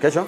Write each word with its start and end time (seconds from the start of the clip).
Geht 0.00 0.12
schon. 0.12 0.26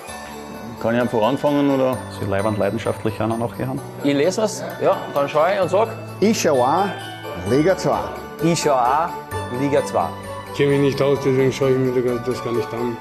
Kann 0.81 0.95
ich 0.95 1.01
einfach 1.01 1.21
anfangen 1.23 1.69
oder? 1.71 1.99
Sie 2.19 2.25
leibend 2.25 2.57
leidenschaftlich 2.59 3.21
einer 3.21 3.37
noch 3.37 3.57
gehen. 3.57 3.81
Ich 4.05 4.15
lese 4.15 4.43
was, 4.43 4.65
ja, 4.81 4.97
dann 5.13 5.29
schaue 5.29 5.55
ich 5.55 5.61
und 5.61 5.69
sage. 5.69 5.91
Ich 6.21 6.41
schaue 6.41 6.61
auch 6.61 7.51
Liga 7.51 7.77
2. 7.77 7.99
Ich 8.45 8.61
schaue 8.61 8.81
auch 8.81 9.09
Liga 9.61 9.85
2. 9.85 10.09
Ich 10.53 10.57
kenne 10.57 10.71
mich 10.71 10.81
nicht 10.81 11.03
aus, 11.03 11.19
deswegen 11.25 11.53
schaue 11.53 11.71
ich 11.73 11.79
mir 11.79 12.21
das 12.25 12.43
gar 12.45 12.53
nicht 12.53 12.73
an. 12.73 12.97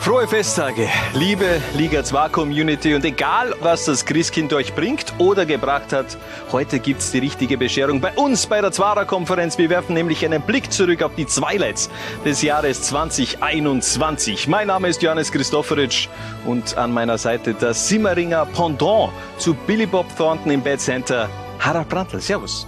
Frohe 0.00 0.26
Festtage, 0.26 0.88
liebe 1.12 1.60
Liga 1.74 2.02
2 2.02 2.30
Community 2.30 2.94
und 2.94 3.04
egal, 3.04 3.54
was 3.60 3.84
das 3.84 4.06
Christkind 4.06 4.50
euch 4.54 4.74
bringt 4.74 5.12
oder 5.18 5.44
gebracht 5.44 5.92
hat, 5.92 6.16
heute 6.50 6.78
gibt's 6.78 7.10
die 7.10 7.18
richtige 7.18 7.58
Bescherung 7.58 8.00
bei 8.00 8.10
uns 8.12 8.46
bei 8.46 8.62
der 8.62 8.72
Zwarer 8.72 9.04
Konferenz. 9.04 9.58
Wir 9.58 9.68
werfen 9.68 9.92
nämlich 9.92 10.24
einen 10.24 10.40
Blick 10.40 10.72
zurück 10.72 11.02
auf 11.02 11.14
die 11.16 11.26
Zwilights 11.26 11.90
des 12.24 12.40
Jahres 12.40 12.80
2021. 12.84 14.48
Mein 14.48 14.68
Name 14.68 14.88
ist 14.88 15.02
Johannes 15.02 15.30
Christofferitsch 15.30 16.08
und 16.46 16.78
an 16.78 16.92
meiner 16.92 17.18
Seite 17.18 17.52
das 17.52 17.86
Simmeringer 17.86 18.46
Pendant 18.46 19.10
zu 19.36 19.52
Billy 19.52 19.84
Bob 19.84 20.06
Thornton 20.16 20.50
im 20.50 20.62
Bad 20.62 20.80
Center, 20.80 21.28
Harald 21.58 21.90
Brandl. 21.90 22.20
Servus. 22.20 22.66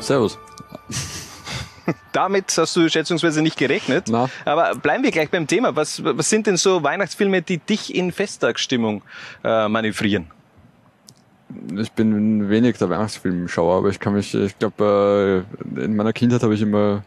Servus. 0.00 0.38
Damit 2.12 2.56
hast 2.56 2.76
du 2.76 2.88
schätzungsweise 2.88 3.42
nicht 3.42 3.56
gerechnet. 3.56 4.06
Na. 4.08 4.28
Aber 4.44 4.74
bleiben 4.74 5.04
wir 5.04 5.10
gleich 5.10 5.30
beim 5.30 5.46
Thema. 5.46 5.76
Was, 5.76 6.02
was 6.04 6.28
sind 6.28 6.46
denn 6.46 6.56
so 6.56 6.82
Weihnachtsfilme, 6.82 7.42
die 7.42 7.58
dich 7.58 7.94
in 7.94 8.12
Festtagsstimmung 8.12 9.02
äh, 9.44 9.68
manövrieren? 9.68 10.26
Ich 11.76 11.92
bin 11.92 12.50
wenig 12.50 12.76
der 12.76 12.90
Weihnachtsfilmschauer, 12.90 13.78
aber 13.78 13.88
ich 13.88 14.00
kann 14.00 14.12
mich, 14.12 14.34
ich 14.34 14.58
glaube, 14.58 15.46
äh, 15.76 15.84
in 15.84 15.96
meiner 15.96 16.12
Kindheit 16.12 16.42
habe 16.42 16.54
ich 16.54 16.60
immer 16.60 17.02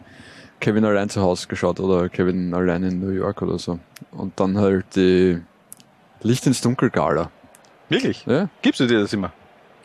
Kevin 0.60 0.84
allein 0.86 1.10
zu 1.10 1.22
Hause 1.22 1.48
geschaut 1.48 1.80
oder 1.80 2.10
Kevin 2.10 2.54
allein 2.54 2.84
in 2.84 3.00
New 3.00 3.12
York 3.12 3.42
oder 3.42 3.60
so. 3.60 3.80
Und 4.12 4.40
dann 4.40 4.58
halt 4.58 4.86
die 4.96 5.40
Licht 6.22 6.46
ins 6.48 6.62
Dunkel 6.62 6.90
Gala. 6.90 7.30
Wirklich? 7.90 8.26
Ja. 8.26 8.50
Gibst 8.62 8.80
du 8.80 8.88
dir 8.88 9.02
das 9.02 9.14
immer? 9.14 9.32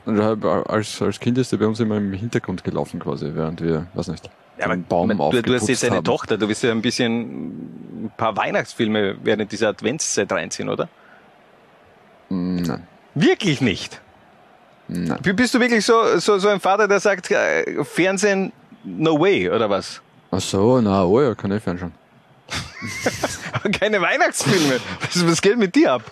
Und 0.06 0.22
halt 0.22 0.44
als, 0.44 1.02
als 1.02 1.18
Kind 1.18 1.36
ist 1.36 1.50
der 1.52 1.56
bei 1.58 1.66
uns 1.66 1.80
immer 1.80 1.96
im 1.96 2.12
Hintergrund 2.12 2.62
gelaufen 2.62 3.00
quasi, 3.00 3.30
während 3.34 3.60
wir, 3.60 3.88
weiß 3.94 4.08
nicht, 4.08 4.30
Ja, 4.58 4.68
den 4.68 4.84
Baum 4.84 5.08
du, 5.08 5.42
du 5.42 5.54
hast 5.54 5.68
jetzt 5.68 5.84
eine 5.84 5.96
haben. 5.96 6.04
Tochter, 6.04 6.38
du 6.38 6.48
wirst 6.48 6.62
ja 6.62 6.70
ein 6.70 6.80
bisschen 6.82 8.04
ein 8.04 8.12
paar 8.16 8.36
Weihnachtsfilme 8.36 9.16
während 9.22 9.52
dieser 9.52 9.68
Adventszeit 9.68 10.30
reinziehen, 10.32 10.68
oder? 10.68 10.88
Nein, 12.28 12.82
Wirklich 13.14 13.60
nicht. 13.60 14.00
nein. 14.88 15.18
Bist 15.22 15.54
du 15.54 15.60
wirklich 15.60 15.84
so, 15.84 16.18
so, 16.18 16.38
so 16.38 16.48
ein 16.48 16.60
Vater, 16.60 16.88
der 16.88 17.00
sagt, 17.00 17.30
äh, 17.30 17.84
Fernsehen, 17.84 18.52
no 18.84 19.20
way, 19.20 19.48
oder 19.50 19.68
was? 19.70 20.00
Ach 20.30 20.40
so, 20.40 20.80
na, 20.80 21.04
oh 21.04 21.20
ja, 21.20 21.34
kann 21.34 21.52
ich 21.52 21.62
fernschauen. 21.62 21.92
Keine 23.80 24.00
Weihnachtsfilme. 24.00 24.80
Was, 25.00 25.26
was 25.26 25.42
geht 25.42 25.58
mit 25.58 25.74
dir 25.74 25.92
ab? 25.94 26.02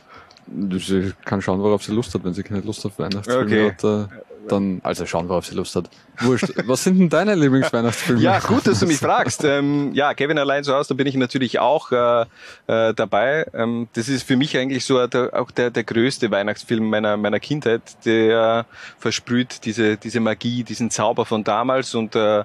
Sie 0.79 1.13
kann 1.25 1.41
schauen, 1.41 1.61
worauf 1.61 1.83
sie 1.83 1.93
Lust 1.93 2.13
hat. 2.15 2.25
Wenn 2.25 2.35
sie 2.35 2.43
keine 2.43 2.61
Lust 2.61 2.85
auf 2.85 2.99
Weihnachtsfilme 2.99 3.45
Okay. 3.45 3.71
hat, 3.71 3.85
äh, 3.85 4.07
dann, 4.49 4.81
also 4.85 5.07
schauen, 5.07 5.29
worauf 5.29 5.47
sie 5.47 5.55
Lust 5.55 5.77
hat. 5.77 5.89
Wurscht. 6.21 6.53
Was 6.67 6.85
sind 6.85 6.99
denn 6.99 7.09
deine 7.09 7.35
Lieblingsweihnachtsfilme? 7.35 8.21
Ja, 8.21 8.39
gut, 8.39 8.67
dass 8.67 8.81
du 8.81 8.87
mich 8.87 8.99
fragst. 8.99 9.45
Ähm, 9.55 9.93
ja, 9.93 10.15
Kevin 10.15 10.39
allein 10.39 10.65
zu 10.65 10.75
Hause, 10.75 10.89
da 10.89 10.95
bin 10.95 11.07
ich 11.07 11.15
natürlich 11.17 11.59
auch 11.59 11.93
äh, 11.93 12.23
äh, 12.67 12.95
dabei. 12.95 13.47
Ähm, 13.53 13.89
das 13.93 14.09
ist 14.09 14.27
für 14.27 14.37
mich 14.37 14.57
eigentlich 14.57 14.85
so 14.85 15.07
der, 15.07 15.31
auch 15.35 15.51
der, 15.51 15.71
der 15.71 15.85
größte 15.85 16.31
Weihnachtsfilm 16.31 16.89
meiner, 16.89 17.17
meiner 17.17 17.41
Kindheit. 17.41 17.83
Der 18.05 18.65
versprüht 18.99 19.65
diese, 19.65 19.97
diese 19.97 20.21
Magie, 20.21 20.65
diesen 20.65 20.91
Zauber 20.91 21.27
von 21.27 21.45
damals. 21.45 21.95
Und 21.95 22.17
äh, 22.17 22.45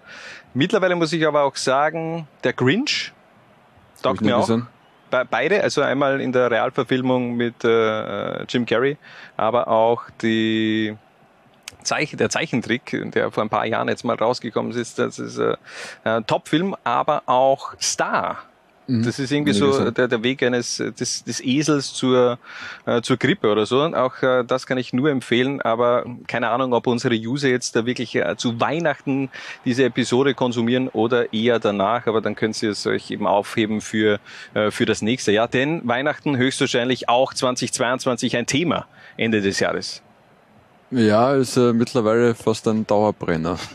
mittlerweile 0.53 0.95
muss 0.95 1.14
ich 1.14 1.25
aber 1.25 1.44
auch 1.44 1.55
sagen, 1.55 2.27
der 2.44 2.53
Grinch 2.53 3.14
taugt 4.02 4.22
mir 4.22 4.38
auch. 4.38 4.42
gesehen. 4.42 4.67
Beide, 5.09 5.64
also 5.64 5.81
einmal 5.81 6.22
in 6.22 6.31
der 6.31 6.52
Realverfilmung 6.52 7.36
mit 7.36 7.64
äh, 7.64 8.44
Jim 8.44 8.66
Carrey, 8.66 8.97
aber 9.38 9.67
auch 9.67 10.03
die 10.22 10.95
Zeich 11.83 12.16
der 12.16 12.30
Zeichentrick, 12.30 13.11
der 13.13 13.31
vor 13.31 13.44
ein 13.44 13.49
paar 13.49 13.66
Jahren 13.66 13.88
jetzt 13.88 14.03
mal 14.03 14.16
rausgekommen 14.16 14.72
ist, 14.72 14.99
das 14.99 15.20
ist 15.20 15.37
äh, 15.37 15.55
ein 16.03 16.26
Topfilm, 16.26 16.76
aber 16.83 17.23
auch 17.26 17.73
Star. 17.80 18.39
Das 18.89 19.20
ist 19.20 19.31
irgendwie 19.31 19.53
so 19.53 19.92
der, 19.92 20.08
der 20.08 20.23
Weg 20.23 20.42
eines 20.42 20.80
äh, 20.80 20.92
des, 20.92 21.23
des 21.23 21.42
Esels 21.42 21.93
zur, 21.93 22.39
äh, 22.87 23.02
zur 23.02 23.17
Grippe 23.17 23.52
oder 23.52 23.67
so. 23.67 23.83
Und 23.83 23.93
auch 23.93 24.23
äh, 24.23 24.43
das 24.43 24.65
kann 24.65 24.80
ich 24.80 24.93
nur 24.93 25.11
empfehlen, 25.11 25.61
aber 25.61 26.05
keine 26.26 26.49
Ahnung, 26.49 26.73
ob 26.73 26.87
unsere 26.87 27.14
User 27.14 27.49
jetzt 27.49 27.76
da 27.76 27.86
wirklich 27.86 28.15
äh, 28.15 28.36
zu 28.36 28.59
Weihnachten 28.59 29.30
diese 29.64 29.83
Episode 29.83 30.33
konsumieren 30.33 30.87
oder 30.87 31.32
eher 31.32 31.59
danach, 31.59 32.08
aber 32.08 32.20
dann 32.20 32.36
könnt 32.36 32.61
ihr 32.64 32.71
es 32.71 32.87
euch 32.87 33.11
eben 33.11 33.27
aufheben 33.27 33.82
für, 33.82 34.20
äh, 34.55 34.71
für 34.71 34.87
das 34.87 35.03
nächste 35.03 35.32
Jahr. 35.32 35.48
Denn 35.48 35.87
Weihnachten 35.87 36.36
höchstwahrscheinlich 36.36 37.09
auch 37.09 37.36
2022 37.36 38.37
ein 38.37 38.48
Thema 38.48 38.87
Ende 39.17 39.42
des 39.42 39.59
Jahres. 39.59 40.02
Ja, 40.92 41.36
ist 41.36 41.55
äh, 41.55 41.72
mittlerweile 41.73 42.33
fast 42.33 42.67
ein 42.67 42.86
Dauerbrenner. 42.86 43.58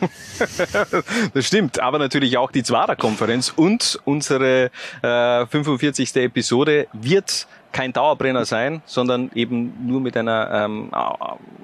Das 1.33 1.47
stimmt, 1.47 1.81
aber 1.81 1.99
natürlich 1.99 2.37
auch 2.39 2.51
die 2.51 2.63
Zwarer-Konferenz 2.63 3.53
und 3.55 4.01
unsere 4.05 4.71
äh, 5.03 5.47
45. 5.47 6.17
Episode 6.17 6.87
wird 6.93 7.47
kein 7.73 7.93
Dauerbrenner 7.93 8.45
sein, 8.45 8.83
sondern 8.87 9.31
eben 9.35 9.75
nur 9.87 10.01
mit 10.01 10.17
einer 10.17 10.51
ähm, 10.53 10.91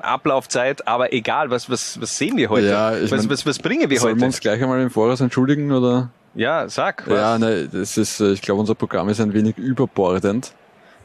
Ablaufzeit. 0.01 0.87
Aber 0.87 1.13
egal, 1.13 1.51
was, 1.51 1.71
was, 1.71 2.01
was 2.01 2.17
sehen 2.17 2.37
wir 2.37 2.49
heute? 2.51 2.69
Ja, 2.69 2.97
ich 2.97 3.11
was, 3.11 3.23
mein, 3.23 3.31
was, 3.31 3.47
was 3.47 3.59
bringen 3.59 3.89
wir 3.89 3.99
Sollen 3.99 4.13
heute? 4.13 4.21
wir 4.21 4.27
uns 4.27 4.41
gleich 4.41 4.63
einmal 4.63 4.81
im 4.81 4.91
Voraus 4.91 5.21
entschuldigen 5.21 5.73
oder? 5.73 6.11
ja, 6.35 6.69
sag. 6.69 7.05
Was? 7.07 7.17
Ja, 7.17 7.39
ne, 7.39 7.69
das 7.69 7.97
ist, 7.97 8.21
äh, 8.21 8.33
ich 8.33 8.43
glaube, 8.43 8.61
unser 8.61 8.75
Programm 8.75 9.09
ist 9.09 9.21
ein 9.21 9.33
wenig 9.33 9.57
überbordend. 9.59 10.53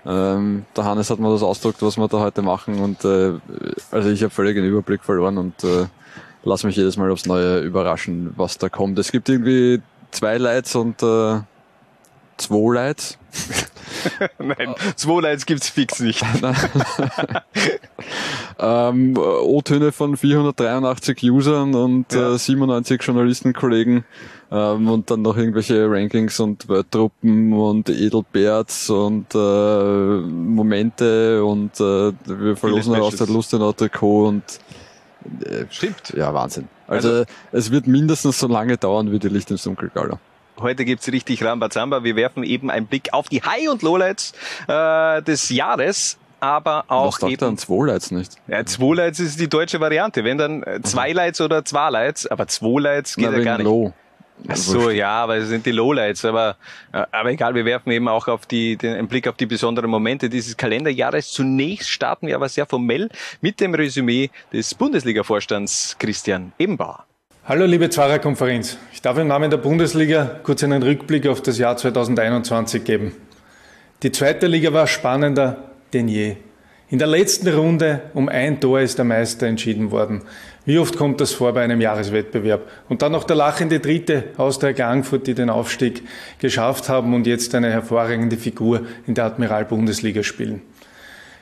Ähm, 0.05 0.65
der 0.75 0.83
Hannes 0.83 1.09
hat 1.09 1.19
mir 1.19 1.31
das 1.31 1.41
ausgedrückt, 1.41 1.81
was 1.81 1.97
wir 1.97 2.07
da 2.07 2.19
heute 2.19 2.41
machen 2.41 2.79
und 2.79 3.03
äh, 3.03 3.33
also 3.91 4.09
ich 4.09 4.21
habe 4.21 4.29
völlig 4.29 4.55
den 4.55 4.65
Überblick 4.65 5.03
verloren 5.03 5.37
und 5.37 5.63
äh, 5.63 5.87
lass 6.43 6.63
mich 6.63 6.75
jedes 6.75 6.95
Mal 6.95 7.11
aufs 7.11 7.25
Neue 7.25 7.59
überraschen, 7.59 8.33
was 8.37 8.57
da 8.57 8.69
kommt. 8.69 8.99
Es 8.99 9.11
gibt 9.11 9.29
irgendwie 9.29 9.81
zwei 10.11 10.37
Lights 10.37 10.75
und 10.75 11.01
äh, 11.01 11.39
zwei 12.37 12.73
Lights. 12.73 13.17
Nein, 14.39 14.75
zwei 14.95 15.21
Lights 15.21 15.45
gibt's 15.45 15.69
fix 15.69 15.99
nicht. 15.99 16.21
ähm, 18.59 19.17
O-Töne 19.17 19.91
von 19.91 20.15
483 20.15 21.31
Usern 21.31 21.73
und 21.73 22.13
äh, 22.13 22.37
97 22.37 23.01
Journalistenkollegen 23.01 24.05
ähm, 24.51 24.89
und 24.89 25.09
dann 25.09 25.21
noch 25.21 25.37
irgendwelche 25.37 25.89
Rankings 25.89 26.39
und 26.39 26.67
Wordtruppen 26.69 27.53
und 27.53 27.89
Edelberts 27.89 28.89
und 28.89 29.33
äh, 29.33 29.37
Momente 29.37 31.43
und 31.43 31.79
äh, 31.79 32.11
wir 32.25 32.55
verlosen 32.55 32.93
Viele 32.93 33.05
aus 33.05 33.15
der 33.15 33.25
Specials. 33.25 33.29
Lustenau 33.29 33.71
Trikot 33.73 34.27
und 34.27 34.43
äh, 35.43 35.65
Stimmt. 35.69 36.13
ja, 36.15 36.33
Wahnsinn. 36.33 36.67
Also, 36.87 37.23
es 37.51 37.71
wird 37.71 37.87
mindestens 37.87 38.39
so 38.39 38.47
lange 38.47 38.77
dauern 38.77 39.11
wie 39.11 39.19
die 39.19 39.29
Licht 39.29 39.49
ins 39.49 39.63
Dunkel 39.63 39.89
Gala. 39.93 40.19
Heute 40.59 40.85
gibt's 40.85 41.11
richtig 41.11 41.43
Rambazamba. 41.43 42.03
Wir 42.03 42.15
werfen 42.15 42.43
eben 42.43 42.69
einen 42.69 42.85
Blick 42.85 43.09
auf 43.11 43.27
die 43.27 43.41
High- 43.41 43.69
und 43.69 43.81
Lowlights 43.81 44.33
äh, 44.67 45.21
des 45.23 45.49
Jahres, 45.49 46.17
aber 46.39 46.85
auch 46.87 47.07
Was 47.07 47.21
sagt 47.21 47.33
eben... 47.33 47.43
er 47.43 47.47
an 47.49 47.57
zwei 47.57 47.87
Lights 47.87 48.11
nicht? 48.11 48.35
Ja, 48.47 48.63
zwei 48.65 48.95
Lights 48.95 49.19
ist 49.19 49.39
die 49.39 49.49
deutsche 49.49 49.79
Variante. 49.79 50.23
Wenn 50.23 50.37
dann 50.37 50.63
äh, 50.63 50.79
zwei 50.83 51.11
Lights 51.11 51.41
oder 51.41 51.65
zwei 51.65 51.89
Lights, 51.89 52.27
aber 52.27 52.47
zwei 52.47 52.79
Lights 52.79 53.15
geht 53.15 53.29
Na, 53.31 53.37
ja 53.37 53.43
gar 53.43 53.57
nicht. 53.57 53.65
Low. 53.65 53.93
Ach 54.47 54.55
so, 54.55 54.89
ja, 54.89 55.23
aber 55.23 55.37
es 55.37 55.47
sind 55.47 55.65
die 55.65 55.71
Lowlights. 55.71 56.25
Aber, 56.25 56.57
äh, 56.91 57.03
aber 57.11 57.31
egal, 57.31 57.55
wir 57.55 57.65
werfen 57.65 57.91
eben 57.91 58.07
auch 58.07 58.27
auf 58.27 58.45
die, 58.45 58.75
den, 58.75 58.95
einen 58.95 59.07
Blick 59.07 59.27
auf 59.27 59.35
die 59.35 59.45
besonderen 59.45 59.89
Momente 59.89 60.29
dieses 60.29 60.55
Kalenderjahres. 60.57 61.31
Zunächst 61.31 61.89
starten 61.89 62.27
wir 62.27 62.35
aber 62.35 62.49
sehr 62.49 62.65
formell 62.65 63.09
mit 63.41 63.59
dem 63.59 63.73
Resümee 63.73 64.29
des 64.51 64.75
Bundesliga-Vorstands 64.75 65.95
Christian 65.97 66.51
Ebenbauer. 66.59 67.05
Hallo 67.45 67.65
liebe 67.65 67.89
Zwarer 67.89 68.19
Konferenz. 68.19 68.77
Ich 68.91 69.01
darf 69.01 69.17
im 69.17 69.27
Namen 69.27 69.51
der 69.51 69.57
Bundesliga 69.57 70.39
kurz 70.43 70.63
einen 70.63 70.81
Rückblick 70.81 71.27
auf 71.27 71.41
das 71.41 71.57
Jahr 71.57 71.77
2021 71.77 72.83
geben. 72.83 73.15
Die 74.03 74.11
zweite 74.11 74.47
Liga 74.47 74.73
war 74.73 74.87
spannender 74.87 75.69
denn 75.93 76.07
je. 76.07 76.37
In 76.89 76.99
der 76.99 77.07
letzten 77.07 77.47
Runde 77.47 78.01
um 78.13 78.29
ein 78.29 78.59
Tor 78.59 78.79
ist 78.79 78.97
der 78.97 79.05
Meister 79.05 79.47
entschieden 79.47 79.91
worden. 79.91 80.21
Wie 80.65 80.79
oft 80.79 80.97
kommt 80.97 81.21
das 81.21 81.31
vor 81.31 81.53
bei 81.53 81.63
einem 81.63 81.79
Jahreswettbewerb? 81.79 82.67
Und 82.89 83.03
dann 83.03 83.11
noch 83.11 83.23
der 83.23 83.35
lachende 83.35 83.79
Dritte 83.79 84.25
aus 84.37 84.57
der 84.57 84.75
Frankfurt, 84.75 85.27
die 85.27 85.35
den 85.35 85.51
Aufstieg 85.51 86.01
geschafft 86.39 86.89
haben 86.89 87.13
und 87.13 87.27
jetzt 87.27 87.53
eine 87.53 87.69
hervorragende 87.69 88.35
Figur 88.35 88.81
in 89.05 89.13
der 89.13 89.25
Admiral-Bundesliga 89.25 90.23
spielen. 90.23 90.63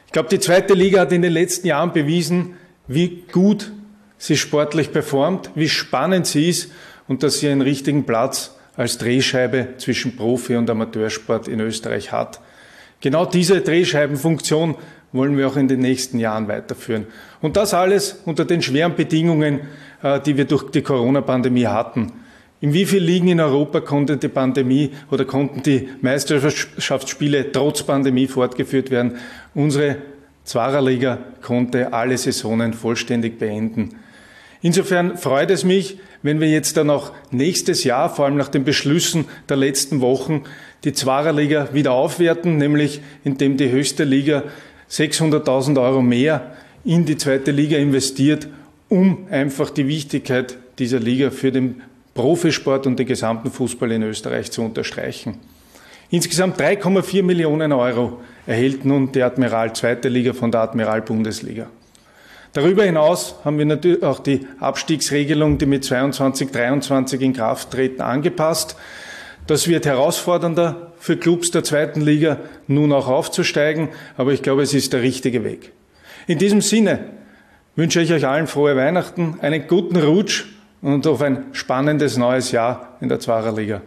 Ich 0.08 0.12
glaube, 0.12 0.30
die 0.30 0.40
zweite 0.40 0.74
Liga 0.74 1.02
hat 1.02 1.14
in 1.14 1.22
den 1.22 1.32
letzten 1.32 1.68
Jahren 1.68 1.94
bewiesen, 1.94 2.56
wie 2.88 3.24
gut 3.32 3.72
sie 4.18 4.36
sportlich 4.36 4.92
performt, 4.92 5.52
wie 5.56 5.70
spannend 5.70 6.28
sie 6.28 6.50
ist 6.50 6.72
und 7.08 7.24
dass 7.24 7.40
sie 7.40 7.50
einen 7.50 7.62
richtigen 7.62 8.06
Platz 8.06 8.56
als 8.76 8.98
Drehscheibe 8.98 9.70
zwischen 9.78 10.18
Profi- 10.18 10.58
und 10.58 10.70
Amateursport 10.70 11.48
in 11.48 11.62
Österreich 11.62 12.12
hat. 12.12 12.42
Genau 13.00 13.26
diese 13.26 13.62
Drehscheibenfunktion 13.62 14.76
wollen 15.14 15.38
wir 15.38 15.48
auch 15.48 15.56
in 15.56 15.68
den 15.68 15.80
nächsten 15.80 16.20
Jahren 16.20 16.48
weiterführen. 16.48 17.08
Und 17.42 17.56
das 17.56 17.74
alles 17.74 18.22
unter 18.26 18.44
den 18.44 18.62
schweren 18.62 18.96
Bedingungen, 18.96 19.62
äh, 20.02 20.20
die 20.20 20.36
wir 20.36 20.46
durch 20.46 20.70
die 20.72 20.82
Corona-Pandemie 20.82 21.68
hatten. 21.68 22.12
In 22.60 22.74
wie 22.74 22.86
vielen 22.86 23.04
Ligen 23.04 23.28
in 23.28 23.40
Europa 23.40 23.82
konnte 23.82 24.18
die 24.18 24.30
Pandemie 24.30 24.92
oder 25.12 25.26
konnten 25.26 25.64
die 25.64 25.90
Meisterschaftsspiele 26.02 27.52
trotz 27.52 27.84
Pandemie 27.84 28.28
fortgeführt 28.28 28.90
werden? 28.90 29.18
Unsere 29.54 29.98
Zwarer-Liga 30.46 31.20
konnte 31.42 31.94
alle 31.94 32.18
Saisonen 32.18 32.74
vollständig 32.74 33.38
beenden. 33.38 33.96
Insofern 34.62 35.18
freut 35.18 35.52
es 35.52 35.66
mich, 35.66 36.00
wenn 36.22 36.40
wir 36.40 36.50
jetzt 36.50 36.78
dann 36.78 36.90
auch 36.90 37.12
nächstes 37.32 37.84
Jahr, 37.84 38.10
vor 38.10 38.26
allem 38.26 38.38
nach 38.38 38.48
den 38.48 38.64
Beschlüssen 38.64 39.26
der 39.50 39.58
letzten 39.58 40.00
Wochen, 40.00 40.44
die 40.86 40.94
Zwarer-Liga 40.94 41.74
wieder 41.74 41.92
aufwerten, 41.92 42.58
nämlich 42.58 43.02
indem 43.26 43.58
die 43.58 43.70
höchste 43.70 44.06
Liga 44.06 44.44
600.000 44.90 45.82
Euro 45.82 46.02
mehr 46.02 46.54
in 46.84 47.06
die 47.06 47.18
zweite 47.18 47.52
Liga 47.52 47.78
investiert, 47.78 48.48
um 48.90 49.28
einfach 49.30 49.70
die 49.70 49.88
Wichtigkeit 49.88 50.58
dieser 50.80 51.00
Liga 51.00 51.32
für 51.32 51.52
den 51.52 51.82
Profisport 52.14 52.86
und 52.86 52.98
den 52.98 53.08
gesamten 53.08 53.52
Fußball 53.52 53.92
in 53.92 54.04
Österreich 54.04 54.52
zu 54.52 54.62
unterstreichen. 54.62 55.40
Insgesamt 56.10 56.60
3,4 56.62 57.24
Millionen 57.24 57.72
Euro 57.72 58.20
erhält 58.46 58.86
nun 58.86 59.12
die 59.12 59.24
Admiral 59.24 59.74
zweite 59.74 60.10
Liga 60.10 60.34
von 60.34 60.52
der 60.52 60.62
Admiral 60.62 61.02
Bundesliga. 61.02 61.68
Darüber 62.54 62.84
hinaus 62.84 63.36
haben 63.44 63.58
wir 63.58 63.66
natürlich 63.66 64.04
auch 64.04 64.20
die 64.20 64.46
Abstiegsregelung, 64.60 65.58
die 65.58 65.66
mit 65.66 65.84
22, 65.84 66.52
23 66.52 67.20
in 67.20 67.34
Kraft 67.34 67.72
treten, 67.72 68.02
angepasst. 68.02 68.76
Das 69.46 69.68
wird 69.68 69.86
herausfordernder 69.86 70.94
für 71.00 71.18
Clubs 71.18 71.52
der 71.52 71.66
zweiten 71.66 72.00
Liga, 72.00 72.38
nun 72.68 72.94
auch 72.94 73.08
aufzusteigen, 73.08 73.90
aber 74.16 74.32
ich 74.32 74.42
glaube, 74.42 74.62
es 74.62 74.74
ist 74.74 74.94
der 74.94 75.02
richtige 75.02 75.44
Weg. 75.44 75.74
In 76.28 76.38
diesem 76.38 76.62
Sinne 76.62 77.10
wünsche 77.76 78.02
ich 78.02 78.14
euch 78.14 78.26
allen 78.26 78.48
frohe 78.48 78.78
Weihnachten, 78.78 79.40
einen 79.42 79.68
guten 79.68 79.98
Rutsch 79.98 80.46
und 80.82 81.06
auf 81.08 81.22
ein 81.22 81.46
spannendes 81.52 82.16
neues 82.16 82.54
Jahr 82.54 82.96
in 83.02 83.10
der 83.10 83.20
Zwarer 83.20 83.54
Liga. 83.54 83.82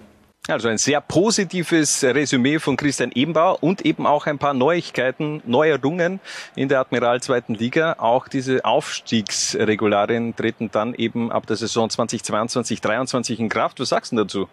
Also 0.47 0.69
ein 0.69 0.79
sehr 0.79 1.00
positives 1.00 2.05
Resümee 2.05 2.59
von 2.59 2.76
Christian 2.76 3.11
Ebenbauer 3.12 3.62
und 3.62 3.85
eben 3.85 4.06
auch 4.06 4.26
ein 4.26 4.38
paar 4.38 4.55
Neuigkeiten, 4.55 5.43
Neuerungen 5.47 6.20
in 6.55 6.69
der 6.69 6.81
Admiral 6.81 7.20
zweiten 7.23 7.55
Liga. 7.55 7.97
Auch 7.99 8.29
diese 8.29 8.64
Aufstiegsregularien 8.64 10.37
treten 10.37 10.70
dann 10.70 10.94
eben 10.94 11.32
ab 11.32 11.47
der 11.47 11.56
Saison 11.56 11.91
2022, 11.91 12.81
2023 12.81 13.41
in 13.41 13.49
Kraft. 13.49 13.81
Was 13.81 13.88
sagst 13.88 14.12
du 14.12 14.17
dazu? 14.17 14.49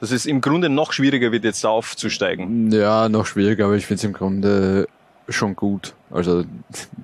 Dass 0.00 0.10
es 0.10 0.26
im 0.26 0.40
Grunde 0.40 0.68
noch 0.68 0.92
schwieriger 0.92 1.30
wird, 1.30 1.44
jetzt 1.44 1.64
aufzusteigen. 1.64 2.72
Ja, 2.72 3.08
noch 3.08 3.26
schwieriger, 3.26 3.66
aber 3.66 3.76
ich 3.76 3.86
finde 3.86 3.98
es 3.98 4.04
im 4.04 4.12
Grunde 4.12 4.88
schon 5.28 5.54
gut. 5.54 5.94
Also, 6.10 6.44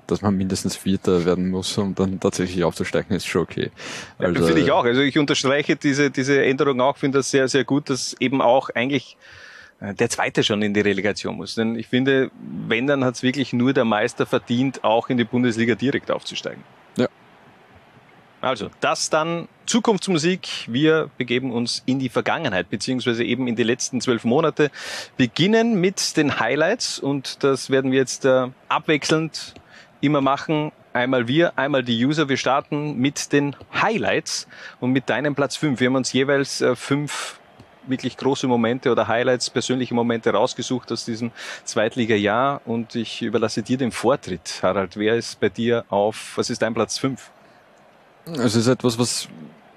dass 0.05 0.21
man 0.21 0.35
mindestens 0.35 0.75
Vierter 0.75 1.25
werden 1.25 1.49
muss, 1.49 1.77
um 1.77 1.95
dann 1.95 2.19
tatsächlich 2.19 2.63
aufzusteigen, 2.63 3.15
ist 3.15 3.25
schon 3.25 3.43
okay. 3.43 3.71
Also, 4.17 4.41
ja, 4.41 4.45
finde 4.47 4.61
ich 4.61 4.71
auch. 4.71 4.83
Also 4.83 5.01
ich 5.01 5.17
unterstreiche 5.17 5.75
diese, 5.75 6.11
diese 6.11 6.43
Änderung 6.43 6.81
auch, 6.81 6.97
finde 6.97 7.19
das 7.19 7.31
sehr, 7.31 7.47
sehr 7.47 7.63
gut, 7.63 7.89
dass 7.89 8.15
eben 8.19 8.41
auch 8.41 8.69
eigentlich 8.71 9.17
äh, 9.79 9.93
der 9.93 10.09
Zweite 10.09 10.43
schon 10.43 10.61
in 10.61 10.73
die 10.73 10.81
Relegation 10.81 11.35
muss. 11.35 11.55
Denn 11.55 11.75
ich 11.75 11.87
finde, 11.87 12.31
wenn, 12.67 12.87
dann 12.87 13.05
hat 13.05 13.15
es 13.15 13.23
wirklich 13.23 13.53
nur 13.53 13.73
der 13.73 13.85
Meister 13.85 14.25
verdient, 14.25 14.83
auch 14.83 15.09
in 15.09 15.17
die 15.17 15.23
Bundesliga 15.23 15.75
direkt 15.75 16.11
aufzusteigen. 16.11 16.63
Also, 18.47 18.69
das 18.79 19.09
dann 19.09 19.49
Zukunftsmusik. 19.65 20.47
Wir 20.67 21.09
begeben 21.17 21.51
uns 21.51 21.83
in 21.85 21.99
die 21.99 22.07
Vergangenheit, 22.07 22.69
beziehungsweise 22.69 23.25
eben 23.25 23.45
in 23.45 23.57
die 23.57 23.63
letzten 23.63 23.99
zwölf 23.99 24.23
Monate. 24.23 24.71
Beginnen 25.17 25.81
mit 25.81 26.15
den 26.15 26.39
Highlights 26.39 26.97
und 26.97 27.43
das 27.43 27.69
werden 27.69 27.91
wir 27.91 27.99
jetzt 27.99 28.23
äh, 28.23 28.47
abwechselnd 28.69 29.53
immer 29.99 30.21
machen. 30.21 30.71
Einmal 30.93 31.27
wir, 31.27 31.59
einmal 31.59 31.83
die 31.83 32.05
User. 32.05 32.29
Wir 32.29 32.37
starten 32.37 32.97
mit 32.97 33.33
den 33.33 33.53
Highlights 33.81 34.47
und 34.79 34.93
mit 34.93 35.09
deinem 35.09 35.35
Platz 35.35 35.57
fünf. 35.57 35.81
Wir 35.81 35.87
haben 35.87 35.97
uns 35.97 36.13
jeweils 36.13 36.61
äh, 36.61 36.77
fünf 36.77 37.41
wirklich 37.85 38.15
große 38.15 38.47
Momente 38.47 38.89
oder 38.93 39.09
Highlights, 39.09 39.49
persönliche 39.49 39.93
Momente 39.93 40.31
rausgesucht 40.31 40.89
aus 40.93 41.03
diesem 41.03 41.31
Zweitliga-Jahr 41.65 42.61
und 42.63 42.95
ich 42.95 43.21
überlasse 43.21 43.61
dir 43.61 43.77
den 43.77 43.91
Vortritt. 43.91 44.59
Harald, 44.61 44.95
wer 44.95 45.15
ist 45.15 45.37
bei 45.41 45.49
dir 45.49 45.83
auf, 45.89 46.37
was 46.37 46.49
ist 46.49 46.61
dein 46.61 46.73
Platz 46.73 46.97
fünf? 46.97 47.29
Es 48.35 48.55
ist 48.55 48.67
etwas, 48.67 48.99
was, 48.99 49.29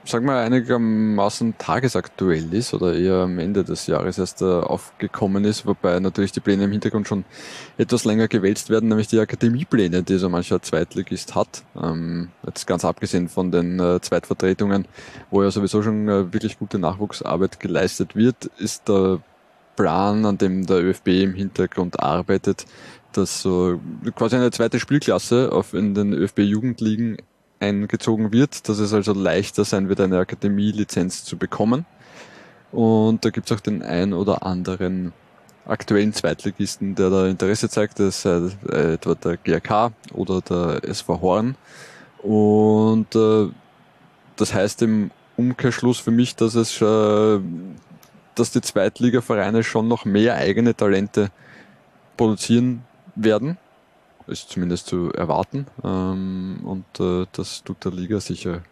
sagen 0.04 0.26
wir, 0.26 0.38
einigermaßen 0.38 1.54
tagesaktuell 1.56 2.52
ist 2.52 2.74
oder 2.74 2.94
eher 2.94 3.16
am 3.22 3.38
Ende 3.38 3.62
des 3.62 3.86
Jahres 3.86 4.18
erst 4.18 4.42
äh, 4.42 4.44
aufgekommen 4.44 5.44
ist, 5.44 5.66
wobei 5.66 6.00
natürlich 6.00 6.32
die 6.32 6.40
Pläne 6.40 6.64
im 6.64 6.72
Hintergrund 6.72 7.06
schon 7.06 7.24
etwas 7.78 8.04
länger 8.04 8.26
gewälzt 8.26 8.68
werden, 8.68 8.88
nämlich 8.88 9.06
die 9.06 9.20
Akademiepläne, 9.20 10.02
die 10.02 10.18
so 10.18 10.28
mancher 10.28 10.60
Zweitligist 10.62 11.36
hat. 11.36 11.62
Ähm, 11.80 12.30
jetzt 12.44 12.66
ganz 12.66 12.84
abgesehen 12.84 13.28
von 13.28 13.52
den 13.52 13.78
äh, 13.78 14.00
Zweitvertretungen, 14.00 14.88
wo 15.30 15.42
ja 15.44 15.50
sowieso 15.50 15.82
schon 15.82 16.08
äh, 16.08 16.32
wirklich 16.32 16.58
gute 16.58 16.80
Nachwuchsarbeit 16.80 17.60
geleistet 17.60 18.16
wird, 18.16 18.46
ist 18.58 18.88
der 18.88 19.20
Plan, 19.76 20.26
an 20.26 20.38
dem 20.38 20.66
der 20.66 20.82
ÖFB 20.82 21.08
im 21.08 21.34
Hintergrund 21.34 22.00
arbeitet, 22.00 22.66
dass 23.12 23.42
so 23.42 23.80
quasi 24.16 24.36
eine 24.36 24.50
zweite 24.50 24.80
Spielklasse 24.80 25.52
auf 25.52 25.72
in 25.72 25.94
den 25.94 26.12
ÖFB-Jugendligen 26.12 27.16
eingezogen 27.60 28.32
wird, 28.32 28.68
dass 28.68 28.78
es 28.78 28.92
also 28.92 29.12
leichter 29.12 29.64
sein 29.64 29.88
wird, 29.88 30.00
eine 30.00 30.18
Akademie-Lizenz 30.18 31.24
zu 31.24 31.36
bekommen. 31.36 31.84
Und 32.72 33.24
da 33.24 33.30
gibt 33.30 33.50
es 33.50 33.56
auch 33.56 33.60
den 33.60 33.82
ein 33.82 34.12
oder 34.12 34.44
anderen 34.44 35.12
aktuellen 35.66 36.12
Zweitligisten, 36.12 36.94
der 36.94 37.10
da 37.10 37.26
Interesse 37.28 37.68
zeigt, 37.68 38.00
das 38.00 38.22
sei 38.22 38.50
äh, 38.68 38.94
etwa 38.94 39.14
der 39.14 39.36
GRK 39.36 39.92
oder 40.12 40.40
der 40.40 40.88
SV 40.88 41.20
Horn. 41.20 41.54
Und 42.22 43.14
äh, 43.14 43.48
das 44.36 44.54
heißt 44.54 44.82
im 44.82 45.10
Umkehrschluss 45.36 45.98
für 45.98 46.10
mich, 46.10 46.34
dass 46.36 46.54
es 46.54 46.80
äh, 46.80 47.40
dass 48.34 48.52
die 48.52 48.60
Zweitligavereine 48.60 49.62
schon 49.62 49.88
noch 49.88 50.04
mehr 50.04 50.36
eigene 50.36 50.74
Talente 50.74 51.30
produzieren 52.16 52.84
werden 53.14 53.58
ist 54.30 54.50
zumindest 54.50 54.86
zu 54.86 55.12
erwarten. 55.12 55.66
Ähm, 55.84 56.60
und 56.64 57.00
äh, 57.00 57.26
das 57.32 57.62
tut 57.62 57.84
der 57.84 57.92
Liga 57.92 58.20
sicher 58.20 58.62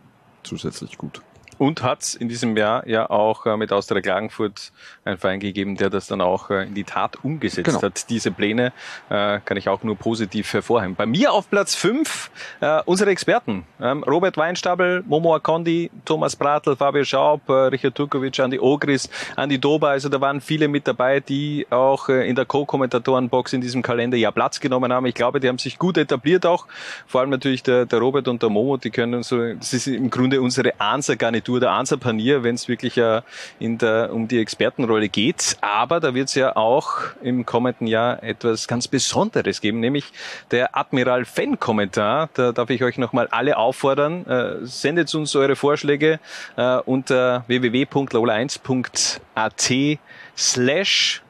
zusätzlich 0.43 0.97
gut. 0.97 1.21
Und 1.59 1.83
hat 1.83 2.15
in 2.15 2.29
diesem 2.29 2.57
Jahr 2.57 2.87
ja 2.87 3.11
auch 3.11 3.45
äh, 3.45 3.57
mit 3.57 3.73
Austria 3.73 4.01
Klagenfurt 4.01 4.71
einen 5.05 5.19
Verein 5.19 5.41
gegeben, 5.41 5.77
der 5.77 5.91
das 5.91 6.07
dann 6.07 6.21
auch 6.21 6.51
äh, 6.51 6.65
in 6.65 6.75
die 6.75 6.85
Tat 6.85 7.17
umgesetzt 7.25 7.67
genau. 7.67 7.83
hat. 7.83 8.09
Diese 8.11 8.31
Pläne 8.31 8.73
äh, 9.11 9.41
kann 9.45 9.57
ich 9.57 9.69
auch 9.69 9.83
nur 9.83 9.97
positiv 9.97 10.53
hervorheben. 10.53 10.95
Bei 10.95 11.07
mir 11.07 11.33
auf 11.33 11.51
Platz 11.51 11.75
fünf 11.75 12.31
äh, 12.61 12.81
unsere 12.85 13.11
Experten. 13.11 13.65
Ähm, 13.81 14.05
Robert 14.05 14.37
Weinstabel, 14.37 15.03
Momo 15.07 15.35
Akondi, 15.35 15.91
Thomas 16.05 16.37
Bratl, 16.37 16.77
Fabio 16.77 17.03
Schaub, 17.03 17.49
äh, 17.49 17.53
Richard 17.53 17.97
Turkovic, 17.97 18.39
Andi 18.39 18.61
Ogris, 18.61 19.11
Andi 19.35 19.59
Doba. 19.59 19.91
Also 19.91 20.09
da 20.09 20.21
waren 20.21 20.41
viele 20.41 20.69
mit 20.69 20.87
dabei, 20.87 21.19
die 21.19 21.67
auch 21.71 22.09
äh, 22.09 22.29
in 22.29 22.37
der 22.37 22.45
Co-Kommentatorenbox 22.45 23.53
in 23.53 23.61
diesem 23.61 23.83
Kalender 23.83 24.17
ja 24.17 24.31
Platz 24.31 24.61
genommen 24.61 24.93
haben. 24.93 25.07
Ich 25.07 25.15
glaube, 25.15 25.41
die 25.41 25.49
haben 25.49 25.59
sich 25.59 25.77
gut 25.77 25.99
etabliert 25.99 26.47
auch. 26.47 26.67
Vor 27.09 27.21
allem 27.21 27.31
natürlich 27.31 27.65
der, 27.65 27.85
der 27.85 27.99
Robert 27.99 28.29
und 28.29 28.43
der 28.43 28.49
Momo, 28.49 28.77
die 28.77 28.91
können 28.91 29.25
so, 29.25 29.55
das 29.55 29.73
ist 29.73 29.89
im 29.89 30.09
Grunde 30.09 30.41
unsere 30.41 30.79
Answer-Garnitur 30.79 31.48
Tour 31.49 31.61
der 31.61 31.71
Answer 31.71 31.97
Panier, 31.97 32.43
wenn 32.43 32.57
es 32.57 32.69
wirklich 32.69 32.99
äh, 32.99 33.23
in 33.59 33.79
der, 33.79 34.13
um 34.13 34.29
die 34.29 34.39
Expertenrolle 34.39 35.09
geht. 35.09 35.57
Aber 35.63 35.99
da 35.99 36.13
wird 36.13 36.29
es 36.29 36.35
ja 36.35 36.55
auch 36.57 36.97
im 37.23 37.47
kommenden 37.47 37.87
Jahr 37.87 38.23
etwas 38.23 38.69
ganz 38.69 38.87
Besonderes 38.87 39.63
geben, 39.63 39.81
nämlich 39.81 40.13
der 40.51 40.77
Admiral 40.77 41.25
Fan-Kommentar. 41.25 42.29
Da 42.35 42.53
darf 42.53 42.69
ich 42.69 42.85
euch 42.85 42.99
nochmal 42.99 43.29
alle 43.31 43.57
auffordern. 43.57 44.27
Äh, 44.27 44.67
sendet 44.67 45.15
uns 45.15 45.35
eure 45.37 45.57
Vorschläge 45.57 46.21
äh, 46.57 46.77
unter 46.81 47.45
www.lola1.at 47.47 49.73
slash 50.37 51.23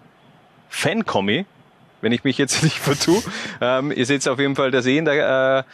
Fancomi 0.69 1.47
wenn 2.01 2.13
ich 2.13 2.25
mich 2.25 2.39
jetzt 2.39 2.63
nicht 2.63 2.79
vertue. 2.79 3.23
Ähm, 3.61 3.93
ihr 3.93 4.07
seht 4.07 4.27
auf 4.29 4.39
jeden 4.39 4.57
Fall 4.57 4.71
das 4.71 4.87
eh 4.87 4.99
in 4.99 5.05
der, 5.05 5.65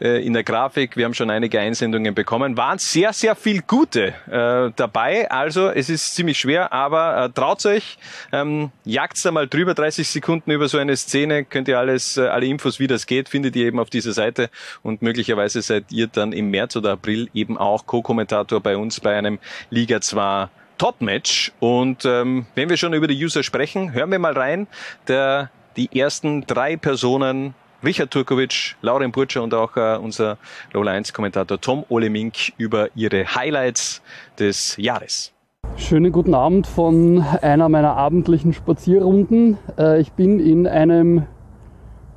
äh, 0.00 0.06
äh, 0.06 0.26
in 0.26 0.32
der 0.32 0.44
Grafik. 0.44 0.96
Wir 0.96 1.04
haben 1.04 1.14
schon 1.14 1.30
einige 1.30 1.60
Einsendungen 1.60 2.14
bekommen. 2.14 2.56
Waren 2.56 2.78
sehr, 2.78 3.12
sehr 3.12 3.34
viel 3.36 3.62
gute 3.62 4.14
äh, 4.30 4.72
dabei. 4.76 5.30
Also 5.30 5.68
es 5.68 5.88
ist 5.88 6.14
ziemlich 6.14 6.38
schwer, 6.38 6.72
aber 6.72 7.24
äh, 7.24 7.30
traut 7.30 7.64
euch. 7.66 7.98
Ähm, 8.32 8.70
jagt's 8.84 9.22
da 9.22 9.30
mal 9.30 9.46
drüber, 9.46 9.74
30 9.74 10.08
Sekunden 10.08 10.50
über 10.50 10.68
so 10.68 10.78
eine 10.78 10.96
Szene. 10.96 11.44
Könnt 11.44 11.68
ihr 11.68 11.78
alles, 11.78 12.16
äh, 12.16 12.26
alle 12.26 12.46
Infos, 12.46 12.80
wie 12.80 12.86
das 12.86 13.06
geht, 13.06 13.28
findet 13.28 13.56
ihr 13.56 13.66
eben 13.66 13.78
auf 13.78 13.90
dieser 13.90 14.12
Seite. 14.12 14.50
Und 14.82 15.02
möglicherweise 15.02 15.62
seid 15.62 15.90
ihr 15.90 16.06
dann 16.06 16.32
im 16.32 16.50
März 16.50 16.76
oder 16.76 16.92
April 16.92 17.28
eben 17.34 17.56
auch 17.58 17.86
Co-Kommentator 17.86 18.60
bei 18.60 18.76
uns 18.76 19.00
bei 19.00 19.16
einem 19.16 19.38
Liga 19.70 20.00
2 20.00 20.48
Top-Match. 20.78 21.52
Und 21.60 22.04
ähm, 22.04 22.46
wenn 22.54 22.68
wir 22.68 22.76
schon 22.76 22.94
über 22.94 23.06
die 23.06 23.24
User 23.24 23.42
sprechen, 23.42 23.92
hören 23.92 24.10
wir 24.10 24.18
mal 24.18 24.32
rein. 24.32 24.66
Der 25.08 25.50
die 25.76 25.98
ersten 25.98 26.42
drei 26.46 26.76
Personen 26.76 27.54
Richard 27.84 28.10
Turkovic, 28.10 28.76
Lauren 28.80 29.12
Burtscher 29.12 29.42
und 29.42 29.52
auch 29.52 29.76
äh, 29.76 29.96
unser 29.96 30.38
Lola 30.72 30.92
1 30.92 31.12
Kommentator 31.12 31.60
Tom 31.60 31.84
Olemink 31.88 32.52
über 32.56 32.88
ihre 32.94 33.26
Highlights 33.34 34.00
des 34.38 34.76
Jahres. 34.78 35.32
Schönen 35.76 36.12
guten 36.12 36.34
Abend 36.34 36.66
von 36.66 37.22
einer 37.42 37.68
meiner 37.68 37.96
abendlichen 37.96 38.52
Spazierrunden. 38.52 39.58
Äh, 39.76 40.00
ich 40.00 40.12
bin 40.12 40.40
in 40.40 40.66
einem 40.66 41.26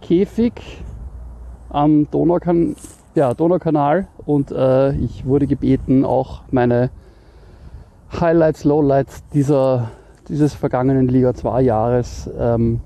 Käfig 0.02 0.54
am 1.70 2.10
Donaukan 2.12 2.76
ja, 3.18 3.34
Donaukanal 3.34 4.08
und 4.26 4.52
äh, 4.52 4.92
ich 4.98 5.26
wurde 5.26 5.48
gebeten, 5.48 6.06
auch 6.06 6.44
meine 6.52 6.92
Highlights, 8.12 8.64
Lowlights 8.64 9.24
dieser, 9.34 9.90
dieses 10.30 10.54
vergangenen 10.54 11.08
Liga 11.08 11.34
2 11.34 11.62
Jahres 11.62 12.30
ähm, 12.38 12.82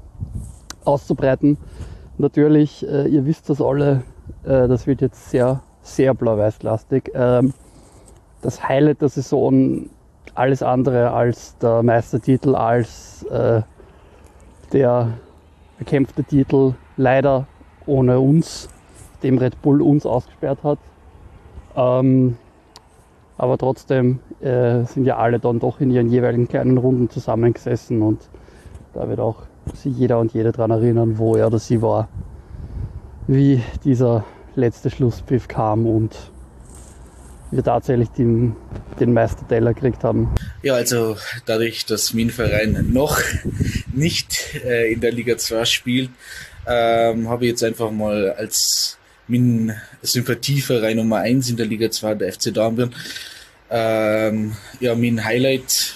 auszubreiten. 0.86 1.58
Natürlich, 2.18 2.88
äh, 2.88 3.08
ihr 3.08 3.26
wisst 3.26 3.50
das 3.50 3.62
alle, 3.62 4.04
äh, 4.44 4.68
das 4.68 4.88
wird 4.88 5.02
jetzt 5.02 5.30
sehr, 5.30 5.62
sehr 5.82 6.14
blau-weiß-lastig. 6.14 7.12
Ähm, 7.14 7.54
das 8.42 8.68
Highlight 8.68 9.02
der 9.02 9.10
Saison 9.10 9.90
alles 10.36 10.64
andere 10.64 11.12
als 11.12 11.58
der 11.58 11.84
Meistertitel, 11.84 12.56
als 12.56 13.24
äh, 13.24 13.62
der 14.72 15.10
erkämpfte 15.80 16.24
Titel, 16.24 16.76
leider 16.98 17.48
ohne 17.86 18.20
uns, 18.20 18.70
dem 19.24 19.38
Red 19.38 19.62
Bull 19.62 19.82
uns 19.82 20.06
ausgesperrt 20.06 20.64
hat. 20.64 20.80
Ähm, 21.76 22.38
aber 23.38 23.58
trotzdem 23.58 24.20
äh, 24.40 24.84
sind 24.84 25.06
ja 25.06 25.18
alle 25.18 25.40
dann 25.40 25.60
doch 25.60 25.82
in 25.82 25.90
ihren 25.90 26.10
jeweiligen 26.10 26.48
kleinen 26.48 26.78
Runden 26.78 27.10
zusammengesessen 27.10 28.02
und 28.02 28.30
da 28.94 29.10
wird 29.10 29.20
auch 29.20 29.38
sich 29.78 29.96
jeder 29.98 30.20
und 30.20 30.34
jede 30.34 30.51
daran 30.51 30.72
erinnern, 30.72 31.18
wo 31.18 31.36
er 31.36 31.48
oder 31.48 31.60
sie 31.60 31.82
war, 31.82 32.10
wie 33.28 33.62
dieser 33.84 34.25
letzte 34.56 34.90
Schlusspfiff 34.90 35.48
kam 35.48 35.86
und 35.86 36.16
wir 37.51 37.63
tatsächlich 37.63 38.10
den, 38.10 38.56
den 39.00 39.13
Meisterteller 39.13 39.74
gekriegt 39.74 40.04
haben. 40.04 40.34
Ja, 40.63 40.75
also 40.75 41.18
dadurch, 41.46 41.86
dass 41.86 42.13
mein 42.13 42.30
Verein 42.30 42.88
noch 42.92 43.20
nicht 43.94 44.56
äh, 44.63 44.92
in 44.94 45.01
der 45.01 45.12
Liga 45.12 45.38
2 45.38 45.66
spielt, 45.66 46.10
ähm, 46.66 47.28
habe 47.30 47.46
ich 47.46 47.51
jetzt 47.51 47.63
einfach 47.63 47.92
mal 47.92 48.32
als 48.32 48.98
mein 49.28 49.75
Sympathieverein 50.01 50.98
Nummer 50.98 51.18
1 51.18 51.50
in 51.50 51.58
der 51.58 51.66
Liga 51.66 51.90
2, 51.92 52.16
der 52.16 52.34
FC 52.34 52.54
Dornbirn, 52.54 52.94
ähm, 53.70 54.56
ja, 54.80 54.96
mein 54.96 55.24
Highlight 55.24 55.96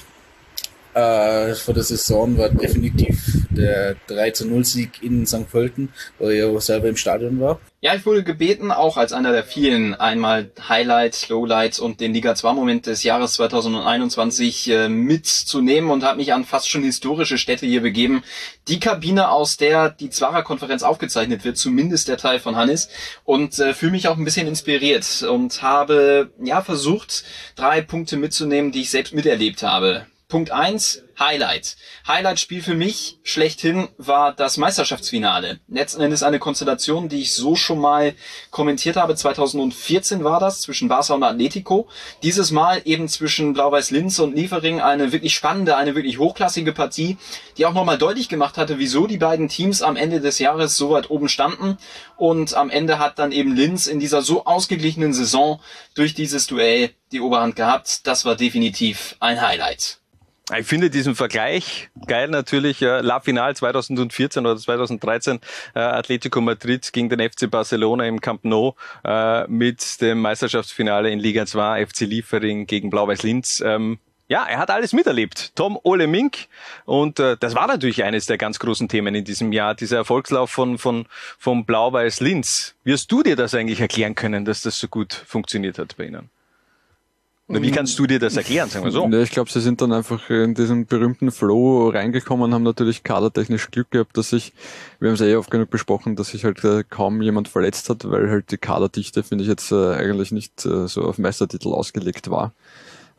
äh, 0.95 1.53
vor 1.55 1.73
der 1.73 1.83
Saison 1.83 2.37
war 2.37 2.49
definitiv 2.49 3.45
der 3.49 3.95
3 4.07 4.31
zu 4.31 4.47
0 4.47 4.63
Sieg 4.63 5.03
in 5.03 5.25
St. 5.25 5.49
Pölten, 5.49 5.89
wo 6.19 6.29
ich 6.29 6.39
ja 6.39 6.59
selber 6.61 6.87
im 6.87 6.95
Stadion 6.95 7.39
war. 7.39 7.59
Ja, 7.81 7.93
ich 7.95 8.05
wurde 8.05 8.23
gebeten, 8.23 8.71
auch 8.71 8.95
als 8.97 9.11
einer 9.11 9.31
der 9.31 9.43
vielen 9.43 9.93
einmal 9.93 10.51
Highlights, 10.67 11.29
Lowlights 11.29 11.79
und 11.79 11.99
den 11.99 12.13
Liga 12.13 12.33
2 12.33 12.53
Moment 12.53 12.87
des 12.87 13.03
Jahres 13.03 13.33
2021 13.33 14.69
äh, 14.69 14.89
mitzunehmen 14.89 15.91
und 15.91 16.03
habe 16.03 16.17
mich 16.17 16.33
an 16.33 16.45
fast 16.45 16.69
schon 16.69 16.83
historische 16.83 17.37
Städte 17.37 17.65
hier 17.65 17.81
begeben. 17.81 18.23
Die 18.69 18.79
Kabine, 18.79 19.29
aus 19.29 19.57
der 19.57 19.89
die 19.89 20.09
Zwarer 20.09 20.43
Konferenz 20.43 20.81
aufgezeichnet 20.81 21.43
wird, 21.43 21.57
zumindest 21.57 22.07
der 22.07 22.17
Teil 22.17 22.39
von 22.39 22.55
Hannes 22.55 22.89
und 23.25 23.59
äh, 23.59 23.73
fühle 23.73 23.91
mich 23.91 24.07
auch 24.07 24.17
ein 24.17 24.25
bisschen 24.25 24.47
inspiriert 24.47 25.23
und 25.29 25.61
habe 25.61 26.31
ja 26.41 26.61
versucht, 26.61 27.25
drei 27.55 27.81
Punkte 27.81 28.15
mitzunehmen, 28.15 28.71
die 28.71 28.81
ich 28.81 28.89
selbst 28.89 29.13
miterlebt 29.13 29.61
habe. 29.61 30.05
Punkt 30.27 30.50
eins 30.50 31.03
Highlight. 31.20 31.77
Highlight-Spiel 32.08 32.62
für 32.62 32.74
mich 32.74 33.20
schlechthin 33.24 33.88
war 33.98 34.34
das 34.34 34.58
Meisterschaftsfinale. 34.58 35.60
Letzten 35.67 36.01
Endes 36.01 36.24
eine 36.24 36.39
Konstellation, 36.39 37.10
die 37.10 37.22
ich 37.22 37.34
so 37.34 37.55
schon 37.55 37.79
mal 37.79 38.15
kommentiert 38.50 38.98
habe. 38.98 39.15
2014 39.15 40.24
war 40.24 40.39
das 40.39 40.62
zwischen 40.62 40.89
Barca 40.89 41.13
und 41.13 41.24
Atletico. 41.24 41.88
Dieses 42.24 42.51
Mal 42.51 42.82
eben 42.86 43.08
zwischen 43.08 43.53
Blau-Weiß 43.53 43.91
Linz 43.91 44.17
und 44.20 44.36
Liefering 44.36 44.82
eine 44.82 45.12
wirklich 45.12 45.36
spannende, 45.36 45.77
eine 45.77 45.96
wirklich 45.96 46.17
hochklassige 46.17 46.74
Partie, 46.74 47.17
die 47.58 47.65
auch 47.67 47.74
nochmal 47.74 48.00
deutlich 48.00 48.27
gemacht 48.27 48.58
hatte, 48.58 48.79
wieso 48.79 49.08
die 49.08 49.17
beiden 49.17 49.48
Teams 49.48 49.84
am 49.84 49.96
Ende 49.96 50.22
des 50.22 50.39
Jahres 50.39 50.75
so 50.75 50.89
weit 50.89 51.12
oben 51.12 51.29
standen. 51.29 51.77
Und 52.17 52.55
am 52.55 52.70
Ende 52.70 53.00
hat 53.00 53.20
dann 53.20 53.32
eben 53.32 53.55
Linz 53.55 53.88
in 53.88 54.00
dieser 54.00 54.22
so 54.22 54.46
ausgeglichenen 54.46 55.13
Saison 55.13 55.62
durch 55.94 56.13
dieses 56.13 56.48
Duell 56.48 56.89
die 57.12 57.22
Oberhand 57.22 57.55
gehabt. 57.55 58.05
Das 58.08 58.25
war 58.25 58.36
definitiv 58.36 59.15
ein 59.20 59.39
Highlight. 59.39 60.00
Ich 60.53 60.67
finde 60.67 60.91
diesen 60.91 61.15
Vergleich 61.15 61.89
geil 62.05 62.27
natürlich. 62.27 62.79
Äh, 62.81 63.01
La 63.01 63.19
Final 63.19 63.55
2014 63.55 64.45
oder 64.45 64.57
2013 64.57 65.39
äh, 65.73 65.79
Atletico 65.79 66.39
Madrid 66.39 66.93
gegen 66.93 67.09
den 67.09 67.19
FC 67.19 67.49
Barcelona 67.49 68.05
im 68.05 68.21
Camp 68.21 68.45
Nou 68.45 68.73
äh, 69.03 69.47
mit 69.47 70.01
dem 70.01 70.21
Meisterschaftsfinale 70.21 71.09
in 71.09 71.17
Liga 71.17 71.47
2 71.47 71.87
FC 71.87 72.01
Liefering 72.01 72.67
gegen 72.67 72.91
Blau-Weiß 72.91 73.23
Linz. 73.23 73.59
Ähm, 73.65 73.97
ja, 74.27 74.43
er 74.45 74.59
hat 74.59 74.69
alles 74.69 74.93
miterlebt. 74.93 75.55
Tom 75.55 75.79
Ole 75.81 76.05
Mink. 76.05 76.47
Und 76.85 77.19
äh, 77.19 77.37
das 77.39 77.55
war 77.55 77.65
natürlich 77.65 78.03
eines 78.03 78.27
der 78.27 78.37
ganz 78.37 78.59
großen 78.59 78.87
Themen 78.87 79.15
in 79.15 79.25
diesem 79.25 79.51
Jahr, 79.51 79.73
dieser 79.73 79.97
Erfolgslauf 79.97 80.51
von, 80.51 80.77
von, 80.77 81.07
von 81.39 81.65
Blau-Weiß 81.65 82.19
Linz. 82.19 82.75
Wie 82.83 82.93
hast 82.93 83.11
du 83.11 83.23
dir 83.23 83.35
das 83.35 83.55
eigentlich 83.55 83.81
erklären 83.81 84.13
können, 84.13 84.45
dass 84.45 84.61
das 84.61 84.79
so 84.79 84.87
gut 84.87 85.13
funktioniert 85.13 85.79
hat 85.79 85.97
bei 85.97 86.05
Ihnen? 86.05 86.29
Na, 87.47 87.61
wie 87.61 87.69
kannst 87.69 87.99
du 87.99 88.07
dir 88.07 88.17
das 88.17 88.37
erklären, 88.37 88.69
sagen 88.69 88.85
wir 88.85 88.91
so? 88.91 89.07
Ja, 89.07 89.21
ich 89.21 89.29
glaube, 89.29 89.51
sie 89.51 89.61
sind 89.61 89.79
dann 89.79 89.91
einfach 89.93 90.31
in 90.31 90.55
diesen 90.55 90.87
berühmten 90.87 91.29
Flow 91.29 91.89
reingekommen, 91.89 92.55
haben 92.55 92.63
natürlich 92.63 93.03
kadertechnisch 93.03 93.69
Glück 93.69 93.91
gehabt, 93.91 94.17
dass 94.17 94.31
sich, 94.31 94.51
wir 94.99 95.09
haben 95.09 95.15
es 95.15 95.21
eh 95.21 95.35
oft 95.35 95.51
genug 95.51 95.69
besprochen, 95.69 96.15
dass 96.15 96.29
sich 96.29 96.43
halt 96.43 96.63
äh, 96.63 96.83
kaum 96.83 97.21
jemand 97.21 97.47
verletzt 97.47 97.87
hat, 97.89 98.09
weil 98.09 98.31
halt 98.31 98.51
die 98.51 98.57
Kaderdichte, 98.57 99.21
finde 99.21 99.43
ich, 99.43 99.49
jetzt 99.49 99.71
äh, 99.71 99.93
eigentlich 99.93 100.31
nicht 100.31 100.65
äh, 100.65 100.87
so 100.87 101.03
auf 101.03 101.19
Meistertitel 101.19 101.69
ausgelegt 101.69 102.31
war. 102.31 102.53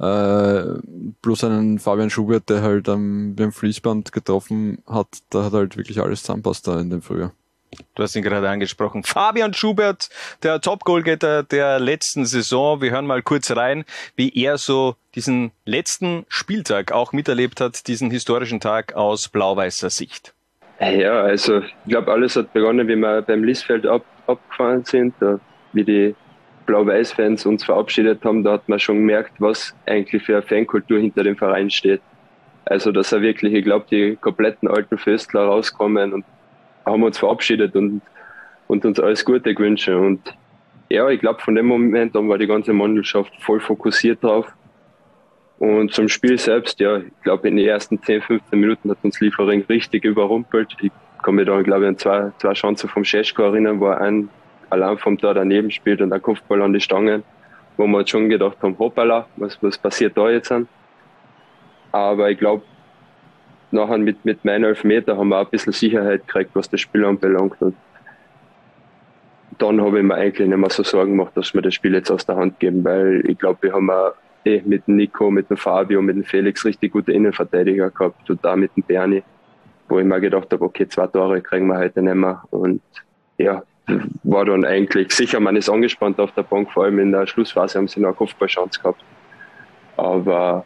Äh, 0.01 0.81
plus 1.23 1.45
einen 1.45 1.79
Fabian 1.79 2.11
Schubert, 2.11 2.51
der 2.51 2.63
halt 2.63 2.89
am, 2.89 3.37
beim 3.37 3.53
Fließband 3.53 4.11
getroffen 4.11 4.79
hat, 4.89 5.07
da 5.31 5.45
hat 5.45 5.53
halt 5.53 5.77
wirklich 5.77 6.01
alles 6.01 6.23
zusammenpasst 6.23 6.67
da 6.67 6.81
in 6.81 6.91
dem 6.91 7.01
Frühjahr. 7.01 7.33
Du 7.95 8.03
hast 8.03 8.15
ihn 8.17 8.23
gerade 8.23 8.49
angesprochen. 8.49 9.03
Fabian 9.03 9.55
Schubert, 9.55 10.09
der 10.43 10.61
Top-Goalgetter 10.61 11.43
der 11.43 11.79
letzten 11.79 12.27
Saison. 12.27 12.81
Wir 12.81 12.91
hören 12.91 13.07
mal 13.07 13.23
kurz 13.23 13.51
rein, 13.51 13.85
wie 14.17 14.31
er 14.35 14.59
so 14.59 14.97
diesen 15.15 15.53
letzten 15.65 16.27
Spieltag 16.29 16.93
auch 16.93 17.13
miterlebt 17.13 17.61
hat, 17.61 17.87
diesen 17.87 18.11
historischen 18.11 18.61
Tag 18.61 18.95
aus 18.95 19.29
blau-weißer 19.29 19.91
Sicht. 19.91 20.35
Ja, 20.79 21.23
also 21.23 21.61
ich 21.61 21.75
glaube, 21.89 22.13
alles 22.13 22.37
hat 22.37 22.53
begonnen, 22.53 22.87
wie 22.87 22.97
wir 22.97 23.23
beim 23.23 23.45
Liesfeld 23.45 23.87
ab, 23.87 24.05
abgefahren 24.27 24.85
sind, 24.85 25.15
wie 25.73 25.85
die 25.85 26.15
Blau-Weiß-Fans 26.67 27.47
uns 27.47 27.65
verabschiedet 27.65 28.25
haben, 28.25 28.45
da 28.45 28.53
hat 28.53 28.69
man 28.69 28.79
schon 28.79 28.97
gemerkt, 28.97 29.33
was 29.39 29.75
eigentlich 29.87 30.23
für 30.23 30.35
eine 30.35 30.43
Fankultur 30.43 30.99
hinter 30.99 31.23
dem 31.23 31.37
Verein 31.37 31.71
steht. 31.71 32.03
Also, 32.67 32.91
dass 32.93 33.13
er 33.13 33.23
wirklich, 33.23 33.55
ich 33.55 33.65
glaube, 33.65 33.87
die 33.91 34.17
kompletten 34.17 34.69
alten 34.69 34.99
Föstler 34.99 35.45
rauskommen 35.45 36.13
und 36.13 36.25
haben 36.87 37.03
uns 37.03 37.19
verabschiedet 37.19 37.75
und, 37.75 38.01
und 38.69 38.85
uns 38.85 39.01
alles 39.01 39.25
Gute 39.25 39.55
gewünscht. 39.55 39.89
Und 39.89 40.21
ja, 40.89 41.09
ich 41.09 41.21
glaube, 41.21 41.41
von 41.41 41.55
dem 41.55 41.67
Moment 41.67 42.17
an 42.17 42.29
war 42.29 42.39
die 42.39 42.47
ganze 42.47 42.73
Mannschaft 42.73 43.33
voll 43.41 43.61
fokussiert 43.61 44.23
drauf. 44.23 44.47
Und 45.59 45.93
zum 45.93 46.09
Spiel 46.09 46.39
selbst, 46.39 46.81
ja, 46.81 46.99
ich 46.99 47.23
glaube, 47.23 47.49
in 47.49 47.57
den 47.57 47.67
ersten 47.67 48.01
10, 48.01 48.23
15 48.23 48.59
Minuten 48.59 48.91
hat 48.91 48.99
uns 49.03 49.21
Liefering 49.21 49.65
richtig 49.69 50.05
überrumpelt. 50.05 50.77
Ich 50.81 50.93
kann 51.23 51.35
mich 51.35 51.47
da, 51.47 51.61
glaube 51.63 51.85
ich, 51.85 51.89
an 51.89 51.99
zwei, 51.99 52.33
zwei 52.39 52.53
Chancen 52.53 52.89
vom 52.89 53.05
Scheschko 53.05 53.43
erinnern, 53.43 53.81
wo 53.81 53.89
ein 53.89 54.29
allein 54.69 54.99
vom 54.99 55.17
Tor 55.17 55.35
daneben 55.35 55.71
spielt 55.71 56.01
und 56.01 56.13
ein 56.13 56.21
Kopfball 56.21 56.63
an 56.63 56.73
die 56.73 56.81
Stangen, 56.81 57.23
wo 57.77 57.87
wir 57.87 57.99
uns 57.99 58.11
schon 58.11 58.29
gedacht 58.29 58.59
haben, 58.63 58.79
hoppala, 58.79 59.27
was, 59.37 59.61
was 59.63 59.79
passiert 59.79 60.17
da 60.17 60.29
jetzt? 60.29 60.53
Aber 61.93 62.31
ich 62.31 62.39
glaube, 62.39 62.63
nachher 63.71 63.99
mit, 63.99 64.25
mit 64.25 64.45
meinen 64.45 64.65
Elfmeter 64.65 65.17
haben 65.17 65.29
wir 65.29 65.39
auch 65.39 65.47
ein 65.47 65.51
bisschen 65.51 65.73
Sicherheit 65.73 66.27
gekriegt, 66.27 66.51
was 66.55 66.71
das 66.71 66.81
Spiel 66.81 67.05
anbelangt. 67.05 67.61
Und 67.61 67.75
dann 69.59 69.81
habe 69.81 69.99
ich 69.99 70.05
mir 70.05 70.15
eigentlich 70.15 70.49
nicht 70.49 70.59
mehr 70.59 70.71
so 70.71 70.83
Sorgen 70.83 71.13
gemacht, 71.17 71.37
dass 71.37 71.55
wir 71.55 71.63
das 71.63 71.75
Spiel 71.75 71.95
jetzt 71.95 72.11
aus 72.11 72.27
der 72.27 72.37
Hand 72.37 72.59
geben, 72.61 72.85
weil 72.85 73.23
ich 73.29 73.39
glaube, 73.39 73.59
wir 73.63 73.73
haben 73.73 73.91
auch 73.91 74.13
eh 74.45 74.63
mit 74.65 74.87
dem 74.87 74.97
Nico, 74.97 75.31
mit 75.31 75.51
dem 75.51 75.57
Fabio, 75.57 76.03
mit 76.03 76.17
dem 76.17 76.25
Felix 76.25 76.65
richtig 76.65 76.93
gute 76.93 77.13
Innenverteidiger 77.13 77.91
gehabt 77.91 78.29
und 78.31 78.45
da 78.45 78.55
mit 78.57 78.77
dem 78.77 78.83
Bernie, 78.85 79.23
wo 79.89 79.99
ich 79.99 80.05
mir 80.05 80.21
gedacht 80.21 80.53
habe, 80.53 80.65
okay, 80.65 80.87
zwei 80.89 81.07
Tore 81.07 81.41
kriegen 81.41 81.67
wir 81.69 81.79
heute 81.79 82.03
nicht 82.03 82.15
mehr. 82.15 82.43
Und 82.51 82.83
ja, 83.39 83.63
war 84.25 84.45
dann 84.45 84.65
eigentlich 84.65 85.13
sicher, 85.13 85.41
man 85.41 85.57
ist 85.57 85.69
angespannt 85.69 86.19
auf 86.21 86.33
der 86.33 86.43
Bank, 86.43 86.71
vor 86.73 86.85
allem 86.85 86.99
in 86.99 87.13
der 87.13 87.27
Schlussphase 87.27 87.79
haben 87.79 87.89
sie 87.89 88.01
noch 88.01 88.09
eine 88.09 88.17
Kopfballchance 88.17 88.81
gehabt. 88.81 89.03
Aber 89.97 90.65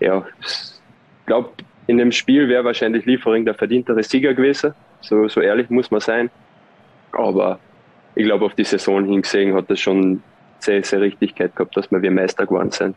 ja, 0.00 0.24
ich 0.40 1.26
glaube, 1.26 1.50
in 1.86 1.98
dem 1.98 2.12
Spiel 2.12 2.48
wäre 2.48 2.64
wahrscheinlich 2.64 3.04
Liefering 3.06 3.44
der 3.44 3.54
verdientere 3.54 4.02
Sieger 4.02 4.34
gewesen. 4.34 4.74
So, 5.00 5.28
so 5.28 5.40
ehrlich 5.40 5.68
muss 5.70 5.90
man 5.90 6.00
sein. 6.00 6.30
Aber 7.12 7.58
ich 8.14 8.24
glaube, 8.24 8.44
auf 8.44 8.54
die 8.54 8.64
Saison 8.64 9.04
hingesehen 9.04 9.54
hat 9.54 9.70
das 9.70 9.80
schon 9.80 10.22
sehr, 10.58 10.82
sehr 10.84 11.00
Richtigkeit 11.00 11.56
gehabt, 11.56 11.76
dass 11.76 11.90
wir 11.90 12.00
wie 12.02 12.10
Meister 12.10 12.46
geworden 12.46 12.70
sind. 12.70 12.96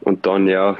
Und 0.00 0.26
dann, 0.26 0.48
ja, 0.48 0.76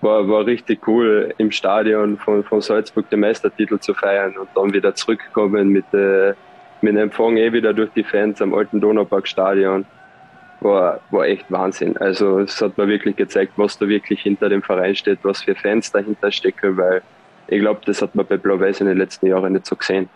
war, 0.00 0.28
war 0.28 0.46
richtig 0.46 0.86
cool, 0.88 1.32
im 1.38 1.50
Stadion 1.50 2.18
von, 2.18 2.44
von 2.44 2.60
Salzburg 2.60 3.08
den 3.08 3.20
Meistertitel 3.20 3.78
zu 3.78 3.94
feiern 3.94 4.36
und 4.36 4.48
dann 4.54 4.72
wieder 4.72 4.94
zurückkommen 4.94 5.68
mit, 5.68 5.92
äh, 5.94 6.34
mit 6.82 6.96
Empfang 6.96 7.36
eh 7.36 7.52
wieder 7.52 7.72
durch 7.72 7.90
die 7.92 8.04
Fans 8.04 8.42
am 8.42 8.52
alten 8.52 8.80
Donauparkstadion 8.80 9.86
war, 10.60 11.00
war 11.10 11.26
echt 11.26 11.50
Wahnsinn. 11.50 11.96
Also 11.96 12.40
es 12.40 12.60
hat 12.60 12.76
mir 12.78 12.88
wirklich 12.88 13.16
gezeigt, 13.16 13.52
was 13.56 13.78
da 13.78 13.88
wirklich 13.88 14.22
hinter 14.22 14.48
dem 14.48 14.62
Verein 14.62 14.94
steht, 14.94 15.18
was 15.22 15.42
für 15.42 15.54
Fans 15.54 15.92
dahinter 15.92 16.30
stecken, 16.30 16.76
weil 16.76 17.02
ich 17.48 17.60
glaube, 17.60 17.80
das 17.84 18.02
hat 18.02 18.14
man 18.14 18.26
bei 18.26 18.36
Blau-Weiß 18.36 18.80
in 18.80 18.86
den 18.86 18.98
letzten 18.98 19.26
Jahren 19.26 19.52
nicht 19.52 19.66
so 19.66 19.76
gesehen. 19.76 20.08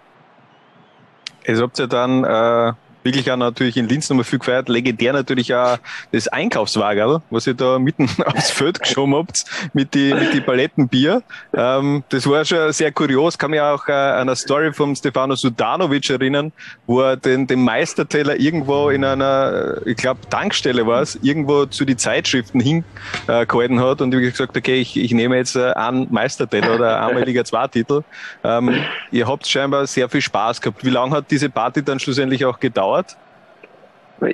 Es 1.44 1.60
habt 1.60 1.78
ihr 1.78 1.86
dann 1.86 2.24
äh, 2.24 2.72
wirklich 3.02 3.30
auch 3.30 3.36
natürlich 3.36 3.76
in 3.76 3.88
Linz 3.88 4.08
nochmal 4.08 4.24
viel 4.24 4.38
gefeiert. 4.38 4.68
Legendär 4.68 5.12
natürlich 5.12 5.54
auch 5.54 5.78
das 6.12 6.28
Einkaufswagen, 6.28 7.22
was 7.30 7.46
ihr 7.46 7.54
da 7.54 7.78
mitten 7.78 8.08
aufs 8.26 8.50
Feld 8.50 8.80
geschoben 8.80 9.14
habt 9.14 9.44
mit 9.72 9.94
die, 9.94 10.12
mit 10.14 10.34
die 10.34 10.40
Paletten 10.40 10.88
Bier. 10.88 11.22
Ähm, 11.54 12.04
das 12.10 12.28
war 12.28 12.44
schon 12.44 12.72
sehr 12.72 12.92
kurios. 12.92 13.38
Kann 13.38 13.50
mich 13.52 13.60
auch 13.60 13.88
äh, 13.88 13.92
an 13.92 14.28
eine 14.28 14.36
Story 14.36 14.72
vom 14.72 14.94
Stefano 14.94 15.34
Sudanovic 15.34 16.10
erinnern, 16.10 16.52
wo 16.86 17.00
er 17.00 17.16
den, 17.16 17.46
den 17.46 17.62
Meisterteller 17.62 18.38
irgendwo 18.38 18.90
in 18.90 19.04
einer, 19.04 19.78
ich 19.86 19.96
glaube, 19.96 20.20
Tankstelle 20.28 20.86
war 20.86 21.02
es, 21.02 21.18
irgendwo 21.22 21.66
zu 21.66 21.84
die 21.84 21.96
Zeitschriften 21.96 22.60
hingehalten 22.60 23.78
äh, 23.78 23.82
hat 23.82 24.00
und 24.00 24.14
ich 24.14 24.30
gesagt, 24.32 24.56
okay, 24.56 24.80
ich, 24.80 24.96
ich 24.96 25.12
nehme 25.12 25.36
jetzt 25.36 25.56
äh, 25.56 25.72
einen 25.72 26.08
Meisterteller 26.10 26.74
oder 26.74 27.06
einmal 27.06 27.24
Liga 27.24 27.44
2 27.44 27.68
Titel. 27.68 28.02
Ähm, 28.44 28.74
ihr 29.10 29.26
habt 29.26 29.46
scheinbar 29.46 29.86
sehr 29.86 30.08
viel 30.08 30.20
Spaß 30.20 30.60
gehabt. 30.60 30.84
Wie 30.84 30.90
lange 30.90 31.16
hat 31.16 31.30
diese 31.30 31.48
Party 31.48 31.82
dann 31.82 31.98
schlussendlich 31.98 32.44
auch 32.44 32.58
gedauert? 32.60 32.89
Gedauert? 32.90 33.16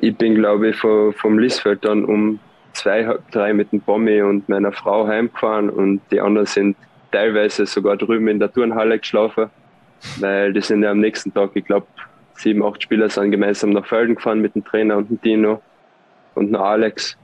Ich 0.00 0.16
bin, 0.16 0.34
glaube 0.34 0.70
ich, 0.70 0.76
vom, 0.76 1.12
vom 1.12 1.38
Lisfeld 1.38 1.84
dann 1.84 2.04
um 2.04 2.40
zwei, 2.72 3.16
drei 3.30 3.52
mit 3.52 3.72
dem 3.72 3.80
Bommi 3.80 4.20
und 4.22 4.48
meiner 4.48 4.72
Frau 4.72 5.06
heimgefahren 5.06 5.70
und 5.70 6.00
die 6.10 6.20
anderen 6.20 6.46
sind 6.46 6.76
teilweise 7.12 7.66
sogar 7.66 7.96
drüben 7.96 8.28
in 8.28 8.38
der 8.38 8.52
Turnhalle 8.52 8.98
geschlafen, 8.98 9.48
weil 10.18 10.52
die 10.52 10.60
sind 10.60 10.82
ja 10.82 10.90
am 10.90 10.98
nächsten 10.98 11.32
Tag, 11.32 11.50
ich 11.54 11.64
glaube, 11.64 11.86
sieben, 12.34 12.64
acht 12.64 12.82
Spieler 12.82 13.08
sind 13.08 13.30
gemeinsam 13.30 13.70
nach 13.70 13.86
Felden 13.86 14.16
gefahren 14.16 14.40
mit 14.40 14.54
dem 14.54 14.64
Trainer 14.64 14.96
und 14.96 15.08
dem 15.08 15.20
Dino 15.20 15.62
und 16.34 16.48
dem 16.48 16.56
Alex. 16.56 17.16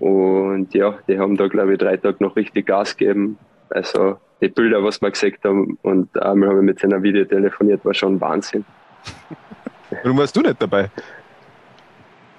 Und 0.00 0.74
ja, 0.74 0.98
die 1.08 1.18
haben 1.18 1.36
da, 1.36 1.46
glaube 1.46 1.74
ich, 1.74 1.78
drei 1.78 1.96
Tage 1.96 2.22
noch 2.22 2.36
richtig 2.36 2.66
Gas 2.66 2.96
gegeben. 2.96 3.38
Also 3.70 4.18
die 4.42 4.48
Bilder, 4.48 4.82
was 4.82 5.00
wir 5.00 5.10
gesagt 5.10 5.44
haben 5.44 5.78
und 5.82 6.20
einmal 6.20 6.50
habe 6.50 6.58
ich 6.58 6.64
mit 6.64 6.80
seiner 6.80 7.02
Video 7.02 7.24
telefoniert, 7.24 7.84
war 7.84 7.94
schon 7.94 8.20
Wahnsinn. 8.20 8.64
Warum 10.02 10.18
warst 10.18 10.36
du 10.36 10.40
nicht 10.40 10.60
dabei? 10.60 10.90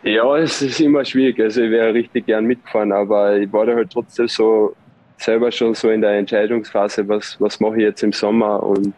Ja, 0.03 0.38
es 0.38 0.62
ist 0.62 0.79
immer 0.79 1.03
schwierig. 1.03 1.39
Also 1.39 1.63
ich 1.63 1.71
wäre 1.71 1.93
richtig 1.93 2.27
gern 2.27 2.45
mitgefahren, 2.45 2.91
aber 2.91 3.38
ich 3.38 3.51
war 3.51 3.65
da 3.65 3.74
halt 3.74 3.91
trotzdem 3.91 4.27
so 4.27 4.75
selber 5.17 5.51
schon 5.51 5.74
so 5.74 5.89
in 5.89 6.01
der 6.01 6.12
Entscheidungsphase, 6.12 7.07
was, 7.07 7.39
was 7.39 7.59
mache 7.59 7.77
ich 7.77 7.81
jetzt 7.81 8.03
im 8.03 8.12
Sommer 8.12 8.62
und 8.62 8.93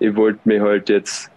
ich 0.00 0.16
wollte 0.16 0.40
mich 0.44 0.60
halt 0.60 0.88
jetzt 0.88 1.30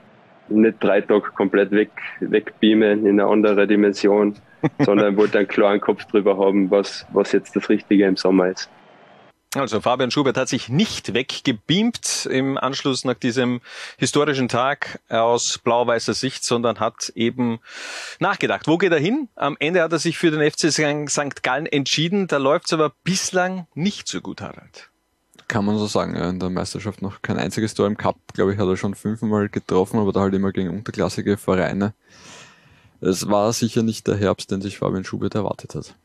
nicht 0.48 0.84
drei 0.84 1.02
Tage 1.02 1.30
komplett 1.36 1.72
weg, 1.72 1.92
wegbeamen 2.20 3.06
in 3.06 3.20
eine 3.20 3.30
andere 3.30 3.68
Dimension, 3.68 4.36
sondern 4.80 5.18
wollte 5.18 5.40
einen 5.40 5.48
klaren 5.48 5.82
Kopf 5.82 6.06
drüber 6.06 6.38
haben, 6.38 6.72
was, 6.72 7.06
was 7.14 7.32
jetzt 7.32 7.56
das 7.56 7.70
Richtige 7.70 8.06
im 8.06 8.16
Sommer 8.16 8.50
ist. 8.50 8.70
Also 9.56 9.80
Fabian 9.80 10.12
Schubert 10.12 10.36
hat 10.36 10.50
sich 10.50 10.68
nicht 10.68 11.14
weggebeamt 11.14 12.28
im 12.30 12.58
Anschluss 12.58 13.06
nach 13.06 13.16
diesem 13.16 13.62
historischen 13.98 14.50
Tag 14.50 15.00
aus 15.08 15.60
blau-weißer 15.60 16.14
Sicht, 16.14 16.44
sondern 16.44 16.80
hat 16.82 17.14
eben 17.16 17.60
nachgedacht. 18.20 18.68
Wo 18.68 18.78
geht 18.78 18.92
er 18.92 19.00
hin? 19.00 19.30
Am 19.36 19.56
Ende 19.60 19.82
hat 19.82 19.94
er 19.94 20.00
sich 20.00 20.18
für 20.18 20.30
den 20.30 20.42
FC 20.42 20.72
St. 20.72 21.42
Gallen 21.42 21.66
entschieden. 21.68 22.28
Da 22.28 22.38
läuft 22.38 22.66
es 22.66 22.74
aber 22.74 22.92
bislang 23.04 23.68
nicht 23.76 24.10
so 24.10 24.20
gut, 24.20 24.42
Harald. 24.42 24.90
Kann 25.48 25.64
man 25.64 25.78
so 25.78 25.88
sagen, 25.88 26.16
in 26.16 26.40
der 26.40 26.50
Meisterschaft 26.50 27.02
noch 27.02 27.22
kein 27.22 27.38
einziges 27.38 27.76
Tor 27.76 27.88
im 27.88 27.98
Cup, 27.98 28.18
glaube 28.34 28.54
ich, 28.54 28.60
hat 28.60 28.68
er 28.68 28.78
schon 28.78 28.96
fünfmal 28.96 29.48
getroffen, 29.48 30.00
aber 30.00 30.12
da 30.12 30.22
halt 30.22 30.34
immer 30.34 30.52
gegen 30.52 30.70
unterklassige 30.70 31.38
Vereine. 31.38 31.94
Es 33.00 33.30
war 33.30 33.54
sicher 33.54 33.84
nicht 33.84 34.08
der 34.08 34.18
Herbst, 34.18 34.52
den 34.52 34.62
sich 34.62 34.80
Fabian 34.80 35.06
Schubert 35.06 35.36
erwartet 35.36 35.76
hat. 35.76 35.96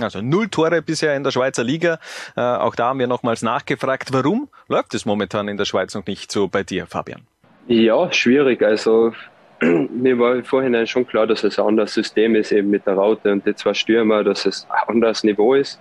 Also 0.00 0.20
null 0.20 0.48
Tore 0.48 0.82
bisher 0.82 1.16
in 1.16 1.24
der 1.24 1.30
Schweizer 1.30 1.64
Liga. 1.64 1.98
Äh, 2.36 2.40
auch 2.40 2.74
da 2.74 2.88
haben 2.88 2.98
wir 2.98 3.06
nochmals 3.06 3.42
nachgefragt, 3.42 4.12
warum 4.12 4.48
läuft 4.68 4.94
es 4.94 5.06
momentan 5.06 5.48
in 5.48 5.56
der 5.56 5.64
Schweiz 5.64 5.94
noch 5.94 6.06
nicht 6.06 6.30
so 6.30 6.48
bei 6.48 6.62
dir, 6.62 6.86
Fabian? 6.86 7.22
Ja, 7.66 8.12
schwierig. 8.12 8.62
Also 8.62 9.12
mir 9.62 10.18
war 10.18 10.34
im 10.34 10.44
Vorhinein 10.44 10.86
schon 10.86 11.06
klar, 11.06 11.26
dass 11.26 11.44
es 11.44 11.58
ein 11.58 11.66
anderes 11.66 11.94
System 11.94 12.34
ist, 12.34 12.52
eben 12.52 12.68
mit 12.68 12.86
der 12.86 12.94
Raute 12.94 13.32
und 13.32 13.46
die 13.46 13.54
zwei 13.54 13.72
Stürmer, 13.72 14.22
dass 14.22 14.44
es 14.44 14.66
ein 14.68 14.94
anderes 14.94 15.24
Niveau 15.24 15.54
ist. 15.54 15.80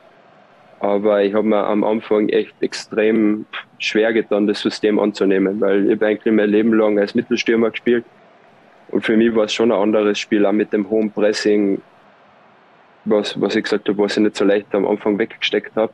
Aber 0.79 1.23
ich 1.23 1.33
habe 1.33 1.47
mir 1.47 1.65
am 1.65 1.83
Anfang 1.83 2.29
echt 2.29 2.53
extrem 2.61 3.45
schwer 3.79 4.13
getan, 4.13 4.47
das 4.47 4.61
System 4.61 4.99
anzunehmen, 4.99 5.59
weil 5.59 5.91
ich 5.91 6.01
eigentlich 6.01 6.33
mein 6.33 6.49
Leben 6.49 6.73
lang 6.73 6.99
als 6.99 7.15
Mittelstürmer 7.15 7.71
gespielt. 7.71 8.05
Und 8.89 9.05
für 9.05 9.17
mich 9.17 9.35
war 9.35 9.45
es 9.45 9.53
schon 9.53 9.71
ein 9.71 9.79
anderes 9.79 10.19
Spiel, 10.19 10.45
auch 10.45 10.51
mit 10.51 10.71
dem 10.71 10.89
hohen 10.89 11.11
Pressing, 11.11 11.81
was, 13.05 13.39
was 13.39 13.55
ich 13.55 13.63
gesagt 13.63 13.87
habe, 13.87 13.97
was 13.97 14.17
ich 14.17 14.23
nicht 14.23 14.35
so 14.35 14.45
leicht 14.45 14.73
am 14.73 14.85
Anfang 14.85 15.17
weggesteckt 15.17 15.75
habe. 15.75 15.93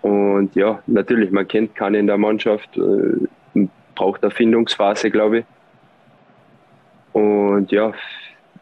Und 0.00 0.54
ja, 0.56 0.82
natürlich, 0.86 1.30
man 1.30 1.46
kennt 1.46 1.74
keinen 1.74 1.94
in 1.94 2.06
der 2.06 2.18
Mannschaft, 2.18 2.76
äh, 2.76 3.68
braucht 3.94 4.22
eine 4.22 4.30
Findungsphase, 4.30 5.10
glaube 5.10 5.38
ich. 5.40 5.44
Und 7.12 7.70
ja, 7.70 7.92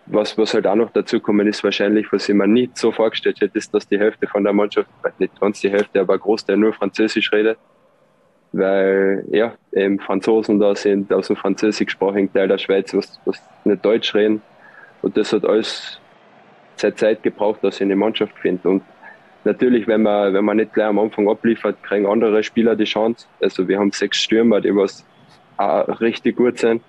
was, 0.07 0.37
was 0.37 0.55
halt 0.55 0.67
auch 0.67 0.75
noch 0.75 0.91
dazu 0.91 1.21
kommen 1.21 1.47
ist 1.47 1.63
wahrscheinlich, 1.63 2.13
was 2.13 2.29
ich 2.29 2.35
mir 2.35 2.49
nicht 2.49 2.77
so 2.77 2.91
vorgestellt 2.91 3.41
hätte, 3.41 3.57
ist, 3.57 3.73
dass 3.73 3.89
die 3.89 3.99
Hälfte 3.99 4.27
von 4.27 4.43
der 4.43 4.53
Mannschaft, 4.53 4.89
nicht 5.19 5.41
ganz 5.41 5.61
die 5.61 5.71
Hälfte, 5.71 6.01
aber 6.01 6.15
ein 6.15 6.21
Großteil 6.21 6.57
nur 6.57 6.73
Französisch 6.73 7.33
redet. 7.33 7.59
Weil 8.53 9.25
ja, 9.31 9.55
eben 9.73 10.01
Franzosen 10.01 10.59
da 10.59 10.75
sind, 10.75 11.13
aus 11.13 11.29
dem 11.29 11.37
französischsprachigen 11.37 12.33
Teil 12.33 12.49
der 12.49 12.59
Schweiz, 12.59 12.93
was, 12.93 13.21
was 13.25 13.41
nicht 13.65 13.85
Deutsch 13.85 14.13
reden. 14.13 14.43
Und 15.03 15.17
das 15.17 15.33
hat 15.33 15.45
alles 15.45 16.01
seine 16.81 16.95
Zeit 16.95 17.23
gebraucht, 17.23 17.63
dass 17.63 17.77
ich 17.77 17.83
eine 17.83 17.97
Mannschaft 17.97 18.37
finde. 18.39 18.69
Und 18.69 18.83
natürlich, 19.45 19.87
wenn 19.87 20.03
man, 20.03 20.35
wenn 20.35 20.45
man 20.45 20.57
nicht 20.57 20.75
gleich 20.75 20.89
am 20.89 20.99
Anfang 20.99 21.29
abliefert, 21.29 21.83
kriegen 21.83 22.07
andere 22.07 22.43
Spieler 22.43 22.77
die 22.77 22.85
Chance. 22.85 23.27
Also 23.41 23.69
wir 23.69 23.79
haben 23.79 23.93
sechs 23.93 24.19
Stürmer, 24.19 24.61
die 24.61 24.75
was 24.75 25.05
auch 25.57 26.01
richtig 26.01 26.37
gut 26.37 26.59
sind. 26.59 26.83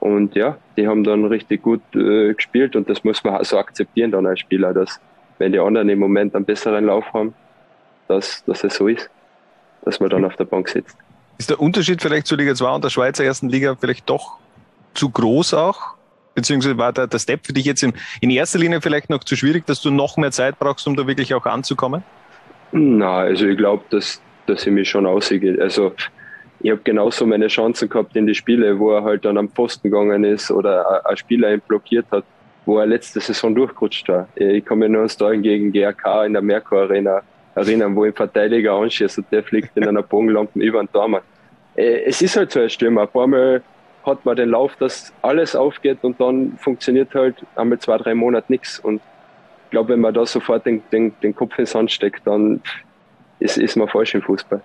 Und 0.00 0.34
ja, 0.34 0.56
die 0.76 0.88
haben 0.88 1.04
dann 1.04 1.24
richtig 1.24 1.62
gut 1.62 1.82
äh, 1.94 2.34
gespielt 2.34 2.74
und 2.74 2.90
das 2.90 3.04
muss 3.04 3.22
man 3.22 3.36
auch 3.36 3.44
so 3.44 3.56
akzeptieren 3.56 4.10
dann 4.10 4.26
als 4.26 4.40
Spieler, 4.40 4.74
dass 4.74 5.00
wenn 5.38 5.52
die 5.52 5.60
anderen 5.60 5.88
im 5.88 6.00
Moment 6.00 6.34
einen 6.34 6.44
besseren 6.44 6.86
Lauf 6.86 7.04
haben, 7.12 7.34
dass, 8.08 8.44
dass 8.44 8.64
es 8.64 8.74
so 8.74 8.88
ist, 8.88 9.08
dass 9.84 10.00
man 10.00 10.10
dann 10.10 10.24
auf 10.24 10.34
der 10.34 10.44
Bank 10.44 10.68
sitzt. 10.68 10.96
Ist 11.38 11.50
der 11.50 11.60
Unterschied 11.60 12.02
vielleicht 12.02 12.26
zur 12.26 12.36
Liga 12.38 12.52
2 12.54 12.74
und 12.74 12.84
der 12.84 12.90
Schweizer 12.90 13.24
ersten 13.24 13.48
Liga 13.48 13.76
vielleicht 13.78 14.10
doch 14.10 14.38
zu 14.94 15.08
groß 15.08 15.54
auch? 15.54 15.94
Beziehungsweise 16.34 16.78
war 16.78 16.92
der, 16.92 17.06
der 17.06 17.18
Step 17.18 17.46
für 17.46 17.52
dich 17.52 17.64
jetzt 17.64 17.82
in, 17.82 17.92
in 18.20 18.30
erster 18.30 18.58
Linie 18.58 18.80
vielleicht 18.80 19.10
noch 19.10 19.24
zu 19.24 19.36
schwierig, 19.36 19.66
dass 19.66 19.80
du 19.80 19.90
noch 19.90 20.16
mehr 20.16 20.30
Zeit 20.30 20.58
brauchst, 20.58 20.86
um 20.86 20.96
da 20.96 21.06
wirklich 21.06 21.34
auch 21.34 21.46
anzukommen? 21.46 22.02
Na, 22.72 23.18
also 23.18 23.46
ich 23.46 23.56
glaube, 23.56 23.84
dass, 23.90 24.20
dass 24.46 24.66
ich 24.66 24.72
mich 24.72 24.88
schon 24.88 25.06
aussehe. 25.06 25.60
Also 25.60 25.92
ich 26.60 26.70
habe 26.70 26.80
genauso 26.82 27.26
meine 27.26 27.48
Chancen 27.48 27.88
gehabt 27.88 28.16
in 28.16 28.26
die 28.26 28.34
Spiele, 28.34 28.78
wo 28.78 28.92
er 28.92 29.02
halt 29.02 29.24
dann 29.24 29.36
am 29.36 29.48
Posten 29.48 29.90
gegangen 29.90 30.24
ist 30.24 30.50
oder 30.50 31.04
ein 31.04 31.16
Spieler 31.16 31.52
ihn 31.52 31.60
blockiert 31.66 32.06
hat, 32.10 32.24
wo 32.64 32.78
er 32.78 32.86
letzte 32.86 33.20
Saison 33.20 33.54
durchgerutscht 33.54 34.08
war. 34.08 34.28
Ich 34.36 34.64
kann 34.64 34.78
mich 34.78 34.88
nur 34.88 35.00
ans 35.00 35.16
Tor 35.16 35.34
gegen 35.36 35.72
GRK 35.72 36.24
in 36.24 36.32
der 36.32 36.42
Merkur 36.42 36.82
Arena 36.82 37.20
erinnern, 37.54 37.94
wo 37.96 38.04
ein 38.04 38.12
Verteidiger 38.12 38.74
anschießt 38.74 39.18
und 39.18 39.26
der 39.30 39.42
fliegt 39.42 39.76
in 39.76 39.86
einer 39.86 40.02
Bogenlampe 40.02 40.58
über 40.60 40.82
den 40.82 40.90
Tormann. 40.90 41.22
Äh, 41.74 42.04
es 42.04 42.22
ist 42.22 42.36
halt 42.36 42.52
so 42.52 42.60
ein 42.60 42.70
Stürmer. 42.70 43.02
Ein 43.02 43.08
paar 43.08 43.26
Mal 43.26 43.62
hat 44.04 44.24
man 44.24 44.36
den 44.36 44.50
Lauf, 44.50 44.74
dass 44.76 45.12
alles 45.22 45.54
aufgeht 45.54 45.98
und 46.02 46.20
dann 46.20 46.56
funktioniert 46.58 47.14
halt 47.14 47.36
einmal 47.56 47.78
zwei, 47.78 47.98
drei 47.98 48.14
Monate 48.14 48.50
nichts. 48.50 48.78
Und 48.78 48.96
ich 49.64 49.70
glaube, 49.70 49.90
wenn 49.90 50.00
man 50.00 50.14
da 50.14 50.26
sofort 50.26 50.66
den, 50.66 50.82
den, 50.90 51.14
den 51.20 51.34
Kopf 51.34 51.58
ins 51.58 51.74
Hand 51.74 51.90
steckt, 51.90 52.26
dann 52.26 52.60
ist, 53.38 53.58
ist 53.58 53.76
man 53.76 53.88
falsch 53.88 54.14
im 54.14 54.22
Fußball. 54.22 54.60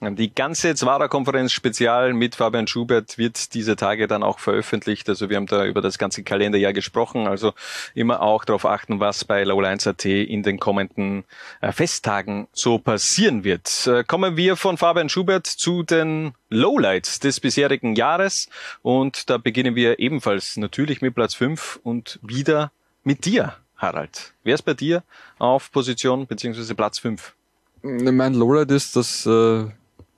Die 0.00 0.34
ganze 0.34 0.74
Zwarer-Konferenz 0.74 1.52
Spezial 1.52 2.12
mit 2.14 2.34
Fabian 2.34 2.66
Schubert 2.66 3.16
wird 3.16 3.54
diese 3.54 3.76
Tage 3.76 4.06
dann 4.08 4.22
auch 4.22 4.38
veröffentlicht. 4.38 5.08
Also 5.08 5.30
wir 5.30 5.36
haben 5.36 5.46
da 5.46 5.64
über 5.64 5.80
das 5.80 5.98
ganze 5.98 6.24
Kalenderjahr 6.24 6.72
gesprochen. 6.72 7.26
Also 7.28 7.52
immer 7.94 8.20
auch 8.20 8.44
darauf 8.44 8.66
achten, 8.66 8.98
was 9.00 9.24
bei 9.24 9.44
Lowlines.at 9.44 10.04
in 10.04 10.42
den 10.42 10.58
kommenden 10.58 11.24
äh, 11.60 11.72
Festtagen 11.72 12.48
so 12.52 12.78
passieren 12.78 13.44
wird. 13.44 13.86
Äh, 13.86 14.04
kommen 14.04 14.36
wir 14.36 14.56
von 14.56 14.76
Fabian 14.76 15.08
Schubert 15.08 15.46
zu 15.46 15.84
den 15.84 16.34
Lowlights 16.50 17.20
des 17.20 17.40
bisherigen 17.40 17.94
Jahres. 17.94 18.48
Und 18.82 19.30
da 19.30 19.38
beginnen 19.38 19.76
wir 19.76 20.00
ebenfalls 20.00 20.56
natürlich 20.56 21.02
mit 21.02 21.14
Platz 21.14 21.34
5 21.34 21.80
und 21.82 22.18
wieder 22.20 22.72
mit 23.04 23.24
dir, 23.24 23.54
Harald. 23.76 24.34
Wer 24.42 24.56
ist 24.56 24.62
bei 24.62 24.74
dir 24.74 25.04
auf 25.38 25.70
Position 25.70 26.26
beziehungsweise 26.26 26.74
Platz 26.74 26.98
5? 26.98 27.34
Mein 27.82 28.34
Lowlight 28.34 28.70
ist, 28.70 28.96
dass 28.96 29.26
äh, 29.26 29.66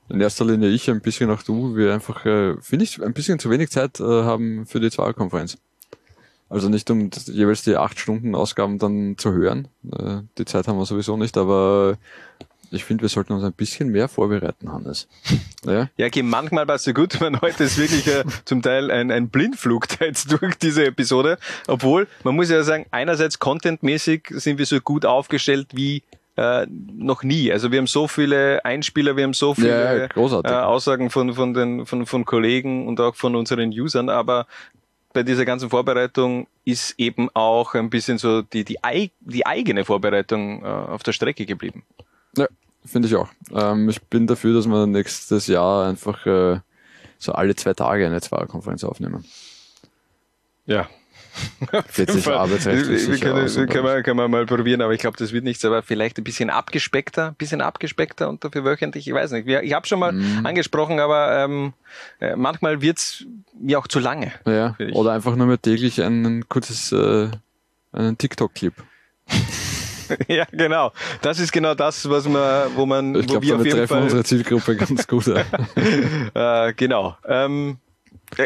in 0.09 0.21
erster 0.21 0.45
Linie 0.45 0.69
ich, 0.69 0.89
ein 0.91 1.01
bisschen 1.01 1.31
auch 1.31 1.43
du, 1.43 1.77
wir 1.77 1.93
einfach, 1.93 2.25
äh, 2.27 2.55
finde 2.61 2.85
ich, 2.85 3.03
ein 3.03 3.13
bisschen 3.13 3.39
zu 3.39 3.51
wenig 3.51 3.71
Zeit 3.71 4.01
äh, 4.01 4.05
haben 4.05 4.67
für 4.67 4.81
die 4.81 4.91
Zweierkonferenz. 4.91 5.59
Also 6.49 6.69
nicht 6.69 6.89
um 6.91 7.11
jeweils 7.27 7.63
die 7.63 7.77
acht 7.77 7.99
Stunden 7.99 8.35
Ausgaben 8.35 8.79
dann 8.79 9.19
zu 9.19 9.33
hören. 9.33 9.69
Äh, 9.93 10.19
die 10.39 10.45
Zeit 10.45 10.69
haben 10.69 10.79
wir 10.79 10.87
sowieso 10.87 11.17
nicht, 11.17 11.37
aber 11.37 11.99
ich 12.71 12.85
finde, 12.85 13.03
wir 13.03 13.09
sollten 13.09 13.33
uns 13.33 13.45
ein 13.45 13.53
bisschen 13.53 13.89
mehr 13.89 14.09
vorbereiten, 14.09 14.73
Hannes. 14.73 15.09
Ja, 15.65 15.89
ja 15.97 16.07
okay, 16.07 16.23
manchmal 16.23 16.69
war 16.69 16.77
es 16.77 16.85
so 16.85 16.93
gut, 16.93 17.21
man 17.21 17.41
heute 17.41 17.65
ist 17.65 17.77
wirklich 17.77 18.07
äh, 18.07 18.23
zum 18.45 18.63
Teil 18.63 18.93
ein, 18.93 19.11
ein 19.11 19.31
Blindflug 19.31 19.89
jetzt 20.01 20.31
durch 20.31 20.55
diese 20.55 20.87
Episode. 20.87 21.39
Obwohl, 21.67 22.07
man 22.23 22.37
muss 22.37 22.51
ja 22.51 22.63
sagen, 22.63 22.87
einerseits 22.93 23.41
contentmäßig 23.41 24.29
sind 24.31 24.59
wir 24.59 24.67
so 24.67 24.81
gut 24.81 25.05
aufgestellt 25.05 25.69
wie 25.73 26.05
äh, 26.37 26.67
noch 26.69 27.23
nie. 27.23 27.51
Also 27.51 27.73
wir 27.73 27.79
haben 27.79 27.87
so 27.87 28.09
viele 28.09 28.65
Einspieler, 28.65 29.17
wir 29.17 29.25
haben 29.25 29.35
so 29.35 29.55
viele 29.55 30.09
ja, 30.17 30.43
äh, 30.45 30.65
Aussagen 30.65 31.11
von, 31.11 31.35
von, 31.35 31.55
den, 31.55 31.87
von, 31.87 32.07
von 32.07 32.25
Kollegen 32.25 32.87
und 32.87 33.01
auch 33.01 33.15
von 33.15 33.35
unseren 33.35 33.71
Usern, 33.71 34.09
aber 34.11 34.47
bei 35.13 35.23
dieser 35.23 35.47
ganzen 35.47 35.71
Vorbereitung 35.71 36.47
ist 36.67 36.95
eben 36.99 37.31
auch 37.33 37.75
ein 37.75 37.89
bisschen 37.89 38.19
so 38.19 38.43
die, 38.43 38.65
die, 38.65 38.77
die 39.21 39.47
eigene 39.47 39.85
Vorbereitung 39.87 40.63
äh, 40.63 40.67
auf 40.67 41.03
der 41.03 41.13
Strecke 41.13 41.47
geblieben. 41.47 41.85
Ja, 42.37 42.47
finde 42.85 43.09
ich 43.09 43.15
auch. 43.15 43.31
Ähm, 43.55 43.89
ich 43.89 44.03
bin 44.03 44.27
dafür, 44.27 44.53
dass 44.53 44.67
wir 44.67 44.87
nächstes 44.87 45.47
Jahr 45.47 45.89
einfach 45.89 46.27
äh, 46.27 46.61
so 47.19 47.33
alle 47.33 47.57
zwei 47.57 47.73
Tage 47.73 48.05
eine 48.05 48.21
Zweierkonferenz 48.21 48.85
aufnehmen. 48.85 49.25
Ja, 50.67 50.87
Arbeitsrechtlich 52.27 53.09
wir 53.09 53.19
können, 53.19 53.45
aus, 53.45 53.55
können, 53.55 53.85
wir, 53.85 54.03
können 54.03 54.19
wir 54.19 54.29
mal 54.29 54.47
probieren, 54.47 54.81
aber 54.81 54.93
ich 54.93 55.01
glaube, 55.01 55.17
das 55.17 55.33
wird 55.33 55.45
nichts, 55.45 55.65
aber 55.65 55.83
vielleicht 55.83 56.19
ein 56.19 56.25
bisschen 56.25 56.51
abgespeckter, 56.51 57.29
ein 57.29 57.35
bisschen 57.35 57.61
abgespeckter 57.61 58.29
und 58.29 58.45
dafür 58.45 58.65
wöchentlich, 58.65 59.07
ich 59.07 59.15
weiß 59.15 59.33
nicht. 59.33 59.49
Ich 59.49 59.73
habe 59.73 59.87
schon 59.87 59.99
mal 59.99 60.13
mhm. 60.13 60.47
angesprochen, 60.47 61.01
aber 61.01 61.45
ähm, 61.45 61.73
äh, 62.21 62.37
manchmal 62.37 62.81
wird's 62.83 63.25
mir 63.59 63.79
auch 63.79 63.87
zu 63.87 63.99
lange. 63.99 64.33
Ja, 64.47 64.77
oder 64.93 65.13
einfach 65.13 65.37
nur 65.37 65.47
mehr 65.47 65.61
täglich 65.61 66.03
ein 66.03 66.49
kurzes 66.49 66.93
äh, 66.93 67.29
einen 67.93 68.19
TikTok-Clip. 68.19 68.75
ja, 70.29 70.45
genau. 70.53 70.93
Das 71.23 71.39
ist 71.39 71.53
genau 71.53 71.75
das, 71.75 72.09
was 72.09 72.29
man, 72.29 72.77
wo 72.77 72.87
man, 72.87 73.15
ich 73.15 73.27
glaub, 73.27 73.43
wo 73.43 73.47
wir 73.47 73.57
auf 73.57 73.65
jeden 73.65 73.89
Fall 73.89 74.03
unsere 74.03 74.25
Zielgruppe 74.25 74.77
ganz 74.77 75.07
gut. 75.07 75.27
äh, 76.35 76.73
genau. 76.75 77.17
Ähm, 77.27 77.79
äh, 77.79 77.86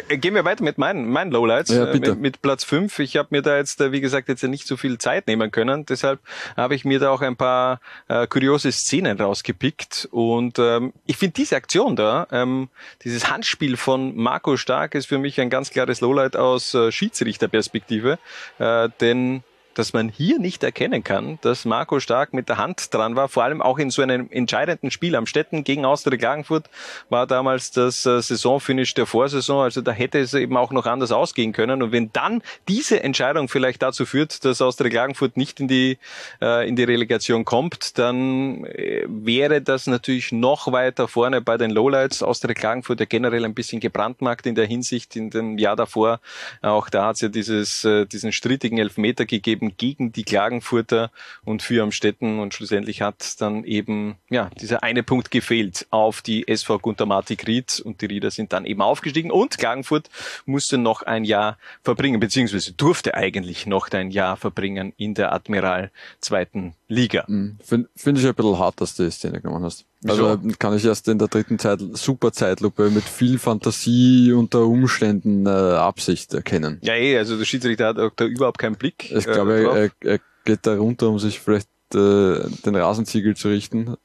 gehen 0.09 0.35
wir 0.35 0.45
weiter 0.45 0.63
mit 0.63 0.79
meinen, 0.79 1.09
meinen 1.09 1.31
Lowlights. 1.31 1.71
Ja, 1.71 1.87
bitte. 1.87 2.11
Mit, 2.11 2.21
mit 2.21 2.43
Platz 2.43 2.65
5. 2.65 2.99
Ich 2.99 3.17
habe 3.17 3.29
mir 3.31 3.43
da 3.43 3.57
jetzt, 3.57 3.81
äh, 3.81 3.93
wie 3.93 4.01
gesagt, 4.01 4.29
jetzt 4.29 4.43
nicht 4.43 4.67
so 4.67 4.77
viel 4.77 4.99
Zeit 4.99 5.27
nehmen 5.27 5.51
können. 5.51 5.87
Deshalb 5.87 6.21
habe 6.57 6.75
ich 6.75 6.85
mir 6.85 6.99
da 6.99 7.11
auch 7.11 7.23
ein 7.23 7.37
paar 7.37 7.81
äh, 8.09 8.27
kuriose 8.27 8.73
Szenen 8.73 9.19
rausgepickt. 9.19 10.09
Und 10.11 10.59
ähm, 10.59 10.93
ich 11.07 11.17
finde 11.17 11.35
diese 11.35 11.57
Aktion 11.57 11.97
da, 11.97 12.27
ähm, 12.31 12.69
dieses 13.05 13.31
Handspiel 13.31 13.77
von 13.77 14.17
Marco 14.17 14.57
Stark 14.57 14.95
ist 14.95 15.07
für 15.07 15.19
mich 15.19 15.41
ein 15.41 15.51
ganz 15.51 15.71
klares 15.71 16.01
Lowlight 16.01 16.37
aus 16.37 16.75
äh, 16.75 16.93
Schiedsrichterperspektive. 16.93 18.19
Äh, 18.59 18.89
denn 19.01 19.43
dass 19.75 19.93
man 19.93 20.09
hier 20.09 20.39
nicht 20.39 20.63
erkennen 20.63 21.05
kann, 21.05 21.39
dass 21.43 21.65
Marco 21.65 22.01
Stark 22.01 22.33
mit 22.33 22.49
der 22.49 22.59
Hand 22.59 22.93
dran 22.93 23.17
war, 23.17 23.29
vor 23.29 23.45
allem 23.45 23.63
auch 23.63 23.79
in 23.79 23.91
so 23.91 24.03
einem 24.03 24.29
entscheidenden 24.31 24.91
Spiel 24.91 25.15
am 25.17 25.27
Städten 25.27 25.65
gegen 25.65 25.85
Austria 25.85 26.19
Klagenfurt 26.19 26.69
war 27.09 27.27
damals 27.27 27.71
das 27.71 28.07
äh, 28.07 28.21
Saisonfinish 28.21 28.95
der 28.95 29.07
Vorsaison, 29.07 29.63
also 29.63 29.81
da 29.81 29.93
hätte 29.93 30.19
es 30.19 30.35
eben 30.35 30.57
auch 30.57 30.73
noch 30.73 30.87
anders 30.87 31.13
ausgehen 31.13 31.53
können 31.53 31.83
und 31.83 31.93
wenn 31.93 32.13
dann 32.13 32.43
diese 32.69 33.03
Entscheidung 33.03 33.49
vielleicht 33.49 33.83
dazu 33.83 34.07
führt, 34.07 34.45
dass 34.45 34.63
Austria 34.63 34.91
Klagenfurt 34.91 35.37
nicht 35.37 35.61
in 35.61 35.69
die 35.69 35.99
äh, 36.41 36.69
in 36.69 36.77
die 36.77 36.85
Relegation 36.85 37.45
kommt, 37.45 37.99
dann 37.99 38.65
äh, 38.65 39.05
wäre 39.09 39.61
das 39.61 39.87
natürlich 39.87 40.33
noch 40.33 40.73
weiter 40.73 41.09
vorne 41.09 41.41
bei 41.41 41.57
den 41.57 41.71
Lowlights. 41.71 42.23
Austria 42.23 42.55
Klagenfurt 42.55 43.01
ja 43.01 43.07
generell 43.07 43.45
ein 43.45 43.55
bisschen 43.55 43.81
gebrandmarkt 43.81 44.47
in 44.47 44.55
der 44.55 44.67
Hinsicht 44.67 45.17
in 45.17 45.31
dem 45.31 45.59
Jahr 45.59 45.77
davor. 45.77 46.21
Auch 46.63 46.89
da 46.89 47.07
hat 47.07 47.17
es 47.17 47.23
ja 47.23 47.29
dieses 47.29 47.85
äh, 47.85 48.07
diesen 48.07 48.33
strittigen 48.33 48.79
Elfmeter 48.79 49.27
gegeben 49.27 49.60
gegen 49.77 50.13
die 50.13 50.25
Klagenfurter 50.25 51.11
und 51.45 51.63
für 51.63 51.83
Amstetten 51.83 52.39
und 52.41 52.55
schlussendlich 52.55 53.03
hat 53.03 53.41
dann 53.41 53.65
eben 53.65 54.17
ja 54.31 54.51
dieser 54.61 54.83
eine 54.83 55.03
Punkt 55.03 55.31
gefehlt 55.31 55.87
auf 55.91 56.23
die 56.23 56.49
SV 56.49 56.79
Guntermatik 56.79 57.47
Ried 57.47 57.81
und 57.81 58.01
die 58.01 58.07
Rieder 58.07 58.31
sind 58.31 58.53
dann 58.53 58.65
eben 58.65 58.83
aufgestiegen 58.83 59.31
und 59.31 59.59
Klagenfurt 59.59 60.11
musste 60.47 60.79
noch 60.79 61.03
ein 61.03 61.25
Jahr 61.25 61.59
verbringen 61.83 62.21
beziehungsweise 62.21 62.73
durfte 62.73 63.15
eigentlich 63.15 63.67
noch 63.67 63.91
ein 63.91 64.11
Jahr 64.11 64.37
verbringen 64.37 64.93
in 64.97 65.15
der 65.15 65.33
Admiral 65.33 65.91
zweiten 66.21 66.75
Liga. 66.89 67.25
Mhm. 67.29 67.59
Finde 67.63 67.89
find 67.97 68.19
ich 68.19 68.27
ein 68.27 68.35
bisschen 68.35 68.59
hart, 68.59 68.81
dass 68.81 68.95
du 68.97 69.05
die 69.05 69.11
Szene 69.11 69.41
genommen 69.41 69.65
hast. 69.65 69.87
Also 70.07 70.39
Wieso? 70.43 70.57
kann 70.59 70.75
ich 70.75 70.85
erst 70.85 71.09
in 71.09 71.19
der 71.19 71.29
dritten 71.29 71.59
Zeit 71.59 71.81
super 71.93 72.33
Zeitlupe 72.33 72.91
mit 72.91 73.05
viel 73.05 73.39
Fantasie 73.39 74.33
unter 74.33 74.65
Umständen 74.65 75.47
äh, 75.47 75.51
Absicht 75.51 76.33
erkennen. 76.33 76.79
Ja, 76.83 76.95
eh, 76.95 77.19
also 77.19 77.37
der 77.37 77.45
Schiedsrichter 77.45 77.89
hat 77.89 77.99
auch 77.99 78.13
da 78.17 78.25
überhaupt 78.25 78.59
keinen 78.59 78.77
Blick. 78.77 79.11
Ich 79.11 79.27
äh, 79.27 79.33
glaube, 79.33 79.93
er, 80.03 80.11
er, 80.11 80.21
geht 80.47 80.67
da 80.67 80.75
runter, 80.75 81.11
um 81.11 81.19
sich 81.19 81.39
vielleicht 81.39 81.69
äh, 81.95 82.41
den 82.65 82.75
Rasenziegel 82.75 83.37
zu 83.37 83.49
richten. 83.49 83.97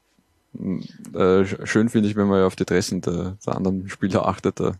Äh, 1.13 1.45
schön 1.63 1.87
finde 1.87 2.09
ich, 2.09 2.17
wenn 2.17 2.27
man 2.27 2.39
ja 2.39 2.45
auf 2.45 2.57
die 2.57 2.65
Dressen 2.65 2.99
der, 2.99 3.37
der 3.45 3.55
anderen 3.55 3.87
Spieler 3.87 4.27
achtet. 4.27 4.59
Äh, 4.59 4.73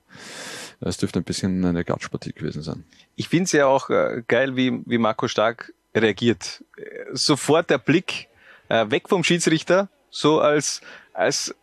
es 0.82 0.97
dürfte 0.97 1.19
ein 1.19 1.23
bisschen 1.23 1.63
eine 1.63 1.86
Gatschpartie 1.86 2.34
gewesen 2.34 2.62
sein. 2.62 2.84
Ich 3.15 3.30
finde 3.30 3.45
es 3.45 3.51
ja 3.54 3.67
auch 3.67 3.89
äh, 3.89 4.21
geil, 4.28 4.58
wie, 4.58 4.82
wie 4.86 4.97
Marco 4.97 5.30
Stark 5.30 5.73
reagiert. 5.95 6.63
Sofort 7.13 7.69
der 7.69 7.78
Blick 7.78 8.28
äh, 8.67 8.89
weg 8.89 9.08
vom 9.08 9.23
Schiedsrichter, 9.23 9.89
so 10.10 10.39
als, 10.39 10.82
als 11.15 11.56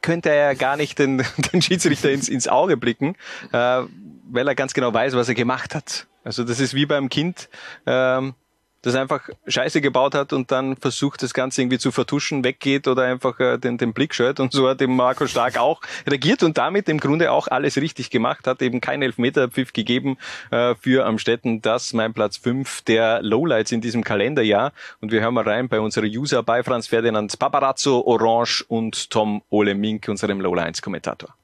könnte 0.00 0.30
er 0.30 0.54
gar 0.54 0.76
nicht 0.76 0.98
den, 0.98 1.24
den 1.52 1.62
Schiedsrichter 1.62 2.10
ins, 2.10 2.28
ins 2.28 2.48
Auge 2.48 2.76
blicken, 2.76 3.16
äh, 3.52 3.82
weil 4.30 4.48
er 4.48 4.54
ganz 4.54 4.74
genau 4.74 4.92
weiß, 4.92 5.14
was 5.14 5.28
er 5.28 5.34
gemacht 5.34 5.74
hat. 5.74 6.06
Also 6.24 6.44
das 6.44 6.60
ist 6.60 6.74
wie 6.74 6.86
beim 6.86 7.08
Kind, 7.08 7.48
ähm, 7.86 8.34
das 8.82 8.96
einfach 8.96 9.28
Scheiße 9.46 9.80
gebaut 9.80 10.14
hat 10.14 10.32
und 10.32 10.50
dann 10.50 10.76
versucht, 10.76 11.22
das 11.22 11.32
Ganze 11.32 11.62
irgendwie 11.62 11.78
zu 11.78 11.92
vertuschen, 11.92 12.44
weggeht 12.44 12.88
oder 12.88 13.04
einfach 13.04 13.38
äh, 13.40 13.58
den, 13.58 13.78
den 13.78 13.92
Blick 13.92 14.14
scheut. 14.14 14.40
Und 14.40 14.52
so 14.52 14.68
hat 14.68 14.82
eben 14.82 14.96
Marco 14.96 15.26
Stark 15.26 15.58
auch 15.58 15.80
reagiert 16.06 16.42
und 16.42 16.58
damit 16.58 16.88
im 16.88 16.98
Grunde 16.98 17.30
auch 17.30 17.48
alles 17.48 17.76
richtig 17.76 18.10
gemacht, 18.10 18.46
hat 18.46 18.60
eben 18.60 18.80
keinen 18.80 19.02
Elfmeterpfiff 19.02 19.72
gegeben 19.72 20.18
äh, 20.50 20.74
für 20.74 21.06
Amstetten. 21.06 21.62
Das 21.62 21.92
mein 21.92 22.12
Platz 22.12 22.36
fünf 22.36 22.82
der 22.82 23.22
Lowlights 23.22 23.72
in 23.72 23.80
diesem 23.80 24.02
Kalenderjahr. 24.02 24.72
Und 25.00 25.12
wir 25.12 25.20
hören 25.20 25.34
mal 25.34 25.48
rein 25.48 25.68
bei 25.68 25.80
unserer 25.80 26.06
User 26.06 26.42
bei 26.42 26.62
Franz 26.62 26.88
Ferdinand 26.88 27.38
Paparazzo, 27.38 28.02
Orange 28.04 28.64
und 28.66 29.10
Tom 29.10 29.42
Ole 29.48 29.74
Mink, 29.74 30.08
unserem 30.08 30.40
Lowlines-Kommentator. 30.40 31.34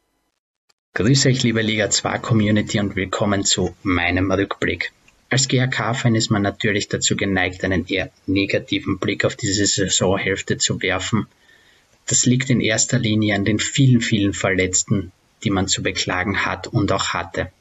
Grüß 0.95 1.27
euch, 1.27 1.45
liebe 1.45 1.63
Liga 1.63 1.91
2 1.91 2.19
Community 2.19 2.81
und 2.81 2.97
willkommen 2.97 3.45
zu 3.45 3.77
meinem 3.85 4.33
Rückblick. 4.33 4.93
Als 5.31 5.47
GRK-Fan 5.49 6.15
ist 6.15 6.31
man 6.31 6.41
natürlich 6.41 6.89
dazu 6.89 7.15
geneigt, 7.15 7.63
einen 7.63 7.87
eher 7.87 8.11
negativen 8.27 8.99
Blick 8.99 9.27
auf 9.27 9.37
diese 9.37 9.67
Saisonhälfte 9.67 10.57
zu 10.57 10.81
werfen. 10.81 11.27
Das 12.07 12.25
liegt 12.25 12.49
in 12.49 12.63
erster 12.63 12.99
Linie 12.99 13.35
an 13.35 13.45
den 13.45 13.59
vielen, 13.59 14.01
vielen 14.01 14.33
Verletzten, 14.33 15.13
die 15.45 15.51
man 15.51 15.69
zu 15.69 15.83
beklagen 15.83 16.47
hat 16.47 16.67
und 16.67 16.91
auch 16.93 17.09
hatte. 17.09 17.53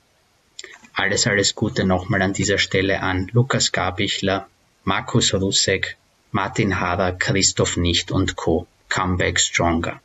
Alles, 0.94 1.28
alles 1.28 1.56
Gute 1.56 1.84
nochmal 1.84 2.22
an 2.22 2.34
dieser 2.34 2.58
Stelle 2.58 3.02
an 3.02 3.30
Lukas 3.34 3.74
Gabichler, 3.74 4.48
Markus 4.86 5.34
Rusek, 5.34 5.98
Martin 6.32 6.80
Hader, 6.80 7.12
Christoph 7.12 7.76
Nicht 7.76 8.12
und 8.12 8.38
Co. 8.38 8.66
Comeback 8.88 9.40
Stronger. 9.40 10.02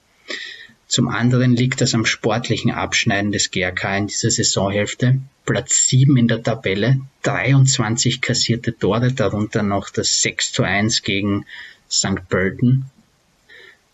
Zum 0.92 1.08
anderen 1.08 1.56
liegt 1.56 1.80
das 1.80 1.94
am 1.94 2.04
sportlichen 2.04 2.70
Abschneiden 2.70 3.32
des 3.32 3.50
GRK 3.50 3.96
in 3.96 4.06
dieser 4.08 4.30
Saisonhälfte. 4.30 5.22
Platz 5.46 5.88
7 5.88 6.18
in 6.18 6.28
der 6.28 6.42
Tabelle, 6.42 7.00
23 7.22 8.20
kassierte 8.20 8.76
Tore, 8.76 9.10
darunter 9.10 9.62
noch 9.62 9.88
das 9.88 10.20
6 10.20 10.52
zu 10.52 10.64
1 10.64 11.00
gegen 11.02 11.46
St. 11.90 12.28
Pölten, 12.28 12.90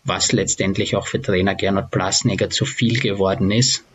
was 0.03 0.33
letztendlich 0.33 0.97
auch 0.97 1.07
für 1.07 1.21
Trainer 1.21 1.55
Gernot 1.55 1.89
Blasneger 1.89 2.49
zu 2.49 2.65
viel 2.65 2.99
geworden 2.99 3.49
ist. 3.49 3.85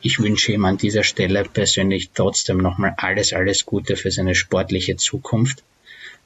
Ich 0.00 0.20
wünsche 0.20 0.52
ihm 0.52 0.64
an 0.64 0.78
dieser 0.78 1.02
Stelle 1.02 1.44
persönlich 1.44 2.12
trotzdem 2.14 2.56
nochmal 2.56 2.94
alles, 2.96 3.34
alles 3.34 3.66
Gute 3.66 3.96
für 3.96 4.10
seine 4.10 4.34
sportliche 4.34 4.96
Zukunft. 4.96 5.62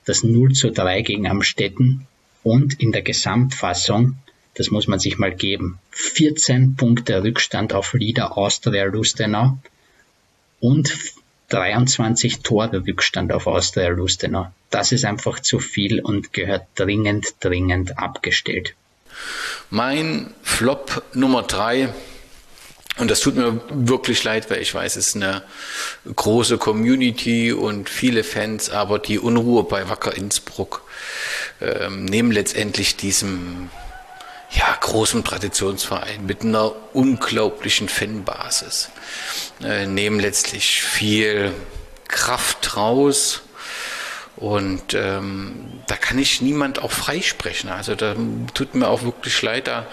Das 0.05 0.23
0 0.23 0.53
zu 0.53 0.71
3 0.71 1.03
gegen 1.03 1.27
Amstetten 1.27 2.07
und 2.45 2.81
in 2.81 2.93
der 2.93 3.03
Gesamtfassung 3.03 4.19
das 4.59 4.73
muss 4.73 4.89
man 4.89 4.99
sich 4.99 5.19
mal 5.19 5.33
geben. 5.33 5.79
14 5.93 6.75
Punkte 6.75 7.23
Rückstand 7.23 7.73
auf 7.73 7.93
Lieder 7.95 8.37
Austria 8.37 8.85
Lustenau 8.87 9.57
und 10.59 10.93
23 11.51 12.41
Tore 12.41 12.85
Rückstand 12.85 13.33
auf 13.33 13.47
Austria 13.47 13.89
Lustenau. 13.89 14.53
Das 14.71 14.91
ist 14.91 15.05
einfach 15.05 15.39
zu 15.39 15.61
viel 15.61 16.01
und 16.01 16.33
gehört 16.33 16.67
dringend, 16.75 17.37
dringend 17.39 17.99
abgestellt. 17.99 18.75
Mein 19.71 20.35
Flop 20.43 21.05
Nummer 21.15 21.45
drei 21.45 21.95
und 22.99 23.13
das 23.13 23.21
tut 23.21 23.37
mir 23.37 23.61
wirklich 23.71 24.25
leid, 24.25 24.51
weil 24.51 24.61
ich 24.61 24.75
weiß, 24.75 24.97
es 24.97 25.09
ist 25.09 25.17
eine 25.17 25.45
große 26.17 26.59
Community 26.59 27.53
und 27.53 27.89
viele 27.89 28.25
Fans, 28.25 28.71
aber 28.71 28.99
die 28.99 29.21
Unruhe 29.21 29.63
bei 29.63 29.89
Wacker 29.89 30.17
Innsbruck 30.17 30.83
ähm, 31.61 32.07
nehmen 32.07 32.33
letztendlich 32.33 32.97
diesem 32.97 33.71
ja, 34.51 34.77
großen 34.81 35.25
Traditionsverein 35.25 36.25
mit 36.25 36.43
einer 36.43 36.75
unglaublichen 36.95 37.89
Fanbasis, 37.89 38.91
äh, 39.63 39.87
nehmen 39.87 40.21
letztlich 40.21 40.83
viel 40.83 41.53
Kraft 42.09 42.77
raus. 42.77 43.43
Und 44.37 44.95
ähm, 44.95 45.81
da 45.89 45.97
kann 45.97 46.17
ich 46.19 46.41
niemand 46.41 46.81
auch 46.81 46.93
freisprechen. 46.93 47.71
Also 47.71 47.97
da 47.97 48.15
tut 48.55 48.77
mir 48.77 48.87
auch 48.87 49.03
wirklich 49.03 49.43
leid, 49.43 49.67
da 49.67 49.87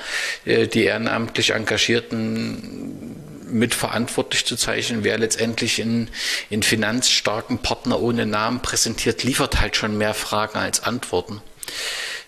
äh, 0.46 0.68
die 0.68 0.84
ehrenamtlich 0.84 1.50
Engagierten 1.50 3.24
mitverantwortlich 3.48 4.46
zu 4.46 4.56
zeichnen. 4.56 5.04
Wer 5.04 5.18
letztendlich 5.18 5.80
in, 5.80 6.10
in 6.50 6.62
finanzstarken 6.62 7.60
Partner 7.60 8.00
ohne 8.00 8.26
Namen 8.28 8.62
präsentiert, 8.62 9.24
liefert 9.24 9.60
halt 9.60 9.76
schon 9.76 9.98
mehr 9.98 10.14
Fragen 10.14 10.60
als 10.60 10.84
Antworten. 10.84 11.42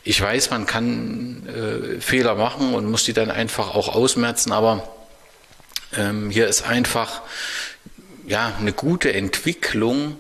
Ich 0.08 0.22
weiß, 0.22 0.52
man 0.52 0.66
kann 0.66 1.46
äh, 1.50 2.00
Fehler 2.00 2.36
machen 2.36 2.74
und 2.74 2.90
muss 2.90 3.04
die 3.04 3.12
dann 3.12 3.30
einfach 3.30 3.76
auch 3.76 3.94
ausmerzen, 3.94 4.54
aber 4.54 4.88
ähm, 5.98 6.30
hier 6.30 6.48
ist 6.48 6.62
einfach 6.62 7.24
ja, 8.26 8.56
eine 8.58 8.72
gute 8.72 9.12
Entwicklung 9.12 10.16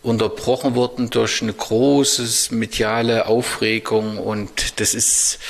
unterbrochen 0.00 0.74
worden 0.74 1.10
durch 1.10 1.42
eine 1.42 1.52
große 1.52 2.54
mediale 2.54 3.26
Aufregung 3.26 4.16
und 4.16 4.80
das 4.80 4.94
ist, 4.94 5.40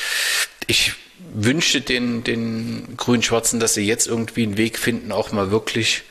ich 0.67 0.95
wünsche 1.33 1.81
den, 1.81 2.25
den 2.25 2.97
Grün-Schwarzen, 2.97 3.61
dass 3.61 3.75
sie 3.75 3.87
jetzt 3.87 4.09
irgendwie 4.09 4.43
einen 4.43 4.57
Weg 4.57 4.77
finden, 4.77 5.13
auch 5.13 5.31
mal 5.31 5.53
wirklich 5.53 6.03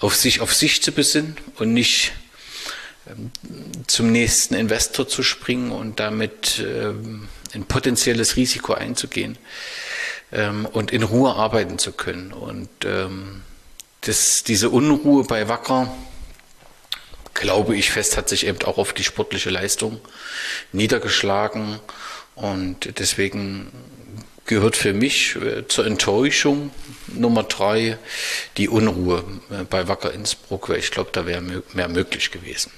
auf 0.00 0.16
sich, 0.16 0.40
auf 0.40 0.52
sich 0.52 0.82
zu 0.82 0.90
besinnen 0.90 1.36
und 1.54 1.72
nicht 1.72 2.14
zum 3.86 4.12
nächsten 4.12 4.54
Investor 4.54 5.08
zu 5.08 5.22
springen 5.22 5.72
und 5.72 6.00
damit 6.00 6.64
ähm, 6.64 7.28
ein 7.54 7.64
potenzielles 7.64 8.36
Risiko 8.36 8.74
einzugehen 8.74 9.38
ähm, 10.32 10.66
und 10.66 10.90
in 10.90 11.02
Ruhe 11.02 11.34
arbeiten 11.34 11.78
zu 11.78 11.92
können. 11.92 12.32
Und 12.32 12.68
ähm, 12.84 13.42
das, 14.02 14.44
diese 14.44 14.70
Unruhe 14.70 15.24
bei 15.24 15.48
Wacker, 15.48 15.94
glaube 17.34 17.76
ich 17.76 17.90
fest, 17.90 18.16
hat 18.16 18.28
sich 18.28 18.46
eben 18.46 18.62
auch 18.62 18.78
auf 18.78 18.92
die 18.92 19.04
sportliche 19.04 19.50
Leistung 19.50 20.00
niedergeschlagen. 20.72 21.78
Und 22.34 22.98
deswegen 22.98 23.70
gehört 24.46 24.76
für 24.76 24.92
mich 24.92 25.36
äh, 25.36 25.66
zur 25.68 25.86
Enttäuschung 25.86 26.70
Nummer 27.08 27.42
drei 27.44 27.98
die 28.56 28.68
Unruhe 28.68 29.24
äh, 29.50 29.64
bei 29.64 29.88
Wacker 29.88 30.12
Innsbruck, 30.12 30.68
weil 30.68 30.78
ich 30.78 30.90
glaube, 30.90 31.10
da 31.12 31.26
wäre 31.26 31.42
mehr 31.72 31.88
möglich 31.88 32.30
gewesen. 32.30 32.72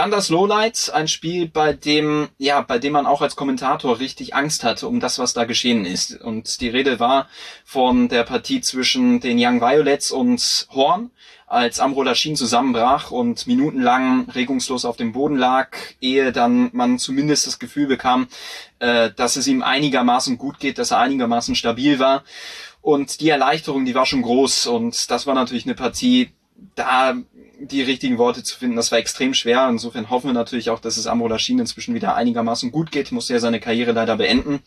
Dann 0.00 0.10
das 0.10 0.30
Lowlight, 0.30 0.90
ein 0.94 1.08
Spiel, 1.08 1.46
bei 1.46 1.74
dem, 1.74 2.30
ja, 2.38 2.62
bei 2.62 2.78
dem 2.78 2.94
man 2.94 3.04
auch 3.04 3.20
als 3.20 3.36
Kommentator 3.36 3.98
richtig 3.98 4.34
Angst 4.34 4.64
hatte 4.64 4.88
um 4.88 4.98
das, 4.98 5.18
was 5.18 5.34
da 5.34 5.44
geschehen 5.44 5.84
ist. 5.84 6.18
Und 6.18 6.62
die 6.62 6.70
Rede 6.70 7.00
war 7.00 7.28
von 7.66 8.08
der 8.08 8.22
Partie 8.22 8.62
zwischen 8.62 9.20
den 9.20 9.36
Young 9.38 9.60
Violets 9.60 10.10
und 10.10 10.68
Horn, 10.70 11.10
als 11.46 11.80
Amro 11.80 12.02
Lashin 12.02 12.34
zusammenbrach 12.34 13.10
und 13.10 13.46
minutenlang 13.46 14.30
regungslos 14.30 14.86
auf 14.86 14.96
dem 14.96 15.12
Boden 15.12 15.36
lag, 15.36 15.76
ehe 16.00 16.32
dann 16.32 16.70
man 16.72 16.98
zumindest 16.98 17.46
das 17.46 17.58
Gefühl 17.58 17.86
bekam, 17.86 18.28
äh, 18.78 19.10
dass 19.14 19.36
es 19.36 19.46
ihm 19.48 19.62
einigermaßen 19.62 20.38
gut 20.38 20.60
geht, 20.60 20.78
dass 20.78 20.92
er 20.92 20.98
einigermaßen 21.00 21.54
stabil 21.56 21.98
war. 21.98 22.24
Und 22.80 23.20
die 23.20 23.28
Erleichterung, 23.28 23.84
die 23.84 23.94
war 23.94 24.06
schon 24.06 24.22
groß. 24.22 24.66
Und 24.66 25.10
das 25.10 25.26
war 25.26 25.34
natürlich 25.34 25.66
eine 25.66 25.74
Partie, 25.74 26.30
da 26.74 27.14
die 27.60 27.82
richtigen 27.82 28.18
Worte 28.18 28.42
zu 28.42 28.58
finden, 28.58 28.76
das 28.76 28.90
war 28.90 28.98
extrem 28.98 29.34
schwer. 29.34 29.68
Insofern 29.68 30.10
hoffen 30.10 30.28
wir 30.28 30.34
natürlich 30.34 30.70
auch, 30.70 30.80
dass 30.80 30.96
es 30.96 31.06
Amro 31.06 31.28
Lashin 31.28 31.58
inzwischen 31.58 31.94
wieder 31.94 32.14
einigermaßen 32.14 32.72
gut 32.72 32.90
geht. 32.90 33.12
Musste 33.12 33.34
ja 33.34 33.38
seine 33.38 33.60
Karriere 33.60 33.92
leider 33.92 34.16
beenden. 34.16 34.60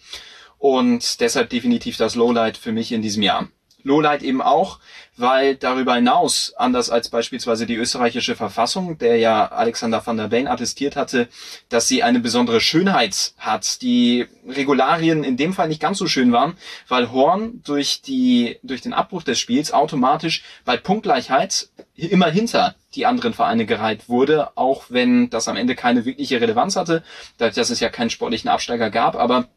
Und 0.58 1.20
deshalb 1.20 1.50
definitiv 1.50 1.98
das 1.98 2.16
Lowlight 2.16 2.58
für 2.58 2.72
mich 2.72 2.92
in 2.92 3.02
diesem 3.02 3.24
Jahr. 3.24 3.50
Lowlight 3.84 4.24
eben 4.24 4.42
auch, 4.42 4.80
weil 5.16 5.56
darüber 5.56 5.96
hinaus, 5.96 6.54
anders 6.58 6.90
als 6.90 7.10
beispielsweise 7.10 7.66
die 7.66 7.76
österreichische 7.76 8.36
Verfassung, 8.36 8.98
der 8.98 9.18
ja 9.18 9.46
Alexander 9.48 10.06
van 10.06 10.18
der 10.18 10.28
Bellen 10.28 10.48
attestiert 10.48 10.96
hatte, 10.96 11.28
dass 11.70 11.88
sie 11.88 12.02
eine 12.02 12.20
besondere 12.20 12.62
Schönheit 12.62 13.34
hat, 13.38 13.82
die 13.82 14.26
Regularien 14.48 15.24
in 15.24 15.38
dem 15.38 15.54
Fall 15.54 15.68
nicht 15.68 15.82
ganz 15.82 15.98
so 15.98 16.08
schön 16.08 16.32
waren, 16.32 16.58
weil 16.88 17.12
Horn 17.12 17.62
durch 17.64 18.02
die, 18.02 18.58
durch 18.64 18.82
den 18.82 18.94
Abbruch 18.94 19.24
des 19.24 19.40
Spiels 19.40 19.72
automatisch 19.72 20.44
bei 20.66 20.78
Punktgleichheit 20.78 21.70
immer 21.96 22.30
hinter 22.30 22.76
die 22.96 23.06
anderen 23.06 23.34
Vereine 23.34 23.66
gereiht 23.66 24.10
wurde, 24.10 24.56
auch 24.58 24.86
wenn 24.90 25.30
das 25.30 25.48
am 25.48 25.58
Ende 25.58 25.76
keine 25.76 26.06
wirkliche 26.06 26.40
Relevanz 26.42 26.76
hatte, 26.76 27.04
dass 27.38 27.58
es 27.58 27.80
ja 27.80 27.90
keinen 27.90 28.10
sportlichen 28.10 28.50
Absteiger 28.50 28.90
gab, 28.90 29.16
aber 29.16 29.48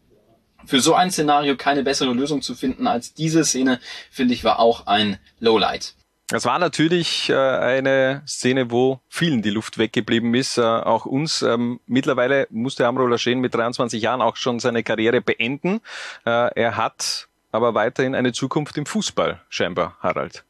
für 0.66 0.80
so 0.80 0.94
ein 0.94 1.10
Szenario 1.10 1.56
keine 1.56 1.82
bessere 1.82 2.12
Lösung 2.12 2.42
zu 2.42 2.54
finden 2.54 2.86
als 2.86 3.14
diese 3.14 3.44
Szene, 3.44 3.80
finde 4.10 4.34
ich, 4.34 4.44
war 4.44 4.58
auch 4.58 4.86
ein 4.86 5.18
Lowlight. 5.40 5.94
Das 6.28 6.44
war 6.44 6.58
natürlich 6.58 7.30
äh, 7.30 7.36
eine 7.36 8.22
Szene, 8.26 8.72
wo 8.72 8.98
vielen 9.08 9.42
die 9.42 9.50
Luft 9.50 9.78
weggeblieben 9.78 10.34
ist, 10.34 10.58
äh, 10.58 10.62
auch 10.62 11.06
uns. 11.06 11.42
Ähm, 11.42 11.78
mittlerweile 11.86 12.48
musste 12.50 12.86
Amro 12.86 13.06
Laschen 13.06 13.38
mit 13.38 13.54
23 13.54 14.02
Jahren 14.02 14.20
auch 14.20 14.34
schon 14.34 14.58
seine 14.58 14.82
Karriere 14.82 15.20
beenden. 15.20 15.80
Äh, 16.24 16.52
er 16.60 16.76
hat 16.76 17.28
aber 17.52 17.74
weiterhin 17.74 18.16
eine 18.16 18.32
Zukunft 18.32 18.76
im 18.76 18.86
Fußball, 18.86 19.40
scheinbar, 19.48 19.96
Harald. 20.00 20.44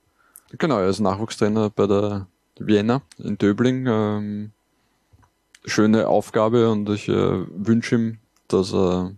Genau, 0.53 0.79
er 0.79 0.89
ist 0.89 1.01
Nachwuchstrainer 1.01 1.69
bei 1.69 1.87
der 1.87 2.27
Vienna 2.59 3.03
in 3.19 3.37
Döbling. 3.37 3.87
Ähm, 3.87 4.53
schöne 5.67 6.09
Aufgabe 6.09 6.71
und 6.71 6.89
ich 6.89 7.09
wünsche 7.09 7.97
ihm, 7.97 8.19
dass 8.49 8.73
er 8.73 9.13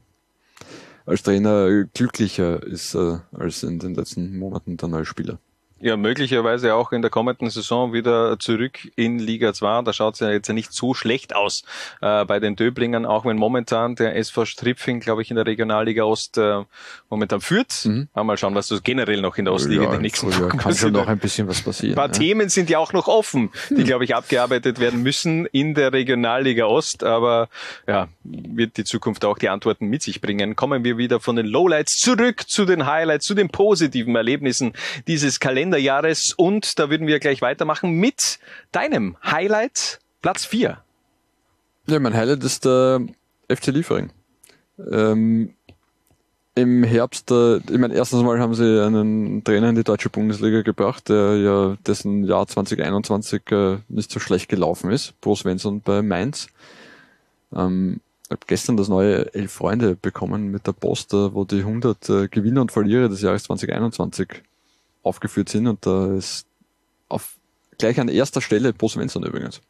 als 1.09 1.23
Trainer 1.23 1.85
glücklicher 1.85 2.63
ist 2.63 2.95
äh, 2.95 3.19
als 3.33 3.63
in 3.63 3.79
den 3.79 3.95
letzten 3.95 4.39
Monaten 4.39 4.77
dann 4.77 4.95
als 4.95 5.09
Spieler. 5.09 5.39
Ja, 5.81 5.97
möglicherweise 5.97 6.75
auch 6.75 6.91
in 6.91 7.03
der 7.03 7.11
kommenden 7.11 7.51
Saison 7.51 7.93
wieder 7.93 8.37
zurück 8.41 8.81
in 8.97 9.21
Liga 9.21 9.55
2. 9.55 9.83
Da 9.83 9.93
schaut 9.93 10.15
es 10.15 10.21
ja 10.21 10.31
jetzt 10.31 10.49
nicht 10.49 10.73
so 10.73 10.93
schlecht 10.93 11.37
aus 11.37 11.63
äh, 12.01 12.25
bei 12.25 12.41
den 12.41 12.57
Döblingern, 12.57 13.07
auch 13.07 13.25
wenn 13.25 13.37
momentan 13.37 13.95
der 13.95 14.17
SV 14.17 14.45
Stripfing, 14.45 14.99
glaube 14.99 15.23
ich, 15.23 15.31
in 15.31 15.37
der 15.37 15.47
Regionalliga 15.47 16.03
Ost 16.03 16.37
äh, 16.37 16.65
momentan 17.09 17.41
führt. 17.41 17.85
Mhm. 17.85 18.09
Mal 18.13 18.37
schauen, 18.37 18.57
was 18.57 18.67
so 18.67 18.81
generell 18.83 19.21
noch 19.21 19.37
in 19.39 19.45
der 19.45 19.55
Ostliga 19.55 19.83
ja, 19.83 19.89
in 19.89 19.93
den 19.95 20.03
nächsten 20.03 20.31
Jahren 20.33 20.59
kann 20.59 20.75
schon 20.75 20.93
noch 20.93 21.07
ein 21.07 21.19
bisschen 21.19 21.47
was 21.47 21.63
passieren. 21.63 21.93
Ein 21.93 21.97
paar 21.97 22.07
ja. 22.07 22.13
Themen 22.13 22.49
sind 22.49 22.71
ja 22.71 22.81
auch 22.81 22.93
noch 22.93 23.07
offen, 23.07 23.51
die, 23.71 23.85
glaube 23.85 24.05
ich, 24.05 24.17
abgearbeitet 24.17 24.81
werden 24.81 25.03
müssen 25.05 25.47
in 25.47 25.75
der 25.75 25.93
Regionalliga 25.93 26.65
Ost. 26.65 27.05
Aber 27.05 27.49
ja, 27.87 28.09
wird 28.25 28.77
die 28.79 28.85
Zukunft 28.85 29.25
auch 29.25 29.39
die 29.39 29.49
Antworten 29.49 29.87
mit 29.87 30.03
sich 30.03 30.21
bringen. 30.21 30.57
Kommen 30.57 30.83
wir 30.83 30.99
wieder 30.99 31.21
von 31.21 31.37
den 31.37 31.47
Lowlights 31.47 31.99
zurück 31.99 32.49
zu 32.49 32.65
den 32.65 32.87
Highlights, 32.87 33.27
zu 33.27 33.35
den 33.35 33.49
positiven 33.49 34.17
Erlebnissen 34.17 34.73
dieses 35.07 35.39
Kalenders 35.39 35.68
Kalenderjahres. 35.69 36.33
Und 36.35 36.79
da 36.79 36.91
würden 36.91 37.07
wir 37.07 37.19
gleich 37.19 37.43
weitermachen 37.43 37.93
mit 37.93 38.39
deinem 38.73 39.17
Highlight, 39.25 40.01
Platz 40.23 40.45
4. 40.45 40.79
Ja, 41.87 42.01
mein 42.01 42.15
Highlight 42.15 42.43
ist 42.45 42.65
der 42.65 43.01
FC 43.49 43.69
Liefering. 43.69 44.11
Ähm, 44.91 45.55
Im 46.55 46.85
Herbst, 46.85 47.31
äh, 47.31 47.59
ich 47.59 47.79
meine, 47.79 47.95
erstens 47.95 48.23
mal 48.23 48.41
haben 48.41 48.55
sie 48.55 48.83
einen 48.85 49.45
Trainer 49.45 49.69
in 49.71 49.75
die 49.75 49.85
deutsche 49.85 50.11
Bundesliga 50.11 50.63
gebracht, 50.63 51.09
der 51.09 51.37
ja 51.37 51.77
dessen 51.87 52.25
Jahr 52.25 52.47
2021 52.47 53.43
äh, 53.51 53.79
nicht 53.89 54.11
so 54.11 54.21
schlecht 54.21 54.49
gelaufen 54.49 54.91
ist. 54.91 55.21
Pro 55.21 55.35
Svensson 55.35 55.81
bei 55.81 56.03
Mainz. 56.03 56.49
Ähm, 57.55 58.01
ich 58.25 58.31
habe 58.31 58.41
gestern 58.47 58.77
das 58.77 58.89
neue 58.89 59.33
Elf 59.35 59.53
Freunde 59.53 59.97
bekommen 59.97 60.51
mit 60.51 60.67
der 60.67 60.73
Post, 60.73 61.15
wo 61.15 61.45
die 61.45 61.61
100 61.61 62.09
äh, 62.11 62.29
Gewinner 62.29 62.61
und 62.61 62.73
Verlierer 62.73 63.09
des 63.09 63.23
Jahres 63.23 63.45
2021 63.45 64.43
aufgeführt 65.09 65.49
sind 65.49 65.67
und 65.67 65.85
da 65.87 66.15
ist 66.15 66.47
auf 67.09 67.37
gleich 67.79 67.99
an 67.99 68.09
erster 68.09 68.41
Stelle 68.41 68.73
Bo 68.73 68.89
Svensson 68.89 69.25
übrigens. 69.25 69.61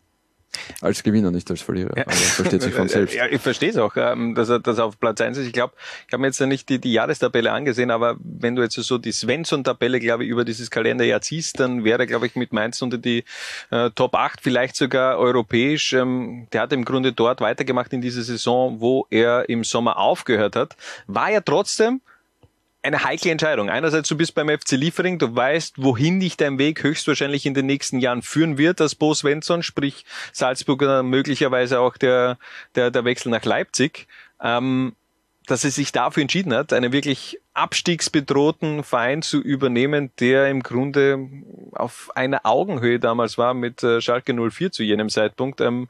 Als 0.81 1.03
Gewinner, 1.03 1.31
nicht 1.31 1.51
als 1.51 1.61
Verlierer. 1.61 1.97
Ja. 1.97 2.05
Aber 2.05 2.13
versteht 2.13 2.63
sich 2.63 2.75
von 2.75 2.89
selbst. 2.89 3.15
Ja, 3.15 3.27
ich 3.27 3.41
verstehe 3.41 3.71
es 3.71 3.77
auch, 3.77 3.97
ähm, 3.97 4.35
dass 4.35 4.49
er, 4.49 4.61
dass 4.61 4.79
er 4.79 4.87
auf 4.87 4.99
Platz 4.99 5.21
eins 5.21 5.37
ist. 5.37 5.47
Ich 5.47 5.53
glaube, 5.53 5.75
ich 6.07 6.13
habe 6.13 6.21
mir 6.23 6.29
jetzt 6.29 6.41
ja 6.41 6.47
nicht 6.47 6.69
die, 6.69 6.79
die 6.79 6.93
Jahrestabelle 6.93 7.53
angesehen, 7.53 7.91
aber 7.91 8.17
wenn 8.21 8.57
du 8.57 8.63
jetzt 8.63 8.75
so 8.75 8.99
die 8.99 9.13
Svensson-Tabelle, 9.13 10.01
glaube 10.01 10.25
ich, 10.25 10.31
über 10.31 10.45
dieses 10.45 10.71
Kalenderjahr 10.71 11.21
ziehst, 11.21 11.61
dann 11.61 11.85
wäre, 11.85 12.07
glaube 12.07 12.27
ich, 12.27 12.35
mit 12.35 12.53
Mainz 12.53 12.81
unter 12.81 12.99
die 12.99 13.25
äh, 13.71 13.91
Top 13.91 14.15
8, 14.15 14.41
vielleicht 14.41 14.77
sogar 14.77 15.19
europäisch. 15.19 15.93
Ähm, 15.93 16.47
der 16.53 16.63
hat 16.63 16.73
im 16.73 16.85
Grunde 16.85 17.13
dort 17.13 17.41
weitergemacht 17.41 17.93
in 17.93 18.01
dieser 18.01 18.23
Saison, 18.23 18.81
wo 18.81 19.07
er 19.11 19.49
im 19.49 19.65
Sommer 19.65 19.99
aufgehört 19.99 20.57
hat. 20.57 20.77
War 21.07 21.31
ja 21.31 21.41
trotzdem 21.41 22.01
eine 22.89 23.05
heikle 23.05 23.31
Entscheidung. 23.31 23.71
Einerseits, 23.71 24.09
du 24.09 24.17
bist 24.17 24.35
beim 24.35 24.49
FC 24.49 24.73
Liefering, 24.73 25.19
du 25.19 25.35
weißt, 25.35 25.75
wohin 25.77 26.21
dich 26.21 26.37
dein 26.37 26.59
Weg 26.59 26.83
höchstwahrscheinlich 26.83 27.47
in 27.47 27.55
den 27.55 27.67
nächsten 27.67 28.01
Jahren 28.01 28.23
führen 28.23 28.59
wird, 28.59 28.81
als 28.81 28.95
Bo 28.95 29.15
Svensson, 29.15 29.63
sprich 29.63 30.05
Salzburger 30.33 31.03
möglicherweise 31.03 31.81
auch 31.81 31.97
der, 31.97 32.39
der, 32.75 32.91
der 32.91 33.05
Wechsel 33.05 33.31
nach 33.31 33.45
Leipzig. 33.45 34.09
Ähm, 34.43 34.95
dass 35.47 35.65
er 35.65 35.71
sich 35.71 35.93
dafür 35.93 36.21
entschieden 36.21 36.53
hat, 36.53 36.75
einen 36.75 36.93
wirklich 36.93 37.41
abstiegsbedrohten 37.55 38.85
Verein 38.85 39.23
zu 39.23 39.41
übernehmen, 39.41 40.11
der 40.21 40.51
im 40.51 40.63
Grunde 40.63 41.27
auf 41.73 42.11
einer 42.15 42.45
Augenhöhe 42.45 43.01
damals 43.01 43.39
war 43.39 43.55
mit 43.55 43.83
äh, 43.83 44.03
Schalke 44.03 44.35
04 44.35 44.73
zu 44.73 44.83
jenem 44.83 45.09
Zeitpunkt, 45.09 45.63
ähm, 45.63 45.89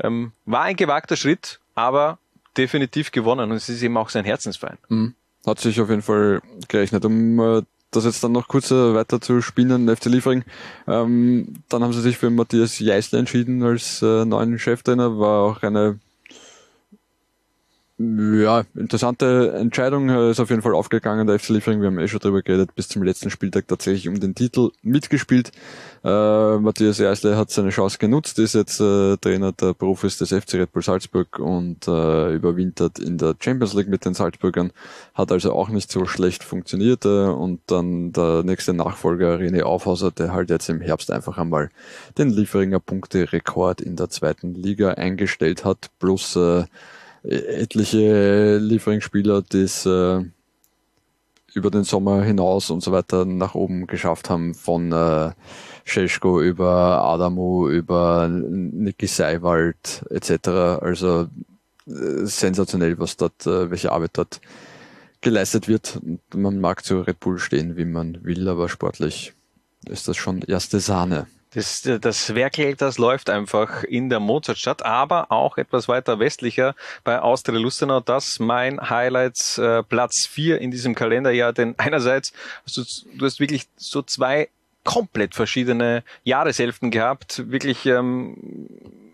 ähm, 0.00 0.30
war 0.46 0.62
ein 0.62 0.76
gewagter 0.76 1.16
Schritt, 1.16 1.58
aber 1.74 2.18
definitiv 2.56 3.10
gewonnen 3.10 3.50
und 3.50 3.56
es 3.56 3.68
ist 3.68 3.82
eben 3.82 3.96
auch 3.96 4.08
sein 4.08 4.24
Herzensverein. 4.24 4.78
Mhm 4.88 5.16
hat 5.46 5.60
sich 5.60 5.80
auf 5.80 5.90
jeden 5.90 6.02
Fall 6.02 6.40
gerechnet. 6.68 7.04
Um 7.04 7.40
äh, 7.40 7.62
das 7.90 8.04
jetzt 8.04 8.24
dann 8.24 8.32
noch 8.32 8.48
kurz 8.48 8.70
äh, 8.70 8.94
weiter 8.94 9.20
zu 9.20 9.42
spielen, 9.42 9.88
FC 9.94 10.06
Liefering, 10.06 10.44
ähm, 10.88 11.54
dann 11.68 11.82
haben 11.82 11.92
sie 11.92 12.00
sich 12.00 12.16
für 12.16 12.30
Matthias 12.30 12.78
Jeißler 12.78 13.18
entschieden 13.18 13.62
als 13.62 14.02
äh, 14.02 14.24
neuen 14.24 14.58
Cheftrainer, 14.58 15.18
war 15.18 15.42
auch 15.42 15.62
eine 15.62 15.98
Ja, 17.98 18.64
interessante 18.74 19.52
Entscheidung 19.52 20.08
ist 20.08 20.40
auf 20.40 20.48
jeden 20.48 20.62
Fall 20.62 20.74
aufgegangen. 20.74 21.26
Der 21.26 21.38
FC 21.38 21.50
Liefering, 21.50 21.82
wir 21.82 21.88
haben 21.88 21.98
eh 21.98 22.08
schon 22.08 22.20
drüber 22.20 22.40
geredet, 22.42 22.74
bis 22.74 22.88
zum 22.88 23.02
letzten 23.02 23.28
Spieltag 23.30 23.68
tatsächlich 23.68 24.08
um 24.08 24.18
den 24.18 24.34
Titel 24.34 24.70
mitgespielt. 24.82 25.52
Äh, 26.02 26.56
Matthias 26.58 27.00
Eisle 27.00 27.36
hat 27.36 27.50
seine 27.50 27.68
Chance 27.68 27.98
genutzt, 27.98 28.38
ist 28.38 28.54
jetzt 28.54 28.80
äh, 28.80 29.18
Trainer 29.18 29.52
der 29.52 29.74
Profis 29.74 30.16
des 30.16 30.30
FC 30.30 30.54
Red 30.54 30.72
Bull 30.72 30.82
Salzburg 30.82 31.38
und 31.38 31.86
äh, 31.86 32.34
überwintert 32.34 32.98
in 32.98 33.18
der 33.18 33.36
Champions 33.38 33.74
League 33.74 33.88
mit 33.88 34.06
den 34.06 34.14
Salzburgern. 34.14 34.72
Hat 35.14 35.30
also 35.30 35.52
auch 35.52 35.68
nicht 35.68 35.92
so 35.92 36.06
schlecht 36.06 36.44
funktioniert. 36.44 37.04
Äh, 37.04 37.26
und 37.26 37.60
dann 37.66 38.12
der 38.12 38.42
nächste 38.42 38.72
Nachfolger 38.72 39.36
René 39.36 39.62
Aufhauser, 39.62 40.10
der 40.10 40.32
halt 40.32 40.48
jetzt 40.48 40.70
im 40.70 40.80
Herbst 40.80 41.10
einfach 41.10 41.36
einmal 41.36 41.68
den 42.16 42.30
Lieferinger 42.30 42.80
Punkte-Rekord 42.80 43.82
in 43.82 43.96
der 43.96 44.08
zweiten 44.08 44.54
Liga 44.54 44.92
eingestellt 44.94 45.64
hat, 45.66 45.90
plus 46.00 46.36
äh, 46.36 46.64
etliche 47.24 48.58
Lieferungsspieler, 48.58 49.42
die 49.42 49.62
es 49.62 49.86
äh, 49.86 50.22
über 51.54 51.70
den 51.70 51.84
Sommer 51.84 52.22
hinaus 52.22 52.70
und 52.70 52.82
so 52.82 52.92
weiter 52.92 53.24
nach 53.24 53.54
oben 53.54 53.86
geschafft 53.86 54.30
haben, 54.30 54.54
von 54.54 54.92
äh, 54.92 55.32
Scheschko 55.84 56.40
über 56.40 57.02
Adamu, 57.04 57.68
über 57.68 58.28
Niki 58.28 59.06
Seiwald 59.06 60.04
etc. 60.10 60.48
Also 60.80 61.28
äh, 61.86 62.24
sensationell, 62.24 62.98
was 62.98 63.16
dort, 63.16 63.46
äh, 63.46 63.70
welche 63.70 63.92
Arbeit 63.92 64.12
dort 64.14 64.40
geleistet 65.20 65.68
wird. 65.68 66.00
Man 66.34 66.60
mag 66.60 66.84
zu 66.84 67.00
Red 67.00 67.20
Bull 67.20 67.38
stehen, 67.38 67.76
wie 67.76 67.84
man 67.84 68.24
will, 68.24 68.48
aber 68.48 68.68
sportlich 68.68 69.34
ist 69.88 70.08
das 70.08 70.16
schon 70.16 70.42
erste 70.42 70.80
Sahne. 70.80 71.26
Das, 71.54 71.82
das 71.82 72.34
Werkel, 72.34 72.76
das 72.76 72.96
läuft 72.96 73.28
einfach 73.28 73.84
in 73.84 74.08
der 74.08 74.20
Mozartstadt, 74.20 74.84
aber 74.84 75.30
auch 75.30 75.58
etwas 75.58 75.86
weiter 75.86 76.18
westlicher 76.18 76.74
bei 77.04 77.20
Austria 77.20 77.58
Lustenau. 77.58 78.00
Das 78.00 78.38
mein 78.38 78.88
Highlights 78.88 79.58
äh, 79.58 79.82
Platz 79.82 80.26
vier 80.26 80.60
in 80.60 80.70
diesem 80.70 80.94
Kalenderjahr, 80.94 81.52
denn 81.52 81.74
einerseits 81.78 82.32
hast 82.64 82.76
du, 82.78 83.18
du 83.18 83.26
hast 83.26 83.38
wirklich 83.38 83.66
so 83.76 84.00
zwei 84.00 84.48
komplett 84.84 85.34
verschiedene 85.34 86.02
Jahreshälften 86.24 86.90
gehabt, 86.90 87.50
wirklich 87.50 87.86
ähm, 87.86 88.36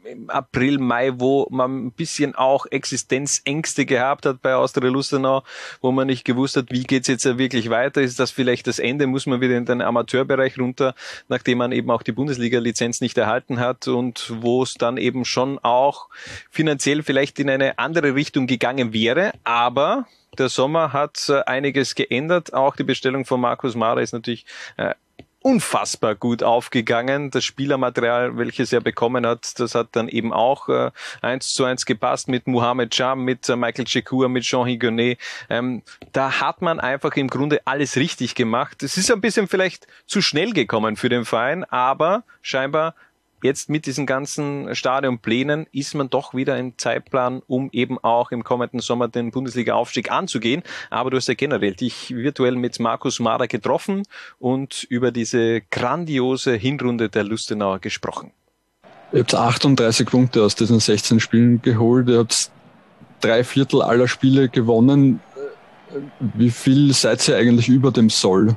im 0.09 0.31
April, 0.31 0.79
Mai, 0.79 1.13
wo 1.17 1.47
man 1.51 1.87
ein 1.87 1.93
bisschen 1.93 2.35
auch 2.35 2.67
Existenzängste 2.67 3.87
gehabt 3.87 4.27
hat 4.27 4.43
bei 4.43 4.55
Austria 4.55 4.91
Lustenau, 4.91 5.43
wo 5.81 5.93
man 5.93 6.07
nicht 6.07 6.25
gewusst 6.25 6.57
hat, 6.57 6.71
wie 6.71 6.85
geht's 6.85 7.09
jetzt 7.09 7.25
wirklich 7.39 7.71
weiter? 7.71 8.01
Ist 8.01 8.19
das 8.19 8.31
vielleicht 8.31 8.67
das 8.67 8.79
Ende? 8.79 9.07
Muss 9.07 9.27
man 9.27 9.41
wieder 9.41 9.57
in 9.57 9.67
den 9.67 9.83
Amateurbereich 9.83 10.59
runter, 10.59 10.95
nachdem 11.29 11.59
man 11.59 11.73
eben 11.73 11.91
auch 11.91 12.03
die 12.03 12.13
Bundesliga-Lizenz 12.13 13.01
nicht 13.01 13.19
erhalten 13.19 13.61
hat 13.61 13.89
und 13.89 14.33
wo 14.41 14.63
es 14.63 14.75
dann 14.75 14.97
eben 14.97 15.25
schon 15.25 15.59
auch 15.59 16.09
finanziell 16.51 17.03
vielleicht 17.03 17.39
in 17.39 17.51
eine 17.51 17.79
andere 17.79 18.15
Richtung 18.15 18.47
gegangen 18.47 18.93
wäre, 18.93 19.33
aber 19.45 20.07
der 20.37 20.49
Sommer 20.49 20.93
hat 20.93 21.29
äh, 21.29 21.41
einiges 21.45 21.95
geändert. 21.95 22.55
Auch 22.55 22.77
die 22.77 22.85
Bestellung 22.85 23.25
von 23.25 23.41
Markus 23.41 23.75
Mara 23.75 24.01
ist 24.01 24.13
natürlich 24.13 24.45
äh, 24.77 24.95
unfassbar 25.49 26.15
gut 26.15 26.43
aufgegangen. 26.43 27.31
Das 27.31 27.43
Spielermaterial, 27.43 28.37
welches 28.37 28.71
er 28.71 28.83
bekommen 28.83 29.27
hat, 29.27 29.59
das 29.59 29.75
hat 29.75 29.89
dann 29.93 30.09
eben 30.09 30.35
auch 30.35 30.69
äh, 30.69 30.91
eins 31.23 31.55
zu 31.55 31.65
eins 31.65 31.87
gepasst 31.87 32.29
mit 32.29 32.47
Mohamed 32.47 32.95
Jam, 32.95 33.25
mit 33.25 33.49
äh, 33.49 33.57
Michael 33.57 33.87
Chekur, 33.87 34.29
mit 34.29 34.45
Jean 34.45 34.67
Higonet. 34.67 35.19
Ähm, 35.49 35.83
da 36.13 36.41
hat 36.41 36.61
man 36.61 36.81
einfach 36.81 37.17
im 37.17 37.29
Grunde 37.29 37.63
alles 37.65 37.97
richtig 37.97 38.35
gemacht. 38.35 38.83
Es 38.83 38.99
ist 38.99 39.11
ein 39.11 39.23
bisschen 39.23 39.49
vielleicht 39.49 39.87
zu 40.07 40.21
schnell 40.21 40.53
gekommen 40.53 40.97
für 40.97 41.09
den 41.09 41.25
Verein, 41.25 41.65
aber 41.65 42.25
scheinbar 42.43 42.95
jetzt 43.43 43.69
mit 43.69 43.87
diesen 43.87 44.07
ganzen 44.07 44.75
Stadionplänen 44.75 45.67
ist 45.73 45.95
man 45.95 46.11
doch 46.11 46.35
wieder 46.35 46.59
im 46.59 46.77
Zeitplan, 46.79 47.43
um 47.47 47.71
eben 47.73 47.99
auch 47.99 48.31
im 48.31 48.45
kommenden 48.45 48.81
Sommer 48.81 49.09
den 49.09 49.31
Bundesliga-Aufstieg 49.31 50.11
anzugehen. 50.11 50.63
Aber 50.91 51.11
du 51.11 51.17
hast 51.17 51.29
ja 51.29 51.35
generell 51.35 51.75
dich 51.75 52.15
virtuell 52.15 52.57
mit 52.57 52.79
Markus 52.81 53.21
Mara 53.21 53.47
getroffen 53.47 54.03
und 54.39 54.85
über 54.85 55.11
diese 55.11 55.61
grandiose 55.71 56.55
Hinrunde 56.55 57.09
der 57.09 57.25
Lustenauer 57.25 57.79
gesprochen. 57.79 58.33
Ihr 59.13 59.21
habt 59.21 59.35
38 59.35 60.07
Punkte 60.07 60.43
aus 60.43 60.55
diesen 60.55 60.81
16 60.81 61.21
Spielen 61.21 61.63
geholt. 61.63 62.09
Ihr 62.09 62.19
habt 62.19 62.51
drei 63.21 63.43
Viertel 63.43 63.83
aller 63.83 64.07
Spiele 64.07 64.49
gewonnen. 64.49 65.21
Wie 66.21 66.51
viel 66.51 66.93
seid 66.93 67.27
ihr 67.29 67.37
eigentlich 67.37 67.69
über 67.69 67.91
dem 67.91 68.11
Soll? 68.11 68.57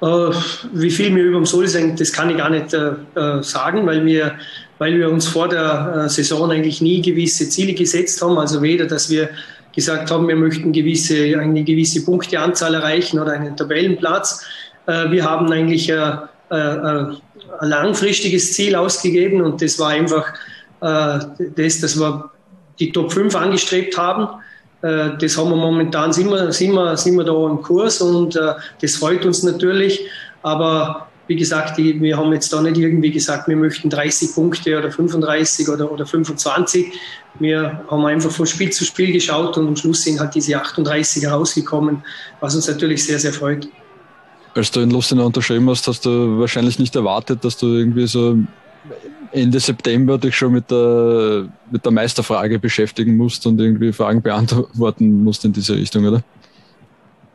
Äh, 0.00 0.30
wie 0.72 0.90
viel 0.90 1.14
wir 1.14 1.24
über 1.24 1.38
dem 1.38 1.46
Soll 1.46 1.66
sind, 1.66 2.00
das 2.00 2.12
kann 2.12 2.30
ich 2.30 2.36
gar 2.36 2.50
nicht 2.50 2.72
äh, 2.72 2.92
äh, 3.16 3.42
sagen, 3.42 3.86
weil 3.86 4.04
wir, 4.06 4.34
weil 4.78 4.96
wir 4.96 5.10
uns 5.10 5.26
vor 5.26 5.48
der 5.48 6.04
äh, 6.04 6.08
Saison 6.08 6.50
eigentlich 6.50 6.80
nie 6.80 7.02
gewisse 7.02 7.48
Ziele 7.48 7.74
gesetzt 7.74 8.22
haben. 8.22 8.38
Also 8.38 8.62
weder, 8.62 8.86
dass 8.86 9.10
wir 9.10 9.30
gesagt 9.74 10.10
haben, 10.10 10.28
wir 10.28 10.36
möchten 10.36 10.72
gewisse, 10.72 11.38
eine 11.38 11.64
gewisse 11.64 12.04
Punkteanzahl 12.04 12.74
erreichen 12.74 13.18
oder 13.18 13.32
einen 13.32 13.56
Tabellenplatz. 13.56 14.44
Äh, 14.86 15.10
wir 15.10 15.24
haben 15.24 15.50
eigentlich 15.52 15.88
äh, 15.88 16.12
ein 16.50 17.18
langfristiges 17.60 18.52
Ziel 18.52 18.76
ausgegeben 18.76 19.42
und 19.42 19.60
das 19.60 19.78
war 19.78 19.88
einfach 19.90 20.24
das, 20.80 21.80
dass 21.80 21.98
wir 21.98 22.30
die 22.78 22.90
Top 22.92 23.12
5 23.12 23.34
angestrebt 23.34 23.98
haben 23.98 24.28
das 24.80 25.36
haben 25.36 25.50
wir 25.50 25.56
momentan, 25.56 26.12
sind 26.12 26.30
wir, 26.30 26.52
sind 26.52 26.72
wir, 26.72 26.96
sind 26.96 27.16
wir 27.16 27.24
da 27.24 27.46
im 27.46 27.62
Kurs 27.62 28.00
und 28.00 28.36
äh, 28.36 28.54
das 28.80 28.94
freut 28.96 29.24
uns 29.26 29.42
natürlich. 29.42 30.00
Aber 30.42 31.08
wie 31.26 31.36
gesagt, 31.36 31.76
wir 31.76 32.16
haben 32.16 32.32
jetzt 32.32 32.52
da 32.52 32.62
nicht 32.62 32.78
irgendwie 32.78 33.10
gesagt, 33.10 33.48
wir 33.48 33.56
möchten 33.56 33.90
30 33.90 34.34
Punkte 34.34 34.78
oder 34.78 34.90
35 34.90 35.68
oder, 35.68 35.90
oder 35.92 36.06
25. 36.06 36.92
Wir 37.38 37.84
haben 37.90 38.04
einfach 38.06 38.30
von 38.30 38.46
Spiel 38.46 38.70
zu 38.70 38.84
Spiel 38.84 39.12
geschaut 39.12 39.58
und 39.58 39.68
am 39.68 39.76
Schluss 39.76 40.02
sind 40.02 40.20
halt 40.20 40.34
diese 40.34 40.56
38 40.56 41.24
herausgekommen, 41.24 42.02
was 42.40 42.54
uns 42.54 42.66
natürlich 42.66 43.04
sehr, 43.04 43.18
sehr 43.18 43.32
freut. 43.32 43.68
Als 44.54 44.70
du 44.70 44.80
in 44.80 44.90
Lustenau 44.90 45.26
unterschrieben 45.26 45.68
hast, 45.68 45.86
hast 45.86 46.06
du 46.06 46.38
wahrscheinlich 46.38 46.78
nicht 46.78 46.96
erwartet, 46.96 47.44
dass 47.44 47.56
du 47.58 47.66
irgendwie 47.66 48.06
so 48.06 48.38
Ende 49.32 49.60
September 49.60 50.18
dich 50.18 50.36
schon 50.36 50.52
mit 50.52 50.70
der, 50.70 51.48
mit 51.70 51.84
der 51.84 51.92
Meisterfrage 51.92 52.58
beschäftigen 52.58 53.16
musst 53.16 53.46
und 53.46 53.60
irgendwie 53.60 53.92
Fragen 53.92 54.22
beantworten 54.22 55.24
musst 55.24 55.44
in 55.44 55.52
diese 55.52 55.74
Richtung, 55.74 56.06
oder? 56.06 56.22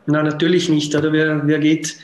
Na, 0.06 0.22
natürlich 0.22 0.68
nicht. 0.68 0.94
Oder 0.94 1.12
wer, 1.12 1.46
wer, 1.46 1.58
geht, 1.58 1.96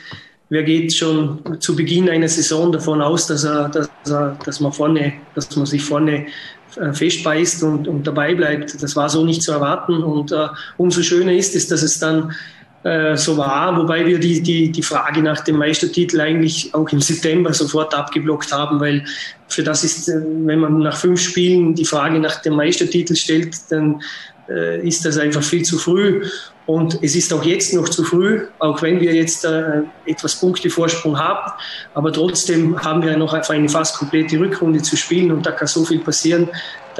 wer 0.49 0.63
geht 0.63 0.93
schon 0.93 1.39
zu 1.59 1.75
Beginn 1.75 2.09
einer 2.09 2.27
Saison 2.27 2.71
davon 2.71 3.01
aus, 3.01 3.27
dass, 3.27 3.43
er, 3.43 3.69
dass, 3.69 3.89
er, 4.05 4.37
dass, 4.43 4.59
man, 4.59 4.71
vorne, 4.71 5.13
dass 5.35 5.55
man 5.55 5.65
sich 5.65 5.83
vorne 5.83 6.25
äh, 6.77 6.93
festbeißt 6.93 7.63
und, 7.63 7.87
und 7.87 8.07
dabei 8.07 8.33
bleibt. 8.33 8.81
Das 8.81 8.95
war 8.95 9.09
so 9.09 9.23
nicht 9.23 9.43
zu 9.43 9.51
erwarten. 9.51 10.03
Und 10.03 10.31
uh, 10.31 10.47
umso 10.77 11.01
schöner 11.03 11.33
ist 11.33 11.55
es, 11.55 11.67
dass 11.67 11.83
es 11.83 11.99
dann 11.99 12.31
äh, 12.83 13.15
so 13.15 13.37
war, 13.37 13.77
wobei 13.77 14.05
wir 14.05 14.19
die, 14.19 14.41
die, 14.41 14.71
die 14.71 14.81
Frage 14.81 15.21
nach 15.21 15.41
dem 15.41 15.57
Meistertitel 15.57 16.19
eigentlich 16.19 16.73
auch 16.73 16.89
im 16.89 16.99
September 16.99 17.53
sofort 17.53 17.93
abgeblockt 17.93 18.51
haben, 18.51 18.79
weil 18.79 19.05
für 19.47 19.63
das 19.63 19.83
ist, 19.83 20.09
äh, 20.09 20.19
wenn 20.19 20.59
man 20.59 20.79
nach 20.79 20.97
fünf 20.97 21.21
Spielen 21.21 21.75
die 21.75 21.85
Frage 21.85 22.19
nach 22.19 22.41
dem 22.41 22.55
Meistertitel 22.55 23.15
stellt, 23.15 23.55
dann 23.69 24.01
äh, 24.49 24.85
ist 24.87 25.05
das 25.05 25.17
einfach 25.17 25.43
viel 25.43 25.63
zu 25.63 25.77
früh. 25.77 26.25
Und 26.65 26.99
es 27.01 27.15
ist 27.15 27.33
auch 27.33 27.43
jetzt 27.43 27.73
noch 27.73 27.89
zu 27.89 28.03
früh, 28.03 28.47
auch 28.59 28.81
wenn 28.81 28.99
wir 29.01 29.13
jetzt 29.13 29.45
äh, 29.45 29.81
etwas 30.05 30.39
Punktevorsprung 30.39 31.17
haben. 31.19 31.51
Aber 31.93 32.13
trotzdem 32.13 32.79
haben 32.81 33.03
wir 33.03 33.17
noch 33.17 33.33
eine 33.33 33.69
fast 33.69 33.97
komplette 33.97 34.39
Rückrunde 34.39 34.81
zu 34.81 34.95
spielen 34.95 35.31
und 35.31 35.45
da 35.45 35.51
kann 35.51 35.67
so 35.67 35.83
viel 35.83 35.99
passieren. 35.99 36.49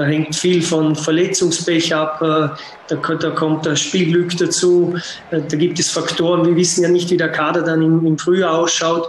Da 0.01 0.07
hängt 0.07 0.35
viel 0.35 0.63
von 0.63 0.95
Verletzungspech 0.95 1.93
ab, 1.93 2.23
äh, 2.23 2.49
da, 2.87 2.95
da, 2.95 3.29
kommt 3.29 3.67
das 3.67 3.81
Spielglück 3.81 4.35
dazu, 4.35 4.95
äh, 5.29 5.41
da 5.47 5.55
gibt 5.55 5.77
es 5.77 5.91
Faktoren. 5.91 6.43
Wir 6.43 6.55
wissen 6.55 6.81
ja 6.81 6.89
nicht, 6.89 7.11
wie 7.11 7.17
der 7.17 7.31
Kader 7.31 7.61
dann 7.61 7.83
im, 7.83 8.03
im 8.07 8.17
Frühjahr 8.17 8.57
ausschaut. 8.57 9.07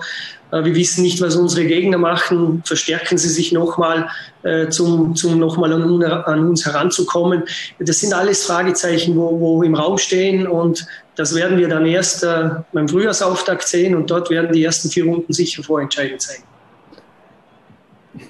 Äh, 0.50 0.64
wir 0.66 0.74
wissen 0.74 1.02
nicht, 1.02 1.22
was 1.22 1.34
unsere 1.34 1.64
Gegner 1.64 1.96
machen. 1.96 2.62
Verstärken 2.66 3.16
sie 3.16 3.30
sich 3.30 3.52
nochmal, 3.52 4.10
äh, 4.42 4.68
zum, 4.68 5.16
zum 5.16 5.38
nochmal 5.38 5.72
an, 5.72 6.02
an, 6.02 6.48
uns 6.50 6.66
heranzukommen. 6.66 7.44
Das 7.78 8.00
sind 8.00 8.12
alles 8.12 8.44
Fragezeichen, 8.44 9.16
wo, 9.16 9.40
wo 9.40 9.62
im 9.62 9.74
Raum 9.74 9.96
stehen 9.96 10.46
und 10.46 10.86
das 11.16 11.34
werden 11.34 11.56
wir 11.56 11.68
dann 11.68 11.86
erst 11.86 12.22
äh, 12.22 12.50
beim 12.74 12.86
Frühjahrsauftakt 12.86 13.66
sehen 13.66 13.94
und 13.94 14.10
dort 14.10 14.28
werden 14.28 14.52
die 14.52 14.62
ersten 14.62 14.90
vier 14.90 15.06
Runden 15.06 15.32
sicher 15.32 15.62
vorentscheidend 15.62 16.20
sein. 16.20 16.42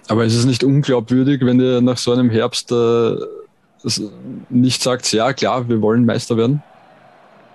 Aber 0.09 0.25
ist 0.25 0.37
es 0.37 0.45
nicht 0.45 0.65
unglaubwürdig, 0.65 1.45
wenn 1.45 1.61
ihr 1.61 1.81
nach 1.81 1.99
so 1.99 2.13
einem 2.13 2.31
Herbst 2.31 2.71
äh, 2.73 3.17
nicht 4.49 4.83
sagt, 4.83 5.13
ja 5.13 5.33
klar, 5.33 5.69
wir 5.69 5.81
wollen 5.81 6.05
Meister 6.05 6.37
werden? 6.37 6.63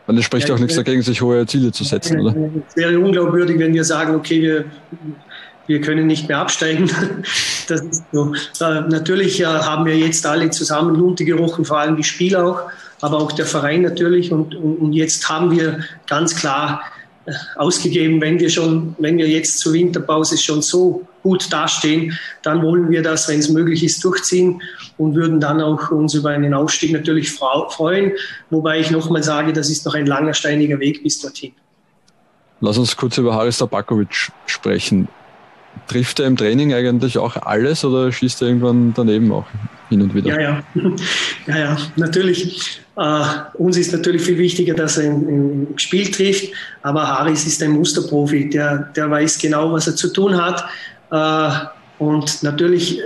Weil 0.06 0.18
es 0.18 0.26
spricht 0.26 0.48
ja, 0.48 0.56
auch 0.56 0.60
nichts 0.60 0.76
dagegen, 0.76 1.02
sich 1.02 1.22
hohe 1.22 1.46
Ziele 1.46 1.72
zu 1.72 1.84
setzen, 1.84 2.22
oder? 2.22 2.34
Es 2.68 2.76
wäre 2.78 2.98
unglaubwürdig, 2.98 3.60
wenn 3.60 3.74
wir 3.74 3.84
sagen, 3.84 4.16
okay, 4.16 4.42
wir, 4.42 4.66
wir 5.68 5.82
können 5.82 6.08
nicht 6.08 6.28
mehr 6.28 6.40
absteigen. 6.40 6.90
Das 7.68 7.82
ist 7.82 8.04
so. 8.14 8.34
Äh, 8.62 8.80
natürlich 8.88 9.42
äh, 9.42 9.46
haben 9.46 9.86
wir 9.86 9.98
jetzt 9.98 10.26
alle 10.26 10.50
zusammen 10.52 10.96
Lunte 10.96 11.26
gerochen, 11.26 11.66
vor 11.66 11.80
allem 11.80 11.98
die 11.98 12.04
Spieler 12.06 12.46
auch, 12.46 12.62
aber 13.02 13.18
auch 13.18 13.34
der 13.34 13.46
Verein 13.46 13.82
natürlich. 13.82 14.32
Und, 14.32 14.56
und, 14.56 14.78
und 14.78 14.94
jetzt 14.94 15.28
haben 15.28 15.52
wir 15.52 15.84
ganz 16.08 16.34
klar 16.38 16.82
ausgegeben, 17.56 18.22
wenn 18.22 18.40
wir 18.40 18.50
schon, 18.50 18.96
wenn 19.00 19.18
wir 19.18 19.28
jetzt 19.28 19.60
zur 19.60 19.74
Winterpause 19.74 20.38
schon 20.38 20.62
so 20.62 21.08
gut 21.24 21.52
dastehen, 21.52 22.18
dann 22.42 22.62
wollen 22.62 22.90
wir 22.90 23.02
das, 23.02 23.28
wenn 23.28 23.40
es 23.40 23.50
möglich 23.50 23.84
ist, 23.84 24.04
durchziehen 24.04 24.62
und 24.98 25.16
würden 25.16 25.40
dann 25.40 25.62
auch 25.62 25.92
uns 25.92 26.14
über 26.14 26.30
einen 26.30 26.54
Aufstieg 26.54 26.94
natürlich 26.94 27.32
freuen. 27.32 28.14
Wobei 28.50 28.80
ich 28.80 28.92
nochmal 28.92 29.24
sage, 29.24 29.54
das 29.54 29.70
ist 29.70 29.86
noch 29.86 29.94
ein 29.94 30.06
langer, 30.06 30.34
steiniger 30.34 30.80
Weg 30.80 31.04
bis 31.04 31.20
dorthin. 31.20 31.52
Lass 32.62 32.78
uns 32.78 32.96
kurz 32.96 33.18
über 33.18 33.36
Haris 33.36 33.58
Tabakovic 33.58 34.32
sprechen. 34.46 35.08
Trifft 35.88 36.20
er 36.20 36.28
im 36.28 36.38
Training 36.38 36.74
eigentlich 36.74 37.18
auch 37.18 37.36
alles 37.38 37.84
oder 37.86 38.12
schießt 38.12 38.42
er 38.42 38.50
irgendwann 38.50 38.94
daneben 38.96 39.32
auch 39.32 39.46
hin 39.90 40.02
und 40.02 40.14
wieder? 40.14 40.30
Ja, 40.30 40.40
ja, 40.40 40.64
ja, 41.48 41.58
ja 41.58 41.78
natürlich. 41.96 42.82
Uh, 42.96 43.24
uns 43.54 43.78
ist 43.78 43.94
natürlich 43.94 44.24
viel 44.24 44.40
wichtiger, 44.40 44.74
dass 44.74 44.98
er 44.98 45.06
im, 45.06 45.68
Spiel 45.78 46.10
trifft, 46.10 46.52
aber 46.82 47.08
Haris 47.08 47.46
ist 47.46 47.62
ein 47.62 47.72
Musterprofi, 47.72 48.50
der, 48.50 48.90
der 48.96 49.12
weiß 49.12 49.38
genau, 49.38 49.72
was 49.72 49.86
er 49.86 49.96
zu 49.96 50.12
tun 50.12 50.36
hat. 50.36 50.66
Uh, 51.12 52.04
und 52.04 52.42
natürlich, 52.42 53.00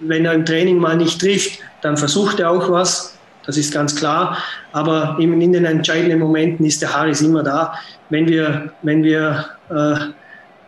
wenn 0.00 0.24
er 0.24 0.32
im 0.32 0.46
Training 0.46 0.78
mal 0.78 0.96
nicht 0.96 1.20
trifft, 1.20 1.58
dann 1.82 1.98
versucht 1.98 2.40
er 2.40 2.50
auch 2.50 2.70
was, 2.70 3.16
das 3.44 3.56
ist 3.56 3.72
ganz 3.72 3.94
klar. 3.94 4.38
Aber 4.72 5.16
in, 5.20 5.40
in 5.40 5.52
den 5.52 5.64
entscheidenden 5.64 6.18
Momenten 6.18 6.64
ist 6.66 6.82
der 6.82 6.94
Haris 6.94 7.20
immer 7.20 7.42
da. 7.42 7.74
Wenn 8.10 8.28
wir, 8.28 8.72
wenn 8.82 9.02
wir 9.02 9.46
uh, 9.70 10.12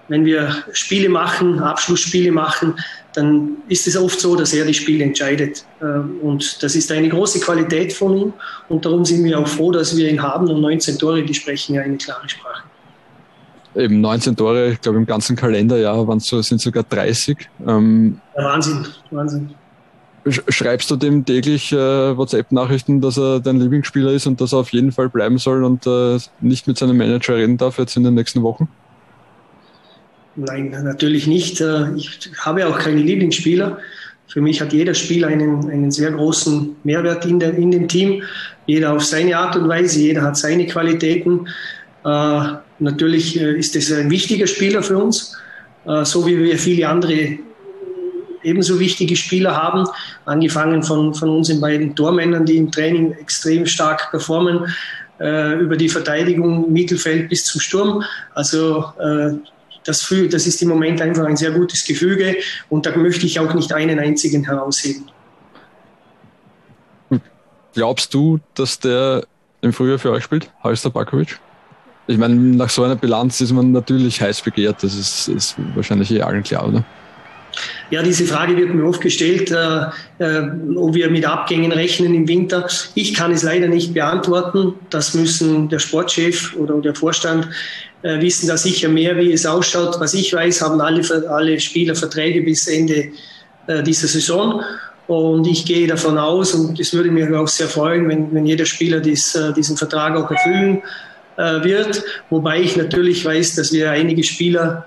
wenn 0.09 0.25
wir 0.25 0.65
Spiele 0.73 1.09
machen, 1.09 1.61
Abschlussspiele 1.61 2.33
machen, 2.33 2.75
dann 3.15 3.59
ist 3.69 3.87
es 3.87 3.97
oft 3.97 4.19
so, 4.21 4.37
dass 4.37 4.53
er 4.53 4.65
die 4.65 4.75
Spiele 4.75 5.05
entscheidet. 5.05 5.65
Ähm, 5.83 6.19
und 6.23 6.63
das 6.63 6.75
ist 6.75 6.91
eine 6.93 7.09
große 7.09 7.41
Qualität 7.41 7.93
von 7.93 8.17
ihm. 8.17 8.33
Und 8.69 8.85
darum 8.85 9.05
sind 9.05 9.25
wir 9.25 9.39
auch 9.39 9.49
froh, 9.49 9.73
dass 9.73 9.97
wir 9.97 10.09
ihn 10.09 10.23
haben. 10.23 10.49
Und 10.49 10.61
19 10.61 10.99
Tore, 10.99 11.23
die 11.23 11.35
sprechen 11.35 11.75
ja 11.75 11.83
eine 11.83 11.97
klare 11.97 12.29
Sprache. 12.29 12.63
Eben 13.75 14.01
19 14.01 14.35
Tore, 14.37 14.73
ich 14.73 14.81
glaube 14.81 14.99
im 14.99 15.07
ganzen 15.07 15.37
Kalenderjahr 15.37 16.07
waren 16.09 16.21
so, 16.21 16.41
sind 16.43 16.61
sogar 16.61 16.85
30. 16.85 17.37
Ähm, 17.67 18.21
ja, 18.37 18.45
Wahnsinn, 18.45 18.87
Wahnsinn. 19.11 19.51
Schreibst 20.27 20.91
du 20.91 20.97
dem 20.97 21.25
täglich 21.25 21.73
äh, 21.73 21.77
WhatsApp-Nachrichten, 22.17 23.01
dass 23.01 23.19
er 23.19 23.41
dein 23.41 23.61
Lieblingsspieler 23.61 24.13
ist 24.13 24.27
und 24.27 24.41
dass 24.41 24.53
er 24.53 24.59
auf 24.59 24.73
jeden 24.73 24.93
Fall 24.93 25.09
bleiben 25.09 25.39
soll 25.39 25.65
und 25.65 25.87
äh, 25.87 26.19
nicht 26.41 26.67
mit 26.67 26.77
seinem 26.77 26.99
Manager 26.99 27.37
reden 27.37 27.57
darf 27.57 27.79
jetzt 27.79 27.97
in 27.97 28.05
den 28.05 28.15
nächsten 28.15 28.43
Wochen? 28.43 28.69
Nein, 30.41 30.71
natürlich 30.85 31.27
nicht. 31.27 31.61
Äh, 31.61 31.93
ich 31.97 32.31
habe 32.39 32.67
auch 32.69 32.79
keine 32.79 33.01
Lieblingsspieler. 33.01 33.79
Für 34.29 34.41
mich 34.41 34.61
hat 34.61 34.73
jeder 34.73 34.95
Spieler 34.95 35.29
einen, 35.29 35.69
einen 35.69 35.91
sehr 35.91 36.13
großen 36.13 36.77
Mehrwert 36.85 37.27
in, 37.27 37.41
der, 37.41 37.55
in 37.55 37.73
dem 37.73 37.89
Team. 37.89 38.23
Jeder 38.67 38.93
auf 38.93 39.05
seine 39.05 39.37
Art 39.37 39.57
und 39.57 39.67
Weise, 39.69 39.99
jeder 40.01 40.23
hat 40.23 40.37
seine 40.37 40.67
Qualitäten. 40.67 41.49
Äh, 42.05 42.41
natürlich 42.79 43.41
äh, 43.41 43.59
ist 43.59 43.75
es 43.75 43.93
ein 43.93 44.11
wichtiger 44.11 44.47
Spieler 44.47 44.83
für 44.83 44.99
uns, 44.99 45.37
so 46.03 46.27
wie 46.27 46.37
wir 46.39 46.59
viele 46.59 46.87
andere 46.87 47.39
ebenso 48.43 48.79
wichtige 48.79 49.17
Spieler 49.17 49.57
haben, 49.57 49.87
angefangen 50.27 50.83
von, 50.83 51.15
von 51.15 51.31
unseren 51.31 51.63
beiden 51.63 51.97
Tormännern, 51.97 52.45
die 52.45 52.59
im 52.59 52.71
Training 52.71 53.13
extrem 53.13 53.65
stark 53.65 54.11
performen, 54.11 54.67
äh, 55.19 55.55
über 55.59 55.77
die 55.77 55.89
Verteidigung, 55.89 56.71
Mittelfeld 56.71 57.31
bis 57.31 57.47
zum 57.47 57.61
Sturm. 57.61 58.05
Also 58.35 58.85
das, 59.89 60.15
das 60.31 60.47
ist 60.47 60.63
im 60.63 60.69
Moment 60.69 61.01
einfach 61.01 61.25
ein 61.25 61.37
sehr 61.37 61.51
gutes 61.51 61.85
Gefüge 61.85 62.37
und 62.69 62.85
da 62.85 62.95
möchte 62.97 63.27
ich 63.27 63.41
auch 63.41 63.55
nicht 63.55 63.73
einen 63.73 63.99
einzigen 63.99 64.45
herausheben. 64.45 65.11
Glaubst 67.75 68.13
du, 68.13 68.39
dass 68.55 68.79
der 68.79 69.25
im 69.61 69.73
Frühjahr 69.73 69.99
für 69.99 70.11
euch 70.11 70.25
spielt, 70.25 70.51
Halster 70.63 70.91
Bakovic? 70.91 71.41
Ich 72.07 72.19
meine, 72.19 72.35
nach 72.35 72.71
so 72.71 72.85
einer 72.85 72.97
Bilanz 72.97 73.41
ist 73.41 73.53
man 73.53 73.73
natürlich 73.73 74.21
heiß 74.21 74.43
begehrt, 74.43 74.83
das 74.83 74.95
ist, 74.95 75.29
ist 75.29 75.57
wahrscheinlich 75.75 76.11
eh 76.11 76.23
allen 76.23 76.43
klar, 76.43 76.69
oder? 76.69 76.85
Ja, 77.91 78.03
diese 78.03 78.27
Frage 78.27 78.57
wird 78.57 78.75
mir 78.75 78.85
oft 78.85 79.01
gestellt, 79.01 79.51
äh, 79.51 79.87
äh, 80.19 80.51
ob 80.77 80.95
wir 80.95 81.11
mit 81.11 81.25
Abgängen 81.25 81.73
rechnen 81.73 82.15
im 82.15 82.29
Winter. 82.29 82.69
Ich 82.95 83.15
kann 83.15 83.33
es 83.33 83.43
leider 83.43 83.67
nicht 83.67 83.95
beantworten. 83.95 84.75
Das 84.91 85.15
müssen 85.15 85.69
der 85.71 85.79
Sportchef 85.79 86.55
oder 86.57 86.81
der 86.81 86.95
Vorstand 86.95 87.49
äh, 88.03 88.21
wissen 88.21 88.47
da 88.47 88.59
sicher 88.59 88.89
mehr, 88.89 89.17
wie 89.17 89.33
es 89.33 89.47
ausschaut. 89.47 89.99
Was 90.01 90.13
ich 90.13 90.33
weiß, 90.35 90.61
haben 90.61 90.81
alle, 90.81 91.03
alle 91.31 91.59
Spieler 91.61 91.95
Verträge 91.95 92.43
bis 92.43 92.69
Ende 92.69 93.09
äh, 93.67 93.83
dieser 93.83 94.09
Saison. 94.09 94.63
Und 95.07 95.47
ich 95.47 95.65
gehe 95.65 95.87
davon 95.87 96.19
aus, 96.19 96.53
und 96.53 96.79
es 96.79 96.93
würde 96.93 97.11
mich 97.11 97.33
auch 97.33 97.49
sehr 97.49 97.69
freuen, 97.69 98.07
wenn, 98.11 98.33
wenn 98.35 98.45
jeder 98.45 98.67
Spieler 98.67 99.01
dies, 99.01 99.35
äh, 99.35 99.55
diesen 99.55 99.79
Vertrag 99.79 100.15
auch 100.15 100.31
erfüllen 100.31 100.83
äh, 101.39 101.65
wird. 101.65 102.05
Wobei 102.29 102.61
ich 102.61 102.77
natürlich 102.77 103.25
weiß, 103.25 103.55
dass 103.55 103.73
wir 103.73 103.91
einige 103.91 104.23
Spieler 104.23 104.85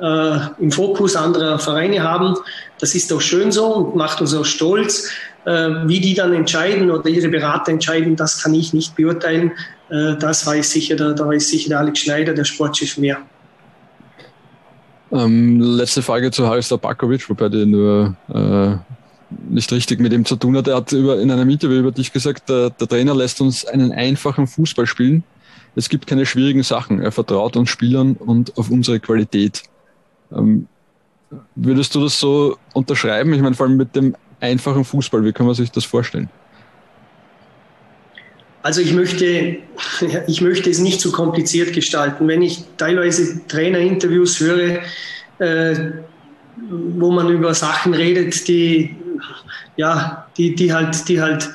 äh, 0.00 0.38
im 0.58 0.70
Fokus 0.70 1.16
anderer 1.16 1.58
Vereine 1.58 2.02
haben. 2.02 2.34
Das 2.78 2.94
ist 2.94 3.12
auch 3.12 3.20
schön 3.20 3.52
so 3.52 3.66
und 3.66 3.96
macht 3.96 4.20
uns 4.20 4.34
auch 4.34 4.44
stolz. 4.44 5.10
Äh, 5.44 5.86
wie 5.86 6.00
die 6.00 6.14
dann 6.14 6.32
entscheiden 6.32 6.90
oder 6.90 7.08
ihre 7.08 7.28
Berater 7.28 7.70
entscheiden, 7.70 8.16
das 8.16 8.42
kann 8.42 8.54
ich 8.54 8.72
nicht 8.72 8.96
beurteilen. 8.96 9.52
Äh, 9.90 10.16
das 10.16 10.46
weiß 10.46 10.70
sicher 10.70 10.96
der, 10.96 11.12
da 11.12 11.28
weiß 11.28 11.48
sicher 11.48 11.68
der 11.68 11.80
Alex 11.80 11.98
Schneider, 12.00 12.32
der 12.32 12.44
Sportchef, 12.44 12.96
mehr. 12.96 13.18
Ähm, 15.12 15.60
letzte 15.60 16.00
Frage 16.00 16.30
zu 16.30 16.46
Haris 16.46 16.68
Tabakovic, 16.68 17.28
wobei 17.28 17.50
der 17.50 17.66
nur 17.66 18.16
äh, 18.32 18.76
nicht 19.50 19.70
richtig 19.70 20.00
mit 20.00 20.12
ihm 20.14 20.24
zu 20.24 20.36
tun 20.36 20.56
hat. 20.56 20.66
Er 20.66 20.76
hat 20.76 20.92
über, 20.92 21.20
in 21.20 21.30
einem 21.30 21.50
Interview 21.50 21.78
über 21.78 21.92
dich 21.92 22.12
gesagt, 22.12 22.48
der, 22.48 22.70
der 22.70 22.88
Trainer 22.88 23.14
lässt 23.14 23.40
uns 23.42 23.66
einen 23.66 23.92
einfachen 23.92 24.46
Fußball 24.46 24.86
spielen. 24.86 25.24
Es 25.76 25.88
gibt 25.88 26.06
keine 26.06 26.24
schwierigen 26.24 26.62
Sachen. 26.62 27.00
Er 27.00 27.12
vertraut 27.12 27.56
uns 27.56 27.68
Spielern 27.68 28.14
und 28.14 28.56
auf 28.56 28.70
unsere 28.70 28.98
Qualität. 28.98 29.64
Ähm, 30.34 30.68
würdest 31.54 31.94
du 31.94 32.02
das 32.02 32.18
so 32.18 32.56
unterschreiben? 32.72 33.32
Ich 33.34 33.42
meine, 33.42 33.54
vor 33.54 33.66
allem 33.66 33.76
mit 33.76 33.94
dem 33.96 34.14
einfachen 34.40 34.84
Fußball, 34.84 35.24
wie 35.24 35.32
kann 35.32 35.46
man 35.46 35.54
sich 35.54 35.70
das 35.70 35.84
vorstellen? 35.84 36.28
Also 38.62 38.80
ich 38.80 38.94
möchte, 38.94 39.58
ich 40.26 40.40
möchte 40.40 40.70
es 40.70 40.78
nicht 40.78 41.00
zu 41.00 41.12
kompliziert 41.12 41.72
gestalten. 41.72 42.26
Wenn 42.28 42.42
ich 42.42 42.64
teilweise 42.76 43.46
Trainerinterviews 43.46 44.40
höre, 44.40 44.80
äh, 45.38 45.90
wo 46.70 47.10
man 47.10 47.28
über 47.28 47.52
Sachen 47.52 47.94
redet, 47.94 48.48
die, 48.48 48.96
ja, 49.76 50.26
die, 50.36 50.54
die, 50.54 50.72
halt, 50.72 51.08
die 51.08 51.20
halt 51.20 51.50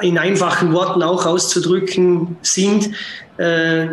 in 0.00 0.18
einfachen 0.18 0.72
Worten 0.72 1.02
auch 1.02 1.26
auszudrücken 1.26 2.36
sind, 2.42 2.90
äh, 3.36 3.88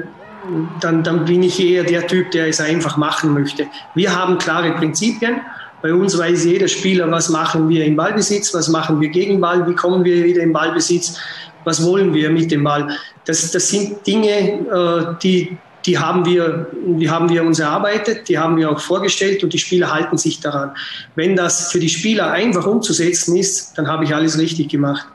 dann, 0.81 1.03
dann 1.03 1.25
bin 1.25 1.43
ich 1.43 1.59
eher 1.59 1.83
der 1.83 2.07
Typ, 2.07 2.31
der 2.31 2.47
es 2.47 2.59
einfach 2.59 2.97
machen 2.97 3.33
möchte. 3.33 3.67
Wir 3.95 4.15
haben 4.15 4.37
klare 4.37 4.71
Prinzipien. 4.73 5.41
Bei 5.81 5.93
uns 5.93 6.17
weiß 6.17 6.45
jeder 6.45 6.69
Spieler, 6.69 7.11
was 7.11 7.29
machen 7.29 7.67
wir 7.67 7.85
im 7.85 7.97
Ballbesitz, 7.97 8.53
was 8.53 8.69
machen 8.69 9.01
wir 9.01 9.09
gegen 9.09 9.41
Ball, 9.41 9.67
wie 9.67 9.75
kommen 9.75 10.05
wir 10.05 10.23
wieder 10.23 10.41
im 10.41 10.53
Ballbesitz 10.53 11.19
was 11.63 11.83
wollen 11.83 12.13
wir 12.13 12.29
mit 12.29 12.51
dem 12.51 12.63
Ball? 12.63 12.87
Das, 13.25 13.51
das 13.51 13.69
sind 13.69 14.05
Dinge, 14.05 14.29
äh, 14.29 15.15
die, 15.21 15.57
die, 15.85 15.97
haben 15.97 16.25
wir, 16.25 16.67
die 16.85 17.09
haben 17.09 17.29
wir 17.29 17.43
uns 17.43 17.59
erarbeitet, 17.59 18.27
die 18.29 18.37
haben 18.37 18.57
wir 18.57 18.71
auch 18.71 18.79
vorgestellt 18.79 19.43
und 19.43 19.53
die 19.53 19.59
Spieler 19.59 19.93
halten 19.93 20.17
sich 20.17 20.39
daran. 20.39 20.71
Wenn 21.15 21.35
das 21.35 21.71
für 21.71 21.79
die 21.79 21.89
Spieler 21.89 22.31
einfach 22.31 22.65
umzusetzen 22.65 23.35
ist, 23.37 23.77
dann 23.77 23.87
habe 23.87 24.03
ich 24.03 24.13
alles 24.13 24.37
richtig 24.37 24.69
gemacht. 24.69 25.07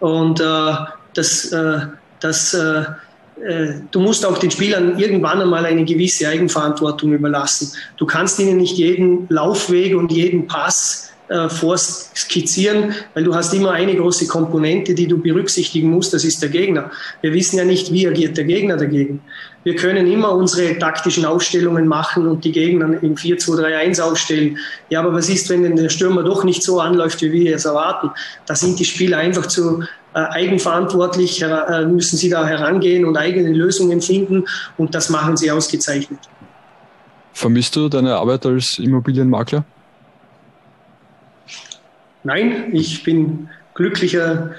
Und 0.00 0.40
äh, 0.40 0.74
das, 1.14 1.52
äh, 1.52 1.80
das, 2.20 2.54
äh, 2.54 2.84
du 3.90 4.00
musst 4.00 4.24
auch 4.24 4.38
den 4.38 4.50
Spielern 4.50 4.98
irgendwann 4.98 5.40
einmal 5.40 5.66
eine 5.66 5.84
gewisse 5.84 6.28
Eigenverantwortung 6.28 7.12
überlassen. 7.12 7.72
Du 7.96 8.06
kannst 8.06 8.38
ihnen 8.38 8.56
nicht 8.56 8.78
jeden 8.78 9.26
Laufweg 9.28 9.94
und 9.94 10.10
jeden 10.10 10.46
Pass 10.46 11.10
äh, 11.28 11.48
vorskizzieren, 11.48 12.94
weil 13.14 13.24
du 13.24 13.34
hast 13.34 13.52
immer 13.52 13.72
eine 13.72 13.96
große 13.96 14.28
Komponente, 14.28 14.94
die 14.94 15.08
du 15.08 15.18
berücksichtigen 15.18 15.90
musst, 15.90 16.14
das 16.14 16.24
ist 16.24 16.40
der 16.40 16.50
Gegner. 16.50 16.90
Wir 17.20 17.32
wissen 17.32 17.58
ja 17.58 17.64
nicht, 17.64 17.92
wie 17.92 18.06
agiert 18.06 18.36
der 18.36 18.44
Gegner 18.44 18.76
dagegen. 18.76 19.20
Wir 19.64 19.74
können 19.74 20.06
immer 20.06 20.32
unsere 20.32 20.78
taktischen 20.78 21.24
Aufstellungen 21.24 21.88
machen 21.88 22.28
und 22.28 22.44
die 22.44 22.52
Gegner 22.52 23.02
im 23.02 23.16
4-2-3-1 23.16 24.00
aufstellen. 24.00 24.58
Ja, 24.90 25.00
aber 25.00 25.12
was 25.12 25.28
ist, 25.28 25.48
wenn 25.50 25.64
denn 25.64 25.74
der 25.74 25.88
Stürmer 25.88 26.22
doch 26.22 26.44
nicht 26.44 26.62
so 26.62 26.78
anläuft, 26.78 27.20
wie 27.22 27.32
wir 27.32 27.56
es 27.56 27.64
erwarten? 27.64 28.10
Da 28.46 28.54
sind 28.54 28.78
die 28.78 28.84
Spieler 28.84 29.18
einfach 29.18 29.46
zu 29.46 29.82
äh, 30.14 30.20
eigenverantwortlich, 30.20 31.42
äh, 31.42 31.84
müssen 31.86 32.16
sie 32.16 32.30
da 32.30 32.46
herangehen 32.46 33.04
und 33.04 33.16
eigene 33.16 33.52
Lösungen 33.52 34.00
finden 34.00 34.44
und 34.76 34.94
das 34.94 35.10
machen 35.10 35.36
sie 35.36 35.50
ausgezeichnet. 35.50 36.20
Vermisst 37.32 37.74
du 37.74 37.88
deine 37.88 38.14
Arbeit 38.14 38.46
als 38.46 38.78
Immobilienmakler? 38.78 39.64
Nein, 42.26 42.70
ich 42.72 43.04
bin 43.04 43.48
glücklicher 43.74 44.50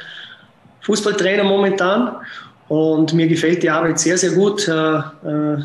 Fußballtrainer 0.84 1.44
momentan 1.44 2.16
und 2.70 3.14
mir 3.14 3.28
gefällt 3.28 3.62
die 3.62 3.70
Arbeit 3.70 4.00
sehr, 4.00 4.18
sehr 4.18 4.32
gut. 4.32 4.70
Äh, 4.70 5.00
äh, 5.26 5.58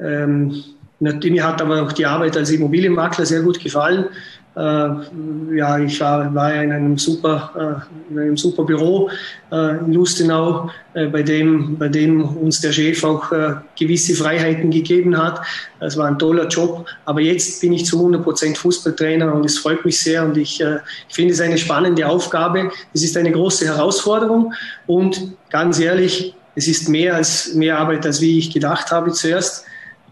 ähm, 0.00 0.64
mir 0.98 1.46
hat 1.46 1.62
aber 1.62 1.80
auch 1.80 1.92
die 1.92 2.06
Arbeit 2.06 2.36
als 2.36 2.50
Immobilienmakler 2.50 3.24
sehr 3.24 3.42
gut 3.42 3.60
gefallen. 3.60 4.06
Äh, 4.54 5.56
ja, 5.56 5.78
ich 5.78 5.98
war, 6.00 6.34
war 6.34 6.54
in 6.54 6.72
einem 6.72 6.98
super, 6.98 7.86
äh, 8.10 8.12
in 8.12 8.18
einem 8.18 8.36
super 8.36 8.64
Büro 8.64 9.08
äh, 9.50 9.78
in 9.78 9.94
Lustenau, 9.94 10.70
bei 10.94 11.22
dem, 11.22 11.78
bei 11.78 11.88
dem 11.88 12.22
uns 12.22 12.60
der 12.60 12.70
Chef 12.70 13.02
auch 13.02 13.30
gewisse 13.78 14.14
Freiheiten 14.14 14.70
gegeben 14.70 15.16
hat. 15.16 15.40
Es 15.80 15.96
war 15.96 16.06
ein 16.06 16.18
toller 16.18 16.48
Job. 16.48 16.86
Aber 17.06 17.22
jetzt 17.22 17.62
bin 17.62 17.72
ich 17.72 17.86
zu 17.86 17.96
100 17.96 18.22
Prozent 18.22 18.58
Fußballtrainer 18.58 19.34
und 19.34 19.46
es 19.46 19.56
freut 19.56 19.86
mich 19.86 19.98
sehr 19.98 20.22
und 20.22 20.36
ich, 20.36 20.60
ich 20.60 21.14
finde 21.14 21.32
es 21.32 21.40
eine 21.40 21.56
spannende 21.56 22.06
Aufgabe. 22.06 22.70
Es 22.92 23.02
ist 23.02 23.16
eine 23.16 23.32
große 23.32 23.64
Herausforderung 23.64 24.52
und 24.86 25.32
ganz 25.48 25.80
ehrlich, 25.80 26.34
es 26.54 26.68
ist 26.68 26.90
mehr 26.90 27.16
als 27.16 27.54
mehr 27.54 27.78
Arbeit, 27.78 28.04
als 28.04 28.20
wie 28.20 28.38
ich 28.38 28.52
gedacht 28.52 28.90
habe 28.90 29.12
zuerst. 29.12 29.64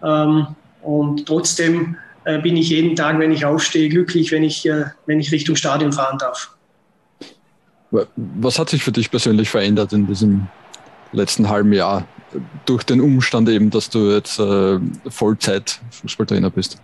Ähm, 0.03 0.47
und 0.83 1.27
trotzdem 1.27 1.97
bin 2.25 2.57
ich 2.57 2.69
jeden 2.69 2.97
Tag, 2.97 3.19
wenn 3.19 3.33
ich 3.33 3.45
aufstehe, 3.45 3.89
glücklich, 3.89 4.31
wenn 4.31 4.43
ich, 4.43 4.67
äh, 4.67 4.87
wenn 5.07 5.21
ich 5.21 5.33
Richtung 5.33 5.57
Stadion 5.57 5.93
fahren 5.93 6.19
darf. 6.19 6.51
Was 8.17 8.59
hat 8.59 8.69
sich 8.69 8.85
für 8.85 8.93
dich 8.93 9.11
persönlich 9.11 9.51
verändert 9.51 9.93
in 9.93 10.07
diesem 10.07 10.47
letzten 11.13 11.49
halben 11.49 11.73
Jahr 11.73 12.07
durch 12.67 12.85
den 12.85 13.01
Umstand 13.01 13.49
eben, 13.49 13.71
dass 13.71 13.91
du 13.91 14.13
jetzt 14.13 14.39
äh, 14.39 14.79
Vollzeit 15.09 15.81
Fußballtrainer 15.91 16.51
bist? 16.51 16.79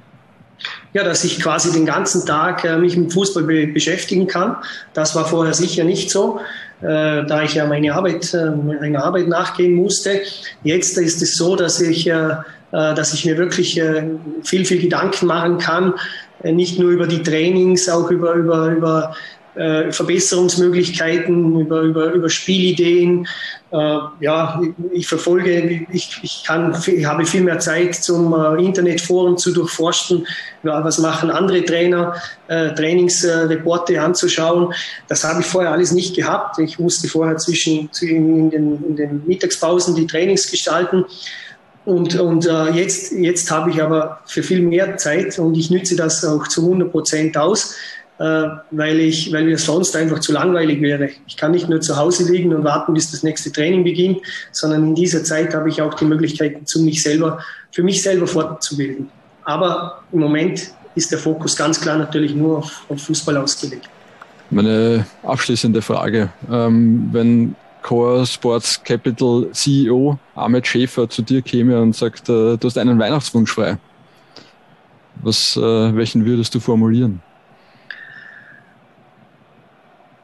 Ja, 0.95 1.05
dass 1.05 1.23
ich 1.23 1.39
quasi 1.41 1.71
den 1.71 1.87
ganzen 1.87 2.27
Tag 2.27 2.65
äh, 2.65 2.79
mich 2.79 2.97
mit 2.97 3.13
Fußball 3.13 3.45
be 3.45 3.67
beschäftigen 3.67 4.27
kann. 4.27 4.57
Das 4.95 5.15
war 5.15 5.27
vorher 5.27 5.55
sicher 5.55 5.85
nicht 5.85 6.11
so, 6.11 6.41
äh, 6.81 7.25
da 7.27 7.43
ich 7.43 7.55
ja 7.55 7.67
meine 7.67 7.95
Arbeit, 7.95 8.33
äh, 8.35 8.51
meiner 8.51 9.05
Arbeit 9.05 9.29
nachgehen 9.29 9.75
musste. 9.75 10.23
Jetzt 10.65 10.97
ist 10.99 11.23
es 11.23 11.37
so, 11.37 11.55
dass 11.55 11.81
ich 11.81 12.09
äh, 12.09 12.13
äh, 12.13 12.37
dass 12.71 13.15
ich 13.15 13.25
mir 13.25 13.39
wirklich 13.39 13.81
äh, 13.81 14.05
viel, 14.43 14.65
viel 14.65 14.81
Gedanken 14.81 15.27
machen 15.27 15.59
kann, 15.59 15.95
äh, 16.43 16.53
nicht 16.53 16.79
nur 16.79 16.91
über 16.91 17.07
die 17.07 17.23
Trainings, 17.23 17.89
auch 17.89 18.11
über, 18.11 18.35
über, 18.35 18.69
über 18.69 19.15
Verbesserungsmöglichkeiten, 19.59 21.59
über, 21.59 21.81
über, 21.81 22.13
über 22.13 22.29
Spielideen. 22.29 23.27
ja, 23.73 24.61
ich 24.93 25.09
verfolge, 25.09 25.87
ich, 25.91 26.21
ich, 26.23 26.45
kann, 26.47 26.77
ich 26.87 27.07
habe 27.07 27.25
viel 27.25 27.41
mehr 27.41 27.59
Zeit 27.59 27.95
zum 27.95 28.35
Internetforen 28.59 29.39
zu 29.39 29.55
durchforsten, 29.55 30.27
ja, 30.63 30.85
was 30.85 30.99
machen 30.99 31.31
andere 31.31 31.65
Trainer, 31.65 32.17
Trainingsreporte 32.49 33.99
anzuschauen. 33.99 34.75
Das 35.09 35.25
habe 35.25 35.41
ich 35.41 35.47
vorher 35.47 35.73
alles 35.73 35.93
nicht 35.93 36.15
gehabt. 36.15 36.59
Ich 36.59 36.79
musste 36.79 37.09
vorher 37.09 37.39
zwischen, 37.39 37.89
in, 38.03 38.51
den, 38.51 38.85
in 38.85 38.97
den 38.97 39.23
Mittagspausen 39.27 39.95
die 39.95 40.07
Trainings 40.07 40.51
gestalten. 40.51 41.07
Und, 41.87 42.19
und 42.19 42.47
äh, 42.47 42.71
jetzt, 42.71 43.13
jetzt 43.13 43.49
habe 43.51 43.71
ich 43.71 43.81
aber 43.81 44.19
für 44.27 44.43
viel 44.43 44.61
mehr 44.61 44.97
Zeit 44.97 45.39
und 45.39 45.57
ich 45.57 45.71
nütze 45.71 45.95
das 45.95 46.25
auch 46.25 46.49
zu 46.49 46.63
100 46.63 46.91
Prozent 46.91 47.39
aus, 47.39 47.77
äh, 48.19 48.49
weil, 48.73 48.99
ich, 48.99 49.33
weil 49.33 49.45
mir 49.45 49.57
sonst 49.57 49.95
einfach 49.95 50.19
zu 50.19 50.33
langweilig 50.33 50.81
wäre. 50.81 51.11
Ich 51.29 51.37
kann 51.37 51.53
nicht 51.53 51.69
nur 51.69 51.81
zu 51.81 51.97
Hause 51.97 52.31
liegen 52.31 52.53
und 52.53 52.65
warten, 52.65 52.93
bis 52.93 53.13
das 53.13 53.23
nächste 53.23 53.53
Training 53.53 53.85
beginnt, 53.85 54.19
sondern 54.51 54.83
in 54.83 54.95
dieser 54.97 55.23
Zeit 55.23 55.55
habe 55.55 55.69
ich 55.69 55.81
auch 55.81 55.95
die 55.95 56.07
Möglichkeiten, 56.07 56.67
zu 56.67 56.83
mich 56.83 57.05
selber, 57.05 57.39
für 57.71 57.85
mich 57.85 58.03
selber 58.03 58.27
fortzubilden. 58.27 59.09
Aber 59.45 60.03
im 60.11 60.19
Moment 60.19 60.73
ist 60.97 61.13
der 61.13 61.21
Fokus 61.21 61.55
ganz 61.55 61.81
klar 61.81 61.99
natürlich 61.99 62.35
nur 62.35 62.59
auf, 62.59 62.85
auf 62.89 63.01
Fußball 63.01 63.37
ausgelegt. 63.37 63.89
Meine 64.51 65.07
abschließende 65.23 65.83
Frage. 65.83 66.31
Ähm, 66.51 67.11
wenn 67.13 67.55
Core 67.87 68.27
Sports 68.27 68.83
Capital 68.83 69.49
CEO 69.53 70.19
Ahmed 70.35 70.67
Schäfer 70.67 71.09
zu 71.09 71.23
dir 71.23 71.41
käme 71.41 71.81
und 71.81 71.95
sagt, 71.95 72.29
äh, 72.29 72.57
du 72.57 72.59
hast 72.65 72.77
einen 72.79 72.99
Weihnachtswunsch 72.99 73.53
frei. 73.53 73.79
Was, 75.23 75.57
äh, 75.57 75.61
welchen 75.61 76.27
würdest 76.27 76.53
du 76.57 76.59
formulieren? 76.59 77.23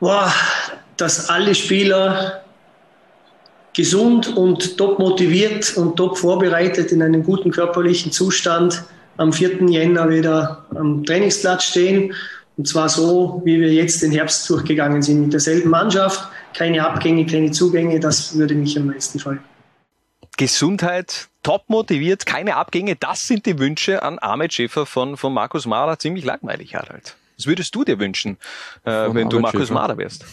Boah, 0.01 0.33
dass 0.97 1.31
alle 1.31 1.55
Spieler 1.55 2.43
gesund 3.75 4.37
und 4.37 4.77
top 4.77 4.99
motiviert 4.99 5.77
und 5.77 5.95
top 5.97 6.19
vorbereitet 6.19 6.91
in 6.91 7.01
einem 7.01 7.23
guten 7.23 7.53
körperlichen 7.53 8.11
Zustand 8.11 8.83
am 9.19 9.33
4. 9.33 9.69
Jänner 9.69 10.11
wieder 10.11 10.65
am 10.75 11.05
Trainingsplatz 11.05 11.63
stehen. 11.63 12.13
Und 12.57 12.69
zwar 12.69 12.89
so, 12.89 13.41
wie 13.45 13.61
wir 13.61 13.73
jetzt 13.73 14.03
den 14.03 14.13
Herbst 14.13 14.49
durchgegangen 14.49 15.03
sind, 15.03 15.23
mit 15.23 15.33
derselben 15.33 15.71
Mannschaft, 15.71 16.29
keine 16.55 16.87
Abgänge, 16.87 17.25
keine 17.27 17.51
Zugänge, 17.51 17.99
das 17.99 18.37
würde 18.37 18.55
mich 18.55 18.79
am 18.79 18.87
meisten 18.87 19.19
freuen. 19.19 19.41
Gesundheit, 20.37 21.29
top 21.43 21.65
motiviert, 21.69 22.27
keine 22.27 22.57
Abgänge, 22.57 22.97
das 22.97 23.27
sind 23.27 23.47
die 23.47 23.59
Wünsche 23.59 24.03
an 24.03 24.19
Ahmed 24.19 24.53
Schäfer 24.53 24.87
von, 24.87 25.17
von 25.17 25.33
Markus 25.33 25.67
Mara. 25.67 25.99
Ziemlich 25.99 26.25
langweilig, 26.25 26.75
Harald. 26.75 27.17
Was 27.39 27.47
würdest 27.47 27.75
du 27.75 27.85
dir 27.85 27.99
wünschen, 27.99 28.37
äh, 28.85 28.91
wenn 28.91 29.11
Ahmed 29.11 29.33
du 29.33 29.41
Markus 29.41 29.63
Schäfer. 29.63 29.75
Mara 29.75 29.97
wärst? 29.97 30.25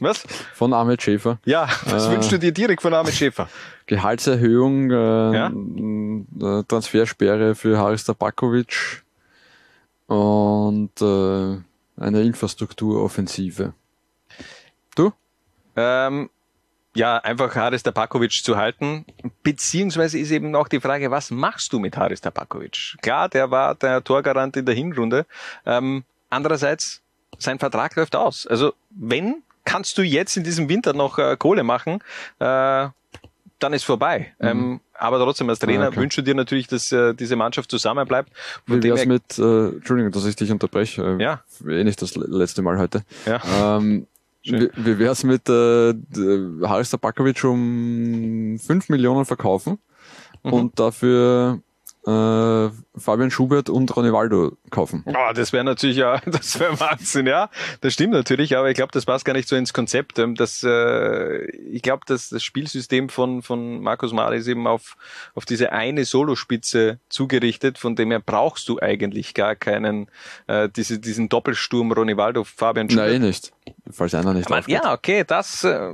Was? 0.00 0.24
Von 0.54 0.72
Ahmed 0.72 1.02
Schäfer. 1.02 1.38
Ja, 1.44 1.68
was 1.84 2.06
äh, 2.06 2.10
wünschst 2.12 2.32
du 2.32 2.38
dir 2.38 2.52
direkt 2.52 2.82
von 2.82 2.94
Ahmed 2.94 3.14
Schäfer? 3.14 3.48
Gehaltserhöhung, 3.86 4.90
äh, 4.90 4.94
ja? 4.94 5.46
Äh, 5.48 6.64
Transfersperre 6.66 7.54
für 7.54 7.78
Haris 7.78 8.04
Tabakovic 8.04 9.02
und 10.08 10.90
äh, 11.00 11.58
eine 12.00 12.22
Infrastrukturoffensive. 12.22 13.74
Du? 14.94 15.12
Ähm, 15.76 16.30
ja, 16.94 17.18
einfach 17.18 17.54
Haris 17.54 17.82
Tabakovic 17.82 18.32
zu 18.42 18.56
halten. 18.56 19.04
Beziehungsweise 19.42 20.18
ist 20.18 20.30
eben 20.30 20.56
auch 20.56 20.66
die 20.66 20.80
Frage, 20.80 21.10
was 21.10 21.30
machst 21.30 21.72
du 21.72 21.78
mit 21.78 21.96
Haris 21.96 22.20
Tabakovic? 22.20 22.96
Klar, 23.02 23.28
der 23.28 23.50
war 23.50 23.74
der 23.74 24.02
Torgarant 24.02 24.56
in 24.56 24.66
der 24.66 24.74
Hinrunde. 24.74 25.26
Ähm, 25.66 26.04
andererseits, 26.30 27.02
sein 27.38 27.58
Vertrag 27.58 27.94
läuft 27.94 28.16
aus. 28.16 28.46
Also 28.46 28.72
wenn, 28.90 29.42
kannst 29.64 29.98
du 29.98 30.02
jetzt 30.02 30.36
in 30.36 30.44
diesem 30.44 30.68
Winter 30.68 30.94
noch 30.94 31.18
äh, 31.18 31.36
Kohle 31.36 31.62
machen, 31.62 32.02
äh, 32.38 32.88
dann 33.58 33.72
ist 33.72 33.84
vorbei. 33.84 34.32
Mhm. 34.38 34.48
Ähm, 34.48 34.80
aber 34.98 35.18
trotzdem 35.18 35.48
als 35.48 35.58
Trainer 35.58 35.90
ja, 35.90 35.96
wünsche 35.96 36.22
dir 36.22 36.34
natürlich, 36.34 36.66
dass 36.66 36.92
äh, 36.92 37.14
diese 37.14 37.36
Mannschaft 37.36 37.70
zusammenbleibt. 37.70 38.30
Wie 38.66 38.82
wär's 38.82 39.06
mit, 39.06 39.38
äh, 39.38 39.68
Entschuldigung, 39.68 40.12
dass 40.12 40.26
ich 40.26 40.36
dich 40.36 40.50
unterbreche, 40.50 41.16
äh, 41.18 41.22
ja. 41.22 41.42
eh 41.66 41.84
nicht 41.84 42.02
das 42.02 42.16
letzte 42.16 42.62
Mal 42.62 42.78
heute. 42.78 43.02
Ja. 43.24 43.76
Ähm, 43.78 44.06
wie, 44.42 44.70
wie 44.76 44.98
wär's 44.98 45.24
mit 45.24 45.48
äh, 45.48 45.94
Haris 46.66 46.90
Tabakovic 46.90 47.44
um 47.44 48.58
5 48.58 48.88
Millionen 48.88 49.24
verkaufen 49.24 49.78
mhm. 50.42 50.52
und 50.52 50.78
dafür 50.80 51.60
äh, 52.06 52.70
Fabian 52.96 53.30
Schubert 53.30 53.68
und 53.68 53.94
Ronaldo 53.96 54.56
kaufen. 54.70 55.04
Oh, 55.06 55.32
das 55.34 55.52
wäre 55.52 55.64
natürlich 55.64 55.96
ja, 55.96 56.20
das 56.26 56.58
wäre 56.58 56.78
Wahnsinn, 56.80 57.26
ja. 57.26 57.50
Das 57.80 57.92
stimmt 57.94 58.12
natürlich, 58.12 58.56
aber 58.56 58.70
ich 58.70 58.76
glaube, 58.76 58.92
das 58.92 59.04
passt 59.06 59.24
gar 59.24 59.32
nicht 59.32 59.48
so 59.48 59.56
ins 59.56 59.72
Konzept. 59.72 60.18
Ähm, 60.18 60.34
das, 60.34 60.62
äh, 60.62 61.44
ich 61.50 61.82
glaube, 61.82 62.04
dass 62.06 62.28
das 62.28 62.42
Spielsystem 62.42 63.08
von, 63.08 63.42
von 63.42 63.80
Markus 63.82 64.12
Mara 64.12 64.34
ist 64.34 64.46
eben 64.46 64.66
auf, 64.66 64.96
auf 65.34 65.44
diese 65.44 65.72
eine 65.72 66.04
Solospitze 66.04 66.98
zugerichtet, 67.08 67.78
von 67.78 67.96
dem 67.96 68.10
her 68.10 68.20
brauchst 68.24 68.68
du 68.68 68.78
eigentlich 68.80 69.34
gar 69.34 69.54
keinen, 69.54 70.08
äh, 70.46 70.68
diese, 70.68 70.98
diesen 70.98 71.28
Doppelsturm 71.28 71.92
Ronaldo, 71.92 72.44
Fabian 72.44 72.88
Schubert. 72.88 73.10
Nein, 73.10 73.22
nicht. 73.22 73.52
Falls 73.90 74.14
einer 74.14 74.34
nicht 74.34 74.50
aber, 74.50 74.68
Ja, 74.68 74.92
okay, 74.92 75.24
das, 75.26 75.64
äh, 75.64 75.92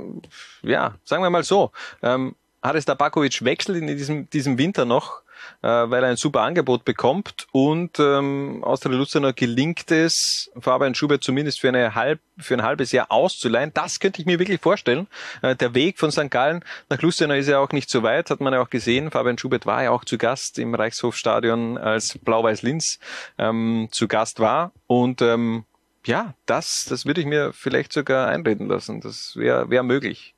ja, 0.61 0.95
sagen 1.03 1.23
wir 1.23 1.29
mal 1.29 1.43
so. 1.43 1.71
Ähm, 2.01 2.35
Haris 2.63 2.85
Tabakovic 2.85 3.43
wechselt 3.43 3.77
in 3.77 3.87
diesem, 3.87 4.29
diesem 4.29 4.57
Winter 4.57 4.85
noch 4.85 5.24
äh, 5.61 5.67
weil 5.67 6.03
er 6.03 6.09
ein 6.09 6.17
super 6.17 6.41
Angebot 6.41 6.85
bekommt 6.85 7.47
und 7.51 7.99
ähm, 7.99 8.63
Austria 8.63 8.95
Lustenau 8.95 9.31
gelingt 9.35 9.91
es, 9.91 10.51
Fabian 10.59 10.95
Schubert 10.95 11.23
zumindest 11.23 11.59
für, 11.59 11.69
eine 11.69 11.95
halb, 11.95 12.19
für 12.37 12.55
ein 12.55 12.63
halbes 12.63 12.91
Jahr 12.91 13.11
auszuleihen. 13.11 13.71
Das 13.73 13.99
könnte 13.99 14.21
ich 14.21 14.25
mir 14.25 14.39
wirklich 14.39 14.61
vorstellen. 14.61 15.07
Äh, 15.41 15.55
der 15.55 15.73
Weg 15.73 15.99
von 15.99 16.11
St. 16.11 16.29
Gallen 16.29 16.63
nach 16.89 17.01
Lustenau 17.01 17.35
ist 17.35 17.47
ja 17.47 17.59
auch 17.59 17.71
nicht 17.71 17.89
so 17.89 18.03
weit, 18.03 18.29
hat 18.29 18.41
man 18.41 18.53
ja 18.53 18.61
auch 18.61 18.69
gesehen. 18.69 19.11
Fabian 19.11 19.37
Schubert 19.37 19.65
war 19.65 19.83
ja 19.83 19.91
auch 19.91 20.05
zu 20.05 20.17
Gast 20.17 20.59
im 20.59 20.75
Reichshofstadion, 20.75 21.77
als 21.77 22.17
Blau-Weiß-Linz 22.17 22.99
ähm, 23.37 23.89
zu 23.91 24.07
Gast 24.07 24.39
war 24.39 24.71
und 24.87 25.21
ähm, 25.21 25.65
ja, 26.05 26.35
das, 26.45 26.85
das 26.87 27.05
würde 27.05 27.21
ich 27.21 27.27
mir 27.27 27.51
vielleicht 27.53 27.91
sogar 27.91 28.27
einreden 28.27 28.67
lassen. 28.67 29.01
Das 29.01 29.35
wäre 29.35 29.69
wär 29.69 29.83
möglich. 29.83 30.34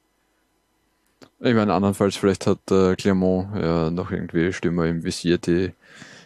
Ich 1.40 1.54
meine, 1.54 1.74
andernfalls 1.74 2.16
vielleicht 2.16 2.48
hat 2.48 2.72
äh, 2.72 2.96
Clermont 2.96 3.56
ja 3.56 3.92
noch 3.92 4.12
irgendwie 4.12 4.52
Stürmer 4.54 4.86
im 4.88 5.04
Visier, 5.04 5.38
die 5.38 5.72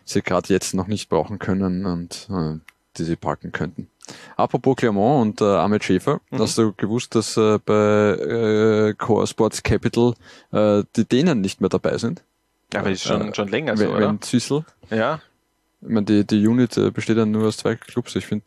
sie 0.06 0.22
gerade 0.22 0.54
jetzt 0.54 0.74
noch 0.74 0.88
nicht 0.88 1.10
brauchen 1.10 1.38
können 1.38 1.86
und 1.86 2.30
äh, 2.30 2.60
die 2.98 3.04
sie 3.04 3.18
packen 3.18 3.52
könnten. 3.52 3.89
Apropos 4.38 4.78
Clermont 4.78 5.42
und 5.42 5.48
äh, 5.48 5.58
Ahmed 5.58 5.84
Schäfer, 5.84 6.22
mhm. 6.30 6.39
hast 6.39 6.58
du 6.58 6.74
gewusst, 6.74 7.14
dass 7.16 7.36
äh, 7.38 7.60
bei 7.60 7.74
äh, 7.74 8.94
Core 8.94 9.28
Sports 9.28 9.64
Capital 9.64 10.14
äh, 10.52 10.84
die 10.96 11.06
Dänen 11.06 11.42
nicht 11.42 11.62
mehr 11.62 11.70
dabei 11.70 11.98
sind? 11.98 12.24
Ja, 12.74 12.80
aber 12.80 12.92
ist 12.92 13.04
schon, 13.04 13.30
äh, 13.30 13.36
schon 13.36 13.50
länger 13.50 13.76
so, 13.76 13.89
oder? 13.89 14.18
Züssel. 14.22 14.66
Ja. 14.89 15.20
Ich 15.82 15.89
meine, 15.89 16.06
die, 16.06 16.26
die 16.26 16.48
Unit 16.48 16.94
besteht 16.94 17.18
ja 17.18 17.26
nur 17.26 17.48
aus 17.48 17.58
zwei 17.58 17.76
Clubs. 17.76 18.16
Ich 18.16 18.26
finde, 18.26 18.46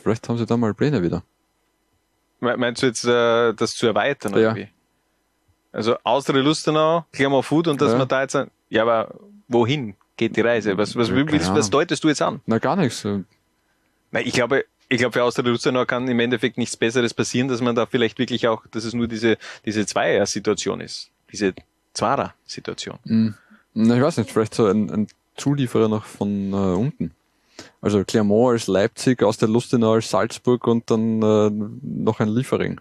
vielleicht 0.00 0.28
haben 0.28 0.38
sie 0.38 0.46
da 0.46 0.56
mal 0.56 0.74
Pläne 0.74 1.02
wieder. 1.02 1.22
Meinst 2.40 2.82
du 2.82 2.86
jetzt, 2.86 3.04
das 3.04 3.74
zu 3.74 3.86
erweitern? 3.86 4.34
Ja. 4.34 4.38
Irgendwie? 4.40 4.68
Also 5.76 5.98
Austria 6.04 6.40
Lustenau, 6.40 7.04
Klammer 7.12 7.42
Food 7.42 7.68
und 7.68 7.78
dass 7.82 7.92
ja. 7.92 7.98
man 7.98 8.08
da 8.08 8.22
jetzt, 8.22 8.38
ja, 8.70 8.80
aber 8.80 9.14
wohin 9.46 9.94
geht 10.16 10.34
die 10.34 10.40
Reise? 10.40 10.78
Was, 10.78 10.96
was, 10.96 11.10
was, 11.12 11.54
was 11.54 11.68
deutest 11.68 12.02
du 12.02 12.08
jetzt 12.08 12.22
an? 12.22 12.40
Na, 12.46 12.56
gar 12.56 12.76
nichts. 12.76 13.06
Na, 14.10 14.20
ich 14.20 14.32
glaube, 14.32 14.64
ich 14.88 14.96
glaube, 14.96 15.12
für 15.12 15.22
Austria 15.22 15.46
Lustenau 15.46 15.84
kann 15.84 16.08
im 16.08 16.18
Endeffekt 16.18 16.56
nichts 16.56 16.78
Besseres 16.78 17.12
passieren, 17.12 17.48
dass 17.48 17.60
man 17.60 17.74
da 17.74 17.84
vielleicht 17.84 18.18
wirklich 18.18 18.48
auch, 18.48 18.66
dass 18.68 18.84
es 18.84 18.94
nur 18.94 19.06
diese, 19.06 19.36
diese 19.66 19.84
Zweier-Situation 19.84 20.80
ist. 20.80 21.10
Diese 21.30 21.52
Zwarer-Situation. 21.92 22.98
Mhm. 23.04 23.34
Na, 23.74 23.96
ich 23.96 24.02
weiß 24.02 24.16
nicht, 24.16 24.30
vielleicht 24.30 24.54
so 24.54 24.68
ein, 24.68 24.90
ein 24.90 25.08
Zulieferer 25.36 25.88
noch 25.88 26.06
von 26.06 26.54
äh, 26.54 26.56
unten. 26.56 27.10
Also 27.82 28.02
Clermont 28.02 28.52
als 28.52 28.66
Leipzig, 28.66 29.22
aus 29.22 29.36
der 29.36 29.48
Lustenau 29.48 29.92
als 29.92 30.08
Salzburg 30.08 30.66
und 30.68 30.90
dann 30.90 31.20
äh, 31.20 31.50
noch 31.82 32.20
ein 32.20 32.28
Liefering. 32.28 32.80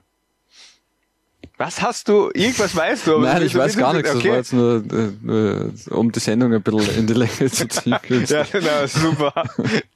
Was 1.58 1.82
hast 1.82 2.08
du? 2.08 2.30
Irgendwas 2.34 2.76
weißt 2.76 3.08
du? 3.08 3.20
Nein, 3.20 3.44
ich 3.44 3.56
weiß 3.56 3.78
gar 3.78 3.94
nichts. 3.94 4.14
Okay. 4.14 4.28
Das 4.28 4.30
war 4.30 4.38
jetzt 4.38 4.54
nur, 4.54 5.72
äh, 5.88 5.94
um 5.94 6.12
die 6.12 6.20
Sendung 6.20 6.54
ein 6.54 6.62
bisschen 6.62 6.96
in 6.96 7.08
die 7.08 7.14
Länge 7.14 7.52
zu 7.52 7.68
ziehen. 7.68 7.98
ja, 8.28 8.44
genau, 8.44 8.86
super. 8.88 9.44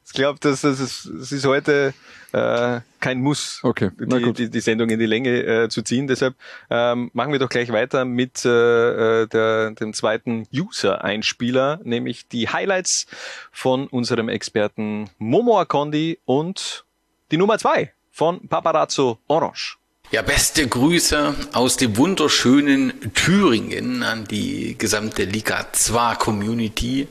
Ich 0.05 0.13
glaube, 0.13 0.39
das, 0.41 0.61
das, 0.61 0.79
ist, 0.79 1.09
das 1.19 1.31
ist 1.31 1.45
heute 1.45 1.93
äh, 2.31 2.81
kein 2.99 3.21
Muss, 3.21 3.59
okay. 3.63 3.91
die, 3.97 4.33
die, 4.33 4.49
die 4.49 4.59
Sendung 4.59 4.89
in 4.89 4.99
die 4.99 5.05
Länge 5.05 5.43
äh, 5.43 5.69
zu 5.69 5.81
ziehen. 5.81 6.07
Deshalb 6.07 6.35
ähm, 6.69 7.09
machen 7.13 7.31
wir 7.31 7.39
doch 7.39 7.49
gleich 7.49 7.71
weiter 7.71 8.05
mit 8.05 8.45
äh, 8.45 9.21
äh 9.23 9.27
der, 9.27 9.71
dem 9.71 9.93
zweiten 9.93 10.47
User-Einspieler, 10.53 11.79
nämlich 11.83 12.27
die 12.27 12.49
Highlights 12.49 13.07
von 13.51 13.87
unserem 13.87 14.29
Experten 14.29 15.09
Momo 15.17 15.59
Akondi 15.59 16.19
und 16.25 16.85
die 17.31 17.37
Nummer 17.37 17.57
zwei 17.57 17.93
von 18.11 18.47
Paparazzo 18.47 19.19
Orange. 19.27 19.78
Ja, 20.11 20.23
beste 20.23 20.67
Grüße 20.67 21.35
aus 21.53 21.77
dem 21.77 21.95
wunderschönen 21.95 23.13
Thüringen 23.13 24.01
an 24.01 24.25
die 24.25 24.75
gesamte 24.75 25.23
Liga 25.23 25.67
2 25.71 26.15
Community. 26.15 27.07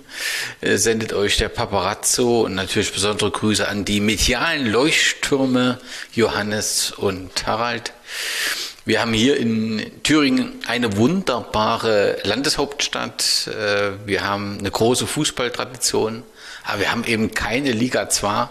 Äh, 0.60 0.78
sendet 0.78 1.12
euch 1.12 1.36
der 1.36 1.48
Paparazzo 1.48 2.40
und 2.40 2.56
natürlich 2.56 2.92
besondere 2.92 3.30
Grüße 3.30 3.68
an 3.68 3.84
die 3.84 4.00
medialen 4.00 4.66
Leuchttürme 4.66 5.78
Johannes 6.12 6.90
und 6.90 7.46
Harald. 7.46 7.92
Wir 8.84 9.00
haben 9.00 9.12
hier 9.12 9.36
in 9.36 10.02
Thüringen 10.02 10.54
eine 10.66 10.96
wunderbare 10.96 12.18
Landeshauptstadt. 12.24 13.46
Äh, 13.46 13.90
wir 14.06 14.24
haben 14.24 14.58
eine 14.58 14.72
große 14.72 15.06
Fußballtradition, 15.06 16.24
aber 16.64 16.80
wir 16.80 16.90
haben 16.90 17.04
eben 17.04 17.32
keine 17.32 17.70
Liga 17.70 18.08
2 18.08 18.48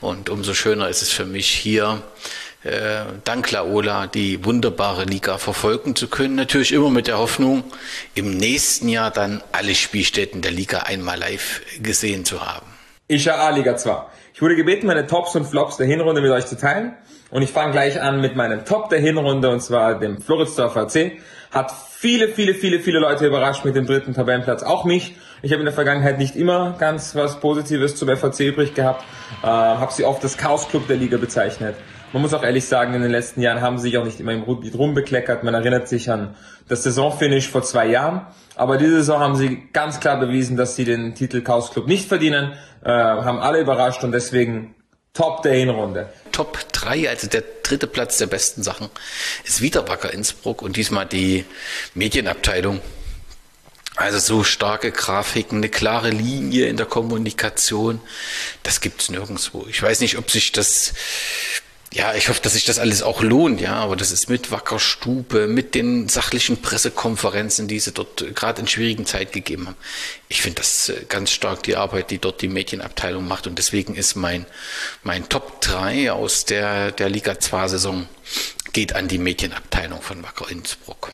und 0.00 0.30
umso 0.30 0.54
schöner 0.54 0.88
ist 0.88 1.02
es 1.02 1.10
für 1.10 1.24
mich 1.24 1.48
hier 1.48 2.00
äh, 2.64 3.04
dank 3.24 3.50
Laola 3.50 4.06
die 4.06 4.44
wunderbare 4.44 5.04
Liga 5.04 5.38
verfolgen 5.38 5.96
zu 5.96 6.08
können. 6.08 6.36
Natürlich 6.36 6.72
immer 6.72 6.90
mit 6.90 7.06
der 7.06 7.18
Hoffnung, 7.18 7.64
im 8.14 8.36
nächsten 8.36 8.88
Jahr 8.88 9.10
dann 9.10 9.42
alle 9.52 9.74
Spielstätten 9.74 10.42
der 10.42 10.52
Liga 10.52 10.80
einmal 10.80 11.18
live 11.18 11.60
gesehen 11.82 12.24
zu 12.24 12.46
haben. 12.46 12.66
Ich 13.08 13.24
ja 13.24 13.36
A-Liga 13.36 13.76
2. 13.76 14.02
Ich 14.34 14.40
wurde 14.40 14.56
gebeten, 14.56 14.86
meine 14.86 15.06
Tops 15.06 15.36
und 15.36 15.44
Flops 15.44 15.76
der 15.76 15.86
Hinrunde 15.86 16.22
mit 16.22 16.30
euch 16.30 16.46
zu 16.46 16.56
teilen. 16.56 16.94
Und 17.30 17.42
ich 17.42 17.50
fange 17.50 17.72
gleich 17.72 18.00
an 18.00 18.20
mit 18.20 18.36
meinem 18.36 18.64
Top 18.64 18.90
der 18.90 19.00
Hinrunde, 19.00 19.50
und 19.50 19.60
zwar 19.60 19.98
dem 19.98 20.20
Floridsdorfer 20.20 20.82
AC. 20.82 21.12
Hat 21.50 21.72
viele, 22.02 22.28
viele, 22.28 22.54
viele, 22.54 22.80
viele 22.80 22.98
Leute 22.98 23.26
überrascht 23.26 23.64
mit 23.64 23.76
dem 23.76 23.86
dritten 23.86 24.14
Tabellenplatz, 24.14 24.62
auch 24.62 24.84
mich. 24.84 25.16
Ich 25.42 25.52
habe 25.52 25.60
in 25.60 25.66
der 25.66 25.74
Vergangenheit 25.74 26.18
nicht 26.18 26.36
immer 26.36 26.76
ganz 26.78 27.14
was 27.14 27.40
Positives 27.40 27.96
zum 27.96 28.08
FAC 28.08 28.40
übrig 28.40 28.74
gehabt, 28.74 29.04
äh, 29.42 29.46
habe 29.46 29.92
sie 29.92 30.04
oft 30.04 30.22
das 30.24 30.36
Chaos-Club 30.36 30.88
der 30.88 30.96
Liga 30.96 31.16
bezeichnet. 31.16 31.76
Man 32.12 32.22
muss 32.22 32.34
auch 32.34 32.42
ehrlich 32.42 32.66
sagen, 32.66 32.94
in 32.94 33.02
den 33.02 33.10
letzten 33.10 33.40
Jahren 33.40 33.62
haben 33.62 33.78
sie 33.78 33.84
sich 33.84 33.98
auch 33.98 34.04
nicht 34.04 34.20
immer 34.20 34.32
im 34.32 34.42
Rundlied 34.42 34.74
rumbekleckert. 34.74 35.44
Man 35.44 35.54
erinnert 35.54 35.88
sich 35.88 36.10
an 36.10 36.36
das 36.68 36.82
Saisonfinish 36.82 37.48
vor 37.48 37.62
zwei 37.62 37.86
Jahren. 37.86 38.26
Aber 38.54 38.76
diese 38.76 38.96
Saison 38.96 39.20
haben 39.20 39.36
sie 39.36 39.68
ganz 39.72 39.98
klar 39.98 40.20
bewiesen, 40.20 40.56
dass 40.56 40.76
sie 40.76 40.84
den 40.84 41.14
Titel 41.14 41.40
Chaos 41.40 41.70
Club 41.70 41.86
nicht 41.86 42.08
verdienen, 42.08 42.52
äh, 42.84 42.90
haben 42.90 43.38
alle 43.40 43.60
überrascht 43.60 44.04
und 44.04 44.12
deswegen 44.12 44.74
Top 45.14 45.42
der 45.42 45.54
Hinrunde. 45.54 46.10
Top 46.32 46.58
3, 46.72 47.08
also 47.08 47.26
der 47.26 47.44
dritte 47.62 47.86
Platz 47.86 48.16
der 48.16 48.26
besten 48.26 48.62
Sachen, 48.62 48.88
ist 49.44 49.60
wieder 49.60 49.86
Wacker 49.88 50.12
Innsbruck 50.12 50.62
und 50.62 50.76
diesmal 50.76 51.04
die 51.04 51.44
Medienabteilung. 51.94 52.80
Also 53.96 54.18
so 54.18 54.42
starke 54.42 54.90
Grafiken, 54.90 55.58
eine 55.58 55.68
klare 55.68 56.08
Linie 56.08 56.66
in 56.66 56.78
der 56.78 56.86
Kommunikation, 56.86 58.00
das 58.62 58.80
gibt's 58.80 59.10
nirgendwo. 59.10 59.66
Ich 59.68 59.82
weiß 59.82 60.00
nicht, 60.00 60.16
ob 60.16 60.30
sich 60.30 60.52
das 60.52 60.94
ja, 61.92 62.14
ich 62.14 62.28
hoffe, 62.28 62.40
dass 62.40 62.54
sich 62.54 62.64
das 62.64 62.78
alles 62.78 63.02
auch 63.02 63.22
lohnt, 63.22 63.60
ja, 63.60 63.74
aber 63.74 63.96
das 63.96 64.12
ist 64.12 64.30
mit 64.30 64.50
Wackerstube, 64.50 65.46
mit 65.46 65.74
den 65.74 66.08
sachlichen 66.08 66.62
Pressekonferenzen, 66.62 67.68
die 67.68 67.80
sie 67.80 67.92
dort 67.92 68.34
gerade 68.34 68.62
in 68.62 68.68
schwierigen 68.68 69.04
Zeit 69.04 69.32
gegeben 69.32 69.66
haben. 69.66 69.76
Ich 70.28 70.40
finde 70.40 70.62
das 70.62 70.88
äh, 70.88 71.04
ganz 71.08 71.30
stark 71.30 71.62
die 71.64 71.76
Arbeit, 71.76 72.10
die 72.10 72.18
dort 72.18 72.40
die 72.40 72.48
Medienabteilung 72.48 73.28
macht 73.28 73.46
und 73.46 73.58
deswegen 73.58 73.94
ist 73.94 74.16
mein, 74.16 74.46
mein 75.02 75.28
Top 75.28 75.60
3 75.60 76.12
aus 76.12 76.46
der, 76.46 76.92
der 76.92 77.10
Liga 77.10 77.38
2 77.38 77.68
Saison 77.68 78.08
geht 78.72 78.94
an 78.94 79.06
die 79.08 79.18
Medienabteilung 79.18 80.00
von 80.00 80.22
Wacker 80.22 80.50
Innsbruck. 80.50 81.10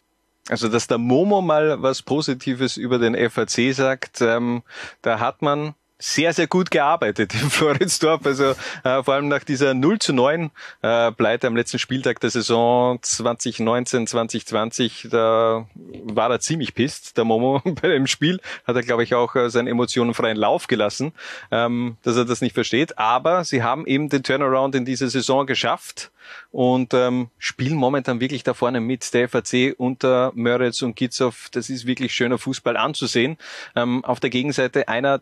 Also, 0.48 0.68
dass 0.68 0.86
der 0.86 0.98
Momo 0.98 1.42
mal 1.42 1.82
was 1.82 2.02
Positives 2.02 2.76
über 2.76 2.98
den 2.98 3.14
FAC 3.30 3.74
sagt, 3.74 4.20
ähm, 4.20 4.62
da 5.02 5.18
hat 5.18 5.42
man 5.42 5.74
sehr, 5.98 6.32
sehr 6.32 6.46
gut 6.46 6.70
gearbeitet 6.70 7.34
in 7.34 7.50
Floridsdorf. 7.50 8.24
Also 8.24 8.54
äh, 8.84 9.02
vor 9.02 9.14
allem 9.14 9.28
nach 9.28 9.44
dieser 9.44 9.74
0 9.74 9.98
zu 9.98 10.12
9 10.12 10.50
äh, 10.82 11.12
Pleite 11.12 11.46
am 11.46 11.56
letzten 11.56 11.78
Spieltag 11.78 12.20
der 12.20 12.30
Saison 12.30 12.98
2019, 13.02 14.06
2020, 14.06 15.08
da 15.10 15.66
war 16.04 16.30
er 16.30 16.40
ziemlich 16.40 16.74
pisst, 16.74 17.16
der 17.16 17.24
Momo 17.24 17.60
bei 17.82 17.88
dem 17.88 18.06
Spiel. 18.06 18.40
Hat 18.66 18.76
er, 18.76 18.82
glaube 18.82 19.02
ich, 19.02 19.14
auch 19.14 19.34
äh, 19.34 19.50
seinen 19.50 19.66
emotionenfreien 19.66 20.36
Lauf 20.36 20.68
gelassen, 20.68 21.12
ähm, 21.50 21.96
dass 22.02 22.16
er 22.16 22.24
das 22.24 22.40
nicht 22.40 22.54
versteht. 22.54 22.98
Aber 22.98 23.44
sie 23.44 23.62
haben 23.62 23.86
eben 23.86 24.08
den 24.08 24.22
Turnaround 24.22 24.74
in 24.76 24.84
dieser 24.84 25.08
Saison 25.08 25.46
geschafft 25.46 26.12
und 26.52 26.94
ähm, 26.94 27.30
spielen 27.38 27.76
momentan 27.76 28.20
wirklich 28.20 28.44
da 28.44 28.54
vorne 28.54 28.80
mit. 28.80 29.12
Der 29.14 29.28
FAC 29.28 29.74
unter 29.78 30.32
Möritz 30.34 30.82
und 30.82 30.94
Gitzow, 30.94 31.48
das 31.50 31.70
ist 31.70 31.86
wirklich 31.86 32.12
schöner 32.12 32.38
Fußball 32.38 32.76
anzusehen. 32.76 33.36
Ähm, 33.74 34.04
auf 34.04 34.20
der 34.20 34.30
Gegenseite 34.30 34.88
einer 34.88 35.20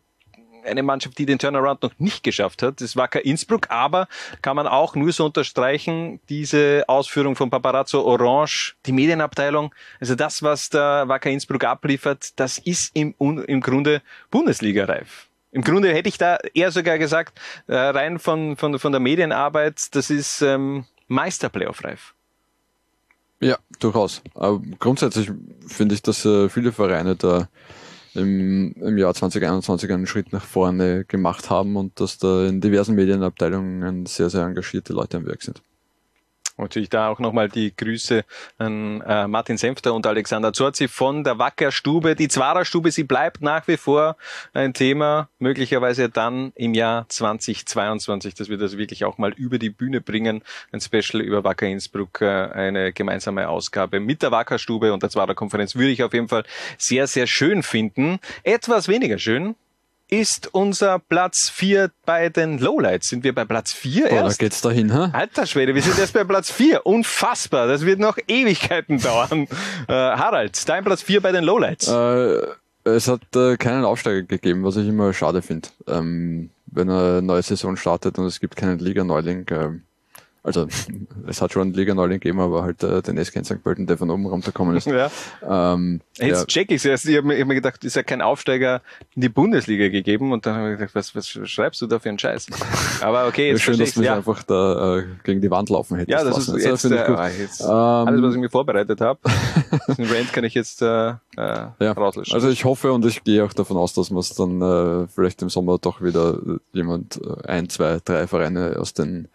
eine 0.67 0.83
Mannschaft, 0.83 1.19
die 1.19 1.27
den 1.27 1.39
Turnaround 1.39 1.83
noch 1.83 1.93
nicht 1.99 2.23
geschafft 2.23 2.63
hat. 2.63 2.81
Das 2.81 2.97
war 2.97 3.09
kein 3.09 3.23
Innsbruck, 3.23 3.71
aber 3.71 4.09
kann 4.43 4.57
man 4.57 4.67
auch 4.67 4.95
nur 4.95 5.13
so 5.13 5.27
unterstreichen, 5.27 6.21
diese 6.29 6.85
Ausführung 6.89 7.37
von 7.37 7.51
Paparazzo 7.51 8.03
Orange, 8.03 8.75
die 8.87 8.93
Medienabteilung, 8.93 9.75
also 10.01 10.15
das, 10.15 10.43
was 10.43 10.71
der 10.71 11.05
Wacker 11.09 11.31
Innsbruck 11.31 11.65
abliefert, 11.65 12.39
das 12.39 12.59
ist 12.59 12.91
im, 12.95 13.15
im 13.19 13.61
Grunde 13.61 14.03
Bundesliga-reif. 14.31 15.29
Im 15.53 15.63
Grunde 15.63 15.93
hätte 15.95 16.09
ich 16.09 16.19
da 16.19 16.39
eher 16.53 16.71
sogar 16.71 16.99
gesagt, 16.99 17.41
äh, 17.67 17.75
rein 17.75 18.19
von, 18.19 18.57
von, 18.57 18.79
von 18.79 18.93
der 18.93 19.01
Medienarbeit, 19.01 19.95
das 19.95 20.11
ist 20.11 20.43
ähm, 20.43 20.85
Meister-Playoff-reif. 21.09 22.15
Ja, 23.41 23.59
durchaus. 23.81 24.23
Aber 24.35 24.61
grundsätzlich 24.79 25.31
finde 25.67 25.95
ich, 25.95 26.03
dass 26.03 26.25
äh, 26.25 26.49
viele 26.49 26.73
Vereine 26.73 27.17
da 27.17 27.49
im, 28.17 28.73
im 28.81 28.99
Jahr 28.99 29.15
2021 29.15 29.93
einen 29.93 30.07
Schritt 30.07 30.33
nach 30.33 30.45
vorne 30.45 31.05
gemacht 31.05 31.51
haben 31.51 31.77
und 31.77 32.01
dass 32.01 32.19
da 32.19 32.47
in 32.47 32.61
diversen 32.61 32.95
Medienabteilungen 32.95 34.07
sehr, 34.07 34.31
sehr 34.31 34.45
engagierte 34.45 34.93
Leute 34.93 35.19
am 35.19 35.27
Werk 35.27 35.43
sind. 35.43 35.63
Natürlich 36.59 36.89
da 36.89 37.09
auch 37.09 37.19
nochmal 37.19 37.49
die 37.49 37.75
Grüße 37.77 38.25
an 38.59 39.03
äh, 39.03 39.27
Martin 39.27 39.59
Senfter 39.59 39.93
und 39.93 40.07
Alexander 40.07 40.53
Zorzi 40.53 40.89
von 40.89 41.23
der 41.23 41.39
Wackerstube. 41.39 42.17
Die 42.17 42.29
Zwarer-Stube, 42.29 42.91
sie 42.91 43.05
bleibt 43.05 43.43
nach 43.43 43.69
wie 43.69 43.77
vor 43.77 44.17
ein 44.55 44.73
Thema, 44.73 45.29
möglicherweise 45.39 46.09
dann 46.09 46.53
im 46.55 46.73
Jahr 46.73 47.07
2022, 47.09 48.35
dass 48.35 48.49
wir 48.49 48.57
das 48.57 48.79
wirklich 48.79 49.05
auch 49.05 49.19
mal 49.19 49.33
über 49.35 49.59
die 49.59 49.71
Bühne 49.71 50.01
bringen. 50.01 50.43
Ein 50.73 50.81
Special 50.81 51.23
über 51.23 51.45
Wacker 51.45 51.67
Innsbruck, 51.67 52.23
äh, 52.23 52.27
eine 52.27 52.93
gemeinsame 52.93 53.49
Ausgabe 53.49 54.01
mit 54.01 54.23
der 54.23 54.31
Wackerstube 54.31 54.93
und 54.95 55.03
der 55.03 55.11
Zwarer 55.11 55.35
Konferenz 55.35 55.75
würde 55.75 55.91
ich 55.91 56.03
auf 56.03 56.15
jeden 56.15 56.29
Fall 56.29 56.45
sehr, 56.79 57.07
sehr 57.07 57.27
schön 57.27 57.63
finden. 57.63 58.19
Etwas 58.45 58.89
weniger 58.89 59.19
schön 59.19 59.57
ist 60.09 60.55
unser 60.55 60.99
Platz 60.99 61.49
4 61.49 61.91
bei 62.05 62.29
den 62.29 62.59
Lowlights. 62.59 63.09
Sind 63.09 63.25
wir 63.25 63.35
bei 63.35 63.45
Platz 63.45 63.73
4 63.73 64.07
erst? 64.09 64.41
da 64.41 64.45
geht's 64.45 64.61
dahin, 64.61 64.93
hä? 64.93 65.11
Alter 65.13 65.47
Schwede, 65.47 65.75
wir 65.75 65.83
sind 65.83 65.99
erst 65.99 66.13
bei 66.13 66.25
Platz 66.25 66.51
4. 66.51 66.87
Unfassbar, 66.87 67.67
das 67.67 67.85
wird 67.85 67.99
noch 67.99 68.19
Ewigkeiten 68.29 69.01
dauern. 69.01 69.49
Äh, 69.89 69.93
Harald, 69.93 70.69
dein 70.69 70.85
Platz 70.85 71.03
4 71.03 71.21
bei 71.21 71.33
den 71.33 71.45
Lowlights. 71.45 71.89
Äh, 71.89 72.41
es 72.85 73.09
hat 73.09 73.21
äh, 73.37 73.57
keinen 73.57 73.85
Aufsteiger 73.85 74.23
gegeben, 74.23 74.65
was 74.65 74.77
ich 74.77 74.89
immer 74.89 75.13
schade 75.13 75.43
finde. 75.43 75.69
Ähm, 75.87 76.51
wenn 76.67 76.91
eine 76.91 77.23
neue 77.23 77.43
Saison 77.43 77.77
startet 77.77 78.19
und 78.19 78.27
es 78.27 78.41
gibt 78.41 78.57
keinen 78.57 78.79
Liga-Neuling. 78.79 79.47
Äh, 79.49 79.69
Also 80.47 80.69
es 81.27 81.43
hat 81.43 81.53
schon 81.53 81.73
Liga 81.73 81.93
Neuling 81.93 82.21
gegeben, 82.21 82.39
aber 82.39 82.63
halt 82.63 82.81
äh, 82.85 83.03
den 83.03 83.23
SK 83.23 83.37
in 83.37 83.45
St. 83.45 83.65
Pölten, 83.65 83.89
der 83.89 83.99
von 83.99 84.09
oben 84.11 84.27
runtergekommen 84.27 84.77
ist. 84.77 84.87
Ja. 84.87 85.11
Ähm, 85.43 86.01
Jetzt 86.19 86.41
ja. 86.41 86.45
check 86.47 86.71
ich 86.71 86.85
erst. 86.85 87.09
Ich 87.09 87.17
habe 87.17 87.27
mir, 87.27 87.41
hab 87.41 87.49
mir 87.49 87.57
gedacht, 87.57 87.83
ist 87.85 87.97
ja 87.97 88.05
kein 88.05 88.23
Aufsteiger 88.23 88.81
in 89.17 89.23
die 89.23 89.29
Bundesliga 89.29 89.89
gegeben 89.89 90.33
und 90.33 90.47
dann 90.47 90.55
habe 90.55 90.73
ich 90.73 90.79
gedacht, 90.79 90.95
was, 90.95 91.17
was 91.17 91.29
schreibst 91.29 91.83
du 91.83 91.89
da 91.89 91.99
für 91.99 92.11
einen 92.11 92.21
Scheiß? 92.21 92.47
Aber 93.01 93.27
okay, 93.27 93.51
jetzt 93.51 93.63
schön, 93.63 93.77
dass 93.77 93.95
du 93.95 94.01
mich 94.01 94.11
einfach 94.11 94.45
da 94.45 94.99
äh, 94.99 95.05
gegen 95.25 95.41
die 95.41 95.51
Wand 95.51 95.69
laufen 95.69 95.97
hättest. 95.97 96.17
Ja, 96.17 96.23
das 96.23 96.37
lassen. 96.37 96.59
ist 96.59 96.65
jetzt, 96.65 96.85
ich 96.85 96.93
äh, 96.93 96.97
ah, 96.97 97.29
jetzt 97.29 97.61
Ähm, 97.63 97.69
alles, 97.69 98.23
was 98.23 98.35
ich 98.35 98.41
mir 98.41 98.51
vorbereitet 98.51 99.01
habe. 99.01 99.19
Den 99.99 100.07
Rant 100.07 100.33
kann 100.33 100.45
ich 100.45 100.55
jetzt 100.55 100.81
äh, 100.81 101.09
äh, 101.09 101.15
ja. 101.37 101.93
rauslöschen. 101.93 102.35
Also 102.35 102.49
ich 102.51 102.65
hoffe 102.65 102.93
und 102.93 103.05
ich 103.05 103.25
gehe 103.25 103.45
auch 103.45 103.53
davon 103.53 103.77
aus, 103.79 103.95
dass 103.95 104.11
man 104.11 104.21
es 104.21 104.33
dann 104.35 104.63
äh, 104.63 105.09
vielleicht 105.09 105.43
im 105.43 105.51
Sommer 105.51 105.79
doch 105.79 106.03
wieder 106.03 106.35
äh, 106.35 106.59
jemand, 106.73 107.21
äh, 107.21 107.49
ein, 107.49 107.69
zwei, 107.69 107.99
drei 108.05 108.29
Vereine 108.29 108.77
aus 108.79 108.95
den 108.95 109.27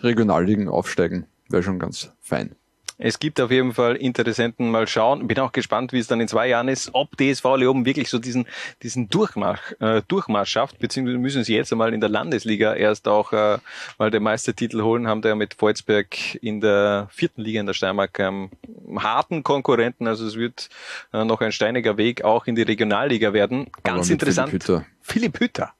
Regionalligen 0.00 0.68
aufsteigen. 0.68 1.26
Wäre 1.48 1.62
schon 1.62 1.78
ganz 1.78 2.12
fein. 2.20 2.54
Es 3.00 3.20
gibt 3.20 3.40
auf 3.40 3.52
jeden 3.52 3.74
Fall 3.74 3.94
Interessenten. 3.94 4.72
Mal 4.72 4.88
schauen. 4.88 5.28
Bin 5.28 5.38
auch 5.38 5.52
gespannt, 5.52 5.92
wie 5.92 6.00
es 6.00 6.08
dann 6.08 6.20
in 6.20 6.26
zwei 6.26 6.48
Jahren 6.48 6.66
ist, 6.66 6.90
ob 6.94 7.16
DSV 7.16 7.44
Leoben 7.56 7.86
wirklich 7.86 8.10
so 8.10 8.18
diesen, 8.18 8.46
diesen 8.82 9.08
Durchmarsch, 9.08 9.60
äh, 9.78 10.02
Durchmarsch 10.08 10.50
schafft, 10.50 10.80
beziehungsweise 10.80 11.18
müssen 11.18 11.44
sie 11.44 11.54
jetzt 11.54 11.70
einmal 11.70 11.94
in 11.94 12.00
der 12.00 12.10
Landesliga 12.10 12.74
erst 12.74 13.06
auch 13.06 13.32
äh, 13.32 13.58
mal 13.98 14.10
den 14.10 14.24
Meistertitel 14.24 14.82
holen, 14.82 15.06
haben 15.06 15.22
da 15.22 15.28
ja 15.28 15.34
mit 15.36 15.54
Volzberg 15.54 16.34
in 16.42 16.60
der 16.60 17.06
vierten 17.12 17.42
Liga 17.42 17.60
in 17.60 17.66
der 17.66 17.74
Steiermark 17.74 18.18
ähm, 18.18 18.50
harten 18.96 19.44
Konkurrenten. 19.44 20.08
Also 20.08 20.26
es 20.26 20.34
wird 20.34 20.68
äh, 21.12 21.24
noch 21.24 21.40
ein 21.40 21.52
steiniger 21.52 21.96
Weg 21.98 22.24
auch 22.24 22.48
in 22.48 22.56
die 22.56 22.62
Regionalliga 22.62 23.32
werden. 23.32 23.68
Ganz 23.84 24.10
interessant. 24.10 24.50
Philipp 24.50 24.64
Hütter. 24.64 24.86
Philipp 25.00 25.40
Hütter. 25.40 25.72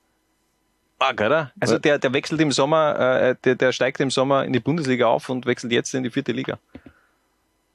Arg, 0.98 1.20
oder? 1.20 1.52
Also 1.60 1.78
der, 1.78 1.98
der 1.98 2.12
wechselt 2.12 2.40
im 2.40 2.52
Sommer, 2.52 2.98
äh, 2.98 3.36
der, 3.44 3.54
der 3.54 3.72
steigt 3.72 4.00
im 4.00 4.10
Sommer 4.10 4.44
in 4.44 4.52
die 4.52 4.60
Bundesliga 4.60 5.06
auf 5.06 5.28
und 5.28 5.46
wechselt 5.46 5.72
jetzt 5.72 5.94
in 5.94 6.02
die 6.02 6.10
vierte 6.10 6.32
Liga. 6.32 6.58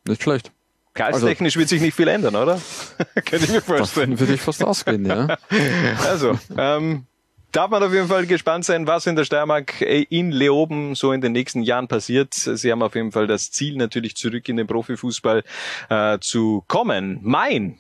Nicht 0.05 0.24
schlecht. 0.24 0.51
Gehaltstechnisch 0.93 1.57
wird 1.57 1.69
sich 1.69 1.82
nicht 1.82 1.95
viel 1.95 2.07
ändern, 2.07 2.36
oder? 2.36 2.61
Könnte 3.26 3.45
ich 3.45 3.51
mir 3.51 3.61
vorstellen. 3.61 4.19
Würde 4.19 4.34
ich 4.34 4.41
fast 4.41 4.63
ausgehen, 4.63 5.05
ja. 5.05 5.38
Also, 6.07 6.38
ähm, 6.55 7.05
darf 7.51 7.71
man 7.71 7.82
auf 7.82 7.93
jeden 7.93 8.07
Fall 8.07 8.28
gespannt 8.28 8.65
sein, 8.65 8.86
was 8.86 9.07
in 9.07 9.15
der 9.15 9.24
Steiermark 9.24 9.82
äh, 9.82 10.05
in 10.09 10.32
Leoben 10.32 10.93
so 10.93 11.11
in 11.11 11.21
den 11.21 11.32
nächsten 11.32 11.63
Jahren 11.63 11.88
passiert. 11.88 12.34
Sie 12.34 12.71
haben 12.71 12.84
auf 12.84 12.93
jeden 12.93 13.11
Fall 13.11 13.26
das 13.26 13.49
Ziel, 13.49 13.76
natürlich 13.78 14.15
zurück 14.15 14.47
in 14.49 14.57
den 14.57 14.67
Profifußball 14.67 15.43
äh, 15.89 16.19
zu 16.19 16.63
kommen. 16.67 17.19
Mein 17.24 17.80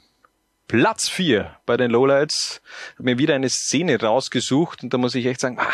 Platz 0.73 1.07
vier 1.07 1.55
bei 1.67 1.77
den 1.77 1.91
Lowlights 1.91 2.59
hat 2.97 3.05
mir 3.05 3.19
wieder 3.19 3.35
eine 3.35 3.47
Szene 3.47 4.01
rausgesucht 4.01 4.81
und 4.81 4.91
da 4.91 4.97
muss 4.97 5.13
ich 5.13 5.27
echt 5.27 5.39
sagen, 5.39 5.59
ah, 5.59 5.69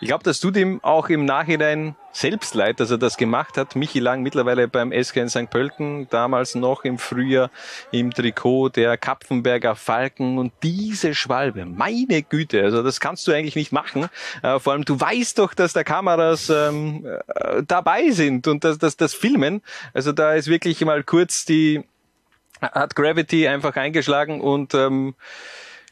ich 0.00 0.06
glaube, 0.06 0.22
das 0.22 0.38
tut 0.38 0.56
ihm 0.56 0.78
auch 0.84 1.08
im 1.08 1.24
Nachhinein 1.24 1.96
selbst 2.12 2.54
leid, 2.54 2.78
dass 2.78 2.92
er 2.92 2.98
das 2.98 3.16
gemacht 3.16 3.56
hat. 3.56 3.74
Michi 3.74 3.98
Lang 3.98 4.22
mittlerweile 4.22 4.68
beim 4.68 4.92
SK 4.92 5.16
in 5.16 5.28
St. 5.28 5.50
Pölten, 5.50 6.06
damals 6.10 6.54
noch 6.54 6.84
im 6.84 6.96
Frühjahr 7.00 7.50
im 7.90 8.12
Trikot 8.12 8.68
der 8.68 8.96
Kapfenberger 8.96 9.74
Falken 9.74 10.38
und 10.38 10.52
diese 10.62 11.16
Schwalbe, 11.16 11.64
meine 11.64 12.22
Güte, 12.22 12.62
also 12.62 12.84
das 12.84 13.00
kannst 13.00 13.26
du 13.26 13.32
eigentlich 13.32 13.56
nicht 13.56 13.72
machen. 13.72 14.08
Äh, 14.44 14.60
vor 14.60 14.74
allem, 14.74 14.84
du 14.84 15.00
weißt 15.00 15.40
doch, 15.40 15.54
dass 15.54 15.72
da 15.72 15.82
Kameras 15.82 16.48
ähm, 16.50 17.04
äh, 17.04 17.64
dabei 17.66 18.10
sind 18.10 18.46
und 18.46 18.62
dass 18.62 18.78
das, 18.78 18.96
das 18.96 19.12
Filmen. 19.12 19.60
Also 19.92 20.12
da 20.12 20.34
ist 20.34 20.46
wirklich 20.46 20.84
mal 20.84 21.02
kurz 21.02 21.44
die, 21.44 21.82
hat 22.60 22.94
Gravity 22.94 23.48
einfach 23.48 23.76
eingeschlagen 23.76 24.40
und 24.40 24.74
ähm, 24.74 25.14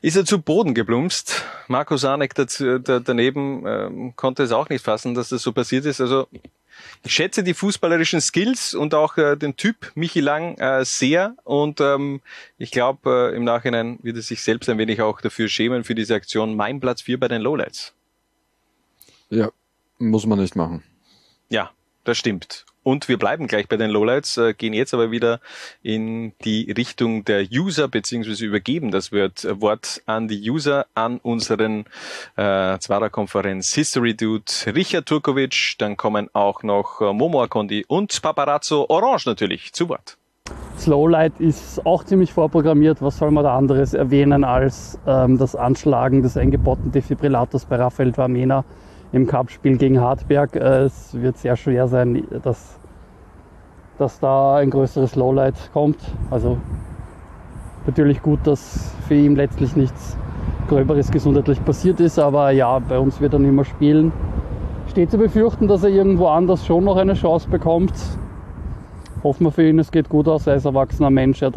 ist 0.02 0.16
er 0.16 0.24
zu 0.24 0.40
Boden 0.40 0.74
geplumpst. 0.74 1.44
Marco 1.68 1.96
Sanek 1.96 2.34
dazu, 2.34 2.78
da, 2.78 3.00
daneben 3.00 3.64
ähm, 3.66 4.16
konnte 4.16 4.42
es 4.42 4.52
auch 4.52 4.68
nicht 4.68 4.84
fassen, 4.84 5.14
dass 5.14 5.30
das 5.30 5.42
so 5.42 5.52
passiert 5.52 5.84
ist. 5.84 6.00
Also 6.00 6.28
ich 7.02 7.12
schätze 7.12 7.42
die 7.42 7.54
fußballerischen 7.54 8.20
Skills 8.20 8.74
und 8.74 8.94
auch 8.94 9.16
äh, 9.16 9.36
den 9.36 9.56
Typ 9.56 9.92
Michi 9.94 10.20
Lang 10.20 10.58
äh, 10.58 10.84
sehr 10.84 11.34
und 11.44 11.80
ähm, 11.80 12.20
ich 12.58 12.70
glaube 12.70 13.30
äh, 13.32 13.36
im 13.36 13.44
Nachhinein 13.44 13.98
wird 14.02 14.16
er 14.16 14.22
sich 14.22 14.42
selbst 14.42 14.68
ein 14.68 14.78
wenig 14.78 15.00
auch 15.00 15.20
dafür 15.20 15.48
schämen 15.48 15.84
für 15.84 15.94
diese 15.94 16.14
Aktion. 16.14 16.54
Mein 16.54 16.80
Platz 16.80 17.02
4 17.02 17.18
bei 17.18 17.28
den 17.28 17.42
Lowlights. 17.42 17.94
Ja, 19.30 19.50
muss 19.98 20.26
man 20.26 20.38
nicht 20.38 20.56
machen. 20.56 20.82
Ja, 21.48 21.70
das 22.04 22.18
stimmt. 22.18 22.66
Und 22.86 23.08
wir 23.08 23.18
bleiben 23.18 23.48
gleich 23.48 23.66
bei 23.66 23.76
den 23.76 23.90
Lowlights, 23.90 24.36
äh, 24.36 24.54
gehen 24.54 24.72
jetzt 24.72 24.94
aber 24.94 25.10
wieder 25.10 25.40
in 25.82 26.34
die 26.44 26.70
Richtung 26.70 27.24
der 27.24 27.44
User, 27.52 27.88
beziehungsweise 27.88 28.46
übergeben 28.46 28.92
das 28.92 29.10
Wort, 29.10 29.44
äh, 29.44 29.60
Wort 29.60 30.02
an 30.06 30.28
die 30.28 30.48
User, 30.48 30.86
an 30.94 31.18
unseren 31.18 31.80
äh, 32.36 32.78
Zwarer-Konferenz 32.78 33.74
History 33.74 34.14
Dude 34.14 34.44
Richard 34.66 35.06
Turkovic. 35.06 35.74
Dann 35.78 35.96
kommen 35.96 36.30
auch 36.32 36.62
noch 36.62 37.00
äh, 37.00 37.12
Momo 37.12 37.42
Akondi 37.42 37.84
und 37.88 38.22
Paparazzo 38.22 38.86
Orange 38.88 39.26
natürlich 39.26 39.72
zu 39.72 39.88
Wort. 39.88 40.16
Slowlight 40.78 41.40
ist 41.40 41.84
auch 41.84 42.04
ziemlich 42.04 42.32
vorprogrammiert. 42.32 43.02
Was 43.02 43.18
soll 43.18 43.32
man 43.32 43.42
da 43.42 43.58
anderes 43.58 43.94
erwähnen 43.94 44.44
als 44.44 44.96
ähm, 45.08 45.38
das 45.38 45.56
Anschlagen 45.56 46.22
des 46.22 46.36
eingebauten 46.36 46.92
Defibrillators 46.92 47.64
bei 47.64 47.74
Raphael 47.74 48.16
Vamena 48.16 48.64
im 49.12 49.26
Cup-Spiel 49.26 49.76
gegen 49.76 50.00
Hartberg? 50.00 50.56
Es 50.56 51.14
wird 51.20 51.36
sehr 51.38 51.56
schwer 51.56 51.88
sein, 51.88 52.26
dass, 52.42 52.78
dass 53.98 54.20
da 54.20 54.56
ein 54.56 54.70
größeres 54.70 55.16
Lowlight 55.16 55.70
kommt. 55.72 55.98
Also 56.30 56.58
natürlich 57.86 58.22
gut, 58.22 58.40
dass 58.44 58.94
für 59.08 59.14
ihn 59.14 59.36
letztlich 59.36 59.76
nichts 59.76 60.16
Gröberes 60.68 61.10
gesundheitlich 61.10 61.64
passiert 61.64 62.00
ist, 62.00 62.18
aber 62.18 62.50
ja, 62.50 62.78
bei 62.80 62.98
uns 62.98 63.20
wird 63.20 63.32
er 63.32 63.38
nicht 63.38 63.52
mehr 63.52 63.64
spielen. 63.64 64.12
Steht 64.88 65.10
zu 65.10 65.18
befürchten, 65.18 65.68
dass 65.68 65.84
er 65.84 65.90
irgendwo 65.90 66.26
anders 66.28 66.66
schon 66.66 66.84
noch 66.84 66.96
eine 66.96 67.14
Chance 67.14 67.48
bekommt 67.48 67.92
hoffen 69.26 69.44
wir 69.44 69.50
für 69.50 69.68
ihn, 69.68 69.78
es 69.78 69.90
geht 69.90 70.08
gut 70.08 70.28
aus. 70.28 70.46
Er 70.46 70.54
ist 70.54 70.64
erwachsener 70.64 71.10
Mensch, 71.10 71.42
er, 71.42 71.52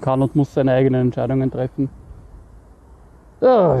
kann 0.00 0.22
und 0.22 0.36
muss 0.36 0.52
seine 0.52 0.72
eigenen 0.72 1.06
Entscheidungen 1.06 1.50
treffen. 1.50 1.88
Ja. 3.40 3.78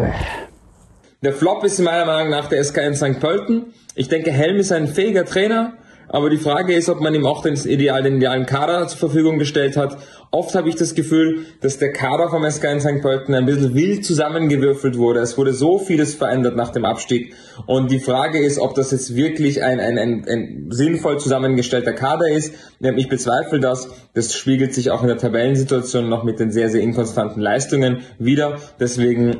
Der 1.22 1.34
Flop 1.34 1.62
ist 1.64 1.78
meiner 1.80 2.06
Meinung 2.06 2.30
nach 2.30 2.48
der 2.48 2.64
SK 2.64 2.78
in 2.78 2.94
St. 2.94 3.20
Pölten. 3.20 3.74
Ich 3.94 4.08
denke, 4.08 4.30
Helm 4.30 4.56
ist 4.56 4.72
ein 4.72 4.88
fähiger 4.88 5.26
Trainer, 5.26 5.74
aber 6.08 6.30
die 6.30 6.38
Frage 6.38 6.72
ist, 6.72 6.88
ob 6.88 7.02
man 7.02 7.14
ihm 7.14 7.26
auch 7.26 7.42
den, 7.42 7.56
ideal, 7.56 8.02
den 8.02 8.16
idealen 8.16 8.46
Kader 8.46 8.88
zur 8.88 8.98
Verfügung 8.98 9.38
gestellt 9.38 9.76
hat. 9.76 9.98
Oft 10.30 10.54
habe 10.54 10.70
ich 10.70 10.76
das 10.76 10.94
Gefühl, 10.94 11.44
dass 11.60 11.76
der 11.76 11.92
Kader 11.92 12.30
vom 12.30 12.50
SK 12.50 12.64
in 12.72 12.80
St. 12.80 13.02
Pölten 13.02 13.34
ein 13.34 13.44
bisschen 13.44 13.74
wild 13.74 14.02
zusammengewürfelt 14.02 14.96
wurde. 14.96 15.20
Es 15.20 15.36
wurde 15.36 15.52
so 15.52 15.78
vieles 15.78 16.14
verändert 16.14 16.56
nach 16.56 16.70
dem 16.70 16.86
Abstieg. 16.86 17.34
Und 17.66 17.90
die 17.90 18.00
Frage 18.00 18.42
ist, 18.42 18.58
ob 18.58 18.74
das 18.74 18.90
jetzt 18.90 19.14
wirklich 19.14 19.62
ein, 19.62 19.78
ein, 19.78 19.98
ein, 19.98 20.24
ein 20.26 20.66
sinnvoll 20.70 21.18
zusammengestellter 21.18 21.92
Kader 21.92 22.30
ist. 22.30 22.54
Ich 22.80 23.08
bezweifle 23.10 23.60
das. 23.60 23.90
Das 24.14 24.34
spiegelt 24.34 24.72
sich 24.72 24.90
auch 24.90 25.02
in 25.02 25.08
der 25.08 25.18
Tabellensituation 25.18 26.08
noch 26.08 26.24
mit 26.24 26.40
den 26.40 26.50
sehr, 26.50 26.70
sehr 26.70 26.80
inkonstanten 26.80 27.42
Leistungen 27.42 27.98
wieder. 28.18 28.56
Deswegen 28.80 29.36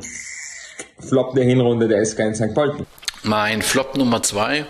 Flop 0.99 1.35
der 1.35 1.45
Hinrunde 1.45 1.89
der 1.89 2.05
SK 2.05 2.19
in 2.21 2.35
St. 2.35 2.55
Pölten. 2.55 2.87
Mein 3.23 3.63
Flop 3.63 3.97
Nummer 3.97 4.23
zwei, 4.23 4.67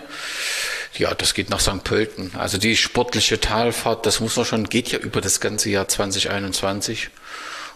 ja, 0.97 1.13
das 1.13 1.33
geht 1.33 1.49
nach 1.49 1.59
St. 1.59 1.83
Pölten. 1.83 2.31
Also 2.37 2.57
die 2.57 2.75
sportliche 2.75 3.39
Talfahrt, 3.39 4.05
das 4.05 4.19
muss 4.19 4.35
man 4.35 4.45
schon, 4.45 4.69
geht 4.69 4.89
ja 4.91 4.99
über 4.99 5.21
das 5.21 5.39
ganze 5.39 5.69
Jahr 5.69 5.87
2021. 5.87 7.09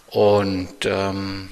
Und 0.08 0.86
ähm, 0.86 1.50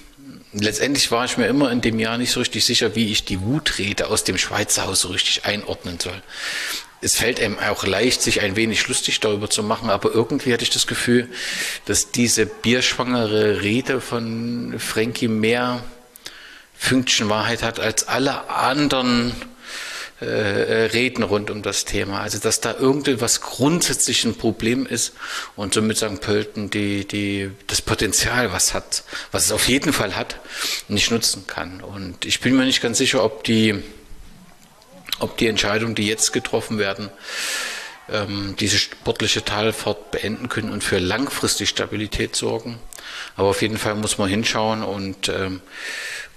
letztendlich 0.53 1.11
war 1.11 1.25
ich 1.25 1.37
mir 1.37 1.47
immer 1.47 1.71
in 1.71 1.81
dem 1.81 1.99
Jahr 1.99 2.17
nicht 2.17 2.31
so 2.31 2.39
richtig 2.39 2.65
sicher, 2.65 2.95
wie 2.95 3.11
ich 3.11 3.25
die 3.25 3.41
Wutrede 3.41 4.07
aus 4.07 4.23
dem 4.23 4.37
Schweizer 4.37 4.85
Haus 4.85 5.01
so 5.01 5.09
richtig 5.09 5.45
einordnen 5.45 5.99
soll. 5.99 6.21
Es 7.01 7.17
fällt 7.17 7.41
einem 7.41 7.59
auch 7.59 7.85
leicht, 7.85 8.21
sich 8.21 8.41
ein 8.41 8.55
wenig 8.55 8.87
lustig 8.87 9.19
darüber 9.19 9.49
zu 9.49 9.61
machen, 9.61 9.89
aber 9.89 10.13
irgendwie 10.13 10.53
hatte 10.53 10.63
ich 10.63 10.69
das 10.69 10.87
Gefühl, 10.87 11.27
dass 11.85 12.11
diese 12.11 12.45
bierschwangere 12.45 13.61
Rede 13.61 13.99
von 13.99 14.75
Frankie 14.77 15.27
mehr 15.27 15.83
Fünkchen 16.83 17.29
Wahrheit 17.29 17.63
hat 17.63 17.79
als 17.79 18.09
alle 18.09 18.49
anderen 18.49 19.33
äh, 20.19 20.25
Reden 20.25 21.23
rund 21.23 21.49
um 21.49 21.61
das 21.61 21.85
Thema. 21.85 22.19
Also 22.19 22.39
dass 22.39 22.59
da 22.59 22.75
irgendwas 22.75 23.39
grundsätzlich 23.39 24.25
ein 24.25 24.35
Problem 24.35 24.85
ist 24.85 25.13
und 25.55 25.73
somit 25.73 25.95
St. 25.95 26.19
Pölten 26.19 26.69
die, 26.69 27.07
die, 27.07 27.51
das 27.67 27.81
Potenzial, 27.81 28.51
was 28.51 28.73
hat, 28.73 29.05
was 29.31 29.45
es 29.45 29.53
auf 29.53 29.69
jeden 29.69 29.93
Fall 29.93 30.17
hat, 30.17 30.41
nicht 30.89 31.09
nutzen 31.09 31.47
kann. 31.47 31.79
Und 31.79 32.25
ich 32.25 32.41
bin 32.41 32.53
mir 32.57 32.65
nicht 32.65 32.81
ganz 32.81 32.97
sicher, 32.97 33.23
ob 33.23 33.45
die, 33.45 33.81
ob 35.19 35.37
die 35.37 35.47
Entscheidungen, 35.47 35.95
die 35.95 36.07
jetzt 36.07 36.33
getroffen 36.33 36.79
werden, 36.79 37.09
ähm, 38.09 38.57
diese 38.59 38.77
sportliche 38.77 39.45
Talfahrt 39.45 40.11
beenden 40.11 40.49
können 40.49 40.69
und 40.69 40.83
für 40.83 40.99
langfristig 40.99 41.69
Stabilität 41.69 42.35
sorgen. 42.35 42.77
Aber 43.37 43.47
auf 43.47 43.61
jeden 43.61 43.77
Fall 43.77 43.95
muss 43.95 44.17
man 44.17 44.27
hinschauen 44.27 44.83
und 44.83 45.29
ähm, 45.29 45.61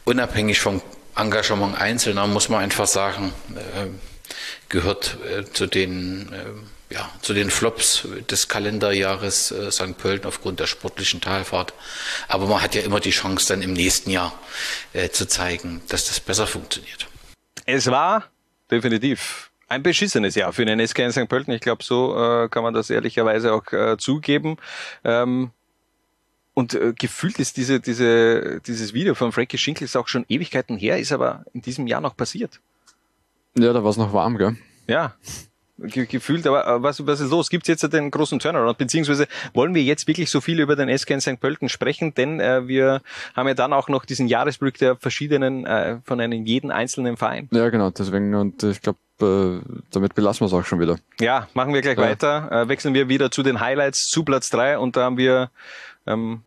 unabhängig 0.06 0.60
vom 0.60 0.80
Engagement 1.14 1.78
Einzelner 1.78 2.26
muss 2.26 2.48
man 2.48 2.62
einfach 2.62 2.86
sagen, 2.86 3.34
äh, 3.54 3.88
gehört 4.70 5.18
äh, 5.30 5.44
zu 5.44 5.66
den 5.66 6.32
äh, 6.32 6.94
ja, 6.94 7.10
zu 7.20 7.34
den 7.34 7.50
Flops 7.50 8.06
des 8.30 8.46
Kalenderjahres 8.46 9.50
äh, 9.50 9.72
St. 9.72 9.98
Pölten 9.98 10.28
aufgrund 10.28 10.60
der 10.60 10.68
sportlichen 10.68 11.20
Talfahrt. 11.20 11.74
Aber 12.28 12.46
man 12.46 12.62
hat 12.62 12.76
ja 12.76 12.82
immer 12.82 13.00
die 13.00 13.10
Chance, 13.10 13.48
dann 13.48 13.60
im 13.60 13.72
nächsten 13.72 14.10
Jahr 14.10 14.32
äh, 14.92 15.08
zu 15.08 15.26
zeigen, 15.26 15.82
dass 15.88 16.06
das 16.06 16.20
besser 16.20 16.46
funktioniert. 16.46 17.08
Es 17.64 17.90
war 17.90 18.26
definitiv 18.70 19.50
ein 19.68 19.82
beschissenes 19.82 20.36
Jahr 20.36 20.52
für 20.52 20.64
den 20.64 20.86
SK 20.86 21.00
in 21.00 21.12
St. 21.12 21.28
Pölten. 21.28 21.52
Ich 21.52 21.60
glaube, 21.60 21.82
so 21.82 22.16
äh, 22.16 22.48
kann 22.48 22.62
man 22.62 22.72
das 22.72 22.88
ehrlicherweise 22.88 23.52
auch 23.52 23.72
äh, 23.72 23.96
zugeben. 23.98 24.56
Ähm, 25.02 25.50
und 26.56 26.72
äh, 26.72 26.94
gefühlt 26.98 27.38
ist 27.38 27.58
diese, 27.58 27.80
diese, 27.80 28.62
dieses 28.66 28.94
Video 28.94 29.14
von 29.14 29.30
Frankie 29.30 29.58
Schinkels 29.58 29.94
auch 29.94 30.08
schon 30.08 30.24
Ewigkeiten 30.30 30.78
her, 30.78 30.98
ist 30.98 31.12
aber 31.12 31.44
in 31.52 31.60
diesem 31.60 31.86
Jahr 31.86 32.00
noch 32.00 32.16
passiert. 32.16 32.60
Ja, 33.58 33.74
da 33.74 33.84
war 33.84 33.90
es 33.90 33.98
noch 33.98 34.14
warm, 34.14 34.38
gell? 34.38 34.56
Ja, 34.88 35.14
ge 35.78 36.06
gefühlt, 36.06 36.46
aber 36.46 36.66
äh, 36.66 36.82
was, 36.82 37.06
was 37.06 37.20
ist 37.20 37.30
los? 37.30 37.50
Gibt 37.50 37.64
es 37.64 37.82
jetzt 37.82 37.92
den 37.92 38.10
großen 38.10 38.38
Turnaround? 38.38 38.78
Beziehungsweise 38.78 39.28
wollen 39.52 39.74
wir 39.74 39.82
jetzt 39.82 40.08
wirklich 40.08 40.30
so 40.30 40.40
viel 40.40 40.58
über 40.58 40.76
den 40.76 40.88
SK 40.96 41.10
in 41.10 41.20
St. 41.20 41.38
Pölten 41.38 41.68
sprechen? 41.68 42.14
Denn 42.14 42.40
äh, 42.40 42.66
wir 42.66 43.02
haben 43.34 43.48
ja 43.48 43.54
dann 43.54 43.74
auch 43.74 43.88
noch 43.90 44.06
diesen 44.06 44.26
Jahresblick 44.26 44.78
der 44.78 44.96
verschiedenen, 44.96 45.66
äh, 45.66 45.98
von 46.04 46.20
einem 46.22 46.46
jeden 46.46 46.70
einzelnen 46.70 47.18
Verein. 47.18 47.50
Ja, 47.52 47.68
genau, 47.68 47.90
deswegen, 47.90 48.34
und 48.34 48.62
ich 48.62 48.80
glaube, 48.80 48.98
äh, 49.20 49.82
damit 49.90 50.14
belassen 50.14 50.40
wir 50.40 50.46
es 50.46 50.54
auch 50.54 50.64
schon 50.64 50.80
wieder. 50.80 50.96
Ja, 51.20 51.48
machen 51.52 51.74
wir 51.74 51.82
gleich 51.82 51.98
Ja. 51.98 52.04
weiter. 52.04 52.50
Äh, 52.50 52.68
wechseln 52.68 52.94
wir 52.94 53.10
wieder 53.10 53.30
zu 53.30 53.42
den 53.42 53.60
Highlights 53.60 54.08
zu 54.08 54.24
Platz 54.24 54.48
drei 54.48 54.78
und 54.78 54.96
da 54.96 55.02
haben 55.04 55.18
wir 55.18 55.50
ähm, 56.06 56.40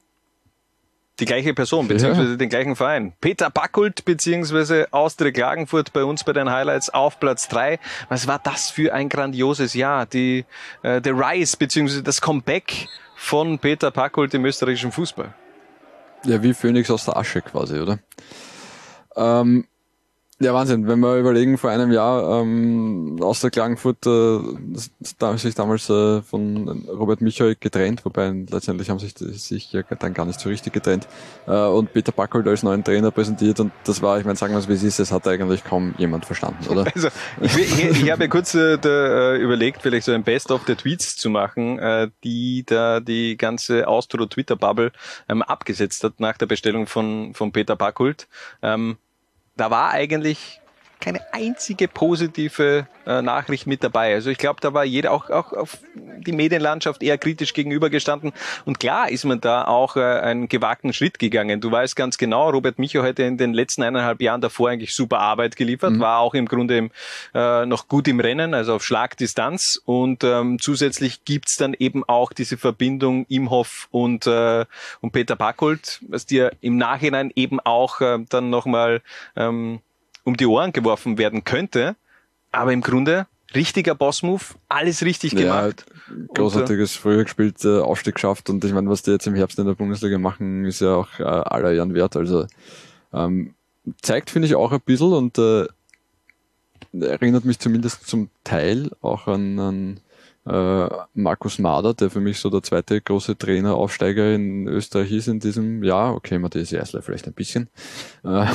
die 1.19 1.25
gleiche 1.25 1.53
Person, 1.53 1.87
beziehungsweise 1.87 2.37
den 2.37 2.49
gleichen 2.49 2.75
Verein. 2.75 3.13
Peter 3.21 3.49
Backult, 3.49 4.05
beziehungsweise 4.05 4.87
Austria 4.91 5.31
Klagenfurt 5.31 5.93
bei 5.93 6.03
uns 6.03 6.23
bei 6.23 6.33
den 6.33 6.49
Highlights 6.49 6.89
auf 6.89 7.19
Platz 7.19 7.47
drei. 7.47 7.79
Was 8.09 8.27
war 8.27 8.39
das 8.39 8.69
für 8.69 8.93
ein 8.93 9.09
grandioses 9.09 9.73
Jahr? 9.73 10.05
Die, 10.05 10.45
äh, 10.83 11.01
der 11.01 11.13
Rise, 11.13 11.57
beziehungsweise 11.57 12.03
das 12.03 12.21
Comeback 12.21 12.87
von 13.15 13.59
Peter 13.59 13.91
Backult 13.91 14.33
im 14.33 14.45
österreichischen 14.45 14.91
Fußball. 14.91 15.33
Ja, 16.25 16.41
wie 16.41 16.53
Phoenix 16.53 16.89
aus 16.89 17.05
der 17.05 17.17
Asche 17.17 17.41
quasi, 17.41 17.79
oder? 17.79 17.99
Ähm, 19.15 19.65
ja, 20.41 20.53
Wahnsinn. 20.53 20.87
Wenn 20.87 20.99
wir 20.99 21.17
überlegen, 21.17 21.57
vor 21.57 21.69
einem 21.69 21.91
Jahr 21.91 22.41
ähm, 22.41 23.17
aus 23.21 23.41
der 23.41 23.49
Klagenfurt 23.49 24.05
äh, 24.05 24.39
da 25.17 25.37
sich 25.37 25.53
damals 25.53 25.89
äh, 25.89 26.21
von 26.21 26.87
Robert 26.87 27.19
Michael 27.19 27.57
getrennt, 27.59 28.05
wobei 28.05 28.29
letztendlich 28.49 28.89
haben 28.89 28.99
sich 28.99 29.15
sich 29.17 29.73
ja 29.73 29.81
dann 29.81 30.13
gar 30.13 30.25
nicht 30.25 30.39
so 30.39 30.47
richtig 30.47 30.71
getrennt 30.71 31.07
äh, 31.45 31.51
und 31.51 31.91
Peter 31.91 32.13
Backholt 32.13 32.47
als 32.47 32.63
neuen 32.63 32.85
Trainer 32.85 33.11
präsentiert 33.11 33.59
und 33.59 33.73
das 33.83 34.01
war, 34.01 34.17
ich 34.17 34.25
meine, 34.25 34.37
sagen 34.37 34.53
wir 34.53 34.59
es 34.59 34.69
wie 34.69 34.73
es 34.73 34.83
ist, 34.83 34.99
das 34.99 35.11
hat 35.11 35.27
eigentlich 35.27 35.63
kaum 35.65 35.93
jemand 35.97 36.25
verstanden, 36.25 36.67
oder? 36.67 36.85
Also, 36.95 37.09
ich, 37.41 37.57
ich, 37.57 38.03
ich 38.03 38.11
habe 38.11 38.23
ja 38.23 38.27
kurz 38.29 38.55
äh, 38.55 38.77
da, 38.77 39.33
äh, 39.33 39.37
überlegt, 39.37 39.81
vielleicht 39.81 40.05
so 40.05 40.11
ein 40.11 40.23
Best-of 40.23 40.65
der 40.65 40.75
Tweets 40.75 41.15
zu 41.15 41.29
machen, 41.29 41.79
äh, 41.79 42.09
die 42.23 42.63
da 42.65 42.99
die 42.99 43.37
ganze 43.37 43.87
Austro-Twitter-Bubble 43.87 44.91
ähm, 45.29 45.41
abgesetzt 45.41 46.03
hat 46.03 46.19
nach 46.19 46.37
der 46.37 46.47
Bestellung 46.47 46.87
von, 46.87 47.33
von 47.33 47.51
Peter 47.51 47.75
Backult. 47.75 48.27
Ähm, 48.61 48.97
da 49.59 49.69
war 49.71 49.91
eigentlich 49.91 50.61
keine 50.99 51.21
einzige 51.33 51.87
positive 51.87 52.87
äh, 53.05 53.21
Nachricht 53.21 53.67
mit 53.67 53.83
dabei. 53.83 54.13
Also 54.13 54.29
ich 54.29 54.37
glaube, 54.37 54.59
da 54.61 54.73
war 54.73 54.83
jeder 54.83 55.11
auch, 55.11 55.29
auch 55.29 55.53
auf 55.53 55.77
die 55.95 56.31
Medienlandschaft 56.31 57.01
eher 57.01 57.17
kritisch 57.17 57.53
gegenübergestanden. 57.53 58.33
Und 58.65 58.79
klar 58.79 59.09
ist 59.09 59.23
man 59.23 59.39
da 59.41 59.65
auch 59.65 59.95
äh, 59.95 60.01
einen 60.01 60.49
gewagten 60.49 60.93
Schritt 60.93 61.17
gegangen. 61.17 61.61
Du 61.61 61.71
weißt 61.71 61.95
ganz 61.95 62.17
genau, 62.17 62.49
Robert 62.49 62.79
Micho 62.79 63.03
hätte 63.03 63.23
in 63.23 63.37
den 63.37 63.53
letzten 63.53 63.83
eineinhalb 63.83 64.21
Jahren 64.21 64.41
davor 64.41 64.69
eigentlich 64.69 64.93
super 64.93 65.19
Arbeit 65.19 65.55
geliefert, 65.55 65.99
war 65.99 66.19
auch 66.19 66.33
im 66.33 66.47
Grunde 66.47 66.77
im, 66.77 66.91
äh, 67.33 67.65
noch 67.65 67.87
gut 67.87 68.07
im 68.07 68.19
Rennen, 68.19 68.53
also 68.53 68.75
auf 68.75 68.83
Schlagdistanz. 68.83 69.81
Und 69.85 70.23
ähm, 70.23 70.59
zusätzlich 70.59 71.23
gibt's 71.25 71.55
dann 71.57 71.73
eben 71.73 72.03
auch 72.03 72.33
diese 72.33 72.57
Verbindung 72.57 73.25
Imhoff 73.29 73.87
und, 73.91 74.27
äh, 74.27 74.65
und 75.01 75.11
Peter 75.11 75.35
Backult, 75.35 76.01
was 76.07 76.25
dir 76.25 76.51
im 76.61 76.77
Nachhinein 76.77 77.31
eben 77.35 77.59
auch 77.59 78.01
äh, 78.01 78.19
dann 78.29 78.49
nochmal 78.49 79.01
ähm, 79.35 79.79
um 80.29 80.37
die 80.37 80.45
Ohren 80.45 80.71
geworfen 80.71 81.17
werden 81.17 81.43
könnte. 81.43 81.95
Aber 82.51 82.71
im 82.71 82.81
Grunde 82.81 83.27
richtiger 83.53 83.95
Boss-Move, 83.95 84.43
alles 84.67 85.03
richtig 85.03 85.35
gemacht. 85.35 85.85
großartiges 86.33 86.95
früher 86.95 87.23
gespielt, 87.23 87.63
äh, 87.65 87.79
Aufstieg 87.79 88.15
geschafft 88.15 88.49
und 88.49 88.63
ich 88.63 88.73
meine, 88.73 88.89
was 88.89 89.01
die 89.01 89.11
jetzt 89.11 89.27
im 89.27 89.35
Herbst 89.35 89.57
in 89.57 89.65
der 89.65 89.73
Bundesliga 89.73 90.17
machen, 90.19 90.65
ist 90.65 90.81
ja 90.81 90.95
auch 90.95 91.19
äh, 91.19 91.23
aller 91.23 91.73
Ehren 91.73 91.93
wert. 91.95 92.15
Also 92.15 92.45
ähm, 93.11 93.55
zeigt, 94.01 94.29
finde 94.29 94.47
ich, 94.47 94.55
auch 94.55 94.71
ein 94.71 94.81
bisschen 94.81 95.13
und 95.13 95.37
äh, 95.39 95.65
erinnert 96.93 97.45
mich 97.45 97.59
zumindest 97.59 98.07
zum 98.07 98.29
Teil 98.43 98.91
auch 99.01 99.27
an, 99.27 99.59
an 99.59 99.99
Markus 101.13 101.59
Mader, 101.59 101.93
der 101.93 102.09
für 102.09 102.19
mich 102.19 102.39
so 102.39 102.49
der 102.49 102.63
zweite 102.63 102.99
große 103.01 103.37
Trainer-Aufsteiger 103.37 104.33
in 104.33 104.67
Österreich 104.67 105.11
ist 105.11 105.27
in 105.27 105.39
diesem 105.39 105.83
Jahr. 105.83 106.15
Okay, 106.15 106.39
Matthias 106.39 106.73
Eisler 106.73 107.01
vielleicht 107.01 107.27
ein 107.27 107.33
bisschen. 107.33 107.69
Äh, 108.23 108.27
Ja, 108.29 108.51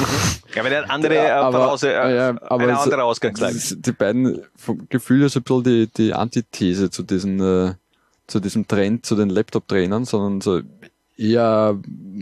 aber 0.61 0.69
der 0.71 0.83
hat 0.83 0.91
andere, 0.91 1.15
äh, 1.17 1.31
aber, 1.31 1.59
Voraus- 1.59 1.83
äh, 1.85 2.17
ja, 2.17 2.29
aber 2.43 2.65
eine 2.65 2.79
andere 2.79 3.05
Ausgangslage. 3.05 3.57
Die 3.77 3.93
beiden 3.93 4.43
vom 4.57 4.87
Gefühl 4.89 5.23
ist 5.23 5.37
ein 5.37 5.43
bisschen 5.43 5.63
die, 5.65 5.87
die 5.89 6.15
Antithese 6.15 6.91
zu 6.91 7.03
diesen, 7.03 7.41
äh, 7.41 7.75
zu 8.27 8.41
diesem 8.41 8.67
Trend 8.67 9.05
zu 9.07 9.17
den 9.17 9.29
Laptop-Trainern, 9.31 10.05
sondern 10.05 10.41
so 10.41 10.61
eher 11.17 11.79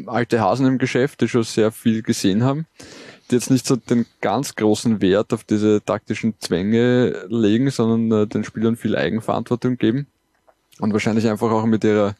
alte 0.06 0.40
Hasen 0.40 0.66
im 0.66 0.78
Geschäft, 0.78 1.20
die 1.22 1.28
schon 1.28 1.44
sehr 1.44 1.72
viel 1.72 2.02
gesehen 2.02 2.44
haben, 2.44 2.66
jetzt 3.30 3.50
nicht 3.50 3.66
so 3.66 3.76
den 3.76 4.06
ganz 4.20 4.54
großen 4.54 5.00
Wert 5.00 5.32
auf 5.32 5.44
diese 5.44 5.84
taktischen 5.84 6.34
Zwänge 6.40 7.26
legen, 7.28 7.70
sondern 7.70 8.22
äh, 8.22 8.26
den 8.26 8.44
Spielern 8.44 8.76
viel 8.76 8.96
Eigenverantwortung 8.96 9.76
geben 9.76 10.06
und 10.80 10.92
wahrscheinlich 10.92 11.28
einfach 11.28 11.50
auch 11.50 11.66
mit 11.66 11.84
ihrer 11.84 12.14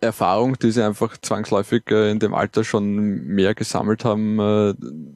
Erfahrung, 0.00 0.58
die 0.58 0.70
sie 0.70 0.82
einfach 0.82 1.16
zwangsläufig 1.18 1.90
äh, 1.90 2.10
in 2.10 2.18
dem 2.18 2.34
Alter 2.34 2.64
schon 2.64 2.94
mehr 3.26 3.54
gesammelt 3.54 4.04
haben, 4.04 4.38
äh, 4.38 4.74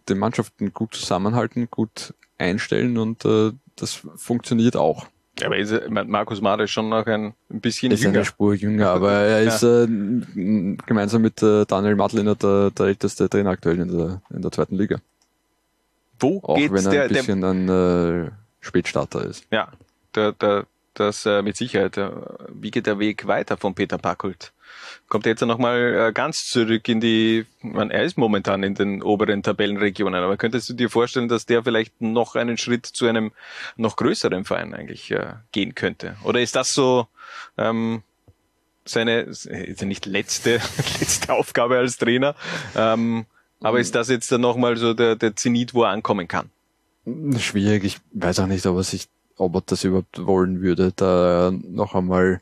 die 0.09 0.15
Mannschaften 0.15 0.73
gut 0.73 0.95
zusammenhalten, 0.95 1.69
gut 1.71 2.15
einstellen 2.39 2.99
und 2.99 3.25
äh, 3.25 3.53
das 3.77 4.03
funktioniert 4.17 4.77
auch. 4.77 5.07
Ja, 5.41 5.47
aber 5.47 5.57
ist, 5.57 5.71
er- 5.71 5.89
Markus 5.91 6.41
Mader 6.41 6.65
ist 6.65 6.71
schon 6.73 6.89
noch 6.89 7.07
ein, 7.07 7.33
ein 7.51 7.61
bisschen 7.61 7.93
Ist 7.93 8.03
jünger. 8.03 8.17
eine 8.19 8.25
Spur 8.25 8.55
jünger, 8.55 8.91
aber 8.91 9.13
er 9.13 9.43
ist 9.43 9.63
Ja. 9.63 9.85
äh, 9.85 9.87
gemeinsam 10.87 11.23
mit 11.23 11.43
äh, 11.43 11.65
Daniel 11.65 11.95
Madliner 11.97 12.35
der, 12.35 12.71
der 12.73 12.87
älteste 12.87 13.29
Trainer 13.29 13.51
aktuell 13.51 13.79
in 13.79 13.97
der, 13.97 14.21
in 14.31 14.43
der 14.43 14.51
zweiten 14.51 14.77
Liga. 14.77 14.99
Wo 16.21 16.41
Auch 16.43 16.57
geht's 16.57 16.73
wenn 16.75 16.85
er 16.87 16.91
der- 16.91 17.03
ein 17.05 17.09
der- 17.09 17.19
bisschen 17.21 17.45
ein 17.45 17.69
äh, 18.27 18.31
Spätstarter 18.61 19.25
ist. 19.25 19.47
Ja, 19.53 19.69
der, 20.17 20.33
der, 20.33 20.67
das 20.95 21.25
äh, 21.27 21.43
mit 21.43 21.57
Sicherheit. 21.57 21.97
Äh, 21.97 22.11
wie 22.53 22.73
geht 22.73 22.87
der 22.87 22.99
Weg 22.99 23.27
weiter 23.29 23.57
von 23.57 23.75
Peter 23.75 23.99
Packult? 23.99 24.53
Kommt 25.09 25.25
er 25.25 25.31
jetzt 25.31 25.41
nochmal 25.41 26.09
äh, 26.09 26.13
ganz 26.13 26.45
zurück 26.45 26.87
in 26.87 27.01
die, 27.01 27.47
man, 27.63 27.91
er 27.91 28.05
ist 28.05 28.19
momentan 28.19 28.63
in 28.63 28.75
den 28.75 29.03
oberen 29.03 29.43
Tabellenregionen, 29.43 30.23
aber 30.23 30.37
könntest 30.37 30.69
du 30.69 30.75
dir 30.75 30.91
vorstellen, 30.91 31.29
dass 31.29 31.47
der 31.47 31.65
vielleicht 31.65 32.01
noch 32.01 32.35
einen 32.37 32.59
Schritt 32.59 32.85
zu 32.85 33.07
einem 33.07 33.33
noch 33.77 33.97
größeren 33.97 34.45
Verein 34.45 34.75
eigentlich 34.75 35.11
äh, 35.11 35.35
gehen 35.53 35.75
könnte? 35.75 36.17
Oder 36.25 36.43
ist 36.43 36.57
das 36.57 36.75
so 36.75 37.07
ähm, 37.57 38.03
seine, 38.85 39.21
ist 39.21 39.83
nicht 39.83 40.05
letzte, 40.05 40.61
letzte 41.01 41.33
Aufgabe 41.33 41.79
als 41.79 41.97
Trainer, 41.97 42.35
ähm, 42.77 43.25
aber 43.61 43.81
ist 43.81 43.95
das 43.95 44.09
jetzt 44.09 44.31
dann 44.31 44.43
nochmal 44.43 44.77
so 44.77 44.95
der, 44.95 45.17
der 45.17 45.35
Zenit, 45.35 45.75
wo 45.75 45.85
er 45.85 45.91
ankommen 45.91 46.29
kann? 46.29 46.51
Schwierig, 47.39 47.85
ich 47.85 47.99
weiß 48.13 48.41
auch 48.41 48.47
nicht, 48.47 48.67
ob 48.67 48.77
er 48.77 48.83
sich, 48.83 49.09
ob 49.37 49.55
er 49.55 49.63
das 49.65 49.85
überhaupt 49.85 50.27
wollen 50.27 50.61
würde, 50.61 50.93
da 50.95 51.51
noch 51.51 51.95
einmal 51.95 52.41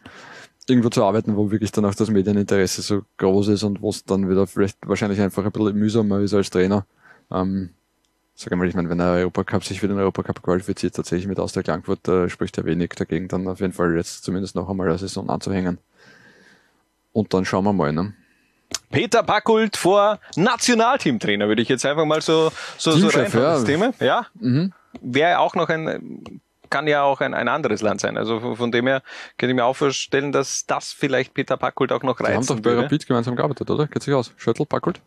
irgendwo 0.68 0.88
zu 0.88 1.04
arbeiten, 1.04 1.36
wo 1.36 1.50
wirklich 1.50 1.72
dann 1.72 1.84
auch 1.84 1.94
das 1.94 2.10
Medieninteresse 2.10 2.82
so 2.82 3.02
groß 3.18 3.48
ist 3.48 3.62
und 3.62 3.80
wo 3.82 3.90
es 3.90 4.04
dann 4.04 4.28
wieder 4.28 4.46
vielleicht 4.46 4.78
wahrscheinlich 4.86 5.20
einfach 5.20 5.44
ein 5.44 5.52
bisschen 5.52 5.76
mühsamer 5.78 6.20
ist 6.20 6.34
als 6.34 6.50
Trainer. 6.50 6.86
Ähm, 7.30 7.70
sag 8.34 8.52
einmal, 8.52 8.68
ich 8.68 8.74
meine, 8.74 8.88
wenn 8.90 9.00
er 9.00 9.12
Europacup 9.12 9.64
sich 9.64 9.80
für 9.80 9.88
den 9.88 9.98
Europacup 9.98 10.42
qualifiziert, 10.42 10.94
tatsächlich 10.96 11.28
mit 11.28 11.38
Austria 11.38 11.62
Klagenfurt, 11.62 12.06
äh, 12.08 12.28
spricht 12.28 12.58
er 12.58 12.64
wenig 12.64 12.90
dagegen, 12.90 13.28
dann 13.28 13.46
auf 13.48 13.60
jeden 13.60 13.72
Fall 13.72 13.96
jetzt 13.96 14.24
zumindest 14.24 14.54
noch 14.54 14.68
einmal 14.68 14.88
eine 14.88 14.98
Saison 14.98 15.28
anzuhängen. 15.30 15.78
Und 17.12 17.32
dann 17.32 17.44
schauen 17.44 17.64
wir 17.64 17.72
mal, 17.72 17.92
ne? 17.92 18.12
Peter 18.90 19.22
Packult 19.22 19.76
vor 19.76 20.18
Nationalteamtrainer, 20.36 21.48
würde 21.48 21.62
ich 21.62 21.68
jetzt 21.68 21.86
einfach 21.86 22.04
mal 22.04 22.20
so, 22.20 22.50
so, 22.76 22.90
so 22.92 23.06
reinfahren, 23.08 23.42
ja. 23.44 23.54
das 23.54 23.64
Thema. 23.64 23.92
Ja, 24.00 24.26
Mhm. 24.34 24.72
wäre 25.00 25.38
auch 25.38 25.54
noch 25.54 25.68
ein, 25.68 26.40
kann 26.70 26.86
ja 26.86 27.02
auch 27.02 27.20
ein, 27.20 27.34
ein 27.34 27.48
anderes 27.48 27.82
Land 27.82 28.00
sein. 28.00 28.16
Also 28.16 28.54
von, 28.54 28.72
dem 28.72 28.86
her 28.86 29.02
könnte 29.38 29.52
ich 29.52 29.56
mir 29.56 29.64
auch 29.64 29.76
vorstellen, 29.76 30.32
dass 30.32 30.66
das 30.66 30.92
vielleicht 30.92 31.34
Peter 31.34 31.56
Packult 31.56 31.92
auch 31.92 32.02
noch 32.02 32.18
Die 32.18 32.24
haben 32.24 32.46
doch 32.46 32.60
bei. 32.60 32.74
Rapid 32.74 33.06
gemeinsam 33.06 33.36
gearbeitet, 33.36 33.70
oder? 33.70 33.86
Geht 33.86 34.02
sich 34.02 34.14
aus. 34.14 34.32
Schöttl, 34.36 34.66
Packelt? 34.66 35.00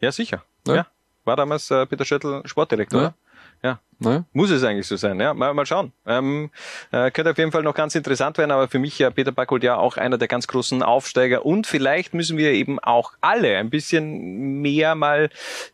Ja, 0.00 0.12
sicher. 0.12 0.44
Ja. 0.66 0.74
Ja. 0.74 0.86
War 1.24 1.36
damals 1.36 1.70
äh, 1.70 1.86
Peter 1.86 2.04
Schöttl 2.04 2.42
Sportdirektor, 2.46 3.02
Ja. 3.02 3.14
Ja. 3.62 3.80
Naja. 4.02 4.24
Muss 4.32 4.50
es 4.50 4.64
eigentlich 4.64 4.86
so 4.86 4.96
sein, 4.96 5.20
ja. 5.20 5.34
Mal, 5.34 5.52
mal 5.52 5.66
schauen. 5.66 5.92
Ähm, 6.06 6.50
äh, 6.90 7.10
könnte 7.10 7.32
auf 7.32 7.38
jeden 7.38 7.52
Fall 7.52 7.62
noch 7.62 7.74
ganz 7.74 7.94
interessant 7.94 8.38
werden, 8.38 8.50
aber 8.50 8.66
für 8.66 8.78
mich 8.78 8.98
ja 8.98 9.10
Peter 9.10 9.30
Backold 9.30 9.62
ja 9.62 9.76
auch 9.76 9.98
einer 9.98 10.16
der 10.16 10.26
ganz 10.26 10.46
großen 10.46 10.82
Aufsteiger 10.82 11.44
und 11.44 11.66
vielleicht 11.66 12.14
müssen 12.14 12.38
wir 12.38 12.52
eben 12.52 12.78
auch 12.78 13.12
alle 13.20 13.58
ein 13.58 13.68
bisschen 13.68 14.62
mehr 14.62 14.94
mal 14.94 15.28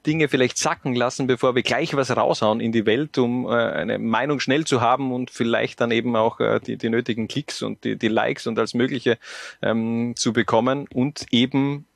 Dinge 0.07 0.26
vielleicht 0.28 0.59
sacken 0.59 0.97
lassen, 0.97 1.28
bevor 1.28 1.55
wir 1.55 1.62
gleich 1.62 1.95
was 1.95 2.16
raushauen 2.16 2.59
in 2.59 2.72
die 2.72 2.84
Welt, 2.84 3.16
um 3.16 3.47
äh, 3.47 3.51
eine 3.51 4.01
Meinung 4.01 4.41
schnell 4.41 4.64
zu 4.64 4.80
haben 4.80 5.12
und 5.12 5.30
vielleicht 5.30 5.80
dann 5.80 5.93
eben 5.93 6.16
auch 6.16 6.41
äh, 6.41 6.59
die, 6.59 6.76
die 6.76 6.91
nötigen 6.91 7.28
Klicks 7.28 7.62
und 7.62 7.84
die, 7.84 7.95
die 7.95 8.09
Likes 8.09 8.49
und 8.49 8.59
alles 8.59 8.74
Mögliche 8.74 9.18
ähm, 9.62 10.14
zu 10.16 10.32
bekommen 10.32 10.89
und 10.93 11.26
eben 11.30 11.87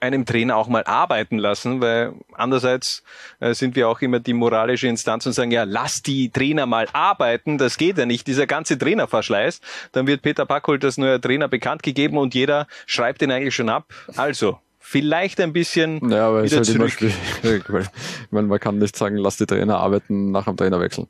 einem 0.00 0.24
Trainer 0.24 0.56
auch 0.56 0.68
mal 0.68 0.84
arbeiten 0.84 1.38
lassen, 1.38 1.80
weil 1.80 2.14
andererseits 2.32 3.02
äh, 3.40 3.54
sind 3.54 3.76
wir 3.76 3.88
auch 3.88 4.00
immer 4.00 4.20
die 4.20 4.32
moralische 4.32 4.88
Instanz 4.88 5.26
und 5.26 5.32
sagen, 5.32 5.50
ja, 5.50 5.64
lass 5.64 6.02
die 6.02 6.30
Trainer 6.30 6.66
mal 6.66 6.86
arbeiten, 6.92 7.58
das 7.58 7.78
geht 7.78 7.98
ja 7.98 8.06
nicht, 8.06 8.26
dieser 8.26 8.46
ganze 8.46 8.78
Trainerverschleiß. 8.78 9.60
Dann 9.92 10.06
wird 10.06 10.22
Peter 10.22 10.46
Packold 10.46 10.84
als 10.84 10.98
neuer 10.98 11.20
Trainer 11.20 11.48
bekannt 11.48 11.82
gegeben 11.82 12.18
und 12.18 12.34
jeder 12.34 12.66
schreibt 12.86 13.22
ihn 13.22 13.30
eigentlich 13.30 13.54
schon 13.54 13.68
ab. 13.68 13.92
Also, 14.16 14.58
vielleicht 14.78 15.40
ein 15.40 15.52
bisschen 15.52 16.10
ja, 16.10 16.28
aber 16.28 16.44
wieder 16.44 16.60
ist 16.60 16.68
halt 16.68 16.78
zurück. 16.78 17.00
Immer 17.00 17.10
schwierig, 17.42 17.64
weil, 18.30 18.44
man 18.44 18.60
kann 18.60 18.78
nicht 18.78 18.96
sagen, 18.96 19.16
lass 19.16 19.36
die 19.36 19.46
Trainer 19.46 19.78
arbeiten 19.78 20.30
nach 20.30 20.44
dem 20.44 20.56
Trainerwechsel. 20.56 21.06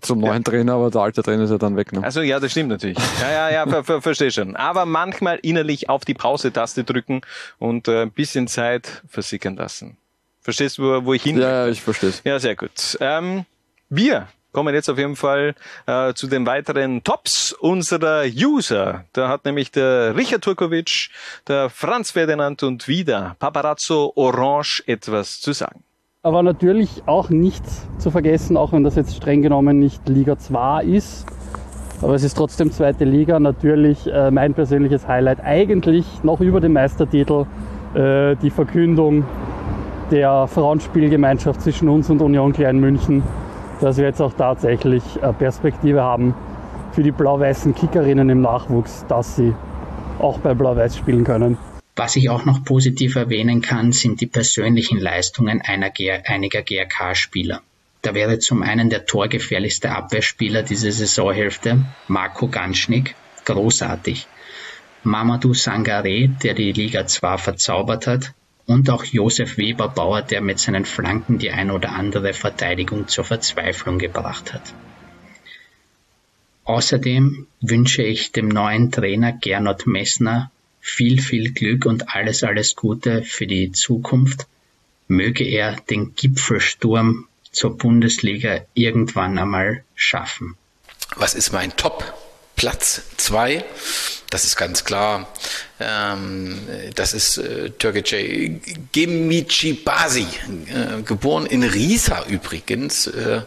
Zum 0.00 0.18
neuen 0.18 0.42
Trainer, 0.42 0.74
aber 0.74 0.90
der 0.90 1.02
alte 1.02 1.22
Trainer 1.22 1.44
ist 1.44 1.50
ja 1.50 1.58
dann 1.58 1.76
weg. 1.76 1.92
Ne? 1.92 2.02
Also 2.02 2.22
ja, 2.22 2.40
das 2.40 2.50
stimmt 2.50 2.70
natürlich. 2.70 2.98
Ja, 3.20 3.30
ja, 3.30 3.50
ja, 3.50 3.66
ver, 3.66 3.84
ver, 3.84 4.02
verstehe 4.02 4.30
schon. 4.30 4.56
Aber 4.56 4.86
manchmal 4.86 5.38
innerlich 5.42 5.88
auf 5.88 6.04
die 6.04 6.14
Pause-Taste 6.14 6.84
drücken 6.84 7.20
und 7.58 7.88
äh, 7.88 8.02
ein 8.02 8.10
bisschen 8.10 8.48
Zeit 8.48 9.02
versickern 9.08 9.56
lassen. 9.56 9.96
Verstehst 10.40 10.78
du, 10.78 10.82
wo, 10.82 11.04
wo 11.04 11.14
ich 11.14 11.22
hin? 11.22 11.38
Ja, 11.38 11.66
ja, 11.66 11.68
ich 11.68 11.80
verstehe 11.80 12.12
Ja, 12.24 12.38
sehr 12.38 12.56
gut. 12.56 12.98
Ähm, 13.00 13.44
wir 13.88 14.28
kommen 14.52 14.74
jetzt 14.74 14.88
auf 14.88 14.98
jeden 14.98 15.16
Fall 15.16 15.54
äh, 15.86 16.12
zu 16.14 16.26
den 16.26 16.46
weiteren 16.46 17.04
Tops 17.04 17.52
unserer 17.52 18.24
User. 18.24 19.04
Da 19.12 19.28
hat 19.28 19.44
nämlich 19.44 19.70
der 19.70 20.16
Richard 20.16 20.42
Turkovic, 20.42 21.10
der 21.48 21.70
Franz 21.70 22.10
Ferdinand 22.10 22.62
und 22.62 22.88
wieder 22.88 23.36
Paparazzo 23.38 24.12
Orange 24.16 24.82
etwas 24.86 25.40
zu 25.40 25.52
sagen. 25.52 25.84
Aber 26.24 26.44
natürlich 26.44 27.02
auch 27.06 27.30
nicht 27.30 27.64
zu 27.98 28.12
vergessen, 28.12 28.56
auch 28.56 28.70
wenn 28.72 28.84
das 28.84 28.94
jetzt 28.94 29.16
streng 29.16 29.42
genommen 29.42 29.80
nicht 29.80 30.08
Liga 30.08 30.38
2 30.38 30.84
ist, 30.84 31.26
aber 32.00 32.14
es 32.14 32.22
ist 32.22 32.34
trotzdem 32.34 32.70
zweite 32.70 33.04
Liga. 33.04 33.40
Natürlich 33.40 34.06
äh, 34.06 34.30
mein 34.30 34.54
persönliches 34.54 35.08
Highlight 35.08 35.40
eigentlich 35.40 36.06
noch 36.22 36.40
über 36.40 36.60
dem 36.60 36.74
Meistertitel 36.74 37.46
äh, 37.94 38.36
die 38.36 38.50
Verkündung 38.50 39.24
der 40.12 40.46
Frauenspielgemeinschaft 40.46 41.60
zwischen 41.60 41.88
uns 41.88 42.08
und 42.08 42.22
Union 42.22 42.52
Klein 42.52 42.78
München, 42.78 43.24
dass 43.80 43.96
wir 43.96 44.04
jetzt 44.04 44.22
auch 44.22 44.34
tatsächlich 44.34 45.02
äh, 45.24 45.32
Perspektive 45.32 46.02
haben 46.02 46.36
für 46.92 47.02
die 47.02 47.10
blau-weißen 47.10 47.74
Kickerinnen 47.74 48.30
im 48.30 48.42
Nachwuchs, 48.42 49.04
dass 49.08 49.34
sie 49.34 49.56
auch 50.20 50.38
bei 50.38 50.54
Blau-Weiß 50.54 50.96
spielen 50.96 51.24
können. 51.24 51.58
Was 51.94 52.16
ich 52.16 52.30
auch 52.30 52.46
noch 52.46 52.64
positiv 52.64 53.16
erwähnen 53.16 53.60
kann, 53.60 53.92
sind 53.92 54.20
die 54.20 54.26
persönlichen 54.26 54.98
Leistungen 54.98 55.60
einer, 55.60 55.92
einiger 56.24 56.62
GRK-Spieler. 56.62 57.62
Da 58.00 58.14
wäre 58.14 58.38
zum 58.38 58.62
einen 58.62 58.88
der 58.88 59.04
torgefährlichste 59.04 59.90
Abwehrspieler 59.90 60.62
dieser 60.62 60.90
Saisonhälfte, 60.90 61.84
Marco 62.08 62.48
Ganschnik, 62.48 63.14
großartig. 63.44 64.26
Mamadou 65.04 65.52
Sangare, 65.52 66.28
der 66.28 66.54
die 66.54 66.72
Liga 66.72 67.06
2 67.06 67.36
verzaubert 67.36 68.06
hat, 68.06 68.32
und 68.66 68.88
auch 68.88 69.04
Josef 69.04 69.58
Weber-Bauer, 69.58 70.22
der 70.22 70.40
mit 70.40 70.58
seinen 70.58 70.84
Flanken 70.84 71.38
die 71.38 71.50
ein 71.50 71.70
oder 71.70 71.92
andere 71.92 72.32
Verteidigung 72.32 73.08
zur 73.08 73.24
Verzweiflung 73.24 73.98
gebracht 73.98 74.52
hat. 74.54 74.72
Außerdem 76.64 77.46
wünsche 77.60 78.02
ich 78.02 78.32
dem 78.32 78.48
neuen 78.48 78.92
Trainer 78.92 79.32
Gernot 79.32 79.86
Messner 79.86 80.50
viel, 80.82 81.22
viel 81.22 81.52
Glück 81.52 81.86
und 81.86 82.14
alles, 82.14 82.42
alles 82.42 82.76
Gute 82.76 83.22
für 83.22 83.46
die 83.46 83.72
Zukunft. 83.72 84.46
Möge 85.08 85.44
er 85.44 85.76
den 85.88 86.14
Gipfelsturm 86.14 87.28
zur 87.50 87.78
Bundesliga 87.78 88.66
irgendwann 88.74 89.38
einmal 89.38 89.84
schaffen. 89.94 90.56
Was 91.16 91.34
ist 91.34 91.52
mein 91.52 91.74
Top? 91.76 92.12
Platz 92.62 93.02
zwei, 93.16 93.64
das 94.30 94.44
ist 94.44 94.54
ganz 94.54 94.84
klar. 94.84 95.28
Ähm, 95.80 96.60
das 96.94 97.12
ist 97.12 97.38
äh, 97.38 97.70
Türkgücü 97.70 98.60
Gemicibasi, 98.92 100.28
äh, 100.68 101.02
geboren 101.02 101.46
in 101.46 101.64
Riesa 101.64 102.24
übrigens. 102.28 103.08
Äh, 103.08 103.42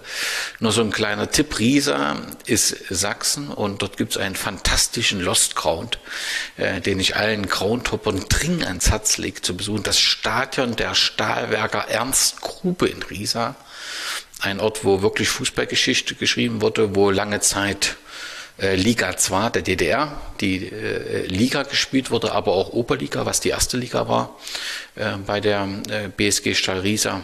nur 0.59 0.73
so 0.73 0.81
ein 0.81 0.91
kleiner 0.91 1.31
Tipp, 1.31 1.57
Riesa 1.59 2.17
ist 2.45 2.75
Sachsen 2.89 3.47
und 3.47 3.81
dort 3.81 3.95
gibt 3.95 4.11
es 4.11 4.17
einen 4.17 4.35
fantastischen 4.35 5.21
Lost 5.21 5.55
Ground, 5.55 5.97
äh, 6.57 6.81
den 6.81 6.99
ich 6.99 7.15
allen 7.15 7.47
Groundhoppern 7.47 8.25
dringend 8.27 8.67
ans 8.67 8.89
Herz 8.89 9.17
lege 9.17 9.41
zu 9.41 9.55
besuchen. 9.55 9.83
Das 9.83 9.97
Stadion 9.97 10.75
der 10.75 10.93
Stahlwerker 10.93 11.87
Ernst 11.87 12.41
Grube 12.41 12.89
in 12.89 13.01
Riesa. 13.01 13.55
Ein 14.41 14.59
Ort, 14.59 14.83
wo 14.83 15.01
wirklich 15.01 15.29
Fußballgeschichte 15.29 16.15
geschrieben 16.15 16.59
wurde, 16.59 16.97
wo 16.97 17.11
lange 17.11 17.39
Zeit 17.39 17.95
Liga 18.57 19.17
2 19.17 19.49
der 19.49 19.61
DDR, 19.61 20.21
die 20.39 20.67
äh, 20.67 21.25
Liga 21.27 21.63
gespielt 21.63 22.09
wurde, 22.11 22.31
aber 22.31 22.53
auch 22.53 22.69
Oberliga, 22.69 23.25
was 23.25 23.41
die 23.41 23.49
erste 23.49 23.77
Liga 23.77 24.07
war, 24.07 24.37
äh, 24.95 25.17
bei 25.25 25.41
der 25.41 25.67
äh, 25.89 26.07
BSG 26.07 26.55
Stahl 26.55 26.79
Riesa. 26.79 27.21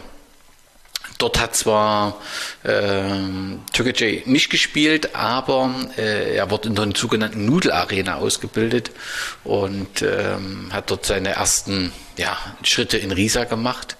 Dort 1.18 1.38
hat 1.40 1.54
zwar 1.54 2.20
äh, 2.64 3.20
nicht 4.24 4.50
gespielt, 4.50 5.14
aber 5.14 5.72
äh, 5.96 6.34
er 6.34 6.50
wurde 6.50 6.68
in 6.68 6.74
der 6.74 6.88
sogenannten 6.96 7.44
Nudelarena 7.46 8.16
ausgebildet 8.16 8.90
und 9.44 10.02
ähm, 10.02 10.70
hat 10.72 10.90
dort 10.90 11.06
seine 11.06 11.30
ersten 11.30 11.92
ja, 12.16 12.36
Schritte 12.64 12.98
in 12.98 13.12
Riesa 13.12 13.44
gemacht. 13.44 13.96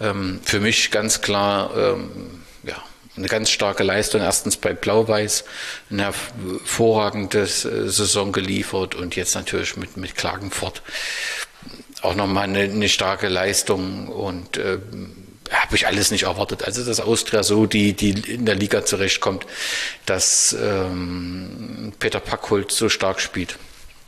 Ähm, 0.00 0.40
für 0.44 0.60
mich 0.60 0.90
ganz 0.90 1.20
klar 1.20 1.70
ähm, 1.76 2.42
eine 3.16 3.28
ganz 3.28 3.50
starke 3.50 3.82
Leistung. 3.82 4.20
Erstens 4.20 4.56
bei 4.56 4.72
Blau-Weiß 4.72 5.44
eine 5.90 6.02
hervorragende 6.04 7.42
äh, 7.42 7.46
Saison 7.46 8.32
geliefert 8.32 8.94
und 8.94 9.16
jetzt 9.16 9.34
natürlich 9.34 9.76
mit, 9.76 9.96
mit 9.96 10.16
Klagenfurt 10.16 10.82
auch 12.02 12.14
nochmal 12.14 12.44
eine, 12.44 12.60
eine 12.60 12.88
starke 12.88 13.28
Leistung 13.28 14.08
und 14.08 14.58
äh, 14.58 14.78
habe 15.50 15.76
ich 15.76 15.86
alles 15.86 16.10
nicht 16.10 16.24
erwartet. 16.24 16.64
Also 16.64 16.84
dass 16.84 17.00
Austria 17.00 17.42
so 17.42 17.66
die, 17.66 17.94
die 17.94 18.10
in 18.10 18.46
der 18.46 18.54
Liga 18.54 18.84
zurechtkommt, 18.84 19.46
dass 20.04 20.56
ähm, 20.60 21.92
Peter 21.98 22.20
Packholt 22.20 22.72
so 22.72 22.88
stark 22.88 23.20
spielt. 23.20 23.58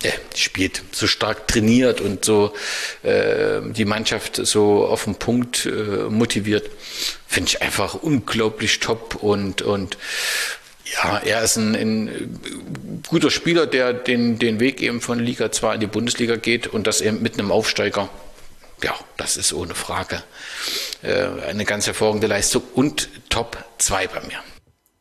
Äh, 0.01 0.13
spielt, 0.37 0.83
so 0.93 1.09
stark 1.09 1.49
trainiert 1.49 2.01
und 2.01 2.25
so 2.25 2.55
äh, 3.03 3.61
die 3.63 3.85
Mannschaft 3.85 4.37
so 4.37 4.87
auf 4.87 5.05
den 5.05 5.17
Punkt 5.17 5.67
äh, 5.67 6.09
motiviert, 6.09 6.71
finde 7.27 7.49
ich 7.49 7.63
einfach 7.63 7.95
unglaublich 7.95 8.79
top 8.79 9.17
und, 9.17 9.63
und 9.63 9.99
ja, 10.95 11.19
er 11.19 11.43
ist 11.43 11.57
ein, 11.57 11.75
ein 11.75 12.41
guter 13.09 13.33
Spieler, 13.33 13.67
der 13.67 13.93
den, 13.93 14.39
den 14.39 14.61
Weg 14.61 14.81
eben 14.83 15.01
von 15.01 15.19
Liga 15.19 15.51
2 15.51 15.75
in 15.75 15.81
die 15.81 15.87
Bundesliga 15.89 16.37
geht 16.37 16.69
und 16.69 16.87
das 16.87 17.01
eben 17.01 17.21
mit 17.21 17.35
einem 17.35 17.51
Aufsteiger. 17.51 18.09
Ja, 18.85 18.95
das 19.17 19.37
ist 19.37 19.53
ohne 19.53 19.75
Frage 19.75 20.23
äh, 21.03 21.25
eine 21.49 21.65
ganz 21.65 21.89
hervorragende 21.89 22.29
Leistung 22.29 22.63
und 22.75 23.09
Top 23.31 23.59
2 23.79 24.07
bei 24.07 24.21
mir. 24.21 24.58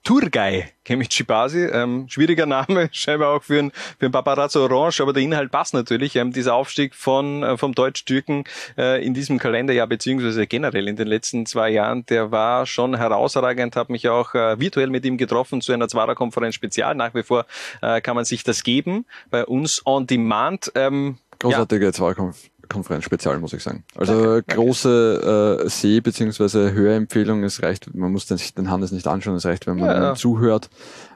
Turgay 0.07 0.63
Chibasi, 0.85 1.65
ähm, 1.65 2.05
schwieriger 2.07 2.45
Name, 2.45 2.87
scheinbar 2.93 3.35
auch 3.35 3.43
für 3.43 3.59
ein, 3.59 3.71
für 3.99 4.05
ein 4.05 4.13
Paparazzo 4.13 4.63
Orange, 4.63 5.01
aber 5.01 5.11
der 5.11 5.21
Inhalt 5.21 5.51
passt 5.51 5.73
natürlich. 5.73 6.15
Ähm, 6.15 6.31
dieser 6.31 6.53
Aufstieg 6.53 6.95
von, 6.95 7.43
äh, 7.43 7.57
vom 7.57 7.75
Deutsch-Türken 7.75 8.45
äh, 8.77 9.05
in 9.05 9.13
diesem 9.13 9.37
Kalenderjahr, 9.37 9.85
beziehungsweise 9.85 10.47
generell 10.47 10.87
in 10.87 10.95
den 10.95 11.07
letzten 11.07 11.45
zwei 11.45 11.71
Jahren, 11.71 12.05
der 12.05 12.31
war 12.31 12.65
schon 12.65 12.95
herausragend, 12.95 13.75
habe 13.75 13.91
mich 13.91 14.07
auch 14.07 14.33
äh, 14.33 14.57
virtuell 14.57 14.87
mit 14.87 15.03
ihm 15.03 15.17
getroffen 15.17 15.59
zu 15.59 15.73
einer 15.73 15.89
Zwarer-Konferenz 15.89 16.55
Spezial. 16.55 16.95
Nach 16.95 17.13
wie 17.13 17.23
vor 17.23 17.45
äh, 17.81 17.99
kann 17.99 18.15
man 18.15 18.23
sich 18.23 18.45
das 18.45 18.63
geben, 18.63 19.05
bei 19.29 19.45
uns 19.45 19.81
on 19.85 20.07
demand. 20.07 20.71
Ähm, 20.75 21.17
Großartige 21.39 21.83
ja. 21.83 21.91
Zwarer-Konferenz. 21.91 22.49
Konferenz 22.67 23.05
spezial, 23.05 23.39
muss 23.39 23.53
ich 23.53 23.63
sagen. 23.63 23.83
Also 23.95 24.35
danke, 24.35 24.55
große 24.55 25.61
äh, 25.65 25.69
Seh- 25.69 26.01
bzw. 26.01 26.71
Hörempfehlung, 26.71 27.43
es 27.43 27.61
reicht, 27.61 27.93
man 27.95 28.11
muss 28.11 28.25
den, 28.25 28.39
den 28.57 28.69
Hannes 28.69 28.91
nicht 28.91 29.07
anschauen, 29.07 29.35
es 29.35 29.45
reicht, 29.45 29.67
wenn 29.67 29.77
man 29.77 29.89
ja, 29.89 30.03
ja. 30.03 30.15
zuhört. 30.15 30.69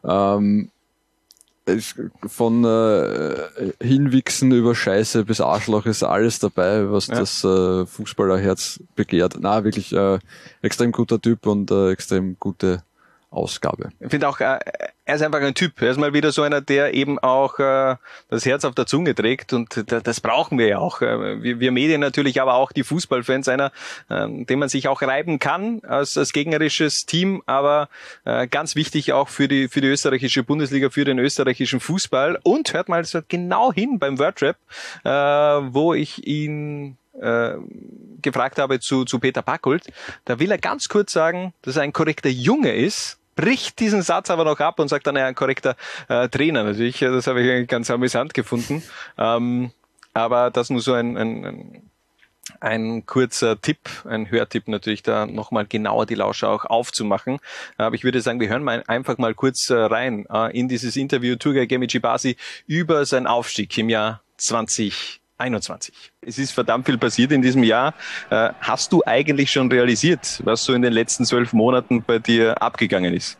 Ähm, 0.04 0.72
von 2.26 2.66
äh, 2.66 3.72
Hinwichsen 3.82 4.52
über 4.52 4.74
Scheiße 4.74 5.26
bis 5.26 5.41
Arschloch 5.41 5.86
ist 5.86 6.04
alles 6.04 6.39
dabei, 6.39 6.91
was 6.91 7.08
ja. 7.08 7.20
das 7.20 7.43
äh, 7.43 7.86
Fußballerherz 7.86 8.82
begehrt. 8.95 9.38
Na, 9.39 9.64
wirklich 9.64 9.93
äh, 9.93 10.20
extrem 10.62 10.91
guter 10.91 11.22
Typ 11.22 11.45
und 11.45 11.70
äh, 11.70 11.91
extrem 11.91 12.38
gute 12.39 12.84
Ausgabe. 13.32 13.91
Ich 14.01 14.09
finde 14.09 14.27
auch, 14.27 14.41
äh, 14.41 14.59
er 15.05 15.15
ist 15.15 15.21
einfach 15.21 15.39
ein 15.39 15.53
Typ. 15.53 15.82
Er 15.82 15.91
ist 15.91 15.97
mal 15.97 16.13
wieder 16.13 16.34
so 16.34 16.41
einer, 16.41 16.59
der 16.59 16.93
eben 16.93 17.17
auch 17.17 17.59
äh, 17.59 17.95
das 18.29 18.45
Herz 18.45 18.65
auf 18.65 18.75
der 18.75 18.86
Zunge 18.86 19.15
trägt 19.15 19.53
und 19.53 19.86
das 19.88 20.19
brauchen 20.19 20.59
wir 20.59 20.67
ja 20.67 20.77
auch. 20.79 21.01
Äh, 21.01 21.41
wir, 21.41 21.59
wir 21.61 21.71
Medien 21.71 22.01
natürlich, 22.01 22.41
aber 22.41 22.55
auch 22.55 22.73
die 22.73 22.84
Fußballfans, 22.84 23.47
einer, 23.47 23.71
ähm, 24.09 24.45
den 24.45 24.59
man 24.59 24.67
sich 24.67 24.89
auch 24.89 25.01
reiben 25.01 25.39
kann 25.39 25.82
als, 25.88 26.17
als 26.17 26.34
gegnerisches 26.34 27.05
Team, 27.05 27.41
aber 27.45 27.89
ganz 28.49 28.75
wichtig 28.75 29.13
auch 29.13 29.29
für 29.29 29.47
die, 29.47 29.67
für 29.67 29.82
die 29.82 29.88
österreichische 29.88 30.43
Bundesliga, 30.43 30.89
für 30.89 31.05
den 31.05 31.19
österreichischen 31.19 31.79
Fußball. 31.79 32.39
Und 32.43 32.73
hört 32.73 32.89
mal 32.89 33.03
so 33.05 33.21
genau 33.27 33.71
hin 33.71 33.99
beim 33.99 34.19
Wordrap, 34.19 34.57
wo 35.73 35.93
ich 35.93 36.25
ihn 36.27 36.97
äh, 37.19 37.53
gefragt 38.21 38.57
habe 38.57 38.79
zu, 38.79 39.05
zu 39.05 39.19
Peter 39.19 39.41
Packult, 39.41 39.88
da 40.25 40.39
will 40.39 40.51
er 40.51 40.57
ganz 40.57 40.89
kurz 40.89 41.11
sagen, 41.11 41.53
dass 41.61 41.75
er 41.75 41.84
ein 41.84 41.93
korrekter 41.93 42.29
Junge 42.29 42.73
ist, 42.73 43.19
bricht 43.41 43.79
diesen 43.79 44.01
Satz 44.01 44.29
aber 44.29 44.45
noch 44.45 44.59
ab 44.59 44.79
und 44.79 44.87
sagt 44.87 45.07
dann, 45.07 45.15
er 45.15 45.25
ein 45.25 45.35
korrekter 45.35 45.75
äh, 46.07 46.29
Trainer. 46.29 46.63
Natürlich, 46.63 46.99
das 46.99 47.27
habe 47.27 47.41
ich 47.41 47.67
ganz 47.67 47.89
amüsant 47.91 48.33
gefunden. 48.33 48.83
Ähm, 49.17 49.71
aber 50.13 50.51
das 50.51 50.69
nur 50.69 50.81
so 50.81 50.93
ein, 50.93 51.17
ein, 51.17 51.45
ein 51.45 51.91
ein 52.59 53.05
kurzer 53.05 53.61
Tipp, 53.61 53.79
ein 54.05 54.29
Hörtipp 54.29 54.67
natürlich, 54.67 55.03
da 55.03 55.25
nochmal 55.25 55.65
genauer 55.65 56.05
die 56.05 56.15
Lauscher 56.15 56.49
auch 56.49 56.65
aufzumachen. 56.65 57.39
Aber 57.77 57.95
ich 57.95 58.03
würde 58.03 58.21
sagen, 58.21 58.39
wir 58.39 58.49
hören 58.49 58.63
mal 58.63 58.83
einfach 58.87 59.17
mal 59.17 59.33
kurz 59.33 59.69
äh, 59.69 59.75
rein 59.75 60.25
äh, 60.29 60.57
in 60.57 60.67
dieses 60.67 60.95
Interview 60.95 61.35
Turgay 61.35 61.67
Gemici 61.67 61.99
Basi 61.99 62.35
über 62.67 63.05
seinen 63.05 63.27
Aufstieg 63.27 63.77
im 63.77 63.89
Jahr 63.89 64.21
2021. 65.41 66.11
Es 66.21 66.37
ist 66.37 66.51
verdammt 66.51 66.85
viel 66.85 66.97
passiert 66.97 67.31
in 67.31 67.41
diesem 67.41 67.63
Jahr. 67.63 67.93
Äh, 68.29 68.49
hast 68.59 68.91
du 68.93 69.01
eigentlich 69.05 69.51
schon 69.51 69.71
realisiert, 69.71 70.41
was 70.43 70.63
so 70.63 70.73
in 70.73 70.81
den 70.81 70.93
letzten 70.93 71.25
zwölf 71.25 71.53
Monaten 71.53 72.03
bei 72.03 72.19
dir 72.19 72.61
abgegangen 72.61 73.13
ist? 73.13 73.37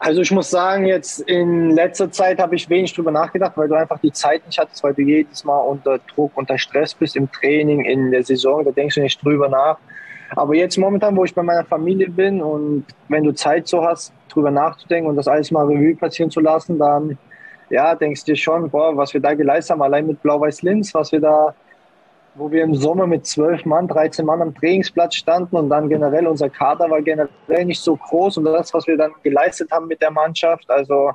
Also 0.00 0.20
ich 0.20 0.30
muss 0.30 0.48
sagen, 0.48 0.86
jetzt 0.86 1.20
in 1.22 1.70
letzter 1.70 2.10
Zeit 2.10 2.38
habe 2.38 2.54
ich 2.54 2.70
wenig 2.70 2.94
drüber 2.94 3.10
nachgedacht, 3.10 3.52
weil 3.56 3.66
du 3.66 3.74
einfach 3.74 3.98
die 3.98 4.12
Zeit 4.12 4.46
nicht 4.46 4.56
hattest, 4.58 4.82
weil 4.84 4.94
du 4.94 5.02
jedes 5.02 5.44
Mal 5.44 5.58
unter 5.58 5.98
Druck, 5.98 6.32
unter 6.36 6.56
Stress 6.56 6.94
bist 6.94 7.16
im 7.16 7.30
Training, 7.32 7.84
in 7.84 8.12
der 8.12 8.22
Saison, 8.22 8.64
da 8.64 8.70
denkst 8.70 8.94
du 8.94 9.00
nicht 9.00 9.24
drüber 9.24 9.48
nach. 9.48 9.78
Aber 10.36 10.54
jetzt 10.54 10.76
momentan, 10.76 11.16
wo 11.16 11.24
ich 11.24 11.34
bei 11.34 11.42
meiner 11.42 11.64
Familie 11.64 12.10
bin 12.10 12.40
und 12.40 12.84
wenn 13.08 13.24
du 13.24 13.32
Zeit 13.32 13.66
so 13.66 13.82
hast, 13.82 14.12
drüber 14.28 14.50
nachzudenken 14.52 15.08
und 15.08 15.16
das 15.16 15.26
alles 15.26 15.50
mal 15.50 15.66
Revue 15.66 15.96
passieren 15.96 16.30
zu 16.30 16.40
lassen, 16.40 16.78
dann 16.78 17.18
ja, 17.70 17.94
denkst 17.94 18.24
du 18.24 18.32
dir 18.32 18.36
schon, 18.36 18.70
boah, 18.70 18.96
was 18.96 19.12
wir 19.14 19.20
da 19.20 19.34
geleistet 19.34 19.72
haben, 19.72 19.82
allein 19.82 20.06
mit 20.06 20.22
Blau-Weiß-Linz, 20.22 20.94
was 20.94 21.12
wir 21.12 21.20
da 21.20 21.54
wo 22.38 22.50
wir 22.50 22.62
im 22.62 22.74
Sommer 22.74 23.06
mit 23.06 23.26
zwölf 23.26 23.64
Mann, 23.64 23.88
13 23.88 24.24
Mann 24.24 24.40
am 24.40 24.54
Trainingsplatz 24.54 25.16
standen 25.16 25.56
und 25.56 25.68
dann 25.68 25.88
generell 25.88 26.26
unser 26.26 26.48
Kader 26.48 26.88
war 26.88 27.02
generell 27.02 27.64
nicht 27.64 27.80
so 27.80 27.96
groß 27.96 28.38
und 28.38 28.44
das, 28.44 28.72
was 28.72 28.86
wir 28.86 28.96
dann 28.96 29.12
geleistet 29.22 29.70
haben 29.70 29.88
mit 29.88 30.00
der 30.00 30.10
Mannschaft, 30.10 30.70
also 30.70 31.12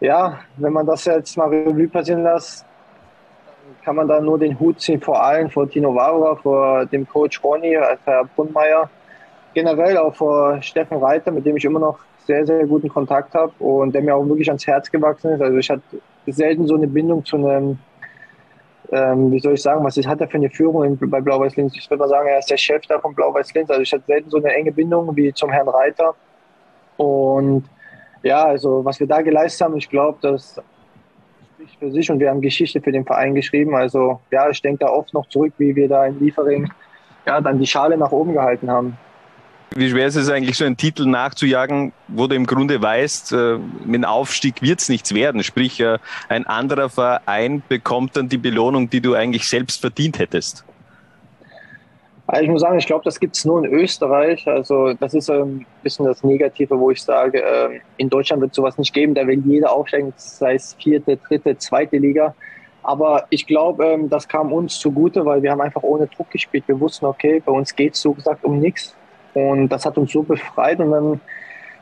ja, 0.00 0.40
wenn 0.56 0.72
man 0.72 0.86
das 0.86 1.04
jetzt 1.04 1.36
mal 1.36 1.48
Revue 1.48 1.88
passieren 1.88 2.22
lässt, 2.22 2.66
kann 3.84 3.96
man 3.96 4.08
da 4.08 4.20
nur 4.20 4.38
den 4.38 4.58
Hut 4.58 4.80
ziehen 4.80 5.00
vor 5.00 5.22
allen, 5.22 5.50
vor 5.50 5.68
Tino 5.70 5.94
Varua, 5.94 6.36
vor 6.36 6.86
dem 6.86 7.08
Coach 7.08 7.42
Ronny, 7.42 7.78
Herr 8.04 8.24
Brunmeier, 8.34 8.90
generell 9.54 9.96
auch 9.96 10.14
vor 10.14 10.60
Steffen 10.60 10.98
Reiter, 10.98 11.30
mit 11.30 11.46
dem 11.46 11.56
ich 11.56 11.64
immer 11.64 11.80
noch 11.80 11.98
sehr, 12.26 12.46
sehr 12.46 12.66
guten 12.66 12.88
Kontakt 12.88 13.34
habe 13.34 13.52
und 13.58 13.94
der 13.94 14.02
mir 14.02 14.14
auch 14.14 14.26
wirklich 14.26 14.48
ans 14.48 14.66
Herz 14.66 14.90
gewachsen 14.90 15.32
ist. 15.32 15.40
Also 15.40 15.56
ich 15.58 15.70
hatte 15.70 15.82
selten 16.26 16.66
so 16.66 16.74
eine 16.74 16.86
Bindung 16.86 17.24
zu 17.24 17.36
einem 17.36 17.78
ähm, 18.92 19.32
wie 19.32 19.40
soll 19.40 19.54
ich 19.54 19.62
sagen, 19.62 19.84
was 19.84 19.96
hat 19.96 20.20
er 20.20 20.28
für 20.28 20.36
eine 20.36 20.50
Führung 20.50 20.96
bei 20.96 21.20
Blau-Weiß 21.20 21.56
Linz? 21.56 21.76
Ich 21.76 21.90
würde 21.90 22.00
mal 22.00 22.08
sagen, 22.08 22.28
er 22.28 22.38
ist 22.38 22.50
der 22.50 22.56
Chef 22.56 22.82
da 22.86 22.98
von 22.98 23.14
Blau-Weiß 23.14 23.52
Linz. 23.54 23.70
Also 23.70 23.82
ich 23.82 23.92
hatte 23.92 24.04
selten 24.06 24.30
so 24.30 24.36
eine 24.36 24.52
enge 24.54 24.72
Bindung 24.72 25.14
wie 25.16 25.32
zum 25.32 25.50
Herrn 25.50 25.68
Reiter. 25.68 26.14
Und 26.96 27.64
ja, 28.22 28.44
also 28.44 28.84
was 28.84 29.00
wir 29.00 29.06
da 29.06 29.22
geleistet 29.22 29.66
haben, 29.66 29.76
ich 29.76 29.88
glaube, 29.88 30.18
das 30.22 30.60
spricht 31.54 31.78
für 31.78 31.90
sich 31.90 32.10
und 32.10 32.20
wir 32.20 32.30
haben 32.30 32.40
Geschichte 32.40 32.80
für 32.80 32.92
den 32.92 33.04
Verein 33.04 33.34
geschrieben. 33.34 33.74
Also 33.74 34.20
ja, 34.30 34.48
ich 34.48 34.62
denke 34.62 34.84
da 34.84 34.90
oft 34.90 35.12
noch 35.14 35.28
zurück, 35.28 35.54
wie 35.58 35.74
wir 35.74 35.88
da 35.88 36.06
in 36.06 36.20
Liefering 36.20 36.70
ja, 37.26 37.40
dann 37.40 37.58
die 37.58 37.66
Schale 37.66 37.96
nach 37.96 38.12
oben 38.12 38.34
gehalten 38.34 38.70
haben. 38.70 38.96
Wie 39.74 39.90
schwer 39.90 40.06
ist 40.06 40.16
es 40.16 40.30
eigentlich, 40.30 40.56
so 40.56 40.64
einen 40.64 40.76
Titel 40.76 41.06
nachzujagen, 41.06 41.92
wo 42.08 42.26
du 42.26 42.34
im 42.34 42.46
Grunde 42.46 42.80
weißt, 42.80 43.32
äh, 43.32 43.58
mit 43.84 43.96
dem 43.96 44.04
Aufstieg 44.04 44.62
wird 44.62 44.80
es 44.80 44.88
nichts 44.88 45.12
werden? 45.12 45.42
Sprich, 45.42 45.80
äh, 45.80 45.98
ein 46.28 46.46
anderer 46.46 46.88
Verein 46.88 47.62
bekommt 47.68 48.16
dann 48.16 48.28
die 48.28 48.38
Belohnung, 48.38 48.88
die 48.88 49.00
du 49.00 49.14
eigentlich 49.14 49.48
selbst 49.48 49.80
verdient 49.80 50.18
hättest. 50.18 50.64
Also 52.28 52.42
ich 52.42 52.50
muss 52.50 52.60
sagen, 52.60 52.78
ich 52.78 52.86
glaube, 52.86 53.04
das 53.04 53.20
gibt 53.20 53.36
es 53.36 53.44
nur 53.44 53.64
in 53.64 53.72
Österreich. 53.72 54.46
Also 54.48 54.94
das 54.94 55.14
ist 55.14 55.30
ein 55.30 55.64
bisschen 55.82 56.06
das 56.06 56.24
Negative, 56.24 56.78
wo 56.78 56.90
ich 56.90 57.02
sage, 57.02 57.38
ähm, 57.38 57.80
in 57.98 58.08
Deutschland 58.08 58.42
wird 58.42 58.54
sowas 58.54 58.78
nicht 58.78 58.92
geben. 58.92 59.14
Da 59.14 59.26
will 59.26 59.42
jeder 59.46 59.72
aufsteigen, 59.72 60.12
sei 60.16 60.54
es 60.54 60.74
vierte, 60.74 61.18
dritte, 61.18 61.56
zweite 61.58 61.98
Liga. 61.98 62.34
Aber 62.82 63.26
ich 63.30 63.46
glaube, 63.46 63.84
ähm, 63.84 64.08
das 64.08 64.26
kam 64.26 64.52
uns 64.52 64.78
zugute, 64.78 65.24
weil 65.24 65.42
wir 65.42 65.52
haben 65.52 65.60
einfach 65.60 65.82
ohne 65.82 66.06
Druck 66.08 66.30
gespielt. 66.30 66.64
Wir 66.66 66.78
wussten, 66.80 67.06
okay, 67.06 67.42
bei 67.44 67.52
uns 67.52 67.74
geht 67.74 67.94
es 67.94 68.00
so 68.00 68.12
gesagt 68.12 68.44
um 68.44 68.58
nichts. 68.58 68.94
Und 69.36 69.68
das 69.68 69.84
hat 69.84 69.98
uns 69.98 70.12
so 70.12 70.22
befreit. 70.22 70.80
Und 70.80 70.92
dann 70.92 71.20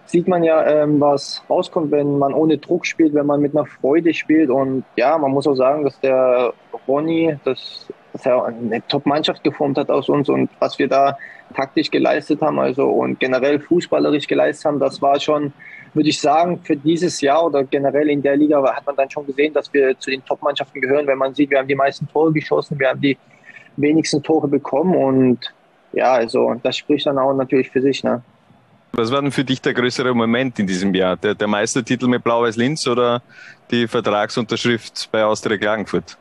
sieht 0.07 0.27
man 0.27 0.43
ja, 0.43 0.67
ähm, 0.67 1.01
was 1.01 1.45
rauskommt, 1.49 1.93
wenn 1.93 2.19
man 2.19 2.35
ohne 2.35 2.59
Druck 2.59 2.85
spielt, 2.85 3.15
wenn 3.15 3.27
man 3.27 3.41
mit 3.41 3.57
einer 3.57 3.65
Freude 3.65 4.13
spielt. 4.13 4.51
Und 4.51 4.85
ja, 4.97 5.17
man 5.17 5.31
muss 5.31 5.47
auch 5.47 5.55
sagen, 5.55 5.85
dass 5.85 5.99
der 6.01 6.53
Ronny, 6.89 7.37
dass, 7.45 7.87
dass 8.13 8.27
er 8.27 8.45
eine 8.47 8.85
Top-Mannschaft 8.89 9.45
geformt 9.45 9.79
hat 9.79 9.89
aus 9.89 10.09
uns 10.09 10.29
und 10.29 10.51
was 10.59 10.81
wir 10.81 10.89
da 10.89 11.17
taktisch 11.55 11.93
geleistet 11.93 12.41
haben, 12.41 12.59
also 12.59 12.89
und 12.89 13.21
generell 13.21 13.61
fußballerisch 13.61 14.27
geleistet 14.27 14.65
haben, 14.65 14.81
das 14.81 15.01
war 15.01 15.21
schon, 15.21 15.53
würde 15.93 16.09
ich 16.09 16.21
sagen, 16.21 16.59
für 16.65 16.77
dieses 16.77 17.21
Jahr 17.21 17.47
oder 17.47 17.63
generell 17.63 18.11
in 18.11 18.21
der 18.21 18.37
Liga 18.37 18.61
hat 18.75 18.85
man 18.85 18.97
dann 18.97 19.11
schon 19.11 19.27
gesehen, 19.27 19.55
dass 19.55 19.73
wir 19.73 19.97
zu 19.99 20.11
den 20.11 20.25
Top-Mannschaften 20.25 20.81
gehören, 20.81 21.07
wenn 21.07 21.19
man 21.19 21.35
sieht, 21.35 21.51
wir 21.51 21.59
haben 21.59 21.69
die 21.69 21.77
meisten 21.77 22.09
Tore 22.09 22.33
geschossen, 22.33 22.81
wir 22.81 22.89
haben 22.89 23.01
die 23.01 23.17
wenigsten 23.77 24.23
Tore 24.23 24.49
bekommen 24.49 24.97
und 24.97 25.55
ja, 25.95 26.13
also 26.13 26.55
das 26.63 26.77
spricht 26.77 27.07
dann 27.07 27.19
auch 27.19 27.35
natürlich 27.35 27.71
für 27.71 27.81
sich. 27.81 28.03
Ne? 28.05 28.23
Was 28.93 29.11
war 29.11 29.21
denn 29.23 29.33
für 29.33 29.45
dich 29.45 29.61
der 29.61 29.75
größere 29.75 30.15
Moment 30.15 30.59
in 30.59 30.67
diesem 30.67 30.95
Jahr? 30.95 31.17
Der, 31.17 31.35
der 31.35 31.49
Meistertitel 31.49 32.07
mit 32.07 32.23
Blau-Weiß-Linz 32.23 32.87
oder 32.87 33.23
die 33.71 33.89
Vertragsunterschrift 33.89 35.09
bei 35.11 35.25
Austria 35.25 35.57
Klagenfurt? 35.57 36.17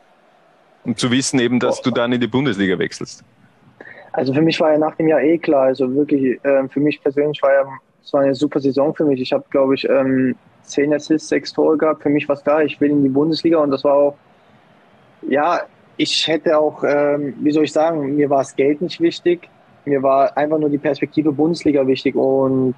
Um 0.84 0.96
zu 0.96 1.10
wissen 1.10 1.38
eben, 1.38 1.60
dass 1.60 1.80
du 1.80 1.90
dann 1.90 2.12
in 2.12 2.20
die 2.20 2.26
Bundesliga 2.26 2.78
wechselst. 2.78 3.24
Also 4.12 4.34
für 4.34 4.42
mich 4.42 4.60
war 4.60 4.72
ja 4.72 4.78
nach 4.78 4.94
dem 4.96 5.08
Jahr 5.08 5.20
eh 5.20 5.38
klar, 5.38 5.64
also 5.64 5.92
wirklich, 5.94 6.38
äh, 6.44 6.68
für 6.68 6.80
mich 6.80 7.02
persönlich 7.02 7.40
war 7.42 7.52
ja, 7.52 7.64
es 8.02 8.12
war 8.12 8.20
eine 8.20 8.34
super 8.34 8.60
Saison 8.60 8.94
für 8.94 9.04
mich. 9.04 9.20
Ich 9.20 9.32
habe, 9.32 9.44
glaube 9.50 9.74
ich, 9.74 9.88
ähm, 9.88 10.36
zehn 10.62 10.92
Assists, 10.92 11.28
sechs 11.28 11.52
Tore 11.52 11.78
gehabt. 11.78 12.02
Für 12.02 12.10
mich 12.10 12.28
war 12.28 12.36
es 12.36 12.42
klar, 12.42 12.62
ich 12.62 12.80
will 12.80 12.90
in 12.90 13.02
die 13.02 13.08
Bundesliga 13.08 13.58
und 13.58 13.70
das 13.70 13.82
war 13.84 13.94
auch, 13.94 14.16
ja, 15.28 15.62
ich 15.96 16.26
hätte 16.26 16.58
auch, 16.58 16.82
ähm, 16.84 17.34
wie 17.40 17.52
soll 17.52 17.64
ich 17.64 17.72
sagen, 17.72 18.16
mir 18.16 18.28
war 18.30 18.38
das 18.38 18.54
Geld 18.56 18.82
nicht 18.82 19.00
wichtig. 19.00 19.48
Mir 19.84 20.02
war 20.02 20.36
einfach 20.36 20.58
nur 20.58 20.70
die 20.70 20.78
Perspektive 20.78 21.32
Bundesliga 21.32 21.86
wichtig 21.86 22.14
und 22.14 22.74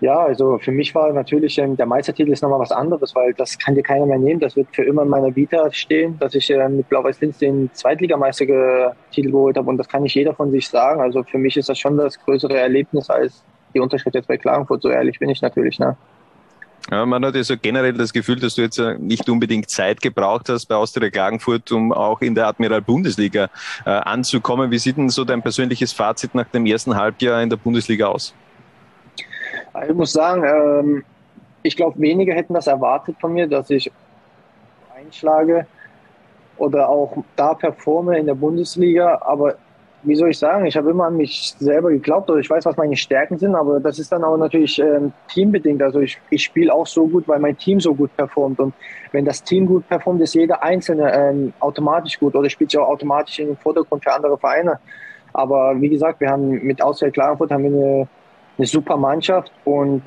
ja, 0.00 0.18
also 0.18 0.58
für 0.58 0.72
mich 0.72 0.94
war 0.94 1.12
natürlich 1.12 1.58
ähm, 1.58 1.76
der 1.76 1.84
Meistertitel 1.84 2.32
ist 2.32 2.42
nochmal 2.42 2.60
was 2.60 2.72
anderes, 2.72 3.14
weil 3.14 3.34
das 3.34 3.58
kann 3.58 3.74
dir 3.74 3.82
keiner 3.82 4.06
mehr 4.06 4.18
nehmen. 4.18 4.40
Das 4.40 4.56
wird 4.56 4.68
für 4.72 4.82
immer 4.82 5.02
in 5.02 5.08
meiner 5.08 5.36
Vita 5.36 5.70
stehen, 5.72 6.18
dass 6.18 6.34
ich 6.34 6.50
äh, 6.50 6.68
mit 6.70 6.88
Blau-Weiß-Linz 6.88 7.38
den 7.38 7.70
Zweitligameistertitel 7.74 9.30
geholt 9.30 9.58
habe 9.58 9.68
und 9.68 9.76
das 9.76 9.88
kann 9.88 10.02
nicht 10.02 10.14
jeder 10.14 10.34
von 10.34 10.50
sich 10.50 10.68
sagen. 10.68 11.02
Also 11.02 11.22
für 11.22 11.36
mich 11.36 11.56
ist 11.58 11.68
das 11.68 11.78
schon 11.78 11.98
das 11.98 12.18
größere 12.18 12.58
Erlebnis 12.58 13.10
als 13.10 13.44
die 13.74 13.80
Unterschrift 13.80 14.14
jetzt 14.14 14.28
bei 14.28 14.38
Klagenfurt. 14.38 14.80
So 14.80 14.88
ehrlich 14.88 15.18
bin 15.18 15.28
ich 15.28 15.42
natürlich. 15.42 15.78
Ne? 15.78 15.96
Ja, 16.90 17.04
man 17.06 17.24
hat 17.24 17.34
ja 17.34 17.44
so 17.44 17.56
generell 17.56 17.92
das 17.92 18.12
Gefühl, 18.12 18.40
dass 18.40 18.54
du 18.54 18.62
jetzt 18.62 18.80
nicht 18.98 19.28
unbedingt 19.28 19.68
Zeit 19.68 20.00
gebraucht 20.00 20.48
hast 20.48 20.66
bei 20.66 20.74
Austria 20.74 21.10
Klagenfurt, 21.10 21.70
um 21.72 21.92
auch 21.92 22.20
in 22.20 22.34
der 22.34 22.46
Admiral 22.46 22.80
Bundesliga 22.80 23.48
äh, 23.84 23.90
anzukommen. 23.90 24.70
Wie 24.70 24.78
sieht 24.78 24.96
denn 24.96 25.08
so 25.08 25.24
dein 25.24 25.42
persönliches 25.42 25.92
Fazit 25.92 26.34
nach 26.34 26.46
dem 26.46 26.66
ersten 26.66 26.96
Halbjahr 26.96 27.42
in 27.42 27.50
der 27.50 27.58
Bundesliga 27.58 28.06
aus? 28.08 28.34
Ich 29.88 29.94
muss 29.94 30.12
sagen, 30.12 30.42
ähm, 30.44 31.04
ich 31.62 31.76
glaube, 31.76 32.00
wenige 32.00 32.34
hätten 32.34 32.54
das 32.54 32.66
erwartet 32.66 33.16
von 33.20 33.32
mir, 33.32 33.46
dass 33.46 33.70
ich 33.70 33.90
einschlage 34.96 35.66
oder 36.56 36.88
auch 36.88 37.24
da 37.36 37.54
performe 37.54 38.18
in 38.18 38.26
der 38.26 38.34
Bundesliga. 38.34 39.20
Aber 39.22 39.56
wie 40.02 40.14
soll 40.14 40.30
ich 40.30 40.38
sagen, 40.38 40.66
ich 40.66 40.76
habe 40.76 40.90
immer 40.90 41.06
an 41.06 41.16
mich 41.16 41.54
selber 41.58 41.90
geglaubt 41.90 42.30
oder 42.30 42.40
ich 42.40 42.48
weiß, 42.48 42.64
was 42.64 42.76
meine 42.76 42.96
Stärken 42.96 43.38
sind, 43.38 43.54
aber 43.54 43.80
das 43.80 43.98
ist 43.98 44.10
dann 44.10 44.24
auch 44.24 44.36
natürlich 44.36 44.78
ähm, 44.78 45.12
teambedingt. 45.28 45.82
Also 45.82 46.00
ich, 46.00 46.18
ich 46.30 46.42
spiele 46.42 46.72
auch 46.72 46.86
so 46.86 47.06
gut, 47.06 47.28
weil 47.28 47.38
mein 47.38 47.56
Team 47.58 47.80
so 47.80 47.94
gut 47.94 48.16
performt. 48.16 48.60
Und 48.60 48.74
wenn 49.12 49.24
das 49.24 49.42
Team 49.42 49.66
gut 49.66 49.86
performt, 49.88 50.22
ist 50.22 50.34
jeder 50.34 50.62
Einzelne 50.62 51.12
ähm, 51.12 51.52
automatisch 51.60 52.18
gut 52.18 52.34
oder 52.34 52.48
spielt 52.48 52.70
sich 52.70 52.80
auch 52.80 52.88
automatisch 52.88 53.38
in 53.40 53.48
den 53.48 53.56
Vordergrund 53.56 54.02
für 54.02 54.12
andere 54.12 54.38
Vereine. 54.38 54.78
Aber 55.32 55.80
wie 55.80 55.88
gesagt, 55.88 56.20
wir 56.20 56.30
haben 56.30 56.50
mit 56.50 56.82
Auswahl 56.82 57.10
Klagenfurt 57.10 57.50
haben 57.50 57.64
wir 57.64 57.70
eine, 57.70 58.08
eine 58.56 58.66
super 58.66 58.96
Mannschaft 58.96 59.52
und 59.64 60.02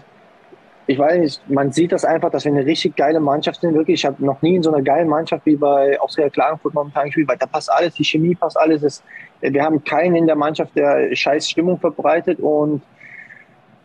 ich 0.86 1.00
weiß 1.00 1.18
nicht, 1.18 1.50
man 1.50 1.72
sieht 1.72 1.92
das 1.92 2.04
einfach, 2.04 2.30
dass 2.30 2.44
wir 2.44 2.52
eine 2.52 2.66
richtig 2.66 2.96
geile 2.96 3.20
Mannschaft 3.20 3.62
sind. 3.62 3.74
Wirklich, 3.74 4.02
ich 4.02 4.06
habe 4.06 4.24
noch 4.24 4.42
nie 4.42 4.56
in 4.56 4.64
so 4.64 4.72
einer 4.72 4.84
geilen 4.84 5.08
Mannschaft 5.08 5.46
wie 5.46 5.56
bei 5.56 6.00
Austria 6.00 6.30
Klagenfurt 6.30 6.74
momentan 6.74 7.06
gespielt, 7.06 7.30
weil 7.30 7.38
da 7.38 7.46
passt 7.46 7.72
alles, 7.72 7.94
die 7.94 8.04
Chemie 8.04 8.36
passt 8.36 8.60
alles. 8.60 8.84
Es, 8.84 9.04
wir 9.52 9.64
haben 9.64 9.84
keinen 9.84 10.16
in 10.16 10.26
der 10.26 10.36
Mannschaft, 10.36 10.76
der 10.76 11.14
scheiß 11.16 11.50
Stimmung 11.50 11.80
verbreitet 11.80 12.40
und 12.40 12.82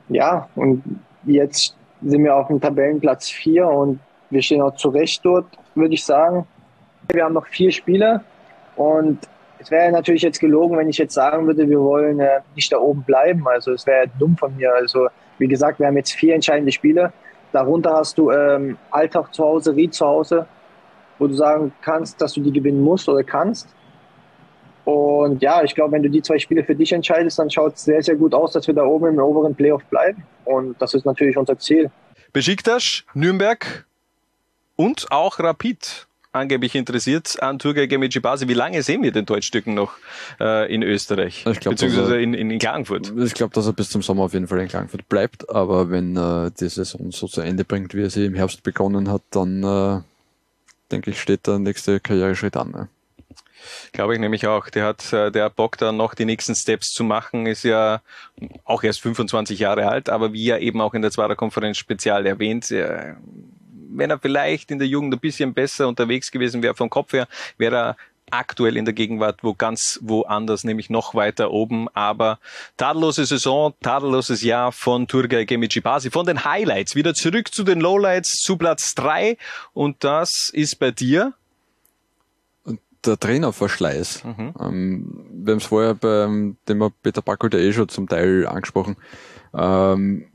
ja, 0.08 0.48
und 0.54 0.82
jetzt 1.24 1.76
sind 2.02 2.24
wir 2.24 2.36
auf 2.36 2.48
dem 2.48 2.60
Tabellenplatz 2.60 3.28
4 3.28 3.66
und 3.66 4.00
wir 4.30 4.42
stehen 4.42 4.62
auch 4.62 4.76
zurecht 4.76 5.20
dort, 5.24 5.46
würde 5.74 5.94
ich 5.94 6.04
sagen. 6.04 6.46
Wir 7.12 7.24
haben 7.24 7.34
noch 7.34 7.46
vier 7.46 7.72
Spiele 7.72 8.22
und 8.76 9.18
es 9.58 9.70
wäre 9.70 9.90
natürlich 9.90 10.22
jetzt 10.22 10.38
gelogen, 10.38 10.76
wenn 10.78 10.88
ich 10.88 10.98
jetzt 10.98 11.14
sagen 11.14 11.46
würde, 11.46 11.68
wir 11.68 11.80
wollen 11.80 12.20
äh, 12.20 12.40
nicht 12.54 12.72
da 12.72 12.78
oben 12.78 13.02
bleiben. 13.02 13.46
Also 13.48 13.72
es 13.72 13.86
wäre 13.86 14.06
dumm 14.18 14.36
von 14.36 14.54
mir. 14.56 14.72
Also 14.74 15.08
wie 15.38 15.48
gesagt, 15.48 15.80
wir 15.80 15.86
haben 15.86 15.96
jetzt 15.96 16.12
vier 16.12 16.34
entscheidende 16.34 16.70
Spiele. 16.70 17.12
Darunter 17.52 17.94
hast 17.94 18.18
du 18.18 18.30
ähm, 18.30 18.76
Alltag 18.90 19.34
zu 19.34 19.42
Hause, 19.42 19.74
Ried 19.74 19.94
zu 19.94 20.06
Hause, 20.06 20.46
wo 21.18 21.26
du 21.26 21.34
sagen 21.34 21.72
kannst, 21.82 22.20
dass 22.20 22.34
du 22.34 22.40
die 22.40 22.52
gewinnen 22.52 22.82
musst 22.82 23.08
oder 23.08 23.24
kannst. 23.24 23.74
Und 24.88 25.42
ja, 25.42 25.62
ich 25.62 25.74
glaube, 25.74 25.92
wenn 25.92 26.02
du 26.02 26.08
die 26.08 26.22
zwei 26.22 26.38
Spiele 26.38 26.64
für 26.64 26.74
dich 26.74 26.94
entscheidest, 26.94 27.38
dann 27.38 27.50
schaut 27.50 27.74
es 27.74 27.84
sehr, 27.84 28.02
sehr 28.02 28.16
gut 28.16 28.32
aus, 28.32 28.52
dass 28.52 28.66
wir 28.66 28.72
da 28.72 28.84
oben 28.84 29.08
im 29.08 29.18
oberen 29.18 29.54
Playoff 29.54 29.84
bleiben. 29.84 30.22
Und 30.46 30.80
das 30.80 30.94
ist 30.94 31.04
natürlich 31.04 31.36
unser 31.36 31.58
Ziel. 31.58 31.90
Besiktas, 32.32 33.04
Nürnberg 33.12 33.84
und 34.76 35.08
auch 35.10 35.40
Rapid 35.40 36.06
angeblich 36.32 36.74
interessiert 36.74 37.36
an 37.42 37.58
Turgay 37.58 37.86
Gemicibasi. 37.86 38.48
Wie 38.48 38.54
lange 38.54 38.82
sehen 38.82 39.02
wir 39.02 39.12
den 39.12 39.26
Deutschstücken 39.26 39.74
noch 39.74 39.92
äh, 40.40 40.74
in 40.74 40.82
Österreich? 40.82 41.44
Ich 41.46 41.60
glaub, 41.60 41.72
Beziehungsweise 41.72 42.14
er, 42.14 42.20
in, 42.22 42.32
in 42.32 42.58
Klagenfurt? 42.58 43.12
Ich 43.14 43.34
glaube, 43.34 43.52
dass 43.52 43.66
er 43.66 43.74
bis 43.74 43.90
zum 43.90 44.00
Sommer 44.00 44.22
auf 44.22 44.32
jeden 44.32 44.48
Fall 44.48 44.60
in 44.60 44.68
Klagenfurt 44.68 45.06
bleibt, 45.10 45.50
aber 45.50 45.90
wenn 45.90 46.16
äh, 46.16 46.50
die 46.58 46.68
Saison 46.70 47.12
so 47.12 47.26
zu 47.26 47.42
Ende 47.42 47.64
bringt, 47.64 47.92
wie 47.92 48.04
er 48.04 48.10
sie 48.10 48.24
im 48.24 48.34
Herbst 48.34 48.62
begonnen 48.62 49.10
hat, 49.10 49.20
dann 49.32 49.62
äh, 49.62 50.00
denke 50.90 51.10
ich, 51.10 51.20
steht 51.20 51.46
der 51.46 51.58
nächste 51.58 52.00
Karriereschritt 52.00 52.56
an. 52.56 52.70
Ne? 52.70 52.88
Glaube 53.92 54.14
ich 54.14 54.20
nämlich 54.20 54.46
auch. 54.46 54.68
Der 54.70 54.84
hat, 54.84 55.12
äh, 55.12 55.30
der 55.30 55.44
hat 55.44 55.56
Bock 55.56 55.78
da 55.78 55.92
noch 55.92 56.14
die 56.14 56.24
nächsten 56.24 56.54
Steps 56.54 56.92
zu 56.92 57.04
machen, 57.04 57.46
ist 57.46 57.64
ja 57.64 58.00
auch 58.64 58.82
erst 58.82 59.00
25 59.00 59.58
Jahre 59.58 59.88
alt, 59.88 60.08
aber 60.08 60.32
wie 60.32 60.48
er 60.48 60.60
eben 60.60 60.80
auch 60.80 60.94
in 60.94 61.02
der 61.02 61.10
Zweiter 61.10 61.36
Konferenz 61.36 61.78
spezial 61.78 62.26
erwähnt, 62.26 62.70
er, 62.70 63.16
wenn 63.90 64.10
er 64.10 64.18
vielleicht 64.18 64.70
in 64.70 64.78
der 64.78 64.88
Jugend 64.88 65.14
ein 65.14 65.20
bisschen 65.20 65.54
besser 65.54 65.88
unterwegs 65.88 66.30
gewesen 66.30 66.62
wäre 66.62 66.74
vom 66.74 66.90
Kopf 66.90 67.12
her, 67.12 67.26
wäre 67.56 67.76
er 67.76 67.96
aktuell 68.30 68.76
in 68.76 68.84
der 68.84 68.94
Gegenwart 68.94 69.42
wo 69.42 69.54
ganz 69.54 69.98
woanders, 70.02 70.64
nämlich 70.64 70.90
noch 70.90 71.14
weiter 71.14 71.50
oben. 71.50 71.88
Aber 71.94 72.38
tadellose 72.76 73.26
Saison, 73.26 73.74
tadelloses 73.82 74.42
Jahr 74.42 74.72
von 74.72 75.06
Turgay 75.06 75.46
Gemicibasi. 75.46 76.10
Von 76.10 76.26
den 76.26 76.44
Highlights 76.44 76.94
wieder 76.94 77.14
zurück 77.14 77.52
zu 77.52 77.64
den 77.64 77.80
Lowlights, 77.80 78.42
zu 78.42 78.56
Platz 78.56 78.94
drei 78.94 79.36
Und 79.72 80.04
das 80.04 80.50
ist 80.50 80.78
bei 80.78 80.90
dir 80.90 81.34
der 83.04 83.18
Trainerverschleiß. 83.18 84.24
Mhm. 84.24 84.54
Ähm, 84.60 85.26
wir 85.32 85.52
haben 85.52 85.58
es 85.58 85.66
vorher 85.66 85.94
beim 85.94 86.56
Thema 86.66 86.90
Peter 87.02 87.22
Backel 87.22 87.54
eh 87.54 87.72
schon 87.72 87.88
zum 87.88 88.08
Teil 88.08 88.46
angesprochen. 88.46 88.96
Ähm, 89.54 90.26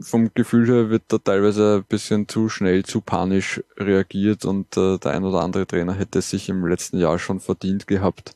vom 0.00 0.30
Gefühl 0.34 0.66
her 0.66 0.90
wird 0.90 1.04
da 1.08 1.18
teilweise 1.18 1.76
ein 1.76 1.84
bisschen 1.84 2.28
zu 2.28 2.48
schnell, 2.48 2.84
zu 2.84 3.00
panisch 3.00 3.62
reagiert 3.76 4.44
und 4.44 4.76
äh, 4.76 4.98
der 4.98 5.12
ein 5.12 5.24
oder 5.24 5.40
andere 5.40 5.66
Trainer 5.66 5.94
hätte 5.94 6.20
sich 6.22 6.48
im 6.48 6.66
letzten 6.66 6.98
Jahr 6.98 7.18
schon 7.18 7.40
verdient 7.40 7.86
gehabt, 7.86 8.32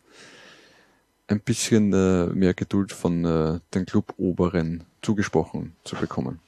ein 1.26 1.40
bisschen 1.40 1.92
äh, 1.92 2.26
mehr 2.26 2.54
Geduld 2.54 2.92
von 2.92 3.24
äh, 3.24 3.58
den 3.74 3.86
Club-Oberen 3.86 4.84
zugesprochen 5.02 5.74
zu 5.84 5.96
bekommen. 5.96 6.40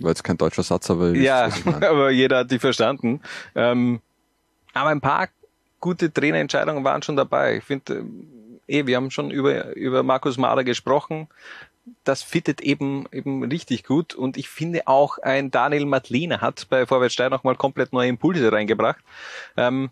War 0.00 0.10
jetzt 0.10 0.24
kein 0.24 0.38
deutscher 0.38 0.62
Satz, 0.62 0.90
aber 0.90 1.14
ja, 1.14 1.48
wisst, 1.48 1.66
aber 1.82 2.10
jeder 2.10 2.38
hat 2.38 2.50
die 2.50 2.58
verstanden. 2.58 3.20
Ähm, 3.54 4.00
aber 4.72 4.90
ein 4.90 5.00
paar 5.00 5.28
gute 5.80 6.12
Trainerentscheidungen 6.12 6.84
waren 6.84 7.02
schon 7.02 7.16
dabei. 7.16 7.56
Ich 7.56 7.64
finde, 7.64 8.04
eh, 8.66 8.86
wir 8.86 8.96
haben 8.96 9.10
schon 9.10 9.30
über, 9.30 9.74
über 9.76 10.02
Markus 10.02 10.38
Mahler 10.38 10.64
gesprochen. 10.64 11.28
Das 12.04 12.22
fittet 12.22 12.60
eben, 12.60 13.06
eben 13.10 13.42
richtig 13.44 13.84
gut. 13.84 14.14
Und 14.14 14.36
ich 14.36 14.48
finde 14.48 14.86
auch 14.86 15.18
ein 15.18 15.50
Daniel 15.50 15.86
Madlina 15.86 16.40
hat 16.40 16.68
bei 16.68 16.86
Vorwärtsstein 16.86 17.30
nochmal 17.30 17.56
komplett 17.56 17.92
neue 17.92 18.08
Impulse 18.08 18.52
reingebracht. 18.52 19.02
Ähm, 19.56 19.90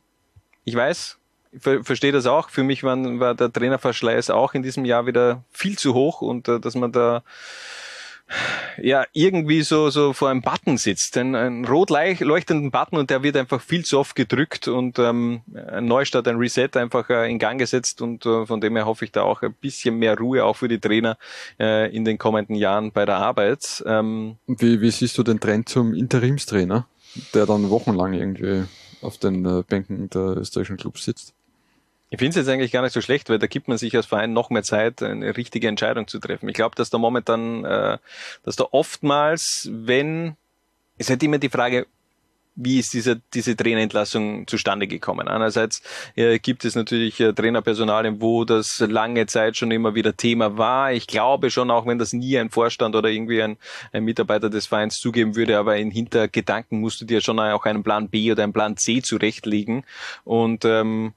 ich 0.65 0.75
weiß, 0.75 1.19
ich 1.53 1.63
verstehe 1.63 2.13
das 2.13 2.27
auch. 2.27 2.51
Für 2.51 2.63
mich 2.63 2.83
war, 2.83 2.97
war 3.19 3.35
der 3.35 3.53
Trainerverschleiß 3.53 4.31
auch 4.31 4.55
in 4.55 4.63
diesem 4.63 4.85
Jahr 4.85 5.07
wieder 5.07 5.45
viel 5.51 5.79
zu 5.79 5.95
hoch 5.95 6.21
und 6.21 6.47
äh, 6.49 6.61
dass 6.61 6.75
man 6.75 6.93
da 6.93 7.23
ja, 8.81 9.05
irgendwie 9.13 9.63
so, 9.63 9.91
so 9.91 10.13
vor 10.13 10.29
einem 10.29 10.43
Button 10.43 10.77
sitzt, 10.77 11.17
ein, 11.17 11.35
ein 11.35 11.65
rot 11.65 11.91
leuchtenden 11.91 12.71
Button 12.71 12.99
und 12.99 13.11
der 13.11 13.23
wird 13.23 13.37
einfach 13.37 13.61
viel 13.61 13.85
zu 13.85 13.99
oft 13.99 14.15
gedrückt 14.15 14.69
und 14.69 14.99
ähm, 14.99 15.43
ein 15.55 15.87
Neustart, 15.87 16.29
ein 16.29 16.37
Reset 16.37 16.71
einfach 16.75 17.09
äh, 17.11 17.31
in 17.31 17.39
Gang 17.39 17.59
gesetzt 17.59 18.03
und 18.03 18.27
äh, 18.27 18.47
von 18.47 18.61
dem 18.61 18.77
her 18.77 18.87
hoffe 18.87 19.05
ich 19.05 19.13
da 19.13 19.23
auch 19.23 19.43
ein 19.43 19.55
bisschen 19.55 19.99
mehr 19.99 20.17
Ruhe 20.17 20.45
auch 20.45 20.57
für 20.57 20.69
die 20.69 20.79
Trainer 20.79 21.17
äh, 21.59 21.95
in 21.95 22.05
den 22.05 22.19
kommenden 22.19 22.55
Jahren 22.55 22.93
bei 22.93 23.05
der 23.05 23.17
Arbeit. 23.17 23.83
Ähm, 23.87 24.37
wie, 24.47 24.81
wie 24.81 24.91
siehst 24.91 25.17
du 25.19 25.23
den 25.23 25.41
Trend 25.41 25.69
zum 25.69 25.95
Interimstrainer, 25.95 26.87
der 27.35 27.47
dann 27.47 27.71
wochenlang 27.71 28.13
irgendwie 28.13 28.65
auf 29.01 29.19
den 29.19 29.45
äh, 29.45 29.63
Bänken 29.67 30.11
der 30.11 30.37
österreichischen 30.37 30.77
Clubs 30.77 31.05
sitzt? 31.05 31.35
Ich 32.11 32.19
finde 32.19 32.31
es 32.31 32.37
jetzt 32.37 32.49
eigentlich 32.49 32.73
gar 32.73 32.83
nicht 32.83 32.93
so 32.93 33.01
schlecht, 33.01 33.29
weil 33.29 33.39
da 33.39 33.47
gibt 33.47 33.69
man 33.69 33.77
sich 33.77 33.95
als 33.95 34.07
Verein 34.07 34.33
noch 34.33 34.51
mehr 34.51 34.63
Zeit, 34.63 35.03
eine 35.03 35.37
richtige 35.37 35.69
Entscheidung 35.69 36.09
zu 36.09 36.19
treffen. 36.19 36.49
Ich 36.49 36.55
glaube, 36.55 36.75
dass 36.75 36.91
da 36.91 36.99
momentan, 36.99 37.65
äh, 37.65 37.99
dass 38.45 38.57
da 38.57 38.65
oftmals, 38.71 39.69
wenn, 39.73 40.37
es 40.97 41.11
halt 41.11 41.23
immer 41.23 41.39
die 41.39 41.51
Frage, 41.51 41.87
wie 42.61 42.81
ist 42.81 42.93
diese, 42.93 43.21
diese 43.35 43.55
Trainerentlassung 43.57 44.47
zustande 44.49 44.89
gekommen? 44.89 45.29
Einerseits 45.29 45.81
äh, 46.17 46.41
gibt 46.41 46.65
es 46.65 46.75
natürlich 46.75 47.21
äh, 47.21 47.33
Trainerpersonalien, 47.33 48.21
wo 48.21 48.45
das 48.45 48.81
lange 48.81 49.27
Zeit 49.27 49.57
schon 49.57 49.71
immer 49.71 49.95
wieder 49.95 50.17
Thema 50.17 50.59
war. 50.59 50.93
Ich 50.93 51.07
glaube 51.07 51.51
schon, 51.51 51.71
auch 51.71 51.87
wenn 51.87 51.99
das 51.99 52.13
nie 52.13 52.37
ein 52.37 52.51
Vorstand 52.51 52.97
oder 52.97 53.11
irgendwie 53.11 53.43
ein, 53.43 53.59
ein 53.93 54.05
Mitarbeiter 54.05 54.51
des 54.51 54.67
Vereins 54.67 54.99
zugeben 54.99 55.37
würde, 55.37 55.57
aber 55.57 55.77
in 55.77 55.93
Hintergedanken 55.93 56.81
musst 56.81 57.01
du 57.01 57.05
dir 57.05 57.21
schon 57.21 57.39
auch 57.39 57.65
einen 57.65 57.85
Plan 57.85 58.09
B 58.09 58.33
oder 58.33 58.43
einen 58.43 58.53
Plan 58.53 58.77
C 58.77 59.03
zurechtlegen. 59.03 59.85
Und 60.25 60.65
ähm, 60.65 61.13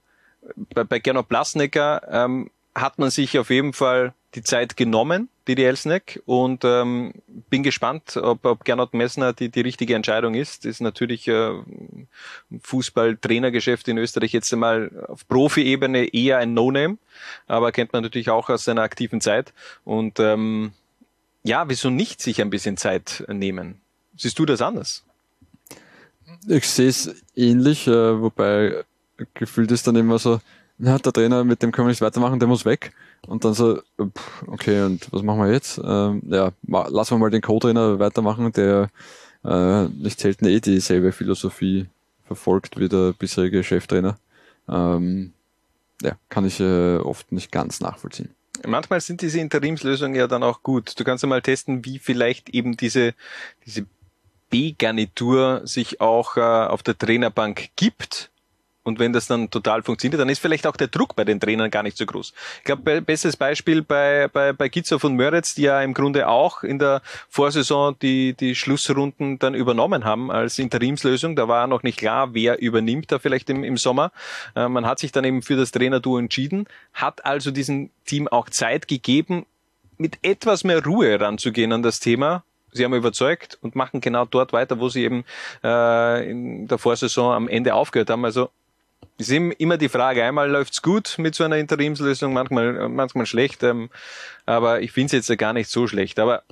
bei, 0.74 0.84
bei 0.84 1.00
Gernot 1.00 1.28
Blasnecker 1.28 2.02
ähm, 2.10 2.50
hat 2.76 3.00
man 3.00 3.10
sich 3.10 3.38
auf 3.38 3.50
jeden 3.50 3.74
Fall 3.74 4.14
die 4.36 4.44
Zeit 4.44 4.78
genommen, 4.78 5.28
Didi 5.48 5.64
Elsneck, 5.64 6.22
und 6.26 6.64
ähm, 6.64 7.14
bin 7.50 7.64
gespannt, 7.64 8.16
ob, 8.16 8.46
ob 8.46 8.64
Gernot 8.64 8.94
Messner 8.94 9.34
die, 9.34 9.50
die 9.50 9.62
richtige 9.62 9.96
Entscheidung 9.96 10.36
ist. 10.36 10.66
Ist 10.66 10.80
natürlich 10.80 11.28
äh, 11.28 11.52
Fußball-Trainergeschäft 12.64 13.88
in 13.90 13.98
Österreich 13.98 14.32
jetzt 14.32 14.54
einmal 14.54 15.06
auf 15.08 15.28
Profi-Ebene 15.28 16.14
eher 16.14 16.38
ein 16.38 16.54
No-Name, 16.54 16.98
aber 17.48 17.72
kennt 17.74 17.92
man 17.92 18.04
natürlich 18.04 18.30
auch 18.30 18.50
aus 18.50 18.64
seiner 18.64 18.84
aktiven 18.84 19.20
Zeit. 19.20 19.54
Und 19.84 20.20
ähm, 20.20 20.72
ja, 21.44 21.68
wieso 21.68 21.90
nicht 21.90 22.22
sich 22.22 22.42
ein 22.42 22.50
bisschen 22.50 22.78
Zeit 22.78 23.26
nehmen? 23.28 23.82
Siehst 24.16 24.40
du 24.40 24.46
das 24.46 24.62
anders? 24.62 25.04
Ich 26.48 26.70
sehe 26.70 26.88
es 26.88 27.16
ähnlich, 27.36 27.88
äh, 27.88 28.22
wobei 28.22 28.86
gefühlt 29.34 29.72
ist 29.72 29.88
dann 29.88 29.96
immer 29.96 30.20
so, 30.20 30.40
na, 30.78 30.98
der 30.98 31.14
Trainer, 31.14 31.44
mit 31.44 31.62
dem 31.62 31.72
können 31.72 31.88
wir 31.88 31.92
nicht 31.92 32.02
weitermachen, 32.02 32.40
der 32.40 32.48
muss 32.48 32.66
weg. 32.66 32.92
Und 33.28 33.46
dann 33.46 33.54
so, 33.54 33.82
okay, 34.48 34.82
und 34.82 35.08
was 35.12 35.22
machen 35.22 35.42
wir 35.42 35.52
jetzt? 35.52 35.80
Ähm, 35.84 36.24
ja, 36.28 36.52
lassen 36.68 37.12
wir 37.12 37.20
mal 37.20 37.30
den 37.30 37.42
Co-Trainer 37.42 38.00
weitermachen, 38.00 38.52
der 38.52 38.90
äh, 39.46 39.84
nicht 39.86 40.20
selten 40.20 40.46
eh 40.46 40.60
dieselbe 40.60 41.12
Philosophie 41.12 41.88
verfolgt 42.26 42.80
wie 42.80 42.90
der 42.90 43.14
bisherige 43.14 43.64
Cheftrainer. 43.64 44.18
Ähm, 44.68 45.34
ja, 46.02 46.14
kann 46.30 46.46
ich 46.46 46.60
äh, 46.60 46.98
oft 46.98 47.32
nicht 47.32 47.52
ganz 47.52 47.80
nachvollziehen. 47.80 48.30
Manchmal 48.66 49.02
sind 49.02 49.22
diese 49.22 49.40
Interimslösungen 49.40 50.16
ja 50.16 50.28
dann 50.28 50.42
auch 50.42 50.64
gut. 50.64 51.00
Du 51.00 51.04
kannst 51.04 51.24
ja 51.24 51.30
mal 51.30 51.42
testen, 51.42 51.86
wie 51.86 52.00
vielleicht 52.00 52.50
eben 52.50 52.76
diese, 52.76 53.14
diese 53.66 53.86
B-Garnitur 54.50 55.62
sich 55.64 56.02
auch 56.02 56.38
äh, 56.38 56.42
auf 56.42 56.82
der 56.82 56.98
Trainerbank 56.98 57.70
gibt 57.76 58.31
und 58.84 58.98
wenn 58.98 59.14
das 59.14 59.28
dann 59.28 59.50
total 59.52 59.84
funktioniert, 59.84 60.20
dann 60.20 60.30
ist 60.30 60.40
vielleicht 60.40 60.66
auch 60.66 60.76
der 60.76 60.88
Druck 60.88 61.16
bei 61.16 61.24
den 61.24 61.40
Trainern 61.40 61.70
gar 61.70 61.84
nicht 61.84 61.98
so 61.98 62.06
groß. 62.06 62.34
Ich 62.60 62.64
glaube, 62.64 63.02
bestes 63.02 63.38
Beispiel 63.38 63.84
bei, 63.84 64.28
bei, 64.28 64.54
bei 64.54 64.70
Gitzer 64.70 65.00
von 65.00 65.14
Möritz, 65.16 65.54
die 65.54 65.64
ja 65.64 65.82
im 65.82 65.94
Grunde 65.94 66.28
auch 66.28 66.64
in 66.64 66.80
der 66.80 67.02
Vorsaison 67.30 67.96
die, 68.02 68.34
die 68.34 68.56
Schlussrunden 68.56 69.38
dann 69.38 69.54
übernommen 69.54 70.04
haben 70.04 70.32
als 70.32 70.58
Interimslösung. 70.58 71.36
Da 71.36 71.48
war 71.48 71.68
noch 71.68 71.84
nicht 71.84 72.00
klar, 72.00 72.34
wer 72.34 72.60
übernimmt 72.60 73.12
da 73.12 73.20
vielleicht 73.20 73.50
im, 73.52 73.64
im 73.64 73.78
Sommer. 73.78 74.12
Äh, 74.56 74.68
man 74.68 74.88
hat 74.88 74.98
sich 74.98 75.12
dann 75.12 75.26
eben 75.26 75.44
für 75.44 75.56
das 75.56 75.72
Trainerduo 75.72 76.18
entschieden, 76.18 76.66
hat 76.94 77.24
also 77.24 77.52
diesem 77.52 77.92
Team 78.06 78.28
auch 78.28 78.50
Zeit 78.50 78.88
gegeben, 78.88 79.46
mit 79.98 80.18
etwas 80.24 80.64
mehr 80.64 80.84
Ruhe 80.84 81.20
ranzugehen 81.20 81.72
an 81.72 81.84
das 81.84 82.00
Thema 82.00 82.44
sie 82.74 82.86
haben 82.86 82.94
überzeugt 82.94 83.58
und 83.62 83.76
machen 83.76 84.02
genau 84.02 84.26
dort 84.26 84.54
weiter, 84.54 84.80
wo 84.80 84.90
sie 84.90 85.04
eben 85.04 85.26
äh, 85.62 86.30
in 86.30 86.68
der 86.68 86.78
Vorsaison 86.78 87.34
am 87.34 87.48
Ende 87.50 87.74
aufgehört 87.74 88.10
haben. 88.10 88.24
Also 88.24 88.50
ist 89.18 89.32
immer 89.32 89.78
die 89.78 89.90
Frage, 89.90 90.24
einmal 90.24 90.50
läuft's 90.50 90.82
gut 90.82 91.16
mit 91.18 91.36
so 91.36 91.44
einer 91.44 91.58
Interimslösung, 91.58 92.34
manchmal, 92.34 92.90
manchmal 92.90 93.26
schlecht, 93.26 93.64
ähm, 93.64 93.90
aber 94.46 94.82
ich 94.82 94.92
finde 94.92 95.18
es 95.18 95.28
jetzt 95.28 95.38
gar 95.38 95.54
nicht 95.54 95.70
so 95.70 95.88
schlecht. 95.88 96.20
Aber 96.20 96.44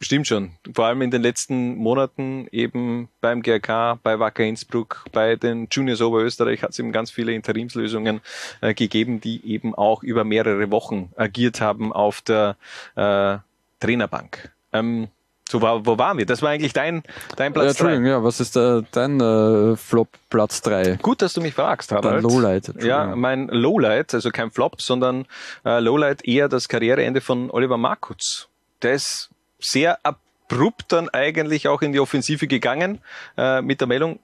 stimmt 0.00 0.26
schon, 0.26 0.52
vor 0.74 0.86
allem 0.86 1.02
in 1.02 1.10
den 1.10 1.22
letzten 1.22 1.76
Monaten 1.76 2.48
eben 2.52 3.08
beim 3.20 3.42
GRK, 3.42 3.98
bei 4.02 4.18
Wacker 4.18 4.44
Innsbruck, 4.44 5.04
bei 5.12 5.36
den 5.36 5.68
Juniors 5.70 6.00
Oberösterreich 6.00 6.62
hat 6.62 6.70
es 6.70 6.78
eben 6.78 6.92
ganz 6.92 7.10
viele 7.10 7.32
Interimslösungen 7.32 8.20
äh, 8.60 8.74
gegeben, 8.74 9.20
die 9.20 9.40
eben 9.46 9.74
auch 9.74 10.02
über 10.02 10.24
mehrere 10.24 10.70
Wochen 10.70 11.10
agiert 11.16 11.60
haben 11.60 11.92
auf 11.92 12.20
der 12.20 12.56
äh, 12.94 13.38
Trainerbank. 13.80 14.52
Ähm, 14.72 15.08
so 15.52 15.60
wo 15.60 15.98
waren 15.98 16.18
wir? 16.18 16.26
Das 16.26 16.42
war 16.42 16.50
eigentlich 16.50 16.72
dein, 16.72 17.02
dein 17.36 17.52
Platz 17.52 17.54
3. 17.54 17.62
Ja, 17.64 17.68
Entschuldigung, 17.70 18.06
ja, 18.06 18.24
was 18.24 18.40
ist 18.40 18.56
der, 18.56 18.82
dein 18.90 19.20
äh, 19.20 19.76
Flop 19.76 20.08
Platz 20.30 20.62
3? 20.62 20.98
Gut, 21.02 21.22
dass 21.22 21.34
du 21.34 21.42
mich 21.42 21.54
fragst, 21.54 21.92
Harald. 21.92 22.16
Dein 22.16 22.22
Lowlight. 22.22 22.72
Ja, 22.82 23.14
mein 23.14 23.48
Lowlight, 23.48 24.14
also 24.14 24.30
kein 24.30 24.50
Flop, 24.50 24.80
sondern 24.80 25.26
äh, 25.64 25.78
Lowlight 25.78 26.26
eher 26.26 26.48
das 26.48 26.68
Karriereende 26.68 27.20
von 27.20 27.50
Oliver 27.50 27.76
Markutz. 27.76 28.48
Der 28.80 28.94
ist 28.94 29.30
sehr 29.60 29.98
abrupt 30.04 30.90
dann 30.90 31.08
eigentlich 31.10 31.68
auch 31.68 31.82
in 31.82 31.92
die 31.92 32.00
Offensive 32.00 32.46
gegangen 32.46 33.00
äh, 33.36 33.60
mit 33.60 33.80
der 33.80 33.88
Meldung, 33.88 34.18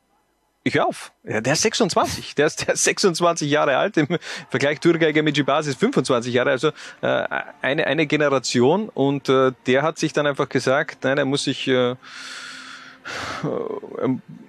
ich 0.69 0.75
hör 0.75 0.87
auf. 0.87 1.13
Ja, 1.25 1.41
der 1.41 1.55
ist 1.55 1.63
26. 1.63 2.35
Der 2.35 2.47
ist, 2.47 2.67
der 2.67 2.75
ist 2.75 2.85
26 2.85 3.51
Jahre 3.51 3.77
alt. 3.77 3.97
Im 3.97 4.07
Vergleich 4.51 4.81
Turgeiger 4.81 5.23
mit 5.23 5.37
Jibas 5.37 5.67
ist 5.67 5.79
25 5.81 6.33
Jahre. 6.33 6.51
Also 6.51 6.69
äh, 7.01 7.27
eine, 7.61 7.87
eine 7.87 8.07
Generation. 8.07 8.89
Und 8.89 9.29
äh, 9.29 9.53
der 9.67 9.83
hat 9.83 9.99
sich 9.99 10.13
dann 10.13 10.27
einfach 10.27 10.49
gesagt, 10.49 11.05
nein, 11.05 11.19
er 11.19 11.25
muss 11.25 11.45
sich 11.45 11.67
äh, 11.69 11.97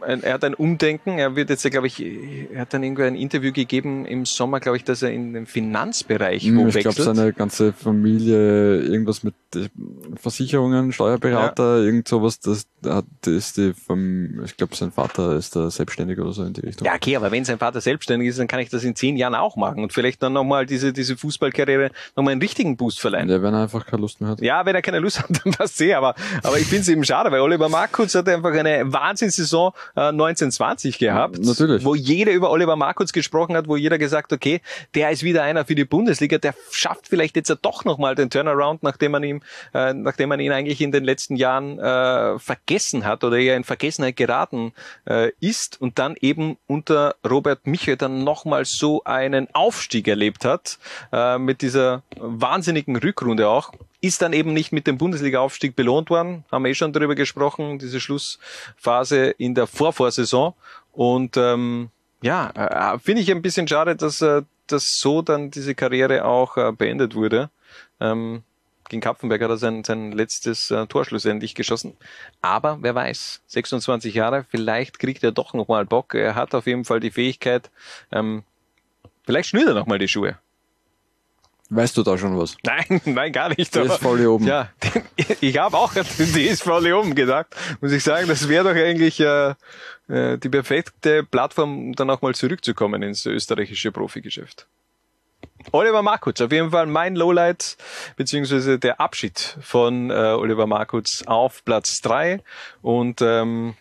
er 0.02 0.34
hat 0.34 0.44
ein 0.44 0.53
Umdenken. 0.53 1.19
Er 1.19 1.36
wird 1.36 1.49
jetzt, 1.49 1.69
glaube 1.69 1.88
ich, 1.88 2.02
er 2.02 2.61
hat 2.61 2.73
dann 2.73 2.84
irgendwie 2.84 3.03
ein 3.03 3.15
Interview 3.15 3.52
gegeben 3.52 4.06
im 4.06 4.26
Sommer, 4.26 4.60
glaube 4.60 4.77
ich, 4.77 4.84
dass 4.84 5.02
er 5.02 5.11
in 5.11 5.34
den 5.34 5.45
Finanzbereich 5.45 6.44
Hm, 6.44 6.57
wo 6.57 6.68
ich 6.68 6.80
glaube, 6.80 7.02
seine 7.02 7.34
ganze 7.34 7.73
Familie, 7.73 8.81
irgendwas 8.81 9.23
mit 9.23 9.34
äh, 9.56 9.68
Versicherungen, 10.15 10.91
Steuerberater, 10.91 11.80
irgend 11.84 12.07
sowas, 12.07 12.40
das, 12.40 12.65
da 12.81 13.03
das 13.22 13.34
ist 13.34 13.57
die, 13.57 13.73
ich 14.45 14.57
glaube, 14.57 14.76
sein 14.76 14.91
Vater 14.91 15.36
ist 15.36 15.56
da 15.56 15.69
selbstständig 15.69 16.19
oder 16.19 16.31
so 16.34 16.44
in 16.44 16.53
die 16.53 16.61
Richtung. 16.61 16.86
Ja, 16.86 16.95
okay, 16.95 17.15
aber 17.15 17.31
wenn 17.31 17.45
sein 17.45 17.57
Vater 17.57 17.81
selbstständig 17.81 18.30
ist, 18.30 18.40
dann 18.40 18.48
kann 18.48 18.60
ich 18.60 18.69
das 18.69 18.84
in 18.84 18.95
zehn 18.95 19.18
Jahren 19.18 19.36
auch 19.36 19.56
machen 19.56 19.84
und 19.84 19.94
vielleicht 19.94 20.22
dann 20.23 20.34
nochmal 20.34 20.65
diese, 20.65 20.94
diese 20.94 21.18
Fußballkarriere 21.18 21.91
nochmal 22.15 22.34
einen 22.34 22.41
richtigen 22.41 22.77
Boost 22.77 22.99
verleihen. 22.99 23.30
Ja, 23.30 23.41
wenn 23.41 23.53
er 23.53 23.64
einfach 23.64 23.86
keine 23.86 24.02
Lust 24.02 24.22
mehr 24.22 24.30
hat. 24.30 24.41
Ja, 24.41 24.65
wenn 24.65 24.76
er 24.76 24.81
keine 24.81 24.99
Lust 24.99 25.19
hat, 25.19 25.30
dann 25.44 25.53
passt 25.53 25.77
sehr. 25.77 25.98
Aber, 25.98 26.15
aber 26.44 26.57
ich 26.57 26.68
finde 26.68 26.81
es 26.81 26.90
eben 26.90 27.03
schade, 27.03 27.31
weil 27.31 27.41
Oliver 27.41 27.69
Markutz 27.69 28.15
hat 28.15 28.27
einfach 28.30 28.49
eine 28.58 28.92
Wahnsinnssaison 28.92 29.74
äh, 29.96 30.02
1920 30.02 31.00
gehabt. 31.00 31.40
Natürlich. 31.40 31.84
Wo 31.84 31.96
jeder 31.96 32.32
über 32.32 32.52
Oliver 32.52 32.76
Markutz 32.76 33.12
gesprochen 33.12 33.56
hat, 33.56 33.68
wo 33.68 33.76
jeder 33.76 33.98
gesagt, 33.98 34.34
okay, 34.34 34.62
der 34.96 35.12
ist 35.12 35.24
wieder 35.24 35.44
einer 35.44 35.66
für 35.66 35.76
die 35.76 35.86
Bundesliga, 35.86 36.38
der 36.38 36.54
schafft 36.72 37.08
vielleicht 37.08 37.36
jetzt 37.36 37.50
ja 37.50 37.56
doch 37.62 37.86
nochmal 37.86 38.16
den 38.16 38.30
Turnaround, 38.30 38.84
nachdem 38.84 39.12
man 39.12 39.24
ihm, 39.24 39.42
äh, 39.74 39.94
nachdem 39.94 40.30
man 40.30 40.40
ihn 40.40 40.52
eigentlich 40.52 40.82
in 40.82 40.92
den 40.92 41.04
letzten 41.04 41.36
Jahren 41.36 41.80
äh, 41.80 42.40
vergessen 42.40 43.06
hat 43.06 43.24
oder 43.24 43.38
eher 43.38 43.56
in 43.56 43.64
Vergessenheit 43.64 44.16
geraten 44.16 44.74
äh, 45.06 45.32
ist 45.40 45.80
und 45.82 46.00
dann 46.00 46.16
eben 46.20 46.58
unter 46.68 47.16
Robert 47.28 47.68
Michel 47.68 47.98
dann 47.98 48.24
nochmal 48.24 48.66
so 48.66 49.04
einen 49.04 49.48
Aufstieg 49.54 50.08
erlebt 50.08 50.46
hat, 50.46 50.80
äh, 51.12 51.38
mit 51.38 51.62
dieser 51.62 52.04
wahnsinnigen 52.18 52.96
Rückrunde 52.96 53.48
auch 53.50 53.72
ist 54.02 54.22
dann 54.22 54.34
eben 54.34 54.54
nicht 54.54 54.72
mit 54.72 54.88
dem 54.88 54.98
Bundesliga-Aufstieg 54.98 55.76
belohnt 55.76 56.10
worden, 56.10 56.46
haben 56.52 56.64
wir 56.64 56.72
eh 56.72 56.76
schon 56.76 56.94
darüber 56.94 57.16
gesprochen, 57.16 57.80
diese 57.80 58.00
Schlussphase 58.00 59.32
in 59.38 59.56
der 59.56 59.68
Vorvorsaison. 59.68 60.54
Und 60.94 61.38
ähm, 61.38 61.90
ja, 62.22 62.52
äh, 62.96 63.00
finde 63.00 63.22
ich 63.22 63.32
ein 63.32 63.42
bisschen 63.42 63.68
schade, 63.68 63.96
dass, 63.96 64.22
äh, 64.22 64.44
dass 64.68 65.00
so 65.00 65.22
dann 65.22 65.52
diese 65.52 65.76
Karriere 65.76 66.26
auch 66.26 66.58
äh, 66.58 66.72
beendet 66.72 67.16
wurde. 67.16 67.50
Ähm, 68.00 68.44
gegen 68.90 69.02
Kapfenberg 69.02 69.42
hat 69.42 69.52
er 69.52 69.58
sein, 69.58 69.84
sein 69.84 70.12
letztes 70.12 70.72
äh, 70.72 70.88
Tor 70.88 71.06
schlussendlich 71.06 71.54
geschossen. 71.54 71.96
Aber 72.42 72.80
wer 72.82 72.96
weiß, 72.96 73.42
26 73.48 74.16
Jahre, 74.16 74.46
vielleicht 74.50 74.98
kriegt 75.00 75.24
er 75.24 75.32
doch 75.32 75.54
nochmal 75.54 75.86
Bock. 75.86 76.16
Er 76.16 76.36
hat 76.36 76.56
auf 76.56 76.66
jeden 76.66 76.86
Fall 76.86 77.00
die 77.00 77.12
Fähigkeit, 77.12 77.70
ähm, 78.12 78.44
vielleicht 79.26 79.50
schnürt 79.50 79.68
er 79.68 79.76
nochmal 79.76 80.00
die 80.00 80.08
Schuhe. 80.08 80.38
Weißt 81.70 81.96
du 81.96 82.04
da 82.04 82.18
schon 82.18 82.38
was? 82.38 82.58
Nein, 82.64 83.02
nein, 83.06 83.32
gar 83.32 83.50
nicht. 83.50 83.74
Der 83.76 83.84
ist 83.84 83.98
voll 83.98 84.18
hier 84.18 84.32
oben. 84.32 84.46
Ja, 84.46 84.70
ich 85.41 85.58
habe 85.58 85.78
auch 85.78 85.96
an 85.96 86.06
den 86.18 86.34
DSV 86.34 86.66
Leoben 86.82 87.14
gedacht. 87.14 87.48
Muss 87.80 87.91
ich 87.91 88.04
sagen, 88.04 88.28
das 88.28 88.50
wäre 88.50 88.64
doch 88.64 88.80
eigentlich 88.80 89.20
äh, 89.20 89.54
äh, 90.08 90.38
die 90.38 90.50
perfekte 90.50 91.24
Plattform, 91.24 91.90
um 91.90 91.94
dann 91.94 92.10
auch 92.10 92.22
mal 92.22 92.34
zurückzukommen 92.34 93.04
ins 93.04 93.26
österreichische 93.26 93.91
Profigeschäft. 93.91 94.66
Oliver 95.72 96.02
Markutz, 96.02 96.41
auf 96.41 96.52
jeden 96.52 96.72
Fall 96.72 96.88
mein 96.88 97.16
Lowlight, 97.16 97.78
beziehungsweise 98.16 98.80
der 98.80 99.00
Abschied 99.00 99.58
von 99.62 100.10
äh, 100.10 100.14
Oliver 100.14 100.68
Markutz 100.68 101.24
auf 101.26 101.64
Platz 101.66 102.02
drei 102.02 102.41
Und 102.82 103.22
ähm, 103.22 103.76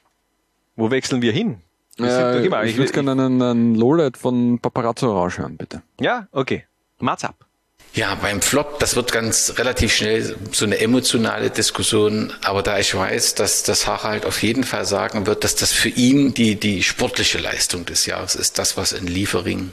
wo 0.77 0.91
wechseln 0.91 1.23
wir 1.23 1.33
hin? 1.33 1.63
Sind 1.97 2.09
doch 2.09 2.63
Äh, 2.63 2.69
ich 2.69 2.77
würde 2.77 2.93
gerne 2.93 3.13
einen, 3.13 3.41
einen 3.43 3.75
Lowlight 3.75 4.17
von 4.17 4.59
Paparazzo 4.61 5.11
Orange 5.11 5.39
hören, 5.39 5.57
bitte. 5.57 5.83
Ja, 6.01 6.29
okay. 6.33 6.65
Mats 6.99 7.25
ab. 7.25 7.48
Ja, 7.95 8.15
beim 8.15 8.43
Flop, 8.43 8.79
das 8.79 8.95
wird 8.97 9.13
ganz 9.13 9.55
relativ 9.57 9.95
schnell 9.95 10.37
so 10.53 10.65
eine 10.65 10.79
emotionale 10.79 11.51
Diskussion, 11.51 12.33
aber 12.43 12.63
da 12.63 12.79
ich 12.79 12.95
weiß, 12.95 13.35
dass 13.35 13.65
das 13.65 13.87
Harald 13.87 14.25
auf 14.25 14.43
jeden 14.43 14.63
Fall 14.63 14.85
sagen 14.87 15.27
wird, 15.27 15.43
dass 15.43 15.57
das 15.57 15.73
für 15.73 15.89
ihn 15.89 16.35
die, 16.35 16.55
die 16.55 16.83
sportliche 16.83 17.39
Leistung 17.39 17.87
des 17.87 18.07
Jahres 18.07 18.37
ist, 18.37 18.59
das, 18.59 18.77
was 18.77 18.93
in 18.93 19.07
Liefering 19.07 19.73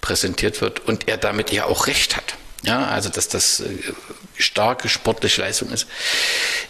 präsentiert 0.00 0.60
wird 0.60 0.86
und 0.86 1.08
er 1.08 1.16
damit 1.16 1.50
ja 1.50 1.64
auch 1.64 1.86
recht 1.86 2.16
hat. 2.16 2.36
Ja, 2.62 2.86
also 2.86 3.08
dass 3.08 3.28
das 3.28 3.60
äh, 3.60 3.66
starke 4.36 4.88
sportliche 4.88 5.40
Leistung 5.40 5.70
ist, 5.70 5.86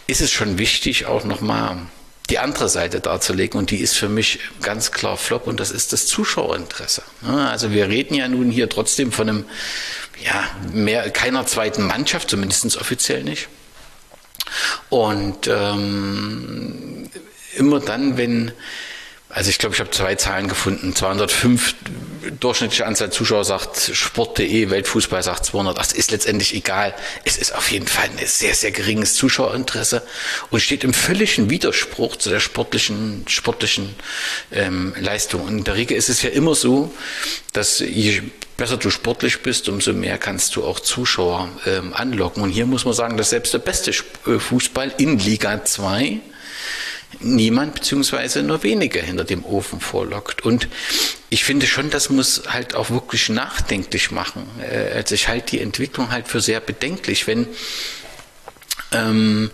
ist 0.07 0.21
es 0.21 0.31
schon 0.31 0.57
wichtig, 0.57 1.05
auch 1.05 1.23
nochmal 1.23 1.77
die 2.29 2.37
andere 2.37 2.69
Seite 2.69 2.99
darzulegen 2.99 3.59
und 3.59 3.71
die 3.71 3.77
ist 3.77 3.95
für 3.95 4.09
mich 4.09 4.39
ganz 4.61 4.91
klar 4.91 5.17
Flop 5.17 5.47
und 5.47 5.59
das 5.59 5.71
ist 5.71 5.93
das 5.93 6.05
Zuschauerinteresse. 6.05 7.01
Ja, 7.23 7.49
also 7.49 7.71
wir 7.71 7.87
reden 7.87 8.13
ja 8.13 8.27
nun 8.27 8.51
hier 8.51 8.69
trotzdem 8.69 9.11
von 9.11 9.29
einem, 9.29 9.45
ja, 10.23 10.49
mehr, 10.71 11.09
keiner 11.11 11.45
zweiten 11.45 11.85
Mannschaft, 11.85 12.29
zumindest 12.29 12.77
offiziell 12.77 13.23
nicht. 13.23 13.47
Und 14.89 15.47
ähm, 15.47 17.09
immer 17.55 17.79
dann, 17.79 18.17
wenn, 18.17 18.51
also 19.29 19.51
ich 19.51 19.59
glaube, 19.59 19.75
ich 19.75 19.79
habe 19.79 19.91
zwei 19.91 20.15
Zahlen 20.15 20.47
gefunden, 20.47 20.95
205 20.95 21.75
durchschnittliche 22.39 22.87
Anzahl 22.87 23.11
Zuschauer 23.11 23.45
sagt 23.45 23.91
Sport.de, 23.93 24.71
Weltfußball 24.71 25.21
sagt 25.21 25.45
200, 25.45 25.77
das 25.77 25.91
ist 25.91 26.09
letztendlich 26.09 26.55
egal. 26.55 26.95
Es 27.25 27.37
ist 27.37 27.53
auf 27.55 27.71
jeden 27.71 27.87
Fall 27.87 28.05
ein 28.05 28.25
sehr, 28.25 28.55
sehr 28.55 28.71
geringes 28.71 29.13
Zuschauerinteresse 29.13 30.01
und 30.49 30.61
steht 30.61 30.83
im 30.83 30.93
völligen 30.93 31.49
Widerspruch 31.49 32.15
zu 32.15 32.29
der 32.29 32.39
sportlichen, 32.39 33.25
sportlichen 33.27 33.95
ähm, 34.51 34.95
Leistung. 34.99 35.41
Und 35.43 35.59
in 35.59 35.63
der 35.63 35.75
Regel 35.75 35.95
ist 35.95 36.09
es 36.09 36.23
ja 36.23 36.31
immer 36.31 36.55
so, 36.55 36.91
dass 37.53 37.79
je 37.79 38.23
besser 38.57 38.77
du 38.77 38.89
sportlich 38.89 39.41
bist, 39.41 39.69
umso 39.69 39.93
mehr 39.93 40.17
kannst 40.17 40.55
du 40.55 40.65
auch 40.65 40.79
Zuschauer 40.79 41.49
ähm, 41.67 41.93
anlocken. 41.93 42.41
Und 42.41 42.49
hier 42.49 42.65
muss 42.65 42.83
man 42.83 42.95
sagen, 42.95 43.15
dass 43.15 43.29
selbst 43.29 43.53
der 43.53 43.59
beste 43.59 43.91
äh, 43.91 44.39
Fußball 44.39 44.91
in 44.97 45.19
Liga 45.19 45.63
2 45.63 46.19
niemand 47.19 47.75
beziehungsweise 47.75 48.43
nur 48.43 48.63
wenige 48.63 48.99
hinter 49.01 49.23
dem 49.23 49.43
Ofen 49.45 49.79
vorlockt. 49.79 50.43
Und 50.43 50.67
ich 51.29 51.43
finde 51.43 51.67
schon, 51.67 51.89
das 51.89 52.09
muss 52.09 52.43
halt 52.47 52.75
auch 52.75 52.89
wirklich 52.89 53.29
nachdenklich 53.29 54.11
machen. 54.11 54.47
Äh, 54.61 54.93
Also 54.95 55.15
ich 55.15 55.27
halte 55.27 55.51
die 55.51 55.61
Entwicklung 55.61 56.11
halt 56.11 56.27
für 56.27 56.41
sehr 56.41 56.59
bedenklich, 56.59 57.27
wenn 57.27 57.47
ähm, 58.91 59.51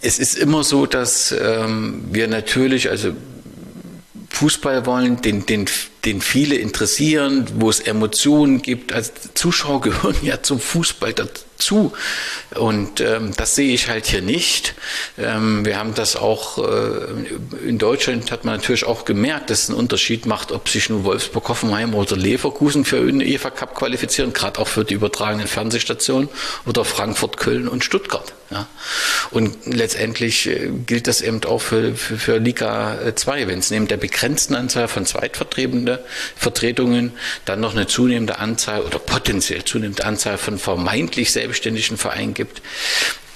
es 0.00 0.18
ist 0.18 0.36
immer 0.36 0.62
so, 0.64 0.86
dass 0.86 1.32
ähm, 1.32 2.04
wir 2.10 2.28
natürlich, 2.28 2.90
also 2.90 3.16
Fußball 4.30 4.86
wollen, 4.86 5.22
den, 5.22 5.46
den, 5.46 5.66
den 6.04 6.20
viele 6.20 6.56
interessieren, 6.56 7.46
wo 7.56 7.70
es 7.70 7.80
Emotionen 7.80 8.62
gibt. 8.62 8.92
Als 8.92 9.12
Zuschauer 9.34 9.80
gehören 9.80 10.16
ja 10.22 10.42
zum 10.42 10.60
Fußball 10.60 11.12
dazu. 11.12 11.92
Und 12.54 13.00
ähm, 13.00 13.32
das 13.36 13.54
sehe 13.54 13.72
ich 13.72 13.88
halt 13.88 14.06
hier 14.06 14.22
nicht. 14.22 14.74
Ähm, 15.18 15.64
wir 15.64 15.78
haben 15.78 15.94
das 15.94 16.16
auch 16.16 16.58
äh, 16.58 17.66
in 17.66 17.78
Deutschland 17.78 18.30
hat 18.30 18.44
man 18.44 18.56
natürlich 18.56 18.84
auch 18.84 19.04
gemerkt, 19.04 19.50
dass 19.50 19.64
es 19.64 19.70
einen 19.70 19.78
Unterschied 19.78 20.26
macht, 20.26 20.52
ob 20.52 20.68
sich 20.68 20.90
nun 20.90 21.04
Wolfsburg, 21.04 21.48
Hoffenheim 21.48 21.94
oder 21.94 22.16
Leverkusen 22.16 22.84
für 22.84 22.98
einen 22.98 23.20
EFA 23.20 23.50
Cup 23.50 23.74
qualifizieren, 23.74 24.32
gerade 24.32 24.60
auch 24.60 24.68
für 24.68 24.84
die 24.84 24.94
übertragenen 24.94 25.46
Fernsehstationen 25.46 26.28
oder 26.66 26.84
Frankfurt, 26.84 27.38
Köln 27.38 27.68
und 27.68 27.84
Stuttgart. 27.84 28.32
Ja. 28.50 28.66
Und 29.30 29.56
letztendlich 29.66 30.46
äh, 30.48 30.70
gilt 30.86 31.06
das 31.06 31.20
eben 31.20 31.42
auch 31.44 31.60
für, 31.60 31.94
für, 31.94 32.18
für 32.18 32.38
Liga 32.38 32.98
2, 33.14 33.48
wenn 33.48 33.58
es 33.60 33.70
neben 33.70 33.88
der 33.88 33.96
begrenzten 33.96 34.54
Anzahl 34.54 34.88
von 34.88 35.06
Vertretungen 36.36 37.12
dann 37.44 37.60
noch 37.60 37.72
eine 37.72 37.86
zunehmende 37.86 38.38
Anzahl 38.38 38.82
oder 38.82 38.98
potenziell 38.98 39.64
zunehmende 39.64 40.04
Anzahl 40.04 40.38
von 40.38 40.58
vermeintlich 40.58 41.32
selbstständigen 41.32 41.96
Vereinen 41.96 42.34
gibt, 42.34 42.62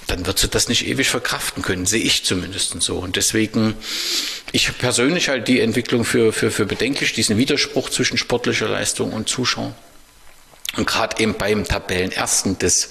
dann 0.07 0.25
wird 0.25 0.39
sie 0.39 0.47
das 0.47 0.69
nicht 0.69 0.87
ewig 0.87 1.07
verkraften 1.07 1.61
können, 1.61 1.85
sehe 1.85 2.01
ich 2.01 2.25
zumindest 2.25 2.81
so. 2.81 2.97
Und 2.97 3.15
deswegen, 3.15 3.75
ich 4.51 4.75
persönlich 4.77 5.29
halte 5.29 5.51
die 5.51 5.59
Entwicklung 5.59 6.03
für, 6.03 6.33
für, 6.33 6.51
für 6.51 6.65
bedenklich, 6.65 7.13
diesen 7.13 7.37
Widerspruch 7.37 7.89
zwischen 7.89 8.17
sportlicher 8.17 8.67
Leistung 8.67 9.13
und 9.13 9.29
Zuschauern. 9.29 9.75
Und 10.77 10.87
gerade 10.87 11.21
eben 11.21 11.35
beim 11.35 11.65
Tabellenersten 11.65 12.57
des 12.57 12.89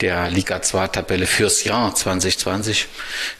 der 0.00 0.30
Liga 0.30 0.62
2 0.62 0.88
Tabelle 0.88 1.26
fürs 1.26 1.64
Jahr 1.64 1.94
2020 1.94 2.86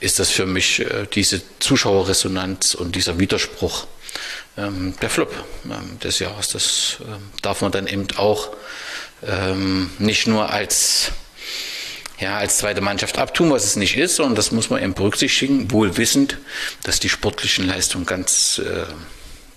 ist 0.01 0.19
das 0.19 0.29
für 0.29 0.47
mich 0.47 0.81
äh, 0.81 1.07
diese 1.13 1.41
Zuschauerresonanz 1.59 2.75
und 2.75 2.97
dieser 2.97 3.19
Widerspruch 3.19 3.87
ähm, 4.61 4.95
der 5.01 5.11
Flop 5.11 5.33
ähm, 5.65 5.99
des 6.01 6.19
Jahres. 6.19 6.49
Das 6.49 6.99
ähm, 7.01 7.31
darf 7.43 7.63
man 7.63 7.73
dann 7.73 7.87
eben 7.87 8.07
auch 8.17 8.51
ähm, 9.27 9.91
nicht 9.99 10.27
nur 10.27 10.51
als 10.51 11.13
ja, 12.19 12.37
als 12.37 12.59
zweite 12.59 12.83
Mannschaft 12.83 13.19
abtun, 13.19 13.51
was 13.51 13.65
es 13.65 13.77
nicht 13.77 13.97
ist, 13.97 14.17
sondern 14.17 14.35
das 14.35 14.53
muss 14.53 14.69
man 14.69 14.83
eben 14.83 14.93
berücksichtigen, 14.93 15.71
wohl 15.71 15.97
wissend, 15.97 16.37
dass 16.83 17.01
die 17.01 17.09
sportlichen 17.09 17.67
Leistungen 17.67 18.05
ganz 18.05 18.59
äh, 18.59 18.85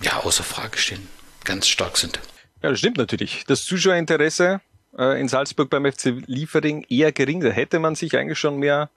ja, 0.01 0.19
außer 0.21 0.43
Frage 0.43 0.77
stehen, 0.77 1.07
ganz 1.43 1.67
stark 1.67 1.97
sind. 1.97 2.21
Ja, 2.61 2.69
das 2.69 2.79
stimmt 2.79 2.97
natürlich. 2.97 3.43
Das 3.47 3.65
Zuschauerinteresse 3.65 4.61
äh, 4.97 5.19
in 5.19 5.27
Salzburg 5.27 5.69
beim 5.69 5.91
FC 5.91 6.15
Liefering 6.25 6.85
eher 6.89 7.11
gering. 7.11 7.41
Da 7.41 7.49
hätte 7.49 7.79
man 7.79 7.95
sich 7.95 8.15
eigentlich 8.17 8.39
schon 8.39 8.57
mehr, 8.57 8.89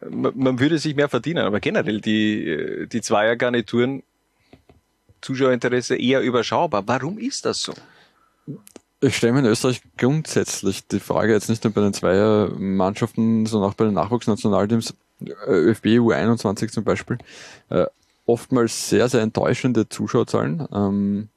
äh, 0.00 0.06
man, 0.06 0.32
man 0.36 0.60
würde 0.60 0.78
sich 0.78 0.94
mehr 0.94 1.08
verdienen. 1.08 1.44
Aber 1.44 1.58
generell 1.60 2.00
die, 2.00 2.48
äh, 2.48 2.86
die 2.86 3.00
Zweiergarnituren, 3.00 4.04
Zuschauerinteresse 5.20 5.96
eher 5.96 6.20
überschaubar. 6.20 6.82
Warum 6.86 7.18
ist 7.18 7.44
das 7.44 7.60
so? 7.60 7.74
Ich 9.00 9.16
stelle 9.16 9.34
mir 9.34 9.40
in 9.40 9.46
Österreich 9.46 9.82
grundsätzlich 9.98 10.86
die 10.86 11.00
Frage, 11.00 11.32
jetzt 11.32 11.48
nicht 11.50 11.64
nur 11.64 11.72
bei 11.72 11.82
den 11.82 11.92
Zweiermannschaften, 11.92 13.46
sondern 13.46 13.70
auch 13.70 13.74
bei 13.74 13.84
den 13.84 13.94
Nachwuchsnationalteams, 13.94 14.94
ÖFB 15.46 15.86
U21 15.98 16.70
zum 16.70 16.84
Beispiel, 16.84 17.18
äh, 17.68 17.86
oftmals 18.24 18.88
sehr, 18.88 19.08
sehr 19.08 19.20
enttäuschende 19.20 19.88
Zuschauerzahlen, 19.88 20.66
ähm, 20.72 21.28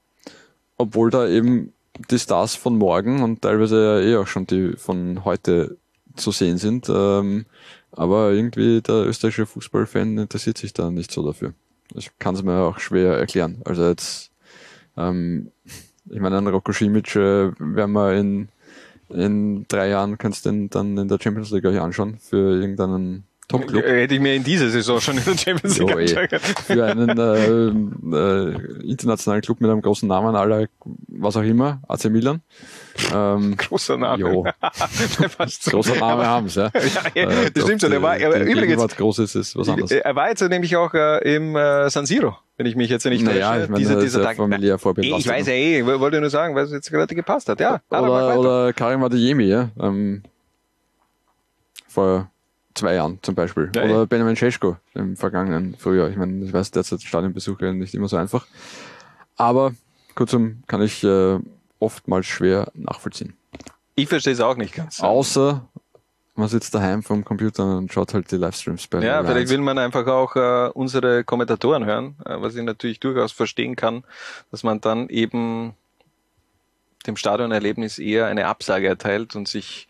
obwohl 0.78 1.12
da 1.12 1.28
eben 1.28 1.74
die 2.10 2.20
Stars 2.20 2.56
von 2.56 2.78
morgen 2.78 3.22
und 3.22 3.42
teilweise 3.42 3.84
ja 3.84 4.00
eh 4.00 4.16
auch 4.16 4.28
schon 4.28 4.48
die 4.48 4.74
von 4.78 5.26
heute 5.26 5.78
zu 6.16 6.32
sehen 6.32 6.58
sind. 6.58 6.88
Ähm, 6.90 7.46
aber 7.92 8.32
irgendwie 8.32 8.82
der 8.82 9.08
österreichische 9.08 9.46
Fußballfan 9.46 10.18
interessiert 10.18 10.58
sich 10.58 10.74
da 10.74 10.90
nicht 10.92 11.12
so 11.12 11.26
dafür. 11.26 11.54
Ich 11.96 12.12
kann 12.20 12.36
es 12.36 12.44
mir 12.44 12.60
auch 12.60 12.80
schwer 12.80 13.18
erklären. 13.18 13.62
Also 13.66 13.88
jetzt, 13.88 14.32
ähm, 14.98 15.52
ich 16.10 16.20
meine, 16.20 16.38
einen 16.38 16.48
Rocco 16.48 16.72
Simic 16.72 17.16
äh, 17.16 17.52
werden 17.58 17.92
wir 17.94 18.14
in, 18.14 18.50
in 19.10 19.66
drei 19.68 19.90
Jahren 19.90 20.18
kannst 20.18 20.46
du 20.46 20.50
den 20.50 20.70
dann 20.70 20.98
in 20.98 21.08
der 21.08 21.20
Champions 21.22 21.52
League 21.52 21.66
euch 21.66 21.80
anschauen 21.80 22.20
für 22.20 22.62
irgendeinen 22.62 23.26
Top-Club. 23.48 23.84
Hätte 23.84 24.14
ich 24.14 24.22
mir 24.22 24.36
in 24.36 24.44
dieser 24.44 24.70
Saison 24.70 25.02
schon 25.02 25.18
in 25.18 25.26
der 25.26 25.38
Champions 25.38 25.80
League 25.80 25.90
Jo, 25.90 25.98
eh. 25.98 26.40
Für 26.40 26.86
einen 26.86 27.10
äh, 27.18 28.16
äh, 28.16 28.88
internationalen 28.88 29.42
Club 29.42 29.60
mit 29.60 29.70
einem 29.70 29.82
großen 29.82 30.08
Namen 30.08 30.36
aller, 30.36 30.68
was 31.08 31.36
auch 31.36 31.44
immer, 31.44 31.82
AC 31.88 32.06
Milan. 32.06 32.42
Ähm, 33.14 33.56
Großer 33.58 33.98
Name. 33.98 34.20
Jo. 34.22 34.46
Großer 35.70 35.96
Name 35.96 36.26
haben 36.26 36.50
sie, 36.50 36.60
ja. 36.62 36.70
ja, 37.16 37.30
Äh, 37.30 37.52
das 37.52 37.64
stimmt 37.64 37.82
schon. 37.82 37.92
Er 37.92 38.02
war, 38.02 38.18
er, 38.18 38.30
übrigens, 38.42 38.62
Gegenwart 38.62 38.98
groß 38.98 39.20
ist, 39.20 39.56
was 39.56 39.70
anderes. 39.70 39.92
er 39.92 40.16
war 40.16 40.30
jetzt 40.30 40.42
nämlich 40.42 40.76
auch 40.76 40.94
äh, 40.94 41.36
im 41.36 41.56
äh, 41.56 41.90
San 41.90 42.06
Siro, 42.06 42.36
wenn 42.58 42.66
ich 42.66 42.76
mich 42.76 42.90
jetzt 42.90 43.06
nicht 43.06 43.24
Naja, 43.24 43.52
täusche. 43.52 43.64
ich 43.64 43.70
meine, 43.70 43.84
ist 43.84 44.02
dieser 44.04 44.20
ja 44.20 44.26
Tag. 44.26 44.38
familiär 44.38 44.76
ich 44.76 45.28
weiß 45.28 45.48
ja 45.48 45.54
eh, 45.54 45.80
ich 45.80 45.86
wollte 45.86 46.20
nur 46.20 46.30
sagen, 46.30 46.56
weil 46.56 46.66
es 46.66 46.72
jetzt 46.72 46.92
gerade 46.92 47.14
gepasst 47.16 47.50
hat. 47.50 47.60
Ja, 47.60 47.82
Oder, 47.90 48.38
oder 48.40 48.74
Karim 48.74 49.04
Adeyemi, 49.04 49.46
ja. 49.46 49.70
Ähm, 49.80 50.24
vor 51.88 52.30
zwei 52.76 52.96
Jahren 52.96 53.20
zum 53.22 53.36
Beispiel. 53.36 53.72
Ja, 53.76 53.84
oder. 53.84 54.06
Benjamin 54.06 54.36
Cesko 54.36 54.78
im 54.94 55.16
vergangenen 55.18 55.76
Frühjahr. 55.78 56.10
Ich 56.10 56.16
meine, 56.18 56.46
ich 56.46 56.54
weiß, 56.54 56.72
derzeit 56.72 57.02
Stadionbesuch 57.02 57.60
ja 57.62 57.74
nicht 57.74 57.94
immer 57.94 58.08
so 58.08 58.18
einfach. 58.18 58.46
Aber 59.36 59.74
kurzum 60.16 60.64
kann 60.68 60.82
ich 60.82 61.04
äh, 61.04 61.40
oftmals 61.80 62.26
schwer 62.28 62.72
nachvollziehen. 62.74 63.36
Ich 63.96 64.08
verstehe 64.08 64.34
es 64.34 64.40
auch 64.42 64.56
nicht 64.56 64.74
ganz. 64.76 65.02
Außer 65.02 65.68
man 66.36 66.48
sitzt 66.48 66.74
daheim 66.74 67.04
vom 67.04 67.26
Computer 67.26 67.78
und 67.78 67.92
schaut 67.92 68.14
halt 68.14 68.32
die 68.32 68.38
Livestreams 68.38 68.88
bei 68.88 69.00
Ja, 69.02 69.22
vielleicht 69.24 69.42
1. 69.48 69.50
will 69.50 69.58
man 69.60 69.78
einfach 69.78 70.08
auch 70.08 70.36
äh, 70.38 70.70
unsere 70.74 71.26
Kommentatoren 71.26 71.84
hören, 71.86 72.16
äh, 72.26 72.40
was 72.40 72.56
ich 72.56 72.64
natürlich 72.64 73.02
durchaus 73.02 73.34
verstehen 73.34 73.76
kann, 73.76 74.04
dass 74.50 74.64
man 74.64 74.80
dann 74.80 75.10
eben 75.10 75.74
dem 77.08 77.18
Stadionerlebnis 77.18 78.00
eher 78.00 78.28
eine 78.28 78.46
Absage 78.48 78.88
erteilt 78.88 79.36
und 79.36 79.48
sich 79.50 79.88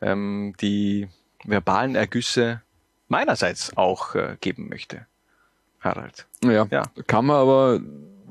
ähm, 0.00 0.54
die 0.60 1.08
verbalen 1.44 1.94
Ergüsse 1.94 2.62
meinerseits 3.08 3.76
auch 3.76 4.14
äh, 4.16 4.36
geben 4.40 4.68
möchte. 4.68 5.06
Harald. 5.80 6.26
Ja, 6.44 6.66
Ja. 6.70 6.84
kann 7.06 7.26
man 7.26 7.36
aber 7.36 7.80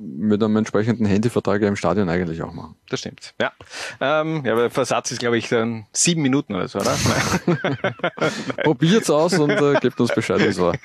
mit 0.01 0.43
einem 0.43 0.57
entsprechenden 0.57 1.05
Handyvertrag 1.05 1.61
im 1.61 1.75
Stadion 1.75 2.09
eigentlich 2.09 2.41
auch 2.41 2.53
machen. 2.53 2.75
Das 2.89 2.99
stimmt. 2.99 3.33
Ja. 3.39 3.51
Ähm, 3.99 4.43
ja, 4.45 4.53
aber 4.53 4.61
der 4.63 4.71
Versatz 4.71 5.11
ist, 5.11 5.19
glaube 5.19 5.37
ich, 5.37 5.49
dann 5.49 5.85
sieben 5.93 6.21
Minuten 6.21 6.55
oder 6.55 6.67
so, 6.67 6.79
oder? 6.79 6.97
Probiert's 8.63 9.09
aus 9.09 9.37
und 9.37 9.51
äh, 9.51 9.75
gebt 9.79 9.99
uns 9.99 10.13
Bescheid, 10.13 10.39
wie 10.39 10.45
es 10.45 10.59
war. 10.59 10.75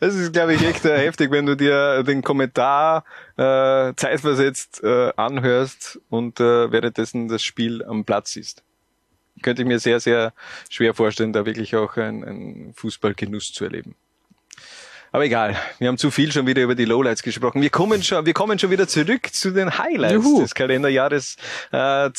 Das 0.00 0.14
ist, 0.14 0.32
glaube 0.32 0.54
ich, 0.54 0.62
echt 0.62 0.84
äh, 0.84 0.98
heftig, 0.98 1.30
wenn 1.30 1.46
du 1.46 1.56
dir 1.56 2.02
den 2.02 2.22
Kommentar 2.22 3.04
äh, 3.36 3.94
zeitversetzt 3.96 4.82
äh, 4.84 5.12
anhörst 5.16 6.00
und 6.10 6.40
äh, 6.40 6.70
währenddessen 6.70 7.28
das 7.28 7.42
Spiel 7.42 7.82
am 7.84 8.04
Platz 8.04 8.36
ist. 8.36 8.62
Könnte 9.40 9.62
ich 9.62 9.68
mir 9.68 9.78
sehr, 9.78 9.98
sehr 9.98 10.34
schwer 10.68 10.94
vorstellen, 10.94 11.32
da 11.32 11.46
wirklich 11.46 11.74
auch 11.74 11.96
ein, 11.96 12.22
ein 12.22 12.72
Fußballgenuss 12.74 13.52
zu 13.52 13.64
erleben. 13.64 13.96
Aber 15.12 15.24
egal, 15.26 15.56
wir 15.78 15.88
haben 15.88 15.98
zu 15.98 16.10
viel 16.10 16.32
schon 16.32 16.46
wieder 16.46 16.62
über 16.62 16.74
die 16.74 16.86
Lowlights 16.86 17.22
gesprochen. 17.22 17.60
Wir 17.60 17.68
kommen 17.70 18.02
schon, 18.02 18.24
wir 18.24 18.32
kommen 18.32 18.58
schon 18.58 18.70
wieder 18.70 18.88
zurück 18.88 19.28
zu 19.32 19.50
den 19.50 19.76
Highlights 19.78 20.14
Juhu. 20.24 20.40
des 20.40 20.54
Kalenderjahres 20.54 21.36
äh, 21.70 22.10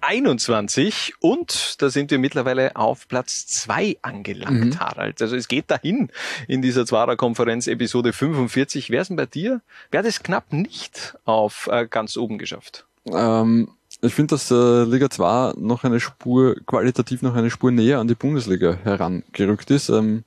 2021 0.00 1.14
und 1.20 1.82
da 1.82 1.90
sind 1.90 2.10
wir 2.10 2.18
mittlerweile 2.18 2.76
auf 2.76 3.08
Platz 3.08 3.46
zwei 3.48 3.96
angelangt, 4.02 4.74
Mhm. 4.76 4.80
Harald. 4.80 5.20
Also 5.20 5.36
es 5.36 5.48
geht 5.48 5.70
dahin 5.70 6.10
in 6.48 6.62
dieser 6.62 6.86
Zwarer-Konferenz 6.86 7.66
Episode 7.66 8.12
45. 8.12 8.90
Wer 8.90 9.02
ist 9.02 9.08
denn 9.08 9.16
bei 9.16 9.26
dir? 9.26 9.60
Wer 9.90 9.98
hat 10.00 10.06
es 10.06 10.22
knapp 10.22 10.52
nicht 10.52 11.16
auf 11.24 11.68
äh, 11.72 11.86
ganz 11.88 12.16
oben 12.16 12.38
geschafft? 12.38 12.86
Ähm, 13.12 13.68
ich 14.00 14.14
finde, 14.14 14.34
dass 14.36 14.50
äh, 14.50 14.84
Liga 14.84 15.10
2 15.10 15.54
noch 15.58 15.82
eine 15.84 15.98
Spur, 16.00 16.56
qualitativ 16.66 17.22
noch 17.22 17.34
eine 17.34 17.50
Spur 17.50 17.70
näher 17.72 17.98
an 17.98 18.08
die 18.08 18.14
Bundesliga 18.14 18.78
herangerückt 18.84 19.70
ist. 19.70 19.88
Ähm, 19.88 20.24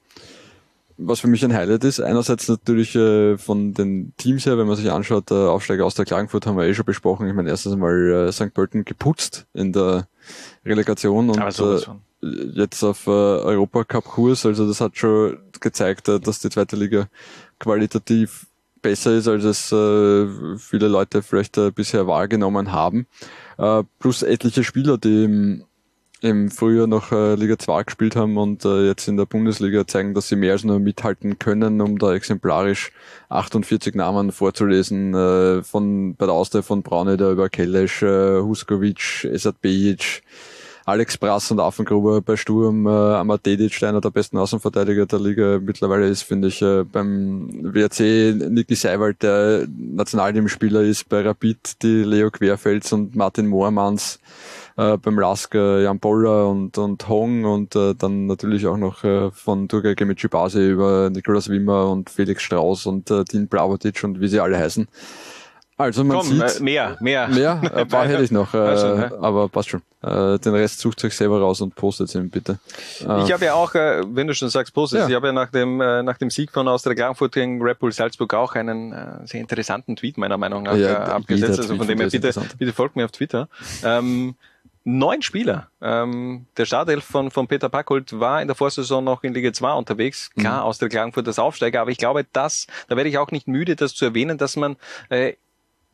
was 0.98 1.20
für 1.20 1.28
mich 1.28 1.44
ein 1.44 1.54
Highlight 1.54 1.84
ist, 1.84 2.00
einerseits 2.00 2.48
natürlich 2.48 2.96
äh, 2.96 3.38
von 3.38 3.74
den 3.74 4.14
Teams 4.18 4.46
her, 4.46 4.58
wenn 4.58 4.68
man 4.68 4.76
sich 4.76 4.92
anschaut, 4.92 5.30
der 5.30 5.50
Aufsteiger 5.50 5.86
aus 5.86 5.96
der 5.96 6.06
Klagenfurt 6.06 6.46
haben 6.46 6.58
wir 6.58 6.66
eh 6.66 6.74
schon 6.74 6.86
besprochen. 6.86 7.28
Ich 7.28 7.34
meine, 7.34 7.50
erstens 7.50 7.74
einmal 7.74 8.28
äh, 8.28 8.32
St. 8.32 8.54
Pölten 8.54 8.86
geputzt 8.86 9.48
in 9.54 9.74
der 9.74 10.08
Relegation 10.66 11.30
und 11.30 11.54
sowas 11.54 11.88
äh, 11.88 12.28
jetzt 12.54 12.84
auf 12.84 13.08
äh, 13.08 13.10
Europacup-Kurs. 13.10 14.46
Also 14.46 14.68
das 14.68 14.82
hat 14.82 14.98
schon 14.98 15.40
gezeigt, 15.60 16.08
äh, 16.10 16.20
dass 16.20 16.40
die 16.40 16.50
zweite 16.50 16.76
Liga 16.76 17.08
qualitativ 17.60 18.48
besser 18.82 19.16
ist, 19.16 19.28
als 19.28 19.44
es 19.44 19.72
äh, 19.72 20.58
viele 20.58 20.88
Leute 20.88 21.24
vielleicht 21.24 21.58
äh, 21.58 21.72
bisher 21.72 22.06
wahrgenommen 22.06 22.72
haben. 22.72 23.08
Äh, 23.58 23.84
plus 23.98 24.22
etliche 24.22 24.64
Spieler, 24.64 24.98
die 24.98 25.24
im, 25.24 25.64
im 26.24 26.50
Frühjahr 26.50 26.88
noch 26.88 27.12
äh, 27.12 27.36
Liga 27.36 27.60
2 27.60 27.84
gespielt 27.84 28.16
haben 28.16 28.38
und 28.38 28.64
äh, 28.64 28.88
jetzt 28.88 29.10
in 29.10 29.18
der 29.18 29.26
Bundesliga 29.26 29.86
zeigen, 29.86 30.14
dass 30.14 30.30
sie 30.30 30.38
mehr 30.38 30.54
als 30.54 30.64
nur 30.64 30.80
mithalten 30.80 31.38
können, 31.38 31.82
um 31.82 32.00
da 32.00 32.14
exemplarisch 32.14 32.92
48 33.28 33.94
Namen 33.94 34.32
vorzulesen, 34.32 35.14
äh, 35.14 35.64
von 35.64 36.16
bei 36.16 36.26
der 36.26 36.34
Austria 36.34 36.62
von 36.62 36.82
Brauneder 36.82 37.30
über 37.32 37.50
Kellesch, 37.50 38.04
äh, 38.04 38.40
Huskovic, 38.40 39.26
Esat 39.26 39.62
Bejic, 39.62 40.24
Alex 40.86 41.18
Brass 41.18 41.52
und 41.52 41.60
Affengruber 41.60 42.22
bei 42.22 42.38
Sturm, 42.38 42.88
äh, 42.88 42.90
der 42.90 43.90
einer 43.90 44.02
der 44.02 44.10
besten 44.10 44.38
Außenverteidiger 44.38 45.06
der 45.06 45.20
Liga 45.20 45.60
mittlerweile 45.62 46.08
ist, 46.08 46.24
finde 46.24 46.48
ich. 46.48 46.62
Äh, 46.62 46.84
beim 46.84 47.50
WRC 47.74 48.50
Niki 48.50 48.76
Seiwald, 48.76 49.24
der 49.24 49.68
Nationalteamspieler 49.68 50.82
ist, 50.82 51.08
bei 51.10 51.22
Rapid 51.22 51.84
die 51.84 52.04
Leo 52.04 52.32
Querfels 52.32 52.94
und 52.94 53.16
Martin 53.16 53.48
Moormanns, 53.48 54.20
äh, 54.78 54.98
beim 54.98 55.20
Lask 55.20 55.54
äh, 55.56 55.84
Jan 55.84 56.00
Boller 56.00 56.48
und, 56.50 56.78
und 56.78 57.08
Hong 57.08 57.46
und 57.46 57.76
äh, 57.76 57.94
dann 57.96 58.26
natürlich 58.28 58.66
auch 58.68 58.78
noch 58.78 59.04
äh, 59.04 59.32
von 59.32 59.68
Turgay 59.68 59.96
Gemicibase 59.96 60.68
über 60.68 61.10
Nikolaus 61.10 61.50
Wimmer 61.50 61.90
und 61.90 62.10
Felix 62.10 62.44
Strauß 62.44 62.86
und 62.88 63.12
äh, 63.12 63.24
Dean 63.24 63.48
Blavotic 63.48 64.04
und 64.04 64.20
wie 64.22 64.28
sie 64.28 64.40
alle 64.40 64.58
heißen. 64.58 64.88
Also 65.76 66.04
man 66.04 66.18
Komm, 66.18 66.28
sieht, 66.28 66.60
äh, 66.60 66.64
mehr, 66.64 66.98
mehr. 67.02 67.28
Mehr? 67.28 67.60
Ein 67.76 67.88
paar 67.88 68.08
hätte 68.08 68.24
ich 68.24 68.30
noch, 68.32 68.54
äh, 68.54 68.78
schon, 68.78 69.00
ne? 69.00 69.12
aber 69.20 69.50
passt 69.50 69.70
schon. 69.70 69.82
Äh, 70.04 70.38
den 70.38 70.54
Rest 70.54 70.80
sucht 70.80 71.04
euch 71.04 71.16
selber 71.16 71.40
raus 71.40 71.62
und 71.62 71.74
postet 71.74 72.14
ihn 72.14 72.30
bitte. 72.30 72.60
Äh, 73.02 73.24
Ich 73.24 73.32
habe 73.34 73.46
ja 73.46 73.56
auch, 73.56 73.74
äh, 73.74 74.04
wenn 74.06 74.28
du 74.28 74.36
schon 74.36 74.50
sagst, 74.50 74.74
Postes, 74.74 75.00
Ja. 75.00 75.08
ich 75.10 75.16
habe 75.16 75.28
ja 75.28 75.34
nach 75.34 75.50
dem, 75.50 75.82
äh, 75.82 76.04
nach 76.04 76.18
dem 76.20 76.30
Sieg 76.30 76.52
von 76.52 76.68
Austria 76.68 76.94
Klagenfurt 76.94 77.34
gegen 77.34 77.60
Red 77.62 77.80
Bull 77.80 77.92
Salzburg 77.92 78.34
auch 78.36 78.54
einen 78.54 78.92
äh, 78.94 79.26
sehr 79.26 79.42
interessanten 79.42 79.96
Tweet 79.96 80.18
meiner 80.20 80.38
Meinung 80.38 80.64
nach 80.64 80.76
Ja, 80.76 80.92
äh, 80.92 80.96
abgesetzt. 81.12 81.60
Also 81.60 81.76
von 81.76 81.88
dem 81.88 82.00
her, 82.00 82.10
bitte, 82.10 82.32
bitte 82.60 82.74
folgt 82.74 82.96
mir 82.96 83.06
auf 83.06 83.12
Twitter. 83.12 83.48
Ähm, 83.84 84.36
neun 84.84 85.22
Spieler. 85.22 85.70
Ähm, 85.82 86.46
der 86.58 86.66
Startelf 86.66 87.04
von, 87.06 87.32
von 87.32 87.48
Peter 87.48 87.70
Packold 87.70 88.20
war 88.20 88.42
in 88.42 88.48
der 88.48 88.56
Vorsaison 88.56 89.04
noch 89.04 89.24
in 89.24 89.34
Liga 89.34 89.54
2 89.54 89.74
unterwegs. 89.74 90.30
Klar, 90.38 90.62
Mhm. 90.62 90.68
Austria 90.68 90.90
Klagenfurt 90.90 91.28
das 91.28 91.40
Aufsteiger, 91.40 91.82
aber 91.82 91.92
ich 91.92 91.98
glaube, 91.98 92.26
das, 92.34 92.68
da 92.88 92.98
werde 92.98 93.10
ich 93.10 93.18
auch 93.18 93.32
nicht 93.32 93.48
müde, 93.48 93.76
das 93.76 93.96
zu 93.96 94.06
erwähnen, 94.06 94.38
dass 94.38 94.56
man, 94.56 94.76
äh, 95.10 95.34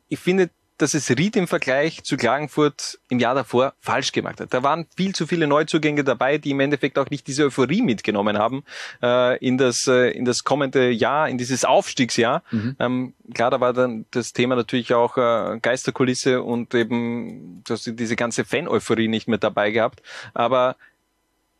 ich 0.07 0.19
finde, 0.19 0.49
dass 0.81 0.93
es 0.93 1.09
Ried 1.09 1.35
im 1.35 1.47
Vergleich 1.47 2.03
zu 2.03 2.17
Klagenfurt 2.17 2.99
im 3.09 3.19
Jahr 3.19 3.35
davor 3.35 3.73
falsch 3.79 4.11
gemacht 4.11 4.39
hat. 4.39 4.53
Da 4.53 4.63
waren 4.63 4.87
viel 4.95 5.13
zu 5.13 5.27
viele 5.27 5.45
Neuzugänge 5.47 6.03
dabei, 6.03 6.37
die 6.37 6.51
im 6.51 6.59
Endeffekt 6.59 6.97
auch 6.97 7.09
nicht 7.09 7.27
diese 7.27 7.45
Euphorie 7.45 7.81
mitgenommen 7.81 8.37
haben 8.37 8.63
äh, 9.03 9.37
in 9.45 9.57
das 9.57 9.87
äh, 9.87 10.11
in 10.11 10.25
das 10.25 10.43
kommende 10.43 10.89
Jahr, 10.89 11.29
in 11.29 11.37
dieses 11.37 11.65
Aufstiegsjahr. 11.65 12.43
Mhm. 12.51 12.75
Ähm, 12.79 13.13
klar, 13.33 13.51
da 13.51 13.59
war 13.59 13.73
dann 13.73 14.05
das 14.11 14.33
Thema 14.33 14.55
natürlich 14.55 14.93
auch 14.93 15.17
äh, 15.17 15.59
Geisterkulisse 15.61 16.41
und 16.41 16.73
eben 16.73 17.61
dass 17.65 17.83
sie 17.83 17.95
diese 17.95 18.15
ganze 18.15 18.45
Fan-Euphorie 18.45 19.07
nicht 19.07 19.27
mehr 19.27 19.37
dabei 19.37 19.71
gehabt. 19.71 20.01
Aber 20.33 20.75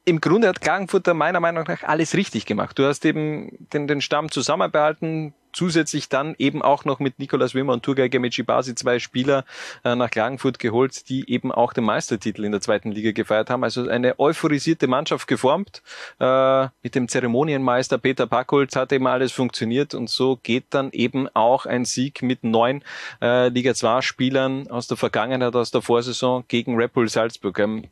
im 0.06 0.22
Grunde 0.22 0.48
hat 0.48 0.62
Klagenfurt 0.62 1.08
da 1.08 1.14
meiner 1.14 1.40
Meinung 1.40 1.66
nach 1.68 1.84
alles 1.84 2.16
richtig 2.16 2.46
gemacht. 2.46 2.80
Du 2.80 2.86
hast 2.86 3.06
eben 3.06 3.68
den, 3.74 3.88
den 3.88 4.02
Stamm 4.02 4.32
zusammenbehalten, 4.32 5.34
zusätzlich 5.54 6.10
dann 6.10 6.36
eben 6.38 6.62
auch 6.62 6.86
noch 6.86 7.00
mit 7.00 7.20
Nikolaus 7.20 7.56
Wimmer 7.56 7.74
und 7.74 7.84
Turgay 7.84 8.10
Gemecibasi 8.10 8.76
zwei 8.76 9.00
Spieler 9.00 9.46
äh, 9.84 9.96
nach 9.96 10.10
Klagenfurt 10.10 10.60
geholt, 10.60 11.10
die 11.10 11.30
eben 11.30 11.52
auch 11.52 11.74
den 11.74 11.84
Meistertitel 11.84 12.44
in 12.44 12.52
der 12.52 12.62
zweiten 12.62 12.92
Liga 12.92 13.12
gefeiert 13.12 13.50
haben. 13.50 13.64
Also 13.64 13.88
eine 13.88 14.20
euphorisierte 14.20 14.88
Mannschaft 14.88 15.28
geformt. 15.28 15.82
Äh, 16.20 16.68
mit 16.84 16.96
dem 16.96 17.08
Zeremonienmeister 17.08 17.98
Peter 17.98 18.28
Packold 18.28 18.76
hat 18.76 18.92
eben 18.92 19.08
alles 19.08 19.32
funktioniert 19.32 19.94
und 19.94 20.10
so 20.10 20.38
geht 20.42 20.66
dann 20.70 20.92
eben 20.92 21.28
auch 21.34 21.66
ein 21.66 21.86
Sieg 21.86 22.22
mit 22.22 22.44
neun 22.44 22.84
äh, 23.22 23.50
Liga 23.50 23.74
2 23.74 24.02
Spielern 24.02 24.70
aus 24.70 24.88
der 24.88 24.98
Vergangenheit, 24.98 25.56
aus 25.56 25.72
der 25.72 25.82
Vorsaison 25.82 26.44
gegen 26.48 26.76
Red 26.76 26.94
Bull 26.94 27.10
Salzburg. 27.10 27.60
Ähm, 27.60 27.86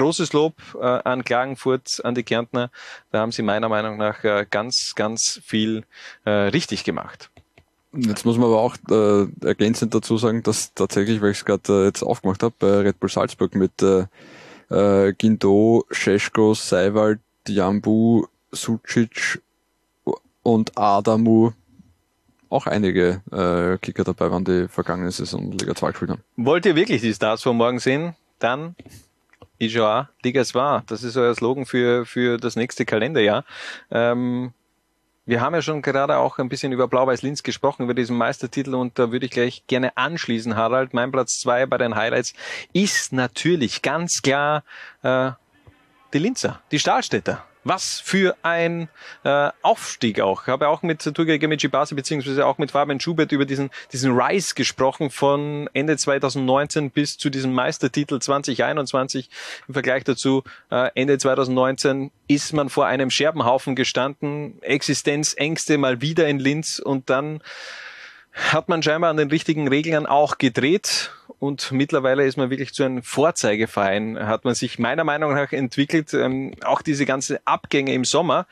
großes 0.00 0.32
Lob 0.32 0.54
äh, 0.80 0.84
an 0.84 1.24
Klagenfurt, 1.24 2.00
an 2.04 2.14
die 2.14 2.22
Kärntner. 2.22 2.70
Da 3.10 3.20
haben 3.20 3.32
sie 3.32 3.42
meiner 3.42 3.68
Meinung 3.68 3.98
nach 3.98 4.24
äh, 4.24 4.46
ganz, 4.48 4.94
ganz 4.94 5.40
viel 5.44 5.84
äh, 6.24 6.30
richtig 6.30 6.84
gemacht. 6.84 7.30
Jetzt 7.92 8.24
muss 8.24 8.38
man 8.38 8.46
aber 8.46 8.60
auch 8.60 8.76
äh, 8.90 9.46
ergänzend 9.46 9.94
dazu 9.94 10.16
sagen, 10.16 10.42
dass 10.42 10.72
tatsächlich, 10.74 11.20
weil 11.20 11.32
ich 11.32 11.38
es 11.38 11.44
gerade 11.44 11.82
äh, 11.82 11.84
jetzt 11.86 12.02
aufgemacht 12.02 12.42
habe, 12.42 12.54
bei 12.58 12.78
Red 12.78 13.00
Bull 13.00 13.10
Salzburg 13.10 13.54
mit 13.54 13.82
äh, 13.82 14.06
äh, 14.70 15.12
Gindo, 15.12 15.84
Scheschko, 15.90 16.54
Seiwald, 16.54 17.20
Jambu, 17.46 18.26
Sucic 18.52 19.42
und 20.42 20.78
Adamu 20.78 21.52
auch 22.48 22.66
einige 22.66 23.22
äh, 23.30 23.78
Kicker 23.78 24.04
dabei 24.04 24.30
waren, 24.30 24.44
die 24.44 24.68
vergangene 24.68 25.10
Saison 25.10 25.52
Liga 25.52 25.74
2 25.74 25.90
gespielt 25.90 26.10
haben. 26.10 26.22
Wollt 26.36 26.66
ihr 26.66 26.74
wirklich 26.74 27.00
die 27.00 27.14
Stars 27.14 27.42
von 27.42 27.56
morgen 27.56 27.78
sehen? 27.78 28.14
Dann 28.38 28.74
Ijoa, 29.60 30.08
Liga 30.22 30.42
2. 30.42 30.84
Das 30.86 31.02
ist 31.02 31.16
euer 31.16 31.34
Slogan 31.34 31.66
für, 31.66 32.06
für 32.06 32.38
das 32.38 32.56
nächste 32.56 32.86
Kalenderjahr. 32.86 33.44
Ähm, 33.90 34.52
wir 35.26 35.42
haben 35.42 35.54
ja 35.54 35.60
schon 35.60 35.82
gerade 35.82 36.16
auch 36.16 36.38
ein 36.38 36.48
bisschen 36.48 36.72
über 36.72 36.88
Blau-Weiß-Linz 36.88 37.42
gesprochen, 37.42 37.82
über 37.84 37.92
diesen 37.94 38.16
Meistertitel 38.16 38.74
und 38.74 38.98
da 38.98 39.12
würde 39.12 39.26
ich 39.26 39.32
gleich 39.32 39.64
gerne 39.66 39.96
anschließen, 39.96 40.56
Harald. 40.56 40.94
Mein 40.94 41.12
Platz 41.12 41.38
zwei 41.38 41.66
bei 41.66 41.76
den 41.76 41.94
Highlights 41.94 42.32
ist 42.72 43.12
natürlich 43.12 43.82
ganz 43.82 44.22
klar 44.22 44.64
äh, 45.02 45.30
die 46.14 46.18
Linzer, 46.18 46.60
die 46.72 46.78
Stahlstädter. 46.78 47.44
Was 47.62 48.00
für 48.00 48.36
ein 48.42 48.88
äh, 49.22 49.50
Aufstieg 49.60 50.20
auch. 50.20 50.42
Ich 50.42 50.48
habe 50.48 50.68
auch 50.68 50.82
mit 50.82 51.02
Turgay 51.02 51.38
Gemicibase 51.38 51.94
beziehungsweise 51.94 52.46
auch 52.46 52.56
mit 52.56 52.70
Fabian 52.70 53.00
Schubert 53.00 53.32
über 53.32 53.44
diesen, 53.44 53.70
diesen 53.92 54.18
Rise 54.18 54.54
gesprochen 54.54 55.10
von 55.10 55.68
Ende 55.74 55.96
2019 55.98 56.90
bis 56.90 57.18
zu 57.18 57.28
diesem 57.28 57.52
Meistertitel 57.52 58.18
2021. 58.18 59.28
Im 59.68 59.74
Vergleich 59.74 60.04
dazu, 60.04 60.42
äh, 60.70 60.90
Ende 60.94 61.18
2019 61.18 62.10
ist 62.28 62.54
man 62.54 62.70
vor 62.70 62.86
einem 62.86 63.10
Scherbenhaufen 63.10 63.76
gestanden, 63.76 64.62
Existenzängste 64.62 65.76
mal 65.76 66.00
wieder 66.00 66.28
in 66.28 66.38
Linz 66.38 66.78
und 66.78 67.10
dann 67.10 67.42
hat 68.32 68.68
man 68.68 68.82
scheinbar 68.82 69.10
an 69.10 69.16
den 69.16 69.28
richtigen 69.28 69.68
Regeln 69.68 70.06
auch 70.06 70.38
gedreht 70.38 71.10
und 71.40 71.72
mittlerweile 71.72 72.26
ist 72.26 72.36
man 72.36 72.50
wirklich 72.50 72.74
zu 72.74 72.84
einem 72.84 73.02
Vorzeigeverein, 73.02 74.26
hat 74.26 74.44
man 74.44 74.54
sich 74.54 74.78
meiner 74.78 75.04
Meinung 75.04 75.34
nach 75.34 75.52
entwickelt. 75.52 76.12
Ähm, 76.14 76.52
auch 76.62 76.82
diese 76.82 77.06
ganze 77.06 77.40
Abgänge 77.46 77.94
im 77.94 78.04
Sommer 78.04 78.46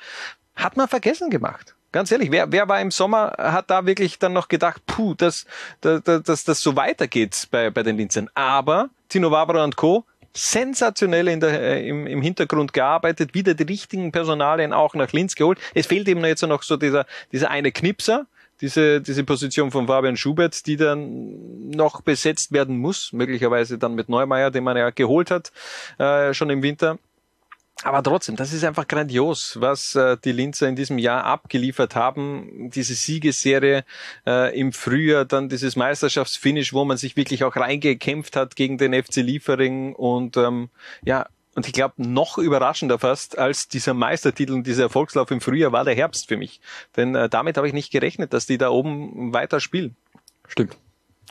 hat 0.56 0.76
man 0.76 0.88
vergessen 0.88 1.28
gemacht. 1.30 1.74
Ganz 1.92 2.10
ehrlich, 2.10 2.30
wer, 2.30 2.50
wer 2.50 2.68
war 2.68 2.80
im 2.80 2.90
Sommer, 2.90 3.34
hat 3.38 3.70
da 3.70 3.86
wirklich 3.86 4.18
dann 4.18 4.32
noch 4.32 4.48
gedacht, 4.48 4.82
puh, 4.86 5.14
dass, 5.14 5.44
dass, 5.82 6.02
dass 6.02 6.44
das 6.44 6.60
so 6.60 6.76
weitergeht 6.76 7.48
bei, 7.50 7.70
bei 7.70 7.82
den 7.82 7.96
Linzern. 7.96 8.30
Aber 8.34 8.88
Tino 9.08 9.30
Wabra 9.30 9.64
und 9.64 9.76
Co 9.76 10.04
sensationell 10.34 11.28
in 11.28 11.40
der, 11.40 11.60
äh, 11.60 11.88
im, 11.88 12.06
im 12.06 12.22
Hintergrund 12.22 12.72
gearbeitet, 12.72 13.34
wieder 13.34 13.54
die 13.54 13.64
richtigen 13.64 14.12
Personalien 14.12 14.72
auch 14.72 14.94
nach 14.94 15.12
Linz 15.12 15.34
geholt. 15.34 15.58
Es 15.74 15.86
fehlt 15.86 16.08
eben 16.08 16.24
jetzt 16.24 16.42
noch 16.42 16.62
so 16.62 16.76
dieser, 16.76 17.06
dieser 17.32 17.50
eine 17.50 17.72
Knipser, 17.72 18.26
diese, 18.60 19.00
diese 19.00 19.24
Position 19.24 19.70
von 19.70 19.86
Fabian 19.86 20.16
Schubert, 20.16 20.66
die 20.66 20.76
dann 20.76 21.70
noch 21.70 22.00
besetzt 22.02 22.52
werden 22.52 22.78
muss, 22.78 23.12
möglicherweise 23.12 23.78
dann 23.78 23.94
mit 23.94 24.08
Neumeier, 24.08 24.50
den 24.50 24.64
man 24.64 24.76
ja 24.76 24.90
geholt 24.90 25.30
hat, 25.30 25.52
äh, 25.98 26.34
schon 26.34 26.50
im 26.50 26.62
Winter. 26.62 26.98
Aber 27.84 28.02
trotzdem, 28.02 28.34
das 28.34 28.52
ist 28.52 28.64
einfach 28.64 28.88
grandios, 28.88 29.56
was 29.60 29.94
äh, 29.94 30.16
die 30.24 30.32
Linzer 30.32 30.68
in 30.68 30.74
diesem 30.74 30.98
Jahr 30.98 31.22
abgeliefert 31.24 31.94
haben. 31.94 32.70
Diese 32.74 32.94
Siegesserie 32.94 33.84
äh, 34.26 34.58
im 34.58 34.72
Frühjahr, 34.72 35.24
dann 35.24 35.48
dieses 35.48 35.76
Meisterschaftsfinish, 35.76 36.72
wo 36.72 36.84
man 36.84 36.96
sich 36.96 37.16
wirklich 37.16 37.44
auch 37.44 37.54
reingekämpft 37.54 38.34
hat 38.34 38.56
gegen 38.56 38.78
den 38.78 39.00
FC 39.00 39.16
Liefering 39.16 39.94
und 39.94 40.36
ähm, 40.36 40.70
ja, 41.04 41.26
und 41.58 41.66
ich 41.66 41.72
glaube, 41.72 41.94
noch 41.96 42.38
überraschender 42.38 43.00
fast 43.00 43.36
als 43.36 43.66
dieser 43.66 43.92
Meistertitel 43.92 44.52
und 44.52 44.64
dieser 44.64 44.84
Erfolgslauf 44.84 45.32
im 45.32 45.40
Frühjahr 45.40 45.72
war 45.72 45.84
der 45.84 45.96
Herbst 45.96 46.28
für 46.28 46.36
mich. 46.36 46.60
Denn 46.96 47.16
äh, 47.16 47.28
damit 47.28 47.56
habe 47.56 47.66
ich 47.66 47.72
nicht 47.72 47.90
gerechnet, 47.90 48.32
dass 48.32 48.46
die 48.46 48.58
da 48.58 48.68
oben 48.70 49.34
weiter 49.34 49.58
spielen. 49.58 49.96
Stimmt. 50.46 50.76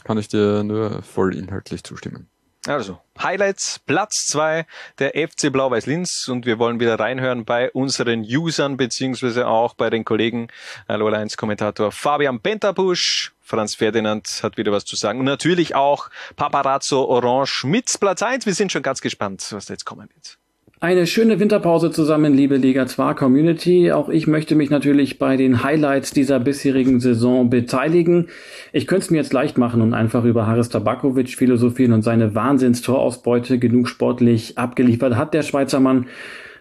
Kann 0.04 0.18
ich 0.18 0.28
dir 0.28 0.66
nur 0.66 1.02
voll 1.02 1.34
inhaltlich 1.34 1.86
zustimmen. 1.86 2.28
Also, 2.68 3.00
Highlights, 3.18 3.80
Platz 3.80 4.28
zwei 4.28 4.66
der 5.00 5.12
FC 5.12 5.52
Blau-Weiß 5.52 5.86
Linz 5.86 6.28
und 6.28 6.46
wir 6.46 6.60
wollen 6.60 6.82
wieder 6.82 7.00
reinhören 7.00 7.46
bei 7.46 7.72
unseren 7.72 8.22
Usern 8.24 8.76
beziehungsweise 8.76 9.48
auch 9.48 9.74
bei 9.74 9.90
den 9.90 10.04
Kollegen 10.04 10.50
Lola 10.90 11.18
1 11.18 11.38
Kommentator 11.38 11.94
Fabian 11.94 12.42
Bentabusch, 12.42 13.32
Franz 13.42 13.76
Ferdinand 13.76 14.42
hat 14.44 14.58
wieder 14.58 14.74
was 14.74 14.84
zu 14.84 14.98
sagen 14.98 15.20
und 15.20 15.26
natürlich 15.26 15.76
auch 15.76 16.10
Paparazzo 16.36 17.06
Orange 17.06 17.64
mit 17.66 17.98
Platz 18.02 18.22
eins. 18.22 18.46
Wir 18.46 18.54
sind 18.54 18.74
schon 18.74 18.84
ganz 18.84 19.00
gespannt, 19.00 19.48
was 19.52 19.68
da 19.68 19.74
jetzt 19.74 19.86
kommen 19.86 20.10
wird. 20.14 20.38
Eine 20.80 21.08
schöne 21.08 21.40
Winterpause 21.40 21.90
zusammen, 21.90 22.36
liebe 22.36 22.58
Liga 22.58 22.86
2 22.86 23.16
Community. 23.16 23.92
Auch 23.92 24.10
ich 24.10 24.28
möchte 24.28 24.54
mich 24.54 24.70
natürlich 24.70 25.18
bei 25.18 25.36
den 25.36 25.64
Highlights 25.64 26.12
dieser 26.12 26.40
bisherigen 26.40 27.00
Saison 27.00 27.50
beteiligen. 27.50 28.28
Ich 28.74 28.86
könnte 28.86 29.06
es 29.06 29.10
mir 29.10 29.18
jetzt 29.18 29.34
leicht 29.34 29.58
machen 29.58 29.82
und 29.82 29.96
einfach 29.96 30.24
über 30.24 30.46
Haris 30.46 30.70
Tabakovic 30.70 31.30
philosophieren 31.30 31.94
und 31.94 32.04
seine 32.04 32.36
Wahnsinns-Torausbeute 32.36 33.58
genug 33.58 33.90
sportlich 33.90 34.60
abgeliefert 34.60 35.16
hat, 35.16 35.34
der 35.34 35.42
Schweizer 35.42 35.80
Mann, 35.80 36.06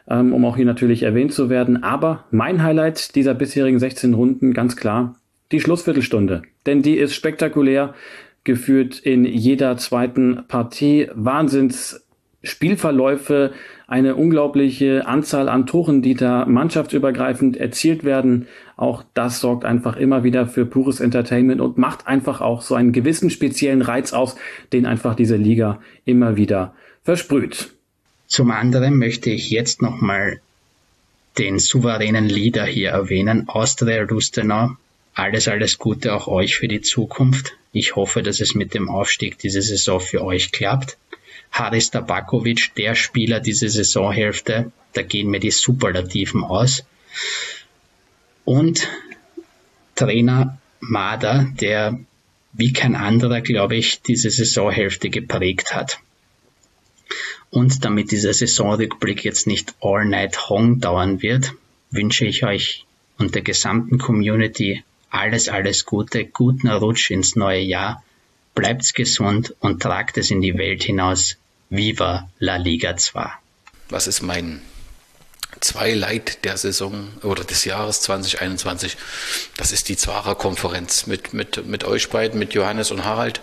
ähm, 0.09 0.33
um 0.33 0.47
auch 0.47 0.57
hier 0.57 0.65
natürlich 0.65 1.03
erwähnt 1.03 1.35
zu 1.35 1.51
werden. 1.51 1.83
Aber 1.83 2.25
mein 2.31 2.63
Highlight 2.63 3.17
dieser 3.17 3.35
bisherigen 3.35 3.79
16 3.79 4.15
Runden, 4.15 4.55
ganz 4.55 4.77
klar, 4.77 5.17
die 5.53 5.61
Schlussviertelstunde. 5.61 6.41
Denn 6.65 6.81
die 6.81 6.97
ist 6.97 7.15
spektakulär, 7.15 7.93
geführt 8.45 8.99
in 8.99 9.27
jeder 9.27 9.77
zweiten 9.77 10.45
Partie. 10.49 11.11
Wahnsinns 11.15 12.06
Spielverläufe, 12.47 13.53
eine 13.87 14.17
unglaubliche 14.17 15.07
Anzahl 15.07 15.49
an 15.49 15.67
Toren, 15.67 16.03
die 16.03 16.15
da 16.15 16.45
mannschaftsübergreifend 16.47 17.57
erzielt 17.57 18.03
werden. 18.05 18.49
Auch 18.77 19.05
das 19.15 19.41
sorgt 19.41 19.65
einfach 19.65 19.97
immer 19.97 20.25
wieder 20.25 20.47
für 20.47 20.67
pures 20.67 21.01
Entertainment 21.01 21.61
und 21.61 21.79
macht 21.79 22.07
einfach 22.07 22.41
auch 22.41 22.63
so 22.63 22.75
einen 22.75 22.93
gewissen 22.93 23.31
speziellen 23.31 23.83
Reiz 23.83 24.13
aus, 24.13 24.37
den 24.73 24.87
einfach 24.87 25.15
diese 25.15 25.37
Liga 25.37 25.81
immer 26.05 26.37
wieder 26.37 26.75
versprüht. 27.05 27.71
Zum 28.27 28.51
anderen 28.51 28.97
möchte 28.97 29.31
ich 29.31 29.51
jetzt 29.51 29.83
nochmal 29.83 30.41
den 31.39 31.59
souveränen 31.59 32.29
Leader 32.29 32.65
hier 32.65 32.91
erwähnen, 32.91 33.49
Austria 33.49 34.03
Lustenau. 34.03 34.71
Alles, 35.15 35.49
alles 35.49 35.79
Gute 35.79 36.15
auch 36.15 36.27
euch 36.27 36.57
für 36.57 36.69
die 36.69 36.81
Zukunft. 36.81 37.53
Ich 37.73 37.95
hoffe, 37.95 38.23
dass 38.23 38.41
es 38.41 38.55
mit 38.55 38.75
dem 38.75 38.89
Aufstieg 38.89 39.39
diese 39.39 39.63
Saison 39.63 40.01
für 40.01 40.25
euch 40.25 40.51
klappt. 40.51 40.99
Haris 41.59 41.91
Tabakovic, 41.91 42.75
der 42.77 42.95
Spieler 42.95 43.41
diese 43.41 43.69
Saisonhälfte, 43.69 44.73
da 44.93 45.03
gehen 45.03 45.31
mir 45.31 45.41
die 45.41 45.51
Superlativen 45.51 46.45
aus. 46.45 46.85
Und 48.45 48.89
Trainer 49.95 50.59
Mader, 50.81 51.51
der 51.61 51.99
wie 52.53 52.73
kein 52.73 52.95
anderer, 52.95 53.41
glaube 53.41 53.77
ich, 53.77 54.03
diese 54.03 54.31
Saisonhälfte 54.31 55.11
geprägt 55.11 55.75
hat. 55.75 55.99
Und 57.51 57.85
damit 57.85 58.11
dieser 58.11 58.35
Saisonrückblick 58.35 59.25
jetzt 59.25 59.47
nicht 59.47 59.75
all 59.81 60.05
night 60.05 60.37
long 60.49 60.81
dauern 60.81 61.23
wird, 61.23 61.53
wünsche 61.91 62.27
ich 62.27 62.45
euch 62.45 62.85
und 63.19 63.35
der 63.35 63.43
gesamten 63.43 63.99
Community 63.99 64.85
alles, 65.11 65.49
alles 65.49 65.87
Gute, 65.87 66.27
guten 66.27 66.69
Rutsch 66.69 67.11
ins 67.11 67.37
neue 67.37 67.61
Jahr 67.61 68.03
Bleibt's 68.57 68.95
gesund 68.95 69.55
und 69.61 69.83
tragt 69.83 70.17
es 70.17 70.31
in 70.31 70.41
die 70.41 70.57
Welt 70.57 70.83
hinaus. 70.83 71.37
Viva 71.69 72.29
la 72.39 72.57
Liga 72.57 72.97
2. 72.97 73.29
Was 73.89 74.07
ist 74.07 74.23
mein 74.23 74.63
Zweileit 75.61 76.45
der 76.45 76.57
Saison 76.57 77.09
oder 77.23 77.45
des 77.45 77.65
Jahres 77.65 78.01
2021. 78.03 78.97
Das 79.57 79.73
ist 79.73 79.89
die 79.89 79.97
Zwarer-Konferenz 79.97 81.07
mit, 81.07 81.33
mit, 81.33 81.67
mit 81.67 81.85
euch 81.85 82.11
beiden, 82.11 82.39
mit 82.39 82.55
Johannes 82.55 82.91
und 82.91 83.05
Harald. 83.05 83.41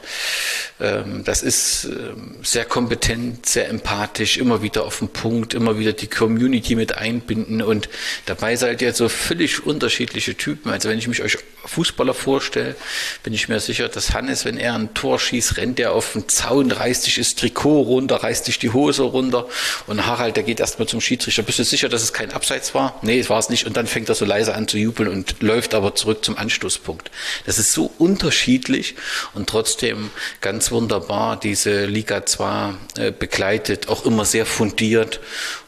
Ähm, 0.80 1.23
das 1.23 1.41
ist 1.41 1.85
ähm, 1.85 2.35
sehr 2.44 2.65
kompetent, 2.65 3.45
sehr 3.45 3.69
empathisch, 3.69 4.38
immer 4.38 4.61
wieder 4.61 4.85
auf 4.85 4.99
den 4.99 5.10
Punkt, 5.10 5.53
immer 5.53 5.80
wieder 5.80 5.94
die 5.94 6.07
Community 6.07 6.76
mit 6.76 6.98
einbinden 6.98 7.61
und 7.61 7.90
dabei 8.26 8.56
seid 8.56 8.81
ihr 8.81 8.94
so 8.94 9.10
völlig 9.10 9.65
unterschiedliche 9.65 10.35
Typen. 10.35 10.72
Also 10.72 10.90
wenn 10.90 10.99
ich 10.99 11.07
mich 11.07 11.23
euch 11.23 11.38
Fußballer 11.65 12.14
vorstelle, 12.14 12.76
bin 13.23 13.34
ich 13.34 13.48
mir 13.48 13.60
sicher, 13.60 13.88
dass 13.88 14.14
Hannes, 14.14 14.45
wenn 14.45 14.57
er 14.57 14.76
ein 14.76 14.94
Tor 14.94 15.19
schießt, 15.19 15.57
rennt 15.57 15.80
er 15.80 15.94
auf 15.94 16.14
den 16.14 16.27
Zaun, 16.27 16.72
reißt 16.72 17.03
sich 17.03 17.15
das 17.15 17.35
Trikot 17.35 17.81
runter, 17.84 18.18
reißt 18.18 18.45
sich 18.45 18.60
die 18.60 18.72
Hose 18.72 19.03
runter 19.03 19.48
und 19.88 20.06
Harald, 20.06 20.35
der 20.35 20.44
geht 20.44 20.60
erstmal 20.60 20.88
zum 20.88 21.02
Schiedsrichter. 21.02 21.44
Bist 21.44 21.60
du 21.60 21.64
sicher, 21.64 21.90
dass 21.90 22.02
es 22.03 22.13
kein 22.13 22.31
Abseits 22.31 22.75
war? 22.75 22.99
Nee, 23.01 23.19
es 23.19 23.30
war 23.30 23.39
es 23.39 23.49
nicht. 23.49 23.65
Und 23.65 23.77
dann 23.77 23.88
fängt 23.88 24.09
er 24.09 24.15
so 24.15 24.25
leise 24.25 24.53
an 24.53 24.67
zu 24.67 24.77
jubeln 24.77 25.09
und 25.09 25.41
läuft 25.41 25.73
aber 25.73 25.95
zurück 25.95 26.23
zum 26.23 26.38
Anstoßpunkt. 26.38 27.11
Das 27.45 27.57
ist 27.57 27.73
so 27.73 27.91
unterschiedlich 27.97 28.95
und 29.34 29.49
trotzdem 29.49 30.11
ganz 30.41 30.71
wunderbar 30.71 31.39
diese 31.39 31.85
Liga 31.85 32.25
2 32.25 32.73
äh, 32.97 33.11
begleitet, 33.11 33.88
auch 33.89 34.05
immer 34.05 34.25
sehr 34.25 34.45
fundiert 34.45 35.19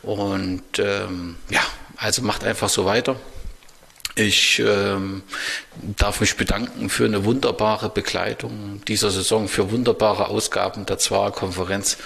und 0.03 0.63
ähm, 0.77 1.37
ja, 1.49 1.61
also 1.97 2.21
macht 2.21 2.43
einfach 2.43 2.69
so 2.69 2.85
weiter. 2.85 3.15
Ich 4.17 4.59
ähm, 4.59 5.23
darf 5.97 6.21
mich 6.21 6.37
bedanken 6.37 6.89
für 6.89 7.03
eine 7.03 7.25
wunderbare 7.25 7.89
Begleitung 7.89 8.81
dieser 8.87 9.11
Saison, 9.11 9.49
für 9.49 9.71
wunderbare 9.71 10.29
Ausgaben 10.29 10.85
der 10.85 10.97
Zwarer 10.97 11.31
Konferenz 11.31 11.97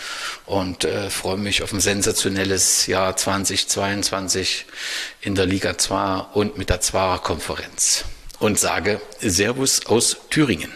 und 0.47 0.85
äh, 0.85 1.11
freue 1.11 1.37
mich 1.37 1.61
auf 1.61 1.71
ein 1.71 1.79
sensationelles 1.79 2.87
Jahr 2.87 3.15
2022 3.15 4.65
in 5.21 5.35
der 5.35 5.45
Liga 5.45 5.77
2 5.77 6.17
und 6.33 6.57
mit 6.57 6.71
der 6.71 6.81
Zwarer 6.81 7.19
Konferenz. 7.19 8.05
Und 8.39 8.57
sage 8.57 8.99
Servus 9.19 9.85
aus 9.85 10.17
Thüringen. 10.31 10.71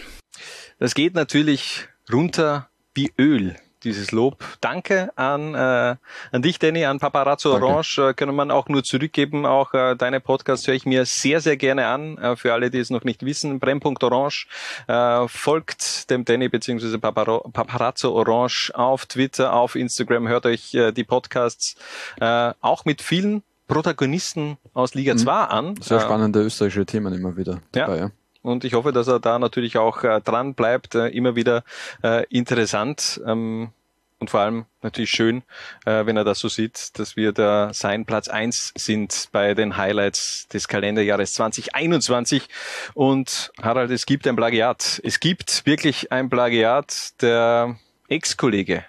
Das 0.77 0.93
geht 0.93 1.15
natürlich 1.15 1.87
runter 2.11 2.69
wie 2.93 3.11
Öl 3.17 3.55
dieses 3.83 4.11
Lob. 4.11 4.43
Danke 4.61 5.11
an, 5.17 5.53
äh, 5.55 5.95
an 6.31 6.41
dich, 6.41 6.59
Danny, 6.59 6.85
an 6.85 6.99
Paparazzo 6.99 7.51
Danke. 7.51 7.67
Orange. 7.67 7.97
Äh, 7.99 8.13
können 8.13 8.35
man 8.35 8.51
auch 8.51 8.67
nur 8.67 8.83
zurückgeben. 8.83 9.45
Auch 9.45 9.73
äh, 9.73 9.95
deine 9.95 10.19
Podcasts 10.19 10.67
höre 10.67 10.75
ich 10.75 10.85
mir 10.85 11.05
sehr, 11.05 11.41
sehr 11.41 11.57
gerne 11.57 11.87
an. 11.87 12.17
Äh, 12.17 12.35
für 12.35 12.53
alle, 12.53 12.69
die 12.69 12.79
es 12.79 12.89
noch 12.89 13.03
nicht 13.03 13.25
wissen, 13.25 13.59
Brennpunkt 13.59 14.03
Orange. 14.03 14.47
Äh, 14.87 15.27
folgt 15.27 16.09
dem 16.09 16.25
Danny 16.25 16.49
bzw. 16.49 16.97
Paparazzo 16.97 18.13
Orange 18.13 18.71
auf 18.73 19.05
Twitter, 19.05 19.53
auf 19.53 19.75
Instagram. 19.75 20.27
Hört 20.27 20.45
euch 20.45 20.73
äh, 20.73 20.91
die 20.91 21.03
Podcasts 21.03 21.75
äh, 22.19 22.53
auch 22.61 22.85
mit 22.85 23.01
vielen 23.01 23.43
Protagonisten 23.67 24.57
aus 24.73 24.93
Liga 24.93 25.13
mhm. 25.13 25.19
2 25.19 25.31
an. 25.31 25.75
Sehr 25.81 25.97
äh, 25.97 26.01
spannende 26.01 26.41
österreichische 26.41 26.85
Themen 26.85 27.13
immer 27.13 27.37
wieder 27.37 27.59
dabei, 27.71 27.97
ja. 27.97 28.03
ja 28.05 28.11
und 28.43 28.63
ich 28.65 28.73
hoffe, 28.73 28.91
dass 28.91 29.07
er 29.07 29.19
da 29.19 29.39
natürlich 29.39 29.77
auch 29.77 30.03
äh, 30.03 30.21
dran 30.21 30.53
bleibt, 30.53 30.93
äh, 30.95 31.07
immer 31.07 31.35
wieder 31.35 31.63
äh, 32.03 32.25
interessant. 32.29 33.19
Ähm, 33.25 33.71
und 34.19 34.29
vor 34.29 34.39
allem 34.39 34.65
natürlich 34.81 35.09
schön, 35.09 35.43
äh, 35.85 36.05
wenn 36.05 36.15
er 36.15 36.23
das 36.23 36.39
so 36.39 36.47
sieht, 36.47 36.97
dass 36.97 37.17
wir 37.17 37.33
da 37.33 37.73
sein 37.73 38.05
Platz 38.05 38.29
eins 38.29 38.71
sind 38.77 39.27
bei 39.33 39.53
den 39.53 39.75
Highlights 39.75 40.47
des 40.47 40.67
Kalenderjahres 40.67 41.33
2021. 41.33 42.47
Und 42.93 43.51
Harald, 43.61 43.91
es 43.91 44.05
gibt 44.05 44.27
ein 44.27 44.35
Plagiat. 44.35 45.01
Es 45.03 45.19
gibt 45.19 45.65
wirklich 45.65 46.11
ein 46.11 46.29
Plagiat. 46.29 47.21
Der 47.21 47.77
Ex-Kollege 48.07 48.85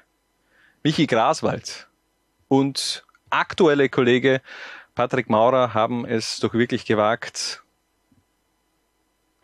Michi 0.85 1.07
Graswald 1.07 1.89
und 2.49 3.05
aktuelle 3.31 3.89
Kollege 3.89 4.43
Patrick 4.95 5.31
Maurer 5.31 5.75
haben 5.75 6.05
es 6.05 6.39
doch 6.39 6.55
wirklich 6.55 6.85
gewagt, 6.85 7.64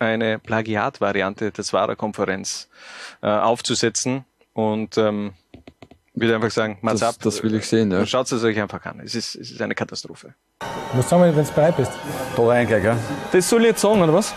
eine 0.01 0.39
Plagiatvariante 0.39 1.51
der 1.51 1.63
Zwarer-Konferenz 1.63 2.67
äh, 3.21 3.27
aufzusetzen. 3.27 4.25
Und 4.53 4.97
ähm, 4.97 5.33
würde 6.13 6.35
einfach 6.35 6.51
sagen, 6.51 6.77
Mats 6.81 6.99
das, 6.99 7.15
ab. 7.15 7.21
Das 7.23 7.43
will 7.43 7.55
ich 7.55 7.65
sehen, 7.65 7.91
ja. 7.91 8.05
Schaut 8.05 8.29
es 8.31 8.43
euch 8.43 8.59
einfach 8.59 8.83
an. 8.85 8.99
Es 9.03 9.15
ist, 9.15 9.35
es 9.35 9.51
ist 9.51 9.61
eine 9.61 9.75
Katastrophe. 9.75 10.33
Was 10.93 11.09
sagen 11.09 11.23
wir, 11.23 11.35
wenn 11.35 11.45
du 11.45 11.51
bereit 11.53 11.77
bist? 11.77 11.91
Da 12.35 12.43
rein 12.43 12.67
gleich, 12.67 12.83
gell? 12.83 12.97
Das 13.31 13.47
soll 13.47 13.61
ich 13.61 13.67
jetzt 13.67 13.81
sagen, 13.81 14.01
oder 14.01 14.13
was? 14.13 14.33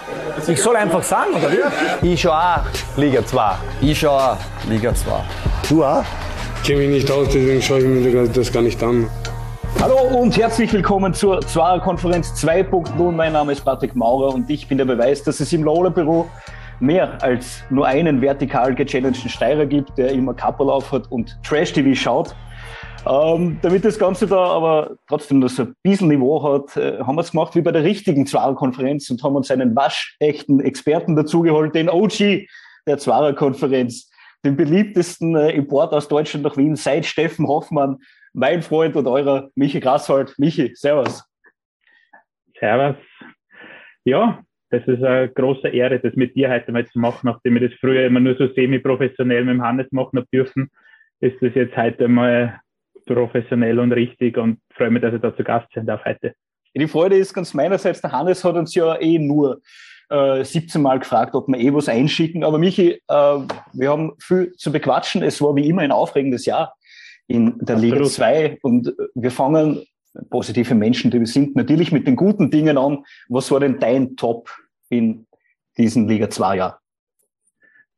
Ich 0.46 0.60
soll 0.60 0.76
einfach 0.76 1.02
sagen, 1.02 1.34
oder 1.34 1.50
wie? 1.50 2.12
Ich 2.12 2.20
schau 2.20 2.30
auch 2.30 2.64
Liga 2.96 3.24
2. 3.26 3.56
Ich 3.80 3.98
schau 3.98 4.16
auch 4.16 4.38
Liga 4.68 4.94
2. 4.94 5.24
Du 5.68 5.84
auch? 5.84 6.04
Ich 6.62 6.68
kenne 6.68 6.80
mich 6.80 6.90
nicht 6.90 7.10
aus, 7.10 7.28
deswegen 7.28 7.60
schaue 7.60 7.80
ich 7.80 7.86
mir 7.86 8.28
das 8.28 8.52
gar 8.52 8.62
nicht 8.62 8.82
an. 8.82 9.10
Hallo 9.80 10.18
und 10.18 10.36
herzlich 10.36 10.72
willkommen 10.72 11.12
zur 11.12 11.40
Zwarer 11.40 11.80
Konferenz 11.80 12.32
2.0. 12.44 13.12
Mein 13.12 13.32
Name 13.32 13.52
ist 13.52 13.64
Patrick 13.64 13.94
Maurer 13.94 14.34
und 14.34 14.48
ich 14.48 14.68
bin 14.68 14.78
der 14.78 14.84
Beweis, 14.84 15.22
dass 15.22 15.40
es 15.40 15.52
im 15.52 15.62
Lola-Büro 15.62 16.26
mehr 16.80 17.22
als 17.22 17.62
nur 17.70 17.86
einen 17.86 18.20
vertikal 18.20 18.74
gechallengten 18.74 19.28
Steirer 19.28 19.66
gibt, 19.66 19.98
der 19.98 20.12
immer 20.12 20.34
Kappel 20.34 20.70
auf 20.70 20.92
hat 20.92 21.10
und 21.10 21.38
Trash-TV 21.42 21.94
schaut. 21.94 22.34
Ähm, 23.06 23.58
damit 23.60 23.84
das 23.84 23.98
Ganze 23.98 24.26
da 24.26 24.38
aber 24.38 24.96
trotzdem 25.08 25.40
noch 25.40 25.50
so 25.50 25.64
ein 25.64 25.74
bisschen 25.82 26.08
Niveau 26.08 26.42
hat, 26.42 26.76
äh, 26.76 27.00
haben 27.00 27.16
wir 27.16 27.20
es 27.20 27.32
gemacht 27.32 27.54
wie 27.54 27.60
bei 27.60 27.72
der 27.72 27.84
richtigen 27.84 28.26
Zwarer-Konferenz 28.26 29.10
und 29.10 29.22
haben 29.22 29.36
uns 29.36 29.50
einen 29.50 29.76
waschechten 29.76 30.60
Experten 30.60 31.14
dazugeholt, 31.14 31.74
den 31.74 31.90
OG 31.90 32.46
der 32.86 32.98
Zwarer-Konferenz, 32.98 34.10
den 34.44 34.56
beliebtesten 34.56 35.36
äh, 35.36 35.50
Import 35.50 35.92
aus 35.92 36.08
Deutschland 36.08 36.44
nach 36.44 36.56
Wien 36.56 36.76
seit 36.76 37.04
Steffen 37.04 37.46
Hoffmann 37.46 37.98
mein 38.34 38.62
Freund 38.62 38.96
und 38.96 39.06
eurer 39.06 39.50
Michi 39.54 39.80
Grashold. 39.80 40.34
Michi, 40.38 40.72
servus. 40.74 41.24
Servus. 42.58 42.96
Ja, 44.04 44.42
das 44.70 44.82
ist 44.86 45.02
eine 45.02 45.28
große 45.28 45.68
Ehre, 45.68 46.00
das 46.00 46.14
mit 46.14 46.34
dir 46.34 46.50
heute 46.50 46.72
mal 46.72 46.86
zu 46.86 46.98
machen, 46.98 47.20
nachdem 47.22 47.56
ich 47.56 47.70
das 47.70 47.80
früher 47.80 48.04
immer 48.04 48.20
nur 48.20 48.36
so 48.36 48.48
semi-professionell 48.52 49.44
mit 49.44 49.54
dem 49.54 49.62
Hannes 49.62 49.86
machen 49.92 50.18
habe 50.18 50.28
dürfen, 50.32 50.68
ist 51.20 51.36
das 51.40 51.54
jetzt 51.54 51.76
heute 51.76 52.08
mal 52.08 52.60
professionell 53.06 53.78
und 53.78 53.92
richtig 53.92 54.36
und 54.36 54.58
freue 54.74 54.90
mich, 54.90 55.02
dass 55.02 55.14
ich 55.14 55.20
da 55.20 55.34
zu 55.34 55.44
Gast 55.44 55.68
sein 55.74 55.86
darf 55.86 56.04
heute. 56.04 56.34
Die 56.74 56.88
Freude 56.88 57.16
ist 57.16 57.32
ganz 57.32 57.54
meinerseits, 57.54 58.00
der 58.00 58.10
Hannes 58.10 58.42
hat 58.42 58.56
uns 58.56 58.74
ja 58.74 59.00
eh 59.00 59.18
nur 59.18 59.60
äh, 60.10 60.42
17 60.42 60.82
Mal 60.82 60.98
gefragt, 60.98 61.36
ob 61.36 61.46
wir 61.46 61.58
eh 61.58 61.72
was 61.72 61.88
einschicken. 61.88 62.42
Aber 62.42 62.58
Michi, 62.58 62.92
äh, 62.92 63.00
wir 63.08 63.90
haben 63.90 64.12
viel 64.18 64.52
zu 64.56 64.72
bequatschen. 64.72 65.22
Es 65.22 65.40
war 65.40 65.54
wie 65.54 65.68
immer 65.68 65.82
ein 65.82 65.92
aufregendes 65.92 66.46
Jahr 66.46 66.74
in 67.26 67.58
der 67.58 67.76
Liga 67.76 68.02
2. 68.02 68.58
Und 68.62 68.94
wir 69.14 69.30
fangen 69.30 69.82
positive 70.30 70.74
Menschen, 70.74 71.10
die 71.10 71.18
wir 71.18 71.26
sind, 71.26 71.56
natürlich 71.56 71.92
mit 71.92 72.06
den 72.06 72.16
guten 72.16 72.50
Dingen 72.50 72.78
an. 72.78 73.04
Was 73.28 73.50
war 73.50 73.60
denn 73.60 73.78
dein 73.78 74.16
Top 74.16 74.50
in 74.88 75.26
diesem 75.76 76.08
Liga 76.08 76.30
2 76.30 76.56
Jahr? 76.56 76.80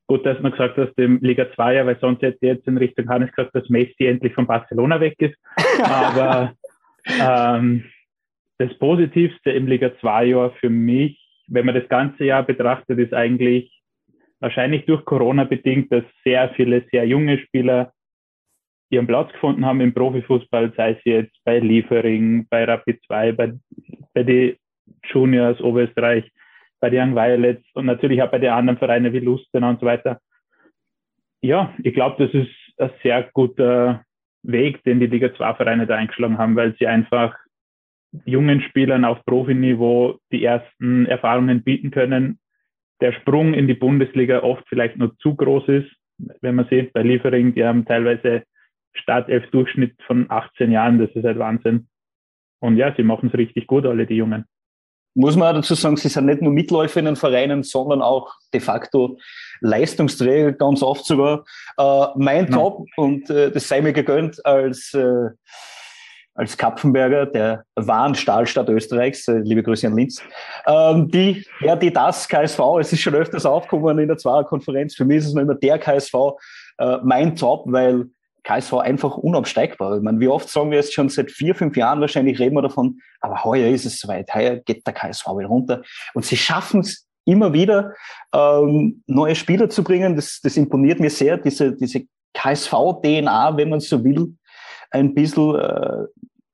Gut, 0.07 0.25
dass 0.25 0.37
du 0.37 0.49
gesagt 0.49 0.77
hast, 0.77 0.97
im 0.97 1.19
Liga 1.21 1.47
2 1.53 1.75
Jahr, 1.75 1.85
weil 1.85 1.99
sonst 1.99 2.21
hätte 2.21 2.37
ich 2.41 2.47
jetzt 2.47 2.67
in 2.67 2.77
Richtung 2.77 3.09
Hannes 3.09 3.29
gesagt, 3.31 3.53
dass 3.53 3.69
Messi 3.69 4.05
endlich 4.05 4.33
von 4.33 4.47
Barcelona 4.47 4.99
weg 4.99 5.15
ist. 5.19 5.35
Aber 5.83 6.53
ähm, 7.19 7.83
das 8.57 8.73
Positivste 8.79 9.51
im 9.51 9.67
Liga 9.67 9.91
2 9.99 10.25
Jahr 10.25 10.51
für 10.59 10.69
mich, 10.69 11.21
wenn 11.47 11.65
man 11.65 11.75
das 11.75 11.87
ganze 11.89 12.23
Jahr 12.23 12.43
betrachtet, 12.43 12.99
ist 12.99 13.13
eigentlich 13.13 13.71
wahrscheinlich 14.39 14.85
durch 14.85 15.03
Corona 15.05 15.43
bedingt, 15.43 15.91
dass 15.91 16.03
sehr 16.23 16.49
viele 16.55 16.85
sehr 16.91 17.05
junge 17.05 17.39
Spieler 17.39 17.93
ihren 18.89 19.07
Platz 19.07 19.31
gefunden 19.33 19.65
haben 19.65 19.81
im 19.81 19.93
Profifußball, 19.93 20.73
sei 20.75 20.91
es 20.91 21.03
jetzt 21.03 21.35
bei 21.43 21.59
Liefering, 21.59 22.47
bei 22.49 22.63
Rapid 22.63 23.01
2, 23.05 23.31
bei, 23.33 23.53
bei 24.13 24.23
den 24.23 24.55
Juniors 25.05 25.59
Oberösterreich, 25.61 26.29
bei 26.79 26.89
den 26.89 27.09
Young 27.09 27.15
Violets 27.15 27.65
und 27.73 27.85
natürlich 27.85 28.21
auch 28.21 28.31
bei 28.31 28.39
den 28.39 28.51
anderen 28.51 28.77
Vereinen 28.77 29.11
wie 29.13 29.19
Lustenau 29.19 29.69
und 29.69 29.79
so 29.79 29.85
weiter. 29.85 30.19
Ja, 31.41 31.73
ich 31.83 31.93
glaube, 31.93 32.23
das 32.25 32.33
ist 32.33 32.51
ein 32.77 32.91
sehr 33.03 33.23
guter 33.33 34.03
Weg, 34.43 34.83
den 34.83 34.99
die 34.99 35.07
Liga 35.07 35.33
2 35.33 35.55
Vereine 35.55 35.87
da 35.87 35.95
eingeschlagen 35.95 36.37
haben, 36.37 36.55
weil 36.55 36.75
sie 36.77 36.87
einfach 36.87 37.35
jungen 38.25 38.61
Spielern 38.61 39.05
auf 39.05 39.23
Profiniveau 39.25 40.19
die 40.31 40.43
ersten 40.43 41.05
Erfahrungen 41.05 41.63
bieten 41.63 41.91
können. 41.91 42.39
Der 43.01 43.11
Sprung 43.11 43.53
in 43.53 43.67
die 43.67 43.73
Bundesliga 43.73 44.41
oft 44.41 44.63
vielleicht 44.69 44.97
noch 44.97 45.15
zu 45.17 45.35
groß 45.35 45.67
ist, 45.67 45.91
wenn 46.41 46.55
man 46.55 46.67
sieht, 46.69 46.93
bei 46.93 47.03
Liefering, 47.03 47.53
die 47.53 47.63
haben 47.63 47.85
teilweise 47.85 48.43
Startelf-Durchschnitt 48.97 49.95
von 50.05 50.25
18 50.29 50.71
Jahren, 50.71 50.99
das 50.99 51.09
ist 51.11 51.23
halt 51.23 51.39
Wahnsinn. 51.39 51.87
Und 52.59 52.77
ja, 52.77 52.93
sie 52.95 53.03
machen 53.03 53.29
es 53.31 53.37
richtig 53.37 53.67
gut, 53.67 53.85
alle 53.85 54.05
die 54.05 54.15
Jungen. 54.15 54.45
Muss 55.15 55.35
man 55.35 55.55
dazu 55.55 55.73
sagen, 55.73 55.97
sie 55.97 56.09
sind 56.09 56.27
nicht 56.27 56.43
nur 56.43 56.53
Mitläufer 56.53 56.99
in 56.99 57.05
den 57.05 57.15
Vereinen, 57.15 57.63
sondern 57.63 58.03
auch 58.03 58.35
de 58.53 58.61
facto 58.61 59.17
Leistungsträger, 59.61 60.51
ganz 60.51 60.83
oft 60.83 61.05
sogar. 61.05 61.43
Äh, 61.77 62.05
mein 62.17 62.45
ja. 62.45 62.51
Top, 62.51 62.85
und 62.97 63.27
äh, 63.31 63.51
das 63.51 63.67
sei 63.67 63.81
mir 63.81 63.93
gegönnt 63.93 64.45
als, 64.45 64.93
äh, 64.93 65.29
als 66.35 66.55
Kapfenberger, 66.55 67.25
der 67.25 67.63
wahren 67.75 68.13
Stahlstadt 68.13 68.69
Österreichs, 68.69 69.27
äh, 69.27 69.39
liebe 69.39 69.63
Grüße 69.63 69.87
an 69.87 69.97
Linz, 69.97 70.21
ähm, 70.67 71.09
die, 71.09 71.43
ja, 71.61 71.75
die 71.75 71.91
das 71.91 72.29
KSV, 72.29 72.59
es 72.79 72.93
ist 72.93 73.01
schon 73.01 73.15
öfters 73.15 73.47
aufgekommen 73.47 73.97
in 73.97 74.09
der 74.09 74.17
Zwarer 74.17 74.43
Konferenz, 74.43 74.93
für 74.93 75.05
mich 75.05 75.17
ist 75.17 75.27
es 75.27 75.33
noch 75.33 75.41
immer 75.41 75.55
der 75.55 75.79
KSV, 75.79 76.13
äh, 76.77 76.97
mein 77.01 77.35
Top, 77.35 77.63
weil 77.65 78.05
KSV 78.47 78.73
einfach 78.75 79.17
unabsteigbar. 79.17 79.97
Ich 79.97 80.03
meine, 80.03 80.21
wie 80.21 80.29
oft 80.29 80.47
sagen 80.47 80.71
wir 80.71 80.77
jetzt 80.77 80.93
schon 80.93 81.09
seit 81.09 81.31
vier, 81.31 81.53
fünf 81.53 81.75
Jahren 81.75 81.99
wahrscheinlich 81.99 82.39
reden 82.39 82.55
wir 82.55 82.61
davon, 82.61 82.99
aber 83.19 83.43
heuer 83.43 83.67
ist 83.67 83.85
es 83.85 83.99
soweit, 83.99 84.33
heuer 84.33 84.55
geht 84.55 84.87
der 84.87 84.93
KSV 84.93 85.25
wieder 85.37 85.49
runter. 85.49 85.81
Und 86.13 86.25
sie 86.25 86.37
schaffen 86.37 86.79
es 86.79 87.05
immer 87.25 87.51
wieder, 87.51 87.93
ähm, 88.33 89.03
neue 89.05 89.35
Spieler 89.35 89.69
zu 89.69 89.83
bringen. 89.83 90.15
Das, 90.15 90.39
das 90.41 90.55
imponiert 90.55 91.01
mir 91.01 91.09
sehr, 91.09 91.37
diese, 91.37 91.75
diese 91.75 92.03
KSV-DNA, 92.33 93.57
wenn 93.57 93.69
man 93.69 93.81
so 93.81 94.01
will, 94.01 94.33
ein 94.91 95.13
bisschen, 95.13 95.55
äh, 95.55 96.05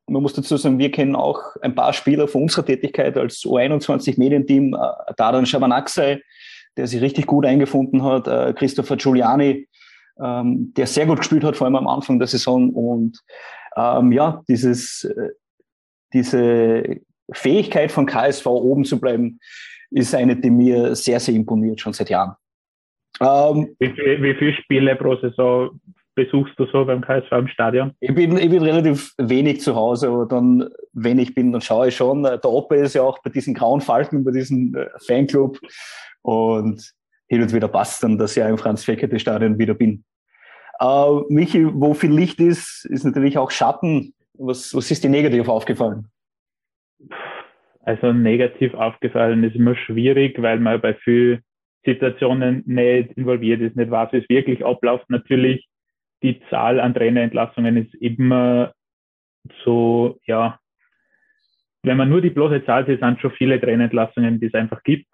man 0.08 0.24
muss 0.24 0.34
dazu 0.34 0.58
sagen, 0.58 0.80
wir 0.80 0.90
kennen 0.90 1.16
auch 1.16 1.40
ein 1.62 1.76
paar 1.76 1.94
Spieler 1.94 2.28
von 2.28 2.44
unserer 2.44 2.66
Tätigkeit 2.66 3.16
als 3.20 3.44
U21-Medienteam, 3.44 4.74
äh, 4.74 5.14
Daran 5.16 5.46
Shabanaksei, 5.46 6.24
der 6.76 6.88
sich 6.88 7.02
richtig 7.02 7.28
gut 7.28 7.46
eingefunden 7.46 8.04
hat, 8.04 8.28
äh, 8.28 8.54
Christopher 8.54 8.98
Giuliani, 8.98 9.68
ähm, 10.20 10.74
der 10.76 10.88
sehr 10.88 11.06
gut 11.06 11.20
gespielt 11.20 11.44
hat, 11.44 11.56
vor 11.56 11.66
allem 11.66 11.76
am 11.76 11.88
Anfang 11.88 12.20
der 12.20 12.28
Saison. 12.28 12.70
Und 12.72 13.20
ähm, 13.76 14.12
ja, 14.12 14.42
dieses, 14.48 15.04
äh, 15.04 15.30
diese 16.14 17.02
Fähigkeit 17.32 17.92
von 17.92 18.06
KSV 18.06 18.46
oben 18.46 18.86
zu 18.86 19.00
bleiben, 19.00 19.40
ist 19.92 20.16
eine, 20.16 20.36
die 20.36 20.50
mir 20.50 20.96
sehr, 20.96 21.20
sehr 21.20 21.36
imponiert, 21.36 21.80
schon 21.80 21.94
seit 21.94 22.10
Jahren. 22.10 22.36
Ähm, 23.22 23.76
wie, 23.80 23.90
viel, 23.90 24.24
wie 24.24 24.34
viele 24.36 24.54
Spiele 24.54 24.96
pro 24.96 25.16
Saison 25.18 25.80
besuchst 26.16 26.54
du 26.58 26.66
so 26.66 26.86
beim 26.86 27.02
KSV 27.02 27.32
im 27.32 27.48
Stadion? 27.48 27.92
Ich 28.00 28.14
bin, 28.14 28.38
ich 28.38 28.50
bin 28.50 28.64
relativ 28.64 29.14
wenig 29.18 29.62
zu 29.62 29.76
Hause, 29.76 30.10
aber 30.10 30.26
dann, 30.26 30.70
wenn 30.94 31.20
ich 31.20 31.34
bin, 31.34 31.52
dann 31.52 31.62
schaue 31.62 31.88
ich 31.88 31.96
schon. 31.96 32.24
Der 32.24 32.46
Opa 32.46 32.76
ist 32.76 32.96
ja 32.96 33.04
auch 33.04 33.20
bei 33.24 33.30
diesen 33.30 33.54
grauen 33.54 33.82
Falken, 33.82 34.24
bei 34.24 34.32
diesem 34.32 34.76
äh, 34.76 34.88
Fanclub. 35.06 35.60
Und 36.22 36.94
hin 37.28 37.42
und 37.42 37.54
wieder 37.54 37.68
passt 37.68 38.04
dann, 38.04 38.18
dass 38.18 38.38
ich 38.38 38.44
im 38.44 38.58
Franz-Fekete-Stadion 38.58 39.58
wieder 39.58 39.74
bin. 39.74 40.04
Äh, 40.80 41.22
Michi, 41.30 41.66
wo 41.74 41.94
viel 41.94 42.12
Licht 42.12 42.40
ist, 42.40 42.86
ist 42.86 43.04
natürlich 43.04 43.38
auch 43.38 43.52
Schatten. 43.52 44.14
Was, 44.34 44.74
was 44.76 44.90
ist 44.92 45.04
dir 45.04 45.10
negativ 45.10 45.48
aufgefallen? 45.48 46.10
Also 47.82 48.14
negativ 48.14 48.74
aufgefallen 48.74 49.44
ist 49.44 49.56
immer 49.56 49.76
schwierig, 49.76 50.42
weil 50.42 50.60
man 50.60 50.80
bei 50.82 50.94
vielen 50.94 51.44
Situationen 51.86 52.64
nicht 52.66 53.12
involviert 53.18 53.62
ist, 53.62 53.76
nicht 53.76 53.92
weiß, 53.92 54.14
wie 54.14 54.18
es 54.18 54.30
wirklich 54.30 54.66
abläuft. 54.66 55.10
Natürlich, 55.10 55.68
die 56.22 56.42
Zahl 56.50 56.80
an 56.80 56.94
Trainerentlassungen 56.94 57.78
ist 57.78 57.94
immer 57.96 58.74
so, 59.66 60.18
ja, 60.26 60.60
wenn 61.84 61.98
man 61.98 62.10
nur 62.10 62.22
die 62.22 62.30
bloße 62.30 62.66
Zahl 62.66 62.86
sieht, 62.86 63.02
sind 63.02 63.20
schon 63.20 63.32
viele 63.32 63.60
Trainerentlassungen, 63.60 64.40
die 64.40 64.46
es 64.48 64.54
einfach 64.54 64.82
gibt. 64.84 65.14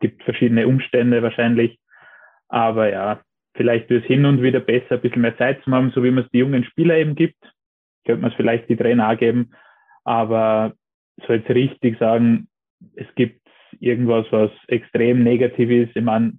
Gibt 0.00 0.22
verschiedene 0.22 0.66
Umstände 0.66 1.22
wahrscheinlich. 1.22 1.78
Aber 2.48 2.90
ja, 2.90 3.20
vielleicht 3.54 3.88
wird 3.90 4.02
es 4.02 4.08
hin 4.08 4.24
und 4.24 4.42
wieder 4.42 4.60
besser, 4.60 4.96
ein 4.96 5.00
bisschen 5.00 5.22
mehr 5.22 5.36
Zeit 5.36 5.62
zu 5.62 5.70
haben, 5.70 5.92
so 5.94 6.02
wie 6.02 6.10
man 6.10 6.24
es 6.24 6.30
die 6.30 6.38
jungen 6.38 6.64
Spieler 6.64 6.96
eben 6.96 7.14
gibt. 7.14 7.42
Könnte 8.04 8.22
man 8.22 8.30
es 8.30 8.36
vielleicht 8.36 8.68
die 8.68 8.76
Trainer 8.76 9.10
auch 9.10 9.18
geben. 9.18 9.52
Aber 10.04 10.74
so 11.26 11.32
jetzt 11.32 11.50
richtig 11.50 11.98
sagen, 11.98 12.48
es 12.96 13.06
gibt 13.14 13.40
irgendwas, 13.78 14.26
was 14.30 14.50
extrem 14.68 15.22
negativ 15.22 15.70
ist. 15.70 15.96
Ich 15.96 16.02
meine, 16.02 16.32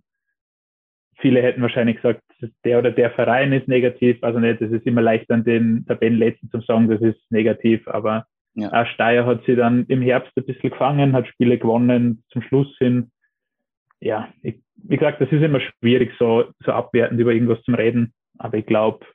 viele 1.20 1.42
hätten 1.42 1.62
wahrscheinlich 1.62 1.98
gesagt, 1.98 2.24
der 2.66 2.80
oder 2.80 2.92
der 2.92 3.12
Verein 3.12 3.54
ist 3.54 3.68
negativ. 3.68 4.18
Also 4.22 4.40
nicht, 4.40 4.62
es 4.62 4.72
ist 4.72 4.86
immer 4.86 5.02
leicht 5.02 5.30
an 5.32 5.44
den 5.44 5.86
Tabellenletzten 5.86 6.50
zu 6.50 6.60
sagen, 6.62 6.90
das 6.90 7.02
ist 7.02 7.20
negativ. 7.32 7.88
Aber 7.88 8.26
ja. 8.56 8.72
auch 8.74 8.88
Steyr 8.88 9.26
hat 9.26 9.44
sie 9.46 9.56
dann 9.56 9.86
im 9.88 10.02
Herbst 10.02 10.32
ein 10.36 10.46
bisschen 10.46 10.72
gefangen, 10.72 11.14
hat 11.14 11.28
Spiele 11.28 11.58
gewonnen, 11.58 12.24
zum 12.30 12.42
Schluss 12.42 12.76
hin. 12.80 13.12
Ja, 14.02 14.34
ich, 14.42 14.60
wie 14.76 14.98
gesagt, 14.98 15.22
das 15.22 15.32
ist 15.32 15.42
immer 15.42 15.62
schwierig, 15.62 16.12
so, 16.20 16.46
so 16.66 16.72
abwertend 16.72 17.20
über 17.20 17.32
irgendwas 17.32 17.62
zu 17.64 17.72
reden. 17.72 18.14
Aber 18.38 18.58
ich 18.58 18.66
glaube, 18.66 19.06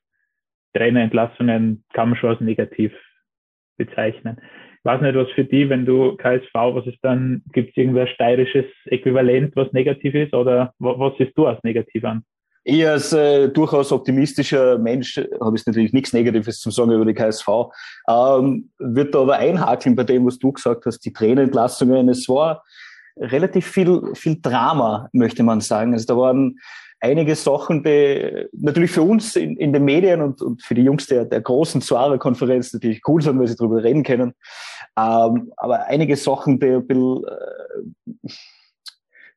Trainerentlassungen 0.74 1.84
kann 1.92 2.10
man 2.10 2.18
schon 2.18 2.30
als 2.30 2.40
negativ 2.40 2.92
bezeichnen 3.76 4.40
weiß 4.86 5.02
nicht, 5.02 5.16
was 5.16 5.28
für 5.34 5.44
die, 5.44 5.68
wenn 5.68 5.84
du 5.84 6.16
KSV, 6.16 6.54
was 6.54 6.86
ist 6.86 6.98
dann, 7.02 7.42
gibt 7.52 7.70
es 7.70 7.76
irgendein 7.76 8.06
steirisches 8.06 8.64
Äquivalent, 8.86 9.54
was 9.56 9.70
negativ 9.72 10.14
ist 10.14 10.32
oder 10.32 10.72
was 10.78 11.12
siehst 11.18 11.36
du 11.36 11.46
als 11.46 11.62
negativ 11.62 12.04
an? 12.04 12.22
Ich 12.64 12.86
als 12.86 13.12
äh, 13.12 13.48
durchaus 13.48 13.92
optimistischer 13.92 14.78
Mensch 14.78 15.20
habe 15.40 15.56
ich 15.56 15.66
natürlich 15.66 15.92
nichts 15.92 16.12
Negatives 16.12 16.60
zu 16.60 16.70
sagen 16.70 16.90
über 16.90 17.04
die 17.04 17.14
KSV. 17.14 17.48
Ähm, 18.08 18.70
wird 18.78 19.14
da 19.14 19.20
aber 19.20 19.36
einhakeln 19.36 19.94
bei 19.94 20.02
dem, 20.02 20.26
was 20.26 20.38
du 20.38 20.50
gesagt 20.52 20.84
hast, 20.86 21.00
die 21.00 21.12
Trainerentlassungen. 21.12 22.08
Es 22.08 22.28
war 22.28 22.64
relativ 23.16 23.66
viel, 23.66 24.02
viel 24.14 24.38
Drama, 24.40 25.08
möchte 25.12 25.42
man 25.42 25.60
sagen. 25.60 25.92
Also 25.92 26.06
da 26.06 26.16
waren 26.16 26.58
einige 27.00 27.34
Sachen, 27.34 27.82
die 27.82 28.46
natürlich 28.52 28.90
für 28.90 29.02
uns 29.02 29.36
in, 29.36 29.56
in 29.56 29.72
den 29.72 29.84
Medien 29.84 30.22
und, 30.22 30.42
und 30.42 30.62
für 30.62 30.74
die 30.74 30.82
Jungs 30.82 31.06
der, 31.06 31.24
der 31.24 31.40
großen 31.40 31.80
Zuara-Konferenz 31.80 32.72
natürlich 32.72 33.02
cool 33.06 33.22
sind, 33.22 33.38
weil 33.38 33.48
sie 33.48 33.56
darüber 33.56 33.82
reden 33.82 34.02
können. 34.02 34.34
Ähm, 34.98 35.52
aber 35.56 35.86
einige 35.86 36.16
Sachen, 36.16 36.58
die 36.58 36.66
ein 36.66 36.86
bisschen 36.86 37.24
äh, 37.24 38.28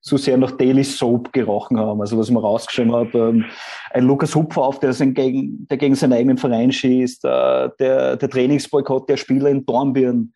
so 0.01 0.17
sehr 0.17 0.37
nach 0.37 0.51
Daily 0.51 0.83
Soap 0.83 1.33
gerochen 1.33 1.77
haben. 1.79 1.99
Also 1.99 2.17
was 2.17 2.31
man 2.31 2.43
rausgeschrieben 2.43 2.95
hat, 2.95 3.13
ähm, 3.13 3.45
ein 3.91 4.05
Lukas 4.05 4.33
Hupfer 4.33 4.61
auf, 4.61 4.79
der, 4.79 4.93
gegen, 4.93 5.67
der 5.67 5.77
gegen 5.77 5.95
seinen 5.95 6.13
eigenen 6.13 6.37
Verein 6.37 6.71
schießt, 6.71 7.25
äh, 7.25 7.69
der, 7.79 8.15
der 8.15 8.29
Trainingsboykott 8.29 9.09
der 9.09 9.17
Spieler 9.17 9.49
in 9.49 9.65
Dornbirn, 9.65 10.33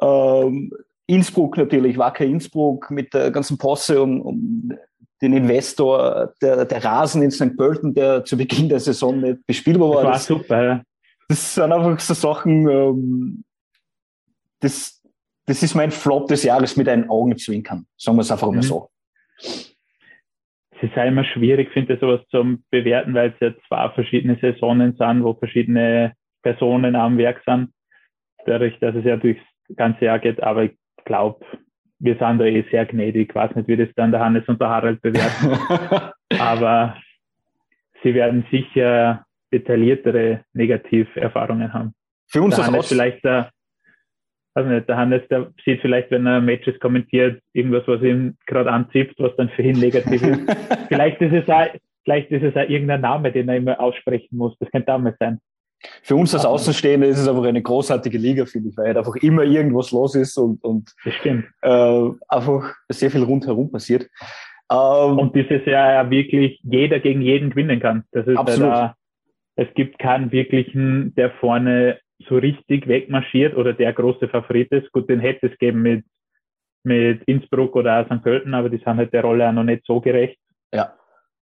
ähm, 0.00 0.70
Innsbruck 1.06 1.56
natürlich, 1.56 1.98
Wacker 1.98 2.24
Innsbruck 2.24 2.90
mit 2.90 3.14
der 3.14 3.30
ganzen 3.30 3.58
Posse 3.58 4.02
um, 4.02 4.20
um 4.20 4.72
den 5.22 5.32
Investor, 5.32 6.34
der, 6.42 6.64
der 6.64 6.84
Rasen 6.84 7.22
in 7.22 7.30
St. 7.30 7.56
Pölten, 7.56 7.94
der 7.94 8.24
zu 8.24 8.36
Beginn 8.36 8.68
der 8.68 8.80
Saison 8.80 9.20
nicht 9.20 9.46
bespielbar 9.46 9.88
war. 9.88 9.96
Das 9.96 10.04
war 10.04 10.12
das, 10.12 10.26
super, 10.26 10.64
ja. 10.64 10.82
Das 11.28 11.54
sind 11.54 11.72
einfach 11.72 11.98
so 12.00 12.14
Sachen, 12.14 12.68
ähm, 12.68 13.44
das, 14.60 15.02
das 15.46 15.62
ist 15.62 15.74
mein 15.74 15.90
Flop 15.90 16.28
des 16.28 16.42
Jahres 16.42 16.76
mit 16.76 16.88
einem 16.88 17.10
Augenzwinkern. 17.10 17.86
Sagen 17.96 18.18
wir 18.18 18.22
es 18.22 18.30
einfach 18.30 18.48
mhm. 18.48 18.56
mal 18.56 18.62
so. 18.62 18.90
Es 19.38 20.82
ist 20.82 20.94
halt 20.94 21.08
immer 21.08 21.24
schwierig, 21.24 21.72
finde 21.72 21.94
ich, 21.94 22.00
sowas 22.00 22.20
zu 22.30 22.58
bewerten, 22.70 23.14
weil 23.14 23.30
es 23.30 23.40
ja 23.40 23.54
zwei 23.66 23.88
verschiedene 23.94 24.38
Saisonen 24.40 24.94
sind, 24.96 25.24
wo 25.24 25.32
verschiedene 25.32 26.14
Personen 26.42 26.94
am 26.94 27.16
Werk 27.16 27.42
sind. 27.46 27.72
Dadurch, 28.44 28.78
dass 28.80 28.94
es 28.94 29.04
ja 29.04 29.16
durchs 29.16 29.40
ganze 29.74 30.04
Jahr 30.04 30.18
geht. 30.18 30.42
Aber 30.42 30.64
ich 30.64 30.76
glaube, 31.06 31.44
wir 31.98 32.16
sind 32.18 32.38
da 32.38 32.44
eh 32.44 32.64
sehr 32.70 32.84
gnädig. 32.84 33.30
Ich 33.30 33.34
weiß 33.34 33.54
nicht, 33.56 33.68
wie 33.68 33.76
das 33.76 33.88
dann 33.96 34.10
der 34.10 34.20
Hannes 34.20 34.46
und 34.46 34.60
der 34.60 34.68
Harald 34.68 35.00
bewerten. 35.00 36.12
Aber 36.38 36.96
sie 38.02 38.14
werden 38.14 38.44
sicher 38.50 39.24
detailliertere 39.52 40.44
Negativerfahrungen 40.52 41.72
haben. 41.72 41.94
Für 42.28 42.42
uns 42.42 42.56
der 42.56 42.66
Hannes 42.66 42.88
vielleicht 42.88 43.24
der, 43.24 43.50
also 44.54 44.68
nicht, 44.68 44.88
der 44.88 44.96
Hannes, 44.96 45.22
der 45.28 45.52
sieht 45.64 45.80
vielleicht, 45.80 46.10
wenn 46.10 46.26
er 46.26 46.40
Matches 46.40 46.78
kommentiert, 46.80 47.40
irgendwas, 47.52 47.86
was 47.86 48.02
ihm 48.02 48.36
gerade 48.46 48.70
anzieht, 48.70 49.14
was 49.18 49.34
dann 49.36 49.48
für 49.50 49.62
ihn 49.62 49.78
negativ 49.78 50.22
ist. 50.22 50.40
vielleicht 50.88 51.20
ist 51.22 51.32
es 51.32 51.48
auch, 51.48 51.68
vielleicht 52.04 52.30
ist 52.30 52.42
es 52.42 52.56
auch 52.56 52.68
irgendein 52.68 53.00
Name, 53.00 53.32
den 53.32 53.48
er 53.48 53.56
immer 53.56 53.80
aussprechen 53.80 54.36
muss. 54.36 54.56
Das 54.58 54.70
könnte 54.70 54.92
auch 54.92 54.98
mal 54.98 55.16
sein. 55.18 55.40
Für 56.02 56.16
uns 56.16 56.34
als 56.34 56.44
Außenstehende 56.44 57.06
ist 57.06 57.18
es 57.18 57.28
einfach 57.28 57.44
eine 57.44 57.62
großartige 57.62 58.18
Liga, 58.18 58.46
finde 58.46 58.70
ich, 58.70 58.76
weil 58.76 58.86
halt 58.86 58.96
einfach 58.96 59.16
immer 59.16 59.42
irgendwas 59.42 59.90
los 59.92 60.14
ist 60.14 60.36
und, 60.38 60.62
und 60.64 60.94
äh, 61.62 62.10
einfach 62.28 62.74
sehr 62.88 63.10
viel 63.10 63.22
rundherum 63.22 63.70
passiert. 63.70 64.08
Ähm, 64.70 65.18
und 65.18 65.34
dieses 65.34 65.64
Jahr 65.66 65.92
ja 65.92 66.10
wirklich 66.10 66.58
jeder 66.62 66.98
gegen 66.98 67.22
jeden 67.22 67.50
gewinnen 67.50 67.80
kann. 67.80 68.04
Das 68.12 68.26
ist 68.26 68.36
absolut. 68.36 68.72
Halt, 68.72 68.92
es 69.56 69.68
gibt 69.74 69.98
keinen 69.98 70.32
wirklichen, 70.32 71.14
der 71.14 71.30
vorne 71.32 71.98
so 72.28 72.36
richtig 72.36 72.88
wegmarschiert 72.88 73.56
oder 73.56 73.72
der 73.72 73.92
große 73.92 74.28
Favorit 74.28 74.70
ist. 74.72 74.90
Gut, 74.92 75.08
den 75.08 75.20
hätte 75.20 75.48
es 75.48 75.58
geben 75.58 75.82
mit, 75.82 76.04
mit 76.82 77.22
Innsbruck 77.24 77.76
oder 77.76 78.00
auch 78.00 78.06
St. 78.06 78.22
Pölten, 78.22 78.54
aber 78.54 78.68
die 78.68 78.78
sind 78.78 78.96
halt 78.96 79.12
der 79.12 79.22
Rolle 79.22 79.48
auch 79.48 79.52
noch 79.52 79.64
nicht 79.64 79.84
so 79.86 80.00
gerecht. 80.00 80.38
Ja. 80.74 80.94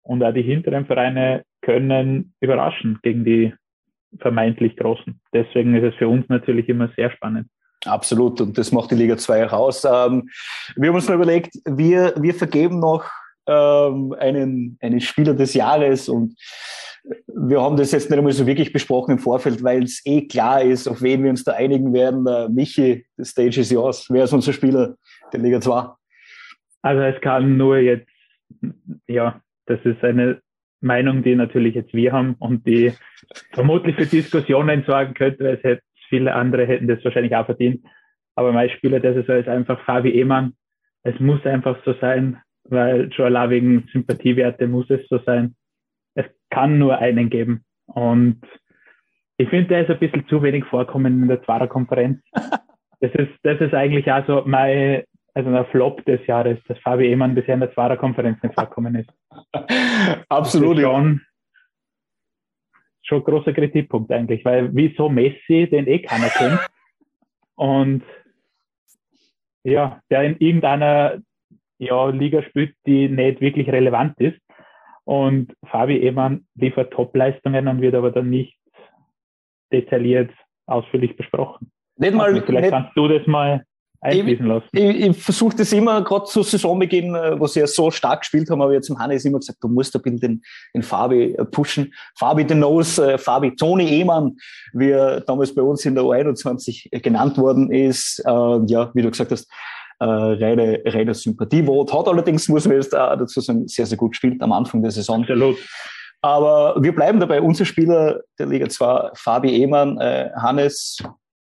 Und 0.02 0.24
auch 0.24 0.34
die 0.34 0.42
hinteren 0.42 0.86
Vereine 0.86 1.44
können 1.62 2.34
überraschen 2.42 3.00
gegen 3.04 3.24
die 3.24 3.54
vermeintlich 4.20 4.78
Großen. 4.78 5.20
Deswegen 5.34 5.76
ist 5.76 5.94
es 5.94 5.96
für 5.96 6.08
uns 6.08 6.28
natürlich 6.30 6.70
immer 6.70 6.90
sehr 6.96 7.12
spannend. 7.12 7.48
Absolut, 7.86 8.40
und 8.40 8.58
das 8.58 8.72
macht 8.72 8.92
die 8.92 8.96
Liga 8.96 9.18
2 9.18 9.48
auch 9.48 9.54
aus. 9.54 9.84
Ähm, 9.84 10.30
wir 10.76 10.90
haben 10.90 10.96
uns 10.96 11.08
mal 11.08 11.16
überlegt, 11.16 11.56
wir, 11.66 12.14
wir 12.18 12.34
vergeben 12.34 12.80
noch 12.80 13.06
ähm, 13.48 14.16
einen, 14.18 14.78
einen 14.82 15.02
Spieler 15.02 15.34
des 15.34 15.54
Jahres 15.54 16.08
und 16.08 16.36
wir 17.28 17.62
haben 17.62 17.76
das 17.76 17.92
jetzt 17.92 18.10
nicht 18.10 18.18
einmal 18.18 18.32
so 18.32 18.48
wirklich 18.48 18.72
besprochen 18.72 19.12
im 19.12 19.20
Vorfeld, 19.20 19.64
weil 19.64 19.84
es 19.84 20.02
eh 20.06 20.26
klar 20.28 20.62
ist, 20.62 20.88
auf 20.88 21.02
wen 21.02 21.24
wir 21.24 21.30
uns 21.30 21.44
da 21.44 21.52
einigen 21.52 21.94
werden. 21.94 22.26
Uh, 22.26 22.48
Michi, 22.50 23.06
the 23.18 23.26
stage 23.26 23.60
is 23.60 23.70
yours. 23.70 24.08
Wer 24.10 24.24
ist 24.24 24.34
unser 24.34 24.54
Spieler 24.54 24.96
der 25.34 25.42
Liga 25.42 25.60
2? 25.60 25.90
Also 26.82 27.02
es 27.02 27.20
kann 27.22 27.58
nur 27.58 27.78
jetzt, 27.78 28.08
ja, 29.08 29.42
das 29.66 29.80
ist 29.84 30.02
eine 30.04 30.42
Meinung, 30.84 31.24
die 31.24 31.36
natürlich 31.36 31.76
jetzt 31.76 31.94
wir 31.94 32.12
haben 32.12 32.36
und 32.40 32.68
die 32.68 32.94
vermutlich 33.54 33.96
für 33.96 34.06
Diskussionen 34.06 34.84
sorgen 34.86 35.14
könnte, 35.14 35.44
weil 35.44 35.56
es 35.56 35.64
hätte, 35.64 35.84
viele 36.10 36.36
andere 36.36 36.66
hätten 36.66 36.88
das 36.88 37.04
wahrscheinlich 37.04 37.36
auch 37.36 37.46
verdient. 37.46 37.84
Aber 38.36 38.52
mein 38.52 38.70
Spieler 38.70 39.02
Saison 39.02 39.38
ist 39.38 39.48
einfach 39.48 39.84
Fabi 39.86 40.12
Ehmann. 40.12 40.54
Es 41.04 41.20
muss 41.20 41.46
einfach 41.46 41.78
so 41.86 41.94
sein, 42.00 42.38
weil 42.66 43.10
allein 43.18 43.50
wegen 43.50 43.88
Sympathiewerte 43.92 44.68
muss 44.68 44.90
es 44.90 45.08
so 45.10 45.20
sein. 45.20 45.56
Es 46.16 46.26
kann 46.50 46.78
nur 46.78 46.98
einen 47.00 47.30
geben. 47.30 47.64
Und 47.86 48.42
ich 49.38 49.50
finde, 49.50 49.70
der 49.70 49.82
ist 49.82 49.90
ein 49.90 50.00
bisschen 50.00 50.28
zu 50.28 50.42
wenig 50.44 50.66
vorkommen 50.66 51.24
in 51.24 51.28
der 51.28 51.44
Zwarer-Konferenz. 51.44 52.22
Das 53.00 53.12
ist, 53.16 53.34
das 53.44 53.60
ist 53.60 53.74
eigentlich 53.74 54.10
auch 54.10 54.26
so 54.26 54.44
mein, 54.46 55.04
also 55.34 55.52
der 55.52 55.66
Flop 55.66 56.04
des 56.06 56.26
Jahres, 56.28 56.60
dass 56.68 56.78
Fabi 56.80 57.08
Ehmann 57.08 57.36
bisher 57.36 57.56
in 57.56 57.62
der 57.62 57.74
Zwarer-Konferenz 57.74 58.42
nicht 58.44 58.56
vorkommen 58.56 58.96
ist. 58.96 59.10
Absolut. 60.30 60.78
Das 60.78 60.84
ist 60.84 60.84
schon, 60.84 61.22
schon 63.02 63.18
ein 63.20 63.24
großer 63.24 63.54
Kritikpunkt 63.54 64.12
eigentlich, 64.12 64.46
weil 64.46 64.70
wieso 64.74 65.10
Messi, 65.10 65.68
den 65.70 65.88
eh 65.88 66.00
keiner 66.00 66.30
kennt, 66.30 66.60
und 67.56 68.04
ja, 69.64 70.02
der 70.10 70.24
in 70.24 70.38
irgendeiner 70.38 71.22
ja, 71.78 72.10
Liga 72.10 72.44
spielt, 72.44 72.76
die 72.86 73.10
nicht 73.10 73.42
wirklich 73.42 73.70
relevant 73.70 74.20
ist. 74.20 74.40
Und 75.06 75.54
Fabi 75.66 75.98
Ehmann 75.98 76.46
liefert 76.56 76.94
Topleistungen 76.94 77.68
und 77.68 77.82
wird 77.82 77.96
aber 77.96 78.12
dann 78.12 78.30
nicht 78.30 78.58
detailliert 79.72 80.32
ausführlich 80.66 81.18
besprochen. 81.18 81.72
Nicht 81.98 82.14
mal, 82.14 82.28
also 82.28 82.42
vielleicht 82.42 82.64
nicht, 82.64 82.72
kannst 82.72 82.96
du 82.96 83.08
das 83.08 83.26
mal 83.28 83.66
einfließen 84.04 84.46
lassen. 84.46 84.68
Ich, 84.72 84.84
ich, 84.84 85.06
ich 85.08 85.18
versuche 85.18 85.56
das 85.56 85.72
immer, 85.72 86.04
gerade 86.04 86.26
zu 86.26 86.44
Saisonbeginn, 86.44 87.16
äh, 87.16 87.40
wo 87.40 87.48
sie 87.48 87.62
ja 87.62 87.68
so 87.68 87.90
stark 87.92 88.22
gespielt 88.22 88.50
haben, 88.50 88.62
aber 88.62 88.74
jetzt 88.74 88.90
im 88.90 89.00
Hannes 89.00 89.26
immer 89.26 89.40
gesagt, 89.40 89.60
du 89.62 89.68
musst 89.68 89.96
ein 89.96 90.02
bisschen 90.02 90.20
den, 90.20 90.42
den 90.74 90.84
Fabi 90.84 91.34
äh, 91.34 91.46
pushen. 91.46 91.94
Fabi 92.18 92.46
the 92.48 92.56
Nose, 92.56 93.14
äh, 93.14 93.18
Fabi 93.18 93.56
Toni 93.56 93.88
Ehmann, 93.90 94.38
wie 94.74 94.92
er 94.92 95.22
damals 95.22 95.54
bei 95.54 95.62
uns 95.62 95.86
in 95.86 95.96
der 95.96 96.04
U21 96.04 97.02
genannt 97.02 97.38
worden 97.38 97.72
ist. 97.72 98.22
Äh, 98.26 98.32
ja, 98.32 98.92
wie 98.94 99.02
du 99.02 99.10
gesagt 99.10 99.32
hast, 99.32 99.50
äh, 100.00 100.06
reine, 100.06 100.82
reine 100.86 101.14
Sympathievot. 101.14 101.94
Hat 101.94 102.08
allerdings, 102.08 102.50
muss 102.50 102.66
man 102.66 102.78
jetzt 102.78 102.96
auch 102.96 103.18
dazu 103.18 103.42
sagen, 103.42 103.68
sehr, 103.68 103.86
sehr 103.86 103.98
gut 103.98 104.12
gespielt 104.12 104.42
am 104.42 104.52
Anfang 104.52 104.82
der 104.82 104.92
Saison. 104.92 105.22
Absolut. 105.22 105.58
Aber 106.22 106.82
wir 106.82 106.96
bleiben 106.96 107.20
dabei. 107.20 107.42
Unser 107.42 107.66
Spieler 107.66 108.22
der 108.40 108.48
Liga 108.48 108.70
2, 108.70 109.12
Fabi 109.14 109.50
Ehmann, 109.62 109.98
äh, 110.00 110.30
Hannes, 110.36 111.04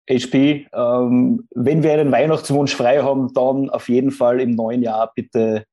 HP, 0.10 0.68
ähm, 0.74 1.48
wenn 1.54 1.84
wir 1.84 1.94
einen 1.94 2.12
Weihnachtswunsch 2.12 2.76
frei 2.76 3.02
haben, 3.02 3.34
dann 3.34 3.70
auf 3.70 3.90
jeden 3.90 4.12
Fall 4.12 4.40
im 4.40 4.52
neuen 4.52 4.82
Jahr 4.82 5.12
bitte 5.16 5.66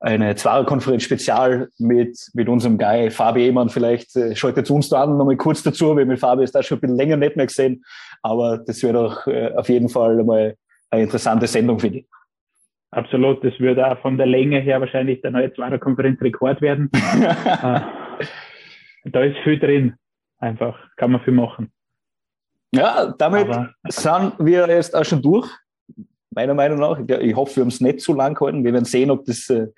eine 0.00 0.34
Zwarer-Konferenz-Spezial 0.34 1.70
mit, 1.78 2.18
mit 2.34 2.48
unserem 2.48 2.76
Guy 2.76 3.10
Fabi 3.10 3.46
Ehmann. 3.46 3.70
Vielleicht 3.70 4.14
äh, 4.16 4.36
schaltet 4.36 4.70
uns 4.70 4.90
da 4.90 5.02
an, 5.02 5.16
nochmal 5.16 5.36
kurz 5.36 5.62
dazu, 5.62 5.96
weil 5.96 6.04
mit 6.04 6.20
Fabi 6.20 6.44
ist 6.44 6.54
da 6.54 6.62
schon 6.62 6.78
ein 6.78 6.80
bisschen 6.82 6.96
länger 6.96 7.16
nicht 7.16 7.36
mehr 7.36 7.46
gesehen. 7.46 7.82
Aber 8.22 8.58
das 8.58 8.82
wäre 8.82 8.92
doch 8.92 9.26
äh, 9.26 9.52
auf 9.56 9.68
jeden 9.68 9.88
Fall 9.88 10.22
mal 10.24 10.56
eine 10.90 11.02
interessante 11.02 11.46
Sendung, 11.46 11.78
finde 11.78 12.00
ich. 12.00 12.06
Absolut, 12.90 13.42
das 13.42 13.58
würde 13.58 13.90
auch 13.90 13.98
von 14.00 14.18
der 14.18 14.26
Länge 14.26 14.60
her 14.60 14.80
wahrscheinlich 14.80 15.20
der 15.22 15.30
neue 15.30 15.52
Zwarer-Konferenz-Rekord 15.52 16.60
werden. 16.60 16.90
äh, 16.94 17.80
da 19.06 19.22
ist 19.22 19.36
viel 19.42 19.58
drin, 19.58 19.94
einfach, 20.38 20.78
kann 20.96 21.10
man 21.10 21.20
viel 21.22 21.32
machen. 21.32 21.72
Ja, 22.74 23.14
damit 23.18 23.48
Aber, 23.48 23.70
sind 23.88 24.34
wir 24.38 24.68
jetzt 24.68 24.94
auch 24.94 25.04
schon 25.04 25.22
durch, 25.22 25.48
meiner 26.30 26.54
Meinung 26.54 26.78
nach. 26.78 26.98
Ich 27.20 27.34
hoffe, 27.36 27.56
wir 27.56 27.60
haben 27.62 27.68
es 27.68 27.80
nicht 27.80 28.00
zu 28.00 28.14
lang 28.14 28.34
gehalten. 28.34 28.64
Wir 28.64 28.72
werden 28.72 28.84
sehen, 28.84 29.10
ob 29.10 29.24
das 29.24 29.48
äh, 29.50 29.68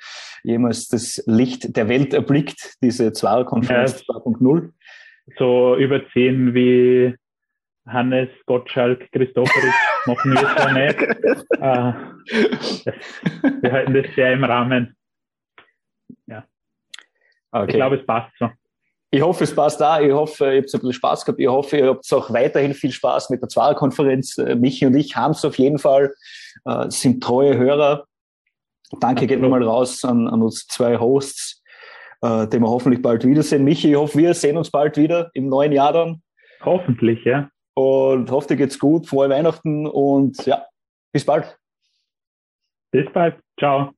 jemals 0.42 0.88
das 0.88 1.22
Licht 1.26 1.76
der 1.76 1.88
Welt 1.88 2.14
erblickt, 2.14 2.76
diese 2.82 3.12
Zwarer-Konferenz 3.12 4.04
ja, 4.08 4.14
2.0. 4.16 4.72
So 5.38 5.76
überziehen 5.76 6.54
wie 6.54 7.14
Hannes, 7.86 8.28
Gottschalk, 8.46 9.10
Christophorus 9.12 9.74
machen 10.06 10.32
wir 10.32 10.40
zwar 10.40 10.72
nicht. 10.72 11.00
Äh, 11.56 11.92
wir 13.62 13.72
halten 13.72 13.94
das 13.94 14.06
sehr 14.14 14.32
im 14.32 14.44
Rahmen. 14.44 14.96
Ja. 16.26 16.44
Okay. 17.52 17.66
Ich 17.68 17.74
glaube, 17.76 17.96
es 17.96 18.06
passt 18.06 18.32
so. 18.38 18.50
Ich 19.10 19.22
hoffe, 19.22 19.44
es 19.44 19.54
passt 19.54 19.80
da. 19.80 20.00
Ich 20.00 20.12
hoffe, 20.12 20.44
ihr 20.52 20.62
habt 20.62 20.74
ein 20.74 20.80
bisschen 20.80 20.92
Spaß 20.92 21.24
gehabt. 21.24 21.40
Ich 21.40 21.46
hoffe, 21.46 21.76
ihr 21.78 21.88
habt 21.88 22.12
auch 22.12 22.32
weiterhin 22.32 22.74
viel 22.74 22.90
Spaß 22.90 23.30
mit 23.30 23.40
der 23.40 23.48
Zwarer-Konferenz. 23.48 24.36
Äh, 24.38 24.56
Michi 24.56 24.86
und 24.86 24.96
ich 24.96 25.16
haben 25.16 25.30
es 25.30 25.44
auf 25.44 25.58
jeden 25.58 25.78
Fall, 25.78 26.14
äh, 26.64 26.90
sind 26.90 27.22
treue 27.22 27.56
Hörer. 27.56 28.04
Danke 29.00 29.26
geht 29.26 29.40
nochmal 29.40 29.62
raus 29.62 30.04
an, 30.04 30.28
an 30.28 30.42
uns 30.42 30.66
zwei 30.66 30.98
Hosts, 30.98 31.62
äh, 32.22 32.46
die 32.48 32.58
wir 32.58 32.68
hoffentlich 32.68 33.00
bald 33.00 33.24
wiedersehen. 33.24 33.64
Michi, 33.64 33.90
ich 33.90 33.96
hoffe, 33.96 34.18
wir 34.18 34.34
sehen 34.34 34.56
uns 34.56 34.70
bald 34.70 34.96
wieder 34.96 35.30
im 35.34 35.48
neuen 35.48 35.72
Jahr 35.72 35.92
dann. 35.92 36.22
Hoffentlich, 36.64 37.24
ja. 37.24 37.48
Und 37.74 38.30
hoffe, 38.30 38.48
dir 38.48 38.56
geht's 38.56 38.78
gut. 38.78 39.06
Frohe 39.06 39.28
Weihnachten 39.28 39.86
und 39.86 40.44
ja, 40.46 40.66
bis 41.12 41.24
bald. 41.24 41.56
Bis 42.90 43.06
bald. 43.12 43.36
Ciao. 43.58 43.92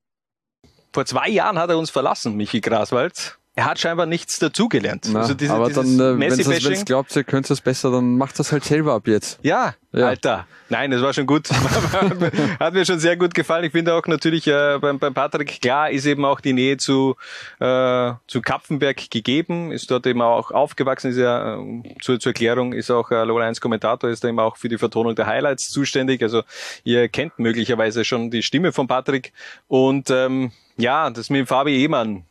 Vor 0.92 1.04
zwei 1.06 1.28
Jahren 1.28 1.58
hat 1.58 1.70
er 1.70 1.78
uns 1.78 1.90
verlassen, 1.90 2.36
Michi 2.36 2.60
Graswald 2.60 3.38
er 3.58 3.64
hat 3.64 3.80
scheinbar 3.80 4.06
nichts 4.06 4.38
dazugelernt. 4.38 5.10
Also 5.12 5.34
diese, 5.34 5.52
aber 5.52 5.68
dann, 5.70 5.98
äh, 5.98 6.16
wenn 6.16 6.38
ihr 6.38 6.84
glaubt, 6.84 7.16
ihr 7.16 7.24
könnt 7.24 7.50
es 7.50 7.60
besser, 7.60 7.90
dann 7.90 8.16
macht 8.16 8.38
das 8.38 8.52
halt 8.52 8.62
selber 8.62 8.94
ab 8.94 9.08
jetzt. 9.08 9.40
Ja, 9.42 9.74
ja. 9.90 10.06
Alter. 10.06 10.46
Nein, 10.68 10.92
das 10.92 11.02
war 11.02 11.12
schon 11.12 11.26
gut. 11.26 11.48
hat 12.60 12.72
mir 12.72 12.86
schon 12.86 13.00
sehr 13.00 13.16
gut 13.16 13.34
gefallen. 13.34 13.64
Ich 13.64 13.72
finde 13.72 13.94
auch 13.94 14.06
natürlich 14.06 14.46
äh, 14.46 14.78
beim, 14.80 15.00
beim 15.00 15.12
Patrick, 15.12 15.60
klar 15.60 15.90
ist 15.90 16.06
eben 16.06 16.24
auch 16.24 16.40
die 16.40 16.52
Nähe 16.52 16.76
zu, 16.76 17.16
äh, 17.58 18.12
zu 18.28 18.42
Kapfenberg 18.42 19.10
gegeben, 19.10 19.72
ist 19.72 19.90
dort 19.90 20.06
eben 20.06 20.22
auch 20.22 20.52
aufgewachsen, 20.52 21.10
ist 21.10 21.16
ja 21.16 21.56
äh, 21.56 21.82
zur, 22.00 22.20
zur 22.20 22.30
Erklärung, 22.30 22.72
ist 22.72 22.92
auch 22.92 23.10
äh, 23.10 23.24
Lola 23.24 23.46
1 23.46 23.60
Kommentator, 23.60 24.08
ist 24.08 24.22
da 24.22 24.28
eben 24.28 24.38
auch 24.38 24.56
für 24.56 24.68
die 24.68 24.78
Vertonung 24.78 25.16
der 25.16 25.26
Highlights 25.26 25.70
zuständig. 25.70 26.22
Also 26.22 26.42
ihr 26.84 27.08
kennt 27.08 27.40
möglicherweise 27.40 28.04
schon 28.04 28.30
die 28.30 28.44
Stimme 28.44 28.70
von 28.70 28.86
Patrick. 28.86 29.32
Und 29.66 30.10
ähm, 30.10 30.52
ja, 30.76 31.10
das 31.10 31.28
mit 31.28 31.40
dem 31.40 31.46
Fabi 31.48 31.74
Ehmann, 31.82 32.22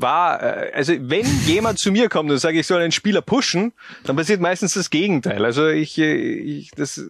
war, 0.00 0.42
äh, 0.42 0.72
also 0.74 0.94
wenn 0.98 1.26
jemand 1.46 1.78
zu 1.78 1.92
mir 1.92 2.08
kommt 2.08 2.30
und 2.30 2.38
sagt, 2.38 2.54
ich 2.54 2.66
soll 2.66 2.80
einen 2.80 2.92
Spieler 2.92 3.22
pushen, 3.22 3.72
dann 4.04 4.16
passiert 4.16 4.40
meistens 4.40 4.74
das 4.74 4.90
Gegenteil. 4.90 5.44
Also 5.44 5.68
ich, 5.68 5.98
äh, 5.98 6.14
ich 6.14 6.70
das, 6.72 7.02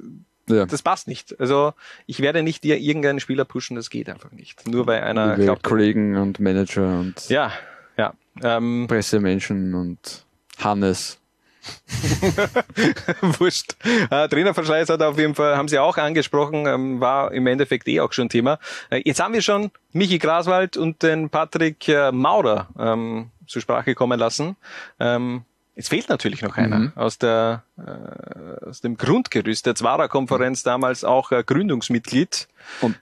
ja. 0.49 0.67
das 0.67 0.83
passt 0.83 1.09
nicht. 1.09 1.39
Also 1.41 1.75
ich 2.07 2.21
werde 2.21 2.43
nicht 2.43 2.65
dir 2.65 2.79
irgendeinen 2.79 3.21
Spieler 3.21 3.45
pushen, 3.45 3.77
das 3.77 3.91
geht 3.91 4.09
einfach 4.09 4.33
nicht. 4.33 4.69
Nur 4.69 4.87
bei 4.87 5.03
einer 5.03 5.37
glaubt, 5.37 5.63
Kollegen 5.63 6.17
und 6.17 6.41
Manager 6.41 6.99
und 6.99 7.29
ja, 7.29 7.53
ja, 7.97 8.15
ähm, 8.43 8.87
Pressemenschen 8.89 9.75
und 9.75 10.25
Hannes. 10.59 11.19
Wurscht. 13.39 13.77
Äh, 14.11 14.29
Trainerverschleiß 14.29 14.89
hat 14.89 15.03
auf 15.03 15.19
jeden 15.19 15.35
Fall, 15.35 15.57
haben 15.57 15.69
Sie 15.69 15.79
auch 15.79 15.97
angesprochen, 15.97 16.67
ähm, 16.67 17.01
war 17.01 17.33
im 17.33 17.47
Endeffekt 17.47 17.89
eh 17.89 18.01
auch 18.01 18.13
schon 18.13 18.29
Thema. 18.29 18.59
Äh, 18.91 19.03
jetzt 19.05 19.21
haben 19.21 19.35
wir 19.35 19.43
schon 19.43 19.71
Michi 19.93 20.19
Graswald 20.19 20.77
und 20.77 21.03
den 21.03 21.31
Patrick 21.31 21.89
äh, 21.89 22.11
Maurer 22.13 22.69
ähm, 22.79 23.31
zur 23.47 23.63
Sprache 23.63 23.95
kommen 23.95 24.19
lassen. 24.19 24.57
Ähm, 24.99 25.45
es 25.75 25.89
fehlt 25.89 26.09
natürlich 26.09 26.43
noch 26.43 26.57
einer 26.57 26.79
mhm. 26.79 26.93
aus, 26.97 27.19
der, 27.19 27.65
äh, 27.79 28.67
aus 28.67 28.81
dem 28.83 28.97
Grundgerüst 28.97 29.65
der 29.65 29.75
Zwarer-Konferenz, 29.75 30.63
damals 30.63 31.03
auch 31.05 31.33
äh, 31.33 31.43
Gründungsmitglied. 31.45 32.49
Und 32.81 33.01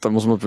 da 0.00 0.10
muss 0.10 0.26
man, 0.26 0.38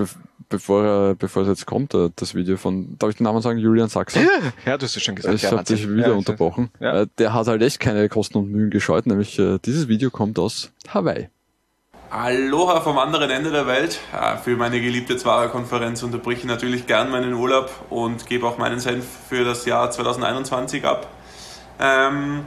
bevor, 0.48 1.14
bevor 1.14 1.42
es 1.42 1.48
jetzt 1.48 1.66
kommt, 1.66 1.94
äh, 1.94 2.10
das 2.16 2.34
Video 2.34 2.56
von, 2.56 2.96
darf 2.98 3.10
ich 3.10 3.16
den 3.16 3.24
Namen 3.24 3.40
sagen, 3.40 3.58
Julian 3.58 3.88
Sachser? 3.88 4.20
Ja, 4.64 4.76
du 4.76 4.84
hast 4.84 4.96
es 4.96 5.02
schon 5.02 5.14
gesagt. 5.14 5.34
Ich 5.34 5.42
ja, 5.42 5.52
habe 5.52 5.64
dich 5.64 5.88
wieder 5.88 6.08
ja, 6.08 6.14
unterbrochen. 6.14 6.70
Ja. 6.80 7.02
Äh, 7.02 7.06
der 7.18 7.32
hat 7.32 7.46
halt 7.46 7.62
echt 7.62 7.80
keine 7.80 8.08
Kosten 8.08 8.38
und 8.38 8.50
Mühen 8.50 8.70
gescheut, 8.70 9.06
nämlich 9.06 9.38
äh, 9.38 9.58
dieses 9.64 9.88
Video 9.88 10.10
kommt 10.10 10.38
aus 10.38 10.72
Hawaii. 10.88 11.28
Aloha 12.10 12.80
vom 12.80 12.98
anderen 12.98 13.28
Ende 13.28 13.50
der 13.50 13.66
Welt. 13.66 13.98
Für 14.44 14.56
meine 14.56 14.80
geliebte 14.80 15.16
Zwarer-Konferenz 15.16 16.00
unterbrich 16.04 16.38
ich 16.38 16.44
natürlich 16.44 16.86
gern 16.86 17.10
meinen 17.10 17.34
Urlaub 17.34 17.70
und 17.90 18.26
gebe 18.26 18.46
auch 18.46 18.56
meinen 18.56 18.78
Senf 18.78 19.04
für 19.28 19.44
das 19.44 19.64
Jahr 19.66 19.90
2021 19.90 20.84
ab. 20.84 21.08
Ähm, 21.80 22.44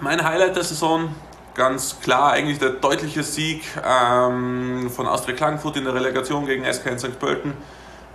mein 0.00 0.24
Highlight 0.24 0.56
der 0.56 0.64
Saison 0.64 1.14
ganz 1.60 2.00
klar 2.00 2.32
eigentlich 2.32 2.58
der 2.58 2.70
deutliche 2.70 3.22
Sieg 3.22 3.62
ähm, 3.86 4.90
von 4.90 5.06
Austria 5.06 5.36
Klagenfurt 5.36 5.76
in 5.76 5.84
der 5.84 5.92
Relegation 5.92 6.46
gegen 6.46 6.64
SK 6.64 6.86
in 6.86 6.98
St. 6.98 7.18
Pölten. 7.18 7.52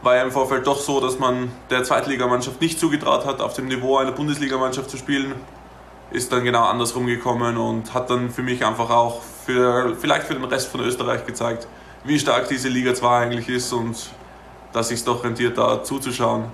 War 0.02 0.16
ja 0.16 0.24
im 0.24 0.32
Vorfeld 0.32 0.66
doch 0.66 0.80
so, 0.80 1.00
dass 1.00 1.20
man 1.20 1.52
der 1.70 1.84
Zweitligamannschaft 1.84 2.60
nicht 2.60 2.80
zugetraut 2.80 3.24
hat, 3.24 3.42
auf 3.42 3.54
dem 3.54 3.68
Niveau 3.68 3.98
einer 3.98 4.14
Bundesligamannschaft 4.14 4.90
zu 4.90 4.98
spielen. 4.98 5.36
Ist 6.10 6.32
dann 6.32 6.44
genau 6.44 6.64
andersrum 6.64 7.06
gekommen 7.06 7.58
und 7.58 7.94
hat 7.94 8.10
dann 8.10 8.32
für 8.32 8.42
mich 8.42 8.66
einfach 8.66 8.90
auch 8.90 9.22
für, 9.46 9.96
vielleicht 9.96 10.26
für 10.26 10.34
den 10.34 10.46
Rest 10.46 10.70
von 10.70 10.82
Österreich 10.82 11.28
gezeigt, 11.28 11.68
wie 12.04 12.18
stark 12.18 12.48
diese 12.48 12.70
Liga 12.70 12.96
2 12.96 13.20
eigentlich 13.20 13.48
ist 13.48 13.72
und 13.72 13.96
dass 14.74 14.88
sich 14.88 15.04
doch 15.04 15.24
rentiert, 15.24 15.60
da 15.60 15.84
zuzuschauen. 15.84 16.46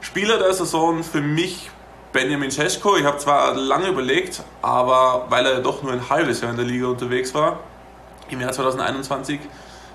Spieler 0.00 0.38
der 0.38 0.54
Saison 0.54 1.04
für 1.04 1.20
mich 1.20 1.70
Benjamin 2.16 2.50
Cesko. 2.50 2.96
Ich 2.96 3.04
habe 3.04 3.18
zwar 3.18 3.54
lange 3.54 3.88
überlegt, 3.88 4.42
aber 4.62 5.26
weil 5.28 5.44
er 5.44 5.60
doch 5.60 5.82
nur 5.82 5.92
ein 5.92 6.08
halbes 6.08 6.40
Jahr 6.40 6.50
in 6.50 6.56
der 6.56 6.64
Liga 6.64 6.86
unterwegs 6.86 7.34
war, 7.34 7.60
im 8.30 8.40
Jahr 8.40 8.52
2021, 8.52 9.38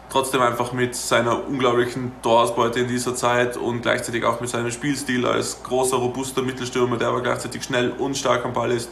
trotzdem 0.07 0.39
einfach 0.43 0.71
mit 0.71 0.95
seiner 0.95 1.47
unglaublichen 1.47 2.11
Torausbeute 2.21 2.81
in 2.81 2.87
dieser 2.87 3.15
Zeit 3.15 3.57
und 3.57 3.81
gleichzeitig 3.81 4.23
auch 4.23 4.39
mit 4.39 4.51
seinem 4.51 4.69
Spielstil 4.69 5.25
als 5.25 5.63
großer, 5.63 5.97
robuster 5.97 6.43
Mittelstürmer, 6.43 6.97
der 6.97 7.07
aber 7.07 7.21
gleichzeitig 7.21 7.63
schnell 7.63 7.89
und 7.89 8.15
stark 8.15 8.45
am 8.45 8.53
Ball 8.53 8.71
ist, 8.71 8.91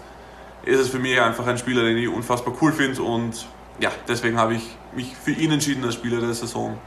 ist 0.66 0.80
es 0.80 0.90
für 0.90 0.98
mich 0.98 1.22
einfach 1.22 1.46
ein 1.46 1.60
Spieler, 1.60 1.84
den 1.84 2.00
ich 2.00 2.10
unfassbar 2.10 2.56
cool 2.64 2.74
finde 2.74 3.04
und 3.04 3.46
ja, 3.80 3.92
deswegen 4.08 4.40
habe 4.40 4.56
ich 4.56 4.64
mich 4.96 5.16
für 5.16 5.34
ihn 5.34 5.52
entschieden 5.52 5.86
als 5.86 5.94
Spieler 5.94 6.20
der 6.20 6.34
Saison. 6.34 6.80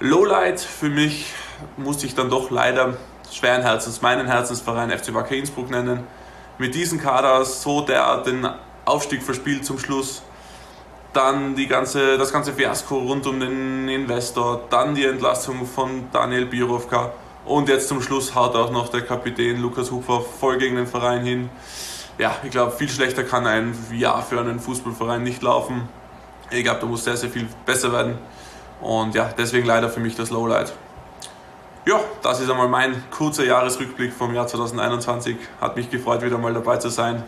Lowlight 0.00 0.60
für 0.60 0.90
mich 0.90 1.32
musste 1.78 2.04
ich 2.04 2.14
dann 2.14 2.28
doch 2.28 2.50
leider 2.50 2.98
schweren 3.32 3.62
Herzens 3.62 4.02
meinen 4.02 4.26
Herzensverein 4.26 4.90
FC 4.90 5.14
Wacker 5.14 5.34
Innsbruck 5.34 5.70
nennen. 5.70 6.04
Mit 6.58 6.74
diesem 6.74 7.00
Kader 7.00 7.44
so 7.44 7.82
der 7.82 8.18
den 8.18 8.48
Aufstieg 8.84 9.22
verspielt 9.22 9.64
zum 9.64 9.78
Schluss. 9.78 10.22
Dann 11.12 11.54
die 11.56 11.66
ganze, 11.66 12.18
das 12.18 12.32
ganze 12.32 12.52
Fiasko 12.52 12.98
rund 12.98 13.26
um 13.26 13.40
den 13.40 13.88
Investor, 13.88 14.62
dann 14.70 14.94
die 14.94 15.04
Entlassung 15.04 15.66
von 15.66 16.08
Daniel 16.12 16.46
Birovka 16.46 17.12
und 17.48 17.70
jetzt 17.70 17.88
zum 17.88 18.02
Schluss 18.02 18.34
haut 18.34 18.54
auch 18.54 18.70
noch 18.70 18.88
der 18.88 19.00
Kapitän 19.00 19.58
Lukas 19.60 19.90
Hupfer 19.90 20.20
voll 20.20 20.58
gegen 20.58 20.76
den 20.76 20.86
Verein 20.86 21.24
hin. 21.24 21.48
Ja, 22.18 22.36
ich 22.44 22.50
glaube, 22.50 22.72
viel 22.72 22.90
schlechter 22.90 23.24
kann 23.24 23.46
ein 23.46 23.74
Jahr 23.90 24.22
für 24.22 24.38
einen 24.38 24.60
Fußballverein 24.60 25.22
nicht 25.22 25.42
laufen. 25.42 25.88
Ich 26.50 26.62
glaube, 26.62 26.80
da 26.80 26.86
muss 26.86 27.04
sehr, 27.04 27.16
sehr 27.16 27.30
viel 27.30 27.48
besser 27.64 27.90
werden. 27.90 28.18
Und 28.82 29.14
ja, 29.14 29.30
deswegen 29.36 29.66
leider 29.66 29.88
für 29.88 30.00
mich 30.00 30.14
das 30.14 30.28
Lowlight. 30.28 30.74
Ja, 31.88 32.00
das 32.22 32.38
ist 32.40 32.50
einmal 32.50 32.68
mein 32.68 33.02
kurzer 33.10 33.46
Jahresrückblick 33.46 34.12
vom 34.12 34.34
Jahr 34.34 34.46
2021. 34.46 35.38
Hat 35.58 35.74
mich 35.74 35.88
gefreut, 35.88 36.20
wieder 36.20 36.36
mal 36.36 36.52
dabei 36.52 36.76
zu 36.76 36.90
sein. 36.90 37.22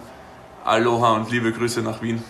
Aloha 0.65 1.15
und 1.15 1.31
liebe 1.31 1.51
Grüße 1.51 1.81
nach 1.81 2.03
Wien. 2.03 2.23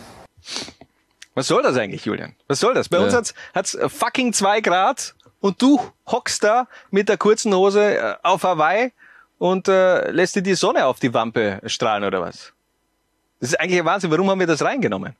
Was 1.34 1.48
soll 1.48 1.60
das 1.64 1.76
eigentlich, 1.76 2.04
Julian? 2.04 2.36
Was 2.46 2.60
soll 2.60 2.72
das? 2.72 2.88
Bei 2.88 2.98
Ja. 2.98 3.02
uns 3.02 3.14
hat's, 3.14 3.34
hat's 3.52 3.76
fucking 3.88 4.32
zwei 4.32 4.60
Grad 4.60 5.16
und 5.40 5.60
du 5.60 5.80
hockst 6.06 6.44
da 6.44 6.68
mit 6.92 7.08
der 7.08 7.16
kurzen 7.16 7.52
Hose 7.52 7.96
äh, 7.96 8.14
auf 8.22 8.44
Hawaii 8.44 8.92
und 9.38 9.66
äh, 9.66 10.12
lässt 10.12 10.36
dir 10.36 10.42
die 10.42 10.54
Sonne 10.54 10.86
auf 10.86 11.00
die 11.00 11.12
Wampe 11.12 11.60
strahlen 11.66 12.04
oder 12.04 12.20
was? 12.20 12.52
Das 13.40 13.48
ist 13.48 13.58
eigentlich 13.58 13.80
ein 13.80 13.86
Wahnsinn. 13.86 14.08
Warum 14.12 14.30
haben 14.30 14.38
wir 14.38 14.46
das 14.46 14.62
reingenommen? 14.62 15.16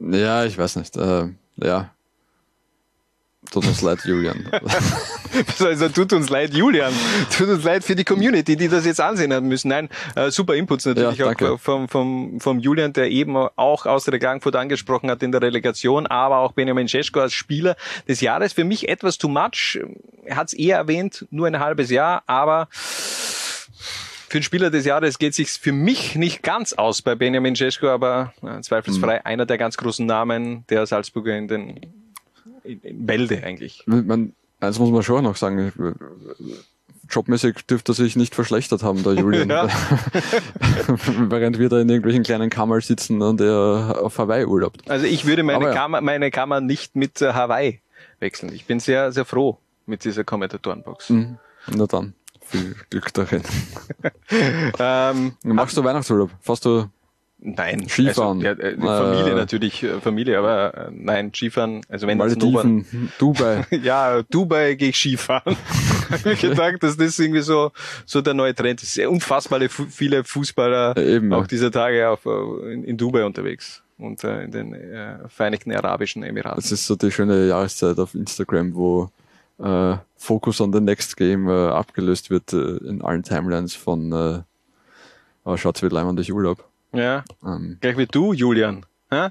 Ja, 0.00 0.44
ich 0.44 0.58
weiß 0.58 0.76
nicht. 0.76 0.98
Äh, 0.98 1.28
ja. 1.56 1.88
Tut 3.50 3.66
uns 3.66 3.82
leid, 3.82 4.00
Julian. 4.04 4.48
Also 5.60 5.88
tut 5.88 6.12
uns 6.12 6.28
leid, 6.28 6.54
Julian. 6.54 6.92
Tut 7.36 7.48
uns 7.48 7.62
leid 7.64 7.84
für 7.84 7.94
die 7.94 8.04
Community, 8.04 8.56
die 8.56 8.68
das 8.68 8.84
jetzt 8.84 9.00
ansehen 9.00 9.32
haben 9.32 9.46
müssen. 9.48 9.68
Nein, 9.68 9.88
äh, 10.16 10.30
super 10.30 10.54
Inputs 10.54 10.86
natürlich 10.86 11.18
Ja, 11.18 11.30
auch 11.30 11.60
vom, 11.60 11.88
vom, 11.88 12.40
vom 12.40 12.58
Julian, 12.58 12.92
der 12.92 13.10
eben 13.10 13.36
auch 13.36 13.86
aus 13.86 14.04
der 14.04 14.18
Klagenfurt 14.18 14.56
angesprochen 14.56 15.08
hat 15.10 15.22
in 15.22 15.30
der 15.32 15.40
Relegation, 15.42 16.06
aber 16.08 16.38
auch 16.38 16.52
Benjamin 16.52 16.88
Cesko 16.88 17.20
als 17.20 17.32
Spieler 17.32 17.76
des 18.08 18.20
Jahres. 18.20 18.52
Für 18.54 18.64
mich 18.64 18.88
etwas 18.88 19.18
too 19.18 19.28
much. 19.28 19.78
Er 20.24 20.36
hat 20.36 20.48
es 20.48 20.52
eher 20.54 20.76
erwähnt, 20.78 21.26
nur 21.30 21.46
ein 21.46 21.60
halbes 21.60 21.90
Jahr, 21.90 22.22
aber 22.26 22.68
für 22.72 24.38
den 24.38 24.42
Spieler 24.42 24.70
des 24.70 24.84
Jahres 24.84 25.18
geht 25.18 25.34
sich 25.34 25.50
für 25.50 25.72
mich 25.72 26.14
nicht 26.14 26.42
ganz 26.42 26.72
aus 26.72 27.02
bei 27.02 27.14
Benjamin 27.14 27.54
Cesko, 27.56 27.88
aber 27.88 28.32
äh, 28.42 28.60
zweifelsfrei 28.60 29.16
Mhm. 29.16 29.20
einer 29.24 29.46
der 29.46 29.58
ganz 29.58 29.76
großen 29.76 30.06
Namen 30.06 30.64
der 30.68 30.86
Salzburger 30.86 31.36
in 31.36 31.48
den 31.48 31.80
Bälde 32.64 33.42
eigentlich. 33.44 33.84
man, 33.86 34.32
eins 34.60 34.78
muss 34.78 34.90
man 34.90 35.02
schon 35.02 35.24
noch 35.24 35.36
sagen. 35.36 35.72
Jobmäßig 37.08 37.66
dürfte 37.66 37.92
er 37.92 37.94
sich 37.96 38.14
nicht 38.14 38.34
verschlechtert 38.34 38.82
haben, 38.82 39.02
der 39.02 39.14
Julian. 39.14 39.48
Während 41.28 41.58
wir 41.58 41.68
da 41.68 41.80
in 41.80 41.88
irgendwelchen 41.88 42.22
kleinen 42.22 42.50
Kammern 42.50 42.80
sitzen 42.80 43.20
und 43.20 43.40
er 43.40 43.98
auf 44.00 44.18
Hawaii 44.18 44.44
urlaubt. 44.44 44.88
Also 44.88 45.06
ich 45.06 45.26
würde 45.26 45.42
meine, 45.42 45.64
ja. 45.64 45.72
Kammer, 45.72 46.00
meine 46.00 46.30
Kammer 46.30 46.60
nicht 46.60 46.94
mit 46.94 47.20
äh, 47.20 47.32
Hawaii 47.32 47.80
wechseln. 48.20 48.52
Ich 48.54 48.66
bin 48.66 48.78
sehr, 48.78 49.10
sehr 49.12 49.24
froh 49.24 49.58
mit 49.86 50.04
dieser 50.04 50.24
Kommentatorenbox. 50.24 51.10
Mhm. 51.10 51.38
Na 51.74 51.86
dann, 51.86 52.14
viel 52.40 52.76
Glück 52.90 53.12
darin. 53.12 53.42
ähm, 54.78 55.32
Machst 55.42 55.76
du 55.76 55.84
Weihnachtsurlaub? 55.84 56.30
Fährst 56.40 56.64
du 56.64 56.88
Nein. 57.42 57.88
Skifahren? 57.88 58.44
Also, 58.44 58.62
ja, 58.62 58.68
äh, 58.68 58.76
Familie 58.76 59.32
Äh, 59.32 59.34
natürlich, 59.34 59.82
äh, 59.82 60.00
Familie, 60.00 60.38
aber 60.38 60.74
äh, 60.74 60.90
nein, 60.92 61.32
Skifahren, 61.34 61.80
also 61.88 62.06
wenn 62.06 62.18
das 62.18 62.36
Malediven, 62.36 63.12
Dubai. 63.18 63.66
ja, 63.82 64.22
Dubai 64.22 64.74
gehe 64.74 64.90
ich 64.90 64.96
Skifahren. 64.96 65.56
Hab 66.10 66.26
ich 66.26 66.40
gedacht, 66.40 66.82
dass 66.82 66.96
das 66.96 67.18
irgendwie 67.18 67.40
so, 67.40 67.72
so 68.04 68.20
der 68.20 68.34
neue 68.34 68.54
Trend 68.54 68.82
ist. 68.82 68.94
Sehr 68.94 69.10
unfassbare 69.10 69.68
viele 69.68 70.22
Fußballer 70.24 70.96
eben, 70.98 71.32
auch 71.32 71.42
ja. 71.42 71.46
dieser 71.46 71.70
Tage 71.70 72.10
auf, 72.10 72.26
äh, 72.26 72.72
in, 72.72 72.84
in 72.84 72.96
Dubai 72.96 73.24
unterwegs 73.24 73.82
und 73.96 74.22
äh, 74.24 74.44
in 74.44 74.50
den 74.50 74.74
äh, 74.74 75.28
Vereinigten 75.28 75.72
Arabischen 75.72 76.22
Emiraten. 76.22 76.60
Das 76.60 76.72
ist 76.72 76.86
so 76.86 76.96
die 76.96 77.10
schöne 77.10 77.46
Jahreszeit 77.46 77.98
auf 77.98 78.14
Instagram, 78.14 78.74
wo 78.74 79.10
äh, 79.58 79.96
Focus 80.16 80.60
on 80.60 80.72
the 80.72 80.80
Next 80.80 81.16
Game 81.16 81.48
äh, 81.48 81.68
abgelöst 81.68 82.28
wird 82.28 82.52
äh, 82.52 82.76
in 82.86 83.02
allen 83.02 83.22
Timelines 83.22 83.74
von 83.74 84.12
äh, 84.12 84.40
oh, 85.44 85.56
Schaut's 85.56 85.80
wird 85.80 85.92
leimend 85.92 86.28
Urlaub. 86.30 86.69
Ja, 86.92 87.24
Ähm, 87.44 87.78
gleich 87.80 87.96
wie 87.96 88.06
du, 88.06 88.32
Julian. 88.32 88.84
Hä? 89.10 89.28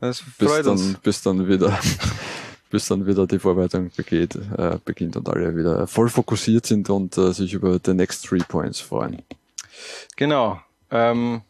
Das 0.00 0.22
bis 0.38 0.48
freut 0.48 0.66
dann, 0.66 0.72
uns. 0.72 0.94
bis 1.02 1.22
dann 1.22 1.46
wieder 1.48 1.78
bis 2.70 2.88
dann 2.88 3.06
wieder 3.06 3.26
die 3.26 3.38
Vorbereitung 3.38 3.90
begeht, 3.94 4.34
äh, 4.34 4.78
beginnt 4.84 5.16
und 5.16 5.28
alle 5.28 5.54
wieder 5.56 5.86
voll 5.86 6.08
fokussiert 6.08 6.66
sind 6.66 6.88
und 6.90 7.16
äh, 7.18 7.32
sich 7.32 7.52
über 7.52 7.78
the 7.84 7.92
next 7.94 8.26
three 8.26 8.42
points 8.48 8.80
freuen. 8.80 9.22
Genau. 10.16 10.60
Ähm, 10.90 11.42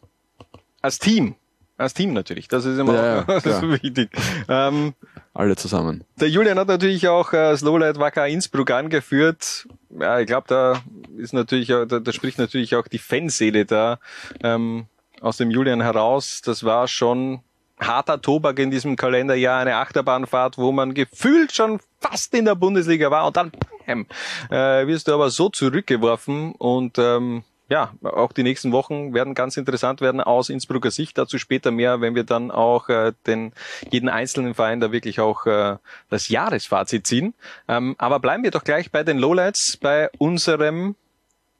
als 0.81 0.99
Team. 0.99 1.35
Als 1.77 1.93
Team 1.93 2.13
natürlich. 2.13 2.47
Das 2.47 2.65
ist 2.65 2.77
immer 2.77 2.93
Ja, 2.93 3.21
auch, 3.21 3.25
das 3.41 3.45
ist 3.45 3.61
wichtig. 3.63 4.09
Ähm, 4.47 4.93
Alle 5.33 5.55
zusammen. 5.55 6.03
der 6.19 6.29
Julian 6.29 6.59
hat 6.59 6.67
natürlich 6.67 7.07
auch 7.07 7.33
äh, 7.33 7.37
das 7.51 7.61
Lowlight 7.61 7.97
Wacker 7.97 8.27
Innsbruck 8.27 8.69
angeführt. 8.71 9.67
Ja, 9.97 10.19
ich 10.19 10.27
glaube, 10.27 10.47
da 10.47 10.81
ist 11.17 11.33
natürlich, 11.33 11.67
da, 11.69 11.85
da 11.85 12.11
spricht 12.13 12.37
natürlich 12.37 12.75
auch 12.75 12.87
die 12.87 12.99
Fanseele 12.99 13.65
da 13.65 13.99
ähm, 14.43 14.85
aus 15.23 15.37
dem 15.37 15.49
Julian 15.49 15.81
heraus. 15.81 16.41
Das 16.41 16.63
war 16.63 16.87
schon 16.87 17.39
harter 17.79 18.21
Tobak 18.21 18.59
in 18.59 18.71
diesem 18.71 18.95
Kalenderjahr, 18.95 19.59
eine 19.59 19.77
Achterbahnfahrt, 19.77 20.57
wo 20.57 20.71
man 20.71 20.93
gefühlt 20.93 21.53
schon 21.53 21.79
fast 21.99 22.33
in 22.33 22.45
der 22.45 22.55
Bundesliga 22.55 23.09
war 23.09 23.25
und 23.25 23.37
dann 23.37 23.51
bam, 23.85 24.05
äh, 24.49 24.85
wirst 24.85 25.07
du 25.07 25.13
aber 25.13 25.29
so 25.29 25.49
zurückgeworfen 25.49 26.53
und 26.53 26.97
ähm, 26.97 27.43
ja, 27.69 27.93
auch 28.03 28.33
die 28.33 28.43
nächsten 28.43 28.71
Wochen 28.71 29.13
werden 29.13 29.33
ganz 29.33 29.57
interessant 29.57 30.01
werden 30.01 30.21
aus 30.21 30.49
Innsbrucker 30.49 30.91
Sicht. 30.91 31.17
Dazu 31.17 31.39
später 31.39 31.71
mehr, 31.71 32.01
wenn 32.01 32.13
wir 32.13 32.23
dann 32.23 32.51
auch 32.51 32.89
äh, 32.89 33.13
den 33.25 33.53
jeden 33.89 34.09
einzelnen 34.09 34.53
Verein 34.53 34.79
da 34.79 34.91
wirklich 34.91 35.19
auch 35.19 35.47
äh, 35.47 35.77
das 36.09 36.27
Jahresfazit 36.27 37.07
ziehen. 37.07 37.33
Ähm, 37.67 37.95
aber 37.97 38.19
bleiben 38.19 38.43
wir 38.43 38.51
doch 38.51 38.63
gleich 38.65 38.91
bei 38.91 39.03
den 39.03 39.17
Lowlights, 39.17 39.77
bei 39.77 40.09
unserem 40.19 40.95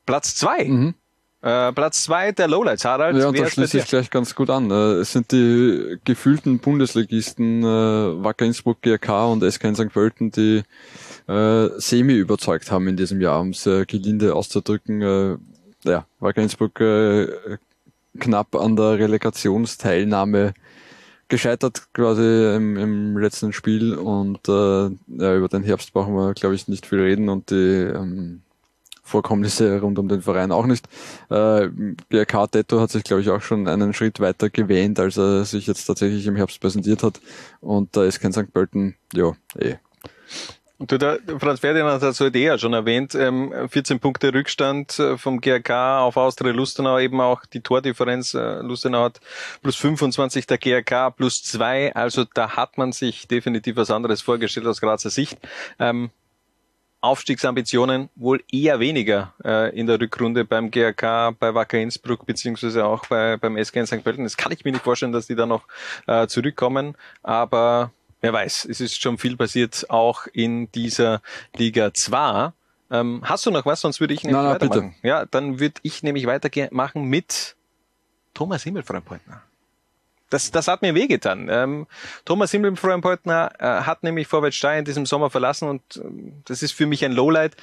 Platz 0.06 0.35
zwei. 0.35 0.65
Äh, 1.44 1.74
Platz 1.74 2.03
zwei 2.06 2.32
der 2.32 2.48
Lowlights, 2.48 2.86
Harald. 2.86 3.18
Ja, 3.18 3.28
und 3.28 3.38
da 3.38 3.45
schließe 3.45 3.80
ich 3.80 3.86
gleich 3.86 4.10
ganz 4.10 4.34
gut 4.34 4.49
an. 4.49 4.72
Äh, 4.72 5.02
Es 5.02 5.11
sind 5.11 5.34
die 5.34 5.98
gefühlten 6.06 6.60
Bundesligisten 6.60 7.64
äh, 7.64 8.24
Wacker 8.24 8.45
Innsbruck, 8.45 8.82
GRK 8.82 9.26
und 9.28 9.44
SK 9.44 9.76
St. 9.76 9.90
Pölten, 9.91 10.32
die 10.32 10.64
äh, 11.28 11.70
semi 11.80 12.14
überzeugt 12.14 12.72
haben 12.72 12.88
in 12.88 12.95
diesem 12.95 13.20
Jahr, 13.20 13.41
um 13.41 13.49
es 13.49 13.68
äh, 13.68 13.86
gelinde 13.86 14.34
auszudrücken. 14.34 15.02
Äh, 15.02 15.38
ja, 15.84 16.06
Wacker 16.22 16.41
Innsbruck 16.41 16.80
äh, 16.80 17.28
knapp 18.18 18.56
an 18.56 18.78
der 18.78 18.99
Relegationsteilnahme 18.99 20.53
gescheitert 21.28 21.88
quasi 21.94 22.56
im, 22.56 22.78
im 22.78 23.18
letzten 23.18 23.52
Spiel 23.52 23.95
und 23.95 24.48
äh, 24.48 24.52
ja, 25.18 25.36
über 25.36 25.49
den 25.49 25.64
Herbst 25.64 25.91
brauchen 25.91 26.14
wir, 26.14 26.34
glaube 26.36 26.56
ich, 26.56 26.70
nicht 26.70 26.86
viel 26.86 27.02
reden 27.02 27.28
und 27.28 27.49
die 27.49 27.56
ähm, 27.56 28.44
Vorkommnisse 29.04 29.82
rund 29.82 30.00
um 30.00 30.08
den 30.08 30.22
Verein 30.22 30.52
auch 30.52 30.66
nicht. 30.66 30.88
Äh, 31.30 31.70
GRK 32.10 32.48
Tetto 32.48 32.80
hat 32.80 32.90
sich, 32.90 33.04
glaube 33.04 33.22
ich, 33.22 33.30
auch 33.30 33.42
schon 33.42 33.68
einen 33.68 33.94
Schritt 33.94 34.20
weiter 34.20 34.50
gewähnt, 34.50 35.00
als 35.00 35.18
er 35.18 35.46
sich 35.46 35.68
jetzt 35.68 35.86
tatsächlich 35.86 36.26
im 36.26 36.36
Herbst 36.36 36.60
präsentiert 36.60 37.04
hat. 37.04 37.20
Und 37.60 37.96
da 37.96 38.06
ist 38.06 38.22
kein 38.22 38.34
St. 38.34 38.52
Pölten, 38.54 38.96
ja, 39.14 39.34
eh. 39.60 39.76
Du, 40.80 40.98
der 40.98 41.20
Franz 41.40 41.62
Ferdinand 41.62 42.02
hat 42.02 42.10
es 42.10 42.20
heute 42.20 42.38
eh 42.40 42.46
ja 42.46 42.58
schon 42.58 42.74
erwähnt, 42.74 43.16
ähm, 43.16 43.54
14 43.70 44.00
Punkte 44.00 44.34
Rückstand 44.34 45.00
äh, 45.00 45.18
vom 45.18 45.40
GRK 45.40 46.02
auf 46.02 46.18
Austria 46.18 46.52
Lustenau, 46.52 47.00
eben 47.00 47.22
auch 47.22 47.46
die 47.46 47.62
Tordifferenz. 47.62 48.34
Äh, 48.34 48.60
Lustenau 48.62 49.04
hat 49.04 49.22
plus 49.62 49.78
25, 49.78 50.46
der 50.48 50.58
GRK 50.58 51.12
plus 51.12 51.44
2. 51.44 51.96
Also 51.96 52.26
da 52.26 52.58
hat 52.58 52.78
man 52.78 52.92
sich 52.92 53.28
definitiv 53.28 53.78
was 53.78 53.92
anderes 53.92 54.22
vorgestellt 54.22 54.66
aus 54.66 54.82
Grazer 54.82 55.10
Sicht. 55.10 55.38
Ähm, 55.80 56.10
Aufstiegsambitionen 57.04 58.10
wohl 58.16 58.42
eher 58.50 58.80
weniger 58.80 59.34
äh, 59.44 59.78
in 59.78 59.88
der 59.88 60.00
Rückrunde 60.00 60.46
beim 60.46 60.72
GRK, 60.72 61.32
bei 61.32 61.54
Wacker 61.54 61.78
Innsbruck 61.78 62.26
beziehungsweise 62.26 62.86
auch 62.86 63.06
bei, 63.08 63.36
beim 63.36 63.62
SK 63.62 63.76
in 63.76 63.88
St. 63.88 64.04
Pölten. 64.04 64.24
Das 64.24 64.38
kann 64.38 64.54
ich 64.54 64.64
mir 64.64 64.72
nicht 64.72 64.84
vorstellen, 64.84 65.12
dass 65.12 65.28
die 65.28 65.36
da 65.36 65.46
noch 65.46 65.64
äh, 66.08 66.28
zurückkommen, 66.28 66.96
aber 67.22 67.92
wer 68.22 68.32
weiß, 68.32 68.66
es 68.70 68.80
ist 68.80 69.02
schon 69.02 69.18
viel 69.18 69.36
passiert, 69.36 69.90
auch 69.90 70.28
in 70.32 70.72
dieser 70.72 71.22
Liga 71.58 71.94
2. 71.94 72.54
Ähm, 72.90 73.22
hast 73.26 73.46
du 73.46 73.52
noch 73.52 73.66
was? 73.66 73.82
Sonst 73.82 74.00
würde 74.00 74.14
ich 74.14 74.24
nämlich 74.24 74.42
nein, 74.42 74.54
bitte. 74.54 74.70
weitermachen. 74.70 74.96
Ja, 75.04 75.26
dann 75.26 75.60
würde 75.60 75.82
ich 75.84 76.04
nämlich 76.04 76.26
weitermachen 76.26 77.04
mit 77.04 77.58
Thomas 78.34 78.64
Himmelfreundpointner. 78.64 79.42
Das, 80.34 80.49
das 80.49 80.68
hat 80.68 80.81
mir 80.81 80.95
wehgetan. 80.95 81.47
Ähm, 81.51 81.85
Thomas 82.26 82.49
Himmelfreundpointner 82.51 83.51
äh, 83.60 83.65
hat 83.84 84.01
nämlich 84.01 84.27
Vorwärts 84.27 84.55
Steyr 84.55 84.80
in 84.80 84.85
diesem 84.85 85.05
Sommer 85.05 85.30
verlassen 85.30 85.69
und 85.69 85.81
ähm, 85.97 86.41
das 86.45 86.64
ist 86.64 86.72
für 86.72 86.88
mich 86.88 87.05
ein 87.05 87.11
Lowlight 87.11 87.55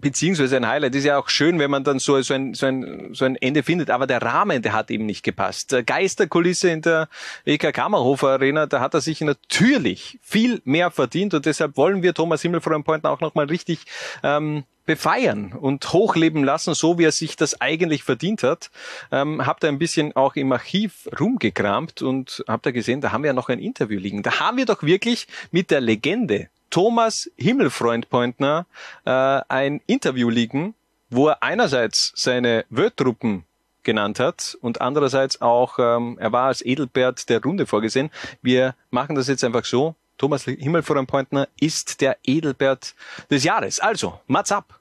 beziehungsweise 0.00 0.56
ein 0.58 0.68
Highlight. 0.68 0.94
Ist 0.94 1.04
ja 1.04 1.18
auch 1.18 1.30
schön, 1.30 1.58
wenn 1.58 1.70
man 1.70 1.84
dann 1.84 1.98
so, 1.98 2.20
so, 2.20 2.34
ein, 2.34 2.52
so, 2.52 2.66
ein, 2.66 3.14
so 3.14 3.24
ein 3.24 3.36
Ende 3.36 3.62
findet, 3.62 3.88
aber 3.88 4.06
der 4.06 4.20
Rahmen, 4.20 4.60
der 4.60 4.74
hat 4.74 4.90
eben 4.90 5.06
nicht 5.06 5.22
gepasst. 5.22 5.72
Der 5.72 5.82
Geisterkulisse 5.82 6.68
in 6.68 6.82
der 6.82 7.08
EK 7.46 7.72
Kammerhofer 7.72 8.28
Arena, 8.28 8.66
da 8.66 8.80
hat 8.80 8.92
er 8.92 9.00
sich 9.00 9.22
natürlich 9.22 10.18
viel 10.22 10.60
mehr 10.64 10.90
verdient 10.90 11.32
und 11.32 11.46
deshalb 11.46 11.78
wollen 11.78 12.02
wir 12.02 12.12
Thomas 12.12 12.42
Himmelfreundpointner 12.42 13.10
auch 13.10 13.20
nochmal 13.20 13.46
richtig 13.46 13.86
ähm, 14.22 14.64
befeiern 14.86 15.52
und 15.52 15.92
hochleben 15.92 16.44
lassen, 16.44 16.74
so 16.74 16.98
wie 16.98 17.04
er 17.04 17.12
sich 17.12 17.36
das 17.36 17.60
eigentlich 17.60 18.04
verdient 18.04 18.42
hat. 18.42 18.70
Ähm, 19.12 19.44
habt 19.44 19.64
ihr 19.64 19.68
ein 19.68 19.78
bisschen 19.78 20.14
auch 20.16 20.36
im 20.36 20.52
Archiv 20.52 21.08
rumgekramt 21.18 22.02
und 22.02 22.44
habt 22.48 22.66
ihr 22.66 22.72
gesehen, 22.72 23.00
da 23.00 23.12
haben 23.12 23.22
wir 23.22 23.28
ja 23.28 23.34
noch 23.34 23.48
ein 23.48 23.58
Interview 23.58 23.98
liegen. 23.98 24.22
Da 24.22 24.40
haben 24.40 24.56
wir 24.56 24.66
doch 24.66 24.82
wirklich 24.82 25.26
mit 25.50 25.70
der 25.70 25.80
Legende 25.80 26.48
Thomas 26.70 27.30
Himmelfreund-Pointner 27.36 28.66
äh, 29.04 29.10
ein 29.10 29.80
Interview 29.86 30.28
liegen, 30.30 30.74
wo 31.10 31.28
er 31.28 31.42
einerseits 31.42 32.12
seine 32.14 32.64
Wörtruppen 32.70 33.44
genannt 33.82 34.18
hat 34.18 34.58
und 34.60 34.80
andererseits 34.80 35.40
auch, 35.40 35.78
ähm, 35.78 36.18
er 36.20 36.32
war 36.32 36.48
als 36.48 36.64
Edelbert 36.64 37.28
der 37.28 37.42
Runde 37.42 37.66
vorgesehen. 37.66 38.10
Wir 38.42 38.74
machen 38.90 39.14
das 39.16 39.28
jetzt 39.28 39.44
einfach 39.44 39.64
so. 39.64 39.94
Thomas 40.18 40.44
Himmelfreund-Pointner 40.44 41.48
ist 41.60 42.00
der 42.00 42.16
Edelbert 42.24 42.94
des 43.30 43.44
Jahres. 43.44 43.80
Also, 43.80 44.20
Mats 44.26 44.50
ab. 44.50 44.75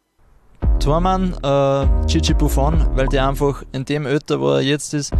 Tormann, 0.79 1.33
äh, 1.43 2.07
Gigi 2.07 2.33
Buffon, 2.33 2.85
weil 2.95 3.07
der 3.07 3.27
einfach 3.27 3.63
in 3.71 3.85
dem 3.85 4.05
Alter, 4.05 4.39
wo 4.39 4.51
er 4.51 4.61
jetzt 4.61 4.93
ist, 4.93 5.13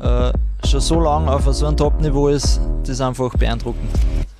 äh, 0.00 0.32
schon 0.66 0.80
so 0.80 1.00
lange 1.00 1.30
auf 1.32 1.44
so 1.52 1.66
einem 1.66 1.76
Top-Niveau 1.76 2.28
ist, 2.28 2.60
das 2.80 2.90
ist 2.90 3.00
einfach 3.00 3.34
beeindruckend. 3.36 3.90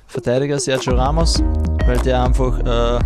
Verteidiger 0.07 0.59
Sergio 0.59 0.95
Ramos, 0.95 1.41
weil 1.85 1.97
der 1.99 2.23
einfach 2.23 2.59
äh, 2.59 2.99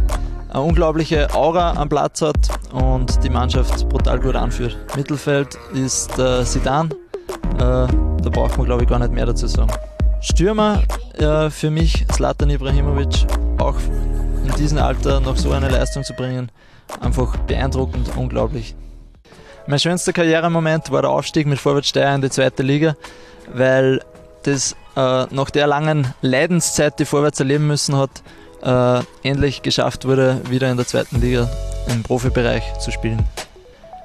eine 0.54 0.62
unglaubliche 0.62 1.34
Aura 1.34 1.74
am 1.74 1.90
Platz 1.90 2.22
hat 2.22 2.38
und 2.74 3.24
die 3.24 3.30
Mannschaft 3.30 3.88
brutal 3.90 4.20
gut 4.20 4.36
anführt. 4.36 4.78
Mittelfeld 4.96 5.58
ist 5.74 6.18
äh, 6.20 6.44
Sidan, 6.44 6.92
äh, 7.56 7.58
da 7.58 8.30
braucht 8.30 8.58
man 8.58 8.66
glaube 8.66 8.84
ich 8.84 8.90
gar 8.90 9.00
nicht 9.00 9.12
mehr 9.12 9.26
dazu 9.26 9.48
sagen. 9.48 9.72
Stürmer 10.22 10.84
äh, 11.18 11.50
für 11.50 11.72
mich 11.72 12.06
Zlatan 12.10 12.50
Ibrahimovic, 12.50 13.26
auch 13.60 13.76
in 14.46 14.54
diesem 14.58 14.78
Alter 14.78 15.20
noch 15.20 15.38
so 15.38 15.52
eine 15.52 15.70
Leistung 15.70 16.04
zu 16.04 16.14
bringen, 16.14 16.52
einfach 17.00 17.38
beeindruckend, 17.38 18.12
unglaublich. 18.16 18.76
Mein 19.68 19.80
schönster 19.80 20.12
Karrieremoment 20.12 20.92
war 20.92 21.04
der 21.04 21.12
Aufstieg 21.12 21.48
mit 21.48 21.60
Vorwärtssteier 21.60 22.16
in 22.16 22.22
die 22.22 22.30
zweite 22.30 22.64
Liga, 22.64 22.96
weil 23.54 24.02
das 24.44 24.76
äh, 24.96 25.26
nach 25.30 25.50
der 25.52 25.68
langen 25.68 26.14
Leidenszeit, 26.22 27.00
die 27.00 27.06
Vorwärts 27.06 27.40
erleben 27.40 27.68
müssen 27.68 27.96
hat, 27.96 28.10
äh, 28.64 29.28
endlich 29.28 29.62
geschafft 29.62 30.06
wurde, 30.06 30.42
wieder 30.50 30.70
in 30.70 30.78
der 30.78 30.88
zweiten 30.88 31.22
Liga 31.22 31.50
im 31.88 32.04
Profibereich 32.04 32.78
zu 32.80 32.92
spielen. 32.92 33.24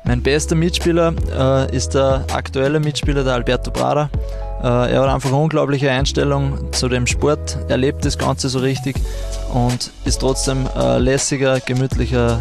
Mein 0.05 0.23
bester 0.23 0.55
Mitspieler 0.55 1.15
äh, 1.37 1.77
ist 1.77 1.95
der 1.95 2.25
aktuelle 2.33 2.79
Mitspieler, 2.79 3.25
der 3.25 3.35
Alberto 3.35 3.71
Prada. 3.71 4.09
Äh, 4.63 4.93
er 4.93 5.03
hat 5.03 5.09
einfach 5.09 5.31
eine 5.31 5.39
unglaubliche 5.39 5.91
Einstellung 5.91 6.73
zu 6.73 6.89
dem 6.89 7.07
Sport. 7.07 7.59
Er 7.69 7.77
lebt 7.77 8.05
das 8.05 8.17
Ganze 8.17 8.49
so 8.49 8.61
richtig 8.61 8.97
und 9.53 9.91
ist 10.05 10.21
trotzdem 10.21 10.69
lässiger, 10.99 11.59
gemütlicher 11.61 12.41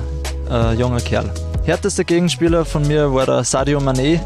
äh, 0.49 0.73
junger 0.73 0.99
Kerl. 0.99 1.29
Härtester 1.65 2.03
Gegenspieler 2.03 2.65
von 2.65 2.87
mir 2.87 3.13
war 3.13 3.25
der 3.25 3.43
Sadio 3.43 3.79
Mané, 3.79 4.15
äh, 4.15 4.19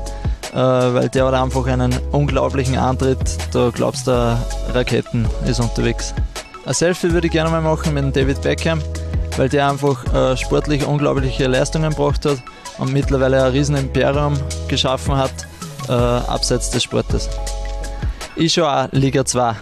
weil 0.53 1.09
der 1.09 1.25
hat 1.25 1.33
einfach 1.33 1.65
einen 1.67 1.95
unglaublichen 2.11 2.77
Antritt. 2.77 3.19
Da 3.53 3.69
glaubst 3.73 4.07
du, 4.07 4.37
Raketen 4.73 5.27
ist 5.47 5.59
unterwegs. 5.59 6.13
Ein 6.65 6.73
Selfie 6.73 7.11
würde 7.11 7.27
ich 7.27 7.33
gerne 7.33 7.49
mal 7.49 7.61
machen 7.61 7.93
mit 7.93 8.15
David 8.15 8.41
Beckham, 8.41 8.81
weil 9.37 9.49
der 9.49 9.69
einfach 9.69 10.05
äh, 10.13 10.35
sportlich 10.37 10.85
unglaubliche 10.85 11.47
Leistungen 11.47 11.91
gebracht 11.91 12.25
hat 12.25 12.37
und 12.77 12.93
mittlerweile 12.93 13.43
ein 13.43 13.51
riesen 13.51 13.75
Imperium 13.75 14.33
geschaffen 14.67 15.15
hat, 15.15 15.31
äh, 15.87 15.93
abseits 15.93 16.69
des 16.69 16.83
Sportes. 16.83 17.29
Ich 18.35 18.53
schon 18.53 18.65
auch 18.65 18.87
Liga 18.91 19.25
2. 19.25 19.55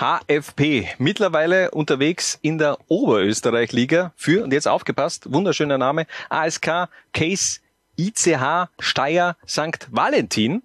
HFP, 0.00 0.88
mittlerweile 0.96 1.72
unterwegs 1.72 2.38
in 2.40 2.56
der 2.56 2.78
Oberösterreich-Liga 2.88 4.14
für, 4.16 4.42
und 4.42 4.50
jetzt 4.50 4.66
aufgepasst, 4.66 5.30
wunderschöner 5.30 5.76
Name, 5.76 6.06
ASK 6.30 6.88
Case 7.12 7.60
ICH 7.98 8.68
Steyr 8.78 9.36
St. 9.46 9.88
Valentin 9.90 10.62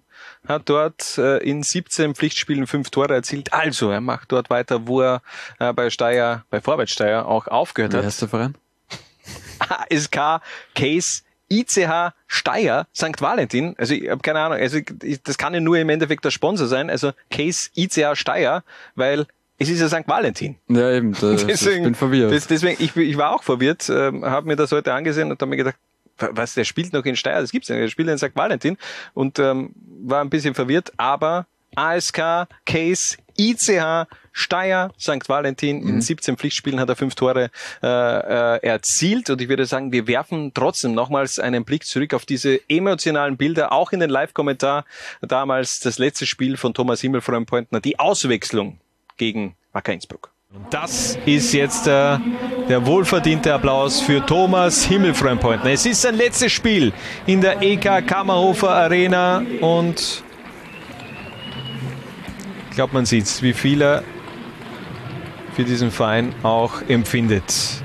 hat 0.48 0.70
dort 0.70 1.18
äh, 1.18 1.36
in 1.38 1.62
17 1.62 2.14
Pflichtspielen 2.14 2.66
fünf 2.66 2.88
Tore 2.88 3.12
erzielt. 3.12 3.52
Also, 3.52 3.90
er 3.90 4.00
macht 4.00 4.32
dort 4.32 4.48
weiter, 4.48 4.86
wo 4.86 5.02
er 5.02 5.20
äh, 5.58 5.70
bei 5.74 5.90
Steyr, 5.90 6.46
bei 6.48 6.62
Vorwärtssteyr 6.62 7.26
auch 7.26 7.46
aufgehört 7.46 7.92
Wer 7.92 7.98
hat. 7.98 8.06
heißt 8.06 8.22
der 8.22 8.28
Verein? 8.28 8.54
ASK 9.90 10.40
Case 10.74 11.22
ICH 11.50 12.12
Steyr 12.26 12.86
St. 12.94 13.20
Valentin. 13.20 13.74
Also 13.78 13.94
ich 13.94 14.08
habe 14.08 14.20
keine 14.22 14.40
Ahnung, 14.40 14.58
also 14.58 14.78
ich, 15.02 15.22
das 15.22 15.38
kann 15.38 15.54
ja 15.54 15.60
nur 15.60 15.78
im 15.78 15.88
Endeffekt 15.88 16.24
der 16.24 16.30
Sponsor 16.30 16.66
sein, 16.66 16.90
also 16.90 17.12
Case 17.30 17.70
ICH 17.76 18.14
Steyr, 18.14 18.62
weil 18.94 19.26
es 19.58 19.68
ist 19.68 19.80
ja 19.80 19.88
St. 19.88 20.06
Valentin. 20.06 20.56
Ja, 20.68 20.90
eben, 20.90 21.12
da, 21.12 21.32
ich 21.32 21.46
bin 21.46 21.94
verwirrt. 21.94 22.32
Das, 22.32 22.46
deswegen, 22.46 22.82
ich, 22.82 22.94
ich 22.96 23.16
war 23.16 23.34
auch 23.34 23.42
verwirrt, 23.42 23.88
ähm, 23.88 24.24
habe 24.24 24.46
mir 24.46 24.56
das 24.56 24.72
heute 24.72 24.92
angesehen 24.92 25.30
und 25.30 25.40
habe 25.40 25.48
mir 25.48 25.56
gedacht, 25.56 25.76
was, 26.18 26.54
der 26.54 26.64
spielt 26.64 26.92
noch 26.92 27.04
in 27.04 27.16
Steyr, 27.16 27.40
das 27.40 27.50
gibt's 27.50 27.68
ja 27.68 27.74
nicht, 27.74 27.84
der 27.84 27.90
spielt 27.90 28.08
in 28.08 28.18
St. 28.18 28.34
Valentin 28.34 28.76
und 29.14 29.38
ähm, 29.38 29.70
war 30.02 30.22
ein 30.22 30.30
bisschen 30.30 30.54
verwirrt, 30.54 30.92
aber 30.96 31.46
ASK, 31.74 32.48
Case, 32.64 33.16
ICH, 33.38 34.06
Steyr, 34.36 34.90
St. 35.00 35.28
Valentin. 35.28 35.80
In 35.88 36.00
17 36.02 36.36
Pflichtspielen 36.36 36.78
hat 36.78 36.90
er 36.90 36.94
fünf 36.94 37.14
Tore 37.14 37.50
äh, 37.82 37.86
äh, 37.86 38.62
erzielt. 38.62 39.30
Und 39.30 39.40
ich 39.40 39.48
würde 39.48 39.64
sagen, 39.64 39.92
wir 39.92 40.06
werfen 40.06 40.52
trotzdem 40.52 40.92
nochmals 40.92 41.38
einen 41.38 41.64
Blick 41.64 41.86
zurück 41.86 42.12
auf 42.12 42.26
diese 42.26 42.60
emotionalen 42.68 43.38
Bilder, 43.38 43.72
auch 43.72 43.92
in 43.92 44.00
den 44.00 44.10
Live-Kommentar. 44.10 44.84
Damals 45.22 45.80
das 45.80 45.98
letzte 45.98 46.26
Spiel 46.26 46.58
von 46.58 46.74
Thomas 46.74 47.00
Himmelfreund-Pointner, 47.00 47.80
die 47.80 47.98
Auswechslung 47.98 48.78
gegen 49.16 49.56
Wacker 49.72 49.94
Innsbruck. 49.94 50.30
Das 50.68 51.18
ist 51.24 51.54
jetzt 51.54 51.86
äh, 51.86 52.18
der 52.68 52.84
wohlverdiente 52.84 53.54
Applaus 53.54 54.00
für 54.00 54.24
Thomas 54.24 54.84
Himmelfreund-Pointner. 54.84 55.70
Es 55.70 55.86
ist 55.86 56.02
sein 56.02 56.14
letztes 56.14 56.52
Spiel 56.52 56.92
in 57.26 57.40
der 57.40 57.62
EK 57.62 58.06
Kammerhofer 58.06 58.70
Arena 58.70 59.42
und 59.62 60.22
ich 62.68 62.76
glaube, 62.76 62.92
man 62.92 63.06
sieht 63.06 63.42
wie 63.42 63.54
viel 63.54 63.80
er 63.80 64.04
für 65.56 65.64
diesen 65.64 65.90
Verein 65.90 66.34
auch 66.42 66.82
empfindet. 66.86 67.82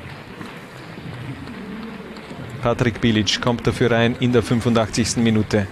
Patrick 2.61 2.99
Bilic 2.99 3.41
kommt 3.41 3.65
dafür 3.65 3.91
rein 3.91 4.17
in 4.19 4.33
der 4.33 4.43
85. 4.43 5.15
Minute. 5.17 5.67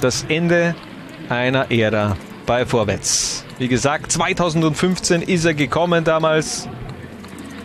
Das 0.00 0.24
Ende 0.28 0.76
einer 1.28 1.68
Ära 1.72 2.16
bei 2.46 2.64
Vorwärts. 2.64 3.44
Wie 3.58 3.66
gesagt, 3.66 4.12
2015 4.12 5.20
ist 5.22 5.44
er 5.44 5.54
gekommen 5.54 6.04
damals 6.04 6.68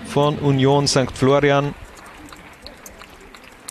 von 0.07 0.39
Union 0.39 0.87
St. 0.87 1.11
Florian. 1.13 1.75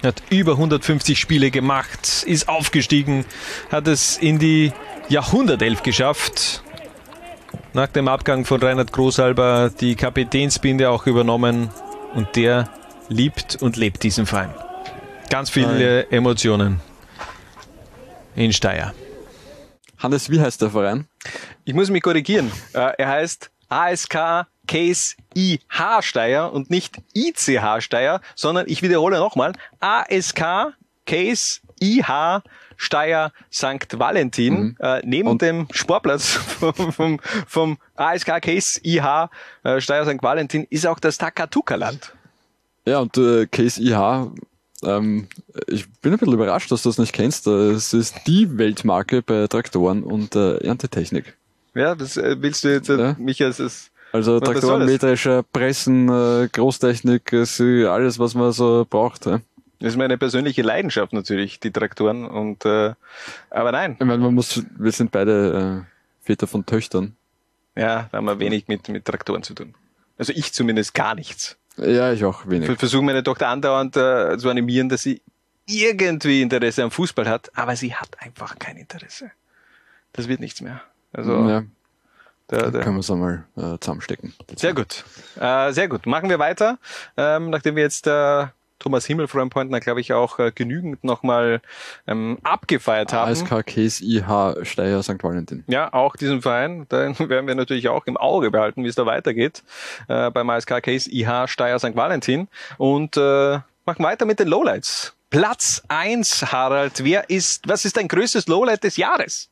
Hat 0.05 0.23
über 0.31 0.53
150 0.53 1.19
Spiele 1.19 1.51
gemacht, 1.51 2.23
ist 2.27 2.49
aufgestiegen, 2.49 3.25
hat 3.73 3.89
es 3.89 4.19
in 4.19 4.39
die 4.39 4.73
Jahrhundertelf 5.09 5.83
geschafft. 5.83 6.63
Nach 7.75 7.87
dem 7.89 8.07
Abgang 8.09 8.45
von 8.45 8.63
Reinhard 8.63 8.93
Großalber 8.93 9.71
die 9.71 9.95
Kapitänsbinde 9.95 10.91
auch 10.91 11.07
übernommen 11.07 11.71
und 12.15 12.37
der 12.37 12.69
liebt 13.09 13.63
und 13.63 13.77
lebt 13.77 14.03
diesen 14.03 14.27
Verein. 14.27 14.55
Ganz 15.31 15.49
viele 15.49 16.11
Emotionen 16.11 16.81
in 18.37 18.53
Steyr. 18.53 18.93
Hannes, 19.99 20.29
wie 20.31 20.41
heißt 20.41 20.61
der 20.61 20.71
Verein? 20.71 21.07
Ich 21.65 21.73
muss 21.75 21.89
mich 21.89 22.03
korrigieren. 22.03 22.51
Äh, 22.75 22.93
Er 22.99 23.09
heißt 23.09 23.51
ASK 23.71 24.47
Case 24.67 25.15
IH 25.35 26.03
Steyr 26.03 26.51
und 26.53 26.69
nicht 26.71 27.01
ICH 27.15 27.81
Steyr, 27.81 28.21
sondern 28.35 28.67
ich 28.69 28.83
wiederhole 28.83 29.19
nochmal, 29.19 29.53
ASK 29.81 30.75
Case 31.07 31.61
IH 31.81 32.05
Steyr 32.05 32.43
St. 33.51 33.99
Valentin, 33.99 34.77
äh, 34.81 35.01
neben 35.05 35.39
dem 35.39 35.67
Sportplatz 35.71 36.27
vom, 36.61 36.75
vom, 36.93 37.21
vom 37.47 37.79
ASK 37.95 38.43
Case 38.43 38.81
IH 38.83 39.31
äh, 39.65 39.81
Steyr 39.81 40.05
St. 40.05 40.23
Valentin 40.23 40.67
ist 40.71 40.87
auch 40.87 40.99
das 40.99 41.19
Takatuka-Land. 41.19 42.15
Ja, 42.85 42.99
und 42.99 43.17
äh, 43.17 43.47
Case 43.47 43.81
IH, 43.81 44.33
ähm, 44.85 45.29
ich 45.69 45.89
bin 46.01 46.13
ein 46.13 46.19
bisschen 46.19 46.35
überrascht, 46.35 46.71
dass 46.73 46.83
du 46.83 46.89
das 46.89 46.99
nicht 46.99 47.13
kennst. 47.13 47.47
Es 47.47 47.93
ist 47.93 48.17
die 48.27 48.59
Weltmarke 48.59 49.23
bei 49.23 49.47
Traktoren 49.47 50.03
und 50.03 50.35
äh, 50.35 50.57
Erntetechnik. 50.59 51.37
Ja, 51.75 51.95
das 51.95 52.17
äh, 52.17 52.37
willst 52.41 52.65
du 52.65 52.73
jetzt 52.73 52.89
äh, 52.91 53.15
mich 53.19 53.43
als, 53.43 53.61
als 53.61 53.91
Also 54.13 54.41
Traktoren, 54.41 54.81
das? 54.81 54.91
Mähdrescher, 54.91 55.43
Pressen, 55.45 56.09
äh, 56.09 56.49
Großtechnik, 56.53 57.33
äh, 57.33 57.87
alles, 57.87 58.19
was 58.19 58.35
man 58.35 58.53
so 58.53 58.85
braucht. 58.89 59.27
Ja. 59.27 59.41
Das 59.83 59.95
ist 59.95 59.97
meine 59.97 60.17
persönliche 60.17 60.63
Leidenschaft 60.63 61.13
natürlich, 61.13 61.59
die 61.59 61.73
Traktoren. 61.73 62.25
Und 62.25 62.65
äh, 62.65 62.95
aber 63.51 63.73
nein. 63.73 63.97
Ich 63.99 64.07
meine, 64.07 64.23
man 64.23 64.33
muss, 64.33 64.63
wir 64.79 64.93
sind 64.93 65.11
beide 65.11 65.85
äh, 65.85 66.25
Väter 66.25 66.47
von 66.47 66.65
Töchtern. 66.65 67.17
Ja, 67.75 68.09
da 68.13 68.19
haben 68.19 68.27
wir 68.27 68.39
wenig 68.39 68.69
mit, 68.69 68.89
mit 68.89 69.05
Traktoren 69.05 69.43
zu 69.43 69.55
tun. 69.55 69.75
Also 70.19 70.33
ich 70.37 70.53
zumindest 70.53 70.95
gar 70.95 71.17
nichts. 71.17 71.57
Ja, 71.79 72.13
ich 72.13 72.25
auch 72.25 72.49
wenig. 72.49 72.69
Ich 72.69 72.79
versuche 72.79 73.03
meine 73.03 73.25
Tochter 73.25 73.49
andauernd 73.49 73.97
äh, 73.97 74.39
zu 74.39 74.49
animieren, 74.51 74.89
dass 74.89 75.03
sie 75.03 75.21
irgendwie 75.67 76.43
Interesse 76.43 76.85
am 76.85 76.93
Fußball 76.93 77.29
hat, 77.29 77.51
aber 77.57 77.75
sie 77.75 77.95
hat 77.95 78.11
einfach 78.21 78.59
kein 78.61 78.77
Interesse. 78.77 79.33
Das 80.13 80.29
wird 80.29 80.39
nichts 80.39 80.61
mehr. 80.61 80.81
Also 81.13 81.49
ja. 81.49 81.65
da, 82.47 82.71
Da 82.71 82.83
können 82.83 82.97
wir 82.97 83.01
es 83.01 83.11
einmal 83.11 83.47
äh, 83.57 83.79
zusammenstecken. 83.81 84.33
Sehr 84.55 84.75
gut. 84.75 85.05
Äh, 85.41 85.73
sehr 85.73 85.89
gut. 85.89 86.07
Machen 86.07 86.29
wir 86.29 86.39
weiter. 86.39 86.79
Ähm, 87.17 87.51
nachdem 87.51 87.75
wir 87.75 87.83
jetzt 87.83 88.07
äh, 88.07 88.47
Thomas 88.83 89.07
Himmelfreund-Pointner, 89.07 89.79
glaube 89.79 90.01
ich, 90.01 90.13
auch 90.13 90.41
äh, 90.41 90.51
genügend 90.53 91.05
nochmal 91.05 91.61
ähm, 92.09 92.39
abgefeiert 92.43 93.13
haben. 93.13 93.31
ASK 93.31 93.65
Case 93.65 94.05
IH 94.05 94.57
Steyr 94.65 95.03
St. 95.05 95.23
Valentin. 95.23 95.63
Ja, 95.69 95.93
auch 95.93 96.17
diesen 96.17 96.43
Verein. 96.43 96.89
Den 96.93 97.17
werden 97.19 97.47
wir 97.47 97.55
natürlich 97.55 97.89
auch 97.89 98.07
im 98.07 98.17
Auge 98.17 98.51
behalten, 98.51 98.83
wie 98.83 98.89
es 98.89 98.97
da 98.97 99.07
weitergeht. 99.07 99.63
Äh, 100.09 100.33
beim 100.33 100.51
ASK 100.51 100.83
Case 100.83 101.09
IH 101.09 101.47
Steyr 101.47 101.79
St. 101.79 101.95
Valentin. 101.95 102.49
Und 102.77 103.17
äh, 103.17 103.61
machen 103.87 104.05
weiter 104.05 104.25
mit 104.25 104.41
den 104.41 104.49
Lowlights. 104.49 105.15
Platz 105.31 105.83
eins, 105.87 106.43
Harald. 106.53 107.05
Wer 107.05 107.31
ist, 107.31 107.69
was 107.69 107.85
ist 107.85 107.97
dein 107.97 108.09
größtes 108.09 108.49
Lowlight 108.49 108.83
des 108.83 108.97
Jahres? 108.97 109.49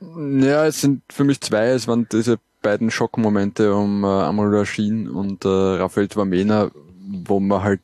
Ja, 0.00 0.66
es 0.66 0.80
sind 0.80 1.02
für 1.10 1.22
mich 1.22 1.40
zwei. 1.40 1.68
Es 1.68 1.86
waren 1.86 2.08
diese 2.10 2.38
beiden 2.60 2.90
Schockmomente 2.90 3.72
um 3.72 4.02
äh, 4.02 4.08
Amol 4.08 4.54
Rashid 4.54 5.08
und 5.08 5.44
äh, 5.44 5.48
Raphael 5.48 6.08
Twamena, 6.08 6.72
wo 7.24 7.38
man 7.38 7.62
halt 7.62 7.80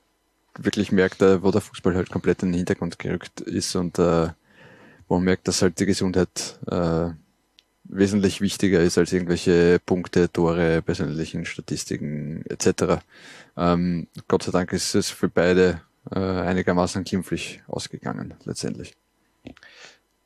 wirklich 0.65 0.93
merkt, 0.93 1.23
äh, 1.23 1.43
wo 1.43 1.51
der 1.51 1.61
Fußball 1.61 1.95
halt 1.95 2.11
komplett 2.11 2.43
in 2.43 2.53
den 2.53 2.59
Hintergrund 2.59 2.99
gerückt 2.99 3.41
ist 3.41 3.75
und 3.77 3.99
äh, 3.99 4.29
wo 5.09 5.15
man 5.15 5.25
merkt, 5.25 5.49
dass 5.49 5.63
halt 5.63 5.81
die 5.81 5.87
Gesundheit 5.87 6.59
äh, 6.71 7.11
wesentlich 7.85 8.41
wichtiger 8.41 8.81
ist 8.81 8.99
als 8.99 9.13
irgendwelche 9.13 9.81
Punkte, 9.85 10.31
Tore, 10.31 10.83
persönlichen 10.83 11.45
Statistiken 11.45 12.45
etc. 12.49 13.03
Ähm, 13.57 14.07
Gott 14.29 14.45
sei 14.45 14.53
Dank 14.53 14.73
ist 14.73 14.95
es 14.95 15.11
für 15.11 15.29
beide 15.29 15.83
äh, 16.11 16.19
einigermaßen 16.19 17.05
glimpflich 17.05 17.63
ausgegangen 17.67 18.35
letztendlich. 18.45 18.95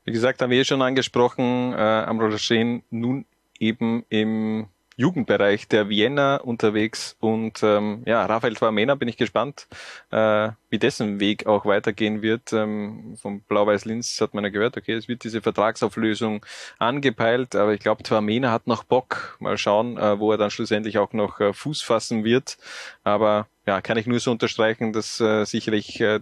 Wie 0.05 0.13
gesagt, 0.13 0.43
haben 0.43 0.51
wir 0.51 0.61
eh 0.61 0.65
schon 0.65 0.83
angesprochen, 0.83 1.73
äh, 1.73 1.77
Amro 1.77 2.27
Raschen 2.27 2.83
nun 2.91 3.25
eben 3.59 4.05
im 4.11 4.67
Jugendbereich 4.97 5.67
der 5.67 5.89
Vienna 5.89 6.37
unterwegs 6.37 7.17
und 7.21 7.63
ähm, 7.63 8.03
ja, 8.07 8.25
Raphael 8.27 8.55
Twamena 8.55 8.95
bin 8.95 9.09
ich 9.09 9.17
gespannt, 9.17 9.67
äh, 10.11 10.51
wie 10.71 10.79
dessen 10.79 11.19
Weg 11.19 11.47
auch 11.47 11.67
weitergehen 11.67 12.23
wird. 12.23 12.53
Ähm, 12.53 13.17
vom 13.21 13.41
Blau-Weiß 13.41 13.87
Linz 13.87 14.21
hat 14.21 14.35
man 14.35 14.45
ja 14.45 14.51
gehört, 14.51 14.77
okay, 14.77 14.93
es 14.93 15.09
wird 15.09 15.25
diese 15.25 15.43
Vertragsauflösung 15.43 16.47
angepeilt, 16.79 17.57
aber 17.57 17.75
ich 17.75 17.81
glaube, 17.81 18.05
Twamena 18.05 18.53
hat 18.53 18.67
noch 18.67 18.85
Bock. 18.85 19.37
Mal 19.41 19.59
schauen, 19.59 19.99
äh, 19.99 20.19
wo 20.21 20.31
er 20.31 20.39
dann 20.39 20.51
schlussendlich 20.51 20.99
auch 20.99 21.13
noch 21.13 21.41
äh, 21.41 21.53
Fuß 21.53 21.83
fassen 21.83 22.23
wird. 22.23 22.57
Aber 23.03 23.49
ja, 23.67 23.81
kann 23.81 23.97
ich 23.97 24.07
nur 24.07 24.21
so 24.21 24.31
unterstreichen, 24.31 24.93
dass 24.93 25.21
äh, 25.21 25.45
sicherlich 25.45 26.01
äh, 26.01 26.21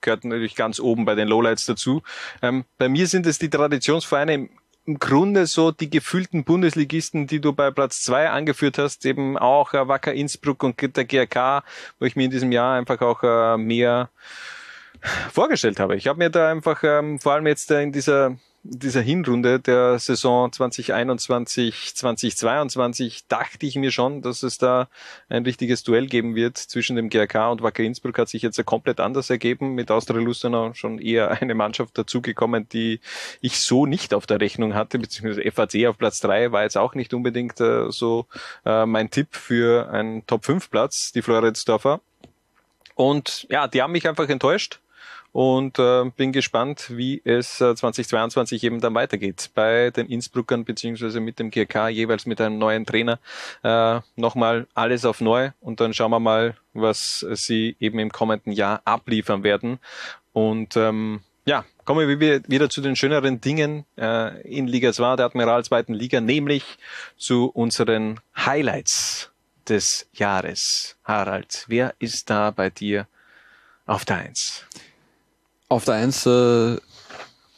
gehört 0.00 0.24
natürlich 0.24 0.54
ganz 0.54 0.80
oben 0.80 1.04
bei 1.04 1.14
den 1.14 1.28
Lowlights 1.28 1.66
dazu. 1.66 2.02
Ähm, 2.42 2.64
bei 2.78 2.88
mir 2.88 3.06
sind 3.06 3.26
es 3.26 3.38
die 3.38 3.50
Traditionsvereine 3.50 4.34
im 4.34 4.50
im 4.86 4.98
Grunde 4.98 5.46
so 5.46 5.72
die 5.72 5.90
gefühlten 5.90 6.44
Bundesligisten, 6.44 7.26
die 7.26 7.40
du 7.40 7.52
bei 7.52 7.70
Platz 7.70 8.02
zwei 8.02 8.30
angeführt 8.30 8.78
hast, 8.78 9.04
eben 9.04 9.36
auch 9.36 9.74
äh, 9.74 9.88
Wacker 9.88 10.14
Innsbruck 10.14 10.62
und 10.62 10.80
der 10.96 11.04
GRK, 11.04 11.64
wo 11.98 12.06
ich 12.06 12.16
mir 12.16 12.24
in 12.24 12.30
diesem 12.30 12.52
Jahr 12.52 12.76
einfach 12.76 13.00
auch 13.00 13.22
äh, 13.22 13.56
mehr 13.56 14.10
vorgestellt 15.32 15.80
habe. 15.80 15.96
Ich 15.96 16.06
habe 16.06 16.18
mir 16.18 16.30
da 16.30 16.50
einfach 16.50 16.82
ähm, 16.84 17.18
vor 17.18 17.32
allem 17.32 17.46
jetzt 17.46 17.70
äh, 17.70 17.82
in 17.82 17.92
dieser 17.92 18.36
dieser 18.68 19.00
Hinrunde 19.00 19.60
der 19.60 19.98
Saison 19.98 20.52
2021, 20.52 21.94
2022 21.94 23.26
dachte 23.28 23.66
ich 23.66 23.76
mir 23.76 23.90
schon, 23.90 24.22
dass 24.22 24.42
es 24.42 24.58
da 24.58 24.88
ein 25.28 25.44
richtiges 25.44 25.82
Duell 25.82 26.06
geben 26.06 26.34
wird 26.34 26.56
zwischen 26.58 26.96
dem 26.96 27.08
GRK 27.08 27.50
und 27.50 27.62
Wacker 27.62 27.82
Innsbruck. 27.82 28.18
Hat 28.18 28.28
sich 28.28 28.42
jetzt 28.42 28.64
komplett 28.64 29.00
anders 29.00 29.30
ergeben. 29.30 29.74
Mit 29.74 29.90
Austria 29.90 30.20
Lustenau 30.20 30.74
schon 30.74 30.98
eher 30.98 31.30
eine 31.40 31.54
Mannschaft 31.54 31.96
dazugekommen, 31.96 32.68
die 32.68 33.00
ich 33.40 33.60
so 33.60 33.86
nicht 33.86 34.14
auf 34.14 34.26
der 34.26 34.40
Rechnung 34.40 34.74
hatte, 34.74 34.98
beziehungsweise 34.98 35.50
FAC 35.50 35.86
auf 35.86 35.98
Platz 35.98 36.20
drei 36.20 36.52
war 36.52 36.62
jetzt 36.62 36.76
auch 36.76 36.94
nicht 36.94 37.14
unbedingt 37.14 37.60
äh, 37.60 37.90
so 37.90 38.26
äh, 38.64 38.86
mein 38.86 39.10
Tipp 39.10 39.28
für 39.30 39.90
einen 39.90 40.26
Top 40.26 40.44
5 40.44 40.70
Platz, 40.70 41.12
die 41.12 41.22
Floridsdorfer. 41.22 42.00
Und 42.94 43.46
ja, 43.50 43.68
die 43.68 43.82
haben 43.82 43.92
mich 43.92 44.08
einfach 44.08 44.28
enttäuscht 44.28 44.80
und 45.36 45.78
äh, 45.78 46.10
bin 46.16 46.32
gespannt, 46.32 46.96
wie 46.96 47.20
es 47.22 47.60
äh, 47.60 47.74
2022 47.74 48.64
eben 48.64 48.80
dann 48.80 48.94
weitergeht 48.94 49.50
bei 49.54 49.90
den 49.90 50.06
Innsbruckern 50.06 50.64
beziehungsweise 50.64 51.20
mit 51.20 51.38
dem 51.38 51.50
GK 51.50 51.90
jeweils 51.90 52.24
mit 52.24 52.40
einem 52.40 52.56
neuen 52.56 52.86
Trainer 52.86 53.18
äh, 53.62 54.00
nochmal 54.16 54.66
alles 54.72 55.04
auf 55.04 55.20
neu 55.20 55.50
und 55.60 55.80
dann 55.80 55.92
schauen 55.92 56.10
wir 56.10 56.20
mal, 56.20 56.56
was 56.72 57.26
sie 57.34 57.76
eben 57.80 57.98
im 57.98 58.10
kommenden 58.10 58.50
Jahr 58.50 58.80
abliefern 58.86 59.42
werden 59.42 59.78
und 60.32 60.74
ähm, 60.78 61.20
ja, 61.44 61.66
kommen 61.84 62.08
wir 62.08 62.42
wieder 62.48 62.70
zu 62.70 62.80
den 62.80 62.96
schöneren 62.96 63.42
Dingen 63.42 63.84
äh, 63.98 64.40
in 64.40 64.66
Liga 64.66 64.90
2 64.90 65.16
der 65.16 65.26
Admiral 65.26 65.62
zweiten 65.66 65.92
Liga, 65.92 66.22
nämlich 66.22 66.64
zu 67.18 67.50
unseren 67.50 68.20
Highlights 68.34 69.32
des 69.68 70.08
Jahres. 70.14 70.96
Harald, 71.04 71.66
wer 71.68 71.92
ist 71.98 72.30
da 72.30 72.52
bei 72.52 72.70
dir 72.70 73.06
auf 73.84 74.06
der 74.06 74.16
Eins? 74.16 74.64
Auf 75.68 75.84
der 75.84 75.94
Eins 75.94 76.24
äh, 76.26 76.76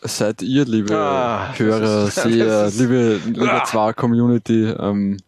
seid 0.03 0.43
ihr, 0.43 0.65
liebe 0.65 0.97
ah, 0.97 1.53
Hörer, 1.55 2.09
ist, 2.09 2.15
sehr, 2.15 2.71
liebe 2.71 3.21
Liga 3.27 3.65
2 3.65 3.93
Community. 3.93 4.65
Ähm, 4.65 5.19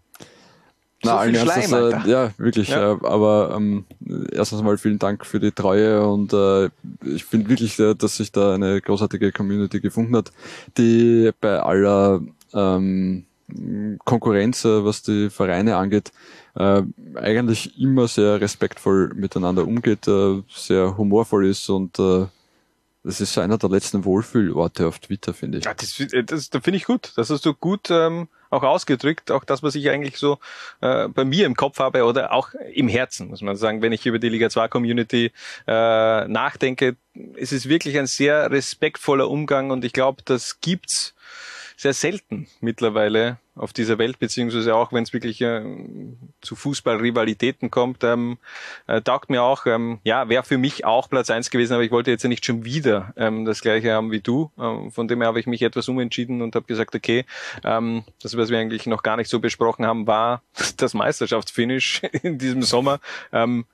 so 1.02 1.10
na, 1.10 1.16
allen 1.16 1.34
Ernstes, 1.34 1.72
äh, 1.72 2.10
ja, 2.10 2.30
wirklich. 2.36 2.68
Ja. 2.68 2.92
Äh, 2.92 2.98
aber 3.02 3.54
ähm, 3.56 3.84
erstens 4.32 4.62
mal 4.62 4.76
vielen 4.78 4.98
Dank 4.98 5.24
für 5.24 5.40
die 5.40 5.52
Treue 5.52 6.06
und 6.06 6.32
äh, 6.32 6.66
ich 7.04 7.24
finde 7.24 7.48
wirklich, 7.48 7.78
äh, 7.78 7.94
dass 7.94 8.16
sich 8.16 8.32
da 8.32 8.54
eine 8.54 8.80
großartige 8.80 9.32
Community 9.32 9.80
gefunden 9.80 10.16
hat, 10.16 10.30
die 10.76 11.30
bei 11.40 11.60
aller 11.60 12.20
ähm, 12.52 13.24
Konkurrenz, 14.04 14.64
äh, 14.64 14.84
was 14.84 15.02
die 15.02 15.30
Vereine 15.30 15.76
angeht, 15.76 16.12
äh, 16.54 16.82
eigentlich 17.14 17.78
immer 17.78 18.06
sehr 18.08 18.40
respektvoll 18.40 19.12
miteinander 19.14 19.66
umgeht, 19.66 20.06
äh, 20.06 20.42
sehr 20.48 20.96
humorvoll 20.96 21.46
ist 21.46 21.68
und 21.70 21.98
äh, 21.98 22.26
das 23.02 23.20
ist 23.20 23.38
einer 23.38 23.56
der 23.56 23.70
letzten 23.70 24.04
Wohlfühlorte 24.04 24.86
auf 24.86 24.98
Twitter, 24.98 25.32
finde 25.32 25.58
ich. 25.58 25.64
Ja, 25.64 25.74
das, 25.74 25.96
das, 26.26 26.50
das 26.50 26.62
finde 26.62 26.76
ich 26.76 26.84
gut. 26.84 27.12
Das 27.16 27.30
hast 27.30 27.46
du 27.46 27.54
gut 27.54 27.90
ähm, 27.90 28.28
auch 28.50 28.62
ausgedrückt. 28.62 29.30
Auch 29.30 29.44
das, 29.44 29.62
was 29.62 29.74
ich 29.74 29.88
eigentlich 29.88 30.18
so 30.18 30.38
äh, 30.82 31.08
bei 31.08 31.24
mir 31.24 31.46
im 31.46 31.56
Kopf 31.56 31.78
habe 31.78 32.04
oder 32.04 32.32
auch 32.32 32.52
im 32.74 32.88
Herzen, 32.88 33.28
muss 33.28 33.40
man 33.40 33.56
sagen. 33.56 33.80
Wenn 33.80 33.92
ich 33.92 34.04
über 34.04 34.18
die 34.18 34.28
Liga 34.28 34.50
2 34.50 34.68
Community 34.68 35.32
äh, 35.66 36.28
nachdenke, 36.28 36.96
ist 37.36 37.52
es 37.52 37.68
wirklich 37.68 37.98
ein 37.98 38.06
sehr 38.06 38.50
respektvoller 38.50 39.30
Umgang 39.30 39.70
und 39.70 39.84
ich 39.84 39.94
glaube, 39.94 40.22
das 40.24 40.60
gibt's 40.60 41.14
sehr 41.76 41.94
selten 41.94 42.48
mittlerweile 42.60 43.38
auf 43.60 43.72
dieser 43.72 43.98
Welt, 43.98 44.18
beziehungsweise 44.18 44.74
auch 44.74 44.92
wenn 44.92 45.02
es 45.02 45.12
wirklich 45.12 45.40
äh, 45.42 45.62
zu 46.40 46.56
Fußballrivalitäten 46.56 47.70
kommt, 47.70 48.02
ähm, 48.04 48.38
äh, 48.86 49.02
taugt 49.02 49.30
mir 49.30 49.42
auch, 49.42 49.66
ähm, 49.66 49.98
ja, 50.02 50.28
wäre 50.28 50.42
für 50.42 50.58
mich 50.58 50.84
auch 50.84 51.08
Platz 51.08 51.30
eins 51.30 51.50
gewesen, 51.50 51.74
aber 51.74 51.82
ich 51.82 51.90
wollte 51.90 52.10
jetzt 52.10 52.22
ja 52.22 52.28
nicht 52.28 52.44
schon 52.44 52.64
wieder 52.64 53.12
ähm, 53.16 53.44
das 53.44 53.60
gleiche 53.60 53.92
haben 53.92 54.10
wie 54.10 54.20
du. 54.20 54.50
Ähm, 54.58 54.90
von 54.90 55.08
dem 55.08 55.20
her 55.20 55.28
habe 55.28 55.40
ich 55.40 55.46
mich 55.46 55.62
etwas 55.62 55.88
umentschieden 55.88 56.42
und 56.42 56.54
habe 56.54 56.66
gesagt, 56.66 56.94
okay, 56.94 57.24
ähm, 57.62 58.04
das, 58.22 58.36
was 58.36 58.48
wir 58.48 58.58
eigentlich 58.58 58.86
noch 58.86 59.02
gar 59.02 59.16
nicht 59.16 59.28
so 59.28 59.40
besprochen 59.40 59.86
haben, 59.86 60.06
war 60.06 60.42
das 60.78 60.94
Meisterschaftsfinish 60.94 62.02
in 62.22 62.38
diesem 62.38 62.62
Sommer. 62.62 63.00
Ähm, 63.32 63.66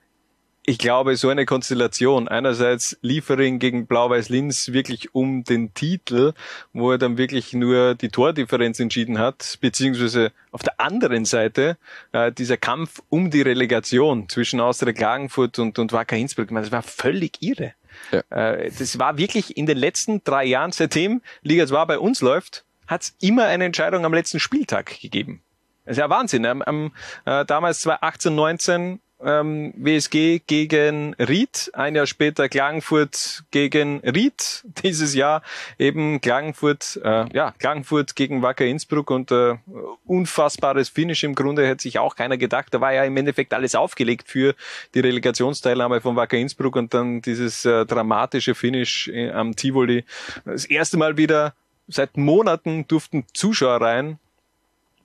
ich 0.67 0.79
glaube, 0.79 1.17
so 1.17 1.29
eine 1.29 1.47
Konstellation, 1.47 2.27
einerseits 2.27 2.99
Liefering 3.01 3.61
gegen 3.61 3.87
Blau-Weiß 3.87 4.29
Linz 4.29 4.73
wirklich 4.73 5.15
um 5.15 5.45
den 5.45 5.73
Titel, 5.75 6.33
wo 6.73 6.91
er 6.91 6.99
dann 6.99 7.19
wirklich 7.19 7.53
nur 7.53 7.95
die 7.95 8.09
Tordifferenz 8.09 8.81
entschieden 8.81 9.19
hat, 9.19 9.59
beziehungsweise 9.61 10.33
auf 10.51 10.65
der 10.65 10.81
anderen 10.81 11.25
Seite 11.25 11.79
äh, 12.11 12.33
dieser 12.33 12.57
Kampf 12.57 13.01
um 13.09 13.31
die 13.31 13.43
Relegation 13.43 14.29
zwischen 14.29 14.61
Austria 14.61 14.93
Klagenfurt 14.93 15.61
und, 15.61 15.79
und 15.79 15.93
Wacker 15.93 16.17
Innsbruck, 16.17 16.47
ich 16.47 16.51
meine, 16.51 16.65
das 16.65 16.73
war 16.73 16.83
völlig 16.83 17.41
irre. 17.41 17.75
Ja. 18.11 18.23
Äh, 18.31 18.71
das 18.77 18.99
war 18.99 19.19
wirklich 19.19 19.57
in 19.57 19.67
den 19.67 19.79
letzten 19.79 20.25
drei 20.25 20.45
Jahren, 20.45 20.73
seitdem 20.73 21.23
Liga 21.43 21.67
2 21.67 21.85
bei 21.85 21.99
uns 22.01 22.21
läuft, 22.23 22.65
hat 22.89 23.03
es 23.03 23.17
immer 23.21 23.45
eine 23.45 23.65
Entscheidung 23.65 24.05
am 24.05 24.13
letzten 24.13 24.41
Spieltag 24.41 25.01
gegeben. 25.01 25.43
Das 25.85 25.93
ist 25.93 26.01
ja 26.01 26.11
Wahnsinn. 26.11 26.45
Am, 26.45 26.63
am, 26.63 26.93
äh, 27.25 27.45
damals 27.45 27.81
2018, 27.83 28.35
19 28.35 29.01
ähm, 29.23 29.73
WSG 29.77 30.41
gegen 30.47 31.15
Ried, 31.15 31.71
ein 31.73 31.95
Jahr 31.95 32.07
später 32.07 32.49
Klagenfurt 32.49 33.45
gegen 33.51 34.01
Ried, 34.01 34.65
dieses 34.83 35.15
Jahr 35.15 35.43
eben 35.79 36.21
Klagenfurt, 36.21 37.01
äh, 37.03 37.27
ja, 37.33 37.53
Klagenfurt 37.59 38.17
gegen 38.17 38.43
Wacker 38.43 38.67
Innsbruck 38.67 39.11
und 39.11 39.31
äh, 39.31 39.57
unfassbares 40.05 40.89
Finish 40.89 41.25
im 41.25 41.35
Grunde 41.35 41.67
hätte 41.67 41.83
sich 41.83 41.99
auch 41.99 42.17
keiner 42.17 42.37
gedacht. 42.37 42.73
Da 42.73 42.81
war 42.81 42.93
ja 42.93 43.05
im 43.05 43.17
Endeffekt 43.17 43.55
alles 43.55 43.75
aufgelegt 43.75 44.29
für 44.29 44.55
die 44.95 45.01
Relegationsteilnahme 45.01 46.01
von 46.01 46.17
Wacker 46.17 46.37
Innsbruck 46.37 46.77
und 46.77 46.93
dann 46.93 47.23
dieses 47.23 47.65
äh, 47.65 47.87
dramatische 47.87 48.55
Finish 48.55 49.09
äh, 49.09 49.31
am 49.31 49.57
Tivoli. 49.57 50.05
Das 50.45 50.65
erste 50.65 50.97
Mal 50.97 51.17
wieder 51.17 51.55
seit 51.89 52.17
Monaten 52.17 52.87
durften 52.89 53.25
Zuschauer 53.33 53.81
rein 53.81 54.19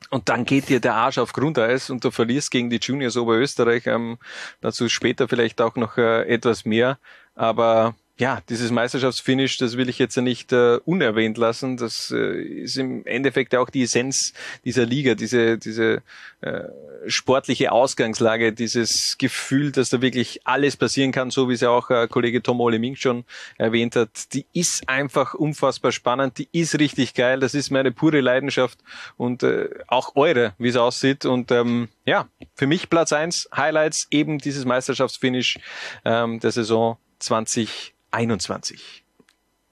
und 0.10 0.30
dann 0.30 0.46
geht 0.46 0.70
dir 0.70 0.80
der 0.80 0.96
Arsch 0.96 1.18
auf 1.18 1.34
Grundeis 1.34 1.90
und 1.90 2.04
du 2.04 2.12
verlierst 2.12 2.52
gegen 2.52 2.70
die 2.70 2.80
Juniors 2.82 3.18
Oberösterreich. 3.18 3.88
Ähm, 3.88 4.18
dazu 4.60 4.90
später 4.90 5.28
vielleicht 5.28 5.62
auch 5.62 5.76
noch 5.76 5.98
äh, 5.98 6.24
etwas 6.24 6.66
mehr. 6.66 6.98
Aber 7.36 7.96
ja, 8.18 8.40
dieses 8.50 8.72
Meisterschaftsfinish, 8.72 9.58
das 9.58 9.78
will 9.78 9.90
ich 9.90 9.98
jetzt 9.98 10.16
ja 10.16 10.22
nicht 10.22 10.52
äh, 10.54 10.78
unerwähnt 10.86 11.38
lassen. 11.38 11.78
Das 11.78 12.12
äh, 12.12 12.42
ist 12.42 12.78
im 12.78 13.06
Endeffekt 13.06 13.56
auch 13.56 13.70
die 13.70 13.84
Essenz 13.84 14.34
dieser 14.64 14.86
Liga, 14.86 15.16
diese, 15.16 15.58
diese 15.58 16.04
äh, 16.42 16.64
sportliche 17.08 17.72
Ausgangslage, 17.72 18.54
dieses 18.54 19.18
Gefühl, 19.18 19.72
dass 19.72 19.90
da 19.90 20.02
wirklich 20.02 20.42
alles 20.46 20.78
passieren 20.78 21.12
kann, 21.12 21.32
so 21.32 21.50
wie 21.50 21.54
es 21.54 21.62
ja 21.62 21.70
auch 21.70 21.90
äh, 21.90 22.08
Kollege 22.08 22.44
Tom 22.44 22.62
Oleming 22.62 22.96
schon 22.96 23.24
erwähnt 23.58 23.96
hat. 23.96 24.34
Die 24.34 24.46
ist 24.54 24.88
einfach 24.88 25.34
unfassbar 25.34 25.92
spannend, 25.92 26.38
die 26.38 26.48
ist 26.52 26.78
richtig 26.80 27.14
geil, 27.16 27.40
das 27.40 27.54
ist 27.56 27.72
meine 27.72 27.92
pure 27.92 28.22
Leidenschaft 28.22 28.80
und 29.18 29.42
äh, 29.42 29.70
auch 29.88 30.16
eure, 30.16 30.54
wie 30.60 30.70
es 30.70 30.76
aussieht. 30.76 31.26
Und 31.26 31.52
ähm, 31.52 31.90
ja, 32.06 32.28
für 32.54 32.68
mich 32.68 32.90
Platz 32.90 33.14
eins 33.14 33.50
Highlights 33.56 34.08
eben 34.12 34.38
dieses 34.38 34.66
Meisterschaftsfinish 34.66 35.58
ähm, 36.06 36.40
der 36.40 36.52
Saison 36.52 36.98
20 37.20 37.94
21. 38.12 39.04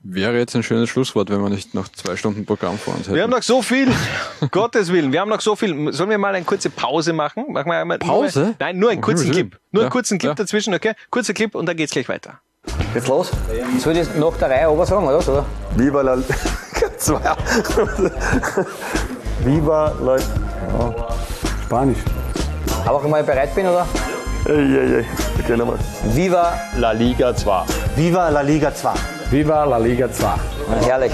Wäre 0.01 0.37
jetzt 0.37 0.55
ein 0.55 0.63
schönes 0.63 0.89
Schlusswort, 0.89 1.29
wenn 1.29 1.41
wir 1.41 1.49
nicht 1.49 1.73
noch 1.73 1.89
zwei 1.89 2.15
Stunden 2.15 2.45
Programm 2.45 2.77
vor 2.77 2.95
uns 2.95 3.07
hätten. 3.07 3.15
Wir 3.15 3.23
haben 3.23 3.31
noch 3.31 3.43
so 3.43 3.61
viel, 3.61 3.91
Gottes 4.51 4.93
Willen, 4.93 5.11
wir 5.11 5.19
haben 5.19 5.29
noch 5.29 5.41
so 5.41 5.57
viel. 5.57 5.91
Sollen 5.91 6.09
wir 6.09 6.17
mal 6.17 6.33
eine 6.33 6.45
kurze 6.45 6.69
Pause 6.69 7.11
machen? 7.11 7.51
Machen 7.51 7.69
wir 7.69 7.79
einmal 7.79 7.99
Pause? 7.99 8.39
Nur, 8.39 8.55
nein, 8.59 8.79
nur 8.79 8.91
einen 8.91 9.01
kurzen 9.01 9.29
Clip. 9.29 9.59
Nur 9.71 9.83
ja, 9.83 9.87
einen 9.87 9.91
kurzen 9.91 10.17
Clip 10.17 10.29
ja. 10.29 10.35
dazwischen, 10.35 10.73
okay? 10.73 10.93
Kurzer 11.09 11.33
Clip 11.33 11.53
und 11.53 11.65
dann 11.65 11.75
geht's 11.75 11.91
gleich 11.91 12.07
weiter. 12.07 12.39
Geht's 12.93 13.07
los? 13.07 13.29
Soll 13.79 13.97
ich 13.97 14.07
das 14.07 14.15
nach 14.15 14.37
der 14.37 14.49
Reihe 14.49 14.67
aber 14.67 14.85
sagen, 14.85 15.05
oder? 15.05 15.45
Viva 15.75 16.01
la 16.01 16.17
2. 16.97 17.19
Viva 19.43 19.95
la... 20.01 20.17
Ja. 20.17 21.07
Spanisch. 21.65 21.99
Aber 22.85 23.03
ich 23.03 23.09
mal 23.09 23.23
bereit 23.23 23.53
bin, 23.53 23.67
oder? 23.67 23.85
Ey. 24.45 25.05
Okay, 25.39 25.57
nochmal. 25.57 25.77
Viva 26.15 26.53
La 26.77 26.93
Liga 26.93 27.33
2. 27.33 27.65
Viva 27.95 28.29
la 28.29 28.41
Liga 28.41 28.71
2. 28.71 28.93
Viva 29.29 29.65
la 29.65 29.77
Liga 29.77 30.07
2. 30.11 30.39
herrlich. 30.85 31.11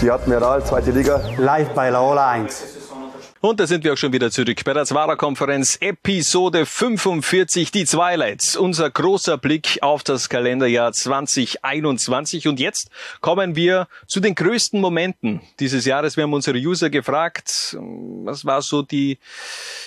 Die 0.00 0.10
Admiral, 0.10 0.62
zweite 0.64 0.90
Liga. 0.90 1.20
Live 1.38 1.70
bei 1.70 1.90
Laola 1.90 2.28
1. 2.30 2.75
Und 3.42 3.60
da 3.60 3.66
sind 3.66 3.84
wir 3.84 3.92
auch 3.92 3.96
schon 3.98 4.14
wieder 4.14 4.30
zurück 4.30 4.64
bei 4.64 4.72
der 4.72 4.86
Zwarer-Konferenz, 4.86 5.76
Episode 5.82 6.64
45, 6.64 7.70
die 7.70 7.84
Twilights. 7.84 8.56
Unser 8.56 8.88
großer 8.88 9.36
Blick 9.36 9.78
auf 9.82 10.02
das 10.02 10.30
Kalenderjahr 10.30 10.90
2021. 10.94 12.48
Und 12.48 12.58
jetzt 12.60 12.88
kommen 13.20 13.54
wir 13.54 13.88
zu 14.06 14.20
den 14.20 14.34
größten 14.34 14.80
Momenten 14.80 15.42
dieses 15.60 15.84
Jahres. 15.84 16.16
Wir 16.16 16.24
haben 16.24 16.32
unsere 16.32 16.56
User 16.56 16.88
gefragt, 16.88 17.76
was 18.24 18.46
war 18.46 18.62
so 18.62 18.80
die 18.80 19.18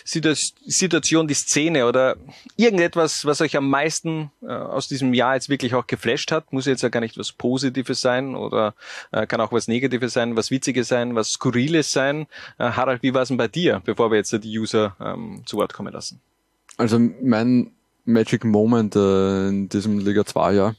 Situation, 0.04 1.28
die 1.28 1.34
Szene 1.34 1.88
oder 1.88 2.18
irgendetwas, 2.56 3.26
was 3.26 3.42
euch 3.42 3.58
am 3.58 3.68
meisten 3.68 4.32
äh, 4.44 4.52
aus 4.52 4.88
diesem 4.88 5.16
Jahr 5.16 5.34
jetzt 5.34 5.50
wirklich 5.50 5.74
auch 5.74 5.88
geflasht 5.88 6.32
hat. 6.32 6.54
Muss 6.54 6.68
jetzt 6.68 6.84
ja 6.84 6.90
gar 6.90 7.00
nicht 7.00 7.18
was 7.18 7.32
Positives 7.32 8.00
sein 8.00 8.36
oder 8.36 8.76
äh, 9.12 9.26
kann 9.26 9.42
auch 9.42 9.52
was 9.52 9.68
Negatives 9.68 10.14
sein, 10.14 10.36
was 10.36 10.52
Witziges 10.52 10.88
sein, 10.88 11.16
was 11.16 11.32
Skurriles 11.32 11.92
sein. 11.92 12.28
Äh, 12.60 12.66
Harald, 12.72 13.02
wie 13.02 13.16
war 13.16 13.24
es 13.24 13.39
bei 13.40 13.48
dir, 13.48 13.82
bevor 13.84 14.12
wir 14.12 14.18
jetzt 14.18 14.32
die 14.32 14.60
User 14.60 14.96
ähm, 15.00 15.42
zu 15.46 15.58
Wort 15.58 15.74
kommen 15.74 15.92
lassen? 15.92 16.22
Also 16.78 17.00
mein 17.00 17.72
Magic 18.06 18.46
Moment 18.46 18.96
äh, 18.96 19.48
in 19.48 19.70
diesem 19.70 19.98
Liga 19.98 20.26
2 20.26 20.54
Jahr 20.54 20.76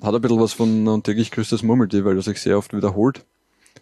hat 0.00 0.14
ein 0.14 0.20
bisschen 0.22 0.40
was 0.40 0.54
von 0.54 0.88
und 0.88 1.04
täglich 1.04 1.30
grüßt 1.30 1.52
das 1.52 1.62
Murmeltier, 1.62 2.04
weil 2.04 2.16
das 2.16 2.24
sich 2.24 2.40
sehr 2.40 2.56
oft 2.56 2.74
wiederholt. 2.74 3.24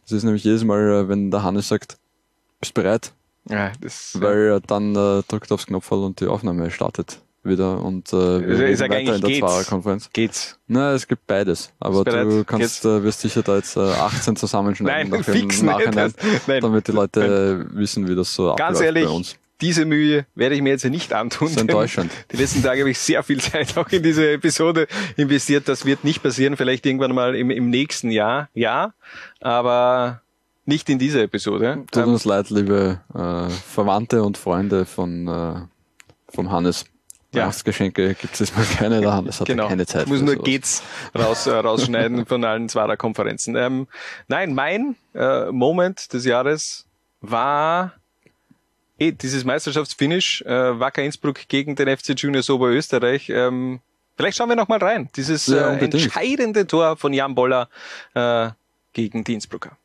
Das 0.02 0.12
ist 0.12 0.24
nämlich 0.24 0.42
jedes 0.42 0.64
Mal, 0.64 0.80
äh, 0.90 1.08
wenn 1.08 1.30
der 1.30 1.42
Hannes 1.42 1.68
sagt, 1.68 1.98
bist 2.60 2.74
bereit? 2.74 3.12
Ja, 3.48 3.72
das, 3.80 4.20
weil 4.20 4.48
er 4.48 4.60
dann 4.60 4.96
äh, 4.96 5.22
drückt 5.28 5.52
aufs 5.52 5.66
Knopf 5.66 5.92
und 5.92 6.20
die 6.20 6.26
Aufnahme 6.26 6.70
startet 6.70 7.20
wieder 7.48 7.82
und 7.82 8.12
äh, 8.12 8.16
wir 8.16 8.68
ist 8.68 8.80
reden 8.82 8.92
weiter 8.92 9.14
in 9.16 9.20
der 9.20 9.38
Zwarer-Konferenz. 9.40 10.10
Geht's? 10.12 10.58
Nein, 10.66 10.94
es 10.94 11.08
gibt 11.08 11.26
beides. 11.26 11.72
Aber 11.80 12.04
du 12.04 12.44
kannst, 12.44 12.84
äh, 12.84 13.02
wirst 13.02 13.20
sicher 13.20 13.42
da 13.42 13.56
jetzt 13.56 13.76
äh, 13.76 13.80
18 13.80 14.36
zusammenschneiden 14.36 15.10
Nein, 15.10 15.24
fix 15.24 15.62
Nachhinein, 15.62 16.06
nicht. 16.06 16.16
Nein. 16.48 16.60
damit 16.60 16.88
die 16.88 16.92
Leute 16.92 17.66
wissen, 17.72 18.08
wie 18.08 18.14
das 18.14 18.34
so 18.34 18.54
Ganz 18.54 18.78
abläuft 18.78 18.82
ehrlich, 18.84 19.04
bei 19.04 19.10
uns. 19.10 19.36
diese 19.60 19.84
Mühe 19.84 20.26
werde 20.34 20.54
ich 20.54 20.62
mir 20.62 20.70
jetzt 20.70 20.84
nicht 20.84 21.12
antun. 21.12 21.48
Das 21.48 21.56
ist 21.56 21.60
enttäuschend. 21.62 22.12
Die 22.32 22.36
letzten 22.36 22.62
Tage 22.62 22.80
habe 22.80 22.90
ich 22.90 22.98
sehr 22.98 23.22
viel 23.22 23.40
Zeit 23.40 23.76
auch 23.76 23.88
in 23.88 24.02
diese 24.02 24.30
Episode 24.32 24.86
investiert. 25.16 25.68
Das 25.68 25.84
wird 25.84 26.04
nicht 26.04 26.22
passieren, 26.22 26.56
vielleicht 26.56 26.86
irgendwann 26.86 27.14
mal 27.14 27.34
im, 27.34 27.50
im 27.50 27.70
nächsten 27.70 28.10
Jahr. 28.10 28.48
Ja, 28.54 28.92
aber 29.40 30.20
nicht 30.64 30.90
in 30.90 30.98
dieser 30.98 31.22
Episode. 31.22 31.84
Tut 31.90 32.04
uns 32.04 32.26
leid, 32.26 32.50
liebe 32.50 33.00
äh, 33.14 33.48
Verwandte 33.48 34.22
und 34.22 34.36
Freunde 34.36 34.84
von 34.84 35.26
äh, 35.26 35.54
vom 36.28 36.50
Hannes. 36.50 36.84
Ja. 37.32 37.42
Weihnachtsgeschenke 37.42 38.14
gibt 38.14 38.40
es 38.40 38.54
mal 38.56 38.64
keine, 38.64 39.00
der 39.00 39.12
Hannes 39.12 39.40
hat 39.40 39.46
genau. 39.46 39.68
keine 39.68 39.86
Zeit. 39.86 40.04
Ich 40.04 40.08
muss 40.08 40.22
nur 40.22 40.34
sowas. 40.34 40.44
geht's 40.44 40.82
raus, 41.14 41.46
äh, 41.46 41.52
rausschneiden 41.52 42.24
von 42.26 42.44
allen 42.44 42.68
Zwarer-Konferenzen. 42.68 43.54
Ähm, 43.56 43.86
nein, 44.28 44.54
mein 44.54 44.96
äh, 45.14 45.50
Moment 45.50 46.12
des 46.12 46.24
Jahres 46.24 46.86
war 47.20 47.92
eh 48.98 49.12
dieses 49.12 49.44
Meisterschaftsfinish 49.44 50.42
äh, 50.42 50.80
Wacker 50.80 51.02
Innsbruck 51.02 51.48
gegen 51.48 51.76
den 51.76 51.94
FC 51.94 52.18
Juniors 52.18 52.48
Oberösterreich. 52.48 53.28
Ähm, 53.28 53.80
vielleicht 54.16 54.38
schauen 54.38 54.48
wir 54.48 54.56
noch 54.56 54.68
mal 54.68 54.78
rein. 54.78 55.10
Dieses 55.14 55.48
Ja, 55.48 55.74
äh, 55.74 55.84
entscheidende 55.84 56.66
Tor 56.66 56.96
von 56.96 57.12
Jan 57.12 57.34
Boller 57.34 57.68
äh, 58.14 58.48
gegen 58.94 59.24
die 59.24 59.34
Innsbrucker. 59.34 59.76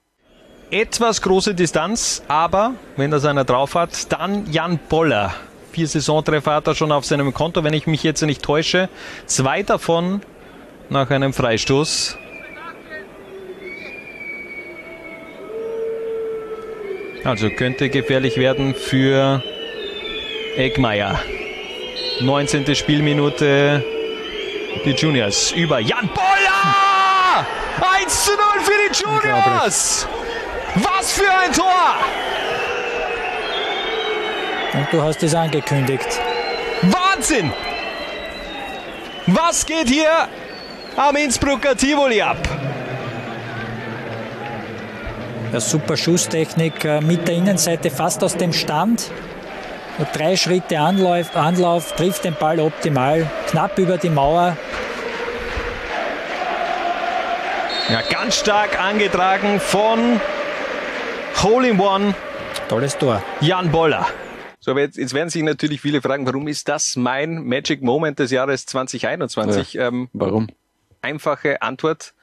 Etwas 0.71 1.21
große 1.21 1.53
Distanz, 1.53 2.23
aber 2.27 2.73
wenn 2.95 3.11
das 3.11 3.25
einer 3.25 3.43
drauf 3.43 3.75
hat, 3.75 4.11
dann 4.11 4.51
Jan 4.51 4.79
Boller. 4.89 5.35
Vier 5.73 5.87
Saisontreffer 5.87 6.53
hat 6.53 6.67
er 6.67 6.75
schon 6.75 6.91
auf 6.91 7.03
seinem 7.03 7.33
Konto, 7.33 7.63
wenn 7.63 7.73
ich 7.73 7.87
mich 7.87 8.03
jetzt 8.03 8.21
nicht 8.21 8.43
täusche. 8.43 8.89
Zwei 9.25 9.63
davon 9.63 10.21
nach 10.89 11.09
einem 11.09 11.33
Freistoß. 11.33 12.15
Also 17.23 17.49
könnte 17.49 17.89
gefährlich 17.89 18.37
werden 18.37 18.75
für 18.75 19.41
Eckmeier. 20.57 21.19
19. 22.19 22.75
Spielminute. 22.75 23.83
Die 24.85 24.91
Juniors 24.91 25.53
über 25.53 25.79
Jan 25.79 26.07
Boller! 26.13 27.47
1 27.99 28.25
zu 28.25 28.31
0 28.31 28.39
für 28.61 28.71
die 28.89 29.03
Juniors! 29.03 30.07
Was 30.75 31.13
für 31.13 31.31
ein 31.31 31.51
Tor! 31.51 31.95
Und 34.73 34.87
du 34.91 35.01
hast 35.01 35.21
es 35.23 35.35
angekündigt. 35.35 36.07
Wahnsinn! 36.81 37.51
Was 39.27 39.65
geht 39.65 39.87
hier 39.87 40.27
am 40.97 41.15
Innsbrucker 41.15 41.75
Tivoli 41.75 42.21
ab? 42.21 42.37
Ja, 45.53 45.59
super 45.59 45.95
Schusstechnik 45.95 46.83
äh, 46.83 46.99
mit 46.99 47.27
der 47.27 47.35
Innenseite 47.35 47.91
fast 47.91 48.23
aus 48.23 48.35
dem 48.35 48.51
Stand. 48.51 49.11
Nur 49.99 50.07
drei 50.11 50.35
Schritte 50.35 50.79
Anlauf, 50.79 51.35
Anlauf, 51.35 51.91
trifft 51.91 52.23
den 52.25 52.33
Ball 52.33 52.59
optimal, 52.59 53.29
knapp 53.51 53.77
über 53.77 53.97
die 53.97 54.09
Mauer. 54.09 54.57
Ja, 57.89 58.01
ganz 58.01 58.39
stark 58.39 58.81
angetragen 58.81 59.59
von 59.59 60.19
Hole 61.43 61.67
in 61.67 61.79
One. 61.79 62.15
Tolles 62.67 62.97
Tor. 62.97 63.21
Jan 63.39 63.69
Boller. 63.69 64.07
So, 64.63 64.71
aber 64.71 64.79
jetzt, 64.79 64.97
jetzt 64.97 65.13
werden 65.13 65.29
sich 65.29 65.43
natürlich 65.43 65.81
viele 65.81 66.01
fragen, 66.01 66.25
warum 66.25 66.47
ist 66.47 66.69
das 66.69 66.95
mein 66.95 67.43
Magic 67.43 67.81
Moment 67.81 68.17
des 68.19 68.31
Jahres 68.31 68.65
2021? 68.65 69.73
Ja, 69.73 69.89
ähm, 69.89 70.07
warum? 70.13 70.47
Einfache 71.01 71.61
Antwort. 71.61 72.13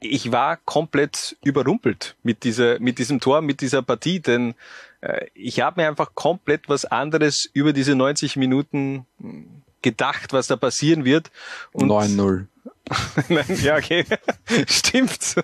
Ich 0.00 0.32
war 0.32 0.56
komplett 0.64 1.36
überrumpelt 1.44 2.16
mit 2.22 2.44
dieser, 2.44 2.80
mit 2.80 2.98
diesem 2.98 3.20
Tor, 3.20 3.42
mit 3.42 3.60
dieser 3.60 3.82
Partie, 3.82 4.20
denn 4.20 4.54
äh, 5.02 5.26
ich 5.34 5.60
habe 5.60 5.82
mir 5.82 5.88
einfach 5.88 6.14
komplett 6.14 6.70
was 6.70 6.86
anderes 6.86 7.44
über 7.52 7.74
diese 7.74 7.94
90 7.96 8.36
Minuten 8.36 9.04
mh, 9.18 9.44
gedacht, 9.82 10.32
was 10.32 10.46
da 10.46 10.56
passieren 10.56 11.04
wird. 11.04 11.30
Und 11.72 11.90
9-0. 11.90 12.46
Nein, 13.28 13.58
ja, 13.62 13.76
okay. 13.76 14.06
Stimmt. 14.66 15.34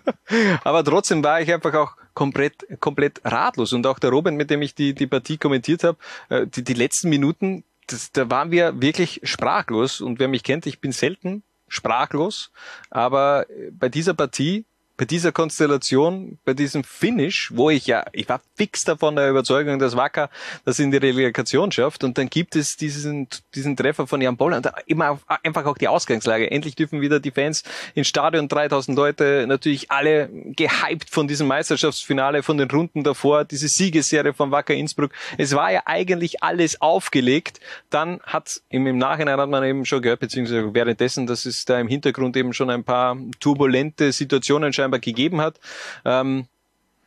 Aber 0.65 0.83
trotzdem 0.83 1.23
war 1.23 1.43
ich 1.43 1.53
einfach 1.53 1.75
auch 1.75 1.97
komplett, 2.19 2.67
komplett 2.81 3.21
ratlos. 3.25 3.73
Und 3.73 3.87
auch 3.87 4.01
der 4.01 4.11
Robin, 4.11 4.35
mit 4.35 4.51
dem 4.51 4.61
ich 4.61 4.75
die, 4.75 4.93
die 4.93 5.07
Partie 5.07 5.39
kommentiert 5.39 5.85
habe, 5.85 5.99
äh, 6.31 6.49
die, 6.49 6.65
die 6.65 6.75
letzten 6.75 7.11
Minuten, 7.11 7.63
das, 7.87 8.11
da 8.11 8.29
waren 8.29 8.51
wir 8.51 8.83
wirklich 8.83 9.21
sprachlos. 9.23 10.01
Und 10.01 10.19
wer 10.19 10.27
mich 10.27 10.43
kennt, 10.43 10.67
ich 10.67 10.81
bin 10.81 10.91
selten 10.91 11.45
sprachlos. 11.69 12.51
Aber 12.91 13.47
bei 13.71 13.89
dieser 13.89 14.15
Partie, 14.15 14.65
bei 14.99 15.05
dieser 15.05 15.31
Konstellation, 15.31 16.39
bei 16.45 16.55
diesem 16.55 16.83
Finish, 16.83 17.53
wo 17.55 17.71
ich 17.71 17.87
ja, 17.87 18.05
ich 18.13 18.29
war 18.29 18.41
fix 18.57 18.83
davon 18.83 19.15
der 19.15 19.31
Überzeugung, 19.31 19.79
dass 19.79 19.97
Wacker 19.97 20.29
das 20.65 20.81
in 20.81 20.91
die 20.91 20.97
Relegation 20.97 21.71
schafft 21.71 22.03
und 22.03 22.19
dann 22.19 22.29
gibt 22.29 22.57
es 22.57 22.77
diesen, 22.77 23.29
diesen 23.55 23.77
Treffer 23.77 24.09
von 24.09 24.21
Jan 24.21 24.37
Boller 24.37 24.57
und 24.57 24.69
immer 24.87 25.21
einfach 25.45 25.67
auch 25.67 25.79
die 25.79 25.87
Ausgangslage. 25.87 26.51
Endlich 26.51 26.75
dürfen 26.75 27.01
wieder 27.01 27.21
die 27.21 27.31
Fans 27.31 27.63
ins 27.95 28.09
Stadion, 28.09 28.49
3000 28.49 28.97
Leute, 28.97 29.45
natürlich 29.47 29.93
alle 29.93 30.29
gehypt 30.57 31.11
von 31.11 31.29
diesem 31.29 31.47
Meisterschaftsfinale, 31.47 32.43
von 32.43 32.59
den 32.59 32.69
Runden 32.69 33.05
davor, 33.05 33.45
diese 33.45 33.69
Siegesserie 33.69 34.35
von 34.35 34.51
Wacker 34.51 34.75
Innsbruck. 34.75 35.13
Es 35.39 35.55
war 35.55 35.71
ja 35.71 35.83
eigentlich 35.85 36.43
alles 36.43 36.81
aufgelegt. 36.81 37.61
Dann 37.89 38.19
hat 38.25 38.63
im, 38.69 38.85
im 38.89 38.99
Nachhinein 38.99 39.39
hat 39.39 39.49
man 39.49 39.63
eben 39.63 39.85
schon 39.85 40.03
gehört, 40.03 40.19
beziehungsweise 40.19 40.75
währenddessen, 40.75 41.29
dass 41.29 41.47
es 41.47 41.65
da 41.65 41.79
im 41.79 41.87
Hintergrund 41.87 42.37
eben 42.37 42.53
schon 42.53 42.69
ein 42.69 42.83
paar 42.83 43.17
turbulente 43.39 44.11
Situationen 44.11 44.73
scheinbar 44.73 44.88
gegeben 44.97 45.41
hat. 45.41 45.61
Ähm, 46.05 46.47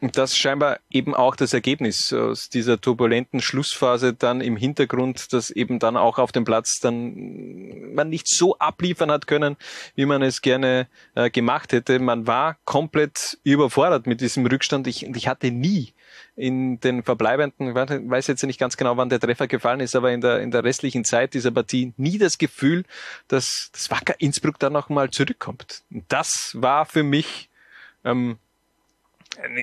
und 0.02 0.18
das 0.18 0.36
scheinbar 0.36 0.80
eben 0.90 1.14
auch 1.14 1.36
das 1.36 1.53
Ergebnis 1.53 2.12
aus 2.12 2.49
dieser 2.49 2.82
turbulenten 2.82 3.40
Schlussphase 3.40 4.16
dann 4.16 4.41
im 4.41 4.58
Hintergrund, 4.58 5.32
dass 5.32 5.52
eben 5.52 5.78
dann 5.78 5.95
auch 5.95 6.18
auf 6.18 6.32
dem 6.32 6.44
Platz 6.44 6.80
dann 6.80 7.94
man 7.94 8.10
nicht 8.10 8.28
so 8.28 8.58
abliefern 8.58 9.12
hat 9.12 9.28
können, 9.28 9.58
wie 9.94 10.08
man 10.08 10.24
es 10.24 10.41
gerne 10.41 10.88
äh, 11.14 11.30
gemacht 11.30 11.72
hätte. 11.72 11.99
Man 11.99 12.26
war 12.26 12.58
komplett 12.66 13.38
überfordert 13.44 14.08
mit 14.08 14.22
diesem 14.22 14.44
Rückstand. 14.48 14.88
Ich, 14.88 15.06
ich 15.06 15.28
hatte 15.28 15.52
nie 15.52 15.94
in 16.36 16.80
den 16.80 17.03
verbleibenden, 17.03 17.70
ich 17.70 17.76
weiß 17.76 18.26
jetzt 18.26 18.44
nicht 18.44 18.60
ganz 18.60 18.78
genau, 18.78 18.98
wann 18.98 19.10
der 19.10 19.20
Treffer 19.20 19.48
gefallen 19.48 19.82
ist, 19.82 19.95
aber 19.95 20.12
in 20.12 20.22
der, 20.22 20.40
in 20.40 20.49
der 20.49 20.64
restlichen 20.64 21.06
Zeit 21.06 21.36
dieser 21.36 21.52
Partie 21.52 21.94
nie 21.98 22.18
das 22.18 22.40
Gefühl, 22.40 22.86
dass 23.28 23.70
das 23.72 23.91
Wacker 23.91 24.16
Innsbruck 24.18 24.58
dann 24.58 24.74
noch 24.74 24.90
mal 24.90 25.12
zurückkommt. 25.12 25.84
Das 26.08 26.56
war 26.60 26.88
für 26.88 27.03
mich 27.03 27.51
ähm, 28.03 28.38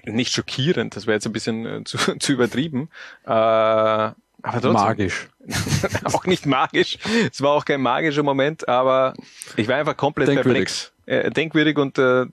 nicht 0.04 0.32
schockierend, 0.32 0.96
das 0.96 1.06
wäre 1.06 1.14
jetzt 1.14 1.26
ein 1.26 1.32
bisschen 1.32 1.66
äh, 1.66 1.84
zu, 1.84 1.98
zu 2.18 2.32
übertrieben, 2.32 2.88
äh, 3.26 3.30
Aber 3.30 4.14
trotzdem. 4.42 4.72
Magisch. 4.72 5.28
auch 6.04 6.24
nicht 6.26 6.46
magisch. 6.46 6.98
Es 7.30 7.42
war 7.42 7.52
auch 7.52 7.64
kein 7.64 7.80
magischer 7.80 8.22
Moment, 8.22 8.68
aber 8.68 9.14
ich 9.56 9.68
war 9.68 9.76
einfach 9.76 9.96
komplett 9.96 10.28
Denkwürdig. 10.28 10.52
perplex. 10.52 10.92
Äh, 11.06 11.30
denkwürdig 11.30 11.78
und 11.78 11.98
äh, 11.98 12.26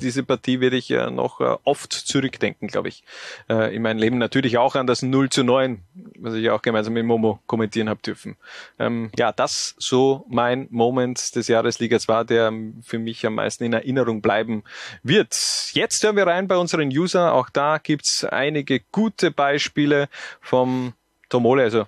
diese 0.00 0.22
Partie 0.22 0.60
werde 0.60 0.76
ich 0.76 0.90
äh, 0.90 1.10
noch 1.10 1.40
äh, 1.40 1.56
oft 1.64 1.92
zurückdenken, 1.92 2.68
glaube 2.68 2.88
ich. 2.88 3.02
Äh, 3.48 3.74
in 3.74 3.82
meinem 3.82 3.98
Leben 3.98 4.18
natürlich 4.18 4.58
auch 4.58 4.74
an 4.74 4.86
das 4.86 5.02
0 5.02 5.28
zu 5.30 5.44
9, 5.44 5.82
was 6.18 6.34
ich 6.34 6.50
auch 6.50 6.62
gemeinsam 6.62 6.94
mit 6.94 7.04
Momo 7.04 7.40
kommentieren 7.46 7.88
habe 7.88 8.00
dürfen. 8.02 8.36
Ähm, 8.78 9.10
ja, 9.18 9.32
das 9.32 9.74
so 9.78 10.24
mein 10.28 10.68
Moment 10.70 11.34
des 11.34 11.48
Jahres 11.48 11.78
Liga 11.78 11.98
2, 11.98 12.24
der 12.24 12.52
für 12.82 12.98
mich 12.98 13.26
am 13.26 13.34
meisten 13.34 13.64
in 13.64 13.72
Erinnerung 13.72 14.22
bleiben 14.22 14.64
wird. 15.02 15.36
Jetzt 15.72 16.02
hören 16.02 16.16
wir 16.16 16.26
rein 16.26 16.48
bei 16.48 16.56
unseren 16.56 16.88
User. 16.88 17.34
Auch 17.34 17.50
da 17.50 17.78
gibt's 17.78 18.24
einige 18.24 18.80
gute 18.92 19.30
Beispiele 19.30 20.08
vom 20.40 20.94
Tomole, 21.28 21.62
also 21.62 21.86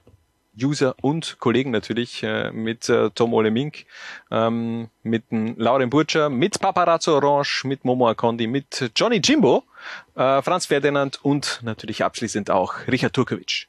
User 0.62 0.94
und 1.00 1.38
Kollegen 1.38 1.70
natürlich, 1.70 2.22
äh, 2.22 2.50
mit 2.52 2.88
äh, 2.88 3.10
Tom 3.10 3.34
Ole 3.34 3.50
Mink, 3.50 3.86
ähm, 4.30 4.88
mit 5.02 5.24
Lauren 5.30 5.90
Burtscher, 5.90 6.28
mit 6.28 6.60
Paparazzo 6.60 7.16
Orange, 7.16 7.64
mit 7.64 7.84
Momo 7.84 8.08
Akondi, 8.08 8.46
mit 8.46 8.90
Johnny 8.96 9.20
Jimbo, 9.22 9.64
äh, 10.14 10.42
Franz 10.42 10.66
Ferdinand 10.66 11.24
und 11.24 11.60
natürlich 11.62 12.04
abschließend 12.04 12.50
auch 12.50 12.86
Richard 12.86 13.12
Turkovic. 13.12 13.68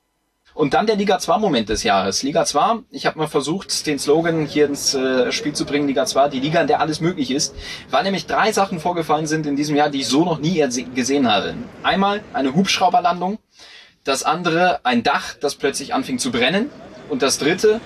Und 0.54 0.74
dann 0.74 0.86
der 0.86 0.98
Liga 0.98 1.18
2 1.18 1.38
Moment 1.38 1.70
des 1.70 1.84
Jahres. 1.84 2.24
Liga 2.24 2.44
2, 2.44 2.80
ich 2.92 3.06
habe 3.06 3.18
mal 3.18 3.28
versucht, 3.28 3.88
den 3.88 4.00
Slogan 4.00 4.46
hier 4.46 4.66
ins 4.66 4.94
äh, 4.94 5.32
Spiel 5.32 5.54
zu 5.54 5.66
bringen, 5.66 5.88
Liga 5.88 6.06
2, 6.06 6.28
die 6.28 6.42
Liga, 6.42 6.62
in 6.62 6.68
der 6.68 6.82
alles 6.82 7.00
möglich 7.00 7.32
ist, 7.32 7.56
weil 7.90 8.04
nämlich 8.04 8.26
drei 8.26 8.52
Sachen 8.52 8.80
vorgefallen 8.80 9.28
sind 9.28 9.46
in 9.46 9.56
diesem 9.56 9.78
Jahr, 9.78 9.90
die 9.90 10.02
ich 10.02 10.08
so 10.08 10.26
noch 10.26 10.40
nie 10.40 10.64
gesehen 10.94 11.32
habe. 11.32 11.54
Einmal 11.84 12.22
eine 12.34 12.54
Hubschrauberlandung, 12.54 13.40
das 14.04 14.24
andere 14.24 14.84
ein 14.86 15.04
Dach, 15.04 15.36
das 15.40 15.56
plötzlich 15.56 15.94
anfing 15.94 16.20
zu 16.20 16.32
brennen 16.32 16.70
und 17.10 17.22
das 17.22 17.38
dritte 17.38 17.82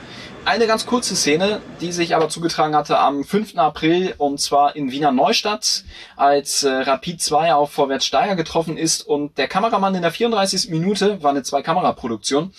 eine 0.45 0.67
ganz 0.67 0.85
kurze 0.85 1.15
Szene, 1.15 1.59
die 1.81 1.91
sich 1.91 2.15
aber 2.15 2.29
zugetragen 2.29 2.75
hatte 2.75 2.99
am 2.99 3.23
5. 3.23 3.57
April 3.57 4.13
und 4.19 4.39
zwar 4.39 4.75
in 4.75 4.91
Wiener 4.91 5.11
Neustadt, 5.11 5.83
als 6.15 6.63
äh, 6.63 6.69
Rapid 6.69 7.19
2 7.19 7.55
auf 7.55 7.71
Vorwärts 7.71 8.05
Steiger 8.05 8.35
getroffen 8.35 8.77
ist 8.77 9.01
und 9.01 9.39
der 9.39 9.47
Kameramann 9.47 9.95
in 9.95 10.03
der 10.03 10.11
34. 10.11 10.69
Minute, 10.69 11.23
war 11.23 11.31
eine 11.31 11.41
Zwei-Kamera-Produktion, 11.41 12.53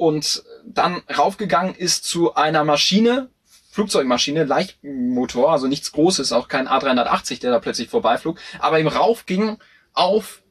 und 0.00 0.42
dann 0.64 1.02
raufgegangen 1.14 1.74
ist 1.74 2.04
zu 2.04 2.34
einer 2.34 2.64
Maschine, 2.64 3.28
Flugzeugmaschine, 3.70 4.44
Leichtmotor, 4.44 5.52
also 5.52 5.66
nichts 5.66 5.92
Großes, 5.92 6.32
auch 6.32 6.48
kein 6.48 6.68
A380, 6.68 7.38
der 7.40 7.50
da 7.50 7.58
plötzlich 7.58 7.90
vorbeiflog, 7.90 8.40
aber 8.60 8.80
ihm 8.80 8.88
raufging 8.88 9.58
auf 9.92 10.42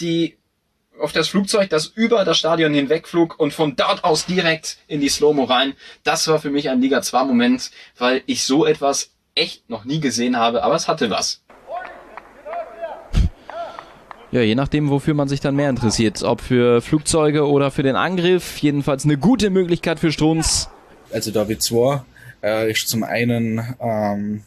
die 0.00 0.35
auf 1.00 1.12
das 1.12 1.28
Flugzeug, 1.28 1.70
das 1.70 1.86
über 1.86 2.24
das 2.24 2.38
Stadion 2.38 2.72
hinwegflog 2.72 3.38
und 3.38 3.52
von 3.52 3.76
dort 3.76 4.04
aus 4.04 4.26
direkt 4.26 4.78
in 4.86 5.00
die 5.00 5.08
Slow-Mo 5.08 5.44
rein. 5.44 5.74
Das 6.04 6.26
war 6.28 6.38
für 6.40 6.50
mich 6.50 6.70
ein 6.70 6.80
Liga 6.80 7.02
2 7.02 7.24
Moment, 7.24 7.70
weil 7.98 8.22
ich 8.26 8.44
so 8.44 8.66
etwas 8.66 9.10
echt 9.34 9.68
noch 9.68 9.84
nie 9.84 10.00
gesehen 10.00 10.36
habe, 10.36 10.62
aber 10.62 10.74
es 10.74 10.88
hatte 10.88 11.10
was. 11.10 11.42
Ja, 14.32 14.40
je 14.40 14.54
nachdem, 14.54 14.90
wofür 14.90 15.14
man 15.14 15.28
sich 15.28 15.40
dann 15.40 15.54
mehr 15.54 15.70
interessiert. 15.70 16.22
Ob 16.22 16.40
für 16.40 16.82
Flugzeuge 16.82 17.46
oder 17.46 17.70
für 17.70 17.82
den 17.82 17.96
Angriff. 17.96 18.58
Jedenfalls 18.58 19.04
eine 19.04 19.16
gute 19.16 19.50
Möglichkeit 19.50 20.00
für 20.00 20.10
Strunz. 20.10 20.68
Also 21.12 21.30
David 21.30 21.62
2 21.62 22.02
äh, 22.42 22.70
ist 22.70 22.88
zum 22.88 23.04
einen 23.04 23.76
ähm, 23.80 24.42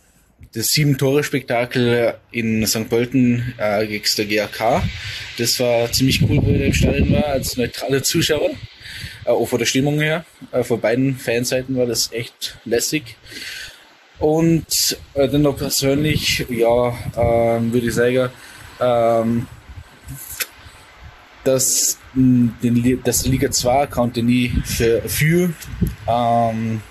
das 0.54 0.68
Sieben-Tore-Spektakel 0.68 2.16
in 2.32 2.66
St. 2.66 2.90
Pölten 2.90 3.54
äh, 3.58 3.86
gegen 3.86 4.06
der 4.18 4.26
GAK. 4.26 4.84
Das 5.38 5.60
war 5.60 5.92
ziemlich 5.92 6.22
cool, 6.24 6.40
wo 6.42 6.50
ich 6.50 6.62
im 6.62 6.74
Stadion 6.74 7.14
war, 7.14 7.28
als 7.28 7.56
neutraler 7.56 8.02
Zuschauer. 8.02 8.52
Äh, 9.26 9.30
auch 9.30 9.46
von 9.46 9.60
der 9.60 9.66
Stimmung 9.66 10.00
her. 10.00 10.26
Äh, 10.52 10.64
von 10.64 10.82
beiden 10.82 11.16
Fanseiten 11.16 11.78
war 11.78 11.86
das 11.86 12.12
echt 12.12 12.58
lässig. 12.66 13.16
Und 14.18 14.98
äh, 15.14 15.30
dann 15.30 15.44
noch 15.44 15.58
persönlich, 15.58 16.46
ja, 16.50 16.98
ähm, 17.16 17.72
würde 17.72 17.88
ich 17.88 17.94
sagen, 17.94 18.30
ähm, 18.82 19.48
dass, 21.44 21.98
den, 22.14 23.02
dass 23.04 23.26
Liga 23.26 23.50
2 23.50 23.88
konnte 23.88 24.22
nie 24.24 24.52
für, 24.66 25.02
für 25.08 25.54
ähm, 26.08 26.82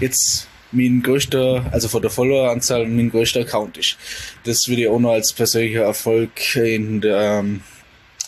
jetzt 0.00 0.47
mein 0.72 1.02
größter, 1.02 1.66
also 1.72 1.88
von 1.88 2.02
der 2.02 2.10
Followeranzahl 2.10 2.86
mein 2.86 3.10
größter 3.10 3.40
Account 3.40 3.78
ist. 3.78 3.96
Das 4.44 4.68
würde 4.68 4.82
ich 4.82 4.88
auch 4.88 4.98
noch 4.98 5.12
als 5.12 5.32
persönlicher 5.32 5.82
Erfolg 5.82 6.56
in 6.56 7.00
der 7.00 7.40
ähm, 7.40 7.62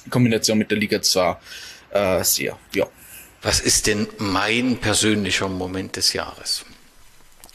Kombination 0.09 0.59
mit 0.59 0.71
der 0.71 0.79
Liga 0.79 1.03
2 1.03 1.37
äh, 1.91 2.25
sehen. 2.25 2.55
Ja. 2.75 2.87
Was 3.43 3.61
ist 3.61 3.87
denn 3.87 4.07
mein 4.19 4.77
persönlicher 4.79 5.49
Moment 5.49 5.97
des 5.97 6.13
Jahres? 6.13 6.65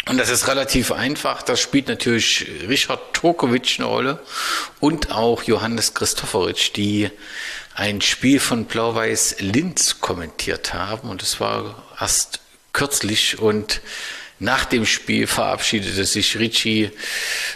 Und 0.08 0.18
das 0.18 0.30
ist 0.30 0.48
relativ 0.48 0.92
einfach. 0.92 1.42
Das 1.42 1.60
spielt 1.60 1.88
natürlich 1.88 2.46
Richard 2.68 3.14
Turkovic 3.14 3.76
eine 3.78 3.88
Rolle 3.88 4.20
und 4.80 5.12
auch 5.12 5.44
Johannes 5.44 5.96
Christoforic, 5.96 6.74
die 6.74 7.10
ein 7.74 8.02
Spiel 8.02 8.40
von 8.40 8.66
Blau-Weiß 8.66 9.38
Linz 9.40 10.00
kommentiert 10.02 10.74
haben. 10.74 11.10
Und 11.10 11.24
es 11.24 11.40
war 11.40 11.84
erst 12.00 12.40
kürzlich 12.72 13.40
und 13.40 13.82
nach 14.40 14.66
dem 14.66 14.86
Spiel 14.86 15.28
verabschiedete 15.28 16.04
sich 16.04 16.38
Ricci 16.38 16.92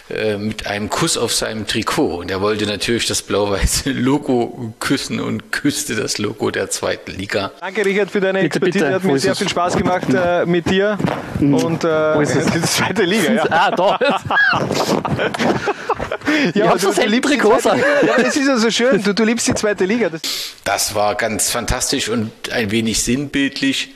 äh, 0.08 0.38
mit 0.38 0.66
einem 0.66 0.88
Kuss 0.88 1.18
auf 1.18 1.34
seinem 1.34 1.66
Trikot 1.66 2.16
und 2.16 2.30
er 2.30 2.40
wollte 2.40 2.66
natürlich 2.66 3.06
das 3.06 3.22
blau-weiße 3.22 3.90
Logo 3.92 4.74
küssen 4.80 5.20
und 5.20 5.52
küsste 5.52 5.94
das 5.94 6.18
Logo 6.18 6.50
der 6.50 6.70
zweiten 6.70 7.12
Liga. 7.12 7.52
Danke, 7.60 7.84
Richard, 7.84 8.10
für 8.10 8.20
deine 8.20 8.40
Bitte, 8.40 8.56
Expertise. 8.56 8.84
bitte. 8.84 8.94
Hat 8.94 9.04
mir 9.04 9.18
sehr 9.18 9.32
es? 9.32 9.38
viel 9.38 9.48
Spaß 9.48 9.76
gemacht 9.76 10.06
äh, 10.14 10.46
mit 10.46 10.70
dir. 10.70 10.96
Und 11.38 11.84
äh, 11.84 12.14
Wo 12.14 12.20
ist 12.20 12.34
es? 12.34 12.46
die 12.52 12.62
zweite 12.62 13.02
Liga, 13.02 13.32
ja. 13.32 13.44
Ah, 13.50 13.70
da. 13.70 13.98
ja, 16.54 16.64
Ja, 16.64 16.70
aber 16.70 16.78
du, 16.78 16.86
das 16.88 16.96
du 16.96 17.02
liebst 17.06 17.32
die 17.32 17.36
Trikot 17.38 17.58
zweite, 17.58 17.62
sein. 17.62 17.84
ja, 18.06 18.22
das 18.22 18.36
ist 18.36 18.46
ja 18.46 18.56
so 18.56 18.70
schön. 18.70 19.02
Du, 19.02 19.14
du 19.14 19.24
liebst 19.24 19.46
die 19.46 19.54
zweite 19.54 19.84
Liga. 19.84 20.08
Das, 20.10 20.20
Das 20.64 20.94
war 20.94 21.14
ganz 21.14 21.50
fantastisch 21.50 22.08
und 22.08 22.30
ein 22.50 22.70
wenig 22.70 23.02
sinnbildlich. 23.02 23.94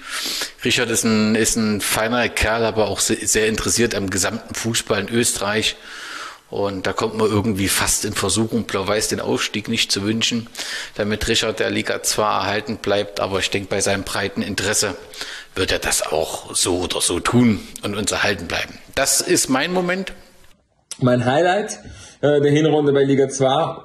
Richard 0.64 0.90
ist 0.90 1.04
ein, 1.04 1.34
ist 1.34 1.56
ein 1.56 1.80
feiner 1.80 2.28
Kerl, 2.28 2.64
aber 2.64 2.88
auch 2.88 3.00
sehr, 3.00 3.26
sehr 3.26 3.48
interessiert 3.48 3.94
am 3.94 4.10
gesamten 4.10 4.54
Fußball 4.54 5.00
in 5.00 5.08
Österreich. 5.08 5.76
Und 6.50 6.86
da 6.86 6.92
kommt 6.92 7.16
man 7.16 7.26
irgendwie 7.26 7.66
fast 7.68 8.04
in 8.04 8.12
Versuchung, 8.12 8.64
Blau-Weiß 8.64 9.08
den 9.08 9.20
Aufstieg 9.20 9.66
nicht 9.68 9.90
zu 9.90 10.02
wünschen, 10.04 10.48
damit 10.94 11.26
Richard 11.26 11.58
der 11.58 11.70
Liga 11.70 12.02
zwar 12.02 12.42
erhalten 12.42 12.76
bleibt, 12.76 13.18
aber 13.18 13.40
ich 13.40 13.50
denke, 13.50 13.68
bei 13.68 13.80
seinem 13.80 14.04
breiten 14.04 14.40
Interesse 14.40 14.94
wird 15.56 15.72
er 15.72 15.80
das 15.80 16.02
auch 16.02 16.54
so 16.54 16.78
oder 16.80 17.00
so 17.00 17.18
tun 17.18 17.66
und 17.82 17.96
uns 17.96 18.12
erhalten 18.12 18.46
bleiben. 18.46 18.78
Das 18.94 19.20
ist 19.20 19.48
mein 19.48 19.72
Moment. 19.72 20.12
Mein 21.00 21.24
Highlight 21.24 21.80
äh, 22.20 22.40
der 22.40 22.52
Hinrunde 22.52 22.92
bei 22.92 23.02
Liga 23.02 23.28
2. 23.28 23.78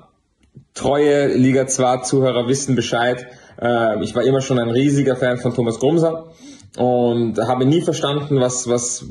Treue 0.76 1.34
Liga 1.36 1.66
2 1.66 1.98
Zuhörer 1.98 2.48
wissen 2.48 2.76
Bescheid. 2.76 3.26
Äh, 3.60 4.04
ich 4.04 4.14
war 4.16 4.24
immer 4.24 4.42
schon 4.42 4.60
ein 4.60 4.70
riesiger 4.70 5.16
Fan 5.16 5.40
von 5.40 5.56
Thomas 5.56 5.80
Grumser 5.80 6.28
und 6.78 7.40
habe 7.40 7.66
nie 7.66 7.82
verstanden, 7.82 8.40
was, 8.40 8.70
was, 8.70 9.04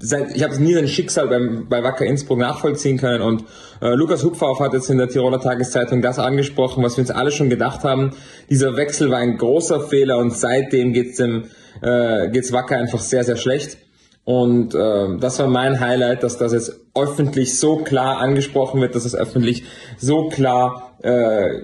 seit, 0.00 0.34
ich 0.34 0.42
habe 0.42 0.60
nie 0.60 0.74
sein 0.74 0.88
Schicksal 0.88 1.28
beim, 1.28 1.68
bei 1.68 1.84
Wacker 1.84 2.04
Innsbruck 2.04 2.38
nachvollziehen 2.38 2.98
können 2.98 3.22
und 3.22 3.44
äh, 3.80 3.94
Lukas 3.94 4.24
Hupfauf 4.24 4.58
hat 4.58 4.72
jetzt 4.72 4.90
in 4.90 4.98
der 4.98 5.08
Tiroler 5.08 5.40
Tageszeitung 5.40 6.02
das 6.02 6.18
angesprochen, 6.18 6.82
was 6.82 6.96
wir 6.96 7.02
uns 7.02 7.12
alle 7.12 7.30
schon 7.30 7.50
gedacht 7.50 7.84
haben. 7.84 8.10
Dieser 8.50 8.76
Wechsel 8.76 9.10
war 9.10 9.18
ein 9.18 9.38
großer 9.38 9.80
Fehler 9.80 10.18
und 10.18 10.36
seitdem 10.36 10.92
geht's 10.92 11.18
dem, 11.18 11.44
äh, 11.82 12.30
geht's 12.30 12.52
Wacker 12.52 12.76
einfach 12.76 13.00
sehr, 13.00 13.22
sehr 13.22 13.36
schlecht. 13.36 13.78
Und 14.24 14.74
äh, 14.74 15.18
das 15.18 15.38
war 15.40 15.48
mein 15.48 15.80
Highlight, 15.80 16.22
dass 16.22 16.38
das 16.38 16.52
jetzt 16.52 16.80
öffentlich 16.94 17.58
so 17.58 17.78
klar 17.78 18.18
angesprochen 18.18 18.80
wird, 18.80 18.94
dass 18.94 19.04
es 19.04 19.14
öffentlich 19.16 19.64
so 19.98 20.28
klar 20.28 20.96
äh, 21.02 21.60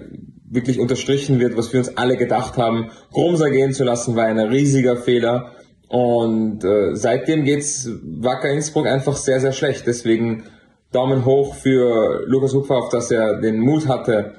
wirklich 0.51 0.79
unterstrichen 0.79 1.39
wird, 1.39 1.55
was 1.55 1.71
wir 1.71 1.79
uns 1.79 1.95
alle 1.95 2.17
gedacht 2.17 2.57
haben. 2.57 2.91
Grumser 3.11 3.49
gehen 3.49 3.71
zu 3.71 3.83
lassen, 3.83 4.15
war 4.15 4.25
ein 4.25 4.39
riesiger 4.39 4.97
Fehler. 4.97 5.51
Und 5.87 6.63
äh, 6.63 6.95
seitdem 6.95 7.45
geht's 7.45 7.89
Wacker 8.03 8.49
Innsbruck 8.49 8.87
einfach 8.87 9.15
sehr, 9.15 9.39
sehr 9.39 9.53
schlecht. 9.53 9.87
Deswegen 9.87 10.43
Daumen 10.91 11.23
hoch 11.23 11.55
für 11.55 12.23
Lukas 12.25 12.53
Hupfauf, 12.53 12.89
dass 12.89 13.09
er 13.09 13.39
den 13.39 13.59
Mut 13.59 13.87
hatte, 13.87 14.33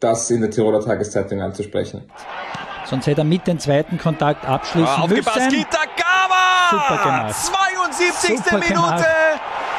das 0.00 0.30
in 0.30 0.42
der 0.42 0.50
Tiroler 0.50 0.80
Tageszeitung 0.80 1.40
anzusprechen. 1.40 2.02
Sonst 2.86 3.06
hätte 3.06 3.22
er 3.22 3.24
mit 3.24 3.46
dem 3.46 3.58
zweiten 3.58 3.98
Kontakt 3.98 4.46
abschließen 4.48 4.88
Ah, 4.88 5.02
aufgepasst, 5.02 5.36
müssen. 5.36 5.58
Kitagawa! 5.58 5.87
Super 6.70 7.02
gemacht. 7.02 7.36
72. 7.36 8.38
Super 8.38 8.58
Minute. 8.58 8.74
gemacht. 8.74 9.04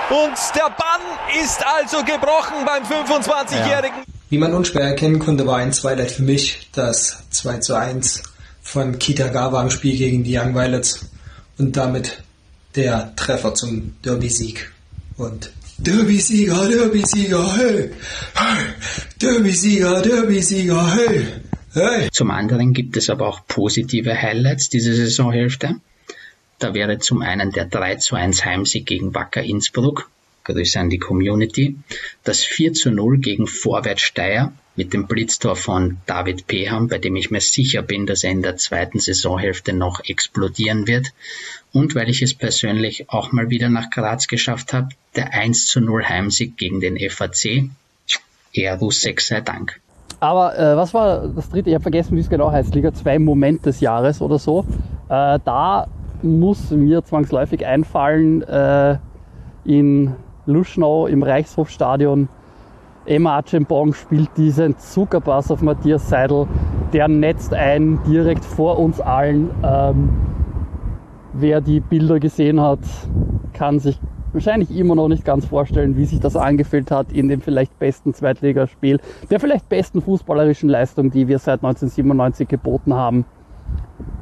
Und 0.09 0.55
der 0.55 0.69
Bann 0.69 1.01
ist 1.39 1.63
also 1.65 2.03
gebrochen 2.03 2.65
beim 2.65 2.83
25-Jährigen. 2.83 4.03
Wie 4.29 4.37
man 4.37 4.53
unschwer 4.53 4.81
erkennen 4.81 5.19
konnte, 5.19 5.45
war 5.45 5.57
ein 5.57 5.71
Highlight 5.71 6.11
für 6.11 6.23
mich 6.23 6.69
das 6.71 7.23
2 7.29 7.57
zu 7.59 7.75
1 7.75 8.23
von 8.61 8.97
Kitagawa 8.97 9.61
im 9.63 9.69
Spiel 9.69 9.97
gegen 9.97 10.23
die 10.23 10.37
Young 10.37 10.55
Violets 10.55 11.09
und 11.57 11.77
damit 11.77 12.23
der 12.75 13.15
Treffer 13.15 13.53
zum 13.53 13.95
Derby-Sieg. 14.03 14.71
Und 15.17 15.51
Derby-Sieger, 15.79 16.67
Derby-Sieger, 16.67 17.55
hey! 17.55 17.91
hey! 18.35 18.65
Derby-Sieger, 19.21 20.01
Derby-Sieger, 20.01 20.95
hey! 20.95 21.27
Hey. 21.73 22.09
Zum 22.11 22.31
anderen 22.31 22.73
gibt 22.73 22.97
es 22.97 23.09
aber 23.09 23.27
auch 23.27 23.45
positive 23.47 24.19
Highlights 24.19 24.69
dieser 24.69 24.93
Saisonhälfte. 24.93 25.75
Da 26.59 26.73
wäre 26.73 26.99
zum 26.99 27.21
einen 27.21 27.51
der 27.51 27.65
3 27.65 27.95
zu 27.95 28.15
1 28.15 28.43
Heimsieg 28.45 28.85
gegen 28.85 29.15
Wacker 29.15 29.41
Innsbruck, 29.41 30.09
Grüße 30.43 30.79
an 30.79 30.89
die 30.89 30.99
Community, 30.99 31.77
das 32.23 32.43
4 32.43 32.73
zu 32.73 32.91
0 32.91 33.19
gegen 33.19 33.47
Vorwärts 33.47 34.01
Steyr 34.01 34.51
mit 34.75 34.93
dem 34.93 35.07
Blitztor 35.07 35.55
von 35.55 35.97
David 36.05 36.47
Peham, 36.47 36.87
bei 36.87 36.97
dem 36.97 37.15
ich 37.15 37.31
mir 37.31 37.41
sicher 37.41 37.81
bin, 37.81 38.05
dass 38.05 38.23
er 38.23 38.31
in 38.31 38.41
der 38.41 38.57
zweiten 38.57 38.99
Saisonhälfte 38.99 39.73
noch 39.73 40.01
explodieren 40.05 40.87
wird. 40.87 41.07
Und 41.71 41.95
weil 41.95 42.09
ich 42.09 42.21
es 42.21 42.33
persönlich 42.33 43.09
auch 43.09 43.31
mal 43.31 43.49
wieder 43.49 43.69
nach 43.69 43.89
Graz 43.89 44.27
geschafft 44.27 44.73
habe, 44.73 44.89
der 45.15 45.33
1 45.33 45.67
zu 45.67 45.81
0 45.81 46.05
Heimsieg 46.05 46.57
gegen 46.57 46.79
den 46.79 46.97
FAC. 47.09 47.69
Airbus 48.53 49.01
6 49.01 49.27
sei 49.27 49.41
Dank. 49.41 49.79
Aber 50.19 50.57
äh, 50.57 50.75
was 50.75 50.93
war 50.93 51.27
das 51.27 51.49
dritte? 51.49 51.69
Ich 51.69 51.75
habe 51.75 51.83
vergessen, 51.83 52.15
wie 52.17 52.21
es 52.21 52.29
genau 52.29 52.51
heißt. 52.51 52.73
Liga 52.75 52.93
2 52.93 53.19
Moment 53.19 53.65
des 53.65 53.79
Jahres 53.79 54.21
oder 54.21 54.39
so. 54.39 54.65
Äh, 55.07 55.39
da 55.43 55.87
muss 56.23 56.71
mir 56.71 57.03
zwangsläufig 57.03 57.65
einfallen, 57.65 58.41
äh, 58.43 58.97
in 59.63 60.15
Luschnau 60.45 61.07
im 61.07 61.23
Reichshofstadion 61.23 62.29
Emma 63.09 63.39
Achenbong 63.39 63.93
spielt 63.93 64.29
diesen 64.37 64.77
Zuckerpass 64.77 65.49
auf 65.49 65.63
Matthias 65.63 66.09
Seidel. 66.09 66.47
Der 66.93 67.07
netzt 67.07 67.55
ein 67.55 67.99
direkt 68.07 68.45
vor 68.45 68.77
uns 68.77 69.01
allen. 69.01 69.49
Ähm, 69.63 70.09
wer 71.33 71.59
die 71.59 71.79
Bilder 71.79 72.19
gesehen 72.19 72.61
hat, 72.61 72.81
kann 73.53 73.79
sich 73.79 73.99
wahrscheinlich 74.31 74.69
immer 74.77 74.93
noch 74.93 75.07
nicht 75.07 75.25
ganz 75.25 75.45
vorstellen, 75.45 75.97
wie 75.97 76.05
sich 76.05 76.19
das 76.19 76.35
angefühlt 76.35 76.91
hat 76.91 77.11
in 77.11 77.29
dem 77.29 77.41
vielleicht 77.41 77.79
besten 77.79 78.13
Zweitligaspiel, 78.13 78.99
der 79.31 79.39
vielleicht 79.39 79.69
besten 79.69 80.01
fußballerischen 80.01 80.69
Leistung, 80.69 81.09
die 81.09 81.27
wir 81.27 81.39
seit 81.39 81.63
1997 81.63 82.47
geboten 82.47 82.93
haben. 82.93 83.25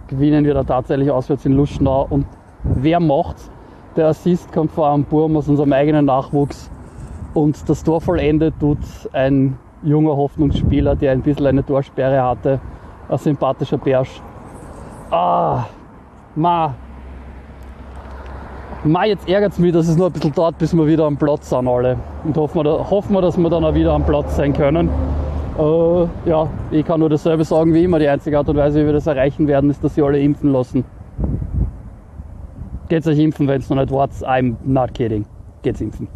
Gewinnen 0.07 0.45
wir 0.45 0.53
da 0.53 0.63
tatsächlich 0.63 1.11
auswärts 1.11 1.45
in 1.45 1.53
Luschnau 1.53 2.07
und 2.09 2.25
wer 2.63 2.99
macht's? 2.99 3.51
Der 3.95 4.07
Assist 4.07 4.51
kommt 4.53 4.71
vor 4.71 4.89
einem 4.89 5.03
Burm 5.03 5.35
aus 5.35 5.47
unserem 5.49 5.73
eigenen 5.73 6.05
Nachwuchs 6.05 6.71
und 7.33 7.67
das 7.67 7.83
Tor 7.83 7.99
vollendet 7.99 8.53
tut 8.59 8.79
ein 9.11 9.57
junger 9.83 10.15
Hoffnungsspieler, 10.15 10.95
der 10.95 11.11
ein 11.11 11.21
bisschen 11.21 11.47
eine 11.47 11.65
Torsperre 11.65 12.23
hatte, 12.23 12.59
ein 13.09 13.17
sympathischer 13.17 13.77
Bersch. 13.77 14.21
Ah, 15.11 15.65
ma, 16.35 16.73
Ma, 18.83 19.05
jetzt 19.05 19.27
ärgert 19.27 19.53
es 19.53 19.59
mich, 19.59 19.73
dass 19.73 19.87
es 19.87 19.97
noch 19.97 20.05
ein 20.05 20.13
bisschen 20.13 20.33
dauert, 20.33 20.57
bis 20.59 20.73
wir 20.73 20.85
wieder 20.85 21.05
am 21.05 21.17
Platz 21.17 21.49
sind 21.49 21.67
alle. 21.67 21.97
Und 22.23 22.37
hoffen 22.37 22.63
wir, 22.63 22.89
hoffen 22.89 23.13
wir 23.13 23.21
dass 23.21 23.37
wir 23.37 23.49
dann 23.49 23.65
auch 23.65 23.73
wieder 23.73 23.91
am 23.91 24.05
Platz 24.05 24.37
sein 24.37 24.53
können. 24.53 24.89
Äh, 25.57 26.29
ja, 26.29 26.47
ich 26.69 26.85
kann 26.85 26.99
nur 26.99 27.09
dasselbe 27.09 27.43
sagen 27.43 27.73
wie 27.73 27.83
immer. 27.83 27.97
Die 27.99 28.07
einzige 28.07 28.37
Art 28.37 28.47
und 28.47 28.57
Weise, 28.57 28.81
wie 28.81 28.85
wir 28.85 28.93
das 28.93 29.07
erreichen 29.07 29.47
werden, 29.47 29.69
ist, 29.69 29.83
dass 29.83 29.95
sie 29.95 30.03
alle 30.03 30.19
impfen 30.19 30.51
lassen. 30.51 30.85
Geht's 32.89 33.07
euch 33.07 33.19
impfen, 33.19 33.47
wenn 33.47 33.59
es 33.59 33.69
noch 33.69 33.77
nicht 33.77 33.91
wart. 33.91 34.11
I'm 34.21 34.55
not 34.63 34.93
kidding. 34.93 35.25
Geht's 35.63 35.81
impfen. 35.81 36.07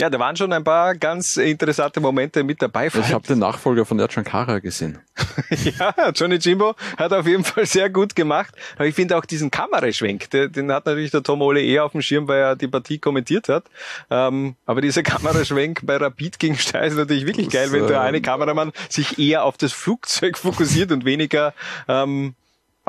Ja, 0.00 0.08
da 0.08 0.18
waren 0.18 0.34
schon 0.34 0.50
ein 0.54 0.64
paar 0.64 0.94
ganz 0.94 1.36
interessante 1.36 2.00
Momente 2.00 2.42
mit 2.42 2.62
dabei. 2.62 2.86
Ich 2.86 3.12
habe 3.12 3.26
den 3.26 3.38
Nachfolger 3.38 3.84
von 3.84 3.98
Ercan 3.98 4.24
Kara 4.24 4.58
gesehen. 4.58 4.98
ja, 5.50 6.10
Johnny 6.14 6.36
Jimbo 6.36 6.74
hat 6.96 7.12
auf 7.12 7.26
jeden 7.26 7.44
Fall 7.44 7.66
sehr 7.66 7.90
gut 7.90 8.16
gemacht. 8.16 8.54
Aber 8.76 8.86
ich 8.86 8.94
finde 8.94 9.18
auch 9.18 9.26
diesen 9.26 9.50
Kameraschwenk, 9.50 10.30
den, 10.30 10.50
den 10.52 10.72
hat 10.72 10.86
natürlich 10.86 11.10
der 11.10 11.22
Tom 11.22 11.42
Ole 11.42 11.60
eher 11.60 11.84
auf 11.84 11.92
dem 11.92 12.00
Schirm, 12.00 12.28
weil 12.28 12.40
er 12.40 12.56
die 12.56 12.66
Partie 12.66 12.98
kommentiert 12.98 13.50
hat. 13.50 13.64
Ähm, 14.08 14.56
aber 14.64 14.80
dieser 14.80 15.02
Kameraschwenk 15.02 15.80
bei 15.84 15.98
Rapid 15.98 16.38
gegen 16.38 16.56
Steyr 16.56 16.84
ist 16.84 16.96
natürlich 16.96 17.26
wirklich 17.26 17.48
das, 17.48 17.54
geil, 17.54 17.72
wenn 17.72 17.86
der 17.86 18.00
eine 18.00 18.22
Kameramann 18.22 18.72
sich 18.88 19.18
eher 19.18 19.44
auf 19.44 19.58
das 19.58 19.74
Flugzeug 19.74 20.38
fokussiert 20.38 20.92
und 20.92 21.04
weniger 21.04 21.52
ähm, 21.88 22.34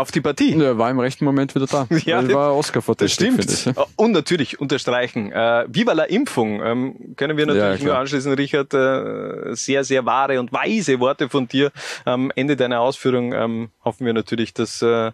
auf 0.02 0.12
die 0.12 0.22
Partie. 0.22 0.60
Er 0.60 0.78
war 0.78 0.90
im 0.90 1.00
rechten 1.00 1.26
Moment 1.26 1.56
wieder 1.56 1.68
da. 1.68 1.88
Ja, 2.06 2.22
das 2.22 2.34
war 2.34 2.56
Oscar 2.56 2.82
vor 2.82 2.96
Das 2.96 3.12
stimmt. 3.12 3.46
Ich. 3.46 3.70
Und 3.96 4.12
natürlich 4.12 4.60
unterstreichen. 4.60 5.32
Äh, 5.32 5.66
Viva 5.68 5.94
la 5.94 6.04
Impfung. 6.04 6.62
Ähm, 6.64 7.16
können 7.16 7.38
wir 7.38 7.46
natürlich 7.46 7.82
ja, 7.82 7.86
nur 7.86 7.98
anschließen, 7.98 8.34
Richard. 8.34 8.74
Äh, 8.74 9.56
sehr, 9.56 9.84
sehr 9.84 10.06
wahre 10.06 10.40
und 10.40 10.52
weise 10.52 11.00
Worte 11.00 11.30
von 11.30 11.48
dir. 11.48 11.72
Am 12.06 12.32
Ende 12.36 12.56
deiner 12.56 12.82
Ausführung 12.82 13.34
ähm, 13.34 13.70
hoffen 13.84 14.06
wir 14.06 14.14
natürlich, 14.14 14.54
dass 14.54 14.82
äh, 14.82 15.12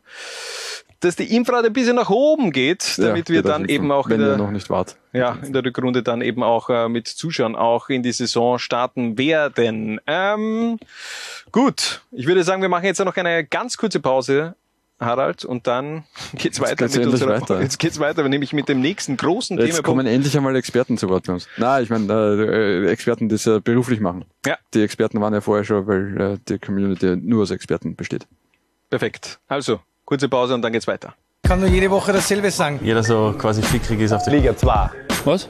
dass 1.00 1.16
die 1.16 1.36
Impfrate 1.36 1.68
ein 1.68 1.74
bisschen 1.74 1.96
nach 1.96 2.10
oben 2.10 2.52
geht, 2.52 2.98
damit 2.98 3.30
ja, 3.30 3.36
wir 3.36 3.42
dann 3.44 3.66
eben 3.66 3.92
auch 3.92 4.10
in 4.10 4.20
der, 4.20 4.38
noch 4.38 4.52
nicht 4.52 4.70
wart. 4.70 4.98
Ja, 5.14 5.38
in 5.44 5.54
der 5.54 5.64
Rückrunde 5.64 6.02
dann 6.02 6.22
eben 6.22 6.44
auch 6.44 6.70
äh, 6.70 6.90
mit 6.90 7.08
Zuschauern 7.08 7.56
auch 7.56 7.90
in 7.90 8.02
die 8.02 8.12
Saison 8.12 8.58
starten 8.58 9.18
werden. 9.18 10.02
Ähm, 10.08 10.80
gut, 11.52 12.02
ich 12.12 12.26
würde 12.26 12.44
sagen, 12.44 12.62
wir 12.62 12.70
machen 12.70 12.86
jetzt 12.86 13.00
noch 13.00 13.16
eine 13.16 13.46
ganz 13.46 13.78
kurze 13.78 14.00
Pause 14.00 14.56
Harald, 15.00 15.46
und 15.46 15.68
dann 15.68 16.04
geht's 16.34 16.60
weiter 16.60 16.76
geht's 16.76 16.98
mit 16.98 17.08
unserer, 17.08 17.42
weiter. 17.42 17.62
Jetzt 17.62 17.78
geht's 17.78 18.00
weiter, 18.00 18.28
nämlich 18.28 18.54
mit 18.54 18.68
dem 18.68 18.80
nächsten 18.80 19.18
großen 19.18 19.58
jetzt 19.58 19.66
Thema. 19.66 19.78
Jetzt 19.78 19.84
kommen 19.84 20.08
endlich 20.08 20.36
einmal 20.36 20.56
Experten 20.56 20.98
zu 20.98 21.10
Wort 21.10 21.28
bei 21.28 21.34
uns. 21.34 21.48
Nein, 21.58 21.84
ich 21.84 21.90
meine, 21.90 22.12
äh, 22.14 22.88
Experten, 22.90 23.30
die 23.30 23.36
es 23.36 23.46
ja 23.46 23.60
beruflich 23.60 24.00
machen. 24.00 24.26
Ja. 24.46 24.58
Die 24.74 24.82
Experten 24.82 25.22
waren 25.22 25.34
ja 25.34 25.42
vorher 25.42 25.64
schon, 25.64 25.88
weil 25.88 26.22
äh, 26.22 26.38
die 26.48 26.60
Community 26.60 27.16
nur 27.16 27.44
aus 27.44 27.52
Experten 27.52 27.96
besteht. 27.96 28.28
Perfekt. 28.90 29.40
Also, 29.48 29.80
kurze 30.06 30.30
Pause 30.30 30.56
und 30.56 30.62
dann 30.62 30.74
geht's 30.74 30.88
weiter. 30.88 31.14
Ich 31.44 31.50
kann 31.50 31.60
nur 31.60 31.70
jede 31.70 31.90
Woche 31.92 32.12
dasselbe 32.12 32.52
sagen. 32.52 32.80
Jeder 32.84 33.04
so 33.04 33.34
quasi 33.38 33.62
fickrig 33.62 34.00
ist 34.02 34.12
auf 34.12 34.24
der 34.24 34.34
Liga 34.34 34.56
2. 34.56 34.90
Was? 35.26 35.50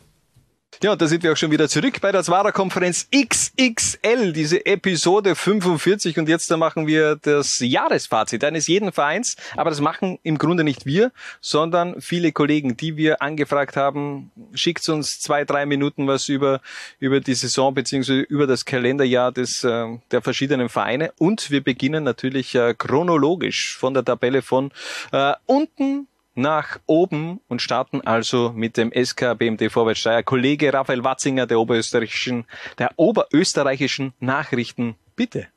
Ja, 0.83 0.95
da 0.95 1.05
sind 1.05 1.21
wir 1.21 1.31
auch 1.31 1.37
schon 1.37 1.51
wieder 1.51 1.69
zurück 1.69 2.01
bei 2.01 2.11
der 2.11 2.23
Zwara-Konferenz 2.23 3.07
XXL, 3.15 4.33
diese 4.33 4.65
Episode 4.65 5.35
45. 5.35 6.17
Und 6.17 6.27
jetzt 6.27 6.49
da 6.49 6.57
machen 6.57 6.87
wir 6.87 7.17
das 7.17 7.59
Jahresfazit 7.59 8.43
eines 8.43 8.65
jeden 8.65 8.91
Vereins. 8.91 9.35
Aber 9.55 9.69
das 9.69 9.79
machen 9.79 10.17
im 10.23 10.39
Grunde 10.39 10.63
nicht 10.63 10.87
wir, 10.87 11.11
sondern 11.39 12.01
viele 12.01 12.31
Kollegen, 12.31 12.77
die 12.77 12.97
wir 12.97 13.21
angefragt 13.21 13.77
haben. 13.77 14.31
Schickt 14.55 14.89
uns 14.89 15.19
zwei, 15.19 15.45
drei 15.45 15.67
Minuten 15.67 16.07
was 16.07 16.29
über, 16.29 16.61
über 16.97 17.19
die 17.19 17.35
Saison 17.35 17.75
beziehungsweise 17.75 18.21
über 18.21 18.47
das 18.47 18.65
Kalenderjahr 18.65 19.31
des, 19.31 19.63
äh, 19.63 19.85
der 20.09 20.23
verschiedenen 20.23 20.67
Vereine. 20.67 21.13
Und 21.19 21.51
wir 21.51 21.63
beginnen 21.63 22.03
natürlich 22.03 22.55
äh, 22.55 22.73
chronologisch 22.73 23.77
von 23.77 23.93
der 23.93 24.03
Tabelle 24.03 24.41
von 24.41 24.71
äh, 25.11 25.33
unten 25.45 26.07
nach 26.41 26.79
oben 26.85 27.39
und 27.47 27.61
starten 27.61 28.01
also 28.01 28.51
mit 28.53 28.77
dem 28.77 28.91
SK 28.91 29.37
BMD 29.37 29.71
Vorwärtssteier. 29.71 30.23
Kollege 30.23 30.73
Raphael 30.73 31.03
Watzinger 31.03 31.47
der 31.47 31.59
oberösterreichischen, 31.59 32.45
der 32.79 32.91
oberösterreichischen 32.97 34.13
Nachrichten, 34.19 34.95
bitte. 35.15 35.47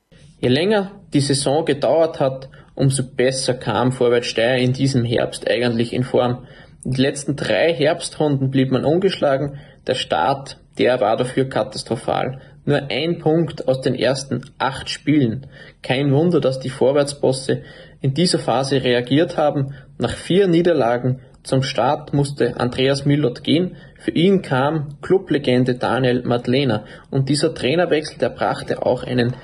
Je 0.40 0.48
länger 0.48 0.92
die 1.12 1.20
Saison 1.20 1.64
gedauert 1.64 2.20
hat, 2.20 2.48
umso 2.74 3.02
besser 3.02 3.54
kam 3.54 3.92
Vorwärtssteier 3.92 4.58
in 4.58 4.72
diesem 4.72 5.04
Herbst 5.04 5.48
eigentlich 5.48 5.92
in 5.92 6.04
Form. 6.04 6.46
Den 6.84 6.94
letzten 6.94 7.34
drei 7.34 7.72
Herbstrunden 7.72 8.50
blieb 8.50 8.70
man 8.70 8.84
ungeschlagen. 8.84 9.58
Der 9.86 9.94
Start, 9.94 10.58
der 10.78 11.00
war 11.00 11.16
dafür 11.16 11.48
katastrophal. 11.48 12.40
Nur 12.66 12.90
ein 12.90 13.18
Punkt 13.18 13.68
aus 13.68 13.80
den 13.80 13.94
ersten 13.94 14.42
acht 14.58 14.88
Spielen. 14.90 15.46
Kein 15.82 16.12
Wunder, 16.12 16.40
dass 16.40 16.60
die 16.60 16.70
Vorwärtsbosse 16.70 17.62
in 18.00 18.12
dieser 18.12 18.38
Phase 18.38 18.82
reagiert 18.82 19.36
haben. 19.36 19.74
Nach 19.96 20.10
vier 20.10 20.48
Niederlagen 20.48 21.20
zum 21.44 21.62
Start 21.62 22.12
musste 22.12 22.58
Andreas 22.58 23.04
Millot 23.04 23.44
gehen. 23.44 23.76
Für 24.00 24.10
ihn 24.10 24.42
kam 24.42 24.96
Clublegende 25.02 25.76
Daniel 25.76 26.22
Madlener 26.24 26.84
und 27.10 27.28
dieser 27.28 27.54
Trainerwechsel, 27.54 28.18
der 28.18 28.30
brachte 28.30 28.84
auch 28.84 29.04
einen 29.04 29.36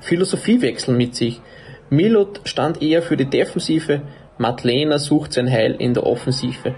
Philosophiewechsel 0.00 0.94
mit 0.94 1.16
sich. 1.16 1.40
Millot 1.90 2.40
stand 2.44 2.82
eher 2.82 3.02
für 3.02 3.16
die 3.16 3.28
Defensive, 3.28 4.02
Madlener 4.38 5.00
sucht 5.00 5.32
sein 5.32 5.50
Heil 5.50 5.74
in 5.76 5.94
der 5.94 6.06
Offensive. 6.06 6.74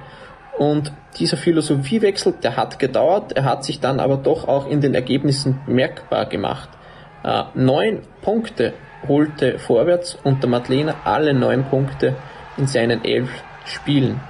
Und 0.59 0.93
dieser 1.19 1.37
Philosophiewechsel, 1.37 2.35
der 2.43 2.57
hat 2.57 2.79
gedauert, 2.79 3.33
er 3.33 3.45
hat 3.45 3.63
sich 3.65 3.81
dann 3.81 4.01
aber 4.01 4.17
doch 4.17 4.49
auch 4.49 4.67
in 4.69 4.81
den 4.81 4.95
Ergebnissen 4.95 5.61
merkbar 5.67 6.27
gemacht. 6.27 6.71
Äh, 7.25 7.43
neun 7.55 8.01
Punkte 8.23 8.73
holte 9.07 9.59
vorwärts 9.59 10.17
unter 10.25 10.49
Madlener 10.49 10.95
alle 11.05 11.35
neun 11.35 11.65
Punkte 11.65 12.17
in 12.59 12.67
seinen 12.67 13.05
elf 13.05 13.31
Spielen. 13.65 14.21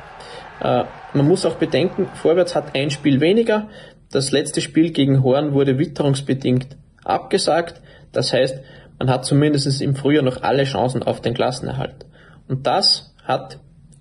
Äh, 0.60 0.84
man 1.14 1.26
muss 1.26 1.46
auch 1.46 1.56
bedenken, 1.56 2.09
Vorwärts 2.14 2.55
hat 2.55 2.74
ein 2.74 2.90
Spiel 2.90 3.20
weniger. 3.20 3.68
Das 4.10 4.30
letzte 4.30 4.60
Spiel 4.60 4.90
gegen 4.92 5.22
Horn 5.22 5.52
wurde 5.52 5.78
witterungsbedingt 5.78 6.76
abgesagt. 7.05 7.80
Das 8.12 8.32
heißt, 8.32 8.60
man 8.98 9.10
hat 9.10 9.24
zumindest 9.24 9.80
im 9.80 9.94
Frühjahr 9.94 10.24
noch 10.24 10.42
alle 10.42 10.64
Chancen 10.64 11.02
auf 11.02 11.20
den 11.20 11.34
Klassenerhalt. 11.34 12.06
Und 12.48 12.66
das 12.66 13.14
hat 13.24 13.59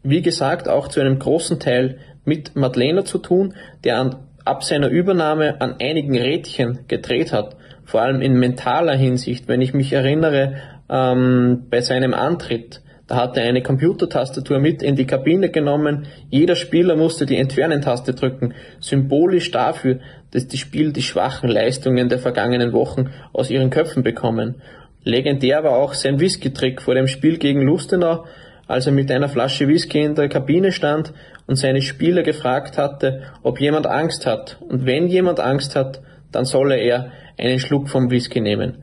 wie 0.09 0.21
gesagt, 0.21 0.69
auch 0.69 0.87
zu 0.87 1.01
einem 1.01 1.19
großen 1.19 1.59
Teil 1.59 1.97
mit 2.23 2.55
Madlener 2.55 3.03
zu 3.03 3.17
tun, 3.17 3.55
der 3.83 3.99
an, 3.99 4.15
ab 4.45 4.63
seiner 4.63 4.87
Übernahme 4.87 5.59
an 5.59 5.75
einigen 5.81 6.17
Rädchen 6.17 6.79
gedreht 6.87 7.33
hat, 7.33 7.57
vor 7.83 8.01
allem 8.01 8.21
in 8.21 8.39
mentaler 8.39 8.95
Hinsicht. 8.95 9.49
Wenn 9.49 9.61
ich 9.61 9.73
mich 9.73 9.91
erinnere, 9.91 10.55
ähm, 10.89 11.65
bei 11.69 11.81
seinem 11.81 12.13
Antritt, 12.13 12.81
da 13.07 13.15
hat 13.15 13.37
er 13.37 13.43
eine 13.43 13.63
Computertastatur 13.63 14.59
mit 14.59 14.83
in 14.83 14.97
die 14.97 15.07
Kabine 15.07 15.49
genommen. 15.49 16.07
Jeder 16.29 16.55
Spieler 16.55 16.97
musste 16.97 17.25
die 17.25 17.37
Entfernen-Taste 17.37 18.13
drücken. 18.13 18.53
Symbolisch 18.81 19.51
dafür, 19.51 19.99
dass 20.31 20.47
die 20.47 20.57
Spieler 20.57 20.91
die 20.91 21.01
schwachen 21.01 21.49
Leistungen 21.49 22.09
der 22.09 22.19
vergangenen 22.19 22.73
Wochen 22.73 23.09
aus 23.31 23.49
ihren 23.49 23.69
Köpfen 23.69 24.03
bekommen. 24.03 24.55
Legendär 25.03 25.63
war 25.63 25.77
auch 25.77 25.93
sein 25.93 26.19
Whisky-Trick 26.19 26.81
vor 26.81 26.95
dem 26.95 27.07
Spiel 27.07 27.37
gegen 27.37 27.61
Lustenau, 27.61 28.25
als 28.67 28.87
er 28.87 28.91
mit 28.91 29.09
einer 29.09 29.29
Flasche 29.29 29.69
Whisky 29.69 30.01
in 30.01 30.15
der 30.15 30.27
Kabine 30.27 30.73
stand 30.73 31.13
und 31.47 31.55
seine 31.55 31.81
Spieler 31.81 32.23
gefragt 32.23 32.77
hatte, 32.77 33.21
ob 33.41 33.61
jemand 33.61 33.87
Angst 33.87 34.25
hat. 34.25 34.57
Und 34.67 34.85
wenn 34.85 35.07
jemand 35.07 35.39
Angst 35.39 35.77
hat, 35.77 36.01
dann 36.33 36.43
solle 36.43 36.75
er 36.75 37.13
einen 37.37 37.59
Schluck 37.59 37.87
vom 37.87 38.11
Whisky 38.11 38.41
nehmen. 38.41 38.79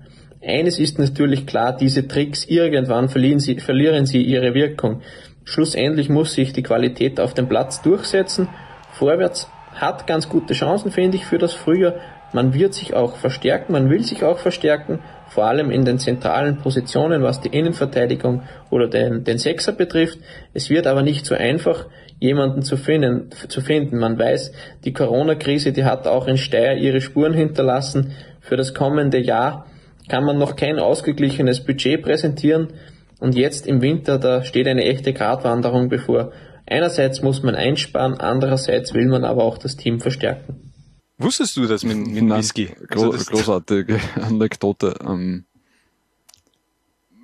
Eines 0.46 0.78
ist 0.78 0.98
natürlich 0.98 1.46
klar, 1.46 1.76
diese 1.76 2.06
Tricks, 2.06 2.44
irgendwann 2.44 3.08
verlieren 3.08 3.38
sie, 3.38 3.58
verlieren 3.60 4.04
sie 4.04 4.22
ihre 4.22 4.52
Wirkung. 4.54 5.00
Schlussendlich 5.44 6.08
muss 6.08 6.34
sich 6.34 6.52
die 6.52 6.62
Qualität 6.62 7.18
auf 7.18 7.34
dem 7.34 7.48
Platz 7.48 7.80
durchsetzen. 7.82 8.48
Vorwärts 8.92 9.48
hat 9.74 10.06
ganz 10.06 10.28
gute 10.28 10.54
Chancen, 10.54 10.90
finde 10.90 11.16
ich, 11.16 11.24
für 11.24 11.38
das 11.38 11.54
Frühjahr. 11.54 11.94
Man 12.32 12.52
wird 12.52 12.74
sich 12.74 12.94
auch 12.94 13.16
verstärken, 13.16 13.72
man 13.72 13.90
will 13.90 14.02
sich 14.02 14.24
auch 14.24 14.38
verstärken, 14.38 14.98
vor 15.28 15.44
allem 15.44 15.70
in 15.70 15.84
den 15.84 15.98
zentralen 15.98 16.58
Positionen, 16.58 17.22
was 17.22 17.40
die 17.40 17.48
Innenverteidigung 17.48 18.42
oder 18.70 18.88
den, 18.88 19.24
den 19.24 19.38
Sechser 19.38 19.72
betrifft. 19.72 20.18
Es 20.52 20.68
wird 20.68 20.86
aber 20.86 21.02
nicht 21.02 21.26
so 21.26 21.34
einfach, 21.34 21.86
jemanden 22.18 22.62
zu 22.62 22.76
finden, 22.76 23.30
zu 23.48 23.60
finden. 23.60 23.98
Man 23.98 24.18
weiß, 24.18 24.52
die 24.84 24.92
Corona-Krise, 24.92 25.72
die 25.72 25.84
hat 25.84 26.06
auch 26.06 26.26
in 26.26 26.36
Steyr 26.36 26.76
ihre 26.76 27.00
Spuren 27.00 27.34
hinterlassen. 27.34 28.12
Für 28.40 28.56
das 28.56 28.74
kommende 28.74 29.18
Jahr 29.18 29.66
kann 30.08 30.24
man 30.24 30.38
noch 30.38 30.56
kein 30.56 30.78
ausgeglichenes 30.78 31.64
Budget 31.64 32.02
präsentieren 32.02 32.68
und 33.20 33.34
jetzt 33.34 33.66
im 33.66 33.80
Winter, 33.82 34.18
da 34.18 34.42
steht 34.44 34.66
eine 34.66 34.84
echte 34.84 35.12
Gratwanderung 35.12 35.88
bevor. 35.88 36.32
Einerseits 36.66 37.22
muss 37.22 37.42
man 37.42 37.54
einsparen, 37.54 38.14
andererseits 38.14 38.94
will 38.94 39.06
man 39.06 39.24
aber 39.24 39.44
auch 39.44 39.58
das 39.58 39.76
Team 39.76 40.00
verstärken. 40.00 40.72
Wusstest 41.18 41.56
du 41.56 41.66
das 41.66 41.84
mit, 41.84 41.96
mit 41.96 42.22
Nein, 42.24 42.38
Whisky? 42.38 42.70
Gro 42.88 43.04
Also 43.06 43.12
das- 43.12 43.26
großartige 43.26 43.98
Anekdote. 44.20 44.94
Ähm, 45.06 45.44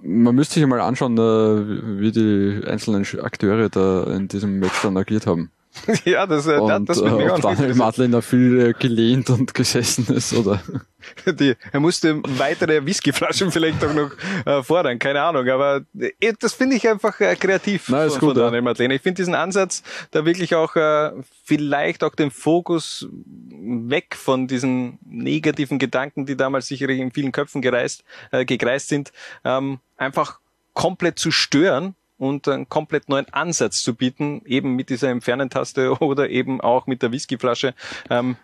man 0.02 0.34
müsste 0.34 0.54
sich 0.54 0.66
mal 0.66 0.80
anschauen, 0.80 1.18
äh, 1.18 2.00
wie 2.00 2.12
die 2.12 2.66
einzelnen 2.66 3.04
Akteure 3.20 3.68
da 3.68 4.04
in 4.14 4.28
diesem 4.28 4.58
Match 4.58 4.80
dann 4.82 4.96
agiert 4.96 5.26
haben. 5.26 5.50
ja, 6.04 6.26
das, 6.26 6.46
äh, 6.46 6.58
Und 6.58 6.88
das 6.88 7.00
wird 7.00 7.12
auch 7.12 7.18
Daniel 7.18 7.40
interessieren. 7.40 7.78
Madlener 7.78 8.22
viel 8.22 8.60
äh, 8.60 8.72
gelehnt 8.72 9.30
und 9.30 9.54
gesessen 9.54 10.06
ist 10.14 10.32
oder 10.32 10.60
Die, 11.26 11.54
er 11.72 11.80
musste 11.80 12.20
weitere 12.22 12.84
Whiskyflaschen 12.84 13.50
vielleicht 13.50 13.84
auch 13.84 13.94
noch 13.94 14.10
äh, 14.44 14.62
fordern, 14.62 14.98
keine 14.98 15.22
Ahnung. 15.22 15.48
Aber 15.48 15.82
äh, 15.98 16.32
das 16.38 16.54
finde 16.54 16.76
ich 16.76 16.88
einfach 16.88 17.20
äh, 17.20 17.36
kreativ 17.36 17.88
Nein, 17.88 18.06
ist 18.06 18.14
von, 18.14 18.20
gut, 18.20 18.30
von 18.30 18.38
ja. 18.38 18.44
Daniel 18.46 18.62
Madlener. 18.62 18.94
Ich 18.94 19.02
finde 19.02 19.16
diesen 19.16 19.34
Ansatz, 19.34 19.82
da 20.10 20.24
wirklich 20.24 20.54
auch 20.54 20.76
äh, 20.76 21.12
vielleicht 21.44 22.04
auch 22.04 22.14
den 22.14 22.30
Fokus 22.30 23.08
weg 23.10 24.16
von 24.16 24.46
diesen 24.46 24.98
negativen 25.06 25.78
Gedanken, 25.78 26.26
die 26.26 26.36
damals 26.36 26.66
sicherlich 26.66 27.00
in 27.00 27.12
vielen 27.12 27.32
Köpfen 27.32 27.62
gereist, 27.62 28.04
äh, 28.30 28.44
gekreist 28.44 28.88
sind, 28.88 29.12
ähm, 29.44 29.78
einfach 29.96 30.40
komplett 30.74 31.18
zu 31.18 31.30
stören 31.30 31.94
und 32.20 32.46
einen 32.48 32.68
komplett 32.68 33.08
neuen 33.08 33.26
Ansatz 33.32 33.82
zu 33.82 33.94
bieten, 33.94 34.42
eben 34.44 34.76
mit 34.76 34.90
dieser 34.90 35.08
Entfernentaste 35.08 35.94
oder 36.00 36.28
eben 36.28 36.60
auch 36.60 36.86
mit 36.86 37.02
der 37.02 37.12
Whiskyflasche. 37.12 37.74
Ähm, 38.10 38.36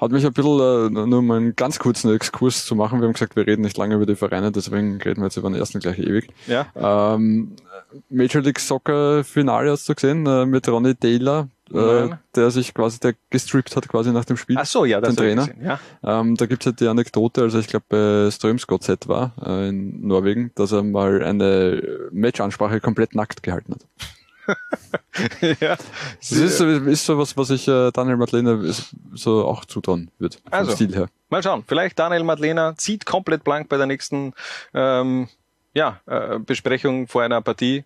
Hat 0.00 0.12
mich 0.12 0.24
ein 0.24 0.32
bisschen, 0.32 0.96
äh, 0.96 1.06
nur 1.06 1.22
mal 1.22 1.36
einen 1.36 1.54
ganz 1.56 1.78
kurzen 1.78 2.14
Exkurs 2.14 2.64
zu 2.64 2.74
machen. 2.74 3.00
Wir 3.00 3.06
haben 3.06 3.12
gesagt, 3.12 3.36
wir 3.36 3.46
reden 3.46 3.62
nicht 3.62 3.76
lange 3.76 3.96
über 3.96 4.06
die 4.06 4.16
Vereine, 4.16 4.50
deswegen 4.50 5.00
reden 5.02 5.20
wir 5.20 5.26
jetzt 5.26 5.36
über 5.36 5.50
den 5.50 5.58
ersten 5.58 5.78
gleich 5.80 5.98
ewig. 5.98 6.28
Ja. 6.46 6.66
Ähm, 7.14 7.52
Major 8.08 8.40
League 8.40 8.58
Soccer 8.58 9.24
Finale 9.24 9.70
hast 9.70 9.88
du 9.88 9.94
gesehen, 9.94 10.26
äh, 10.26 10.46
mit 10.46 10.66
Ronnie 10.68 10.94
Taylor, 10.94 11.48
äh, 11.72 12.08
der 12.34 12.50
sich 12.50 12.72
quasi, 12.72 12.98
der 12.98 13.14
gestrippt 13.28 13.76
hat 13.76 13.88
quasi 13.88 14.10
nach 14.10 14.24
dem 14.24 14.38
Spiel. 14.38 14.56
Ach 14.58 14.64
so, 14.64 14.86
ja, 14.86 15.00
das 15.02 15.14
den 15.14 15.16
Trainer. 15.16 15.46
gesehen, 15.46 15.64
ja. 15.64 15.80
Ähm, 16.02 16.36
da 16.36 16.46
gibt's 16.46 16.64
halt 16.64 16.80
die 16.80 16.88
Anekdote, 16.88 17.42
also 17.42 17.58
ich 17.58 17.66
glaube 17.66 17.84
bei 17.88 18.30
Strömsgodset 18.30 19.06
war, 19.06 19.34
äh, 19.44 19.68
in 19.68 20.06
Norwegen, 20.06 20.50
dass 20.54 20.72
er 20.72 20.82
mal 20.82 21.22
eine 21.22 22.08
Matchansprache 22.10 22.80
komplett 22.80 23.14
nackt 23.14 23.42
gehalten 23.42 23.74
hat. 23.74 23.86
ja. 25.60 25.76
Das 26.18 26.32
ist, 26.32 26.58
so- 26.58 26.66
ist 26.68 27.04
so 27.04 27.18
was, 27.18 27.36
was 27.36 27.50
ich 27.50 27.66
äh, 27.68 27.90
Daniel 27.92 28.16
Madlener 28.16 28.58
so 29.14 29.44
auch 29.44 29.64
zutrauen 29.64 30.10
würde, 30.18 30.36
vom 30.38 30.52
Also, 30.52 30.72
Stil 30.72 30.94
her. 30.94 31.08
Mal 31.28 31.42
schauen. 31.42 31.64
Vielleicht 31.66 31.98
Daniel 31.98 32.24
Madlener 32.24 32.74
zieht 32.76 33.06
komplett 33.06 33.44
blank 33.44 33.68
bei 33.68 33.76
der 33.76 33.86
nächsten 33.86 34.32
ähm, 34.74 35.28
ja, 35.72 36.00
äh, 36.06 36.38
Besprechung 36.40 37.06
vor 37.06 37.22
einer 37.22 37.40
Partie. 37.42 37.84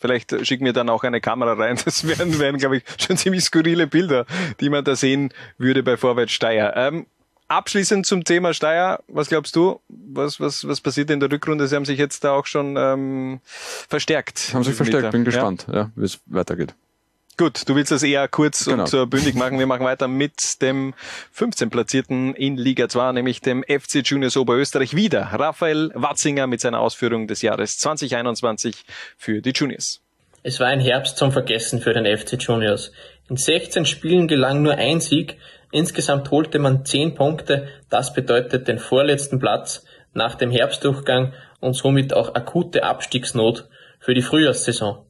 Vielleicht 0.00 0.46
schicken 0.46 0.64
wir 0.64 0.72
dann 0.72 0.88
auch 0.88 1.04
eine 1.04 1.20
Kamera 1.20 1.52
rein. 1.52 1.78
Das 1.84 2.06
wären, 2.06 2.38
wären 2.38 2.56
glaube 2.56 2.78
ich, 2.78 2.84
schon 2.98 3.16
ziemlich 3.16 3.44
skurrile 3.44 3.86
Bilder, 3.86 4.24
die 4.60 4.70
man 4.70 4.84
da 4.84 4.96
sehen 4.96 5.32
würde 5.58 5.82
bei 5.82 5.96
Vorwärts 5.96 6.32
Steyr. 6.32 6.72
Ähm, 6.76 7.06
abschließend 7.48 8.06
zum 8.06 8.24
Thema 8.24 8.52
Steyr, 8.54 9.00
was 9.08 9.28
glaubst 9.28 9.54
du? 9.56 9.80
Was, 9.88 10.40
was, 10.40 10.66
was 10.66 10.80
passiert 10.80 11.10
in 11.10 11.20
der 11.20 11.30
Rückrunde? 11.30 11.66
Sie 11.68 11.76
haben 11.76 11.84
sich 11.84 11.98
jetzt 11.98 12.24
da 12.24 12.32
auch 12.32 12.46
schon 12.46 12.76
ähm, 12.78 13.40
verstärkt. 13.88 14.50
Haben 14.52 14.64
sich 14.64 14.74
verstärkt, 14.74 15.10
bin 15.12 15.22
Ja. 15.22 15.24
gespannt, 15.26 15.66
ja, 15.72 15.90
wie 15.96 16.04
es 16.04 16.20
weitergeht. 16.26 16.74
Gut, 17.38 17.68
du 17.68 17.74
willst 17.74 17.92
das 17.92 18.02
eher 18.02 18.28
kurz 18.28 18.64
Genau. 18.64 18.84
und 18.84 18.94
äh, 18.94 19.04
bündig 19.04 19.34
machen. 19.34 19.58
Wir 19.58 19.66
machen 19.66 19.84
weiter 19.84 20.08
mit 20.08 20.62
dem 20.62 20.94
15 21.32 21.68
Platzierten 21.68 22.32
in 22.34 22.56
Liga 22.56 22.88
2, 22.88 23.12
nämlich 23.12 23.42
dem 23.42 23.62
FC 23.62 23.96
Juniors 24.02 24.38
Oberösterreich. 24.38 24.96
Wieder 24.96 25.20
Raphael 25.32 25.90
Watzinger 25.94 26.46
mit 26.46 26.62
seiner 26.62 26.80
Ausführung 26.80 27.26
des 27.28 27.42
Jahres 27.42 27.76
2021 27.76 28.84
für 29.18 29.42
die 29.42 29.50
Juniors. 29.50 30.00
Es 30.42 30.60
war 30.60 30.68
ein 30.68 30.80
Herbst 30.80 31.18
zum 31.18 31.30
Vergessen 31.30 31.82
für 31.82 31.92
den 31.92 32.06
FC 32.06 32.40
Juniors. 32.42 32.90
In 33.28 33.36
16 33.36 33.84
Spielen 33.84 34.28
gelang 34.28 34.62
nur 34.62 34.74
ein 34.76 35.00
Sieg. 35.00 35.36
Insgesamt 35.76 36.30
holte 36.30 36.58
man 36.58 36.86
10 36.86 37.16
Punkte. 37.16 37.68
Das 37.90 38.14
bedeutet 38.14 38.66
den 38.66 38.78
vorletzten 38.78 39.38
Platz 39.38 39.84
nach 40.14 40.34
dem 40.34 40.50
Herbstdurchgang 40.50 41.34
und 41.60 41.74
somit 41.74 42.14
auch 42.14 42.34
akute 42.34 42.82
Abstiegsnot 42.82 43.68
für 44.00 44.14
die 44.14 44.22
Frühjahrssaison. 44.22 45.04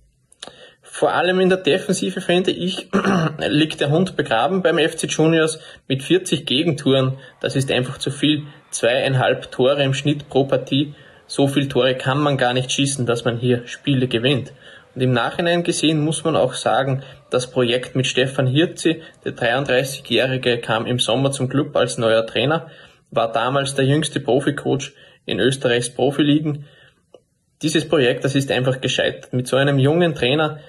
Vor 0.83 1.13
allem 1.13 1.39
in 1.39 1.51
der 1.51 1.59
Defensive, 1.59 2.21
finde 2.21 2.51
ich, 2.51 2.89
liegt 3.49 3.81
der 3.81 3.91
Hund 3.91 4.17
begraben 4.17 4.63
beim 4.63 4.81
FC 4.81 5.05
Juniors 5.05 5.61
mit 5.87 6.03
40 6.03 6.45
Gegentouren. 6.47 7.17
Das 7.41 7.55
ist 7.55 7.71
einfach 7.71 7.99
zu 7.99 8.11
viel. 8.11 8.43
Zweieinhalb 8.71 9.53
Tore 9.53 9.85
im 9.85 9.95
Schnitt 9.95 10.29
pro 10.29 10.47
Partie. 10.47 10.97
So 11.29 11.47
viel 11.47 11.69
Tore 11.69 11.95
kann 11.95 12.19
man 12.19 12.39
gar 12.39 12.55
nicht 12.55 12.73
schießen, 12.73 13.07
dass 13.07 13.25
man 13.25 13.39
hier 13.39 13.69
Spiele 13.69 14.09
gewinnt. 14.09 14.53
Und 14.97 15.03
im 15.03 15.13
Nachhinein 15.13 15.63
gesehen 15.63 16.03
muss 16.03 16.25
man 16.25 16.37
auch 16.37 16.55
sagen, 16.55 17.03
das 17.29 17.51
Projekt 17.51 17.97
mit 17.97 18.07
Stefan 18.07 18.47
Hirzi, 18.47 19.03
der 19.27 19.37
33-Jährige, 19.37 20.57
kam 20.59 20.87
im 20.87 20.99
Sommer 20.99 21.31
zum 21.33 21.51
Club 21.51 21.77
als 21.77 21.99
neuer 21.99 22.27
Trainer, 22.27 22.71
war 23.11 23.31
damals 23.31 23.75
der 23.75 23.85
jüngste 23.85 24.21
Proficoach 24.21 24.95
in 25.27 25.39
Österreichs 25.39 25.91
Profiligen. 25.91 26.65
Dieses 27.61 27.87
Projekt, 27.87 28.25
das 28.25 28.35
ist 28.35 28.51
einfach 28.51 28.81
gescheitert. 28.81 29.35
Mit 29.35 29.49
so 29.49 29.57
einem 29.57 29.79
jungen 29.79 30.15
Trainer, 30.15 30.61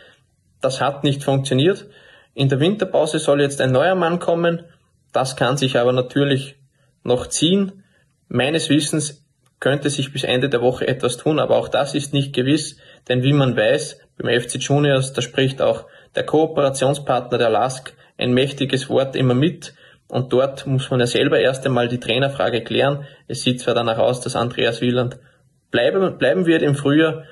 das 0.60 0.82
hat 0.82 1.06
nicht 1.06 1.24
funktioniert. 1.24 1.86
In 2.34 2.50
der 2.50 2.60
Winterpause 2.60 3.20
soll 3.20 3.40
jetzt 3.40 3.62
ein 3.62 3.72
neuer 3.72 3.96
Mann 3.96 4.20
kommen. 4.20 4.66
Das 5.14 5.38
kann 5.38 5.56
sich 5.56 5.78
aber 5.78 5.94
natürlich 5.94 6.56
noch 7.06 7.28
ziehen. 7.28 7.86
Meines 8.28 8.70
Wissens 8.70 9.26
könnte 9.62 9.90
sich 9.90 10.12
bis 10.12 10.26
Ende 10.26 10.50
der 10.50 10.62
Woche 10.62 10.86
etwas 10.86 11.16
tun, 11.16 11.40
aber 11.40 11.56
auch 11.56 11.70
das 11.70 11.96
ist 11.96 12.12
nicht 12.12 12.34
gewiss, 12.34 12.76
denn 13.08 13.24
wie 13.24 13.32
man 13.32 13.56
weiß, 13.56 14.02
beim 14.18 14.40
FC 14.40 14.56
Juniors, 14.56 15.14
da 15.14 15.22
spricht 15.22 15.62
auch 15.62 15.86
der 16.16 16.26
Kooperationspartner 16.26 17.38
der 17.38 17.50
LASK 17.50 17.94
ein 18.18 18.34
mächtiges 18.34 18.90
Wort 18.90 19.16
immer 19.16 19.36
mit 19.36 19.74
und 20.08 20.34
dort 20.34 20.66
muss 20.66 20.90
man 20.90 21.00
ja 21.00 21.06
selber 21.06 21.40
erst 21.40 21.66
einmal 21.66 21.88
die 21.88 22.00
Trainerfrage 22.00 22.64
klären. 22.64 23.06
Es 23.28 23.44
sieht 23.44 23.60
zwar 23.60 23.76
danach 23.76 23.98
aus, 23.98 24.22
dass 24.22 24.36
Andreas 24.36 24.82
Wieland 24.82 25.20
bleiben, 25.70 26.18
bleiben 26.18 26.46
wird 26.46 26.62
im 26.62 26.76
Frühjahr, 26.76 27.24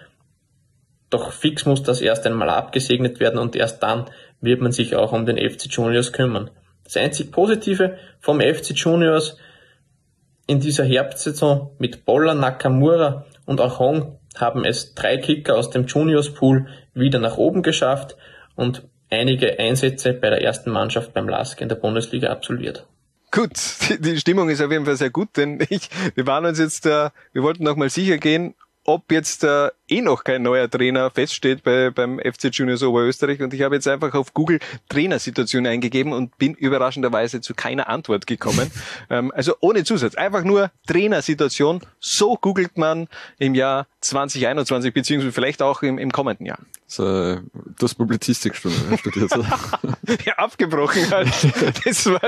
doch 1.09 1.31
fix 1.31 1.65
muss 1.65 1.83
das 1.83 2.01
erst 2.01 2.25
einmal 2.25 2.49
abgesegnet 2.49 3.19
werden 3.19 3.39
und 3.39 3.55
erst 3.55 3.81
dann 3.81 4.05
wird 4.41 4.61
man 4.61 4.71
sich 4.71 4.95
auch 4.95 5.11
um 5.13 5.25
den 5.25 5.37
FC 5.37 5.67
Juniors 5.71 6.11
kümmern. 6.11 6.51
Das 6.83 6.97
einzig 6.97 7.31
Positive 7.31 7.97
vom 8.19 8.41
FC 8.41 8.71
Juniors 8.71 9.37
in 10.47 10.59
dieser 10.59 10.83
Herbstsaison 10.83 11.71
mit 11.79 12.05
Boller, 12.05 12.35
Nakamura 12.35 13.25
und 13.45 13.61
auch 13.61 13.79
Hong 13.79 14.19
haben 14.35 14.65
es 14.65 14.93
drei 14.93 15.17
Kicker 15.17 15.55
aus 15.55 15.69
dem 15.69 15.85
Juniors 15.85 16.33
Pool 16.33 16.67
wieder 16.93 17.19
nach 17.19 17.37
oben 17.37 17.63
geschafft 17.63 18.15
und 18.55 18.83
einige 19.09 19.59
Einsätze 19.59 20.13
bei 20.13 20.29
der 20.29 20.41
ersten 20.41 20.71
Mannschaft 20.71 21.13
beim 21.13 21.27
LASK 21.27 21.61
in 21.61 21.69
der 21.69 21.75
Bundesliga 21.75 22.29
absolviert. 22.29 22.85
Gut, 23.31 23.51
die, 23.99 24.17
Stimmung 24.17 24.49
ist 24.49 24.61
auf 24.61 24.71
jeden 24.71 24.85
Fall 24.85 24.95
sehr 24.95 25.09
gut, 25.09 25.35
denn 25.35 25.59
ich, 25.69 25.89
wir 26.15 26.25
waren 26.25 26.45
uns 26.45 26.59
jetzt, 26.59 26.85
äh, 26.85 27.09
wir 27.33 27.43
wollten 27.43 27.63
noch 27.63 27.75
mal 27.75 27.89
sicher 27.89 28.17
gehen, 28.17 28.55
ob 28.85 29.11
jetzt 29.11 29.43
äh, 29.43 29.69
eh 29.89 30.01
noch 30.01 30.23
kein 30.23 30.43
neuer 30.43 30.69
Trainer 30.69 31.09
feststeht 31.09 31.63
bei, 31.63 31.89
beim 31.89 32.19
FC 32.19 32.49
Juniors 32.51 32.83
Oberösterreich. 32.83 33.41
Und 33.41 33.53
ich 33.53 33.63
habe 33.63 33.75
jetzt 33.75 33.87
einfach 33.87 34.13
auf 34.13 34.33
Google 34.33 34.59
Trainersituation 34.89 35.65
eingegeben 35.65 36.13
und 36.13 36.37
bin 36.37 36.53
überraschenderweise 36.53 37.41
zu 37.41 37.55
keiner 37.55 37.89
Antwort 37.89 38.27
gekommen. 38.27 38.71
ähm, 39.09 39.31
also 39.35 39.55
ohne 39.59 39.83
Zusatz. 39.83 40.15
Einfach 40.15 40.43
nur 40.43 40.71
Trainersituation. 40.87 41.81
So 41.99 42.35
googelt 42.35 42.77
man 42.77 43.07
im 43.39 43.55
Jahr 43.55 43.87
2021, 44.01 44.93
beziehungsweise 44.93 45.31
vielleicht 45.31 45.63
auch 45.63 45.81
im, 45.81 45.97
im 45.97 46.11
kommenden 46.11 46.45
Jahr. 46.45 46.59
So, 46.87 47.03
du 47.03 47.41
hast 47.81 47.95
Publizistik 47.95 48.55
studiert. 48.55 49.31
ja, 50.25 50.33
abgebrochen 50.37 51.09
halt. 51.09 51.29
Das 51.83 52.05
war, 52.05 52.21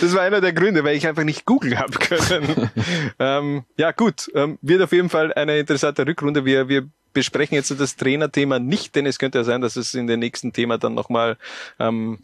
das 0.00 0.14
war 0.14 0.22
einer 0.22 0.40
der 0.40 0.52
Gründe, 0.52 0.84
weil 0.84 0.96
ich 0.96 1.06
einfach 1.06 1.24
nicht 1.24 1.44
googeln 1.44 1.78
habe 1.78 1.98
können. 1.98 2.70
ähm, 3.18 3.64
ja, 3.76 3.90
gut. 3.90 4.30
Ähm, 4.34 4.58
wird 4.62 4.82
auf 4.82 4.92
jeden 4.92 5.08
Fall 5.08 5.32
eine 5.34 5.58
interessante 5.58 6.06
Rückrunde. 6.06 6.44
Wir, 6.44 6.68
wir 6.68 6.88
besprechen 7.12 7.56
jetzt 7.56 7.74
das 7.78 7.96
Trainerthema 7.96 8.60
nicht, 8.60 8.94
denn 8.94 9.04
es 9.04 9.18
könnte 9.18 9.38
ja 9.38 9.44
sein, 9.44 9.60
dass 9.60 9.74
es 9.76 9.94
in 9.94 10.06
dem 10.06 10.20
nächsten 10.20 10.52
Thema 10.52 10.78
dann 10.78 10.94
nochmal 10.94 11.36
ähm, 11.80 12.18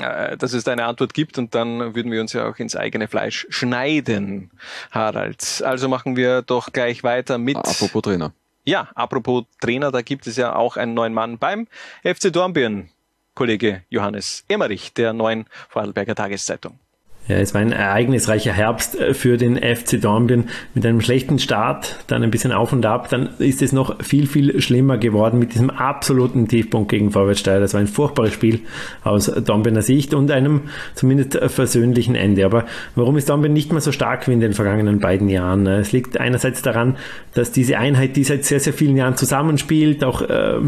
äh, 0.00 0.36
dass 0.36 0.52
es 0.52 0.64
da 0.64 0.72
eine 0.72 0.84
Antwort 0.84 1.14
gibt 1.14 1.38
und 1.38 1.54
dann 1.54 1.94
würden 1.94 2.10
wir 2.10 2.20
uns 2.20 2.32
ja 2.32 2.48
auch 2.48 2.58
ins 2.58 2.76
eigene 2.76 3.08
Fleisch 3.08 3.46
schneiden, 3.48 4.50
Harald. 4.90 5.62
Also 5.64 5.88
machen 5.88 6.16
wir 6.16 6.42
doch 6.42 6.72
gleich 6.72 7.02
weiter 7.02 7.38
mit. 7.38 7.56
Apropos 7.56 8.02
Trainer. 8.02 8.32
Ja, 8.64 8.88
apropos 8.94 9.44
Trainer, 9.60 9.92
da 9.92 10.00
gibt 10.00 10.26
es 10.26 10.36
ja 10.36 10.56
auch 10.56 10.76
einen 10.76 10.94
neuen 10.94 11.12
Mann 11.12 11.38
beim 11.38 11.66
FC 12.02 12.32
Dornbirn, 12.32 12.88
Kollege 13.34 13.84
Johannes 13.90 14.44
Emmerich 14.48 14.94
der 14.94 15.12
neuen 15.12 15.46
Vorarlberger 15.68 16.14
Tageszeitung. 16.14 16.78
Ja, 17.26 17.36
es 17.36 17.54
war 17.54 17.62
ein 17.62 17.72
ereignisreicher 17.72 18.52
Herbst 18.52 19.00
äh, 19.00 19.14
für 19.14 19.38
den 19.38 19.56
FC 19.56 19.98
Dornbirn 19.98 20.50
mit 20.74 20.84
einem 20.84 21.00
schlechten 21.00 21.38
Start, 21.38 21.96
dann 22.06 22.22
ein 22.22 22.30
bisschen 22.30 22.52
auf 22.52 22.74
und 22.74 22.84
ab, 22.84 23.08
dann 23.08 23.30
ist 23.38 23.62
es 23.62 23.72
noch 23.72 24.02
viel, 24.02 24.26
viel 24.26 24.60
schlimmer 24.60 24.98
geworden 24.98 25.38
mit 25.38 25.54
diesem 25.54 25.70
absoluten 25.70 26.48
Tiefpunkt 26.48 26.90
gegen 26.90 27.12
Vorwärtssteier. 27.12 27.60
Das 27.60 27.72
war 27.72 27.80
ein 27.80 27.86
furchtbares 27.86 28.34
Spiel 28.34 28.60
aus 29.04 29.26
Dornbirner 29.26 29.80
Sicht 29.80 30.12
und 30.12 30.30
einem 30.30 30.62
zumindest 30.94 31.38
versöhnlichen 31.46 32.14
Ende. 32.14 32.44
Aber 32.44 32.66
warum 32.94 33.16
ist 33.16 33.30
Dornbirn 33.30 33.54
nicht 33.54 33.72
mehr 33.72 33.80
so 33.80 33.90
stark 33.90 34.28
wie 34.28 34.32
in 34.34 34.40
den 34.40 34.52
vergangenen 34.52 35.00
beiden 35.00 35.30
Jahren? 35.30 35.66
Es 35.66 35.92
liegt 35.92 36.20
einerseits 36.20 36.60
daran, 36.60 36.96
dass 37.32 37.52
diese 37.52 37.78
Einheit, 37.78 38.16
die 38.16 38.24
seit 38.24 38.44
sehr, 38.44 38.60
sehr 38.60 38.74
vielen 38.74 38.98
Jahren 38.98 39.16
zusammenspielt, 39.16 40.04
auch 40.04 40.20
äh, 40.20 40.58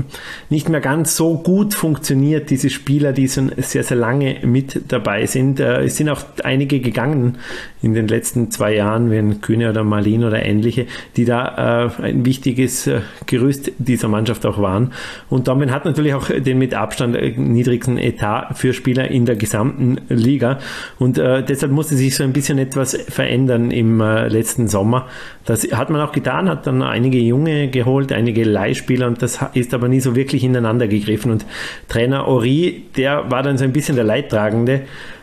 nicht 0.49 0.71
mehr 0.71 0.81
ganz 0.81 1.17
so 1.17 1.37
gut 1.37 1.75
funktioniert. 1.75 2.49
Diese 2.49 2.71
Spieler, 2.71 3.13
die 3.13 3.29
schon 3.29 3.53
sehr, 3.59 3.83
sehr 3.83 3.99
lange 3.99 4.39
mit 4.43 4.91
dabei 4.91 5.27
sind, 5.27 5.61
äh, 5.61 5.83
es 5.83 5.99
sind 5.99 6.09
auch 6.09 6.23
einige 6.47 6.81
gegangen 6.81 7.39
in 7.83 7.95
den 7.95 8.09
letzten 8.09 8.51
zwei 8.51 8.75
Jahren, 8.75 9.11
wie 9.11 9.19
ein 9.19 9.41
Kühne 9.41 9.71
oder 9.71 9.85
Marlin 9.85 10.25
oder 10.25 10.45
ähnliche, 10.45 10.87
die 11.17 11.25
da 11.25 11.91
äh, 11.99 12.03
ein 12.03 12.25
wichtiges 12.25 12.87
äh, 12.87 13.01
Gerüst 13.27 13.73
dieser 13.79 14.09
Mannschaft 14.09 14.47
auch 14.47 14.61
waren. 14.61 14.93
Und 15.29 15.49
Dortmund 15.49 15.71
hat 15.71 15.85
natürlich 15.85 16.15
auch 16.15 16.29
den 16.31 16.59
mit 16.59 16.75
Abstand 16.75 17.17
niedrigsten 17.39 17.99
Etat 17.99 18.55
für 18.55 18.73
Spieler 18.73 19.11
in 19.11 19.27
der 19.27 19.37
gesamten 19.37 19.99
Liga. 20.09 20.59
Und 20.99 21.19
äh, 21.19 21.43
deshalb 21.43 21.73
musste 21.73 21.97
sich 21.97 22.17
so 22.17 22.25
ein 22.25 22.33
bisschen 22.33 22.59
etwas 22.59 22.97
verändern 23.09 23.71
im 23.71 24.01
äh, 24.01 24.29
letzten 24.29 24.69
Sommer. 24.69 25.07
Das 25.45 25.63
hat 25.73 25.91
man 25.91 26.01
auch 26.01 26.13
getan, 26.13 26.49
hat 26.49 26.67
dann 26.67 26.83
einige 26.83 27.19
Junge 27.19 27.69
geholt, 27.69 28.13
einige 28.13 28.45
Leihspieler 28.45 29.07
und 29.07 29.23
das 29.23 29.39
ist 29.55 29.75
aber 29.75 29.89
nie 29.89 30.01
so 30.01 30.17
wirklich 30.17 30.43
ineinander 30.45 30.89
gegriffen. 30.89 31.31
Und 31.31 31.47
Trainer 31.89 32.27
Ori, 32.27 32.85
der 32.97 33.31
war 33.31 33.43
dann 33.43 33.59
so 33.59 33.65
ein 33.65 33.73
bisschen 33.73 33.97
der 33.97 34.05
Leidtragende 34.05 34.83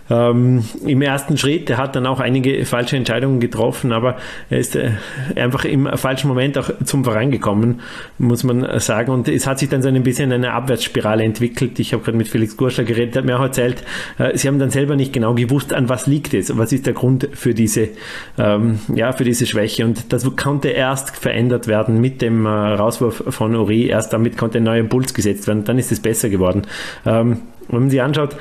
ähm, 0.10 0.64
im 0.86 1.02
ersten 1.02 1.38
Schritt. 1.38 1.70
Er 1.70 1.78
hat 1.78 1.96
dann 1.96 2.06
auch 2.06 2.20
einige 2.20 2.66
falsche 2.66 2.98
Entscheidungen 2.98 3.40
getroffen, 3.40 3.92
aber 3.92 4.18
er 4.50 4.60
ist 4.60 4.76
äh, 4.76 4.92
einfach 5.36 5.66
im 5.66 5.88
falschen 5.96 6.28
Moment 6.28 6.58
auch 6.58 6.70
zum 6.84 7.04
Verein 7.04 7.32
gekommen, 7.32 7.82
muss 8.18 8.44
man 8.44 8.80
sagen. 8.80 9.12
Und 9.12 9.28
es 9.28 9.48
hat 9.48 9.60
sich 9.60 9.70
dann 9.70 9.82
so 9.82 9.90
ein 9.90 10.04
bisschen 10.04 10.32
eine 10.32 10.54
Abwärtsspirale 10.54 11.24
entwickelt. 11.24 11.80
Ich 11.80 11.94
habe 11.94 12.04
gerade 12.04 12.18
mit 12.18 12.28
Felix 12.28 12.58
Gurschler 12.58 12.84
geredet, 12.84 13.16
hat 13.16 13.26
mir 13.26 13.38
auch 13.38 13.44
erzählt, 13.44 13.84
äh, 14.18 14.38
sie 14.38 14.48
haben 14.48 14.60
dann 14.60 14.72
selber 14.72 14.96
nicht 14.96 15.14
genau 15.14 15.34
gewusst, 15.34 15.74
an 15.74 15.90
was 15.90 16.08
liegt 16.08 16.34
es, 16.34 16.56
was 16.58 16.72
ist 16.74 16.86
der 16.86 16.94
Grund 16.94 17.30
für 17.34 17.54
diese, 17.54 17.90
ähm, 18.38 18.80
ja, 18.94 19.12
für 19.14 19.24
diese 19.24 19.46
Schwäche. 19.46 19.86
Und 19.86 20.12
das 20.12 20.24
konnte 20.36 20.70
erst 20.70 21.16
verändert 21.16 21.68
werden 21.68 22.02
mit 22.02 22.22
dem 22.22 22.46
äh, 22.46 22.50
Rauswurf 22.50 23.24
von 23.30 23.56
Uri. 23.56 23.88
Erst 23.88 24.14
damit 24.14 24.38
konnte 24.38 24.58
ein 24.58 24.64
neuer 24.64 24.80
Impuls 24.80 25.14
gesetzt 25.14 25.48
werden. 25.48 25.64
Dann 25.64 25.78
ist 25.78 25.92
es 25.92 26.00
besser 26.00 26.30
geworden. 26.30 26.64
Ähm, 27.06 27.42
wenn 27.70 27.82
man 27.82 27.90
sich 27.90 28.02
anschaut, 28.02 28.36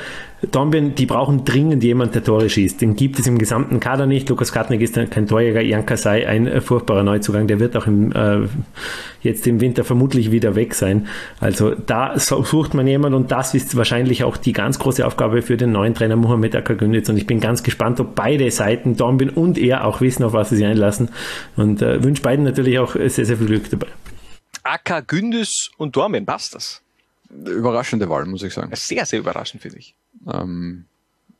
Dornbirn, 0.51 0.97
die 0.97 1.07
brauchen 1.07 1.45
dringend 1.45 1.85
jemand, 1.85 2.17
der 2.17 2.25
Tore 2.25 2.51
schießt. 2.51 2.81
Den 2.81 2.97
gibt 2.97 3.19
es 3.19 3.27
im 3.29 3.39
gesamten 3.39 3.79
Kader 3.79 4.07
nicht. 4.07 4.29
Lukas 4.29 4.53
Katnick 4.53 4.81
ist 4.81 4.97
kein 5.11 5.29
Torjäger. 5.29 5.61
Jan 5.61 5.87
Kasai 5.87 6.27
ein 6.27 6.49
äh, 6.49 6.61
furchtbarer 6.61 7.05
Neuzugang. 7.05 7.47
Der 7.47 7.61
wird 7.61 7.77
auch 7.77 7.87
im, 7.87 8.11
äh, 8.13 8.49
jetzt 9.23 9.47
im 9.47 9.61
Winter 9.61 9.85
vermutlich 9.85 10.33
wieder 10.33 10.57
weg 10.57 10.75
sein. 10.75 11.07
Also 11.39 11.75
da 11.75 12.19
sucht 12.19 12.75
man 12.75 12.89
jemand 12.89 13.15
und 13.15 13.31
das 13.31 13.55
ist 13.55 13.77
wahrscheinlich 13.77 14.25
auch 14.25 14.37
die 14.37 14.53
ganz 14.53 14.81
große 14.81 15.07
Aufgabe 15.07 15.43
für 15.43 15.57
den 15.57 15.71
neuen 15.71 15.95
Trainer 15.95 16.17
Mohamed 16.17 16.57
Akagünditz. 16.57 17.09
Und 17.09 17.19
ich 17.19 17.27
bin 17.29 17.39
ganz 17.39 17.63
gespannt, 17.63 18.01
ob 18.01 18.17
beide 18.17 18.51
Seiten, 18.51 18.97
Dornbirn 18.97 19.31
und 19.31 19.59
er, 19.59 19.85
auch 19.85 20.01
wissen, 20.01 20.25
auf 20.25 20.33
was 20.33 20.49
sie 20.49 20.57
sich 20.57 20.67
einlassen. 20.67 21.11
Und 21.57 21.83
äh, 21.83 22.03
wünsche 22.03 22.23
beiden 22.23 22.45
natürlich 22.45 22.81
auch 22.81 22.95
sehr, 22.95 23.27
sehr 23.27 23.37
viel 23.37 23.47
Glück 23.47 23.71
dabei. 23.71 23.87
Akagündis 24.65 25.71
und 25.77 25.95
Dornbirn, 25.95 26.27
passt 26.27 26.57
das? 26.57 26.83
Überraschende 27.31 28.09
Wahl, 28.09 28.27
muss 28.27 28.43
ich 28.43 28.53
sagen. 28.53 28.71
Sehr, 28.75 29.07
sehr 29.07 29.21
überraschend, 29.21 29.63
finde 29.63 29.79
ich. 29.79 29.95
Ähm, 30.33 30.87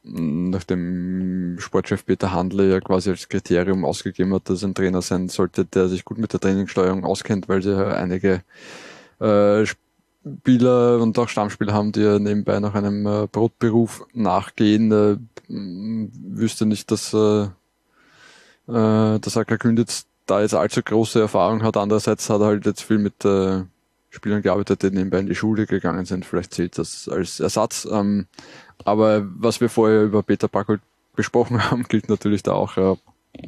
nachdem 0.05 1.57
Sportchef 1.61 2.05
Peter 2.05 2.33
Handler 2.33 2.65
ja 2.65 2.81
quasi 2.81 3.11
als 3.11 3.29
Kriterium 3.29 3.85
ausgegeben 3.85 4.35
hat, 4.35 4.49
dass 4.51 4.65
ein 4.65 4.75
Trainer 4.75 5.03
sein 5.03 5.29
sollte, 5.29 5.65
der 5.65 5.89
sich 5.89 6.05
gut 6.05 6.19
mit 6.19 6.33
der 6.33 6.41
Trainingssteuerung 6.41 7.05
auskennt, 7.05 7.49
weil 7.49 7.63
sie 7.63 7.71
ja 7.71 7.89
einige 7.89 8.43
äh, 9.21 9.65
Spieler 9.65 11.01
und 11.01 11.19
auch 11.19 11.29
Stammspieler 11.29 11.73
haben, 11.73 11.93
die 11.93 12.01
ja 12.01 12.19
nebenbei 12.19 12.59
nach 12.61 12.75
einem 12.75 13.07
äh, 13.07 13.27
Brotberuf 13.27 14.05
nachgehen, 14.13 14.93
äh, 14.93 15.17
wüsste 15.49 16.67
nicht, 16.67 16.91
dass, 16.91 17.13
äh, 17.13 17.45
äh, 18.69 19.19
dass 19.19 19.37
Acker 19.37 19.59
Künditz 19.59 20.07
da 20.27 20.41
jetzt 20.41 20.55
allzu 20.55 20.83
große 20.83 21.21
Erfahrung 21.21 21.63
hat. 21.63 21.77
Andererseits 21.77 22.29
hat 22.31 22.41
er 22.41 22.47
halt 22.47 22.67
jetzt 22.67 22.83
viel 22.83 22.99
mit 22.99 23.25
äh, 23.25 23.63
Spielern 24.13 24.43
gearbeitet, 24.43 24.83
die 24.83 24.91
nebenbei 24.91 25.21
in 25.21 25.27
die 25.27 25.35
Schule 25.35 25.67
gegangen 25.67 26.05
sind. 26.05 26.27
Vielleicht 26.27 26.55
zählt 26.55 26.79
das 26.79 27.09
als 27.09 27.41
Ersatz. 27.41 27.89
Ähm, 27.91 28.27
aber 28.85 29.27
was 29.37 29.61
wir 29.61 29.69
vorher 29.69 30.03
über 30.03 30.23
Peter 30.23 30.49
Packold 30.49 30.81
besprochen 31.17 31.65
haben, 31.71 31.85
gilt 31.85 32.09
natürlich 32.09 32.43
da 32.43 32.53
auch. 32.53 32.77
Äh, 32.77 32.97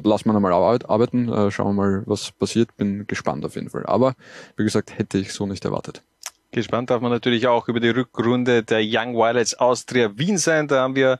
lass 0.03 0.25
mal 0.25 0.35
einmal 0.35 0.53
arbeiten, 0.53 1.29
äh, 1.29 1.51
schauen 1.51 1.75
wir 1.75 1.83
mal, 1.83 2.03
was 2.07 2.31
passiert. 2.31 2.75
Bin 2.77 3.05
gespannt 3.07 3.45
auf 3.45 3.55
jeden 3.55 3.69
Fall. 3.69 3.85
Aber 3.85 4.15
wie 4.57 4.63
gesagt, 4.63 4.97
hätte 4.97 5.19
ich 5.19 5.33
so 5.33 5.45
nicht 5.45 5.63
erwartet. 5.65 6.01
Gespannt 6.51 6.89
darf 6.89 7.01
man 7.01 7.11
natürlich 7.11 7.47
auch 7.47 7.67
über 7.67 7.79
die 7.79 7.89
Rückrunde 7.89 8.63
der 8.63 8.79
Young 8.81 9.15
Violets 9.15 9.55
Austria 9.55 10.17
Wien 10.17 10.37
sein. 10.37 10.67
Da 10.67 10.81
haben 10.81 10.95
wir 10.95 11.19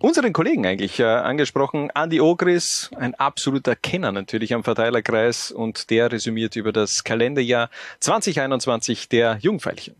unseren 0.00 0.32
Kollegen 0.32 0.66
eigentlich 0.66 0.98
äh, 0.98 1.04
angesprochen. 1.04 1.90
Andy 1.94 2.20
Ogris, 2.20 2.90
ein 2.96 3.14
absoluter 3.14 3.76
Kenner 3.76 4.12
natürlich 4.12 4.54
am 4.54 4.64
Verteilerkreis 4.64 5.52
und 5.52 5.90
der 5.90 6.10
resümiert 6.10 6.56
über 6.56 6.72
das 6.72 7.04
Kalenderjahr 7.04 7.70
2021 8.00 9.08
der 9.08 9.38
Jungfeilchen. 9.40 9.94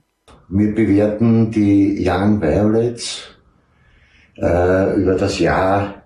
Wir 0.49 0.75
bewerten 0.75 1.51
die 1.51 2.05
Young 2.05 2.41
Violets 2.41 3.37
äh, 4.37 5.01
über 5.01 5.15
das 5.15 5.39
Jahr 5.39 6.03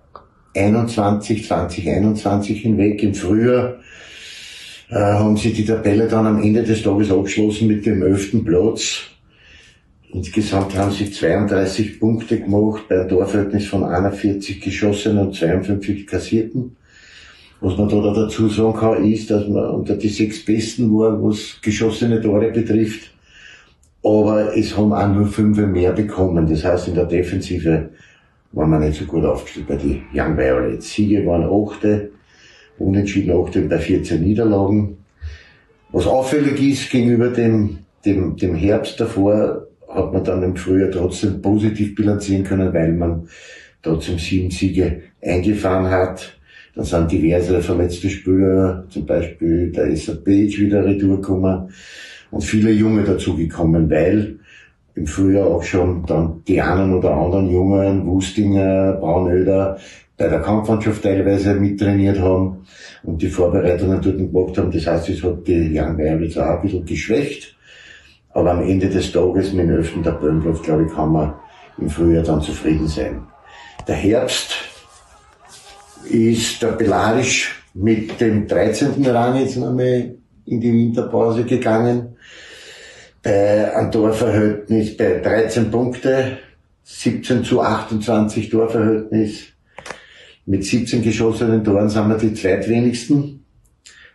21, 0.53 1.47
2021 1.47 2.61
hinweg. 2.61 3.01
Im 3.01 3.15
Frühjahr 3.15 3.79
äh, 4.89 4.95
haben 4.95 5.37
sie 5.37 5.51
die 5.51 5.65
Tabelle 5.65 6.07
dann 6.07 6.27
am 6.27 6.43
Ende 6.43 6.63
des 6.63 6.83
Tages 6.83 7.11
abgeschlossen 7.11 7.67
mit 7.67 7.85
dem 7.85 8.03
elften 8.03 8.43
Platz 8.43 9.14
Insgesamt 10.13 10.75
haben 10.77 10.91
sie 10.91 11.11
32 11.11 11.99
Punkte 11.99 12.39
gemacht 12.39 12.83
bei 12.87 12.99
einem 12.99 13.09
Torverhältnis 13.09 13.67
von 13.67 13.83
41 13.83 14.61
geschossenen 14.61 15.27
und 15.27 15.35
52 15.35 16.07
kassierten. 16.07 16.77
Was 17.61 17.77
man 17.77 17.89
da 17.89 18.13
dazu 18.13 18.47
sagen 18.47 18.77
kann, 18.77 19.03
ist, 19.03 19.31
dass 19.31 19.47
man 19.47 19.69
unter 19.69 19.95
die 19.95 20.09
sechs 20.09 20.43
Besten 20.43 20.93
war, 20.93 21.21
was 21.23 21.59
geschossene 21.61 22.21
Tore 22.21 22.51
betrifft. 22.51 23.11
Aber 24.03 24.55
es 24.55 24.77
haben 24.77 24.93
auch 24.93 25.07
nur 25.07 25.25
fünf 25.25 25.57
mehr 25.57 25.91
bekommen. 25.93 26.47
Das 26.47 26.63
heißt, 26.63 26.89
in 26.89 26.95
der 26.95 27.05
Defensive 27.05 27.89
waren 28.51 28.69
wir 28.69 28.79
nicht 28.79 28.99
so 28.99 29.05
gut 29.05 29.25
aufgestellt 29.25 29.67
bei 29.67 29.77
den 29.77 30.03
Young 30.13 30.37
Violets. 30.37 30.93
Siege 30.93 31.25
waren 31.25 31.43
achte, 31.43 32.11
unentschieden 32.77 33.35
achte 33.35 33.61
bei 33.61 33.79
14 33.79 34.21
Niederlagen. 34.21 34.97
Was 35.91 36.05
auffällig 36.05 36.61
ist 36.61 36.91
gegenüber 36.91 37.29
dem, 37.29 37.79
dem, 38.05 38.35
dem 38.35 38.53
Herbst 38.53 38.99
davor, 38.99 39.64
hat 39.95 40.13
man 40.13 40.23
dann 40.23 40.43
im 40.43 40.55
Frühjahr 40.55 40.91
trotzdem 40.91 41.41
positiv 41.41 41.95
bilanzieren 41.95 42.43
können, 42.43 42.73
weil 42.73 42.93
man 42.93 43.27
trotzdem 43.81 44.17
sieben 44.17 44.51
Siege 44.51 45.01
eingefahren 45.21 45.89
hat. 45.89 46.37
Dann 46.75 46.85
sind 46.85 47.11
diverse 47.11 47.61
verletzte 47.61 48.09
Spieler, 48.09 48.85
zum 48.89 49.05
Beispiel 49.05 49.71
der 49.71 49.85
Page 49.85 50.59
wieder 50.59 50.83
retourgekommen 50.83 51.69
und 52.31 52.43
viele 52.43 52.71
Junge 52.71 53.03
dazugekommen, 53.03 53.89
weil 53.89 54.39
im 54.95 55.07
Frühjahr 55.07 55.47
auch 55.47 55.63
schon 55.63 56.05
dann 56.05 56.41
die 56.47 56.61
einen 56.61 56.93
oder 56.93 57.11
anderen 57.11 57.49
Jungen, 57.49 58.05
Wustinger, 58.05 58.93
Braunöder, 58.93 59.77
bei 60.17 60.29
der 60.29 60.39
Kampfmannschaft 60.39 61.03
teilweise 61.03 61.55
mittrainiert 61.55 62.19
haben 62.19 62.65
und 63.03 63.21
die 63.21 63.27
Vorbereitungen 63.27 64.01
dort 64.01 64.17
gemacht 64.17 64.57
haben. 64.57 64.71
Das 64.71 64.87
heißt, 64.87 65.09
es 65.09 65.23
hat 65.23 65.45
die 65.47 65.77
Young 65.77 65.97
Violets 65.97 66.37
auch 66.37 66.57
ein 66.57 66.61
bisschen 66.61 66.85
geschwächt. 66.85 67.54
Aber 68.35 68.51
am 68.51 68.61
Ende 68.63 68.89
des 68.89 69.13
Tages 69.13 69.53
mit 69.53 69.65
dem 69.65 69.77
11. 69.77 70.03
Tabellenplatz, 70.03 70.61
glaube 70.61 70.85
ich, 70.85 70.93
kann 70.93 71.09
man 71.09 71.33
im 71.77 71.89
Frühjahr 71.89 72.21
dann 72.21 72.41
zufrieden 72.41 72.85
sein. 72.85 73.25
Der 73.87 73.95
Herbst 73.95 74.51
ist 76.09 76.59
tabellarisch 76.59 77.63
mit 77.73 78.19
dem 78.19 78.45
13. 78.45 79.05
Rang 79.05 79.37
jetzt 79.37 79.55
nochmal 79.55 80.15
in 80.45 80.59
die 80.59 80.73
Winterpause 80.73 81.45
gegangen. 81.45 82.17
Bei 83.23 83.73
einem 83.73 83.89
Torverhältnis 83.89 84.97
bei 84.97 85.19
13 85.19 85.71
Punkte, 85.71 86.37
17 86.83 87.45
zu 87.45 87.61
28 87.61 88.49
Torverhältnis. 88.49 89.45
Mit 90.45 90.65
17 90.65 91.01
geschossenen 91.01 91.63
Toren 91.63 91.87
sind 91.87 92.09
wir 92.09 92.17
die 92.17 92.33
zweitwenigsten. 92.33 93.45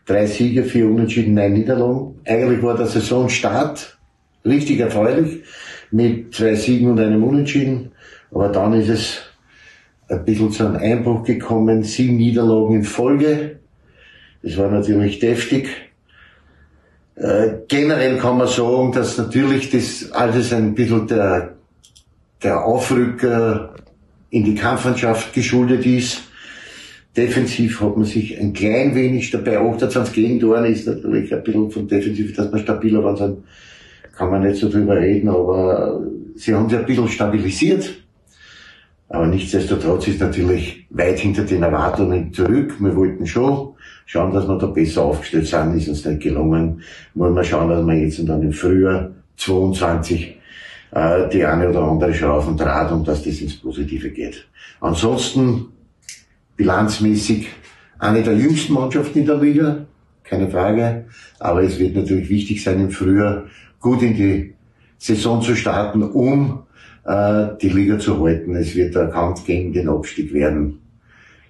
Drei 0.04 0.26
Siege, 0.26 0.62
vier 0.62 0.86
Unentschieden, 0.90 1.32
neun 1.32 1.54
Niederlagen. 1.54 2.20
Eigentlich 2.26 2.62
war 2.62 2.76
der 2.76 2.86
Saisonstart 2.86 3.96
richtig 4.44 4.80
erfreulich 4.80 5.42
mit 5.90 6.34
zwei 6.34 6.54
Siegen 6.54 6.90
und 6.90 7.00
einem 7.00 7.24
Unentschieden. 7.24 7.92
Aber 8.30 8.48
dann 8.48 8.74
ist 8.74 8.88
es 8.88 9.22
ein 10.08 10.24
bisschen 10.24 10.50
zu 10.50 10.66
einem 10.66 10.76
Einbruch 10.76 11.24
gekommen. 11.24 11.82
Sieben 11.82 12.16
Niederlagen 12.16 12.76
in 12.76 12.84
Folge. 12.84 13.60
Das 14.42 14.56
war 14.56 14.70
natürlich 14.70 15.18
deftig. 15.18 15.68
Äh, 17.16 17.58
generell 17.68 18.16
kann 18.16 18.38
man 18.38 18.48
sagen, 18.48 18.92
dass 18.92 19.18
natürlich 19.18 19.70
das 19.70 20.10
alles 20.12 20.52
ein 20.52 20.74
bisschen 20.74 21.06
der, 21.06 21.54
der 22.42 22.64
Aufrücker 22.64 23.74
in 24.30 24.44
die 24.44 24.54
Kampfmannschaft 24.54 25.34
geschuldet 25.34 25.84
ist. 25.84 26.22
Defensiv 27.16 27.80
hat 27.80 27.96
man 27.96 28.06
sich 28.06 28.38
ein 28.38 28.52
klein 28.52 28.94
wenig 28.94 29.32
dabei, 29.32 29.58
28 29.58 30.14
Gegentoren 30.14 30.64
ist 30.66 30.86
natürlich 30.86 31.34
ein 31.34 31.42
bisschen 31.42 31.70
von 31.70 31.88
defensiv, 31.88 32.36
dass 32.36 32.50
man 32.52 32.60
stabiler 32.60 33.02
waren 33.02 33.42
kann 34.20 34.30
man 34.30 34.42
nicht 34.42 34.60
so 34.60 34.68
drüber 34.68 34.96
reden, 34.96 35.30
aber 35.30 35.98
sie 36.34 36.54
haben 36.54 36.68
sich 36.68 36.78
ein 36.78 36.84
bisschen 36.84 37.08
stabilisiert. 37.08 38.04
Aber 39.08 39.26
nichtsdestotrotz 39.26 40.08
ist 40.08 40.20
natürlich 40.20 40.86
weit 40.90 41.20
hinter 41.20 41.44
den 41.44 41.62
Erwartungen 41.62 42.30
zurück. 42.30 42.74
Wir 42.80 42.94
wollten 42.94 43.26
schon 43.26 43.70
schauen, 44.04 44.34
dass 44.34 44.46
wir 44.46 44.58
da 44.58 44.66
besser 44.66 45.04
aufgestellt 45.04 45.46
sind, 45.46 45.74
ist 45.74 45.88
uns 45.88 46.04
nicht 46.04 46.20
gelungen. 46.20 46.82
Wollen 47.14 47.34
wir 47.34 47.44
schauen, 47.44 47.70
dass 47.70 47.86
wir 47.86 47.94
jetzt 47.94 48.28
dann 48.28 48.42
im 48.42 48.52
Frühjahr 48.52 49.10
22 49.38 50.36
äh, 50.90 51.28
die 51.30 51.42
eine 51.42 51.70
oder 51.70 51.84
andere 51.84 52.12
Schrauben 52.12 52.58
Draht 52.58 52.92
und 52.92 53.08
dass 53.08 53.24
das 53.24 53.40
ins 53.40 53.56
Positive 53.56 54.10
geht. 54.10 54.46
Ansonsten 54.82 55.68
bilanzmäßig 56.58 57.48
eine 57.98 58.22
der 58.22 58.34
jüngsten 58.34 58.74
Mannschaften 58.74 59.20
in 59.20 59.26
der 59.26 59.38
Liga, 59.38 59.86
keine 60.24 60.50
Frage. 60.50 61.06
Aber 61.38 61.62
es 61.62 61.78
wird 61.78 61.96
natürlich 61.96 62.28
wichtig 62.28 62.62
sein, 62.62 62.80
im 62.80 62.90
Frühjahr 62.90 63.44
gut 63.80 64.02
in 64.02 64.14
die 64.14 64.54
Saison 64.98 65.42
zu 65.42 65.56
starten, 65.56 66.02
um 66.02 66.64
äh, 67.04 67.48
die 67.60 67.70
Liga 67.70 67.98
zu 67.98 68.22
halten. 68.22 68.54
Es 68.54 68.74
wird 68.74 68.94
der 68.94 69.08
Kampf 69.08 69.44
gegen 69.44 69.72
den 69.72 69.88
Abstieg 69.88 70.32
werden. 70.32 70.78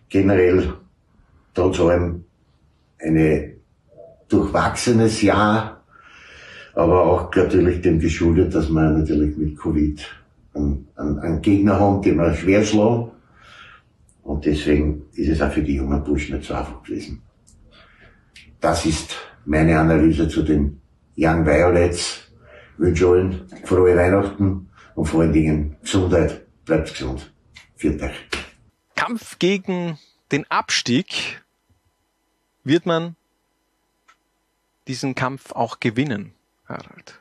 Generell 0.08 0.72
trotz 1.54 1.80
allem 1.80 2.24
eine 2.98 3.52
durchwachsenes 4.28 5.22
Jahr, 5.22 5.82
aber 6.74 7.02
auch 7.02 7.34
natürlich 7.34 7.80
dem 7.80 7.98
geschuldet, 7.98 8.54
dass 8.54 8.68
wir 8.70 8.90
natürlich 8.90 9.36
mit 9.36 9.58
Covid 9.58 10.06
einen, 10.54 10.86
einen, 10.96 11.18
einen 11.18 11.42
Gegner 11.42 11.78
haben, 11.78 12.02
den 12.02 12.16
wir 12.16 12.34
schwer 12.34 12.64
schlagen. 12.64 13.10
Und 14.22 14.44
deswegen 14.44 15.02
ist 15.14 15.28
es 15.28 15.42
auch 15.42 15.50
für 15.50 15.62
die 15.62 15.76
jungen 15.76 16.04
Burschen 16.04 16.36
nicht 16.36 16.46
so 16.46 16.54
einfach 16.54 16.82
gewesen. 16.84 17.22
Das 18.60 18.86
ist 18.86 19.16
meine 19.44 19.78
Analyse 19.78 20.28
zu 20.28 20.42
den 20.42 20.80
Young 21.16 21.44
Violets. 21.46 22.30
Ich 22.74 22.78
wünsche 22.78 23.08
allen 23.08 23.48
frohe 23.64 23.96
Weihnachten 23.96 24.70
und 24.94 25.04
vor 25.06 25.22
allen 25.22 25.32
Dingen 25.32 25.76
Gesundheit. 25.82 26.46
Bleibt 26.64 26.92
gesund. 26.92 27.32
Viert 27.76 28.02
euch. 28.02 28.14
Kampf 28.94 29.38
gegen 29.38 29.98
den 30.30 30.48
Abstieg 30.50 31.42
wird 32.64 32.86
man 32.86 33.16
diesen 34.86 35.14
Kampf 35.14 35.52
auch 35.52 35.80
gewinnen, 35.80 36.32
Harald? 36.66 37.20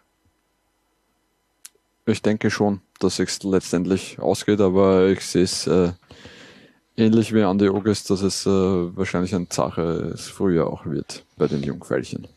Ich 2.06 2.22
denke 2.22 2.50
schon, 2.50 2.82
dass 3.00 3.19
es 3.19 3.43
letztendlich 3.43 4.19
ausgeht, 4.19 4.61
aber 4.61 5.08
ich 5.08 5.22
sehe 5.22 5.43
es 5.43 5.68
äh, 5.68 5.92
ähnlich 6.98 7.34
wie 7.34 7.43
Andi 7.43 7.69
August, 7.69 8.09
dass 8.09 8.22
es 8.22 8.45
äh, 8.45 8.50
wahrscheinlich 8.50 9.35
eine 9.35 9.48
Sache 9.50 10.16
früher 10.18 10.68
auch 10.68 10.85
wird 10.85 11.26
bei 11.38 11.48
den 11.48 11.64
Jungfeilchen. 11.64 12.27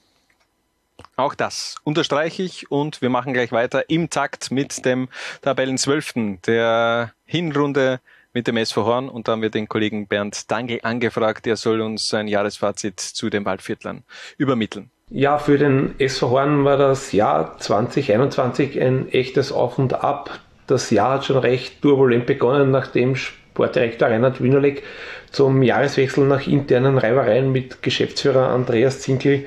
Auch 1.16 1.34
das 1.34 1.76
unterstreiche 1.84 2.42
ich 2.42 2.70
und 2.70 3.02
wir 3.02 3.10
machen 3.10 3.32
gleich 3.32 3.52
weiter 3.52 3.88
im 3.88 4.10
Takt 4.10 4.50
mit 4.50 4.84
dem 4.84 5.08
Tabellenzwölften 5.42 6.40
der 6.42 7.12
Hinrunde 7.24 8.00
mit 8.32 8.46
dem 8.46 8.56
SV 8.56 8.84
Horn 8.84 9.08
und 9.08 9.28
da 9.28 9.32
haben 9.32 9.42
wir 9.42 9.50
den 9.50 9.68
Kollegen 9.68 10.06
Bernd 10.06 10.50
Dangel 10.50 10.80
angefragt, 10.82 11.46
der 11.46 11.56
soll 11.56 11.80
uns 11.80 12.12
ein 12.14 12.28
Jahresfazit 12.28 12.98
zu 13.00 13.30
den 13.30 13.44
Waldviertlern 13.44 14.04
übermitteln. 14.38 14.90
Ja, 15.10 15.38
für 15.38 15.58
den 15.58 15.94
SV 15.98 16.30
Horn 16.30 16.64
war 16.64 16.78
das 16.78 17.12
Jahr 17.12 17.58
2021 17.58 18.80
ein 18.80 19.10
echtes 19.10 19.52
Auf 19.52 19.78
und 19.78 19.92
Ab. 19.92 20.40
Das 20.66 20.90
Jahr 20.90 21.14
hat 21.14 21.26
schon 21.26 21.36
recht 21.36 21.82
turbulent 21.82 22.24
begonnen, 22.24 22.70
nachdem 22.70 23.14
Sportdirektor 23.14 24.08
Reinhard 24.08 24.42
Wienerleck 24.42 24.82
zum 25.30 25.62
Jahreswechsel 25.62 26.26
nach 26.26 26.46
internen 26.46 26.96
Reibereien 26.96 27.52
mit 27.52 27.82
Geschäftsführer 27.82 28.48
Andreas 28.48 29.00
Zinkel, 29.00 29.46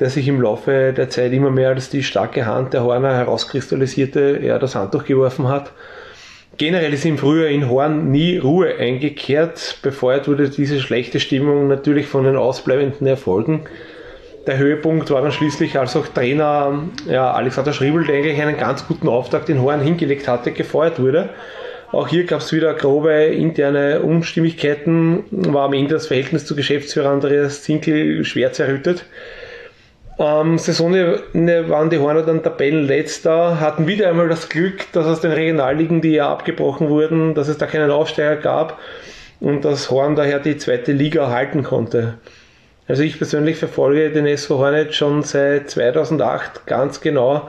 der 0.00 0.10
sich 0.10 0.26
im 0.26 0.40
Laufe 0.40 0.92
der 0.96 1.10
Zeit 1.10 1.32
immer 1.32 1.50
mehr 1.50 1.68
als 1.68 1.90
die 1.90 2.02
starke 2.02 2.46
Hand 2.46 2.72
der 2.72 2.82
Horner 2.82 3.14
herauskristallisierte, 3.14 4.40
er 4.42 4.58
das 4.58 4.74
Handtuch 4.74 5.04
geworfen 5.04 5.48
hat. 5.48 5.72
Generell 6.56 6.92
ist 6.92 7.04
im 7.04 7.18
Frühjahr 7.18 7.48
in 7.48 7.68
Horn 7.68 8.10
nie 8.10 8.38
Ruhe 8.38 8.76
eingekehrt. 8.76 9.78
Befeuert 9.82 10.26
wurde 10.26 10.48
diese 10.48 10.80
schlechte 10.80 11.20
Stimmung 11.20 11.68
natürlich 11.68 12.06
von 12.06 12.24
den 12.24 12.36
ausbleibenden 12.36 13.06
Erfolgen. 13.06 13.62
Der 14.46 14.58
Höhepunkt 14.58 15.10
war 15.10 15.22
dann 15.22 15.32
schließlich, 15.32 15.78
als 15.78 15.96
auch 15.96 16.06
Trainer 16.08 16.82
ja, 17.06 17.30
Alexander 17.32 17.72
Schriebel, 17.72 18.04
der 18.04 18.16
eigentlich 18.16 18.40
einen 18.40 18.56
ganz 18.56 18.86
guten 18.86 19.08
Auftakt 19.08 19.48
in 19.48 19.60
Horn 19.60 19.80
hingelegt 19.80 20.28
hatte, 20.28 20.50
gefeuert 20.52 20.98
wurde. 21.00 21.28
Auch 21.92 22.08
hier 22.08 22.24
gab 22.24 22.40
es 22.40 22.52
wieder 22.52 22.72
grobe 22.74 23.12
interne 23.12 24.00
Unstimmigkeiten, 24.00 25.24
war 25.30 25.66
am 25.66 25.72
Ende 25.72 25.94
das 25.94 26.06
Verhältnis 26.06 26.46
zu 26.46 26.56
Geschäftsführer 26.56 27.10
Andreas 27.10 27.62
Zinkel 27.62 28.24
schwer 28.24 28.52
zerrüttet. 28.52 29.04
Am 30.20 30.58
Saisonende 30.58 31.70
waren 31.70 31.88
die 31.88 31.96
Horner 31.96 32.20
dann 32.20 32.42
Tabellenletzter, 32.42 33.58
hatten 33.58 33.86
wieder 33.86 34.10
einmal 34.10 34.28
das 34.28 34.50
Glück, 34.50 34.92
dass 34.92 35.06
aus 35.06 35.22
den 35.22 35.32
Regionalligen, 35.32 36.02
die 36.02 36.10
ja 36.10 36.30
abgebrochen 36.30 36.90
wurden, 36.90 37.34
dass 37.34 37.48
es 37.48 37.56
da 37.56 37.64
keinen 37.64 37.90
Aufsteiger 37.90 38.36
gab 38.36 38.78
und 39.40 39.64
dass 39.64 39.90
Horn 39.90 40.16
daher 40.16 40.38
die 40.38 40.58
zweite 40.58 40.92
Liga 40.92 41.22
erhalten 41.22 41.62
konnte. 41.62 42.18
Also 42.86 43.02
ich 43.02 43.16
persönlich 43.16 43.56
verfolge 43.56 44.10
den 44.10 44.26
SV 44.26 44.58
Hornet 44.58 44.94
schon 44.94 45.22
seit 45.22 45.70
2008 45.70 46.66
ganz 46.66 47.00
genau 47.00 47.48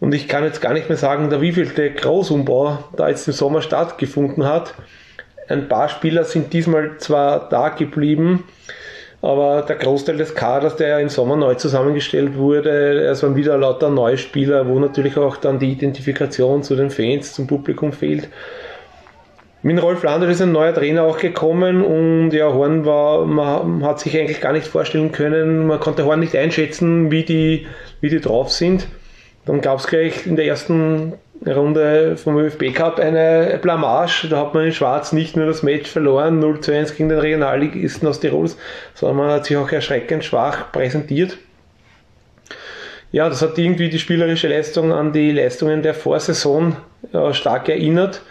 und 0.00 0.12
ich 0.12 0.26
kann 0.26 0.42
jetzt 0.42 0.60
gar 0.60 0.72
nicht 0.72 0.88
mehr 0.88 0.98
sagen, 0.98 1.30
der 1.30 1.40
wievielte 1.40 1.92
Großumbau 1.92 2.90
da 2.96 3.08
jetzt 3.08 3.28
im 3.28 3.34
Sommer 3.34 3.62
stattgefunden 3.62 4.46
hat. 4.46 4.74
Ein 5.46 5.68
paar 5.68 5.88
Spieler 5.88 6.24
sind 6.24 6.52
diesmal 6.52 6.98
zwar 6.98 7.48
da 7.48 7.68
geblieben, 7.68 8.42
aber 9.22 9.62
der 9.62 9.76
Großteil 9.76 10.16
des 10.16 10.34
Kaders, 10.34 10.76
der 10.76 10.98
im 11.00 11.10
Sommer 11.10 11.36
neu 11.36 11.54
zusammengestellt 11.54 12.36
wurde, 12.36 13.04
es 13.04 13.22
waren 13.22 13.36
wieder 13.36 13.58
lauter 13.58 13.90
neue 13.90 14.16
Spieler, 14.16 14.66
wo 14.66 14.78
natürlich 14.78 15.16
auch 15.18 15.36
dann 15.36 15.58
die 15.58 15.72
Identifikation 15.72 16.62
zu 16.62 16.74
den 16.74 16.90
Fans, 16.90 17.34
zum 17.34 17.46
Publikum 17.46 17.92
fehlt. 17.92 18.28
Mit 19.62 19.82
Rolf 19.82 20.02
Landert 20.02 20.30
ist 20.30 20.40
ein 20.40 20.52
neuer 20.52 20.72
Trainer 20.72 21.02
auch 21.02 21.18
gekommen 21.18 21.84
und 21.84 22.30
ja, 22.30 22.50
Horn 22.50 22.86
war, 22.86 23.26
man 23.26 23.84
hat 23.84 24.00
sich 24.00 24.18
eigentlich 24.18 24.40
gar 24.40 24.54
nicht 24.54 24.66
vorstellen 24.66 25.12
können, 25.12 25.66
man 25.66 25.80
konnte 25.80 26.06
Horn 26.06 26.20
nicht 26.20 26.34
einschätzen, 26.34 27.10
wie 27.10 27.24
die, 27.24 27.66
wie 28.00 28.08
die 28.08 28.20
drauf 28.20 28.50
sind. 28.50 28.88
Dann 29.44 29.60
gab 29.60 29.78
es 29.78 29.86
gleich 29.86 30.26
in 30.26 30.36
der 30.36 30.46
ersten 30.46 31.12
Runde 31.46 32.16
vom 32.16 32.38
ÖFB 32.38 32.74
Cup 32.74 32.98
eine 32.98 33.58
Blamage. 33.62 34.28
Da 34.28 34.38
hat 34.38 34.54
man 34.54 34.66
in 34.66 34.72
Schwarz 34.72 35.12
nicht 35.12 35.36
nur 35.36 35.46
das 35.46 35.62
Match 35.62 35.90
verloren, 35.90 36.38
0 36.38 36.60
zu 36.60 36.72
1 36.72 36.96
gegen 36.96 37.08
den 37.08 37.18
Regionalligisten 37.18 38.06
aus 38.08 38.20
Tirols, 38.20 38.58
sondern 38.94 39.16
man 39.16 39.30
hat 39.30 39.46
sich 39.46 39.56
auch 39.56 39.70
erschreckend 39.70 40.24
schwach 40.24 40.70
präsentiert. 40.72 41.38
Ja, 43.12 43.28
das 43.28 43.42
hat 43.42 43.58
irgendwie 43.58 43.88
die 43.88 43.98
spielerische 43.98 44.48
Leistung 44.48 44.92
an 44.92 45.12
die 45.12 45.32
Leistungen 45.32 45.82
der 45.82 45.94
Vorsaison 45.94 46.76
äh, 47.12 47.32
stark 47.32 47.68
erinnert. 47.68 48.22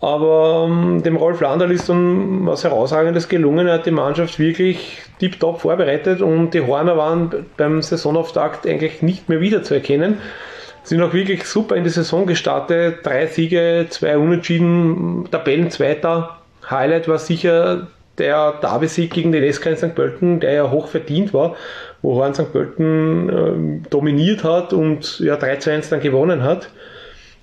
Aber 0.00 0.66
ähm, 0.68 1.02
dem 1.02 1.16
Rolf 1.16 1.40
Landerl 1.40 1.70
ist 1.70 1.88
dann 1.88 2.46
was 2.46 2.64
Herausragendes 2.64 3.28
gelungen. 3.28 3.66
Er 3.66 3.74
hat 3.74 3.86
die 3.86 3.90
Mannschaft 3.90 4.38
wirklich 4.38 5.02
tiptop 5.18 5.60
vorbereitet 5.60 6.22
und 6.22 6.52
die 6.52 6.62
Horner 6.62 6.96
waren 6.96 7.46
beim 7.56 7.82
Saisonauftakt 7.82 8.66
eigentlich 8.66 9.02
nicht 9.02 9.28
mehr 9.28 9.40
wiederzuerkennen. 9.40 10.18
Sind 10.90 11.02
auch 11.02 11.12
wirklich 11.12 11.44
super 11.44 11.76
in 11.76 11.84
die 11.84 11.90
Saison 11.90 12.26
gestartet. 12.26 13.06
Drei 13.06 13.28
Siege, 13.28 13.86
zwei 13.90 14.18
Unentschieden, 14.18 15.28
Tabellenzweiter, 15.30 16.38
Highlight 16.68 17.06
war 17.06 17.20
sicher 17.20 17.86
der 18.18 18.54
Derby-Sieg 18.60 19.12
gegen 19.12 19.30
den 19.30 19.52
SK 19.52 19.66
in 19.66 19.76
St. 19.76 19.94
Pölten, 19.94 20.40
der 20.40 20.52
ja 20.52 20.68
hoch 20.72 20.88
verdient 20.88 21.32
war, 21.32 21.54
wo 22.02 22.16
Horn 22.16 22.34
St. 22.34 22.50
Pölten 22.50 23.28
ähm, 23.28 23.82
dominiert 23.88 24.42
hat 24.42 24.72
und 24.72 25.20
ja 25.20 25.36
3 25.36 25.56
zu 25.58 25.70
1 25.70 25.90
dann 25.90 26.00
gewonnen 26.00 26.42
hat. 26.42 26.70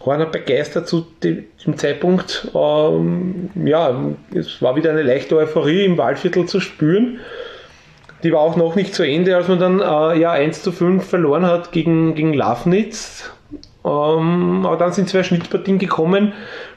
Horn 0.01 0.19
hat 0.19 0.33
begeistert 0.33 0.89
zu 0.89 1.07
dem 1.23 1.45
Zeitpunkt. 1.77 2.51
Ähm, 2.53 3.49
ja, 3.63 3.97
es 4.35 4.61
war 4.61 4.75
wieder 4.75 4.89
eine 4.89 5.03
leichte 5.03 5.37
Euphorie 5.37 5.85
im 5.85 5.97
Waldviertel 5.97 6.47
zu 6.47 6.59
spüren. 6.59 7.21
Die 8.23 8.33
war 8.33 8.41
auch 8.41 8.57
noch 8.57 8.75
nicht 8.75 8.93
zu 8.93 9.03
Ende, 9.03 9.37
als 9.37 9.47
man 9.47 9.59
dann 9.59 9.79
äh, 9.79 10.19
ja 10.19 10.31
1 10.31 10.63
zu 10.63 10.73
5 10.73 11.07
verloren 11.07 11.45
hat 11.45 11.71
gegen, 11.71 12.13
gegen 12.13 12.33
Lafnitz. 12.33 13.31
Ähm, 13.85 14.65
aber 14.65 14.77
dann 14.77 14.91
sind 14.91 15.09
zwei 15.09 15.23
Schnittpartien 15.23 15.79
gekommen, 15.79 16.33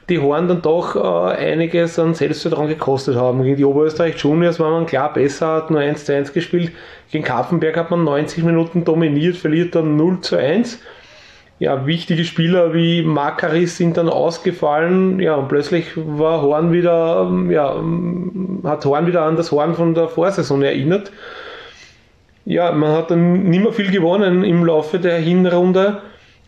die 0.09 0.19
Horn 0.19 0.49
dann 0.49 0.63
doch 0.63 0.97
äh, 0.97 1.37
einiges 1.37 1.99
an 1.99 2.15
Selbstvertrauen 2.15 2.69
gekostet 2.69 3.17
haben. 3.17 3.43
Gegen 3.43 3.57
die 3.57 3.65
Oberösterreich 3.65 4.17
Juniors 4.17 4.61
war 4.61 4.71
man 4.71 4.87
klar 4.87 5.13
besser, 5.13 5.49
hat 5.49 5.71
nur 5.71 5.81
1 5.81 6.05
zu 6.05 6.15
1 6.15 6.33
gespielt. 6.33 6.73
Gegen 7.11 7.25
Kapfenberg 7.25 7.77
hat 7.77 7.91
man 7.91 8.05
90 8.05 8.45
Minuten 8.45 8.85
dominiert, 8.85 9.37
verliert 9.37 9.75
dann 9.75 9.97
0 9.97 10.21
zu 10.21 10.37
1. 10.37 10.81
Ja, 11.61 11.87
wichtige 11.87 12.25
Spieler 12.25 12.73
wie 12.73 13.03
Makaris 13.03 13.77
sind 13.77 13.99
dann 13.99 14.09
ausgefallen. 14.09 15.21
Ja, 15.21 15.35
und 15.35 15.49
plötzlich 15.49 15.93
war 15.95 16.41
Horn 16.41 16.73
wieder, 16.73 17.31
ja, 17.51 17.77
hat 18.65 18.85
Horn 18.87 19.07
wieder 19.07 19.23
an 19.23 19.37
das 19.37 19.53
Horn 19.53 19.75
von 19.75 19.95
der 19.95 20.09
Vorsaison 20.09 20.63
erinnert. 20.63 21.13
Ja, 22.47 22.73
man 22.73 22.93
hat 22.93 23.11
dann 23.11 23.45
nicht 23.45 23.63
mehr 23.63 23.73
viel 23.73 23.91
gewonnen 23.91 24.43
im 24.43 24.65
Laufe 24.65 24.99
der 24.99 25.19
Hinrunde. 25.19 26.01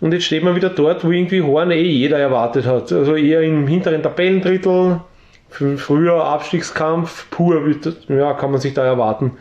Und 0.03 0.13
jetzt 0.13 0.25
steht 0.25 0.43
man 0.43 0.57
wieder 0.57 0.71
dort, 0.71 1.05
wo 1.05 1.13
irgendwie 1.13 1.43
Horn 1.43 1.71
eh 1.71 1.81
jeder 1.81 2.19
erwartet 2.19 2.67
hat. 2.67 2.91
Also 2.91 3.15
eher 3.15 3.43
im 3.43 3.69
hinteren 3.69 4.03
Tabellendrittel, 4.03 5.01
früher 5.49 6.25
Abstiegskampf, 6.25 7.31
pur, 7.31 7.63
ja, 8.09 8.33
kann 8.33 8.51
man 8.51 8.61
sich 8.61 8.75
da 8.75 8.85
erwarten. 8.85 9.37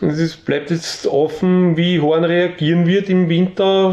Es 0.00 0.34
bleibt 0.38 0.70
jetzt 0.70 1.06
offen, 1.06 1.76
wie 1.76 2.00
Horn 2.00 2.24
reagieren 2.24 2.86
wird 2.86 3.10
im 3.10 3.28
Winter. 3.28 3.92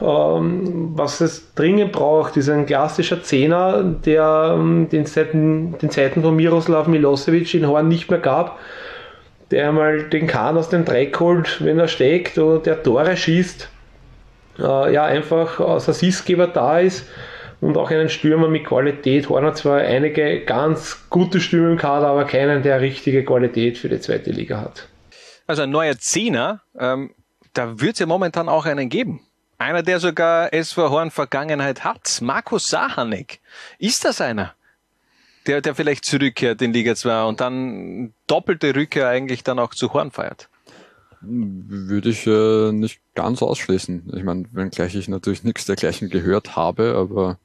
Ähm, 0.00 0.92
was 0.94 1.20
es 1.20 1.52
dringend 1.54 1.92
braucht, 1.92 2.38
ist 2.38 2.48
ein 2.48 2.64
klassischer 2.64 3.22
Zehner, 3.22 3.82
der 3.82 4.54
ähm, 4.56 4.88
den, 4.90 5.04
Zeiten, 5.04 5.76
den 5.82 5.90
Zeiten 5.90 6.22
von 6.22 6.34
Miroslav 6.34 6.88
Milosevic 6.88 7.52
in 7.52 7.68
Horn 7.68 7.88
nicht 7.88 8.10
mehr 8.10 8.20
gab, 8.20 8.58
der 9.50 9.68
einmal 9.68 10.04
den 10.04 10.26
Kahn 10.26 10.56
aus 10.56 10.70
dem 10.70 10.86
Dreck 10.86 11.20
holt, 11.20 11.62
wenn 11.62 11.78
er 11.78 11.88
steckt 11.88 12.38
oder 12.38 12.58
der 12.58 12.82
Tore 12.82 13.14
schießt. 13.14 13.68
Äh, 14.58 14.92
ja, 14.92 15.04
einfach 15.04 15.60
als 15.60 15.88
Assistgeber 15.88 16.46
da 16.46 16.80
ist 16.80 17.06
und 17.60 17.76
auch 17.76 17.90
einen 17.90 18.08
Stürmer 18.08 18.48
mit 18.48 18.66
Qualität. 18.66 19.28
Horn 19.28 19.44
hat 19.44 19.58
zwar 19.58 19.78
einige 19.78 20.44
ganz 20.44 21.08
gute 21.10 21.40
Stürmer 21.40 21.72
im 21.72 21.78
Kader, 21.78 22.08
aber 22.08 22.24
keinen, 22.24 22.62
der 22.62 22.80
richtige 22.80 23.24
Qualität 23.24 23.78
für 23.78 23.88
die 23.88 24.00
zweite 24.00 24.30
Liga 24.30 24.60
hat. 24.60 24.88
Also 25.46 25.62
ein 25.62 25.70
neuer 25.70 25.98
Zehner, 25.98 26.62
ähm, 26.78 27.14
da 27.54 27.80
wird 27.80 27.94
es 27.94 27.98
ja 28.00 28.06
momentan 28.06 28.48
auch 28.48 28.66
einen 28.66 28.88
geben. 28.88 29.20
Einer, 29.56 29.82
der 29.82 29.98
sogar 29.98 30.52
SV 30.52 30.90
Horn 30.90 31.10
Vergangenheit 31.10 31.82
hat. 31.82 32.18
Markus 32.20 32.68
Sahanek. 32.68 33.40
Ist 33.78 34.04
das 34.04 34.20
einer? 34.20 34.54
Der, 35.46 35.60
der 35.60 35.74
vielleicht 35.74 36.04
zurückkehrt 36.04 36.62
in 36.62 36.72
Liga 36.72 36.94
2 36.94 37.24
und 37.24 37.40
dann 37.40 38.12
doppelte 38.26 38.76
Rückkehr 38.76 39.08
eigentlich 39.08 39.42
dann 39.42 39.58
auch 39.58 39.70
zu 39.70 39.92
Horn 39.92 40.10
feiert? 40.10 40.48
Würde 41.20 42.10
ich 42.10 42.26
äh, 42.26 42.72
nicht 42.72 43.00
ganz 43.14 43.42
ausschließen. 43.42 44.12
Ich 44.14 44.22
meine, 44.24 44.44
wenngleich 44.52 44.94
ich 44.94 45.08
natürlich 45.08 45.44
nichts 45.44 45.66
dergleichen 45.66 46.10
gehört 46.10 46.56
habe, 46.56 46.94
aber 46.96 47.38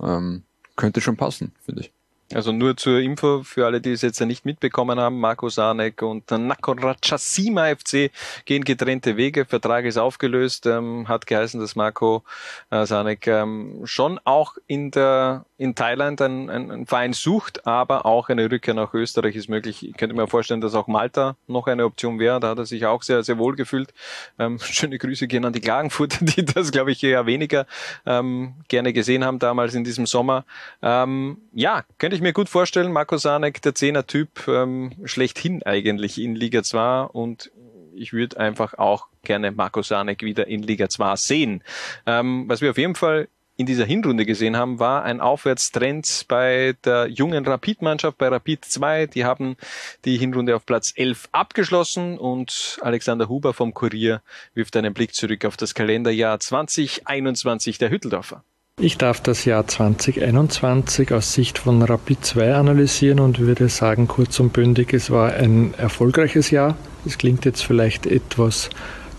ähm, 0.00 0.44
könnte 0.76 1.00
schon 1.00 1.16
passen, 1.16 1.52
finde 1.64 1.82
ich. 1.82 1.92
Also 2.34 2.52
nur 2.52 2.76
zur 2.76 3.00
Info 3.00 3.42
für 3.42 3.64
alle, 3.64 3.80
die 3.80 3.92
es 3.92 4.02
jetzt 4.02 4.20
nicht 4.20 4.44
mitbekommen 4.44 5.00
haben, 5.00 5.18
Marco 5.18 5.48
Sanek 5.48 6.02
und 6.02 6.30
Nakorachasima 6.30 7.74
FC 7.74 8.10
gehen 8.44 8.64
getrennte 8.64 9.16
Wege. 9.16 9.46
Vertrag 9.46 9.86
ist 9.86 9.96
aufgelöst, 9.96 10.66
ähm, 10.66 11.08
hat 11.08 11.26
geheißen, 11.26 11.58
dass 11.58 11.74
Marco 11.74 12.22
äh, 12.70 12.84
Sanek 12.84 13.26
ähm, 13.26 13.80
schon 13.84 14.20
auch 14.24 14.56
in 14.66 14.90
der 14.90 15.46
in 15.58 15.74
Thailand 15.74 16.22
einen, 16.22 16.48
einen 16.50 16.86
Verein 16.86 17.12
sucht, 17.12 17.66
aber 17.66 18.06
auch 18.06 18.28
eine 18.28 18.48
Rückkehr 18.48 18.74
nach 18.74 18.94
Österreich 18.94 19.34
ist 19.34 19.48
möglich. 19.48 19.84
Ich 19.84 19.96
könnte 19.96 20.14
mir 20.14 20.28
vorstellen, 20.28 20.60
dass 20.60 20.74
auch 20.74 20.86
Malta 20.86 21.36
noch 21.48 21.66
eine 21.66 21.84
Option 21.84 22.20
wäre. 22.20 22.38
Da 22.38 22.50
hat 22.50 22.58
er 22.58 22.64
sich 22.64 22.86
auch 22.86 23.02
sehr, 23.02 23.24
sehr 23.24 23.38
wohl 23.38 23.56
gefühlt. 23.56 23.92
Ähm, 24.38 24.58
schöne 24.62 24.98
Grüße 24.98 25.26
gehen 25.26 25.44
an 25.44 25.52
die 25.52 25.60
Klagenfurter, 25.60 26.24
die 26.24 26.44
das, 26.44 26.70
glaube 26.70 26.92
ich, 26.92 27.02
eher 27.02 27.26
weniger 27.26 27.66
ähm, 28.06 28.54
gerne 28.68 28.92
gesehen 28.92 29.24
haben 29.24 29.40
damals 29.40 29.74
in 29.74 29.82
diesem 29.82 30.06
Sommer. 30.06 30.44
Ähm, 30.80 31.38
ja, 31.52 31.82
könnte 31.98 32.17
mir 32.20 32.32
gut 32.32 32.48
vorstellen. 32.48 32.92
Marco 32.92 33.16
Sanek, 33.16 33.62
der 33.62 33.74
Zehner-Typ, 33.74 34.48
ähm, 34.48 34.92
schlechthin 35.04 35.62
eigentlich 35.62 36.20
in 36.20 36.34
Liga 36.34 36.62
2 36.62 37.02
und 37.04 37.50
ich 37.94 38.12
würde 38.12 38.38
einfach 38.38 38.74
auch 38.74 39.08
gerne 39.24 39.50
Marco 39.50 39.82
Sanek 39.82 40.22
wieder 40.22 40.46
in 40.46 40.62
Liga 40.62 40.88
2 40.88 41.16
sehen. 41.16 41.62
Ähm, 42.06 42.44
was 42.48 42.60
wir 42.60 42.70
auf 42.70 42.78
jeden 42.78 42.94
Fall 42.94 43.28
in 43.58 43.66
dieser 43.66 43.84
Hinrunde 43.84 44.24
gesehen 44.24 44.56
haben, 44.56 44.78
war 44.78 45.02
ein 45.02 45.20
Aufwärtstrend 45.20 46.26
bei 46.28 46.76
der 46.84 47.08
jungen 47.08 47.44
Rapid-Mannschaft, 47.44 48.16
bei 48.16 48.28
Rapid 48.28 48.64
2. 48.64 49.06
Die 49.06 49.24
haben 49.24 49.56
die 50.04 50.16
Hinrunde 50.16 50.54
auf 50.54 50.64
Platz 50.64 50.92
11 50.94 51.28
abgeschlossen 51.32 52.18
und 52.18 52.78
Alexander 52.82 53.28
Huber 53.28 53.52
vom 53.52 53.74
Kurier 53.74 54.22
wirft 54.54 54.76
einen 54.76 54.94
Blick 54.94 55.12
zurück 55.12 55.44
auf 55.44 55.56
das 55.56 55.74
Kalenderjahr 55.74 56.38
2021 56.38 57.78
der 57.78 57.90
Hütteldorfer. 57.90 58.44
Ich 58.80 58.96
darf 58.96 59.20
das 59.20 59.44
Jahr 59.44 59.66
2021 59.66 61.12
aus 61.12 61.32
Sicht 61.32 61.58
von 61.58 61.82
Rapid 61.82 62.24
2 62.24 62.54
analysieren 62.54 63.18
und 63.18 63.40
würde 63.40 63.68
sagen, 63.68 64.06
kurz 64.06 64.38
und 64.38 64.52
bündig, 64.52 64.94
es 64.94 65.10
war 65.10 65.32
ein 65.32 65.74
erfolgreiches 65.74 66.52
Jahr. 66.52 66.76
Es 67.04 67.18
klingt 67.18 67.44
jetzt 67.44 67.64
vielleicht 67.64 68.06
etwas 68.06 68.70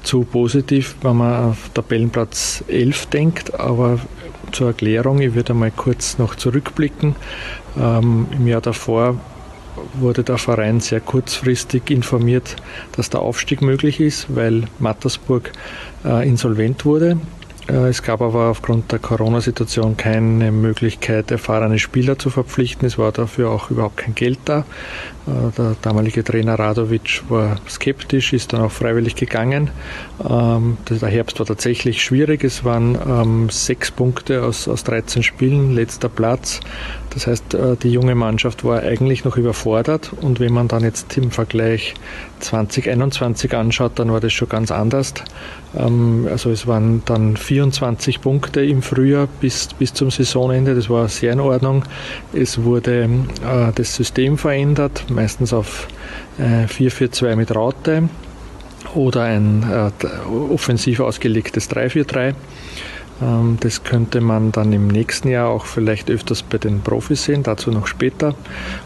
zu 0.01 0.23
positiv, 0.23 0.95
wenn 1.01 1.17
man 1.17 1.49
auf 1.49 1.71
Tabellenplatz 1.73 2.63
11 2.69 3.07
denkt, 3.07 3.59
aber 3.59 3.99
zur 4.53 4.67
Erklärung, 4.67 5.19
ich 5.19 5.35
würde 5.35 5.51
einmal 5.51 5.71
kurz 5.71 6.17
noch 6.17 6.35
zurückblicken. 6.35 7.17
Ähm, 7.77 8.27
Im 8.31 8.47
Jahr 8.47 8.61
davor 8.61 9.19
wurde 9.95 10.23
der 10.23 10.37
Verein 10.37 10.79
sehr 10.79 11.01
kurzfristig 11.01 11.91
informiert, 11.91 12.55
dass 12.93 13.09
der 13.09 13.19
Aufstieg 13.19 13.61
möglich 13.61 13.99
ist, 13.99 14.33
weil 14.33 14.63
Mattersburg 14.79 15.51
äh, 16.05 16.25
insolvent 16.25 16.85
wurde. 16.85 17.17
Äh, 17.69 17.89
es 17.89 18.01
gab 18.01 18.21
aber 18.21 18.49
aufgrund 18.49 18.91
der 18.91 18.99
Corona-Situation 18.99 19.95
keine 19.95 20.51
Möglichkeit, 20.51 21.31
erfahrene 21.31 21.79
Spieler 21.79 22.17
zu 22.17 22.29
verpflichten. 22.29 22.87
Es 22.87 22.97
war 22.97 23.11
dafür 23.11 23.51
auch 23.51 23.69
überhaupt 23.69 23.97
kein 23.97 24.15
Geld 24.15 24.39
da. 24.45 24.65
Äh, 25.29 25.51
der 25.57 25.75
damalige 25.81 26.23
Trainer 26.23 26.57
Radovic 26.57 27.23
war 27.29 27.57
skeptisch, 27.69 28.33
ist 28.33 28.53
dann 28.53 28.61
auch 28.61 28.71
freiwillig 28.71 29.15
gegangen. 29.15 29.69
Ähm, 30.27 30.77
der 30.89 31.09
Herbst 31.09 31.39
war 31.39 31.45
tatsächlich 31.45 32.01
schwierig. 32.03 32.43
Es 32.43 32.63
waren 32.63 32.97
ähm, 33.07 33.49
sechs 33.49 33.91
Punkte 33.91 34.43
aus, 34.43 34.67
aus 34.67 34.83
13 34.83 35.23
Spielen, 35.23 35.73
letzter 35.75 36.09
Platz. 36.09 36.59
Das 37.11 37.27
heißt, 37.27 37.53
äh, 37.53 37.75
die 37.75 37.91
junge 37.91 38.15
Mannschaft 38.15 38.63
war 38.63 38.81
eigentlich 38.81 39.25
noch 39.25 39.37
überfordert. 39.37 40.11
Und 40.21 40.39
wenn 40.39 40.53
man 40.53 40.67
dann 40.67 40.83
jetzt 40.83 41.17
im 41.17 41.31
Vergleich 41.31 41.95
2021 42.39 43.55
anschaut, 43.55 43.93
dann 43.95 44.11
war 44.11 44.19
das 44.19 44.33
schon 44.33 44.49
ganz 44.49 44.71
anders. 44.71 45.13
Ähm, 45.75 46.27
also 46.29 46.51
es 46.51 46.67
waren 46.67 47.01
dann 47.05 47.37
24 47.37 48.21
Punkte 48.21 48.63
im 48.63 48.81
Frühjahr 48.81 49.27
bis, 49.39 49.67
bis 49.67 49.93
zum 49.93 50.11
Saisonende. 50.11 50.75
Das 50.75 50.89
war 50.89 51.07
sehr 51.07 51.33
in 51.33 51.39
Ordnung. 51.39 51.83
Es 52.33 52.63
wurde 52.63 53.03
äh, 53.03 53.71
das 53.73 53.95
System 53.95 54.37
verändert 54.37 55.05
meistens 55.19 55.51
auf 55.51 55.89
äh, 56.37 56.65
4-4-2 56.65 57.35
mit 57.35 57.53
Raute 57.53 58.07
oder 58.95 59.23
ein 59.23 59.63
äh, 59.69 60.25
offensiv 60.29 61.01
ausgelegtes 61.01 61.69
3-4-3. 61.69 62.33
Ähm, 63.21 63.57
das 63.59 63.83
könnte 63.83 64.21
man 64.21 64.53
dann 64.53 64.71
im 64.71 64.87
nächsten 64.87 65.27
Jahr 65.27 65.49
auch 65.49 65.65
vielleicht 65.65 66.09
öfters 66.09 66.41
bei 66.41 66.57
den 66.57 66.79
Profis 66.79 67.25
sehen, 67.25 67.43
dazu 67.43 67.69
noch 67.69 67.87
später. 67.87 68.33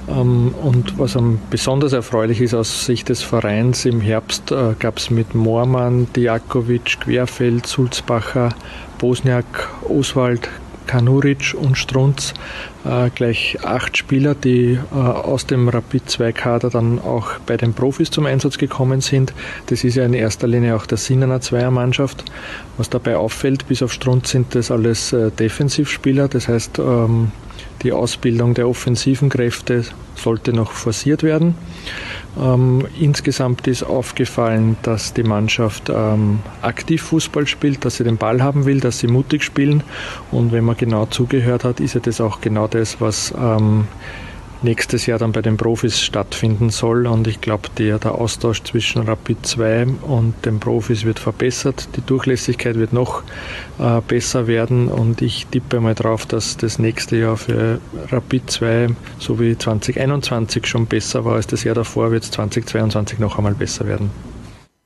Ähm, 0.09 0.55
und 0.63 0.97
was 0.97 1.15
besonders 1.51 1.93
erfreulich 1.93 2.41
ist 2.41 2.55
aus 2.55 2.87
Sicht 2.87 3.09
des 3.09 3.21
Vereins, 3.21 3.85
im 3.85 4.01
Herbst 4.01 4.51
äh, 4.51 4.73
gab 4.79 4.97
es 4.97 5.11
mit 5.11 5.35
Moormann, 5.35 6.07
Diakovic, 6.15 7.01
Querfeld, 7.01 7.67
Sulzbacher, 7.67 8.49
Bosniak, 8.97 9.69
Oswald, 9.87 10.49
Kanuric 10.93 11.55
und 11.59 11.75
Strunz 11.75 12.35
äh, 12.85 13.09
gleich 13.09 13.57
acht 13.63 13.97
Spieler, 13.97 14.35
die 14.35 14.73
äh, 14.73 14.95
aus 14.95 15.47
dem 15.47 15.67
Rapid 15.67 16.07
2 16.07 16.31
Kader 16.33 16.69
dann 16.69 16.99
auch 16.99 17.39
bei 17.47 17.57
den 17.57 17.73
Profis 17.73 18.11
zum 18.11 18.27
Einsatz 18.27 18.59
gekommen 18.59 19.01
sind. 19.01 19.33
Das 19.65 19.83
ist 19.83 19.95
ja 19.95 20.05
in 20.05 20.13
erster 20.13 20.47
Linie 20.47 20.75
auch 20.75 20.85
der 20.85 20.99
Sinn 20.99 21.23
einer 21.23 21.41
Zweiermannschaft. 21.41 22.23
Was 22.77 22.91
dabei 22.91 23.17
auffällt, 23.17 23.67
bis 23.67 23.81
auf 23.81 23.91
Strunz 23.91 24.29
sind 24.29 24.53
das 24.53 24.69
alles 24.69 25.13
äh, 25.13 25.31
Defensivspieler, 25.31 26.27
das 26.27 26.47
heißt, 26.47 26.77
ähm, 26.77 27.31
die 27.83 27.91
Ausbildung 27.91 28.53
der 28.53 28.67
offensiven 28.67 29.29
Kräfte 29.29 29.83
sollte 30.15 30.53
noch 30.53 30.71
forciert 30.71 31.23
werden. 31.23 31.55
Ähm, 32.39 32.87
insgesamt 32.99 33.67
ist 33.67 33.83
aufgefallen, 33.83 34.77
dass 34.81 35.13
die 35.13 35.23
Mannschaft 35.23 35.89
ähm, 35.89 36.39
aktiv 36.61 37.01
Fußball 37.03 37.45
spielt, 37.47 37.85
dass 37.85 37.97
sie 37.97 38.03
den 38.03 38.17
Ball 38.17 38.41
haben 38.41 38.65
will, 38.65 38.79
dass 38.79 38.99
sie 38.99 39.07
mutig 39.07 39.43
spielen. 39.43 39.83
Und 40.31 40.51
wenn 40.51 40.63
man 40.63 40.77
genau 40.77 41.05
zugehört 41.05 41.63
hat, 41.63 41.79
ist 41.79 41.93
ja 41.93 41.99
das 41.99 42.21
auch 42.21 42.41
genau 42.41 42.67
das, 42.67 43.01
was 43.01 43.33
ähm, 43.37 43.87
nächstes 44.63 45.05
Jahr 45.05 45.19
dann 45.19 45.31
bei 45.31 45.41
den 45.41 45.57
Profis 45.57 46.01
stattfinden 46.01 46.69
soll. 46.69 47.07
Und 47.07 47.27
ich 47.27 47.41
glaube, 47.41 47.69
der, 47.77 47.99
der 47.99 48.15
Austausch 48.15 48.63
zwischen 48.63 49.03
Rapid 49.03 49.45
2 49.45 49.87
und 50.01 50.45
den 50.45 50.59
Profis 50.59 51.05
wird 51.05 51.19
verbessert. 51.19 51.87
Die 51.95 52.01
Durchlässigkeit 52.01 52.75
wird 52.75 52.93
noch 52.93 53.23
äh, 53.79 54.01
besser 54.01 54.47
werden. 54.47 54.87
Und 54.87 55.21
ich 55.21 55.47
tippe 55.47 55.79
mal 55.79 55.95
drauf, 55.95 56.25
dass 56.25 56.57
das 56.57 56.79
nächste 56.79 57.17
Jahr 57.17 57.37
für 57.37 57.79
Rapid 58.09 58.49
2, 58.49 58.87
so 59.19 59.39
wie 59.39 59.57
2021 59.57 60.65
schon 60.65 60.85
besser 60.85 61.25
war 61.25 61.35
als 61.35 61.47
das 61.47 61.63
Jahr 61.63 61.75
davor, 61.75 62.11
wird 62.11 62.23
es 62.23 62.31
2022 62.31 63.19
noch 63.19 63.37
einmal 63.37 63.55
besser 63.55 63.87
werden. 63.87 64.09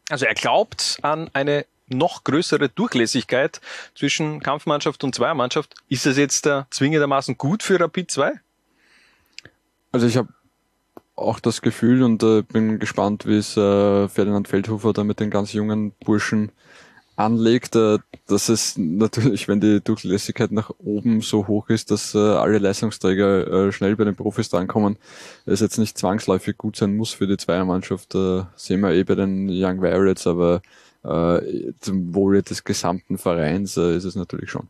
Also 0.10 0.26
er 0.26 0.34
glaubt 0.34 1.00
an 1.02 1.30
eine 1.34 1.66
noch 1.90 2.24
größere 2.24 2.70
Durchlässigkeit 2.70 3.62
zwischen 3.96 4.42
Kampfmannschaft 4.42 5.04
und 5.04 5.16
Zweiermannschaft. 5.16 5.76
Ist 5.90 6.06
das 6.06 6.18
jetzt 6.18 6.46
äh, 6.46 6.64
zwingendermaßen 6.70 7.38
gut 7.38 7.64
für 7.64 7.80
Rapid 7.80 8.12
2? 8.12 8.34
Also 9.98 10.06
ich 10.06 10.18
habe 10.18 10.30
auch 11.16 11.40
das 11.40 11.64
Gefühl 11.64 12.04
und 12.04 12.22
äh, 12.22 12.44
bin 12.44 12.78
gespannt, 12.78 13.26
wie 13.26 13.38
es 13.38 13.58
äh, 13.58 14.08
Ferdinand 14.08 14.48
Feldhofer 14.48 14.94
da 14.94 15.04
mit 15.04 15.20
den 15.20 15.32
ganz 15.32 15.54
jungen 15.54 15.92
Burschen 16.06 16.52
anlegt, 17.16 17.76
äh, 17.76 17.98
dass 18.28 18.48
es 18.48 18.78
natürlich, 18.78 19.48
wenn 19.48 19.60
die 19.60 19.82
Durchlässigkeit 19.82 20.52
nach 20.52 20.70
oben 20.78 21.22
so 21.22 21.48
hoch 21.48 21.70
ist, 21.70 21.90
dass 21.90 22.14
äh, 22.14 22.20
alle 22.20 22.60
Leistungsträger 22.60 23.48
äh, 23.48 23.72
schnell 23.72 23.96
bei 23.96 24.04
den 24.04 24.16
Profis 24.16 24.50
drankommen, 24.50 24.98
es 25.48 25.62
jetzt 25.62 25.80
nicht 25.80 25.98
zwangsläufig 25.98 26.60
gut 26.60 26.76
sein 26.76 26.96
muss 26.96 27.14
für 27.14 27.26
die 27.26 27.38
Zweiermannschaft, 27.38 28.14
äh, 28.14 28.44
sehen 28.56 28.82
wir 28.82 28.92
eh 28.92 29.04
bei 29.04 29.16
den 29.16 29.50
Young 29.50 29.82
Violets, 29.82 30.28
aber 30.28 30.62
äh, 31.04 31.74
zum 31.80 32.14
Wohle 32.14 32.44
des 32.44 32.64
gesamten 32.64 33.18
Vereins 33.18 33.78
äh, 33.78 33.96
ist 33.98 34.04
es 34.04 34.14
natürlich 34.14 34.52
schon 34.52 34.70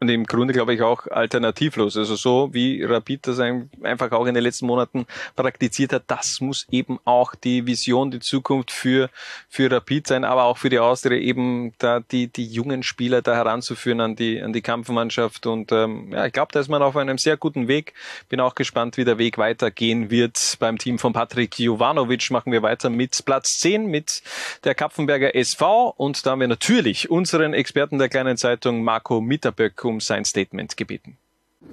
und 0.00 0.08
im 0.08 0.24
Grunde 0.24 0.54
glaube 0.54 0.74
ich 0.74 0.80
auch 0.80 1.06
alternativlos. 1.08 1.96
Also 1.96 2.16
so 2.16 2.48
wie 2.52 2.82
Rapid 2.82 3.26
das 3.26 3.38
einfach 3.38 4.12
auch 4.12 4.26
in 4.26 4.34
den 4.34 4.42
letzten 4.42 4.66
Monaten 4.66 5.06
praktiziert 5.36 5.92
hat, 5.92 6.04
das 6.06 6.40
muss 6.40 6.66
eben 6.70 6.98
auch 7.04 7.34
die 7.34 7.66
Vision, 7.66 8.10
die 8.10 8.20
Zukunft 8.20 8.70
für, 8.70 9.10
für 9.50 9.70
Rapid 9.70 10.06
sein, 10.06 10.24
aber 10.24 10.44
auch 10.44 10.56
für 10.56 10.70
die 10.70 10.78
Austria 10.78 11.18
eben 11.18 11.74
da 11.78 12.00
die, 12.00 12.28
die 12.28 12.46
jungen 12.46 12.82
Spieler 12.82 13.20
da 13.20 13.34
heranzuführen 13.34 14.00
an 14.00 14.16
die, 14.16 14.40
an 14.40 14.54
die 14.54 14.62
Kampfmannschaft 14.62 15.46
und 15.46 15.70
ähm, 15.70 16.12
ja, 16.12 16.24
ich 16.24 16.32
glaube, 16.32 16.52
da 16.52 16.60
ist 16.60 16.68
man 16.68 16.82
auf 16.82 16.96
einem 16.96 17.18
sehr 17.18 17.36
guten 17.36 17.68
Weg. 17.68 17.92
Bin 18.30 18.40
auch 18.40 18.54
gespannt, 18.54 18.96
wie 18.96 19.04
der 19.04 19.18
Weg 19.18 19.36
weitergehen 19.36 20.10
wird. 20.10 20.56
Beim 20.60 20.78
Team 20.78 20.98
von 20.98 21.12
Patrick 21.12 21.58
Jovanovic 21.58 22.30
machen 22.30 22.52
wir 22.52 22.62
weiter 22.62 22.88
mit 22.88 23.22
Platz 23.26 23.58
10 23.58 23.86
mit 23.86 24.22
der 24.64 24.74
Kapfenberger 24.74 25.34
SV 25.34 25.90
und 25.90 26.24
da 26.24 26.30
haben 26.30 26.40
wir 26.40 26.48
natürlich 26.48 27.10
unseren 27.10 27.52
Experten 27.52 27.98
der 27.98 28.08
kleinen 28.08 28.38
Zeitung 28.38 28.82
Marco 28.82 29.20
Mitterböck 29.20 29.76
um 29.90 30.00
sein 30.00 30.24
Statement 30.24 30.76
gebeten. 30.76 31.18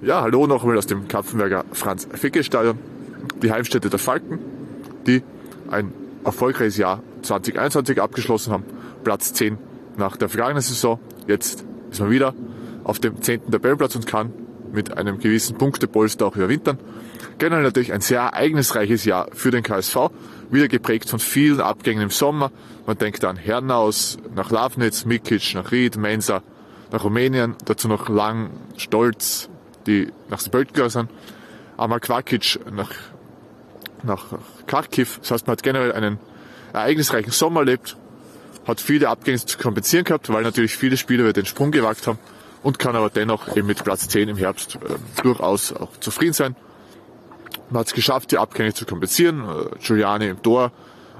Ja, 0.02 0.20
hallo 0.20 0.46
nochmal 0.46 0.76
aus 0.76 0.86
dem 0.86 1.08
Kapfenberger 1.08 1.64
Franz-Ficke-Stadion. 1.72 2.78
Die 3.42 3.50
Heimstätte 3.50 3.88
der 3.88 3.98
Falken, 3.98 4.38
die 5.06 5.22
ein 5.70 5.92
erfolgreiches 6.24 6.76
Jahr 6.76 7.02
2021 7.22 8.00
abgeschlossen 8.00 8.52
haben. 8.52 8.64
Platz 9.02 9.32
10 9.32 9.58
nach 9.96 10.16
der 10.16 10.28
vergangenen 10.28 10.62
Saison. 10.62 11.00
Jetzt 11.26 11.64
ist 11.90 12.00
man 12.00 12.10
wieder 12.10 12.34
auf 12.84 12.98
dem 12.98 13.20
10. 13.20 13.50
Tabellenplatz 13.50 13.96
und 13.96 14.06
kann 14.06 14.32
mit 14.72 14.96
einem 14.96 15.18
gewissen 15.18 15.56
Punktepolster 15.56 16.26
auch 16.26 16.36
überwintern. 16.36 16.78
Generell 17.38 17.62
natürlich 17.62 17.92
ein 17.92 18.00
sehr 18.00 18.20
ereignisreiches 18.20 19.04
Jahr 19.04 19.28
für 19.32 19.50
den 19.50 19.62
KSV, 19.62 20.10
wieder 20.50 20.68
geprägt 20.68 21.08
von 21.08 21.18
vielen 21.18 21.60
Abgängen 21.60 22.02
im 22.02 22.10
Sommer. 22.10 22.50
Man 22.86 22.98
denkt 22.98 23.24
an 23.24 23.36
Hernaus, 23.36 24.18
nach 24.34 24.50
Lavnitz, 24.50 25.04
Mikic, 25.04 25.54
nach 25.54 25.72
Ried, 25.72 25.96
Mensa, 25.96 26.42
nach 26.90 27.04
Rumänien, 27.04 27.56
dazu 27.64 27.88
noch 27.88 28.08
Lang, 28.08 28.50
Stolz, 28.76 29.48
die 29.86 30.12
nach 30.28 30.42
gegangen 30.42 30.90
sind, 30.90 31.10
Amal 31.76 32.00
Kvakic 32.00 32.58
nach, 32.72 32.90
nach 34.02 34.26
Kharkiv. 34.66 35.18
Das 35.20 35.30
heißt, 35.30 35.46
man 35.46 35.56
hat 35.56 35.62
generell 35.62 35.92
einen 35.92 36.18
ereignisreichen 36.72 37.32
Sommer 37.32 37.60
erlebt, 37.60 37.96
hat 38.66 38.80
viele 38.80 39.08
Abgänge 39.08 39.38
zu 39.38 39.58
kompensieren 39.58 40.04
gehabt, 40.04 40.28
weil 40.28 40.42
natürlich 40.42 40.76
viele 40.76 40.96
Spieler 40.96 41.32
den 41.32 41.46
Sprung 41.46 41.70
gewagt 41.70 42.06
haben 42.06 42.18
und 42.62 42.78
kann 42.78 42.96
aber 42.96 43.10
dennoch 43.10 43.56
eben 43.56 43.66
mit 43.66 43.82
Platz 43.84 44.08
10 44.08 44.28
im 44.28 44.36
Herbst 44.36 44.76
äh, 44.76 45.22
durchaus 45.22 45.72
auch 45.72 45.96
zufrieden 46.00 46.32
sein. 46.32 46.56
Man 47.70 47.80
hat 47.80 47.88
es 47.88 47.94
geschafft, 47.94 48.32
die 48.32 48.38
Abgänge 48.38 48.74
zu 48.74 48.84
kompensieren. 48.84 49.44
Äh, 49.44 49.78
Giuliani 49.78 50.28
im 50.28 50.42
Tor, 50.42 50.72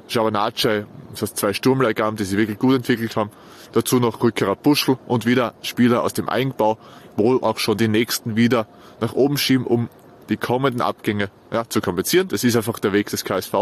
Javanace, 0.08 0.86
das 1.12 1.22
heißt 1.22 1.36
zwei 1.36 1.52
Sturmleihgaben, 1.52 2.16
die 2.16 2.24
sich 2.24 2.36
wirklich 2.36 2.58
gut 2.58 2.76
entwickelt 2.76 3.16
haben. 3.16 3.30
Dazu 3.72 4.00
noch 4.00 4.22
Rückkehrer 4.22 4.56
Buschel 4.56 4.98
und 5.06 5.26
wieder 5.26 5.54
Spieler 5.62 6.02
aus 6.02 6.14
dem 6.14 6.28
Eigenbau, 6.28 6.78
wohl 7.16 7.42
auch 7.42 7.58
schon 7.58 7.76
die 7.76 7.88
nächsten 7.88 8.36
wieder 8.36 8.66
nach 9.00 9.12
oben 9.12 9.38
schieben, 9.38 9.66
um 9.66 9.88
die 10.28 10.36
kommenden 10.36 10.80
Abgänge 10.80 11.30
ja, 11.52 11.68
zu 11.68 11.80
kompensieren. 11.80 12.28
Das 12.28 12.44
ist 12.44 12.56
einfach 12.56 12.78
der 12.78 12.92
Weg 12.92 13.08
des 13.10 13.24
KSV. 13.24 13.52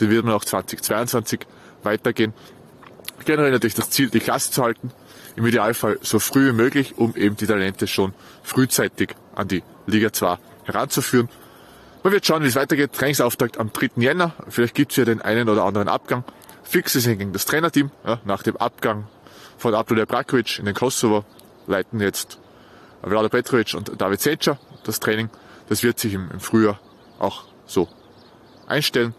Den 0.00 0.10
wird 0.10 0.24
man 0.24 0.34
auch 0.34 0.44
2022 0.44 1.40
weitergehen. 1.82 2.34
Generell 3.24 3.50
natürlich 3.50 3.74
das 3.74 3.90
Ziel, 3.90 4.10
die 4.10 4.20
Klasse 4.20 4.50
zu 4.50 4.62
halten. 4.62 4.90
Im 5.36 5.46
Idealfall 5.46 5.98
so 6.02 6.18
früh 6.18 6.48
wie 6.48 6.52
möglich, 6.52 6.94
um 6.96 7.14
eben 7.14 7.36
die 7.36 7.46
Talente 7.46 7.86
schon 7.86 8.14
frühzeitig 8.42 9.14
an 9.34 9.48
die 9.48 9.62
Liga 9.86 10.12
2 10.12 10.38
heranzuführen. 10.64 11.28
Man 12.02 12.12
wird 12.12 12.26
schauen, 12.26 12.42
wie 12.42 12.48
es 12.48 12.56
weitergeht. 12.56 12.92
Trainingsauftakt 12.92 13.58
am 13.58 13.72
3. 13.72 13.90
Jänner. 13.96 14.32
Vielleicht 14.48 14.74
gibt 14.74 14.92
es 14.92 14.96
ja 14.96 15.04
den 15.04 15.20
einen 15.20 15.48
oder 15.48 15.64
anderen 15.64 15.88
Abgang. 15.88 16.24
Fix 16.62 16.94
ist 16.94 17.06
hingegen 17.06 17.32
das 17.32 17.44
Trainerteam. 17.44 17.90
Ja, 18.04 18.20
nach 18.24 18.42
dem 18.42 18.56
Abgang 18.56 19.06
von 19.58 19.74
Abdullah 19.74 20.04
Brakovic 20.06 20.58
in 20.58 20.64
den 20.64 20.74
Kosovo 20.74 21.24
leiten 21.66 22.00
jetzt 22.00 22.38
Vlado 23.02 23.28
Petrovic 23.28 23.74
und 23.74 24.00
David 24.00 24.20
Seča 24.20 24.58
das 24.84 25.00
Training. 25.00 25.28
Das 25.68 25.82
wird 25.82 25.98
sich 25.98 26.14
im, 26.14 26.40
Frühjahr 26.40 26.80
auch 27.18 27.44
so 27.66 27.88
einstellen. 28.66 29.14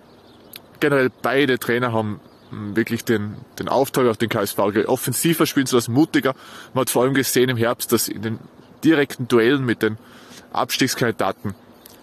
Generell 0.79 1.11
beide 1.21 1.59
Trainer 1.59 1.93
haben 1.93 2.19
hm, 2.49 2.75
wirklich 2.75 3.05
den, 3.05 3.35
den 3.59 3.67
Auftrag, 3.67 4.07
auch 4.07 4.15
den 4.15 4.29
KSV 4.29 4.57
offensiver 4.87 5.45
spielen 5.45 5.67
zu 5.67 5.75
lassen, 5.75 5.93
mutiger. 5.93 6.33
Man 6.73 6.81
hat 6.81 6.89
vor 6.89 7.03
allem 7.03 7.13
gesehen 7.13 7.49
im 7.49 7.57
Herbst, 7.57 7.91
dass 7.91 8.07
in 8.07 8.21
den 8.21 8.39
direkten 8.83 9.27
Duellen 9.27 9.63
mit 9.65 9.83
den 9.83 9.97
Abstiegskandidaten, 10.53 11.53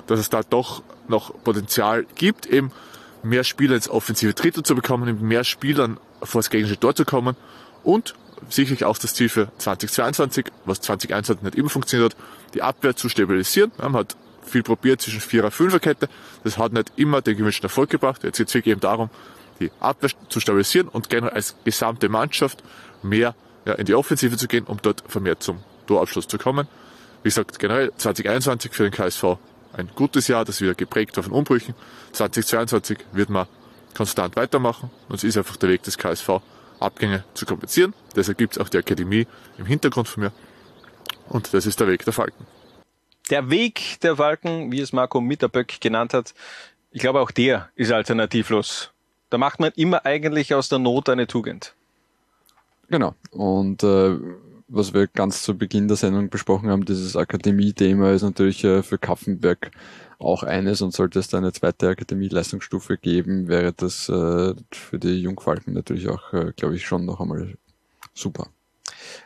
dass 0.07 0.21
es 0.21 0.29
da 0.29 0.43
doch 0.43 0.83
noch 1.09 1.33
Potenzial 1.43 2.07
gibt, 2.15 2.47
eben 2.47 2.71
mehr 3.23 3.45
Spieler 3.45 3.75
ins 3.75 3.89
offensive 3.89 4.35
Drittel 4.35 4.63
zu 4.63 4.75
bekommen, 4.75 5.27
mehr 5.27 5.43
Spielern 5.43 5.99
vor 6.23 6.41
das 6.41 6.51
gegnerische 6.51 6.79
Tor 6.79 6.95
zu 6.95 7.05
kommen 7.05 7.37
und 7.83 8.15
sicherlich 8.49 8.85
auch 8.85 8.99
das 8.99 9.15
Ziel 9.15 9.29
für 9.29 9.49
2022, 9.59 10.47
was 10.65 10.81
2021 10.81 11.45
nicht 11.45 11.57
immer 11.57 11.71
funktioniert 11.71 12.15
hat, 12.15 12.23
die 12.55 12.63
Abwehr 12.63 12.97
zu 12.97 13.09
stabilisieren. 13.09 13.73
Man 13.79 13.95
hat 13.95 14.17
viel 14.43 14.63
probiert 14.63 15.01
zwischen 15.01 15.21
4er, 15.21 15.51
5er 15.51 15.79
Kette. 15.79 16.09
Das 16.45 16.59
hat 16.59 16.73
nicht 16.73 16.93
immer 16.97 17.21
den 17.21 17.37
gewünschten 17.37 17.65
Erfolg 17.65 17.91
gebracht. 17.91 18.25
Jetzt 18.25 18.39
geht 18.39 18.49
es 18.49 18.55
wirklich 18.55 18.73
eben 18.73 18.81
darum, 18.81 19.11
die 19.61 19.71
Abwehr 19.81 20.11
zu 20.29 20.41
stabilisieren 20.41 20.89
und 20.89 21.09
generell 21.09 21.35
als 21.35 21.57
gesamte 21.65 22.09
Mannschaft 22.09 22.63
mehr 23.03 23.35
ja, 23.65 23.75
in 23.75 23.87
die 23.87 23.95
Offensive 23.95 24.37
zu 24.37 24.47
gehen, 24.49 24.65
um 24.65 24.79
dort 24.81 25.03
vermehrt 25.09 25.43
zum 25.43 25.61
Torabschluss 25.87 26.29
zu 26.29 26.39
kommen. 26.39 26.69
Wie 27.23 27.29
gesagt, 27.29 27.59
generell 27.59 27.93
2021 27.97 28.73
für 28.73 28.85
den 28.85 28.93
KSV 28.93 29.39
ein 29.73 29.91
gutes 29.95 30.29
Jahr, 30.29 30.45
das 30.45 30.61
wieder 30.61 30.75
geprägt 30.75 31.17
war 31.17 31.25
von 31.25 31.33
Umbrüchen. 31.33 31.75
2022 32.13 32.99
wird 33.13 33.31
man 33.31 33.47
konstant 33.95 34.37
weitermachen 34.37 34.91
und 35.09 35.17
es 35.17 35.25
ist 35.25 35.37
einfach 35.37 35.57
der 35.57 35.71
Weg 35.71 35.83
des 35.83 35.99
KSV, 35.99 36.41
Abgänge 36.81 37.25
zu 37.35 37.47
kompensieren. 37.47 37.95
Deshalb 38.15 38.39
gibt 38.39 38.57
es 38.57 38.59
auch 38.59 38.69
die 38.69 38.79
Akademie 38.79 39.27
im 39.59 39.67
Hintergrund 39.67 40.09
von 40.09 40.25
mir. 40.25 40.33
Und 41.29 41.53
das 41.55 41.67
ist 41.67 41.81
der 41.81 41.89
Weg 41.89 42.05
der 42.05 42.13
Falken. 42.13 42.47
Der 43.31 43.51
Weg 43.51 43.99
der 44.03 44.17
Falken, 44.17 44.71
wie 44.71 44.81
es 44.81 44.93
Marco 44.93 45.21
Mitterböck 45.21 45.81
genannt 45.81 46.15
hat, 46.15 46.35
ich 46.93 47.01
glaube 47.01 47.21
auch 47.21 47.31
der 47.31 47.69
ist 47.75 47.93
alternativlos. 47.93 48.91
Da 49.31 49.39
macht 49.39 49.59
man 49.59 49.73
immer 49.75 50.07
eigentlich 50.07 50.55
aus 50.55 50.69
der 50.69 50.79
Not 50.79 51.09
eine 51.09 51.27
Tugend. 51.27 51.75
Genau. 52.89 53.15
Und 53.33 53.83
äh, 53.83 54.17
was 54.69 54.95
wir 54.95 55.07
ganz 55.07 55.43
zu 55.43 55.57
Beginn 55.57 55.89
der 55.89 55.97
Sendung 55.97 56.29
besprochen 56.29 56.71
haben, 56.71 56.85
dieses 56.85 57.17
Akademie-Thema 57.17 58.13
ist 58.13 58.23
natürlich 58.23 58.65
äh, 58.65 58.83
für 58.83 58.99
Kaffenberg 58.99 59.71
auch 60.19 60.43
eines 60.43 60.83
und 60.83 60.93
sollte 60.93 61.19
es 61.19 61.29
da 61.29 61.39
eine 61.39 61.53
zweite 61.53 61.89
Akademie-Leistungsstufe 61.89 62.97
geben, 62.97 63.49
wäre 63.49 63.73
das 63.73 64.09
äh, 64.09 64.55
für 64.73 64.99
die 64.99 65.21
Jungfalken 65.21 65.75
natürlich 65.75 66.09
auch, 66.09 66.33
äh, 66.33 66.53
glaube 66.57 66.77
ich, 66.77 66.87
schon 66.87 67.05
noch 67.05 67.21
einmal 67.21 67.55
super. 68.15 68.49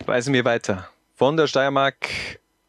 Reisen 0.06 0.34
wir 0.34 0.44
weiter. 0.44 0.88
Von 1.14 1.36
der 1.36 1.46
Steiermark 1.46 2.08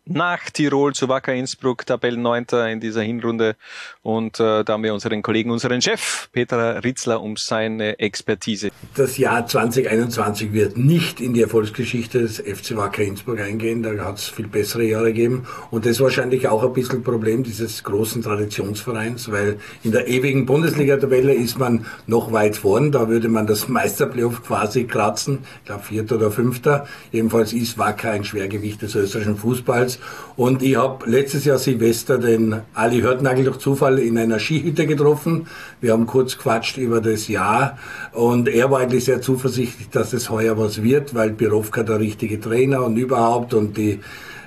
nach 0.06 0.50
Tirol 0.50 0.94
zu 0.94 1.08
Wacker 1.10 1.34
Innsbruck, 1.34 1.86
Tabellenneunter 1.86 2.70
in 2.70 2.80
dieser 2.80 3.02
Hinrunde. 3.02 3.56
Und 4.02 4.40
äh, 4.40 4.64
da 4.64 4.74
haben 4.74 4.84
wir 4.84 4.94
unseren 4.94 5.22
Kollegen, 5.22 5.52
unseren 5.52 5.82
Chef, 5.82 6.30
Peter 6.32 6.84
Ritzler, 6.84 7.22
um 7.22 7.38
seine 7.38 8.00
Expertise. 8.00 8.70
Das 8.96 9.18
Jahr 9.18 9.46
2021 9.46 10.54
wird 10.54 10.76
nicht 10.78 11.22
in 11.22 11.34
die 11.34 11.42
Erfolgsgeschichte 11.42 12.20
des 12.20 12.40
FC 12.40 12.76
Wacker 12.76 13.04
Innsbruck 13.04 13.40
eingehen. 13.40 13.84
Da 13.84 13.92
hat 14.04 14.18
es 14.18 14.28
viel 14.28 14.48
bessere 14.48 14.84
Jahre 14.84 15.08
gegeben. 15.08 15.48
Und 15.70 15.86
das 15.86 15.94
ist 15.94 16.02
wahrscheinlich 16.02 16.48
auch 16.48 16.64
ein 16.64 16.74
bisschen 16.74 17.04
Problem 17.04 17.44
dieses 17.44 17.84
großen 17.84 18.24
Traditionsvereins, 18.24 19.32
weil 19.32 19.60
in 19.84 19.92
der 19.92 20.08
ewigen 20.08 20.46
Bundesliga-Tabelle 20.46 21.34
ist 21.34 21.60
man 21.60 21.86
noch 22.08 22.32
weit 22.32 22.58
vorn. 22.58 22.92
Da 22.92 23.08
würde 23.08 23.30
man 23.30 23.46
das 23.46 23.68
Meisterplayoff 23.68 24.44
quasi 24.44 24.86
kratzen. 24.86 25.40
Ich 25.60 25.66
glaube, 25.66 25.84
Vierter 25.84 26.16
oder 26.16 26.32
Fünfter. 26.32 26.88
Ebenfalls 27.12 27.54
ist 27.54 27.78
Wacker 27.78 28.12
ein 28.12 28.24
Schwergewicht 28.24 28.82
des 28.82 28.96
österreichischen 28.96 29.38
Fußballs 29.38 29.91
Jahres. 29.96 30.00
Und 30.38 30.64
ich 30.64 30.76
habe 30.76 31.10
letztes 31.10 31.46
Jahr 31.46 31.58
Silvester 31.58 32.18
den 32.18 32.62
Ali 32.74 33.02
Hörtnagel 33.02 33.46
durch 33.46 33.58
Zufall 33.58 34.00
in 34.00 34.18
einer 34.18 34.40
Skihütte 34.40 34.88
getroffen. 34.88 35.48
Wir 35.82 35.94
haben 35.94 36.08
kurz 36.08 36.38
quatscht 36.38 36.78
über 36.78 37.02
das 37.02 37.28
Jahr 37.28 37.78
und 38.14 38.48
er 38.48 38.72
war 38.72 38.80
eigentlich 38.80 39.06
sehr 39.06 39.22
zuversichtlich, 39.22 39.90
dass 39.90 40.14
es 40.14 40.30
heuer 40.30 40.58
was 40.58 40.84
wird, 40.84 41.14
weil 41.14 41.32
Birovka 41.32 41.84
der 41.84 42.00
richtige 42.00 42.40
Trainer 42.40 42.84
und 42.84 42.98
überhaupt 42.98 43.54
und 43.54 43.78
die 43.78 44.00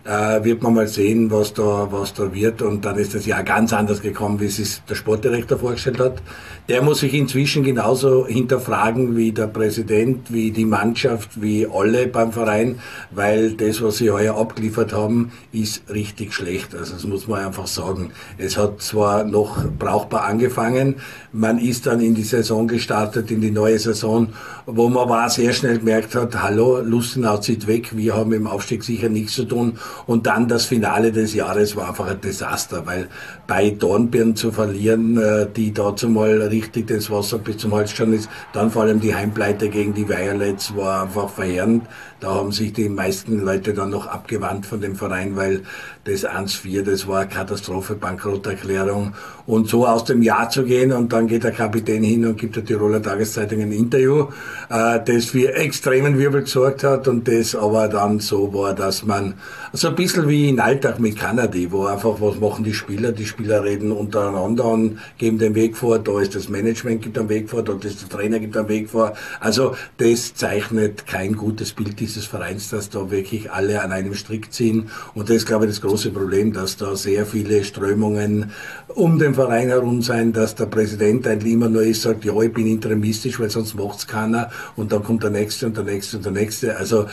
äh, 0.05 0.45
wird 0.45 0.63
man 0.63 0.75
mal 0.75 0.89
sehen, 0.89 1.31
was 1.31 1.55
da, 1.55 1.89
was 1.91 2.15
da 2.15 2.33
wird. 2.33 2.63
Und 2.63 2.85
dann 2.85 2.99
ist 2.99 3.15
das 3.15 3.27
Jahr 3.27 3.43
ganz 3.43 3.73
anders 3.73 4.03
gekommen, 4.03 4.41
wie 4.41 4.47
es 4.47 4.57
sich 4.57 4.83
der 4.89 4.95
Sportdirektor 4.95 5.59
vorgestellt 5.59 5.99
hat. 5.99 6.23
Der 6.69 6.83
muss 6.83 7.01
sich 7.01 7.15
inzwischen 7.15 7.63
genauso 7.63 8.27
hinterfragen 8.27 9.17
wie 9.17 9.33
der 9.33 9.47
Präsident, 9.47 10.33
wie 10.33 10.51
die 10.51 10.65
Mannschaft, 10.65 11.43
wie 11.43 11.67
alle 11.67 12.07
beim 12.07 12.33
Verein, 12.33 12.79
weil 13.11 13.53
das, 13.53 13.83
was 13.83 13.99
sie 13.99 14.11
heuer 14.11 14.37
abgeliefert 14.37 14.93
haben, 14.93 15.33
ist 15.53 15.83
richtig 15.93 16.33
schlecht. 16.33 16.75
Also 16.75 16.95
das 16.95 17.05
muss 17.05 17.29
man 17.29 17.45
einfach 17.45 17.67
sagen. 17.67 18.13
Es 18.39 18.57
hat 18.57 18.81
zwar 18.81 19.25
noch 19.25 19.65
brauchbar 19.79 20.25
angefangen, 20.25 20.97
man 21.33 21.59
ist 21.59 21.87
dann 21.87 22.01
in 22.01 22.15
die 22.15 22.23
Saison 22.23 22.69
gestartet, 22.69 23.31
in 23.31 23.41
die 23.41 23.51
neue 23.51 23.79
Saison, 23.79 24.29
wo 24.67 24.89
man 24.89 25.03
aber 25.03 25.29
sehr 25.29 25.53
schnell 25.53 25.79
gemerkt 25.79 26.15
hat, 26.15 26.43
hallo, 26.43 26.81
Lustenau 26.81 27.39
zieht 27.39 27.67
weg, 27.67 27.97
wir 27.97 28.15
haben 28.15 28.33
im 28.33 28.47
Aufstieg 28.47 28.85
sicher 28.85 29.09
nichts 29.09 29.35
zu 29.35 29.45
tun. 29.45 29.79
Und 30.07 30.27
dann 30.27 30.49
das 30.49 30.67
Finale 30.67 31.13
des 31.13 31.35
Jahres 31.35 31.77
war 31.77 31.89
einfach 31.89 32.07
ein 32.07 32.21
Desaster, 32.21 32.87
weil 32.87 33.09
bei 33.47 33.71
Dornbirn 33.71 34.37
zu 34.37 34.53
verlieren, 34.53 35.17
äh, 35.19 35.47
die 35.55 35.73
dazu 35.73 36.09
mal 36.09 36.43
richtig 36.43 36.87
das 36.89 37.11
Wasser 37.11 37.39
bis 37.39 37.59
zum 37.59 37.75
Hals 37.75 37.93
schon 37.93 38.13
ist, 38.13 38.29
dann 38.53 38.71
vor 38.71 38.83
allem 38.83 39.01
die 39.01 39.15
Heimpleite 39.15 39.69
gegen 39.69 39.95
die 39.95 40.09
Violets 40.09 40.75
war 40.77 41.03
einfach 41.03 41.31
verheerend. 41.31 41.85
Da 42.25 42.37
haben 42.37 42.53
sich 42.53 42.73
die 42.73 42.89
meisten 42.89 43.45
Leute 43.45 43.75
dann 43.75 43.91
noch 43.91 44.07
abgewandt 44.07 44.65
von 44.65 44.81
dem 44.81 44.97
Verein, 44.97 45.37
weil 45.37 45.61
das 46.05 46.25
1-4, 46.25 46.83
das 46.83 47.07
war 47.07 47.21
eine 47.21 47.29
Katastrophe, 47.29 47.97
Bankrotterklärung. 47.97 49.13
Und 49.47 49.69
so 49.69 49.87
aus 49.87 50.05
dem 50.05 50.23
Jahr 50.23 50.49
zu 50.49 50.65
gehen 50.65 50.93
und 50.93 51.13
dann 51.13 51.27
geht 51.27 51.45
der 51.45 51.53
Kapitän 51.53 52.03
hin 52.03 52.25
und 52.25 52.39
gibt 52.39 52.57
der 52.57 52.65
Tiroler 52.65 53.03
Tageszeitung 53.03 53.61
ein 53.61 53.73
Interview, 53.73 54.29
äh, 54.71 55.01
das 55.05 55.27
für 55.27 55.55
extremen 55.55 56.19
Wirbel 56.19 56.45
gesorgt 56.45 56.83
hat 56.83 57.09
und 57.09 57.29
das 57.29 57.55
aber 57.55 57.89
dann 57.89 58.21
so 58.21 58.55
war, 58.55 58.75
dass 58.75 59.05
man 59.05 59.35
so 59.75 59.89
ein 59.89 59.95
bisschen 59.95 60.27
wie 60.27 60.49
in 60.49 60.61
Alltag 60.61 60.99
mit 60.99 61.19
Kanadi, 61.19 61.71
wo 61.71 61.85
einfach 61.85 62.23
was 62.23 62.41
machen 62.41 62.65
die 62.65 62.73
Spieler, 62.73 63.13
die 63.13 63.27
Spieler 63.27 63.65
reden 63.65 63.93
untereinander 63.93 64.65
und 64.65 64.99
geben 65.19 65.37
den 65.39 65.55
Weg 65.55 65.77
vor, 65.77 65.99
da 65.99 66.21
ist 66.21 66.35
das 66.35 66.49
Management, 66.49 67.03
gibt 67.03 67.19
einen 67.19 67.29
Weg 67.29 67.51
vor, 67.51 67.63
da 67.63 67.75
ist 67.75 68.01
der 68.01 68.09
Trainer, 68.09 68.39
gibt 68.39 68.57
einen 68.57 68.69
Weg 68.69 68.89
vor. 68.89 69.13
Also 69.41 69.77
das 69.99 70.35
zeichnet 70.35 71.07
kein 71.07 71.37
gutes 71.37 71.75
Bild 71.75 71.99
dieses 72.15 72.29
Vereins, 72.29 72.71
dass 72.71 72.91
da 72.91 73.11
wirklich 73.11 73.51
alle 73.51 73.83
an 73.83 73.93
einem 73.93 74.15
Strick 74.15 74.53
ziehen. 74.53 74.91
Und 75.15 75.29
das 75.29 75.37
ist, 75.37 75.47
glaube 75.47 75.67
ich, 75.67 75.71
das 75.73 75.81
große 75.81 76.11
Problem, 76.11 76.53
dass 76.53 76.77
da 76.77 76.97
sehr 76.97 77.27
viele 77.27 77.65
Strömungen 77.65 78.53
um 78.89 79.19
den 79.19 79.35
Verein 79.35 79.69
herum 79.69 80.03
sein, 80.03 80.33
dass 80.33 80.55
der 80.55 80.67
Präsident 80.67 81.27
eigentlich 81.27 81.53
immer 81.53 81.69
nur 81.69 81.83
ist, 81.83 82.03
sagt, 82.03 82.25
ja, 82.25 82.39
ich 82.41 82.53
bin 82.53 82.67
interimistisch, 82.67 83.39
weil 83.41 83.51
sonst 83.51 83.75
macht's 83.75 84.07
keiner. 84.07 84.51
Und 84.77 84.93
dann 84.93 85.03
kommt 85.03 85.23
der 85.23 85.31
Nächste 85.31 85.67
und 85.67 85.77
der 85.77 85.85
Nächste 85.85 86.17
und 86.19 86.25
der 86.25 86.33
Nächste. 86.33 86.77
Also 86.77 87.07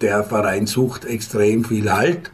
der 0.00 0.24
Verein 0.24 0.66
sucht 0.66 1.04
extrem 1.04 1.64
viel 1.64 1.92
Halt 1.92 2.30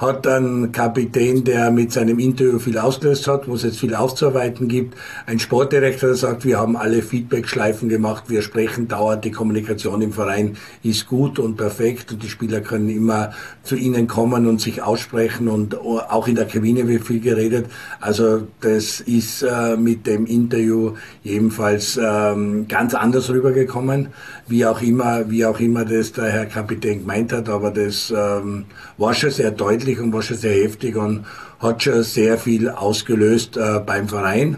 hat 0.00 0.26
einen 0.26 0.72
Kapitän, 0.72 1.44
der 1.44 1.70
mit 1.70 1.92
seinem 1.92 2.18
Interview 2.18 2.58
viel 2.58 2.78
ausgelöst 2.78 3.28
hat, 3.28 3.46
wo 3.46 3.54
es 3.54 3.64
jetzt 3.64 3.78
viel 3.78 3.94
aufzuarbeiten 3.94 4.66
gibt. 4.66 4.96
Ein 5.26 5.38
Sportdirektor, 5.38 6.08
der 6.08 6.16
sagt, 6.16 6.46
wir 6.46 6.58
haben 6.58 6.74
alle 6.74 7.02
Feedback-Schleifen 7.02 7.90
gemacht, 7.90 8.24
wir 8.28 8.40
sprechen 8.40 8.88
dauernd, 8.88 9.26
die 9.26 9.30
Kommunikation 9.30 10.00
im 10.00 10.14
Verein 10.14 10.56
ist 10.82 11.06
gut 11.06 11.38
und 11.38 11.56
perfekt 11.58 12.12
und 12.12 12.22
die 12.22 12.30
Spieler 12.30 12.62
können 12.62 12.88
immer 12.88 13.32
zu 13.62 13.76
ihnen 13.76 14.06
kommen 14.06 14.46
und 14.46 14.62
sich 14.62 14.82
aussprechen 14.82 15.48
und 15.48 15.78
auch 15.78 16.26
in 16.26 16.34
der 16.34 16.46
Kabine 16.46 16.88
wird 16.88 17.06
viel 17.06 17.20
geredet. 17.20 17.66
Also 18.00 18.48
das 18.62 19.00
ist 19.00 19.42
äh, 19.42 19.76
mit 19.76 20.06
dem 20.06 20.24
Interview 20.24 20.94
jedenfalls 21.22 22.00
ähm, 22.02 22.66
ganz 22.68 22.94
anders 22.94 23.28
rübergekommen, 23.28 24.08
wie 24.50 24.66
auch 24.66 24.82
immer, 24.82 25.30
wie 25.30 25.46
auch 25.46 25.60
immer 25.60 25.84
das 25.84 26.12
der 26.12 26.30
Herr 26.30 26.46
Kapitän 26.46 27.00
gemeint 27.00 27.32
hat, 27.32 27.48
aber 27.48 27.70
das 27.70 28.12
ähm, 28.14 28.64
war 28.98 29.14
schon 29.14 29.30
sehr 29.30 29.52
deutlich 29.52 30.00
und 30.00 30.12
war 30.12 30.22
schon 30.22 30.36
sehr 30.36 30.54
heftig 30.54 30.96
und 30.96 31.24
hat 31.60 31.82
schon 31.82 32.02
sehr 32.02 32.36
viel 32.36 32.68
ausgelöst 32.68 33.56
äh, 33.56 33.78
beim 33.78 34.08
Verein. 34.08 34.56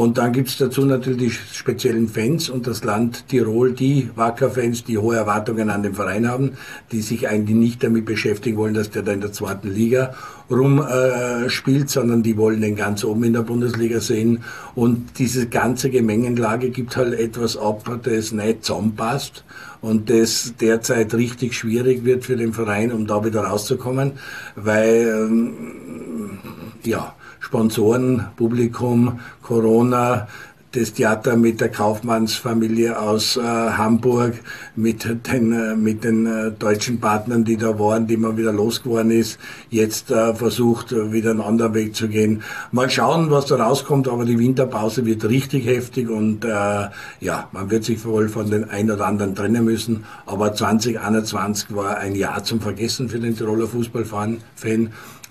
Und 0.00 0.16
dann 0.16 0.32
gibt's 0.32 0.56
dazu 0.56 0.86
natürlich 0.86 1.18
die 1.18 1.54
speziellen 1.54 2.08
Fans 2.08 2.48
und 2.48 2.66
das 2.66 2.84
Land 2.84 3.28
Tirol, 3.28 3.72
die 3.72 4.08
Wacker-Fans, 4.14 4.84
die 4.84 4.96
hohe 4.96 5.16
Erwartungen 5.16 5.68
an 5.68 5.82
den 5.82 5.92
Verein 5.92 6.26
haben, 6.26 6.52
die 6.90 7.02
sich 7.02 7.28
eigentlich 7.28 7.54
nicht 7.54 7.84
damit 7.84 8.06
beschäftigen 8.06 8.56
wollen, 8.56 8.72
dass 8.72 8.88
der 8.88 9.02
da 9.02 9.12
in 9.12 9.20
der 9.20 9.32
zweiten 9.32 9.70
Liga 9.70 10.14
rumspielt, 10.50 11.84
äh, 11.84 11.88
sondern 11.88 12.22
die 12.22 12.38
wollen 12.38 12.62
den 12.62 12.76
ganz 12.76 13.04
oben 13.04 13.24
in 13.24 13.34
der 13.34 13.42
Bundesliga 13.42 14.00
sehen. 14.00 14.42
Und 14.74 15.18
diese 15.18 15.48
ganze 15.48 15.90
Gemengenlage 15.90 16.70
gibt 16.70 16.96
halt 16.96 17.12
etwas 17.12 17.58
ab, 17.58 18.00
das 18.02 18.32
nicht 18.32 18.64
zusammenpasst 18.64 19.44
und 19.82 20.08
das 20.08 20.54
derzeit 20.58 21.12
richtig 21.12 21.52
schwierig 21.54 22.06
wird 22.06 22.24
für 22.24 22.36
den 22.36 22.54
Verein, 22.54 22.90
um 22.90 23.06
da 23.06 23.22
wieder 23.22 23.42
rauszukommen, 23.42 24.12
weil 24.56 25.26
ähm, 25.28 26.38
ja 26.84 27.14
Sponsoren, 27.40 28.26
Publikum, 28.36 29.20
Corona, 29.42 30.28
das 30.72 30.92
Theater 30.92 31.36
mit 31.36 31.60
der 31.60 31.68
Kaufmannsfamilie 31.68 32.96
aus 32.96 33.36
äh, 33.36 33.40
Hamburg, 33.42 34.34
mit 34.76 35.04
den, 35.04 35.52
äh, 35.52 35.74
mit 35.74 36.04
den 36.04 36.26
äh, 36.26 36.52
deutschen 36.52 37.00
Partnern, 37.00 37.44
die 37.44 37.56
da 37.56 37.78
waren, 37.78 38.06
die 38.06 38.16
man 38.16 38.36
wieder 38.36 38.52
losgeworden 38.52 39.10
ist, 39.10 39.40
jetzt 39.70 40.12
äh, 40.12 40.32
versucht, 40.34 40.92
wieder 40.92 41.32
einen 41.32 41.40
anderen 41.40 41.74
Weg 41.74 41.96
zu 41.96 42.08
gehen. 42.08 42.42
Mal 42.70 42.88
schauen, 42.88 43.30
was 43.30 43.46
da 43.46 43.56
rauskommt, 43.56 44.06
aber 44.06 44.24
die 44.24 44.38
Winterpause 44.38 45.04
wird 45.06 45.24
richtig 45.24 45.66
heftig 45.66 46.08
und 46.08 46.44
äh, 46.44 46.48
ja, 46.48 47.48
man 47.50 47.70
wird 47.70 47.84
sich 47.84 48.04
wohl 48.04 48.28
von 48.28 48.48
den 48.48 48.70
ein 48.70 48.90
oder 48.90 49.06
anderen 49.06 49.34
trennen 49.34 49.64
müssen, 49.64 50.04
aber 50.24 50.54
2021 50.54 51.74
war 51.74 51.98
ein 51.98 52.14
Jahr 52.14 52.44
zum 52.44 52.60
Vergessen 52.60 53.08
für 53.08 53.18
den 53.18 53.36
Tiroler 53.36 53.66
Fußballfan. 53.66 54.38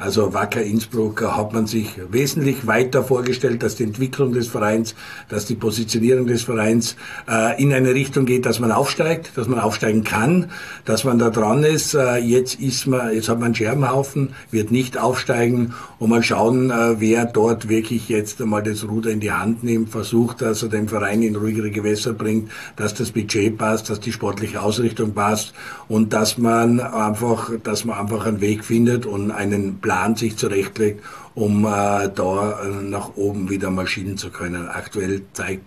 Also 0.01 0.33
Wacker 0.33 0.61
Innsbruck 0.61 1.21
hat 1.21 1.51
man 1.51 1.67
sich 1.67 1.99
wesentlich 2.09 2.65
weiter 2.65 3.03
vorgestellt, 3.03 3.61
dass 3.61 3.75
die 3.75 3.83
Entwicklung 3.83 4.31
des 4.31 4.47
Vereins, 4.47 4.95
dass 5.27 5.45
die 5.45 5.55
Positionierung 5.55 6.25
des 6.25 6.43
Vereins 6.43 6.95
äh, 7.29 7.61
in 7.61 7.73
eine 7.73 7.93
Richtung 7.93 8.25
geht, 8.25 8.45
dass 8.45 8.61
man 8.61 8.71
aufsteigt, 8.71 9.31
dass 9.35 9.49
man 9.49 9.59
aufsteigen 9.59 10.05
kann, 10.05 10.51
dass 10.85 11.03
man 11.03 11.19
da 11.19 11.29
dran 11.29 11.65
ist. 11.65 11.95
Äh, 11.95 12.15
jetzt 12.19 12.61
ist 12.61 12.87
man, 12.87 13.13
jetzt 13.13 13.27
hat 13.27 13.39
man 13.39 13.47
einen 13.47 13.55
Scherbenhaufen, 13.55 14.29
wird 14.51 14.71
nicht 14.71 14.97
aufsteigen 14.97 15.73
und 15.97 16.09
mal 16.11 16.23
schauen, 16.23 16.71
äh, 16.71 17.01
wer 17.01 17.25
dort 17.25 17.67
wirklich 17.67 18.07
jetzt 18.07 18.41
einmal 18.41 18.63
das 18.63 18.87
Ruder 18.87 19.11
in 19.11 19.19
die 19.19 19.33
Hand 19.33 19.65
nimmt, 19.65 19.89
versucht, 19.89 20.41
dass 20.41 20.63
er 20.63 20.69
den 20.69 20.87
Verein 20.87 21.23
in 21.23 21.35
ruhigere 21.35 21.71
Gewässer 21.71 22.13
bringt, 22.13 22.49
dass 22.77 22.93
das 22.93 23.11
Budget 23.11 23.57
passt, 23.57 23.89
dass 23.89 23.99
die 23.99 24.13
sportliche 24.13 24.61
Ausrichtung 24.61 25.13
passt 25.13 25.53
und 25.89 26.13
dass 26.13 26.37
man 26.37 26.79
einfach, 26.79 27.51
dass 27.65 27.83
man 27.83 27.97
einfach 27.97 28.25
einen 28.25 28.39
Weg 28.39 28.63
findet 28.63 29.05
und 29.05 29.31
einen 29.31 29.79
Plan 29.79 29.88
sich 30.15 30.37
zurechtlegt, 30.37 31.03
um 31.35 31.65
äh, 31.65 32.09
da 32.09 32.61
äh, 32.61 32.83
nach 32.83 33.15
oben 33.15 33.49
wieder 33.49 33.69
maschinen 33.69 34.17
zu 34.17 34.29
können. 34.29 34.67
Aktuell 34.67 35.23
zeigt 35.33 35.63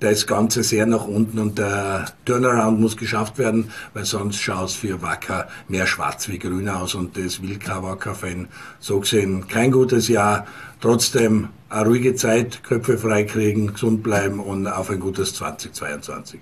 das 0.00 0.26
Ganze 0.26 0.62
sehr 0.62 0.86
nach 0.86 1.06
unten 1.06 1.38
und 1.38 1.58
der 1.58 2.06
Turnaround 2.24 2.80
muss 2.80 2.96
geschafft 2.96 3.38
werden, 3.38 3.70
weil 3.94 4.04
sonst 4.04 4.40
schaut 4.40 4.68
es 4.68 4.74
für 4.74 5.02
Wacker 5.02 5.48
mehr 5.66 5.86
schwarz 5.86 6.28
wie 6.28 6.38
grün 6.38 6.68
aus 6.68 6.94
und 6.94 7.16
das 7.16 7.42
will 7.42 7.58
kein 7.58 7.82
Wacker-Fan. 7.82 8.48
So 8.78 9.00
gesehen 9.00 9.48
kein 9.48 9.72
gutes 9.72 10.08
Jahr, 10.08 10.46
trotzdem 10.80 11.48
eine 11.68 11.86
ruhige 11.86 12.14
Zeit, 12.14 12.62
Köpfe 12.62 12.96
freikriegen, 12.96 13.72
gesund 13.72 14.02
bleiben 14.02 14.40
und 14.40 14.66
auf 14.68 14.90
ein 14.90 15.00
gutes 15.00 15.34
2022. 15.34 16.40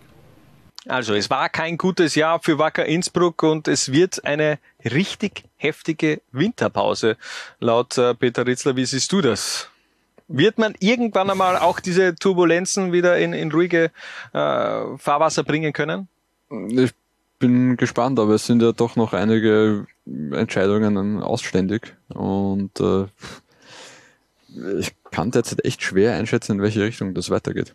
Also 0.89 1.15
es 1.15 1.31
war 1.31 1.48
kein 1.48 1.78
gutes 1.78 2.15
Jahr 2.15 2.40
für 2.40 2.58
Wacker 2.58 2.86
Innsbruck 2.86 3.42
und 3.42 3.66
es 3.66 3.90
wird 3.90 4.24
eine 4.24 4.58
richtig 4.84 5.44
heftige 5.56 6.20
Winterpause. 6.31 7.16
Laut 7.58 7.98
äh, 7.98 8.15
Peter 8.15 8.47
Ritzler, 8.47 8.76
wie 8.76 8.86
siehst 8.86 9.10
du 9.10 9.20
das? 9.20 9.68
Wird 10.28 10.58
man 10.58 10.74
irgendwann 10.78 11.31
einmal 11.31 11.56
auch 11.56 11.81
diese 11.81 12.15
Turbulenzen 12.15 12.92
wieder 12.92 13.18
in, 13.18 13.32
in 13.32 13.50
ruhige 13.50 13.90
äh, 14.32 14.97
Fahrwasser 14.97 15.42
bringen 15.42 15.73
können? 15.73 16.08
Ich 16.50 16.92
bin 17.39 17.76
gespannt, 17.76 18.18
aber 18.20 18.34
es 18.34 18.47
sind 18.47 18.62
ja 18.62 18.73
doch 18.73 18.94
noch 18.94 19.12
einige 19.12 19.86
Entscheidungen 20.06 21.20
ausständig 21.20 21.94
und 22.08 22.78
äh, 22.81 23.06
ich 24.78 24.94
kann 25.10 25.32
derzeit 25.32 25.65
echt 25.65 25.82
schwer 25.82 26.15
einschätzen, 26.15 26.52
in 26.52 26.62
welche 26.62 26.82
Richtung 26.82 27.12
das 27.12 27.31
weitergeht. 27.31 27.74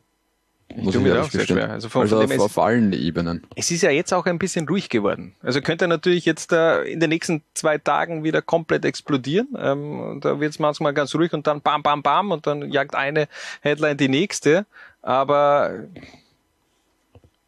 Muss 0.78 0.96
ich 0.96 1.02
mir 1.02 1.22
auch 1.22 1.30
sehr 1.30 1.46
schwer. 1.46 1.70
Also, 1.70 1.90
von, 1.90 2.02
also 2.02 2.22
von 2.22 2.32
auf, 2.32 2.40
auf 2.40 2.58
allen 2.58 2.94
Ebenen. 2.94 3.46
Es 3.56 3.72
ist 3.72 3.82
ja 3.82 3.92
jetzt 3.92 4.14
auch 4.14 4.26
ein 4.26 4.40
bisschen 4.40 4.68
ruhig 4.68 4.90
geworden. 4.90 5.36
Also 5.42 5.62
könnte 5.62 5.88
natürlich 5.88 6.26
jetzt 6.26 6.52
äh, 6.52 6.84
in 6.84 7.00
den 7.00 7.10
nächsten 7.10 7.44
zwei 7.54 7.78
Tagen 7.78 8.24
wieder 8.24 8.42
komplett 8.42 8.86
explodieren. 8.86 9.48
Ähm, 9.58 10.20
da 10.22 10.40
wird 10.40 10.52
es 10.52 10.60
manchmal 10.60 10.94
ganz 10.94 11.14
ruhig 11.16 11.34
und 11.34 11.48
dann 11.48 11.62
bam, 11.62 11.84
bam, 11.84 12.02
bam 12.02 12.32
und 12.32 12.48
dann 12.48 12.72
jagt 12.72 12.96
eine 12.96 13.28
Headline 13.62 13.98
die 13.98 14.10
nächste. 14.10 14.66
Aber 15.02 15.86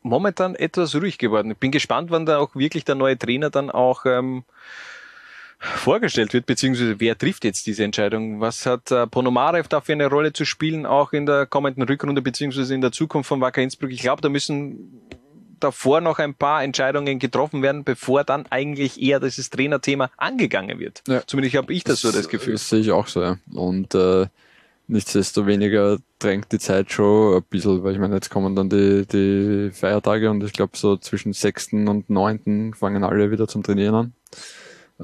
momentan 0.02 0.56
etwas 0.56 0.96
ruhig 0.96 1.18
geworden. 1.18 1.52
Ich 1.52 1.58
bin 1.58 1.72
gespannt, 1.72 2.12
wann 2.12 2.26
da 2.26 2.38
auch 2.38 2.56
wirklich 2.56 2.86
der 2.86 2.96
neue 2.96 3.18
Trainer 3.18 3.50
dann 3.50 3.72
auch 3.72 4.06
ähm, 4.06 4.44
vorgestellt 5.64 6.34
wird, 6.34 6.46
beziehungsweise 6.46 7.00
wer 7.00 7.18
trifft 7.18 7.46
jetzt 7.46 7.66
diese 7.66 7.84
Entscheidung? 7.84 8.42
Was 8.42 8.66
hat 8.66 8.92
äh, 8.92 9.08
Ponomarev 9.08 9.68
da 9.68 9.82
für 9.82 9.94
eine 9.94 10.08
Rolle 10.08 10.34
zu 10.34 10.46
spielen, 10.46 10.86
auch 10.86 11.14
in 11.14 11.26
der 11.26 11.46
kommenden 11.46 11.84
Rückrunde, 11.84 12.22
beziehungsweise 12.22 12.76
in 12.76 12.82
der 12.82 12.92
Zukunft 12.92 13.30
von 13.30 13.40
Wacker 13.42 13.62
Innsbruck? 13.62 13.92
Ich 13.92 14.02
glaube, 14.02 14.22
da 14.22 14.30
müssen 14.30 15.02
davor 15.60 16.02
noch 16.02 16.20
ein 16.20 16.36
paar 16.36 16.64
Entscheidungen 16.64 17.20
getroffen 17.20 17.62
werden, 17.62 17.86
bevor 17.86 18.24
dann 18.26 18.46
eigentlich 18.50 19.02
eher 19.02 19.22
dieses 19.22 19.50
Trainerthema 19.50 20.10
angegangen 20.18 20.80
wird. 20.80 21.02
Ja. 21.08 21.24
Zumindest 21.26 21.56
habe 21.56 21.74
ich 21.74 21.84
das, 21.84 22.02
das 22.02 22.12
so 22.12 22.18
das 22.18 22.28
Gefühl. 22.28 22.54
Das 22.54 22.68
sehe 22.68 22.82
ich 22.82 22.92
auch 22.92 23.08
so, 23.08 23.22
ja. 23.22 23.38
Und 23.54 23.96
äh, 23.96 24.28
nichtsdestoweniger 24.88 26.00
drängt 26.20 26.52
die 26.52 26.60
Zeit 26.60 26.92
schon 26.92 27.38
ein 27.38 27.44
bisschen, 27.50 27.84
weil 27.84 27.94
ich 27.94 28.00
meine, 28.00 28.16
jetzt 28.16 28.30
kommen 28.30 28.56
dann 28.56 28.70
die, 28.70 29.06
die 29.06 29.72
Feiertage 29.72 30.30
und 30.30 30.44
ich 30.44 30.52
glaube 30.52 30.76
so 30.76 30.98
zwischen 30.98 31.32
6. 31.32 31.74
und 31.74 32.10
9. 32.10 32.74
fangen 32.78 33.04
alle 33.04 33.32
wieder 33.32 33.48
zum 33.48 33.64
Trainieren 33.64 33.96
an. 33.96 34.14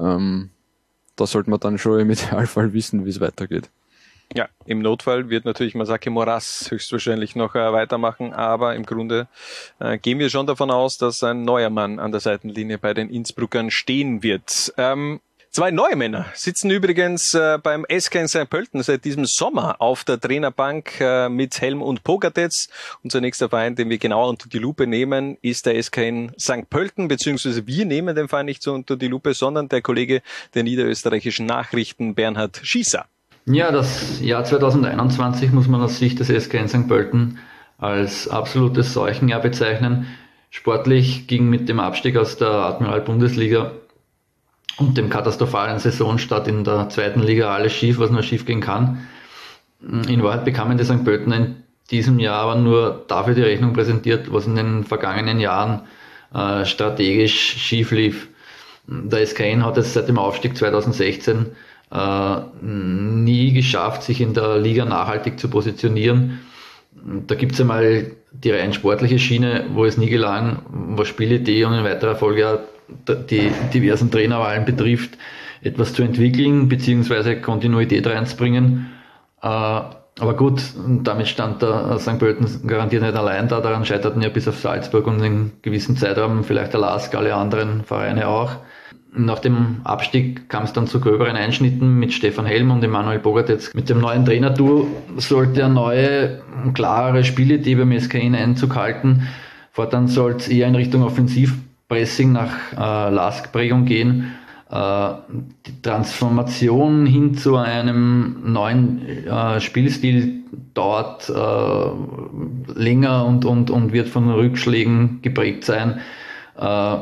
Ähm, 0.00 0.50
da 1.16 1.26
sollte 1.26 1.50
man 1.50 1.60
dann 1.60 1.78
schon 1.78 2.00
im 2.00 2.10
Idealfall 2.10 2.72
wissen, 2.72 3.04
wie 3.04 3.10
es 3.10 3.20
weitergeht. 3.20 3.70
Ja, 4.32 4.48
im 4.64 4.80
Notfall 4.80 5.28
wird 5.28 5.44
natürlich 5.44 5.74
Masaki 5.74 6.08
Moras 6.08 6.70
höchstwahrscheinlich 6.70 7.34
noch 7.34 7.56
äh, 7.56 7.72
weitermachen, 7.72 8.32
aber 8.32 8.76
im 8.76 8.86
Grunde 8.86 9.26
äh, 9.80 9.98
gehen 9.98 10.20
wir 10.20 10.30
schon 10.30 10.46
davon 10.46 10.70
aus, 10.70 10.98
dass 10.98 11.24
ein 11.24 11.42
neuer 11.42 11.68
Mann 11.70 11.98
an 11.98 12.12
der 12.12 12.20
Seitenlinie 12.20 12.78
bei 12.78 12.94
den 12.94 13.10
Innsbruckern 13.10 13.72
stehen 13.72 14.22
wird. 14.22 14.72
Ähm, 14.76 15.20
Zwei 15.52 15.72
neue 15.72 15.96
Männer 15.96 16.26
sitzen 16.32 16.70
übrigens 16.70 17.34
äh, 17.34 17.58
beim 17.60 17.84
SK 17.90 18.14
in 18.14 18.28
St. 18.28 18.48
Pölten 18.48 18.84
seit 18.84 19.04
diesem 19.04 19.24
Sommer 19.24 19.80
auf 19.80 20.04
der 20.04 20.20
Trainerbank 20.20 21.00
äh, 21.00 21.28
mit 21.28 21.60
Helm 21.60 21.82
und 21.82 22.04
Pogatetz. 22.04 22.68
Unser 23.02 23.20
nächster 23.20 23.48
Verein, 23.48 23.74
den 23.74 23.90
wir 23.90 23.98
genauer 23.98 24.28
unter 24.28 24.48
die 24.48 24.60
Lupe 24.60 24.86
nehmen, 24.86 25.38
ist 25.42 25.66
der 25.66 25.82
SK 25.82 25.96
in 25.96 26.32
St. 26.38 26.70
Pölten, 26.70 27.08
beziehungsweise 27.08 27.66
wir 27.66 27.84
nehmen 27.84 28.14
den 28.14 28.28
Verein 28.28 28.46
nicht 28.46 28.62
so 28.62 28.72
unter 28.72 28.96
die 28.96 29.08
Lupe, 29.08 29.34
sondern 29.34 29.68
der 29.68 29.82
Kollege 29.82 30.22
der 30.54 30.62
niederösterreichischen 30.62 31.46
Nachrichten, 31.46 32.14
Bernhard 32.14 32.60
Schießer. 32.62 33.06
Ja, 33.46 33.72
das 33.72 34.20
Jahr 34.20 34.44
2021 34.44 35.50
muss 35.50 35.66
man 35.66 35.82
aus 35.82 35.98
Sicht 35.98 36.20
des 36.20 36.28
SK 36.28 36.54
in 36.54 36.68
St. 36.68 36.86
Pölten 36.86 37.38
als 37.76 38.28
absolutes 38.28 38.92
Seuchenjahr 38.92 39.40
bezeichnen. 39.40 40.06
Sportlich 40.50 41.26
ging 41.26 41.50
mit 41.50 41.68
dem 41.68 41.80
Abstieg 41.80 42.16
aus 42.16 42.36
der 42.36 42.50
Admiral 42.50 43.00
Bundesliga 43.00 43.72
und 44.78 44.96
dem 44.96 45.10
katastrophalen 45.10 45.78
Saisonstart 45.78 46.48
in 46.48 46.64
der 46.64 46.88
zweiten 46.88 47.20
Liga 47.20 47.54
alles 47.54 47.72
schief, 47.72 47.98
was 47.98 48.10
nur 48.10 48.22
schief 48.22 48.46
gehen 48.46 48.60
kann. 48.60 49.06
In 49.80 50.22
Wahrheit 50.22 50.44
bekamen 50.44 50.78
die 50.78 50.84
St. 50.84 51.04
Pölten 51.04 51.32
in 51.32 51.56
diesem 51.90 52.18
Jahr 52.18 52.42
aber 52.42 52.56
nur 52.56 53.04
dafür 53.08 53.34
die 53.34 53.42
Rechnung 53.42 53.72
präsentiert, 53.72 54.32
was 54.32 54.46
in 54.46 54.56
den 54.56 54.84
vergangenen 54.84 55.40
Jahren 55.40 55.82
äh, 56.34 56.64
strategisch 56.64 57.34
schief 57.34 57.90
lief. 57.90 58.28
Der 58.86 59.26
SKN 59.26 59.64
hat 59.64 59.78
es 59.78 59.94
seit 59.94 60.08
dem 60.08 60.18
Aufstieg 60.18 60.56
2016 60.56 61.46
äh, 61.92 62.36
nie 62.62 63.52
geschafft, 63.52 64.02
sich 64.02 64.20
in 64.20 64.34
der 64.34 64.58
Liga 64.58 64.84
nachhaltig 64.84 65.38
zu 65.38 65.48
positionieren. 65.48 66.40
Da 67.26 67.34
gibt 67.34 67.52
es 67.52 67.60
einmal 67.60 68.12
die 68.32 68.50
rein 68.50 68.72
sportliche 68.72 69.18
Schiene, 69.18 69.64
wo 69.72 69.84
es 69.84 69.96
nie 69.96 70.10
gelang, 70.10 70.62
was 70.70 71.08
Spielidee 71.08 71.64
und 71.64 71.74
in 71.74 71.84
weiterer 71.84 72.16
Folge 72.16 72.60
die 73.30 73.50
diversen 73.72 74.10
Trainerwahlen 74.10 74.64
betrifft, 74.64 75.16
etwas 75.62 75.92
zu 75.92 76.02
entwickeln 76.02 76.68
bzw. 76.68 77.36
Kontinuität 77.36 78.06
reinzubringen. 78.06 78.90
Äh, 79.42 79.46
aber 80.20 80.34
gut, 80.36 80.62
damit 81.02 81.28
stand 81.28 81.62
der 81.62 81.98
St. 81.98 82.18
Pölten 82.18 82.66
garantiert 82.66 83.02
nicht 83.02 83.14
allein 83.14 83.48
da. 83.48 83.60
Daran 83.60 83.86
scheiterten 83.86 84.20
ja 84.20 84.28
bis 84.28 84.46
auf 84.48 84.58
Salzburg 84.58 85.06
und 85.06 85.22
in 85.22 85.52
gewissen 85.62 85.96
Zeitraum 85.96 86.44
vielleicht 86.44 86.74
der 86.74 86.80
LASK, 86.80 87.14
alle 87.14 87.34
anderen 87.34 87.84
Vereine 87.84 88.28
auch. 88.28 88.56
Nach 89.12 89.38
dem 89.38 89.80
Abstieg 89.82 90.48
kam 90.48 90.64
es 90.64 90.72
dann 90.72 90.86
zu 90.86 91.00
gröberen 91.00 91.36
Einschnitten 91.36 91.98
mit 91.98 92.12
Stefan 92.12 92.46
Helm 92.46 92.70
und 92.70 92.84
Emanuel 92.84 93.18
Bogartetz. 93.18 93.72
Mit 93.74 93.88
dem 93.88 94.00
neuen 94.00 94.24
Trainertour 94.24 94.86
sollte 95.16 95.64
eine 95.64 95.74
neue, 95.74 96.42
klarere 96.74 97.24
Spielidee 97.24 97.74
beim 97.74 97.98
SKN 97.98 98.34
Einzug 98.34 98.76
halten. 98.76 99.26
Fortan 99.72 100.06
soll 100.06 100.32
es 100.32 100.48
eher 100.48 100.68
in 100.68 100.74
Richtung 100.74 101.02
Offensiv 101.02 101.54
Pressing 101.90 102.32
nach 102.32 102.72
äh, 102.72 103.12
Lask-Prägung 103.12 103.84
gehen. 103.84 104.32
Äh, 104.70 105.10
die 105.66 105.82
Transformation 105.82 107.04
hin 107.04 107.34
zu 107.34 107.56
einem 107.56 108.52
neuen 108.52 109.26
äh, 109.26 109.60
Spielstil 109.60 110.44
dauert 110.72 111.28
äh, 111.28 112.72
länger 112.80 113.26
und, 113.26 113.44
und, 113.44 113.70
und 113.70 113.92
wird 113.92 114.08
von 114.08 114.30
Rückschlägen 114.30 115.20
geprägt 115.20 115.64
sein. 115.64 116.00
Äh, 116.56 116.96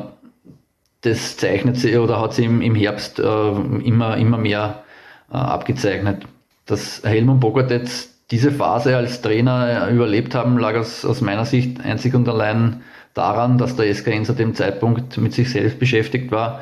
das 1.01 1.37
zeichnet 1.37 1.77
sich 1.77 1.95
oder 1.95 2.19
hat 2.19 2.33
sich 2.33 2.45
im, 2.45 2.61
im 2.61 2.73
Herbst 2.73 3.19
äh, 3.19 3.23
immer, 3.23 4.17
immer 4.17 4.37
mehr 4.37 4.83
abgezeichnet. 5.29 6.23
Dass 6.65 7.03
Helmut 7.03 7.39
Bogart 7.39 7.69
jetzt 7.69 8.09
diese 8.31 8.51
Phase 8.51 8.97
als 8.97 9.21
Trainer 9.21 9.87
überlebt 9.89 10.33
haben, 10.33 10.57
lag 10.57 10.75
aus, 10.75 11.05
aus 11.05 11.21
meiner 11.21 11.45
Sicht 11.45 11.79
einzig 11.81 12.15
und 12.15 12.27
allein 12.27 12.81
daran, 13.19 13.57
dass 13.57 13.75
der 13.75 13.93
SKN 13.93 14.23
zu 14.23 14.33
dem 14.33 14.55
Zeitpunkt 14.55 15.17
mit 15.17 15.33
sich 15.33 15.51
selbst 15.51 15.77
beschäftigt 15.77 16.31
war, 16.31 16.61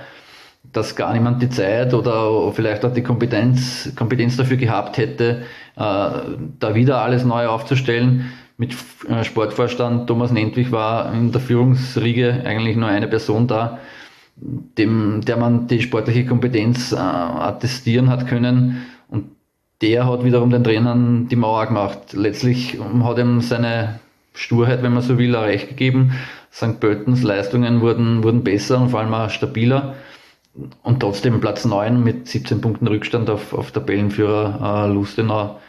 dass 0.73 0.95
gar 0.95 1.13
niemand 1.13 1.41
die 1.41 1.49
Zeit 1.49 1.93
oder 1.93 2.51
vielleicht 2.51 2.83
auch 2.83 2.93
die 2.93 3.03
Kompetenz, 3.03 3.93
Kompetenz 3.95 4.37
dafür 4.37 4.57
gehabt 4.57 4.97
hätte, 4.97 5.43
äh, 5.75 6.09
da 6.59 6.73
wieder 6.73 7.01
alles 7.01 7.23
neu 7.23 7.47
aufzustellen. 7.47 8.31
Mit 8.57 8.75
äh, 9.07 9.23
Sportvorstand 9.23 10.07
Thomas 10.07 10.31
Nentwich 10.31 10.71
war 10.71 11.13
in 11.13 11.31
der 11.31 11.41
Führungsriege 11.41 12.41
eigentlich 12.43 12.75
nur 12.75 12.89
eine 12.89 13.07
Person 13.07 13.47
da, 13.47 13.77
dem, 14.35 15.21
der 15.21 15.37
man 15.37 15.67
die 15.67 15.81
sportliche 15.81 16.25
Kompetenz 16.25 16.91
äh, 16.91 16.95
attestieren 16.95 18.09
hat 18.09 18.27
können. 18.27 18.85
Und 19.09 19.25
der 19.81 20.07
hat 20.07 20.23
wiederum 20.23 20.49
den 20.49 20.63
Trainern 20.63 21.27
die 21.27 21.35
Mauer 21.35 21.67
gemacht. 21.67 22.13
Letztlich 22.13 22.79
hat 23.03 23.19
ihm 23.19 23.41
seine 23.41 23.99
Sturheit, 24.37 24.83
wenn 24.83 24.93
man 24.93 25.01
so 25.01 25.17
will, 25.17 25.35
auch 25.35 25.43
recht 25.43 25.69
gegeben. 25.69 26.13
St. 26.51 26.79
Pöltens 26.79 27.23
Leistungen 27.23 27.81
wurden, 27.81 28.23
wurden 28.23 28.43
besser 28.43 28.79
und 28.79 28.89
vor 28.89 28.99
allem 28.99 29.13
auch 29.13 29.29
stabiler. 29.29 29.95
Und 30.83 31.01
trotzdem 31.01 31.39
Platz 31.39 31.65
9 31.65 32.03
mit 32.03 32.27
17 32.27 32.61
Punkten 32.61 32.87
Rückstand 32.87 33.29
auf, 33.29 33.53
auf 33.53 33.71
Tabellenführer 33.71 34.87
äh, 34.87 34.93
Lustenau 34.93 35.59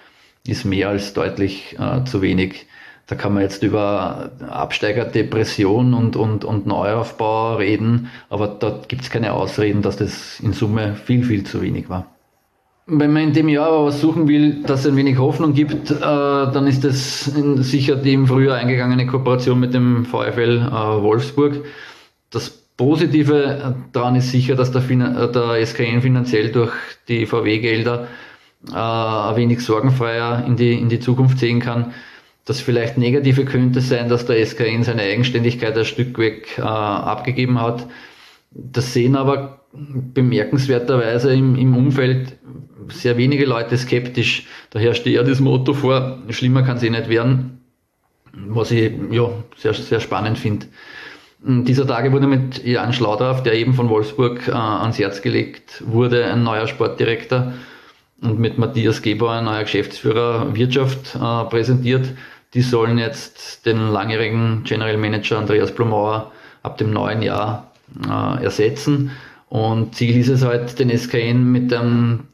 ist 0.47 0.65
mehr 0.65 0.89
als 0.89 1.13
deutlich 1.13 1.77
äh, 1.79 2.05
zu 2.05 2.23
wenig. 2.23 2.67
Da 3.07 3.15
kann 3.15 3.35
man 3.35 3.43
jetzt 3.43 3.63
über 3.63 4.33
Absteigerdepression 4.49 5.95
und, 5.95 6.17
und, 6.17 6.45
und 6.45 6.67
Neuaufbau 6.67 7.57
reden, 7.57 8.11
aber 8.29 8.49
da 8.49 8.81
gibt 8.87 9.03
es 9.03 9.11
keine 9.11 9.33
Ausreden, 9.33 9.81
dass 9.81 9.97
das 9.97 10.41
in 10.41 10.53
Summe 10.53 10.95
viel, 10.95 11.25
viel 11.25 11.45
zu 11.45 11.63
wenig 11.63 11.89
war. 11.89 12.07
Wenn 12.91 13.13
man 13.13 13.23
in 13.25 13.33
dem 13.35 13.51
Jahr 13.51 13.69
aber 13.69 13.85
was 13.85 14.01
suchen 14.01 14.29
will, 14.29 14.63
das 14.63 14.87
ein 14.87 14.97
wenig 14.97 15.19
Hoffnung 15.19 15.53
gibt, 15.53 15.91
äh, 15.91 16.01
dann 16.01 16.67
ist 16.67 16.85
das 16.85 17.25
sicher 17.25 17.97
die 17.97 18.15
im 18.15 18.27
Frühjahr 18.27 18.57
eingegangene 18.57 19.07
Kooperation 19.07 19.61
mit 19.61 19.75
dem 19.75 20.07
VfL 20.07 20.67
äh, 20.67 21.03
Wolfsburg. 21.03 21.67
Das 22.31 22.49
Positive 22.79 23.77
daran 23.93 24.17
ist 24.17 24.31
sicher, 24.31 24.55
dass 24.55 24.73
der, 24.73 24.89
äh, 24.89 25.31
der 25.31 25.67
SKN 25.67 26.01
finanziell 26.01 26.51
durch 26.51 26.73
die 27.09 27.27
VW-Gelder 27.27 28.09
äh, 28.73 28.75
ein 28.75 29.37
wenig 29.37 29.61
sorgenfreier 29.61 30.47
in 30.47 30.57
die, 30.57 30.73
in 30.73 30.89
die 30.89 31.01
Zukunft 31.01 31.41
sehen 31.41 31.61
kann. 31.61 31.93
Das 32.47 32.63
vielleicht 32.63 32.97
Negative 32.97 33.45
könnte 33.45 33.83
sein, 33.83 34.09
dass 34.09 34.25
der 34.25 34.39
SKN 34.47 34.83
seine 34.83 35.03
Eigenständigkeit 35.03 35.77
ein 35.77 35.85
Stück 35.85 36.17
weg 36.19 36.57
äh, 36.57 36.63
abgegeben 36.63 37.61
hat. 37.61 37.87
Das 38.51 38.95
sehen 38.95 39.15
aber 39.15 39.58
bemerkenswerterweise 39.73 41.33
im, 41.35 41.57
im 41.57 41.77
Umfeld 41.77 42.37
sehr 42.89 43.17
wenige 43.17 43.45
Leute 43.45 43.77
skeptisch. 43.77 44.47
Da 44.71 44.79
herrscht 44.79 45.07
eher 45.07 45.25
das 45.25 45.41
Motto 45.41 45.75
vor, 45.75 46.19
schlimmer 46.31 46.63
kann 46.63 46.79
es 46.79 46.83
eh 46.83 46.91
nicht 46.91 47.09
werden, 47.09 47.61
was 48.33 48.71
ich 48.71 48.93
ja, 49.11 49.31
sehr, 49.57 49.75
sehr 49.75 50.01
spannend 50.01 50.39
finde. 50.39 50.67
Dieser 51.41 51.87
Tage 51.87 52.13
wurde 52.13 52.27
mit 52.27 52.65
Jan 52.65 52.93
Schlaudraff, 52.93 53.45
der 53.45 53.55
eben 53.55 53.75
von 53.75 53.89
Wolfsburg 53.89 54.49
äh, 54.49 54.53
ans 54.53 54.99
Herz 54.99 55.23
gelegt 55.23 55.85
wurde, 55.87 56.25
ein 56.27 56.43
neuer 56.43 56.67
Sportdirektor 56.67 57.53
und 58.21 58.41
mit 58.41 58.59
Matthias 58.59 59.03
Gebauer 59.03 59.33
ein 59.35 59.45
neuer 59.45 59.63
Geschäftsführer 59.63 60.57
Wirtschaft 60.57 61.15
äh, 61.15 61.45
präsentiert. 61.45 62.09
Die 62.55 62.63
sollen 62.63 62.99
jetzt 62.99 63.67
den 63.67 63.91
langjährigen 63.91 64.65
General 64.65 64.97
Manager 64.97 65.39
Andreas 65.39 65.73
Blumauer 65.73 66.33
ab 66.65 66.77
dem 66.79 66.93
neuen 66.93 67.23
Jahr 67.23 67.71
äh, 68.05 68.43
ersetzen. 68.43 69.13
Und 69.49 69.95
Ziel 69.95 70.17
ist 70.19 70.29
es 70.29 70.45
halt, 70.45 70.79
den 70.79 70.91
SKN 70.91 71.51
mit 71.51 71.73
einem 71.73 72.25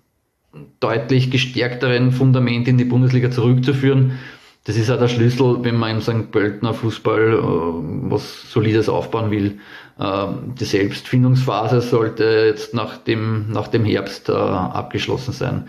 deutlich 0.80 1.30
gestärkteren 1.30 2.12
Fundament 2.12 2.68
in 2.68 2.78
die 2.78 2.84
Bundesliga 2.84 3.30
zurückzuführen. 3.30 4.18
Das 4.64 4.76
ist 4.76 4.90
auch 4.90 4.98
der 4.98 5.08
Schlüssel, 5.08 5.62
wenn 5.62 5.76
man 5.76 5.90
im 5.90 6.00
St. 6.00 6.30
Pöltener 6.30 6.72
Fußball 6.72 7.34
äh, 7.34 8.10
was 8.10 8.50
Solides 8.50 8.88
aufbauen 8.88 9.30
will. 9.30 9.58
Äh, 9.98 10.26
die 10.58 10.64
Selbstfindungsphase 10.64 11.82
sollte 11.82 12.24
jetzt 12.46 12.72
nach 12.72 12.96
dem, 12.96 13.50
nach 13.50 13.68
dem 13.68 13.84
Herbst 13.84 14.28
äh, 14.28 14.32
abgeschlossen 14.32 15.32
sein. 15.32 15.68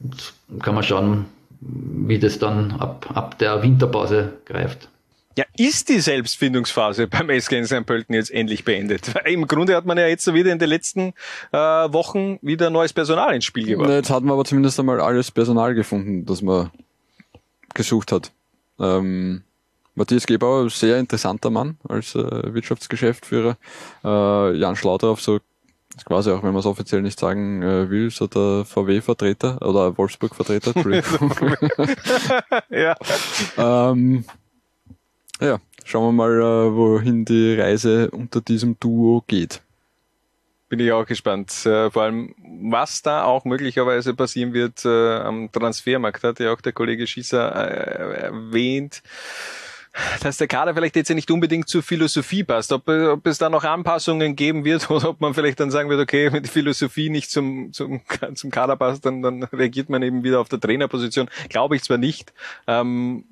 Jetzt 0.00 0.34
kann 0.62 0.76
man 0.76 0.84
schauen, 0.84 1.24
wie 1.60 2.18
das 2.18 2.38
dann 2.38 2.72
ab, 2.72 3.10
ab 3.14 3.38
der 3.38 3.62
Winterpause 3.62 4.34
greift. 4.44 4.88
Ja, 5.38 5.44
ist 5.58 5.90
die 5.90 6.00
Selbstfindungsphase 6.00 7.08
beim 7.08 7.28
SK 7.28 7.52
in 7.52 7.66
St. 7.66 7.84
Pölten 7.84 8.14
jetzt 8.14 8.30
endlich 8.30 8.64
beendet? 8.64 9.14
Weil 9.14 9.32
Im 9.32 9.46
Grunde 9.46 9.76
hat 9.76 9.84
man 9.84 9.98
ja 9.98 10.06
jetzt 10.06 10.24
so 10.24 10.32
wieder 10.32 10.50
in 10.50 10.58
den 10.58 10.68
letzten 10.68 11.12
äh, 11.52 11.58
Wochen 11.58 12.38
wieder 12.40 12.70
neues 12.70 12.94
Personal 12.94 13.34
ins 13.34 13.44
Spiel 13.44 13.66
gebracht. 13.66 13.90
Jetzt 13.90 14.10
hat 14.10 14.22
man 14.22 14.32
aber 14.32 14.46
zumindest 14.46 14.80
einmal 14.80 15.00
alles 15.00 15.30
Personal 15.30 15.74
gefunden, 15.74 16.24
das 16.24 16.40
man 16.40 16.70
gesucht 17.74 18.12
hat. 18.12 18.32
Ähm, 18.80 19.42
Matthias 19.94 20.26
Gebauer, 20.26 20.70
sehr 20.70 20.98
interessanter 20.98 21.50
Mann 21.50 21.76
als 21.86 22.14
äh, 22.14 22.54
Wirtschaftsgeschäftsführer. 22.54 23.58
Äh, 24.04 24.56
Jan 24.56 24.76
Schlaudraff, 24.76 25.20
so 25.20 25.40
quasi 26.06 26.30
auch 26.30 26.42
wenn 26.42 26.52
man 26.52 26.60
es 26.60 26.66
offiziell 26.66 27.02
nicht 27.02 27.18
sagen 27.18 27.62
äh, 27.62 27.90
will, 27.90 28.10
so 28.10 28.26
der 28.26 28.64
VW-Vertreter 28.64 29.60
oder 29.60 29.96
Wolfsburg-Vertreter. 29.96 30.72
ja. 32.70 32.96
ähm, 33.90 34.24
ja, 35.40 35.58
schauen 35.84 36.04
wir 36.04 36.12
mal, 36.12 36.40
äh, 36.40 36.74
wohin 36.74 37.24
die 37.24 37.54
Reise 37.54 38.10
unter 38.10 38.40
diesem 38.40 38.78
Duo 38.80 39.24
geht. 39.26 39.62
Bin 40.68 40.80
ich 40.80 40.90
auch 40.90 41.06
gespannt. 41.06 41.64
Äh, 41.64 41.90
vor 41.90 42.02
allem, 42.02 42.34
was 42.62 43.02
da 43.02 43.24
auch 43.24 43.44
möglicherweise 43.44 44.14
passieren 44.14 44.52
wird 44.52 44.84
äh, 44.84 45.18
am 45.18 45.50
Transfermarkt, 45.52 46.24
hat 46.24 46.40
ja 46.40 46.52
auch 46.52 46.60
der 46.60 46.72
Kollege 46.72 47.06
Schießer 47.06 47.54
äh, 47.54 48.22
erwähnt 48.24 49.02
dass 50.20 50.36
der 50.36 50.46
Kader 50.46 50.74
vielleicht 50.74 50.96
jetzt 50.96 51.10
nicht 51.10 51.30
unbedingt 51.30 51.68
zur 51.68 51.82
Philosophie 51.82 52.44
passt. 52.44 52.72
Ob, 52.72 52.88
ob, 52.88 53.26
es 53.26 53.38
da 53.38 53.48
noch 53.48 53.64
Anpassungen 53.64 54.36
geben 54.36 54.64
wird 54.64 54.90
oder 54.90 55.10
ob 55.10 55.20
man 55.20 55.34
vielleicht 55.34 55.60
dann 55.60 55.70
sagen 55.70 55.88
wird, 55.88 56.00
okay, 56.00 56.32
wenn 56.32 56.42
die 56.42 56.48
Philosophie 56.48 57.08
nicht 57.08 57.30
zum, 57.30 57.72
zum, 57.72 58.02
zum 58.34 58.50
Kader 58.50 58.76
passt, 58.76 59.04
dann, 59.06 59.22
dann 59.22 59.44
reagiert 59.44 59.88
man 59.88 60.02
eben 60.02 60.22
wieder 60.22 60.40
auf 60.40 60.48
der 60.48 60.60
Trainerposition. 60.60 61.28
Glaube 61.48 61.76
ich 61.76 61.82
zwar 61.82 61.98
nicht. 61.98 62.32
Ähm, 62.66 63.24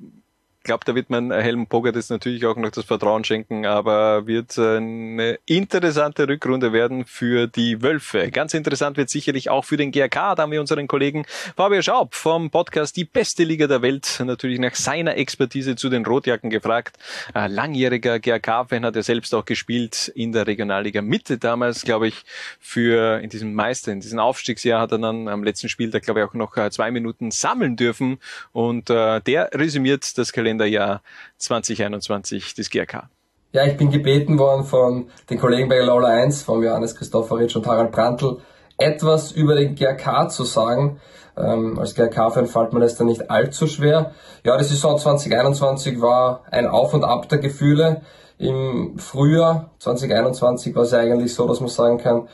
glaube, 0.65 0.85
da 0.85 0.95
wird 0.95 1.11
man 1.11 1.31
Helm 1.31 1.67
jetzt 1.85 2.11
natürlich 2.11 2.47
auch 2.47 2.57
noch 2.57 2.71
das 2.71 2.85
Vertrauen 2.85 3.23
schenken, 3.25 3.67
aber 3.67 4.27
wird 4.27 4.59
eine 4.59 5.39
interessante 5.47 6.27
Rückrunde 6.27 6.73
werden 6.73 7.05
für 7.05 7.47
die 7.47 7.83
Wölfe. 7.83 8.31
Ganz 8.31 8.55
interessant 8.55 8.97
wird 8.97 9.11
sicherlich 9.11 9.51
auch 9.51 9.65
für 9.65 9.77
den 9.77 9.93
GRK. 9.93 10.35
Da 10.35 10.43
haben 10.43 10.53
wir 10.53 10.61
unseren 10.61 10.89
Kollegen 10.89 11.27
Fabio 11.57 11.83
Schaub 11.83 12.15
vom 12.15 12.51
Podcast 12.51 12.97
Die 12.97 13.05
beste 13.05 13.45
Liga 13.45 13.67
der 13.67 13.83
Welt 13.83 14.23
natürlich 14.25 14.59
nach 14.59 14.75
seiner 14.75 15.17
Expertise 15.17 15.77
zu 15.77 15.91
den 15.91 16.07
Rotjacken 16.07 16.51
gefragt. 16.51 16.97
Langjähriger 17.35 18.19
GRK-Fan 18.19 18.85
hat 18.85 18.97
er 18.97 19.03
selbst 19.03 19.35
auch 19.35 19.45
gespielt 19.45 20.09
in 20.15 20.33
der 20.33 20.47
Regionalliga 20.47 21.03
Mitte 21.03 21.39
damals, 21.39 21.83
glaube 21.83 22.09
ich, 22.09 22.25
für 22.59 23.21
in 23.21 23.29
diesem 23.31 23.55
Meister, 23.55 23.93
in 23.93 24.01
diesem 24.01 24.19
Aufstiegsjahr 24.19 24.81
hat 24.81 24.93
er 24.93 24.99
dann 24.99 25.29
am 25.29 25.45
letzten 25.45 25.69
Spiel 25.69 25.91
da 25.91 25.99
glaube 25.99 26.21
ich 26.21 26.27
auch 26.27 26.35
noch 26.35 26.57
äh, 26.57 26.71
zwei 26.71 26.91
Minuten 26.91 27.31
sammeln 27.31 27.77
dürfen 27.77 28.19
und 28.53 28.89
äh, 28.91 29.21
der 29.21 29.51
resümiert 29.53 30.17
das 30.17 30.33
Kalender 30.33 30.54
Kalenderjahr 30.55 31.03
2021 31.39 32.55
des 32.55 32.71
GRK. 32.71 33.09
Ja, 33.53 33.65
ich 33.65 33.77
bin 33.77 33.91
gebeten 33.91 34.39
worden 34.39 34.65
von 34.65 35.07
den 35.31 35.39
Kollegen 35.39 35.69
bei 35.69 35.79
Lola 35.81 36.09
1, 36.09 36.43
von 36.43 36.63
Johannes 36.63 36.97
Christopheritsch 36.97 37.57
und 37.57 37.67
Harald 37.67 37.93
Brandl, 37.93 38.39
etwas 38.79 39.33
über 39.33 39.55
den 39.55 39.75
GRK 39.75 40.29
zu 40.29 40.45
sagen. 40.45 41.01
Ähm, 41.37 41.79
als 41.79 41.95
GRK-Fan 41.95 42.47
fällt 42.47 42.73
mir 42.73 42.81
das 42.81 42.97
dann 42.97 43.09
nicht 43.09 43.31
allzu 43.31 43.67
schwer. 43.67 44.13
Ja, 44.45 44.57
die 44.57 44.65
Saison 44.65 44.99
2021 44.99 46.01
war 46.01 46.43
ein 46.51 46.67
Auf 46.67 46.95
und 46.95 47.05
Ab 47.05 47.29
der 47.29 47.39
Gefühle. 47.39 48.03
Im 48.39 48.99
Frühjahr 48.99 49.71
2021 49.79 50.75
war 50.75 50.83
es 50.83 50.95
eigentlich 50.95 51.35
so, 51.35 51.47
dass 51.47 51.61
man 51.61 51.69
sagen 51.69 51.99
kann, 51.99 52.29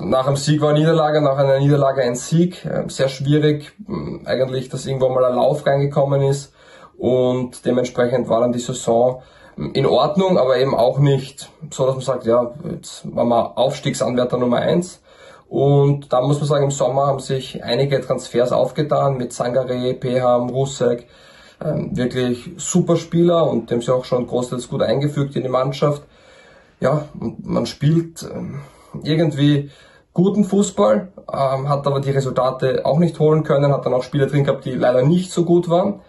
nach 0.00 0.26
einem 0.26 0.36
Sieg 0.36 0.60
war 0.60 0.70
eine 0.70 0.80
Niederlage, 0.80 1.22
nach 1.22 1.38
einer 1.38 1.58
Niederlage 1.58 2.02
ein 2.02 2.14
Sieg. 2.14 2.64
Ähm, 2.64 2.88
sehr 2.88 3.08
schwierig, 3.08 3.72
eigentlich, 4.24 4.68
dass 4.68 4.86
irgendwo 4.86 5.08
mal 5.08 5.24
ein 5.24 5.34
Lauf 5.34 5.66
reingekommen 5.66 6.22
ist 6.22 6.52
und 7.00 7.64
dementsprechend 7.64 8.28
war 8.28 8.40
dann 8.40 8.52
die 8.52 8.58
Saison 8.58 9.22
in 9.72 9.86
Ordnung, 9.86 10.36
aber 10.36 10.58
eben 10.58 10.74
auch 10.74 10.98
nicht 10.98 11.50
so, 11.70 11.86
dass 11.86 11.94
man 11.94 12.04
sagt, 12.04 12.26
ja, 12.26 12.52
jetzt 12.70 13.04
waren 13.16 13.28
wir 13.28 13.56
Aufstiegsanwärter 13.56 14.36
Nummer 14.36 14.58
eins. 14.58 15.00
Und 15.48 16.12
da 16.12 16.20
muss 16.20 16.40
man 16.40 16.48
sagen, 16.48 16.64
im 16.64 16.70
Sommer 16.70 17.06
haben 17.06 17.18
sich 17.18 17.64
einige 17.64 18.02
Transfers 18.02 18.52
aufgetan 18.52 19.16
mit 19.16 19.32
Sangare, 19.32 19.94
Peham, 19.94 20.50
Rusek, 20.50 21.06
ähm, 21.64 21.96
wirklich 21.96 22.50
super 22.58 22.96
Spieler 22.96 23.48
und 23.48 23.70
dem 23.70 23.80
sie 23.80 23.94
auch 23.94 24.04
schon 24.04 24.26
großteils 24.26 24.68
gut 24.68 24.82
eingefügt 24.82 25.34
in 25.36 25.42
die 25.42 25.48
Mannschaft. 25.48 26.02
Ja, 26.80 27.06
man 27.42 27.64
spielt 27.64 28.22
ähm, 28.30 28.60
irgendwie 29.02 29.70
guten 30.12 30.44
Fußball, 30.44 31.08
ähm, 31.32 31.68
hat 31.70 31.86
aber 31.86 32.00
die 32.00 32.10
Resultate 32.10 32.84
auch 32.84 32.98
nicht 32.98 33.18
holen 33.18 33.42
können, 33.42 33.72
hat 33.72 33.86
dann 33.86 33.94
auch 33.94 34.02
Spieler 34.02 34.26
drin 34.26 34.44
gehabt, 34.44 34.66
die 34.66 34.72
leider 34.72 35.00
nicht 35.00 35.32
so 35.32 35.46
gut 35.46 35.70
waren. 35.70 36.00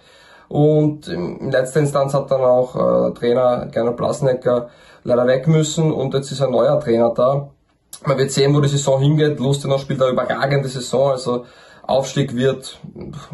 Und 0.52 1.08
in 1.08 1.50
letzter 1.50 1.80
Instanz 1.80 2.14
hat 2.14 2.30
dann 2.30 2.42
auch 2.42 2.76
äh, 2.76 3.14
Trainer 3.14 3.68
Gernot 3.72 3.96
Blasnecker 3.96 4.68
leider 5.06 5.26
weg 5.26 5.48
müssen 5.48 5.94
und 5.94 6.14
jetzt 6.14 6.30
ist 6.30 6.42
ein 6.42 6.52
neuer 6.52 6.78
Trainer 6.78 7.14
da. 7.16 7.52
Man 8.06 8.18
wird 8.18 8.32
sehen, 8.32 8.54
wo 8.54 8.60
die 8.60 8.68
Saison 8.68 9.00
hingeht. 9.00 9.40
Lustenau 9.40 9.78
spielt 9.78 10.02
eine 10.02 10.12
überragende 10.12 10.68
Saison, 10.68 11.12
also 11.12 11.46
Aufstieg 11.84 12.36
wird 12.36 12.82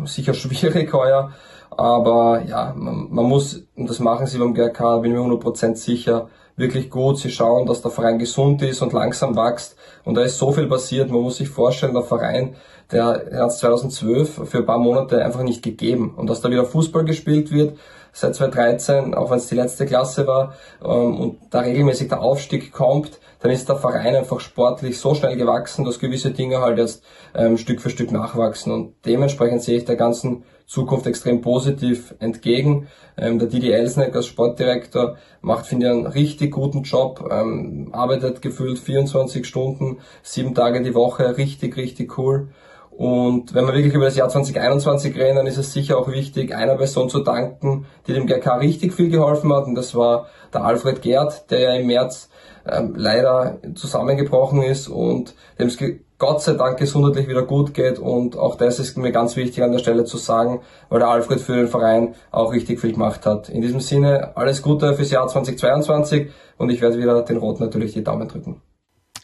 sicher 0.05 0.35
schwierig 0.35 0.93
heuer. 0.93 1.31
Aber 1.71 2.43
ja, 2.45 2.73
man, 2.75 3.07
man 3.09 3.25
muss, 3.25 3.63
und 3.75 3.89
das 3.89 3.97
machen 3.97 4.27
sie 4.27 4.37
beim 4.37 4.53
GRK, 4.53 4.99
bin 4.99 5.11
ich 5.11 5.17
mir 5.17 5.23
100% 5.23 5.75
sicher, 5.75 6.29
wirklich 6.55 6.91
gut. 6.91 7.17
Sie 7.17 7.31
schauen, 7.31 7.65
dass 7.65 7.81
der 7.81 7.89
Verein 7.89 8.19
gesund 8.19 8.61
ist 8.61 8.83
und 8.83 8.93
langsam 8.93 9.35
wächst. 9.35 9.75
Und 10.07 10.15
da 10.15 10.21
ist 10.21 10.37
so 10.37 10.51
viel 10.53 10.67
passiert. 10.67 11.11
Man 11.11 11.21
muss 11.21 11.37
sich 11.37 11.49
vorstellen, 11.49 11.93
der 11.93 12.03
Verein 12.03 12.55
der 12.91 13.05
hat 13.05 13.49
es 13.49 13.57
2012 13.59 14.49
für 14.49 14.59
ein 14.59 14.65
paar 14.65 14.77
Monate 14.77 15.23
einfach 15.23 15.43
nicht 15.43 15.61
gegeben. 15.61 16.13
Und 16.15 16.29
dass 16.29 16.41
da 16.41 16.49
wieder 16.49 16.65
Fußball 16.65 17.03
gespielt 17.03 17.51
wird, 17.51 17.77
seit 18.13 18.35
2013, 18.35 19.13
auch 19.13 19.29
wenn 19.29 19.37
es 19.37 19.47
die 19.47 19.55
letzte 19.55 19.85
Klasse 19.85 20.25
war, 20.25 20.53
ähm, 20.81 21.19
und 21.19 21.37
da 21.49 21.59
regelmäßig 21.59 22.07
der 22.07 22.21
Aufstieg 22.21 22.71
kommt, 22.71 23.19
dann 23.39 23.51
ist 23.51 23.69
der 23.69 23.75
Verein 23.75 24.15
einfach 24.15 24.39
sportlich 24.39 24.99
so 24.99 25.13
schnell 25.13 25.35
gewachsen, 25.35 25.85
dass 25.85 25.99
gewisse 25.99 26.31
Dinge 26.31 26.61
halt 26.61 26.79
erst 26.79 27.03
ähm, 27.35 27.57
Stück 27.57 27.81
für 27.81 27.89
Stück 27.89 28.11
nachwachsen. 28.11 28.71
Und 28.71 28.95
dementsprechend 29.05 29.61
sehe 29.61 29.77
ich 29.77 29.85
der 29.85 29.97
ganzen 29.97 30.43
Zukunft 30.67 31.07
extrem 31.07 31.41
positiv 31.41 32.13
entgegen. 32.19 32.87
Ähm, 33.17 33.39
der 33.39 33.47
Didi 33.47 33.71
Elsneck 33.71 34.15
als 34.15 34.27
Sportdirektor 34.27 35.17
macht, 35.41 35.65
finde 35.65 35.87
ich, 35.87 35.91
einen 35.91 36.05
richtig 36.05 36.51
guten 36.51 36.83
Job, 36.83 37.27
ähm, 37.31 37.89
arbeitet 37.93 38.41
gefühlt 38.41 38.77
24 38.77 39.45
Stunden, 39.45 39.99
sieben 40.21 40.53
Tage 40.53 40.83
die 40.83 40.93
Woche, 40.93 41.37
richtig, 41.37 41.77
richtig 41.77 42.17
cool. 42.17 42.49
Und 42.91 43.53
wenn 43.53 43.65
wir 43.67 43.75
wirklich 43.75 43.93
über 43.93 44.05
das 44.05 44.15
Jahr 44.15 44.27
2021 44.27 45.15
reden, 45.15 45.35
dann 45.35 45.47
ist 45.47 45.57
es 45.57 45.71
sicher 45.71 45.99
auch 45.99 46.07
wichtig, 46.07 46.53
einer 46.53 46.75
Person 46.75 47.09
zu 47.09 47.19
danken, 47.19 47.85
die 48.07 48.13
dem 48.13 48.25
GK 48.25 48.55
richtig 48.57 48.91
viel 48.91 49.09
geholfen 49.09 49.53
hat. 49.53 49.67
Und 49.67 49.75
das 49.75 49.93
war 49.93 50.27
der 50.51 50.65
Alfred 50.65 51.01
Gerd, 51.03 51.49
der 51.51 51.59
ja 51.59 51.73
im 51.75 51.87
März 51.87 52.29
ähm, 52.67 52.93
leider 52.95 53.59
zusammengebrochen 53.75 54.63
ist 54.63 54.87
und 54.87 55.35
dem 55.59 55.67
es 55.67 55.77
Gott 56.19 56.41
sei 56.41 56.53
Dank 56.53 56.77
gesundheitlich 56.77 57.27
wieder 57.27 57.43
gut 57.43 57.73
geht. 57.73 57.99
Und 57.99 58.37
auch 58.37 58.55
das 58.55 58.79
ist 58.79 58.97
mir 58.97 59.11
ganz 59.11 59.35
wichtig 59.35 59.63
an 59.63 59.71
der 59.71 59.79
Stelle 59.79 60.05
zu 60.05 60.17
sagen, 60.17 60.61
weil 60.89 60.99
der 60.99 61.09
Alfred 61.09 61.39
für 61.39 61.55
den 61.55 61.67
Verein 61.67 62.15
auch 62.31 62.51
richtig 62.51 62.79
viel 62.79 62.93
gemacht 62.93 63.25
hat. 63.25 63.49
In 63.49 63.61
diesem 63.61 63.79
Sinne, 63.79 64.35
alles 64.35 64.61
Gute 64.61 64.95
fürs 64.95 65.11
Jahr 65.11 65.27
2022 65.27 66.29
und 66.57 66.69
ich 66.69 66.81
werde 66.81 66.97
wieder 66.97 67.21
den 67.21 67.37
Roten 67.37 67.63
natürlich 67.63 67.93
die 67.93 68.03
Daumen 68.03 68.27
drücken. 68.27 68.61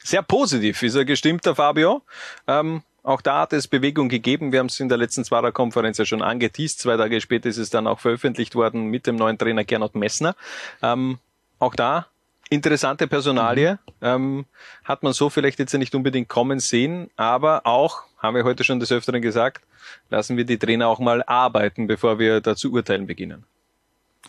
Sehr 0.03 0.22
positiv 0.22 0.83
ist 0.83 0.95
er 0.95 1.05
gestimmt, 1.05 1.45
der 1.45 1.55
Fabio. 1.55 2.01
Ähm 2.47 2.83
auch 3.05 3.19
da 3.19 3.41
hat 3.41 3.51
es 3.51 3.67
Bewegung 3.67 4.07
gegeben. 4.07 4.53
Wir 4.53 4.59
haben 4.59 4.67
es 4.67 4.80
in 4.80 4.88
der 4.88 4.97
letzten 4.97 5.25
Zwarer-Konferenz 5.25 5.97
ja 5.97 6.05
schon 6.05 6.22
angeteased. 6.22 6.80
Zwei 6.80 6.95
Tage 6.95 7.19
später 7.19 7.49
ist 7.49 7.57
es 7.57 7.69
dann 7.69 7.85
auch 7.85 7.99
veröffentlicht 7.99 8.55
worden 8.55 8.85
mit 8.85 9.07
dem 9.07 9.17
neuen 9.17 9.38
Trainer 9.38 9.65
Gernot 9.65 9.95
Messner. 9.95 10.38
Ähm, 10.81 11.19
auch 11.59 11.75
da 11.75 12.07
interessante 12.49 13.07
Personalie. 13.07 13.73
Mhm. 13.73 13.77
Ähm, 14.01 14.45
hat 14.83 15.03
man 15.03 15.13
so 15.13 15.30
vielleicht 15.30 15.59
jetzt 15.59 15.73
nicht 15.73 15.95
unbedingt 15.95 16.30
kommen 16.30 16.59
sehen, 16.59 17.09
aber 17.15 17.65
auch, 17.65 18.03
haben 18.17 18.35
wir 18.35 18.43
heute 18.43 18.63
schon 18.63 18.80
des 18.80 18.91
Öfteren 18.91 19.22
gesagt, 19.22 19.65
lassen 20.09 20.38
wir 20.38 20.45
die 20.45 20.57
Trainer 20.57 20.88
auch 20.88 20.99
mal 20.99 21.23
arbeiten, 21.23 21.88
bevor 21.88 22.19
wir 22.19 22.41
dazu 22.41 22.72
urteilen 22.72 23.07
beginnen. 23.07 23.43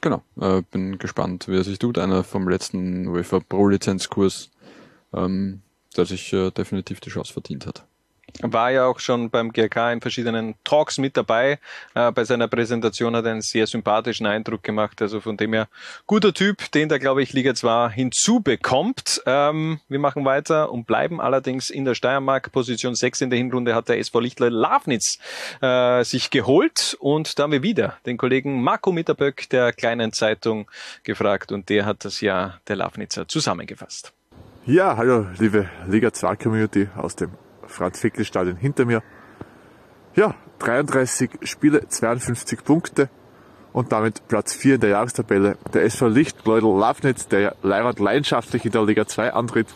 Genau, 0.00 0.22
äh, 0.40 0.62
bin 0.70 0.98
gespannt, 0.98 1.48
wie 1.48 1.56
er 1.56 1.64
sich 1.64 1.78
tut. 1.78 1.98
Einer 1.98 2.24
vom 2.24 2.48
letzten 2.48 3.06
UEFA 3.06 3.40
Pro 3.40 3.68
Lizenzkurs, 3.68 4.50
ähm, 5.12 5.62
der 5.96 6.04
sich 6.04 6.32
äh, 6.32 6.50
definitiv 6.50 7.00
die 7.00 7.10
Chance 7.10 7.32
verdient 7.32 7.66
hat 7.66 7.86
war 8.42 8.70
ja 8.70 8.86
auch 8.86 8.98
schon 8.98 9.30
beim 9.30 9.52
GRK 9.52 9.92
in 9.92 10.00
verschiedenen 10.00 10.54
Talks 10.64 10.98
mit 10.98 11.16
dabei. 11.16 11.58
Äh, 11.94 12.10
bei 12.12 12.24
seiner 12.24 12.48
Präsentation 12.48 13.14
hat 13.14 13.24
er 13.24 13.32
einen 13.32 13.42
sehr 13.42 13.66
sympathischen 13.66 14.26
Eindruck 14.26 14.62
gemacht. 14.62 15.00
Also 15.00 15.20
von 15.20 15.36
dem 15.36 15.52
her 15.52 15.68
guter 16.06 16.34
Typ, 16.34 16.70
den 16.72 16.88
da 16.88 16.98
glaube 16.98 17.22
ich 17.22 17.32
Liga 17.32 17.54
2 17.54 17.90
hinzubekommt. 17.90 19.22
Ähm, 19.26 19.80
wir 19.88 19.98
machen 19.98 20.24
weiter 20.24 20.72
und 20.72 20.86
bleiben 20.86 21.20
allerdings 21.20 21.70
in 21.70 21.84
der 21.84 21.94
Steiermark. 21.94 22.50
Position 22.50 22.94
6 22.94 23.22
in 23.22 23.30
der 23.30 23.38
Hinrunde 23.38 23.74
hat 23.74 23.88
der 23.88 23.98
SV 23.98 24.20
Lichtler 24.20 24.50
Lafnitz 24.50 25.18
äh, 25.60 26.02
sich 26.04 26.30
geholt 26.30 26.96
und 27.00 27.38
da 27.38 27.44
haben 27.44 27.52
wir 27.52 27.62
wieder 27.62 27.98
den 28.06 28.16
Kollegen 28.16 28.62
Marco 28.62 28.92
Mitterböck 28.92 29.48
der 29.50 29.72
kleinen 29.72 30.12
Zeitung 30.12 30.70
gefragt 31.04 31.52
und 31.52 31.68
der 31.68 31.86
hat 31.86 32.04
das 32.04 32.20
Jahr 32.20 32.60
der 32.68 32.76
Lafnitzer 32.76 33.28
zusammengefasst. 33.28 34.12
Ja, 34.66 34.96
hallo 34.96 35.26
liebe 35.38 35.68
Liga 35.86 36.12
2 36.12 36.36
Community 36.36 36.88
aus 36.96 37.16
dem 37.16 37.30
Franz-Fickel-Stadion 37.68 38.56
hinter 38.56 38.84
mir. 38.84 39.02
Ja, 40.14 40.34
33 40.60 41.30
Spiele, 41.42 41.88
52 41.88 42.64
Punkte 42.64 43.08
und 43.72 43.90
damit 43.92 44.28
Platz 44.28 44.54
4 44.54 44.76
in 44.76 44.80
der 44.80 44.90
Jahrestabelle. 44.90 45.58
Der 45.72 45.82
SV 45.84 46.08
Lichtbleudel 46.08 46.78
Lafnitz, 46.78 47.26
der 47.26 47.56
Leihwand 47.62 47.98
leidenschaftlich 47.98 48.64
in 48.64 48.72
der 48.72 48.84
Liga 48.84 49.06
2 49.06 49.32
antritt, 49.32 49.66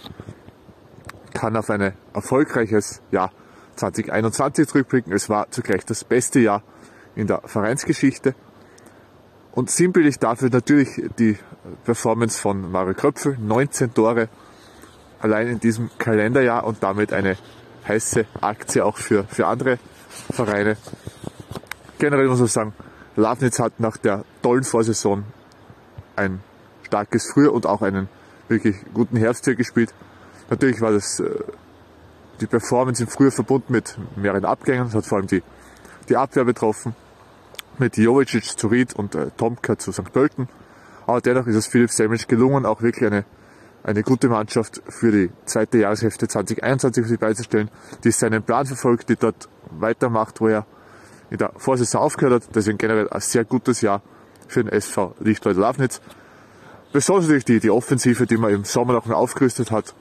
kann 1.35 1.57
auf 1.57 1.69
ein 1.71 1.93
erfolgreiches 2.15 3.03
Jahr 3.11 3.33
2021 3.77 4.69
zurückblicken. 4.69 5.13
Es 5.13 5.29
war 5.29 5.51
zugleich 5.51 5.85
das 5.85 6.05
beste 6.05 6.41
Jahr 6.41 6.63
in 7.17 7.27
der 7.27 7.43
Vereinsgeschichte. 7.45 8.35
Und 9.53 9.71
sinnbildlich 9.71 10.19
dafür 10.19 10.51
natürlich 10.51 10.89
die 11.19 11.37
Performance 11.85 12.41
von 12.41 12.71
Mario 12.71 12.95
Kröpfel, 12.95 13.37
19 13.39 13.95
Tore 13.95 14.29
allein 15.21 15.49
in 15.49 15.61
diesem 15.61 15.91
Kalenderjahr 15.99 16.65
und 16.65 16.83
damit 16.83 17.13
eine 17.13 17.37
heiße 17.89 18.27
Aktie 18.41 18.85
auch 18.85 18.97
für, 18.97 19.25
für 19.25 19.47
andere 19.47 19.79
Vereine. 20.31 20.77
Generell 21.99 22.29
muss 22.29 22.39
man 22.39 22.49
sagen, 22.49 22.73
Lafnitz 23.17 23.59
hat 23.59 23.81
nach 23.81 23.97
der 23.97 24.25
tollen 24.43 24.65
Vorsaison 24.65 25.25
ein 26.15 26.41
starkes 26.85 27.31
Frühjahr 27.33 27.53
und 27.53 27.67
auch 27.67 27.83
einen 27.83 28.09
wirklich 28.49 28.77
guten 28.95 29.17
Herbst 29.17 29.45
hier 29.45 29.55
gespielt. 29.55 29.93
Natürlich 30.51 30.81
war 30.81 30.93
das 30.93 31.21
äh, 31.21 31.29
die 32.41 32.47
Performance 32.47 33.03
im 33.03 33.09
Frühjahr 33.09 33.33
verbunden 33.33 33.73
mit 33.73 33.99
mehreren 34.17 34.45
Abgängen. 34.45 34.85
Das 34.85 34.95
hat 34.95 35.07
vor 35.07 35.19
allem 35.19 35.27
die, 35.27 35.43
die 36.09 36.17
Abwehr 36.17 36.45
betroffen. 36.45 36.95
Mit 37.79 37.97
Jovicic 37.97 38.59
zu 38.59 38.69
Ried 38.69 38.95
und 38.95 39.15
äh, 39.15 39.31
Tomka 39.37 39.79
zu 39.79 39.93
St. 39.93 40.13
Pölten. 40.13 40.49
Aber 41.07 41.21
dennoch 41.21 41.47
ist 41.47 41.57
es 41.57 41.67
Philipp 41.67 41.91
Semmelsch 41.91 42.27
gelungen, 42.27 42.67
auch 42.67 42.83
wirklich 42.83 43.07
eine, 43.07 43.25
eine 43.89 44.03
gute 44.03 44.29
Mannschaft 44.29 44.83
für 44.87 45.11
die 45.11 45.31
zweite 45.47 45.79
Jahreshälfte 45.79 46.29
2021 46.29 47.05
für 47.05 47.09
sich 47.09 47.19
beizustellen, 47.19 47.71
die 48.05 48.11
seinen 48.11 48.43
Plan 48.43 48.67
verfolgt, 48.67 49.09
die 49.09 49.17
dort 49.17 49.49
weitermacht, 49.71 50.43
wo 50.43 50.49
er 50.49 50.67
in 51.31 51.39
der 51.39 51.53
Vorsaison 51.57 52.03
aufgehört 52.03 52.45
hat. 52.45 52.55
Deswegen 52.55 52.77
generell 52.77 53.09
ein 53.09 53.21
sehr 53.21 53.47
gutes 53.47 53.81
Jahr 53.81 54.03
für 54.47 54.63
den 54.63 54.71
SV 54.71 55.15
Lichtleut 55.21 55.57
Lafnitz. 55.57 56.03
Besonders 56.93 57.25
natürlich 57.25 57.47
die, 57.47 57.61
die 57.61 57.71
Offensive, 57.71 58.27
die 58.27 58.37
man 58.37 58.53
im 58.53 58.65
Sommer 58.65 58.93
noch 58.93 59.07
mal 59.07 59.15
aufgerüstet 59.15 59.71
hat, 59.71 59.95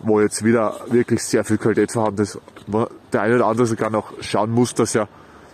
wo 0.00 0.20
jetzt 0.20 0.44
wieder 0.44 0.78
wirklich 0.90 1.22
sehr 1.22 1.44
viel 1.44 1.56
Qualität 1.56 1.92
vorhanden 1.92 2.20
ist, 2.20 2.38
wo 2.66 2.88
der 3.14 3.22
eine 3.22 3.36
oder 3.36 3.46
andere 3.46 3.66
sogar 3.66 3.88
noch 3.88 4.12
schauen 4.20 4.50
muss, 4.50 4.74
dass 4.74 4.94
er 4.94 5.08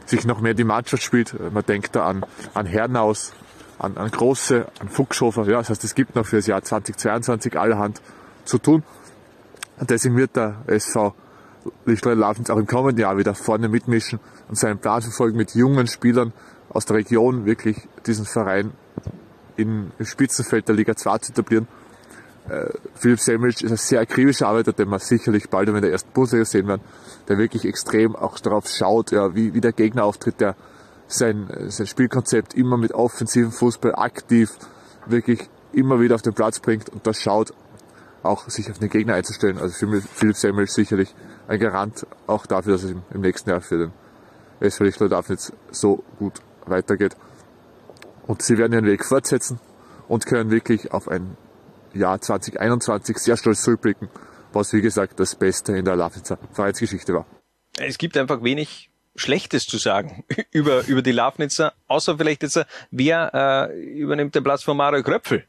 sich 0.07 0.26
noch 0.26 0.41
mehr 0.41 0.55
die 0.55 0.65
Mannschaft 0.65 1.05
spielt. 1.05 1.36
Man 1.52 1.65
denkt 1.65 1.94
da 1.94 2.05
an, 2.05 2.26
an 2.52 2.66
Herrenhaus, 2.66 3.33
an, 3.78 3.97
an 3.97 4.11
Große, 4.11 4.67
an 4.81 4.89
Fuchshofer. 4.89 5.44
Ja, 5.44 5.59
das 5.59 5.70
heißt, 5.70 5.85
es 5.85 5.94
gibt 5.94 6.15
noch 6.15 6.27
für 6.27 6.36
das 6.36 6.47
Jahr 6.47 6.62
2022 6.62 7.59
allerhand 7.59 8.01
zu 8.44 8.59
tun. 8.59 8.83
Und 9.78 9.91
deswegen 9.91 10.17
wird 10.17 10.36
der 10.36 10.57
SV 10.67 11.15
Lichtlein 11.86 12.19
Lafnitz 12.19 12.51
auch 12.51 12.59
im 12.59 12.67
kommenden 12.67 13.01
Jahr 13.01 13.17
wieder 13.17 13.35
vorne 13.35 13.69
mitmischen 13.69 14.20
und 14.49 14.57
seinen 14.57 14.78
Plan 14.78 15.03
verfolgen, 15.03 15.36
mit 15.36 15.55
jungen 15.55 15.86
Spielern 15.86 16.33
aus 16.69 16.86
der 16.86 16.97
Region 16.97 17.47
wirklich 17.47 17.77
diesen 18.07 18.27
Verein 18.27 18.73
in, 19.57 19.91
im 19.99 20.05
Spitzenfeld 20.05 20.69
der 20.69 20.75
Liga 20.75 20.94
2 20.97 21.19
zu 21.19 21.33
etablieren. 21.33 21.69
Äh, 22.49 22.67
Philipp 22.94 23.20
Semmelsch 23.20 23.62
ist 23.62 23.70
ein 23.70 23.77
sehr 23.77 24.01
akribischer 24.01 24.49
Arbeiter, 24.49 24.73
den 24.73 24.89
wir 24.89 24.99
sicherlich 24.99 25.49
bald 25.49 25.69
in 25.69 25.81
der 25.81 25.91
ersten 25.91 26.11
Bundesliga 26.12 26.44
sehen 26.44 26.67
werden, 26.69 26.83
der 27.28 27.39
wirklich 27.39 27.65
extrem 27.65 28.15
auch 28.15 28.39
darauf 28.39 28.69
schaut, 28.69 29.12
ja, 29.12 29.35
wie, 29.35 29.55
wie 29.55 29.61
der 29.61 29.73
Gegner 29.73 30.05
auftritt, 30.05 30.41
der 30.41 30.57
sein, 31.15 31.49
sein 31.68 31.86
Spielkonzept 31.86 32.55
immer 32.55 32.76
mit 32.76 32.93
offensiven 32.93 33.52
Fußball 33.52 33.94
aktiv 33.94 34.51
wirklich 35.07 35.49
immer 35.73 36.01
wieder 36.01 36.15
auf 36.15 36.23
den 36.23 36.34
Platz 36.34 36.60
bringt 36.60 36.89
und 36.89 37.07
das 37.07 37.20
schaut, 37.20 37.52
auch 38.23 38.49
sich 38.49 38.70
auf 38.70 38.78
den 38.78 38.89
Gegner 38.89 39.15
einzustellen. 39.15 39.59
Also 39.59 39.75
für 39.75 40.01
Philipp 40.01 40.36
Semmelsch 40.36 40.70
sicherlich 40.70 41.15
ein 41.47 41.60
Garant 41.60 42.07
auch 42.26 42.47
dafür, 42.47 42.73
dass 42.73 42.84
es 42.84 42.91
im, 42.93 43.02
im 43.12 43.20
nächsten 43.20 43.51
Jahr 43.51 43.60
für 43.60 43.78
den 43.78 43.93
SV 44.60 44.84
Lichtler 44.84 45.09
Dafnitz 45.09 45.52
so 45.70 46.02
gut 46.18 46.41
weitergeht. 46.67 47.17
Und 48.26 48.43
sie 48.43 48.57
werden 48.57 48.73
ihren 48.73 48.86
Weg 48.86 49.05
fortsetzen 49.05 49.60
und 50.09 50.26
können 50.26 50.51
wirklich 50.51 50.93
auf 50.93 51.09
ein 51.09 51.36
Jahr 51.93 52.20
2021 52.20 53.18
sehr 53.18 53.36
stolz 53.36 53.62
zurückblicken, 53.62 54.09
was 54.52 54.73
wie 54.73 54.81
gesagt 54.81 55.20
das 55.20 55.34
Beste 55.34 55.76
in 55.76 55.84
der 55.84 55.97
Lafnitzer 55.97 56.39
Vereinsgeschichte 56.52 57.12
war. 57.12 57.26
Es 57.78 57.99
gibt 57.99 58.17
einfach 58.17 58.43
wenig 58.43 58.91
Schlechtes 59.17 59.67
zu 59.67 59.78
sagen 59.78 60.25
über, 60.51 60.86
über 60.86 61.02
die 61.02 61.12
Lafnitzer, 61.12 61.73
außer 61.89 62.18
vielleicht 62.18 62.43
jetzt, 62.43 62.65
wer 62.91 63.70
äh, 63.70 63.83
übernimmt 63.94 64.34
den 64.34 64.44
Platz 64.44 64.62
von 64.62 64.76
Mario 64.76 65.02
Kröpfel? 65.02 65.44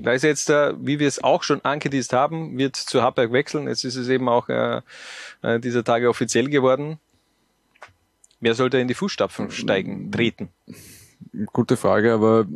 Da 0.00 0.12
ist 0.12 0.22
jetzt, 0.22 0.48
äh, 0.48 0.74
wie 0.78 1.00
wir 1.00 1.08
es 1.08 1.22
auch 1.22 1.42
schon 1.42 1.64
angeteased 1.64 2.12
haben, 2.12 2.56
wird 2.56 2.76
zu 2.76 3.02
Hartberg 3.02 3.32
wechseln. 3.32 3.66
Jetzt 3.66 3.84
ist 3.84 3.96
es 3.96 4.08
eben 4.08 4.28
auch 4.28 4.48
äh, 4.48 4.80
äh 5.42 5.58
dieser 5.58 5.82
Tage 5.82 6.08
offiziell 6.08 6.48
geworden. 6.48 6.98
Wer 8.40 8.54
sollte 8.54 8.78
in 8.78 8.86
die 8.86 8.94
Fußstapfen 8.94 9.50
steigen, 9.50 10.12
treten? 10.12 10.50
Gute 11.52 11.76
Frage, 11.76 12.12
aber 12.12 12.46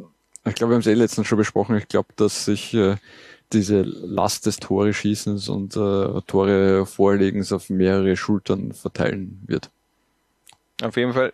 ich 0.45 0.55
glaube, 0.55 0.73
wir 0.73 0.75
haben 0.77 0.83
es 0.83 0.87
eh 0.87 0.95
letztens 0.95 1.27
schon 1.27 1.39
besprochen. 1.39 1.77
Ich 1.77 1.89
glaube, 1.89 2.11
dass 2.15 2.45
sich 2.45 2.73
äh, 2.75 2.97
diese 3.53 3.83
Last 3.83 4.47
des 4.47 4.59
Tore 4.59 4.95
schießens 4.95 5.49
und 5.49 5.77
äh, 5.77 6.21
Tore 6.27 6.87
Vorlegens 6.87 7.53
auf 7.53 7.69
mehrere 7.69 8.17
Schultern 8.17 8.73
verteilen 8.73 9.43
wird. 9.47 9.71
Auf 10.81 10.97
jeden 10.97 11.13
Fall 11.13 11.33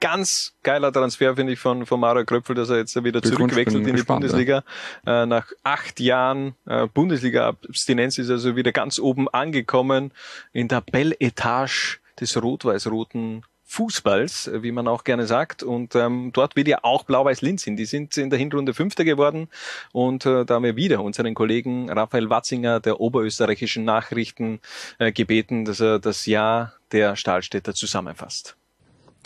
ganz 0.00 0.54
geiler 0.62 0.92
Transfer, 0.92 1.34
finde 1.36 1.52
ich, 1.52 1.58
von, 1.58 1.86
von 1.86 2.00
Mario 2.00 2.24
Kröpfel, 2.24 2.54
dass 2.54 2.68
er 2.68 2.78
jetzt 2.78 3.02
wieder 3.02 3.22
zurückwechselt 3.22 3.86
in 3.86 3.96
die 3.96 4.02
Bundesliga. 4.02 4.62
Ja. 5.06 5.22
Äh, 5.22 5.26
nach 5.26 5.50
acht 5.62 6.00
Jahren 6.00 6.54
äh, 6.66 6.86
Bundesliga-Abstinenz 6.86 8.18
ist 8.18 8.28
er 8.28 8.34
also 8.34 8.56
wieder 8.56 8.72
ganz 8.72 8.98
oben 8.98 9.28
angekommen 9.28 10.12
in 10.52 10.68
der 10.68 10.80
Bell-Etage 10.80 12.00
des 12.20 12.40
rot-weiß-roten 12.40 13.42
Fußballs, 13.68 14.50
wie 14.54 14.70
man 14.70 14.86
auch 14.86 15.02
gerne 15.02 15.26
sagt. 15.26 15.62
Und 15.64 15.96
ähm, 15.96 16.30
dort 16.32 16.54
wird 16.54 16.68
ja 16.68 16.78
auch 16.82 17.02
Blau-Weiß-Linz 17.02 17.64
hin. 17.64 17.76
Die 17.76 17.84
sind 17.84 18.16
in 18.16 18.30
der 18.30 18.38
Hinrunde 18.38 18.74
Fünfter 18.74 19.04
geworden. 19.04 19.48
Und 19.92 20.24
äh, 20.24 20.44
da 20.44 20.54
haben 20.54 20.62
wir 20.62 20.76
wieder 20.76 21.02
unseren 21.02 21.34
Kollegen 21.34 21.90
Raphael 21.90 22.30
Watzinger 22.30 22.78
der 22.78 23.00
oberösterreichischen 23.00 23.84
Nachrichten 23.84 24.60
äh, 24.98 25.10
gebeten, 25.10 25.64
dass 25.64 25.80
er 25.80 25.98
das 25.98 26.26
Jahr 26.26 26.74
der 26.92 27.16
Stahlstädter 27.16 27.74
zusammenfasst. 27.74 28.56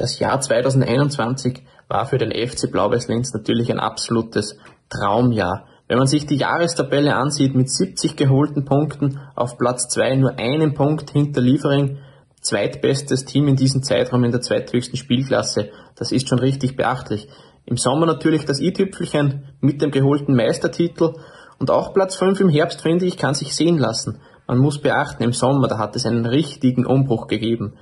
Das 0.00 0.18
Jahr 0.18 0.40
2021 0.40 1.62
war 1.86 2.06
für 2.06 2.16
den 2.16 2.30
FC 2.30 2.72
Blau-Weiß-Linz 2.72 3.34
natürlich 3.34 3.70
ein 3.70 3.78
absolutes 3.78 4.56
Traumjahr. 4.88 5.66
Wenn 5.88 5.98
man 5.98 6.06
sich 6.06 6.24
die 6.24 6.38
Jahrestabelle 6.38 7.14
ansieht 7.14 7.54
mit 7.54 7.68
70 7.68 8.16
geholten 8.16 8.64
Punkten 8.64 9.20
auf 9.34 9.58
Platz 9.58 9.88
2 9.88 10.16
nur 10.16 10.38
einen 10.38 10.72
Punkt 10.72 11.10
hinter 11.10 11.42
Liefering, 11.42 11.98
zweitbestes 12.40 13.26
Team 13.26 13.46
in 13.46 13.56
diesem 13.56 13.82
Zeitraum 13.82 14.24
in 14.24 14.30
der 14.30 14.40
zweithöchsten 14.40 14.96
Spielklasse. 14.96 15.68
Das 15.96 16.12
ist 16.12 16.30
schon 16.30 16.38
richtig 16.38 16.78
beachtlich. 16.78 17.28
Im 17.66 17.76
Sommer 17.76 18.06
natürlich 18.06 18.46
das 18.46 18.58
i-Tüpfelchen 18.58 19.50
mit 19.60 19.82
dem 19.82 19.90
geholten 19.90 20.34
Meistertitel 20.34 21.12
und 21.58 21.70
auch 21.70 21.92
Platz 21.92 22.16
5 22.16 22.40
im 22.40 22.48
Herbst, 22.48 22.80
finde 22.80 23.04
ich, 23.04 23.18
kann 23.18 23.34
sich 23.34 23.54
sehen 23.54 23.76
lassen. 23.76 24.22
Man 24.46 24.56
muss 24.56 24.80
beachten, 24.80 25.22
im 25.22 25.34
Sommer, 25.34 25.68
da 25.68 25.76
hat 25.76 25.94
es 25.94 26.06
einen 26.06 26.24
richtigen 26.24 26.86
Umbruch 26.86 27.26
gegeben. 27.26 27.74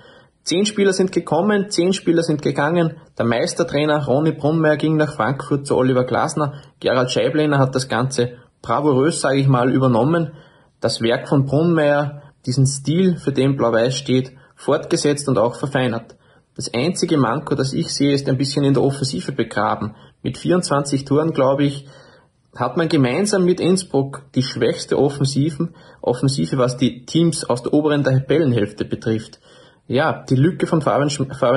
Zehn 0.48 0.64
Spieler 0.64 0.94
sind 0.94 1.12
gekommen, 1.12 1.68
zehn 1.68 1.92
Spieler 1.92 2.22
sind 2.22 2.40
gegangen. 2.40 2.94
Der 3.18 3.26
Meistertrainer 3.26 4.06
Ronny 4.06 4.32
Brunmeier 4.32 4.78
ging 4.78 4.96
nach 4.96 5.14
Frankfurt 5.14 5.66
zu 5.66 5.76
Oliver 5.76 6.04
Glasner. 6.04 6.62
Gerald 6.80 7.10
Scheiblener 7.10 7.58
hat 7.58 7.74
das 7.74 7.86
Ganze 7.86 8.38
bravourös, 8.62 9.20
sage 9.20 9.40
ich 9.40 9.46
mal, 9.46 9.70
übernommen. 9.70 10.32
Das 10.80 11.02
Werk 11.02 11.28
von 11.28 11.44
Brunmeier, 11.44 12.22
diesen 12.46 12.64
Stil, 12.64 13.18
für 13.18 13.30
den 13.30 13.58
Blau-Weiß 13.58 13.94
steht, 13.94 14.32
fortgesetzt 14.56 15.28
und 15.28 15.36
auch 15.36 15.54
verfeinert. 15.54 16.16
Das 16.56 16.72
einzige 16.72 17.18
Manko, 17.18 17.54
das 17.54 17.74
ich 17.74 17.92
sehe, 17.92 18.14
ist 18.14 18.26
ein 18.26 18.38
bisschen 18.38 18.64
in 18.64 18.72
der 18.72 18.82
Offensive 18.82 19.32
begraben. 19.32 19.96
Mit 20.22 20.38
24 20.38 21.04
Toren, 21.04 21.34
glaube 21.34 21.64
ich, 21.64 21.86
hat 22.56 22.78
man 22.78 22.88
gemeinsam 22.88 23.44
mit 23.44 23.60
Innsbruck 23.60 24.22
die 24.34 24.42
schwächste 24.42 24.98
Offensiven, 24.98 25.74
Offensive, 26.00 26.56
was 26.56 26.78
die 26.78 27.04
Teams 27.04 27.44
aus 27.44 27.62
der 27.62 27.74
oberen 27.74 28.02
Tabellenhälfte 28.02 28.86
betrifft. 28.86 29.40
Ja, 29.88 30.24
die 30.28 30.36
Lücke 30.36 30.68
von 30.68 30.80
Fabian, 30.80 31.10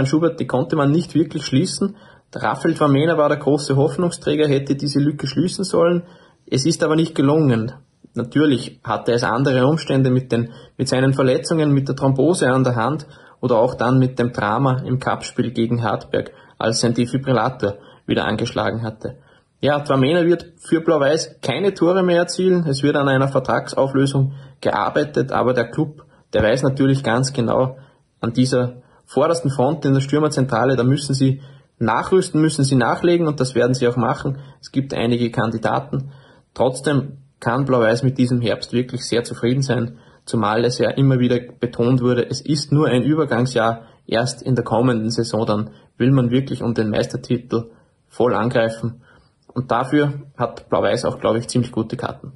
Schubert, 0.06 0.40
die 0.40 0.48
konnte 0.48 0.76
man 0.76 0.90
nicht 0.90 1.14
wirklich 1.14 1.46
schließen. 1.46 1.96
Raphael 2.34 2.76
Vermener 2.76 3.18
war 3.18 3.30
der 3.30 3.38
große 3.38 3.76
Hoffnungsträger, 3.76 4.48
hätte 4.48 4.76
diese 4.76 5.00
Lücke 5.00 5.28
schließen 5.28 5.64
sollen. 5.64 6.04
Es 6.50 6.66
ist 6.66 6.84
aber 6.84 6.96
nicht 6.96 7.14
gelungen 7.14 7.74
natürlich 8.14 8.80
hatte 8.84 9.14
es 9.14 9.24
andere 9.24 9.66
Umstände 9.66 10.10
mit, 10.10 10.32
den, 10.32 10.52
mit 10.78 10.88
seinen 10.88 11.14
Verletzungen, 11.14 11.72
mit 11.72 11.88
der 11.88 11.96
Thrombose 11.96 12.50
an 12.50 12.64
der 12.64 12.76
Hand 12.76 13.08
oder 13.40 13.58
auch 13.58 13.76
dann 13.76 14.00
mit 14.00 14.20
dem 14.20 14.34
Drama 14.34 14.82
im 14.86 15.00
Cupspiel 15.00 15.52
gegen 15.52 15.84
Hartberg, 15.84 16.32
als 16.58 16.82
sein 16.82 16.94
Defibrillator 16.94 17.76
wieder 18.06 18.26
angeschlagen 18.26 18.84
hatte. 18.84 19.18
Ja, 19.62 19.80
Twamena 19.80 20.26
wird 20.26 20.54
für 20.58 20.82
Blau-Weiß 20.82 21.40
keine 21.42 21.74
Tore 21.74 22.02
mehr 22.04 22.18
erzielen. 22.18 22.66
Es 22.68 22.82
wird 22.82 22.96
an 22.96 23.08
einer 23.08 23.28
Vertragsauflösung 23.28 24.34
gearbeitet, 24.60 25.32
aber 25.32 25.54
der 25.54 25.70
Club, 25.70 26.04
der 26.34 26.42
weiß 26.42 26.64
natürlich 26.64 27.04
ganz 27.04 27.32
genau, 27.32 27.78
an 28.22 28.34
dieser 28.34 28.82
vordersten 29.06 29.52
Front 29.52 29.84
in 29.84 29.94
der 29.94 30.02
Stürmerzentrale, 30.02 30.78
da 30.78 30.84
müssen 30.84 31.14
sie 31.14 31.42
nachrüsten, 31.80 32.40
müssen 32.40 32.64
sie 32.64 32.76
nachlegen 32.76 33.28
und 33.28 33.40
das 33.40 33.56
werden 33.56 33.74
sie 33.74 33.88
auch 33.88 33.98
machen. 33.98 34.38
Es 34.62 34.72
gibt 34.72 34.94
einige 34.94 35.32
Kandidaten. 35.32 36.12
Trotzdem 36.54 37.18
kann 37.40 37.66
Blau-Weiß 37.66 38.04
mit 38.04 38.18
diesem 38.18 38.40
Herbst 38.40 38.72
wirklich 38.72 39.04
sehr 39.04 39.24
zufrieden 39.24 39.64
sein, 39.64 39.98
zumal 40.26 40.64
es 40.64 40.78
ja 40.78 40.92
immer 40.92 41.20
wieder 41.20 41.40
betont 41.60 42.02
wurde, 42.02 42.30
es 42.30 42.40
ist 42.40 42.72
nur 42.72 42.88
ein 42.88 43.02
Übergangsjahr, 43.02 43.88
erst 44.06 44.44
in 44.44 44.56
der 44.56 44.64
kommenden 44.64 45.10
Saison 45.10 45.46
dann 45.46 45.72
will 45.98 46.12
man 46.12 46.30
wirklich 46.30 46.62
um 46.62 46.74
den 46.74 46.90
Meistertitel 46.90 47.72
voll 48.08 48.36
angreifen. 48.36 49.02
Und 49.48 49.72
dafür 49.72 50.22
hat 50.38 50.70
Blau-Weiß 50.70 51.06
auch, 51.06 51.20
glaube 51.20 51.40
ich, 51.40 51.48
ziemlich 51.48 51.72
gute 51.72 51.98
Karten. 51.98 52.34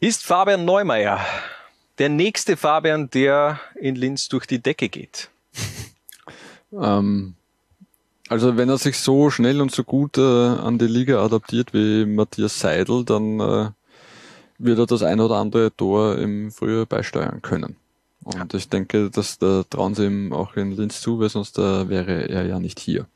Ist 0.00 0.24
Fabian 0.24 0.64
Neumeier 0.64 1.20
der 1.98 2.08
nächste 2.08 2.56
Fabian, 2.56 3.10
der 3.10 3.60
in 3.80 3.94
Linz 3.94 4.28
durch 4.28 4.46
die 4.46 4.58
Decke 4.60 4.88
geht? 4.88 5.30
Ähm, 6.72 7.34
also 8.28 8.56
wenn 8.56 8.68
er 8.68 8.78
sich 8.78 8.98
so 8.98 9.30
schnell 9.30 9.60
und 9.60 9.70
so 9.70 9.84
gut 9.84 10.18
äh, 10.18 10.20
an 10.20 10.78
die 10.78 10.86
Liga 10.86 11.24
adaptiert 11.24 11.72
wie 11.72 12.04
Matthias 12.04 12.58
Seidel, 12.58 13.04
dann 13.04 13.40
äh, 13.40 13.70
wird 14.58 14.78
er 14.78 14.86
das 14.86 15.02
ein 15.02 15.20
oder 15.20 15.36
andere 15.36 15.74
Tor 15.76 16.18
im 16.18 16.50
Frühjahr 16.50 16.86
beisteuern 16.86 17.40
können. 17.42 17.76
Und 18.24 18.54
ich 18.54 18.68
denke, 18.68 19.10
dass 19.10 19.38
da 19.38 19.62
trauen 19.70 19.94
sie 19.94 20.06
ihm 20.06 20.32
auch 20.32 20.56
in 20.56 20.72
Linz 20.72 21.00
zu, 21.00 21.20
weil 21.20 21.28
sonst 21.28 21.58
äh, 21.58 21.88
wäre 21.88 22.28
er 22.28 22.44
ja 22.46 22.58
nicht 22.58 22.80
hier. 22.80 23.06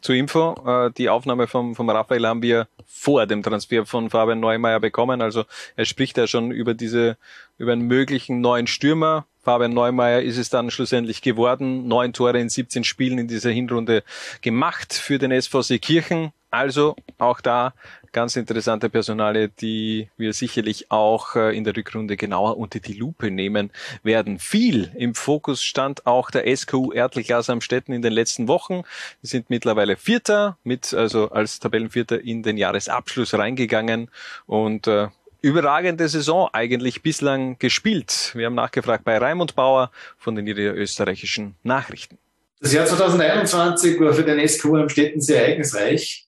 Zur 0.00 0.16
Info, 0.16 0.54
äh, 0.66 0.90
die 0.90 1.08
Aufnahme 1.08 1.46
vom, 1.46 1.76
vom 1.76 1.88
Raphael 1.90 2.26
haben 2.26 2.42
wir 2.42 2.66
vor 2.90 3.26
dem 3.26 3.42
Transfer 3.42 3.86
von 3.86 4.10
Fabian 4.10 4.40
Neumeier 4.40 4.80
bekommen. 4.80 5.20
Also 5.20 5.44
er 5.76 5.84
spricht 5.84 6.16
ja 6.16 6.26
schon 6.26 6.50
über 6.50 6.74
diese, 6.74 7.18
über 7.58 7.72
einen 7.72 7.82
möglichen 7.82 8.40
neuen 8.40 8.66
Stürmer. 8.66 9.26
Fabian 9.42 9.74
Neumeier 9.74 10.22
ist 10.22 10.38
es 10.38 10.48
dann 10.48 10.70
schlussendlich 10.70 11.22
geworden. 11.22 11.86
Neun 11.86 12.12
Tore 12.12 12.40
in 12.40 12.48
17 12.48 12.84
Spielen 12.84 13.18
in 13.18 13.28
dieser 13.28 13.50
Hinrunde 13.50 14.02
gemacht 14.40 14.94
für 14.94 15.18
den 15.18 15.38
SVC 15.38 15.80
Kirchen. 15.80 16.32
Also 16.50 16.96
auch 17.18 17.40
da 17.40 17.74
ganz 18.12 18.36
interessante 18.36 18.88
Personale, 18.88 19.48
die 19.48 20.08
wir 20.16 20.32
sicherlich 20.32 20.90
auch 20.90 21.36
äh, 21.36 21.56
in 21.56 21.64
der 21.64 21.76
Rückrunde 21.76 22.16
genauer 22.16 22.56
unter 22.56 22.80
die 22.80 22.94
Lupe 22.94 23.30
nehmen 23.30 23.70
werden. 24.02 24.38
Viel 24.38 24.90
im 24.96 25.14
Fokus 25.14 25.62
stand 25.62 26.06
auch 26.06 26.30
der 26.30 26.56
SKU 26.56 26.92
Ertelglas 26.92 27.50
am 27.50 27.60
Städten 27.60 27.92
in 27.92 28.02
den 28.02 28.12
letzten 28.12 28.48
Wochen. 28.48 28.82
Sie 29.20 29.28
sind 29.28 29.50
mittlerweile 29.50 29.96
Vierter, 29.96 30.56
mit 30.64 30.94
also 30.94 31.30
als 31.30 31.58
Tabellenvierter 31.58 32.20
in 32.20 32.42
den 32.42 32.56
Jahresabschluss 32.56 33.34
reingegangen 33.34 34.10
und 34.46 34.86
äh, 34.86 35.08
überragende 35.40 36.08
Saison 36.08 36.48
eigentlich 36.52 37.02
bislang 37.02 37.58
gespielt. 37.58 38.32
Wir 38.34 38.46
haben 38.46 38.54
nachgefragt 38.54 39.04
bei 39.04 39.18
Raimund 39.18 39.54
Bauer 39.54 39.90
von 40.16 40.34
den 40.34 40.46
niederösterreichischen 40.46 41.56
Nachrichten. 41.62 42.18
Das 42.60 42.72
Jahr 42.72 42.86
2021 42.86 44.00
war 44.00 44.12
für 44.14 44.24
den 44.24 44.46
SKU 44.48 44.76
am 44.76 44.88
Städten 44.88 45.20
sehr 45.20 45.42
ereignisreich. 45.42 46.27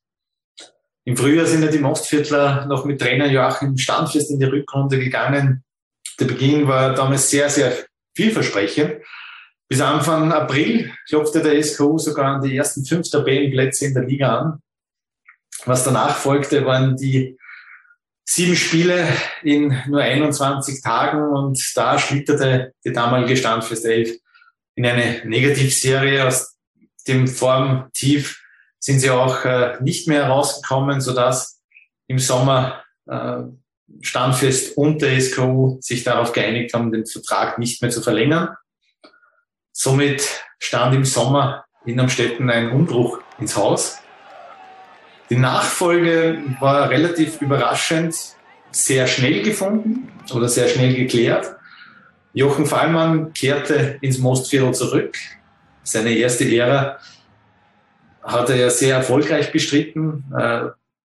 Im 1.05 1.17
Frühjahr 1.17 1.47
sind 1.47 1.63
ja 1.63 1.71
die 1.71 1.79
Mostviertler 1.79 2.67
noch 2.67 2.85
mit 2.85 3.01
Trainer 3.01 3.27
Joachim 3.27 3.77
Standfest 3.77 4.31
in 4.31 4.39
die 4.39 4.45
Rückrunde 4.45 4.99
gegangen. 4.99 5.65
Der 6.19 6.27
Beginn 6.27 6.69
war 6.69 6.95
damals 6.95 7.31
sehr, 7.31 7.49
sehr 7.49 7.73
vielversprechend. 8.15 9.03
Bis 9.69 9.81
Anfang 9.81 10.33
April 10.33 10.93
klopfte 11.09 11.41
der 11.43 11.63
SKU 11.63 11.99
sogar 11.99 12.35
an 12.35 12.43
die 12.43 12.57
ersten 12.57 12.85
fünf 12.85 13.09
Tabellenplätze 13.09 13.87
in 13.87 13.95
der 13.95 14.05
Liga 14.05 14.39
an. 14.39 14.63
Was 15.65 15.85
danach 15.85 16.17
folgte, 16.17 16.65
waren 16.67 16.97
die 16.97 17.39
sieben 18.25 18.57
Spiele 18.57 19.09
in 19.43 19.77
nur 19.89 20.01
21 20.01 20.83
Tagen 20.83 21.23
und 21.33 21.61
da 21.75 21.99
schlitterte 21.99 22.73
die 22.85 22.93
damalige 22.93 23.37
Standfest 23.37 23.85
11 23.85 24.19
in 24.77 24.87
eine 24.87 25.23
Negativserie 25.25 26.27
aus 26.27 26.57
dem 27.07 27.27
Formtief 27.27 28.40
sind 28.81 28.99
sie 28.99 29.11
auch 29.11 29.45
äh, 29.45 29.77
nicht 29.81 30.09
mehr 30.09 30.25
herausgekommen, 30.25 31.01
sodass 31.01 31.61
im 32.09 32.19
Sommer 32.19 32.83
äh, 33.07 33.43
Standfest 34.01 34.77
und 34.77 35.03
der 35.03 35.21
SKU 35.21 35.79
sich 35.81 36.03
darauf 36.03 36.33
geeinigt 36.33 36.75
haben, 36.75 36.91
den 36.91 37.07
Vertrag 37.07 37.59
nicht 37.59 37.83
mehr 37.83 37.91
zu 37.91 38.01
verlängern. 38.01 38.57
Somit 39.73 40.27
stand 40.59 40.95
im 40.95 41.05
Sommer 41.05 41.65
in 41.85 42.01
Amstetten 42.01 42.51
ein 42.51 42.71
Umbruch 42.71 43.21
ins 43.39 43.57
Haus. 43.57 43.99
Die 45.29 45.37
Nachfolge 45.37 46.43
war 46.61 46.91
relativ 46.91 47.41
überraschend 47.41 48.17
sehr 48.73 49.07
schnell 49.07 49.43
gefunden 49.43 50.11
oder 50.33 50.49
sehr 50.49 50.69
schnell 50.69 50.95
geklärt. 50.95 51.57
Jochen 52.33 52.67
Fallmann 52.67 53.33
kehrte 53.33 53.99
ins 54.01 54.19
Mostviertel 54.19 54.73
zurück. 54.75 55.17
Seine 55.83 56.13
erste 56.13 56.45
Ära 56.45 56.99
hat 58.23 58.51
er 58.51 58.57
ja 58.57 58.71
sehr 58.71 58.97
erfolgreich 58.97 59.53
bestritten. 59.53 60.25
Äh, 60.37 60.69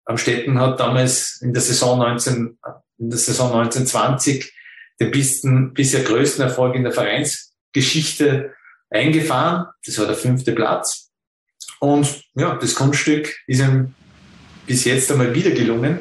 Amstetten 0.06 0.60
hat 0.60 0.80
damals 0.80 1.40
in 1.40 1.52
der 1.52 1.62
Saison 1.62 1.98
19, 1.98 2.58
in 2.98 3.10
der 3.10 3.18
Saison 3.18 3.52
1920 3.52 4.52
den 5.00 5.10
Pisten, 5.10 5.74
bisher 5.74 6.02
größten 6.02 6.44
Erfolg 6.44 6.74
in 6.74 6.84
der 6.84 6.92
Vereinsgeschichte 6.92 8.52
eingefahren. 8.90 9.66
Das 9.84 9.98
war 9.98 10.06
der 10.06 10.16
fünfte 10.16 10.52
Platz. 10.52 11.10
Und 11.80 12.22
ja, 12.34 12.56
das 12.56 12.74
Kunststück 12.74 13.34
ist 13.46 13.60
ihm 13.60 13.94
bis 14.66 14.84
jetzt 14.84 15.10
einmal 15.10 15.34
wieder 15.34 15.50
gelungen. 15.50 16.00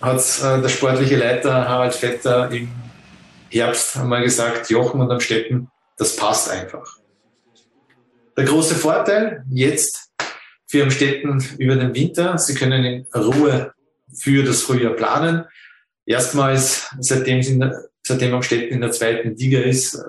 Hat 0.00 0.18
äh, 0.42 0.60
der 0.60 0.68
sportliche 0.68 1.16
Leiter 1.16 1.68
Harald 1.68 1.94
Vetter 1.94 2.50
im 2.50 2.70
Herbst 3.50 3.96
einmal 3.96 4.22
gesagt, 4.22 4.70
Jochen 4.70 5.00
und 5.00 5.10
Amstetten, 5.10 5.70
das 5.96 6.14
passt 6.16 6.50
einfach. 6.50 6.98
Der 8.38 8.46
große 8.46 8.76
Vorteil 8.76 9.44
jetzt 9.50 10.12
für 10.68 10.84
Amstetten 10.84 11.44
über 11.58 11.74
den 11.74 11.92
Winter, 11.92 12.38
Sie 12.38 12.54
können 12.54 12.84
in 12.84 13.06
Ruhe 13.12 13.72
für 14.16 14.44
das 14.44 14.62
Frühjahr 14.62 14.92
planen. 14.92 15.44
Erstmals, 16.06 16.88
seitdem, 17.00 17.58
der, 17.58 17.88
seitdem 18.06 18.34
Amstetten 18.34 18.68
in 18.68 18.80
der 18.80 18.92
zweiten 18.92 19.34
Liga 19.34 19.58
ist, 19.58 20.00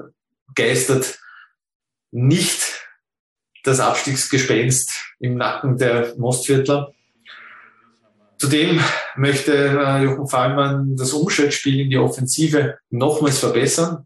geistert 0.53 1.17
nicht 2.11 2.61
das 3.64 3.80
Abstiegsgespenst 3.80 4.91
im 5.19 5.35
Nacken 5.35 5.80
der 5.80 6.14
Mostviertler. 6.16 6.93
Zudem 8.38 8.80
möchte 9.16 9.56
äh, 9.56 10.03
Jochen 10.03 10.27
Fallmann 10.27 10.95
das 10.95 11.14
Umschaltspiel 11.14 11.80
in 11.80 11.90
die 11.90 11.98
Offensive 11.98 12.77
nochmals 12.91 13.40
verbessern. 13.40 14.06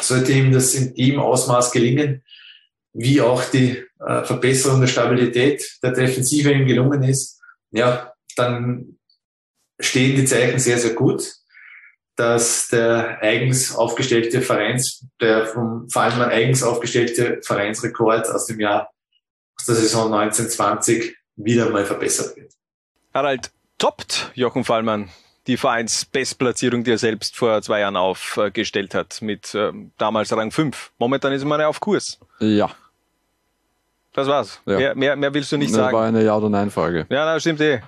Sollte 0.00 0.32
ihm 0.32 0.52
das 0.52 0.74
in 0.74 0.94
dem 0.94 1.20
Ausmaß 1.20 1.70
gelingen, 1.70 2.22
wie 2.96 3.20
auch 3.20 3.44
die 3.44 3.84
äh, 4.00 4.24
Verbesserung 4.24 4.80
der 4.80 4.88
Stabilität 4.88 5.78
der 5.82 5.92
Defensive 5.92 6.50
ihm 6.50 6.66
gelungen 6.66 7.02
ist, 7.02 7.40
ja, 7.70 8.12
dann 8.36 8.98
stehen 9.78 10.16
die 10.16 10.24
Zeichen 10.24 10.58
sehr, 10.58 10.78
sehr 10.78 10.94
gut, 10.94 11.30
dass 12.16 12.68
der 12.68 13.18
eigens 13.20 13.74
aufgestellte 13.74 14.40
Vereins, 14.40 15.06
der 15.20 15.46
vom 15.46 15.88
Fallmann 15.90 16.30
eigens 16.30 16.62
aufgestellte 16.62 17.40
Vereinsrekord 17.42 18.28
aus 18.30 18.46
dem 18.46 18.60
Jahr, 18.60 18.90
aus 19.58 19.66
der 19.66 19.74
Saison 19.74 20.12
1920 20.14 21.14
wieder 21.36 21.68
mal 21.68 21.84
verbessert 21.84 22.34
wird. 22.36 22.52
Harald, 23.12 23.50
toppt 23.76 24.30
Jochen 24.34 24.64
Fallmann 24.64 25.10
die 25.46 25.58
Vereinsbestplatzierung, 25.58 26.82
die 26.82 26.92
er 26.92 26.98
selbst 26.98 27.36
vor 27.36 27.62
zwei 27.62 27.80
Jahren 27.80 27.96
aufgestellt 27.96 28.94
hat, 28.94 29.22
mit 29.22 29.54
äh, 29.54 29.72
damals 29.96 30.32
Rang 30.32 30.50
5. 30.50 30.92
Momentan 30.98 31.32
ist 31.32 31.44
man 31.44 31.60
ja 31.60 31.68
auf 31.68 31.78
Kurs. 31.78 32.18
Ja, 32.40 32.74
das 34.16 34.26
war's. 34.26 34.60
Ja. 34.66 34.76
Mehr, 34.76 34.94
mehr, 34.94 35.16
mehr 35.16 35.34
willst 35.34 35.52
du 35.52 35.56
nicht 35.56 35.70
das 35.70 35.76
sagen. 35.76 35.92
Das 35.92 36.00
war 36.00 36.06
eine 36.06 36.24
Ja- 36.24 36.36
oder 36.36 36.48
Nein-Frage. 36.48 37.06
Ja, 37.08 37.24
na, 37.24 37.38
stimmt 37.38 37.60
eh. 37.60 37.80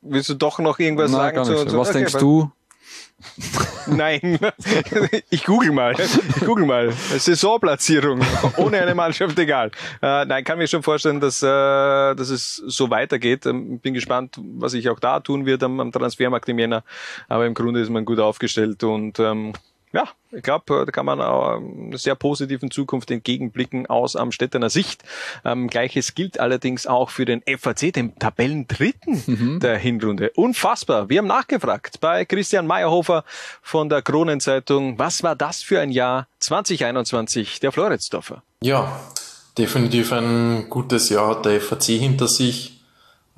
Willst 0.00 0.28
du 0.28 0.34
doch 0.34 0.58
noch 0.58 0.78
irgendwas 0.78 1.10
Nein, 1.10 1.20
sagen? 1.20 1.36
Gar 1.36 1.44
zu, 1.44 1.52
nicht. 1.52 1.70
zu, 1.70 1.78
Was 1.78 1.88
okay, 1.88 1.98
denkst 1.98 2.14
du? 2.14 2.50
Nein, 3.86 4.38
ich 5.30 5.44
google 5.44 5.72
mal. 5.72 5.94
Ich 5.98 6.44
google 6.44 6.66
mal. 6.66 6.92
Saisonplatzierung 6.92 8.20
ohne 8.56 8.80
eine 8.80 8.94
Mannschaft, 8.94 9.38
egal. 9.38 9.70
Äh, 10.02 10.24
nein, 10.24 10.44
kann 10.44 10.58
mir 10.58 10.66
schon 10.66 10.82
vorstellen, 10.82 11.20
dass, 11.20 11.42
äh, 11.42 11.46
dass 11.46 12.30
es 12.30 12.56
so 12.66 12.90
weitergeht. 12.90 13.46
Ähm, 13.46 13.78
bin 13.78 13.94
gespannt, 13.94 14.38
was 14.56 14.74
ich 14.74 14.88
auch 14.88 15.00
da 15.00 15.20
tun 15.20 15.46
wird 15.46 15.62
am, 15.62 15.80
am 15.80 15.92
Transfermarkt 15.92 16.48
im 16.48 16.58
Jänner. 16.58 16.84
Aber 17.28 17.46
im 17.46 17.54
Grunde 17.54 17.80
ist 17.80 17.90
man 17.90 18.04
gut 18.04 18.20
aufgestellt 18.20 18.82
und 18.84 19.18
ähm, 19.18 19.52
ja, 19.94 20.08
ich 20.32 20.42
glaube, 20.42 20.84
da 20.84 20.90
kann 20.90 21.06
man 21.06 21.20
auch 21.20 21.56
einer 21.56 21.96
sehr 21.96 22.16
positiven 22.16 22.72
Zukunft 22.72 23.12
entgegenblicken 23.12 23.86
aus 23.86 24.16
am 24.16 24.32
Städtener 24.32 24.68
Sicht. 24.68 25.04
Ähm, 25.44 25.68
Gleiches 25.68 26.16
gilt 26.16 26.40
allerdings 26.40 26.88
auch 26.88 27.10
für 27.10 27.24
den 27.24 27.42
FAC, 27.42 27.92
dem 27.92 28.18
Tabellendritten 28.18 29.22
mhm. 29.26 29.60
der 29.60 29.78
Hinrunde. 29.78 30.32
Unfassbar. 30.34 31.08
Wir 31.08 31.18
haben 31.18 31.28
nachgefragt 31.28 32.00
bei 32.00 32.24
Christian 32.24 32.66
Meyerhofer 32.66 33.22
von 33.62 33.88
der 33.88 34.02
Kronenzeitung. 34.02 34.98
Was 34.98 35.22
war 35.22 35.36
das 35.36 35.62
für 35.62 35.78
ein 35.78 35.92
Jahr 35.92 36.26
2021 36.40 37.60
der 37.60 37.70
Floridsdorfer? 37.70 38.42
Ja, 38.60 39.00
definitiv 39.56 40.12
ein 40.12 40.68
gutes 40.68 41.08
Jahr 41.08 41.36
hat 41.36 41.44
der 41.44 41.60
FAC 41.60 41.84
hinter 41.84 42.26
sich. 42.26 42.80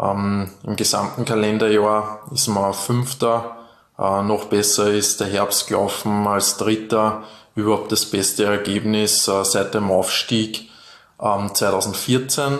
Ähm, 0.01 0.51
Im 0.65 0.77
gesamten 0.77 1.27
Kalenderjahr 1.27 2.27
ist 2.33 2.49
man 2.49 2.73
Fünfter 2.73 3.56
äh, 3.99 4.23
noch 4.23 4.47
besser 4.47 4.93
ist 4.93 5.21
der 5.21 5.29
Herbst 5.29 5.69
gelaufen 5.69 6.27
als 6.27 6.57
Dritter. 6.57 7.25
Überhaupt 7.55 7.91
das 7.93 8.07
beste 8.07 8.45
Ergebnis 8.45 9.27
äh, 9.29 9.45
seit 9.45 9.75
dem 9.75 9.91
Aufstieg 9.91 10.69
ähm, 11.21 11.55
2014. 11.55 12.59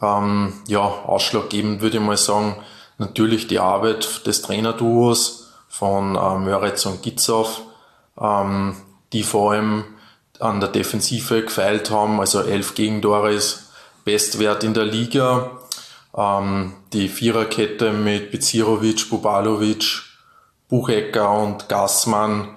Ähm, 0.00 0.52
ja, 0.68 0.80
ausschlaggebend 0.80 1.80
würde 1.80 1.98
ich 1.98 2.02
mal 2.02 2.16
sagen, 2.16 2.56
natürlich 2.98 3.46
die 3.46 3.58
Arbeit 3.58 4.26
des 4.26 4.42
Trainerduos 4.42 5.52
von 5.68 6.14
äh, 6.14 6.38
Möritz 6.38 6.86
und 6.86 7.02
Gitzow, 7.02 7.62
ähm, 8.20 8.76
die 9.12 9.24
vor 9.24 9.52
allem 9.52 9.84
an 10.40 10.60
der 10.60 10.68
Defensive 10.68 11.42
gefeilt 11.42 11.90
haben, 11.90 12.20
also 12.20 12.42
elf 12.42 12.74
Gegentore 12.74 13.32
ist 13.32 13.70
Bestwert 14.04 14.62
in 14.62 14.74
der 14.74 14.84
Liga. 14.84 15.58
Ähm, 16.16 16.74
die 16.92 17.08
Viererkette 17.08 17.92
mit 17.92 18.30
Bezirovic, 18.30 19.08
Bubalovic, 19.10 20.03
Buchecker 20.74 21.30
und 21.30 21.68
Gassmann 21.68 22.48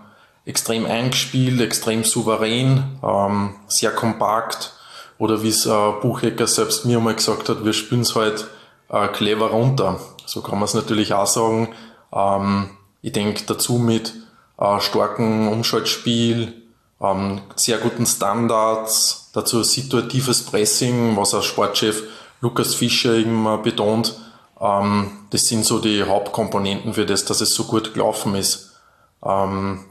extrem 0.43 0.87
eingespielt, 0.87 1.61
extrem 1.61 2.03
souverän, 2.03 2.97
ähm, 3.03 3.55
sehr 3.67 3.91
kompakt. 3.91 4.73
Oder 5.19 5.43
wie 5.43 5.49
es 5.49 5.67
äh, 5.67 5.91
Buchecker 6.01 6.47
selbst 6.47 6.83
mir 6.85 6.99
mal 6.99 7.13
gesagt 7.13 7.47
hat, 7.47 7.63
wir 7.63 7.73
spielen 7.73 8.01
es 8.01 8.15
halt 8.15 8.47
äh, 8.89 9.07
clever 9.09 9.51
runter. 9.51 9.99
So 10.25 10.41
kann 10.41 10.55
man 10.55 10.63
es 10.63 10.73
natürlich 10.73 11.13
auch 11.13 11.27
sagen. 11.27 11.75
Ähm, 12.11 12.71
ich 13.03 13.11
denke 13.11 13.43
dazu 13.45 13.73
mit 13.73 14.15
äh, 14.57 14.79
starkem 14.79 15.49
Umschaltspiel, 15.49 16.53
ähm, 16.99 17.41
sehr 17.55 17.77
guten 17.77 18.07
Standards, 18.07 19.29
dazu 19.33 19.61
situatives 19.61 20.43
Pressing, 20.43 21.15
was 21.15 21.35
auch 21.35 21.43
Sportchef 21.43 22.01
Lukas 22.41 22.73
Fischer 22.73 23.13
eben 23.13 23.61
betont. 23.61 24.15
Ähm, 24.59 25.11
das 25.29 25.43
sind 25.43 25.65
so 25.65 25.79
die 25.79 26.03
Hauptkomponenten 26.03 26.93
für 26.93 27.05
das, 27.05 27.25
dass 27.25 27.41
es 27.41 27.53
so 27.53 27.65
gut 27.65 27.93
gelaufen 27.93 28.35
ist. 28.35 28.79
Ähm, 29.23 29.85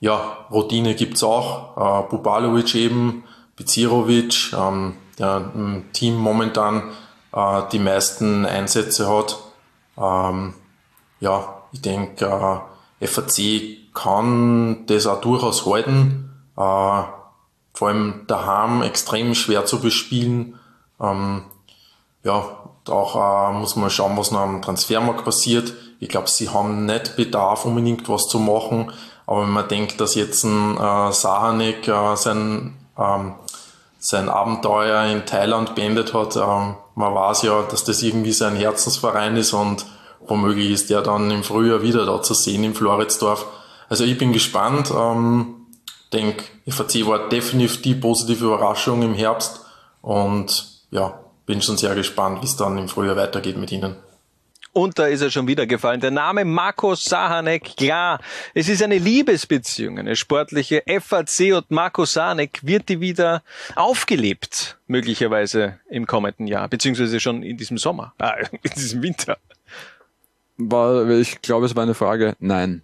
ja, 0.00 0.46
Routine 0.50 0.94
gibt's 0.94 1.22
auch. 1.22 1.76
Äh, 1.76 2.08
Bubalovic 2.10 2.74
eben, 2.74 3.24
Bezirovic, 3.56 4.52
ähm, 4.52 4.94
der 5.18 5.50
im 5.54 5.84
Team 5.92 6.16
momentan 6.16 6.90
äh, 7.32 7.62
die 7.72 7.78
meisten 7.78 8.44
Einsätze 8.44 9.08
hat. 9.08 9.38
Ähm, 9.98 10.54
ja, 11.20 11.62
ich 11.72 11.80
denke, 11.80 12.62
äh, 13.00 13.06
FAC 13.06 13.92
kann 13.94 14.86
das 14.86 15.06
auch 15.06 15.20
durchaus 15.20 15.66
halten. 15.66 16.30
Äh, 16.56 17.02
vor 17.76 17.88
allem 17.88 18.24
daheim 18.26 18.82
extrem 18.82 19.34
schwer 19.34 19.66
zu 19.66 19.80
bespielen. 19.80 20.58
Ähm, 21.00 21.42
ja, 22.24 22.65
auch 22.90 23.50
äh, 23.50 23.52
muss 23.58 23.76
man 23.76 23.90
schauen, 23.90 24.16
was 24.16 24.30
noch 24.30 24.40
am 24.40 24.62
Transfermarkt 24.62 25.24
passiert. 25.24 25.72
Ich 26.00 26.08
glaube, 26.08 26.28
sie 26.28 26.48
haben 26.48 26.86
nicht 26.86 27.16
Bedarf, 27.16 27.64
unbedingt 27.64 28.08
was 28.08 28.28
zu 28.28 28.38
machen. 28.38 28.92
Aber 29.26 29.42
wenn 29.42 29.50
man 29.50 29.68
denkt, 29.68 30.00
dass 30.00 30.14
jetzt 30.14 30.44
ein 30.44 30.76
äh, 30.76 31.12
Sahanek 31.12 31.88
äh, 31.88 32.16
sein, 32.16 32.76
ähm, 32.98 33.34
sein 33.98 34.28
Abenteuer 34.28 35.04
in 35.06 35.26
Thailand 35.26 35.74
beendet 35.74 36.14
hat, 36.14 36.36
ähm, 36.36 36.76
man 36.94 37.14
weiß 37.14 37.42
ja, 37.42 37.62
dass 37.62 37.84
das 37.84 38.02
irgendwie 38.02 38.32
sein 38.32 38.56
Herzensverein 38.56 39.36
ist 39.36 39.52
und 39.52 39.84
womöglich 40.26 40.70
ist 40.70 40.90
der 40.90 41.02
dann 41.02 41.30
im 41.30 41.42
Frühjahr 41.42 41.82
wieder 41.82 42.06
da 42.06 42.22
zu 42.22 42.34
sehen 42.34 42.64
in 42.64 42.74
Floridsdorf. 42.74 43.46
Also 43.88 44.04
ich 44.04 44.16
bin 44.16 44.32
gespannt. 44.32 44.92
Ähm, 44.96 45.66
denke, 46.12 46.44
FAC 46.68 47.06
war 47.06 47.28
definitiv 47.28 47.82
die 47.82 47.94
positive 47.94 48.46
Überraschung 48.46 49.02
im 49.02 49.14
Herbst 49.14 49.60
und 50.02 50.66
ja, 50.90 51.18
bin 51.46 51.62
schon 51.62 51.76
sehr 51.76 51.94
gespannt, 51.94 52.42
wie 52.42 52.46
es 52.46 52.56
dann 52.56 52.76
im 52.76 52.88
Frühjahr 52.88 53.16
weitergeht 53.16 53.56
mit 53.56 53.72
ihnen. 53.72 53.96
Und 54.76 54.98
da 54.98 55.06
ist 55.06 55.22
er 55.22 55.30
schon 55.30 55.46
wieder 55.46 55.66
gefallen. 55.66 56.00
Der 56.02 56.10
Name 56.10 56.44
Marco 56.44 56.94
Sahanek, 56.94 57.78
klar, 57.78 58.20
es 58.52 58.68
ist 58.68 58.82
eine 58.82 58.98
Liebesbeziehung, 58.98 59.98
eine 59.98 60.16
sportliche. 60.16 60.82
FAC 60.86 61.54
und 61.54 61.70
Marco 61.70 62.04
Sahanek 62.04 62.60
wird 62.62 62.90
die 62.90 63.00
wieder 63.00 63.42
aufgelebt, 63.74 64.76
möglicherweise 64.86 65.80
im 65.88 66.06
kommenden 66.06 66.46
Jahr, 66.46 66.68
beziehungsweise 66.68 67.20
schon 67.20 67.42
in 67.42 67.56
diesem 67.56 67.78
Sommer, 67.78 68.12
ah, 68.18 68.34
in 68.62 68.70
diesem 68.76 69.02
Winter. 69.02 69.38
War, 70.58 71.08
ich 71.08 71.40
glaube, 71.40 71.64
es 71.64 71.74
war 71.74 71.84
eine 71.84 71.94
Frage. 71.94 72.36
Nein. 72.38 72.82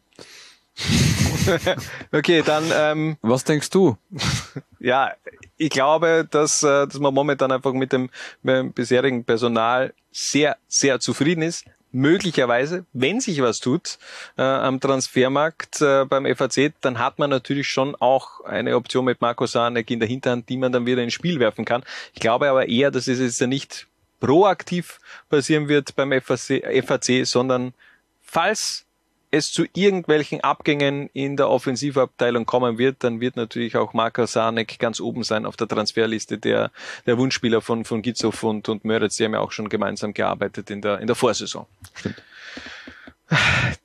okay, 2.12 2.42
dann. 2.44 2.64
Ähm, 2.74 3.16
Was 3.22 3.44
denkst 3.44 3.70
du? 3.70 3.96
ja, 4.80 5.12
ich 5.56 5.70
glaube, 5.70 6.26
dass, 6.30 6.62
äh, 6.62 6.86
dass 6.86 6.98
man 6.98 7.14
momentan 7.14 7.52
einfach 7.52 7.72
mit 7.72 7.92
dem, 7.92 8.10
mit 8.42 8.56
dem 8.56 8.72
bisherigen 8.72 9.24
Personal 9.24 9.94
sehr, 10.10 10.56
sehr 10.68 11.00
zufrieden 11.00 11.42
ist 11.42 11.64
möglicherweise, 11.92 12.86
wenn 12.92 13.20
sich 13.20 13.40
was 13.42 13.60
tut 13.60 13.98
äh, 14.36 14.42
am 14.42 14.80
Transfermarkt 14.80 15.82
äh, 15.82 16.04
beim 16.06 16.24
FAC, 16.34 16.72
dann 16.80 16.98
hat 16.98 17.18
man 17.18 17.30
natürlich 17.30 17.68
schon 17.68 17.94
auch 17.96 18.40
eine 18.44 18.76
Option 18.76 19.04
mit 19.04 19.20
Marco 19.20 19.46
Sanek 19.46 19.90
in 19.90 20.00
der 20.00 20.08
Hinterhand, 20.08 20.48
die 20.48 20.56
man 20.56 20.72
dann 20.72 20.86
wieder 20.86 21.02
ins 21.02 21.12
Spiel 21.12 21.38
werfen 21.38 21.64
kann. 21.64 21.84
Ich 22.14 22.20
glaube 22.20 22.48
aber 22.48 22.68
eher, 22.68 22.90
dass 22.90 23.06
es 23.08 23.20
jetzt 23.20 23.40
nicht 23.46 23.86
proaktiv 24.20 25.00
passieren 25.28 25.68
wird 25.68 25.94
beim 25.94 26.12
FAC, 26.12 26.62
FAC 26.86 27.26
sondern 27.26 27.74
falls 28.22 28.86
es 29.32 29.50
zu 29.50 29.64
irgendwelchen 29.74 30.42
Abgängen 30.42 31.08
in 31.14 31.36
der 31.36 31.48
Offensivabteilung 31.48 32.44
kommen 32.44 32.78
wird, 32.78 33.02
dann 33.02 33.20
wird 33.20 33.36
natürlich 33.36 33.76
auch 33.76 33.94
Marko 33.94 34.26
Sanek 34.26 34.78
ganz 34.78 35.00
oben 35.00 35.24
sein 35.24 35.46
auf 35.46 35.56
der 35.56 35.66
Transferliste 35.66 36.38
der, 36.38 36.70
der 37.06 37.16
Wunschspieler 37.18 37.62
von, 37.62 37.84
von 37.84 38.02
Gitzow 38.02 38.42
und, 38.44 38.68
und 38.68 38.84
Möritz. 38.84 39.16
Die 39.16 39.24
haben 39.24 39.32
ja 39.32 39.40
auch 39.40 39.50
schon 39.50 39.70
gemeinsam 39.70 40.12
gearbeitet 40.12 40.70
in 40.70 40.82
der, 40.82 41.00
in 41.00 41.06
der 41.06 41.16
Vorsaison. 41.16 41.66
Stimmt. 41.94 42.22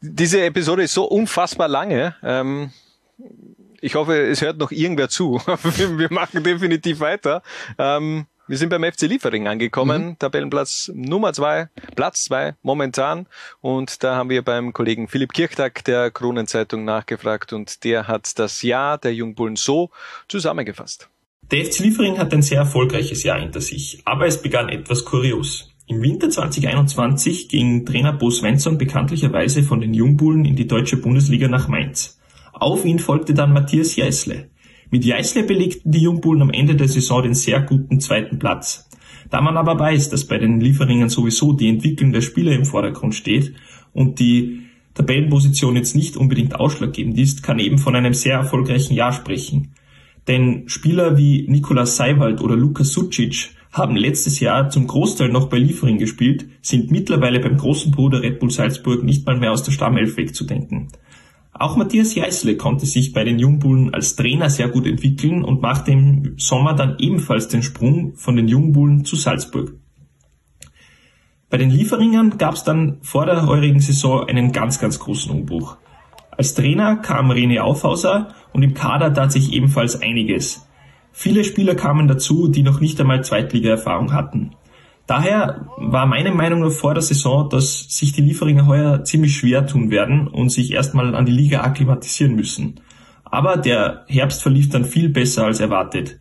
Diese 0.02 0.42
Episode 0.42 0.84
ist 0.84 0.94
so 0.94 1.06
unfassbar 1.06 1.70
lange. 1.70 2.16
Ähm, 2.22 2.72
ich 3.80 3.96
hoffe, 3.96 4.18
es 4.28 4.42
hört 4.42 4.58
noch 4.58 4.72
irgendwer 4.72 5.08
zu. 5.08 5.42
wir 5.46 6.12
machen 6.12 6.44
definitiv 6.44 7.00
weiter. 7.00 7.42
Ähm, 7.78 8.26
wir 8.48 8.58
sind 8.58 8.70
beim 8.70 8.84
FC 8.84 9.04
Liefering 9.04 9.48
angekommen, 9.48 10.06
mhm. 10.06 10.20
Tabellenplatz 10.20 10.92
Nummer 10.94 11.34
zwei, 11.34 11.70
Platz 11.96 12.24
zwei 12.24 12.56
momentan. 12.62 13.28
Und 13.62 14.04
da 14.04 14.16
haben 14.16 14.30
wir 14.30 14.42
beim 14.42 14.74
Kollegen 14.74 15.08
Philipp 15.08 15.34
Kirchtag 15.34 15.84
der 15.84 16.12
Kronenzeitung 16.12 16.86
nachgefragt 16.86 17.54
und 17.54 17.84
der 17.84 18.08
hat 18.08 18.40
das 18.40 18.62
Jahr 18.62 18.98
der 18.98 19.14
Jungbullen 19.14 19.56
so 19.56 19.90
zusammengefasst. 20.28 21.10
Der 21.52 21.66
FC 21.66 21.80
Liefering 21.80 22.18
hat 22.18 22.34
ein 22.34 22.42
sehr 22.42 22.60
erfolgreiches 22.60 23.24
Jahr 23.24 23.40
hinter 23.40 23.62
sich, 23.62 24.02
aber 24.06 24.28
es 24.28 24.42
begann 24.42 24.70
etwas 24.70 25.06
kurios. 25.06 25.74
Im 25.86 26.02
Winter 26.02 26.30
2021 26.30 27.48
ging 27.48 27.86
Trainer 27.86 28.12
Bo 28.12 28.30
Svensson 28.30 28.78
bekanntlicherweise 28.78 29.64
von 29.64 29.80
den 29.80 29.94
Jungbullen 29.94 30.44
in 30.44 30.58
die 30.58 30.68
deutsche 30.68 30.98
Bundesliga 30.98 31.48
nach 31.48 31.70
Mainz. 31.70 32.20
Auf 32.52 32.84
ihn 32.84 33.00
folgte 33.00 33.34
dann 33.34 33.54
Matthias 33.54 33.96
Jeißle. 33.96 34.50
Mit 34.90 35.04
Jeißle 35.04 35.44
belegten 35.44 35.92
die 35.92 36.02
Jungbullen 36.02 36.42
am 36.42 36.50
Ende 36.50 36.76
der 36.76 36.88
Saison 36.88 37.24
den 37.24 37.34
sehr 37.34 37.62
guten 37.62 38.00
zweiten 38.00 38.40
Platz. 38.40 38.90
Da 39.30 39.42
man 39.42 39.58
aber 39.58 39.78
weiß, 39.78 40.10
dass 40.10 40.26
bei 40.26 40.38
den 40.38 40.62
Lieferingen 40.62 41.10
sowieso 41.10 41.52
die 41.52 41.68
Entwicklung 41.68 42.14
der 42.14 42.22
Spieler 42.22 42.54
im 42.54 42.66
Vordergrund 42.66 43.14
steht 43.14 43.54
und 43.94 44.20
die 44.20 44.62
Tabellenposition 44.94 45.76
jetzt 45.76 45.96
nicht 45.96 46.16
unbedingt 46.16 46.56
ausschlaggebend 46.56 47.18
ist, 47.18 47.44
kann 47.44 47.60
eben 47.60 47.78
von 47.78 47.96
einem 47.96 48.14
sehr 48.14 48.36
erfolgreichen 48.36 48.94
Jahr 48.94 49.12
sprechen. 49.12 49.74
Denn 50.28 50.68
Spieler 50.68 51.18
wie 51.18 51.46
Nikolas 51.48 51.98
Seiwald 51.98 52.42
oder 52.42 52.56
Lukas 52.56 52.90
Sucic 52.90 53.50
haben 53.72 53.96
letztes 53.96 54.40
Jahr 54.40 54.70
zum 54.70 54.88
Großteil 54.88 55.30
noch 55.30 55.50
bei 55.50 55.58
Liefering 55.58 55.98
gespielt, 55.98 56.48
sind 56.62 56.92
mittlerweile 56.92 57.40
beim 57.40 57.58
großen 57.58 57.92
Bruder 57.92 58.22
Red 58.22 58.40
Bull 58.40 58.50
Salzburg 58.50 59.04
nicht 59.04 59.26
mal 59.26 59.38
mehr 59.38 59.52
aus 59.52 59.64
der 59.64 59.72
Stammelf 59.72 60.18
wegzudenken. 60.18 60.88
Auch 61.60 61.76
Matthias 61.76 62.14
Jeißle 62.14 62.56
konnte 62.56 62.86
sich 62.86 63.14
bei 63.14 63.24
den 63.24 63.40
Jungbullen 63.40 63.94
als 63.94 64.16
Trainer 64.16 64.50
sehr 64.50 64.70
gut 64.70 64.86
entwickeln 64.86 65.44
und 65.44 65.62
machte 65.62 65.92
im 65.92 66.36
Sommer 66.38 66.74
dann 66.74 66.98
ebenfalls 67.00 67.48
den 67.48 67.64
Sprung 67.64 68.16
von 68.16 68.36
den 68.36 68.48
Jungbullen 68.48 69.06
zu 69.06 69.16
Salzburg. 69.16 69.74
Bei 71.50 71.58
den 71.58 71.72
Lieferingern 71.72 72.38
gab 72.38 72.56
es 72.56 72.64
dann 72.64 72.98
vor 73.02 73.26
der 73.26 73.48
heurigen 73.48 73.80
Saison 73.80 74.28
einen 74.28 74.52
ganz, 74.52 74.80
ganz 74.80 75.00
großen 75.00 75.32
Umbruch. 75.32 75.78
Als 76.30 76.54
Trainer 76.54 76.98
kam 76.98 77.32
René 77.32 77.62
Aufhauser 77.62 78.36
und 78.54 78.62
im 78.62 78.74
Kader 78.74 79.14
tat 79.14 79.32
sich 79.32 79.54
ebenfalls 79.54 80.02
einiges. 80.02 80.68
Viele 81.12 81.44
Spieler 81.44 81.74
kamen 81.74 82.08
dazu, 82.08 82.48
die 82.50 82.62
noch 82.62 82.80
nicht 82.80 83.02
einmal 83.02 83.24
Zweitliga-Erfahrung 83.24 84.14
hatten. 84.14 84.52
Daher 85.08 85.66
war 85.78 86.06
meine 86.06 86.32
Meinung 86.32 86.70
vor 86.70 86.94
der 86.94 87.02
Saison, 87.02 87.50
dass 87.50 87.88
sich 87.90 88.12
die 88.12 88.22
Lieferinger 88.22 88.68
heuer 88.68 89.06
ziemlich 89.06 89.38
schwer 89.38 89.66
tun 89.66 89.90
werden 89.90 90.28
und 90.28 90.50
sich 90.50 90.74
erstmal 90.74 91.16
an 91.16 91.26
die 91.26 91.32
Liga 91.32 91.62
akklimatisieren 91.62 92.36
müssen. 92.36 92.82
Aber 93.24 93.56
der 93.56 94.04
Herbst 94.08 94.44
verlief 94.44 94.70
dann 94.70 94.84
viel 94.84 95.08
besser 95.08 95.46
als 95.46 95.62
erwartet. 95.62 96.20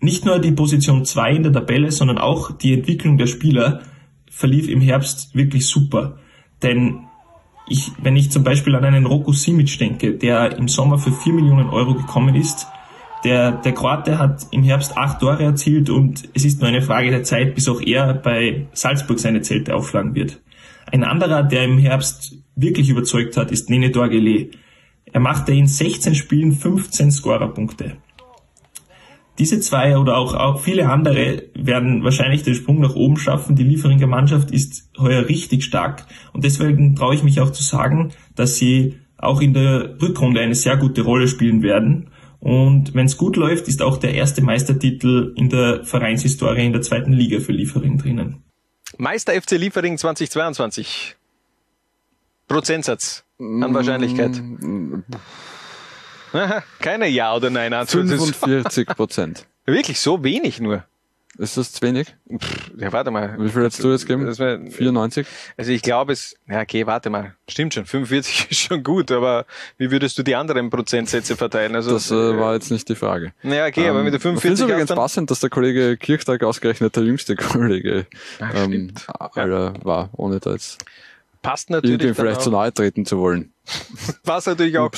Nicht 0.00 0.24
nur 0.24 0.40
die 0.40 0.50
Position 0.50 1.04
2 1.04 1.34
in 1.34 1.42
der 1.44 1.52
Tabelle, 1.52 1.92
sondern 1.92 2.18
auch 2.18 2.50
die 2.50 2.74
Entwicklung 2.74 3.16
der 3.16 3.28
Spieler 3.28 3.80
verlief 4.28 4.68
im 4.68 4.80
Herbst 4.80 5.34
wirklich 5.36 5.68
super. 5.68 6.18
Denn 6.62 7.06
ich, 7.68 7.92
wenn 8.02 8.16
ich 8.16 8.30
zum 8.32 8.42
Beispiel 8.42 8.74
an 8.74 8.84
einen 8.84 9.06
Roku 9.06 9.32
Simic 9.32 9.78
denke, 9.78 10.14
der 10.14 10.56
im 10.56 10.66
Sommer 10.66 10.98
für 10.98 11.12
4 11.12 11.32
Millionen 11.32 11.70
Euro 11.70 11.94
gekommen 11.94 12.34
ist, 12.34 12.66
der, 13.26 13.50
der 13.50 13.72
Kroate 13.72 14.20
hat 14.20 14.46
im 14.52 14.62
Herbst 14.62 14.96
acht 14.96 15.18
Tore 15.18 15.42
erzielt 15.42 15.90
und 15.90 16.28
es 16.32 16.44
ist 16.44 16.60
nur 16.60 16.68
eine 16.68 16.80
Frage 16.80 17.10
der 17.10 17.24
Zeit, 17.24 17.56
bis 17.56 17.68
auch 17.68 17.80
er 17.80 18.14
bei 18.14 18.68
Salzburg 18.72 19.18
seine 19.18 19.42
Zelte 19.42 19.74
aufschlagen 19.74 20.14
wird. 20.14 20.40
Ein 20.92 21.02
anderer, 21.02 21.42
der 21.42 21.64
im 21.64 21.76
Herbst 21.78 22.36
wirklich 22.54 22.88
überzeugt 22.88 23.36
hat, 23.36 23.50
ist 23.50 23.68
Nene 23.68 23.90
Dorgele. 23.90 24.50
Er 25.12 25.18
machte 25.18 25.52
in 25.52 25.66
16 25.66 26.14
Spielen 26.14 26.52
15 26.52 27.10
Scorerpunkte. 27.10 27.96
Diese 29.40 29.58
zwei 29.58 29.98
oder 29.98 30.16
auch, 30.16 30.34
auch 30.34 30.60
viele 30.60 30.88
andere 30.88 31.42
werden 31.54 32.04
wahrscheinlich 32.04 32.44
den 32.44 32.54
Sprung 32.54 32.80
nach 32.80 32.94
oben 32.94 33.16
schaffen. 33.16 33.56
Die 33.56 33.64
Lieferinger 33.64 34.06
Mannschaft 34.06 34.52
ist 34.52 34.88
heuer 34.98 35.28
richtig 35.28 35.64
stark 35.64 36.06
und 36.32 36.44
deswegen 36.44 36.94
traue 36.94 37.16
ich 37.16 37.24
mich 37.24 37.40
auch 37.40 37.50
zu 37.50 37.64
sagen, 37.64 38.12
dass 38.36 38.54
sie 38.56 38.98
auch 39.18 39.40
in 39.40 39.52
der 39.52 40.00
Rückrunde 40.00 40.40
eine 40.40 40.54
sehr 40.54 40.76
gute 40.76 41.02
Rolle 41.02 41.26
spielen 41.26 41.64
werden 41.64 42.06
Und 42.46 42.94
wenn 42.94 43.06
es 43.06 43.16
gut 43.16 43.34
läuft, 43.34 43.66
ist 43.66 43.82
auch 43.82 43.96
der 43.96 44.14
erste 44.14 44.40
Meistertitel 44.40 45.32
in 45.34 45.48
der 45.48 45.84
Vereinshistorie 45.84 46.64
in 46.64 46.72
der 46.72 46.80
zweiten 46.80 47.12
Liga 47.12 47.40
für 47.40 47.50
Liefering 47.50 47.98
drinnen. 47.98 48.44
Meister 48.98 49.32
FC 49.32 49.58
Liefering 49.58 49.98
2022. 49.98 51.16
Prozentsatz 52.46 53.24
an 53.40 53.74
Wahrscheinlichkeit. 53.74 54.40
Aha, 56.32 56.62
keine 56.78 57.08
Ja- 57.08 57.34
oder 57.34 57.50
Nein-Antwort. 57.50 58.06
45 58.06 58.86
Prozent. 58.90 59.48
Wirklich 59.64 59.98
so 59.98 60.22
wenig 60.22 60.60
nur? 60.60 60.84
Ist 61.38 61.56
das 61.56 61.72
zu 61.72 61.82
wenig? 61.82 62.14
Ja, 62.78 62.92
warte 62.92 63.10
mal. 63.10 63.36
Wie 63.38 63.48
viel 63.50 63.64
hättest 63.64 63.84
du 63.84 63.90
jetzt 63.90 64.08
wär, 64.08 64.60
94? 64.70 65.26
Also 65.56 65.70
ich 65.72 65.82
glaube 65.82 66.12
es, 66.12 66.34
ja 66.48 66.62
okay, 66.62 66.86
warte 66.86 67.10
mal. 67.10 67.34
Stimmt 67.48 67.74
schon, 67.74 67.84
45 67.84 68.46
ist 68.50 68.60
schon 68.60 68.82
gut, 68.82 69.12
aber 69.12 69.44
wie 69.76 69.90
würdest 69.90 70.16
du 70.18 70.22
die 70.22 70.34
anderen 70.34 70.70
Prozentsätze 70.70 71.36
verteilen? 71.36 71.74
Also, 71.74 71.92
Das 71.92 72.10
äh, 72.10 72.14
war 72.14 72.54
jetzt 72.54 72.70
nicht 72.70 72.88
die 72.88 72.94
Frage. 72.94 73.32
Ja, 73.42 73.66
okay, 73.66 73.88
aber 73.88 74.02
mit 74.02 74.12
der 74.12 74.18
Ich 74.18 74.22
finde 74.22 74.40
45 74.40 74.52
es 74.52 74.60
übrigens 74.60 74.94
passend, 74.94 75.30
dass 75.30 75.40
der 75.40 75.50
Kollege 75.50 75.96
Kirchtag 75.96 76.42
ausgerechnet 76.42 76.96
der 76.96 77.02
jüngste 77.02 77.36
Kollege 77.36 78.06
Ach, 78.40 78.54
ähm, 78.54 78.94
aller 79.18 79.74
war, 79.84 80.10
ohne 80.12 80.40
da 80.40 80.52
jetzt 80.52 80.78
passt 81.42 81.70
natürlich 81.70 82.00
irgendwie 82.00 82.14
vielleicht 82.14 82.38
auch. 82.38 82.44
zu 82.44 82.50
nahe 82.50 82.72
treten 82.72 83.04
zu 83.04 83.18
wollen. 83.18 83.52
Was 84.24 84.46
natürlich 84.46 84.78
auch. 84.78 84.90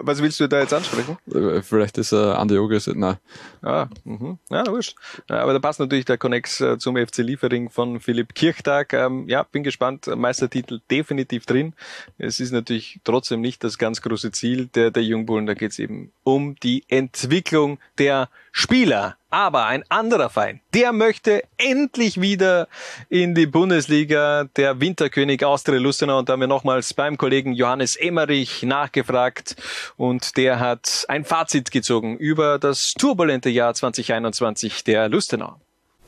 Was 0.00 0.22
willst 0.22 0.40
du 0.40 0.48
da 0.48 0.60
jetzt 0.60 0.74
ansprechen? 0.74 1.16
Äh, 1.32 1.62
Vielleicht 1.62 1.98
ist 1.98 2.12
äh, 2.12 2.16
Andi 2.16 2.58
Ogres, 2.58 2.86
nein. 2.88 3.16
Ah, 3.62 3.88
mhm. 4.04 4.38
ja, 4.50 4.66
wurscht. 4.66 4.96
Aber 5.28 5.52
da 5.52 5.58
passt 5.58 5.80
natürlich 5.80 6.04
der 6.04 6.18
Connex 6.18 6.60
äh, 6.60 6.78
zum 6.78 6.96
FC 6.96 7.18
Liefering 7.18 7.70
von 7.70 8.00
Philipp 8.00 8.34
Kirchtag. 8.34 8.92
Ähm, 8.92 9.28
ja, 9.28 9.44
bin 9.44 9.62
gespannt. 9.62 10.06
Meistertitel 10.06 10.80
definitiv 10.90 11.46
drin. 11.46 11.74
Es 12.18 12.40
ist 12.40 12.52
natürlich 12.52 13.00
trotzdem 13.04 13.40
nicht 13.40 13.62
das 13.64 13.78
ganz 13.78 14.02
große 14.02 14.32
Ziel 14.32 14.66
der, 14.66 14.90
der 14.90 15.04
Jungbullen. 15.04 15.46
Da 15.46 15.54
geht 15.54 15.72
es 15.72 15.78
eben 15.78 16.12
um 16.24 16.56
die 16.56 16.84
Entwicklung 16.88 17.78
der 17.98 18.28
Spieler. 18.52 19.16
Aber 19.30 19.64
ein 19.64 19.82
anderer 19.88 20.28
Verein, 20.28 20.60
der 20.74 20.92
möchte 20.92 21.42
endlich 21.56 22.20
wieder 22.20 22.68
in 23.08 23.34
die 23.34 23.46
Bundesliga, 23.46 24.44
der 24.56 24.78
Winterkönig 24.78 25.42
Austria 25.44 25.80
Lustenau. 25.80 26.18
Und 26.18 26.28
da 26.28 26.34
haben 26.34 26.40
wir 26.40 26.46
nochmals 26.46 26.92
beim 26.92 27.16
Kollegen 27.16 27.54
Johannes 27.54 27.96
Emmerich 27.96 28.62
nachgefragt. 28.62 29.56
Und 29.96 30.36
der 30.36 30.60
hat 30.60 31.06
ein 31.08 31.24
Fazit 31.24 31.70
gezogen 31.70 32.18
über 32.18 32.58
das 32.58 32.92
turbulente 32.92 33.48
Jahr 33.48 33.72
2021 33.72 34.84
der 34.84 35.08
Lustenau. 35.08 35.58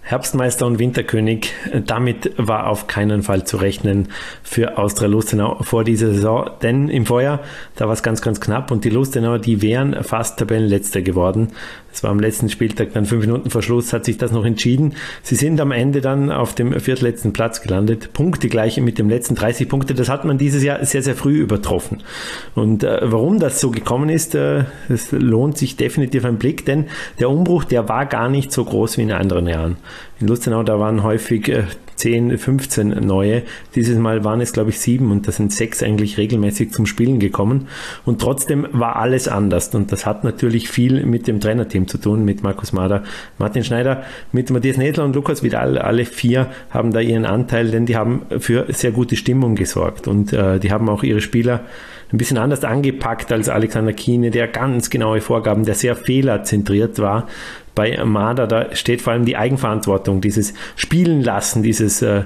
Herbstmeister 0.07 0.67
und 0.67 0.79
Winterkönig, 0.79 1.55
damit 1.87 2.35
war 2.37 2.67
auf 2.67 2.89
keinen 2.89 3.23
Fall 3.23 3.45
zu 3.47 3.57
rechnen 3.57 4.09
für 4.43 4.77
Austria 4.77 5.09
Lustenau 5.09 5.63
vor 5.63 5.83
dieser 5.83 6.13
Saison, 6.13 6.51
denn 6.61 6.91
im 6.91 7.07
Vorjahr, 7.07 7.41
da 7.77 7.87
war 7.87 7.95
es 7.95 8.03
ganz, 8.03 8.21
ganz 8.21 8.39
knapp 8.39 8.71
und 8.71 8.85
die 8.85 8.91
Lustenauer, 8.91 9.39
die 9.39 9.63
wären 9.63 10.05
fast 10.05 10.39
Tabellenletzter 10.39 11.01
geworden. 11.01 11.53
Es 11.95 12.03
war 12.03 12.11
am 12.11 12.19
letzten 12.19 12.49
Spieltag, 12.49 12.93
dann 12.93 13.07
fünf 13.07 13.25
Minuten 13.25 13.51
vor 13.51 13.63
Schluss, 13.63 13.93
hat 13.93 14.05
sich 14.05 14.19
das 14.19 14.33
noch 14.33 14.45
entschieden. 14.45 14.95
Sie 15.23 15.37
sind 15.37 15.61
am 15.61 15.71
Ende 15.71 16.01
dann 16.01 16.33
auf 16.33 16.53
dem 16.53 16.79
viertletzten 16.81 17.33
Platz 17.33 17.63
gelandet, 17.63 18.13
Punkte 18.13 18.49
gleich 18.49 18.81
mit 18.81 18.99
dem 18.99 19.09
letzten 19.09 19.37
30 19.37 19.69
Punkte, 19.69 19.95
das 19.95 20.09
hat 20.09 20.25
man 20.25 20.37
dieses 20.37 20.65
Jahr 20.65 20.85
sehr, 20.85 21.03
sehr 21.03 21.15
früh 21.15 21.39
übertroffen. 21.39 22.03
Und 22.57 22.83
äh, 22.83 23.01
warum 23.05 23.39
das 23.39 23.61
so 23.61 23.71
gekommen 23.71 24.09
ist, 24.09 24.35
äh, 24.35 24.65
es 24.89 25.13
lohnt 25.13 25.57
sich 25.57 25.77
definitiv 25.77 26.25
ein 26.25 26.37
Blick, 26.37 26.67
denn 26.67 26.87
der 27.21 27.31
Umbruch, 27.31 27.63
der 27.63 27.89
war 27.89 28.07
gar 28.07 28.29
nicht 28.29 28.51
so 28.51 28.65
groß 28.65 28.99
wie 28.99 29.03
in 29.03 29.13
anderen 29.13 29.47
Jahren. 29.47 29.77
In 30.25 30.28
Lustenau, 30.28 30.62
da 30.62 30.81
waren 30.81 31.03
häufig 31.03 31.51
äh, 31.51 31.65
10, 31.97 32.39
15 32.39 32.89
neue. 33.07 33.43
Dieses 33.75 33.99
Mal 33.99 34.25
waren 34.25 34.41
es, 34.41 34.55
glaube 34.55 34.70
ich, 34.70 34.81
sieben 34.81 35.12
und 35.12 35.28
da 35.28 35.33
sind 35.33 35.53
sechs 35.53 35.83
eigentlich 35.83 36.17
regelmäßig 36.17 36.73
zum 36.73 36.86
Spielen 36.86 37.19
gekommen. 37.19 37.69
Und 38.07 38.23
trotzdem 38.23 38.67
war 38.73 38.97
alles 38.97 39.28
anders. 39.28 39.75
Und 39.75 39.93
das 39.93 40.07
hat 40.07 40.25
natürlich 40.25 40.70
viel 40.70 41.05
mit 41.05 41.27
dem 41.27 41.41
Trainerteam 41.41 41.89
zu 41.89 41.99
tun, 41.99 42.25
mit 42.25 42.43
Markus 42.43 42.73
Mader, 42.73 43.03
Martin 43.36 43.65
Schneider, 43.65 44.03
mit 44.33 44.49
Matthias 44.49 44.78
Nedler 44.78 45.05
und 45.05 45.15
Lukas 45.15 45.43
Vidal. 45.43 45.77
Alle 45.77 46.07
vier 46.07 46.47
haben 46.70 46.91
da 46.91 47.01
ihren 47.01 47.27
Anteil, 47.27 47.70
denn 47.70 47.85
die 47.85 47.97
haben 47.97 48.23
für 48.39 48.65
sehr 48.70 48.93
gute 48.93 49.17
Stimmung 49.17 49.57
gesorgt. 49.57 50.09
Und 50.09 50.33
äh, 50.33 50.59
die 50.59 50.73
haben 50.73 50.89
auch 50.89 51.03
ihre 51.03 51.20
Spieler 51.20 51.65
ein 52.12 52.19
bisschen 52.19 52.39
anders 52.39 52.65
angepackt 52.65 53.33
als 53.33 53.49
Alexander 53.49 53.93
Kiene, 53.93 54.31
der 54.31 54.49
ganz 54.49 54.89
genaue 54.89 55.20
Vorgaben, 55.20 55.65
der 55.65 55.75
sehr 55.75 55.97
fehlerzentriert 55.97 56.99
war. 56.99 57.27
Bei 57.75 58.03
Marder, 58.05 58.47
da 58.47 58.75
steht 58.75 59.03
vor 59.03 59.12
allem 59.12 59.25
die 59.25 59.36
Eigenverantwortung, 59.36 60.20
dieses 60.20 60.55
Spielen 60.77 61.23
lassen, 61.23 61.62
dieses 61.62 62.03
äh, 62.03 62.23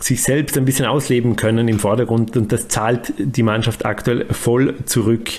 sich 0.00 0.22
selbst 0.22 0.56
ein 0.56 0.64
bisschen 0.64 0.86
ausleben 0.86 1.36
können 1.36 1.68
im 1.68 1.78
Vordergrund 1.78 2.36
und 2.36 2.52
das 2.52 2.68
zahlt 2.68 3.12
die 3.18 3.42
Mannschaft 3.42 3.84
aktuell 3.84 4.26
voll 4.30 4.76
zurück. 4.84 5.30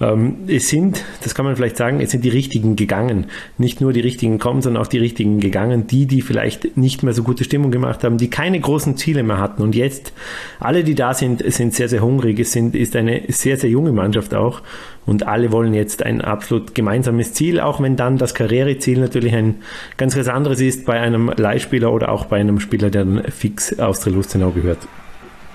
Ähm, 0.00 0.48
es 0.48 0.68
sind, 0.68 1.04
das 1.22 1.34
kann 1.34 1.44
man 1.44 1.56
vielleicht 1.56 1.76
sagen, 1.76 2.00
es 2.00 2.10
sind 2.10 2.24
die 2.24 2.30
richtigen 2.30 2.74
gegangen. 2.74 3.26
Nicht 3.58 3.80
nur 3.80 3.92
die 3.92 4.00
richtigen 4.00 4.38
kommen, 4.38 4.62
sondern 4.62 4.82
auch 4.82 4.86
die 4.86 4.98
richtigen 4.98 5.40
gegangen. 5.40 5.86
Die, 5.86 6.06
die 6.06 6.22
vielleicht 6.22 6.76
nicht 6.76 7.02
mehr 7.02 7.12
so 7.12 7.22
gute 7.22 7.44
Stimmung 7.44 7.70
gemacht 7.70 8.02
haben, 8.02 8.16
die 8.16 8.30
keine 8.30 8.58
großen 8.58 8.96
Ziele 8.96 9.22
mehr 9.22 9.38
hatten. 9.38 9.62
Und 9.62 9.74
jetzt, 9.74 10.12
alle, 10.58 10.84
die 10.84 10.94
da 10.94 11.12
sind, 11.12 11.42
sind 11.52 11.74
sehr, 11.74 11.88
sehr 11.88 12.02
hungrig. 12.02 12.40
Es 12.40 12.52
sind, 12.52 12.74
ist 12.74 12.96
eine 12.96 13.22
sehr, 13.28 13.56
sehr 13.58 13.70
junge 13.70 13.92
Mannschaft 13.92 14.34
auch. 14.34 14.62
Und 15.06 15.26
alle 15.26 15.52
wollen 15.52 15.74
jetzt 15.74 16.02
ein 16.02 16.20
absolut 16.20 16.74
gemeinsames 16.74 17.32
Ziel, 17.32 17.60
auch 17.60 17.80
wenn 17.80 17.96
dann 17.96 18.16
das 18.16 18.34
Karriereziel 18.34 19.00
natürlich 19.00 19.34
ein 19.34 19.56
ganz, 19.96 20.14
ganz 20.14 20.28
anderes 20.28 20.60
ist 20.60 20.86
bei 20.86 21.00
einem 21.00 21.32
Leihspieler 21.34 21.92
oder 21.92 22.10
auch 22.10 22.26
bei 22.26 22.38
einem 22.38 22.60
Spieler, 22.60 22.90
der 22.90 23.04
dann 23.04 23.24
fix 23.24 23.78
aus 23.78 24.00
der 24.00 24.12
Lustenau 24.12 24.50
gehört. 24.50 24.78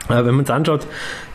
Wenn 0.08 0.36
man 0.36 0.46
es 0.46 0.52
anschaut, 0.52 0.86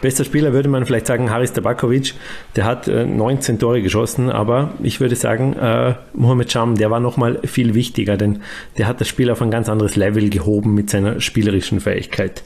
bester 0.00 0.24
Spieler 0.24 0.52
würde 0.52 0.68
man 0.68 0.86
vielleicht 0.86 1.06
sagen 1.06 1.30
Haris 1.30 1.52
Tabakovic, 1.52 2.14
der 2.54 2.64
hat 2.64 2.86
äh, 2.86 3.04
19 3.04 3.58
Tore 3.58 3.82
geschossen, 3.82 4.30
aber 4.30 4.74
ich 4.82 5.00
würde 5.00 5.16
sagen, 5.16 5.54
äh, 5.54 5.94
Mohamed 6.14 6.48
Cham, 6.48 6.76
der 6.76 6.90
war 6.90 7.00
nochmal 7.00 7.40
viel 7.44 7.74
wichtiger, 7.74 8.16
denn 8.16 8.42
der 8.78 8.86
hat 8.86 9.00
das 9.00 9.08
Spiel 9.08 9.30
auf 9.30 9.42
ein 9.42 9.50
ganz 9.50 9.68
anderes 9.68 9.96
Level 9.96 10.30
gehoben 10.30 10.74
mit 10.74 10.88
seiner 10.88 11.20
spielerischen 11.20 11.80
Fähigkeit. 11.80 12.44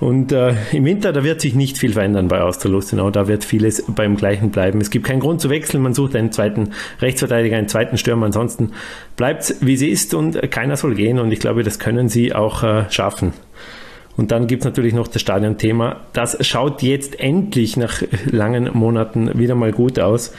Und 0.00 0.30
äh, 0.30 0.54
im 0.72 0.84
Winter, 0.84 1.12
da 1.12 1.24
wird 1.24 1.40
sich 1.40 1.54
nicht 1.54 1.76
viel 1.76 1.92
verändern 1.92 2.28
bei 2.28 2.40
Austria 2.40 2.70
Lustenau, 2.70 3.10
da 3.10 3.26
wird 3.26 3.44
vieles 3.44 3.84
beim 3.88 4.16
gleichen 4.16 4.50
bleiben. 4.50 4.80
Es 4.80 4.90
gibt 4.90 5.06
keinen 5.06 5.20
Grund 5.20 5.40
zu 5.40 5.50
wechseln, 5.50 5.82
man 5.82 5.92
sucht 5.92 6.14
einen 6.14 6.30
zweiten 6.30 6.70
Rechtsverteidiger, 7.00 7.56
einen 7.56 7.68
zweiten 7.68 7.98
Stürmer, 7.98 8.26
ansonsten 8.26 8.72
bleibt 9.16 9.56
wie 9.60 9.76
sie 9.76 9.88
ist 9.88 10.14
und 10.14 10.50
keiner 10.52 10.76
soll 10.76 10.94
gehen 10.94 11.18
und 11.18 11.32
ich 11.32 11.40
glaube, 11.40 11.64
das 11.64 11.78
können 11.78 12.08
sie 12.08 12.32
auch 12.32 12.62
äh, 12.62 12.84
schaffen. 12.90 13.32
Und 14.18 14.32
dann 14.32 14.48
gibt 14.48 14.62
es 14.62 14.64
natürlich 14.64 14.94
noch 14.94 15.06
das 15.06 15.22
Stadionthema. 15.22 16.00
Das 16.12 16.44
schaut 16.44 16.82
jetzt 16.82 17.20
endlich 17.20 17.76
nach 17.76 18.02
langen 18.26 18.76
Monaten 18.76 19.38
wieder 19.38 19.54
mal 19.54 19.70
gut 19.70 20.00
aus. 20.00 20.34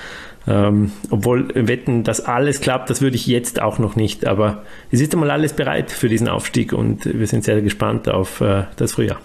Ähm, 0.48 0.91
obwohl 1.09 1.49
wetten, 1.56 2.03
dass 2.03 2.19
alles 2.19 2.59
klappt, 2.59 2.90
das 2.90 3.01
würde 3.01 3.16
ich 3.16 3.25
jetzt 3.25 3.61
auch 3.61 3.80
noch 3.80 3.95
nicht. 3.95 4.27
Aber 4.27 4.64
es 4.91 4.99
ist 4.99 5.14
einmal 5.14 5.32
alles 5.32 5.53
bereit 5.53 5.91
für 5.91 6.09
diesen 6.09 6.27
Aufstieg 6.27 6.74
und 6.74 7.06
wir 7.06 7.25
sind 7.25 7.45
sehr 7.45 7.61
gespannt 7.61 8.09
auf 8.09 8.41
äh, 8.41 8.66
das 8.75 8.91
Frühjahr. 8.93 9.22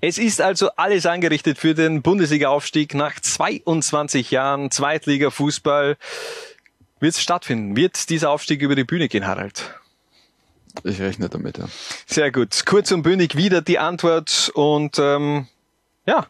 Es 0.00 0.16
ist 0.16 0.40
also 0.40 0.70
alles 0.76 1.04
angerichtet 1.04 1.58
für 1.58 1.74
den 1.74 2.00
Bundesliga-Aufstieg 2.00 2.94
nach 2.94 3.20
22 3.20 4.30
Jahren 4.30 4.70
Zweitliga-Fußball. 4.70 5.98
Wird 7.00 7.14
es 7.14 7.20
stattfinden? 7.20 7.76
Wird 7.76 8.08
dieser 8.08 8.30
Aufstieg 8.30 8.62
über 8.62 8.76
die 8.76 8.84
Bühne 8.84 9.08
gehen, 9.08 9.26
Harald? 9.26 9.79
Ich 10.84 11.00
rechne 11.00 11.28
damit, 11.28 11.58
ja. 11.58 11.64
Sehr 12.06 12.30
gut. 12.32 12.64
Kurz 12.66 12.92
und 12.92 13.02
bündig 13.02 13.36
wieder 13.36 13.62
die 13.62 13.78
Antwort 13.78 14.50
und 14.54 14.98
ähm, 14.98 15.46
ja, 16.06 16.26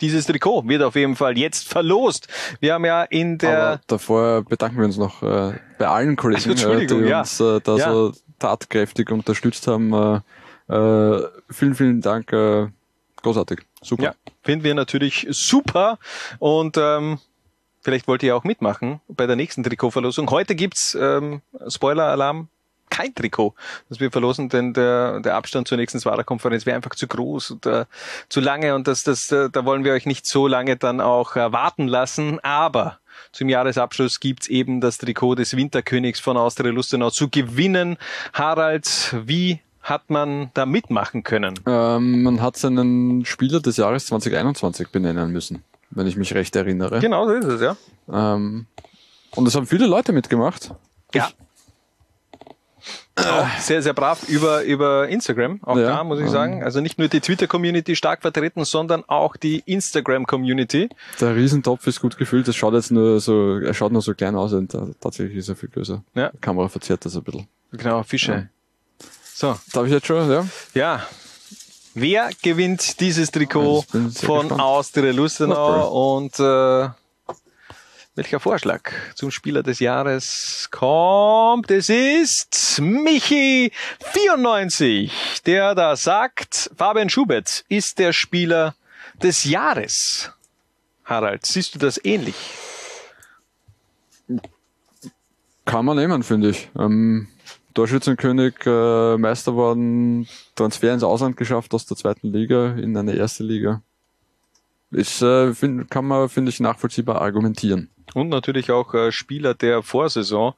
dieses 0.00 0.26
Trikot 0.26 0.68
wird 0.68 0.82
auf 0.82 0.94
jeden 0.94 1.16
Fall 1.16 1.38
jetzt 1.38 1.68
verlost. 1.68 2.28
Wir 2.60 2.74
haben 2.74 2.84
ja 2.84 3.02
in 3.04 3.38
der 3.38 3.58
Aber 3.66 3.80
davor 3.86 4.42
bedanken 4.42 4.78
wir 4.78 4.84
uns 4.84 4.98
noch 4.98 5.22
äh, 5.22 5.58
bei 5.78 5.86
allen 5.86 6.16
Kollegen, 6.16 6.50
Also, 6.50 6.72
äh, 6.72 6.86
die 6.86 6.94
ja. 6.96 7.20
uns 7.20 7.40
äh, 7.40 7.60
da 7.62 7.76
Ja. 7.76 7.92
so 7.92 8.12
tatkräftig 8.38 9.10
unterstützt 9.10 9.66
haben. 9.66 9.92
Äh, 10.68 10.74
äh, 10.74 11.28
vielen, 11.50 11.74
vielen 11.74 12.00
Dank. 12.02 12.32
Äh, 12.32 12.68
großartig. 13.22 13.60
Super. 13.82 14.02
Ja, 14.02 14.14
finden 14.42 14.64
wir 14.64 14.74
natürlich 14.74 15.26
super 15.30 15.98
und 16.38 16.76
ähm, 16.76 17.18
vielleicht 17.82 18.06
wollt 18.08 18.22
ihr 18.22 18.36
auch 18.36 18.44
mitmachen 18.44 19.00
bei 19.08 19.26
der 19.26 19.36
nächsten 19.36 19.62
Trikotverlosung. 19.62 20.28
Heute 20.30 20.54
gibt's 20.54 20.94
ähm, 21.00 21.40
Spoiler-Alarm, 21.68 22.48
kein 22.90 23.14
Trikot, 23.14 23.54
das 23.88 24.00
wir 24.00 24.10
verlosen, 24.10 24.48
denn 24.48 24.72
der, 24.72 25.20
der 25.20 25.36
Abstand 25.36 25.68
zur 25.68 25.78
nächsten 25.78 25.98
Swara-Konferenz 26.00 26.66
wäre 26.66 26.76
einfach 26.76 26.94
zu 26.94 27.06
groß 27.06 27.52
und 27.52 27.66
äh, 27.66 27.84
zu 28.28 28.40
lange 28.40 28.74
und 28.74 28.88
das, 28.88 29.02
das, 29.02 29.30
äh, 29.32 29.50
da 29.50 29.64
wollen 29.64 29.84
wir 29.84 29.92
euch 29.92 30.06
nicht 30.06 30.26
so 30.26 30.46
lange 30.46 30.76
dann 30.76 31.00
auch 31.00 31.36
äh, 31.36 31.52
warten 31.52 31.88
lassen, 31.88 32.40
aber 32.40 32.98
zum 33.32 33.48
Jahresabschluss 33.48 34.20
gibt's 34.20 34.46
eben 34.46 34.80
das 34.80 34.98
Trikot 34.98 35.36
des 35.36 35.56
Winterkönigs 35.56 36.20
von 36.20 36.36
Austria 36.36 36.70
Lustenau 36.70 37.10
zu 37.10 37.28
gewinnen. 37.28 37.96
Harald, 38.32 39.14
wie 39.24 39.60
hat 39.82 40.10
man 40.10 40.50
da 40.54 40.66
mitmachen 40.66 41.22
können? 41.22 41.54
Ähm, 41.66 42.22
man 42.22 42.42
hat 42.42 42.56
seinen 42.56 43.24
Spieler 43.24 43.60
des 43.60 43.76
Jahres 43.76 44.06
2021 44.06 44.88
benennen 44.88 45.30
müssen, 45.30 45.62
wenn 45.90 46.06
ich 46.06 46.16
mich 46.16 46.34
recht 46.34 46.56
erinnere. 46.56 47.00
Genau, 47.00 47.26
so 47.26 47.34
ist 47.34 47.44
es, 47.44 47.60
ja. 47.60 47.76
Ähm, 48.12 48.66
und 49.34 49.46
es 49.46 49.54
haben 49.54 49.66
viele 49.66 49.86
Leute 49.86 50.12
mitgemacht. 50.12 50.72
Ja. 51.14 51.28
Auch 53.16 53.48
sehr, 53.60 53.80
sehr 53.82 53.94
brav 53.94 54.28
über, 54.28 54.62
über 54.64 55.08
Instagram, 55.08 55.60
auch 55.62 55.76
Ja, 55.76 55.86
da 55.86 56.04
muss 56.04 56.20
ich 56.20 56.28
sagen. 56.28 56.62
Also 56.62 56.80
nicht 56.80 56.98
nur 56.98 57.08
die 57.08 57.20
Twitter-Community 57.20 57.96
stark 57.96 58.20
vertreten, 58.20 58.64
sondern 58.64 59.04
auch 59.06 59.36
die 59.36 59.62
Instagram-Community. 59.64 60.90
Der 61.20 61.34
Riesentopf 61.34 61.86
ist 61.86 62.00
gut 62.00 62.18
gefüllt. 62.18 62.46
Das 62.46 62.56
schaut 62.56 62.74
jetzt 62.74 62.90
nur 62.90 63.20
so, 63.20 63.58
er 63.58 63.72
schaut 63.72 63.92
nur 63.92 64.02
so 64.02 64.12
klein 64.14 64.36
aus 64.36 64.52
und 64.52 64.74
äh, 64.74 64.78
tatsächlich 65.00 65.38
ist 65.38 65.48
er 65.48 65.56
viel 65.56 65.70
größer. 65.70 66.02
Ja. 66.14 66.30
Die 66.30 66.38
Kamera 66.38 66.68
verzerrt 66.68 67.04
das 67.06 67.16
ein 67.16 67.22
bisschen. 67.22 67.48
Genau, 67.72 68.02
Fische. 68.02 68.50
So. 69.34 69.56
Darf 69.72 69.86
ich 69.86 69.92
jetzt 69.92 70.06
schon, 70.06 70.30
ja? 70.30 70.46
Ja. 70.74 71.06
Wer 71.94 72.28
gewinnt 72.42 73.00
dieses 73.00 73.30
Trikot 73.30 73.84
sehr 73.90 74.00
von 74.26 74.48
gespannt. 74.48 74.60
Austria 74.60 75.12
Lustenau 75.12 76.16
und 76.16 76.38
äh, 76.38 76.88
welcher 78.16 78.40
Vorschlag 78.40 78.90
zum 79.14 79.30
Spieler 79.30 79.62
des 79.62 79.78
Jahres 79.78 80.68
kommt? 80.70 81.70
Es 81.70 81.90
ist 81.90 82.80
Michi 82.80 83.70
94, 84.14 85.12
der 85.44 85.74
da 85.74 85.96
sagt, 85.96 86.70
Fabian 86.76 87.10
Schubert 87.10 87.64
ist 87.68 87.98
der 87.98 88.14
Spieler 88.14 88.74
des 89.22 89.44
Jahres. 89.44 90.32
Harald, 91.04 91.44
siehst 91.44 91.74
du 91.74 91.78
das 91.78 92.02
ähnlich? 92.04 92.36
Kann 95.66 95.84
man 95.84 95.96
nehmen, 95.96 96.22
finde 96.22 96.50
ich. 96.50 96.70
Ähm, 96.78 97.28
Torschützenkönig, 97.74 98.54
äh, 98.64 99.18
Meister 99.18 99.54
worden, 99.54 100.26
Transfer 100.54 100.94
ins 100.94 101.02
Ausland 101.02 101.36
geschafft 101.36 101.74
aus 101.74 101.84
der 101.84 101.98
zweiten 101.98 102.32
Liga 102.32 102.72
in 102.76 102.96
eine 102.96 103.12
erste 103.12 103.44
Liga. 103.44 103.82
Ist, 104.90 105.20
äh, 105.20 105.52
find, 105.52 105.90
kann 105.90 106.06
man, 106.06 106.30
finde 106.30 106.50
ich, 106.50 106.60
nachvollziehbar 106.60 107.20
argumentieren. 107.20 107.90
Und 108.14 108.28
natürlich 108.28 108.70
auch 108.70 108.94
äh, 108.94 109.12
Spieler 109.12 109.54
der 109.54 109.82
Vorsaison 109.82 110.54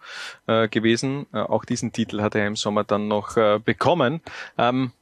äh, 0.47 0.68
gewesen. 0.68 1.27
Äh, 1.33 1.39
auch 1.39 1.65
diesen 1.65 1.93
Titel 1.93 2.20
hat 2.20 2.35
er 2.35 2.47
im 2.47 2.57
Sommer 2.57 2.85
dann 2.85 3.09
noch 3.09 3.36
äh, 3.36 3.59
bekommen. 3.65 4.20
Ähm, 4.57 4.93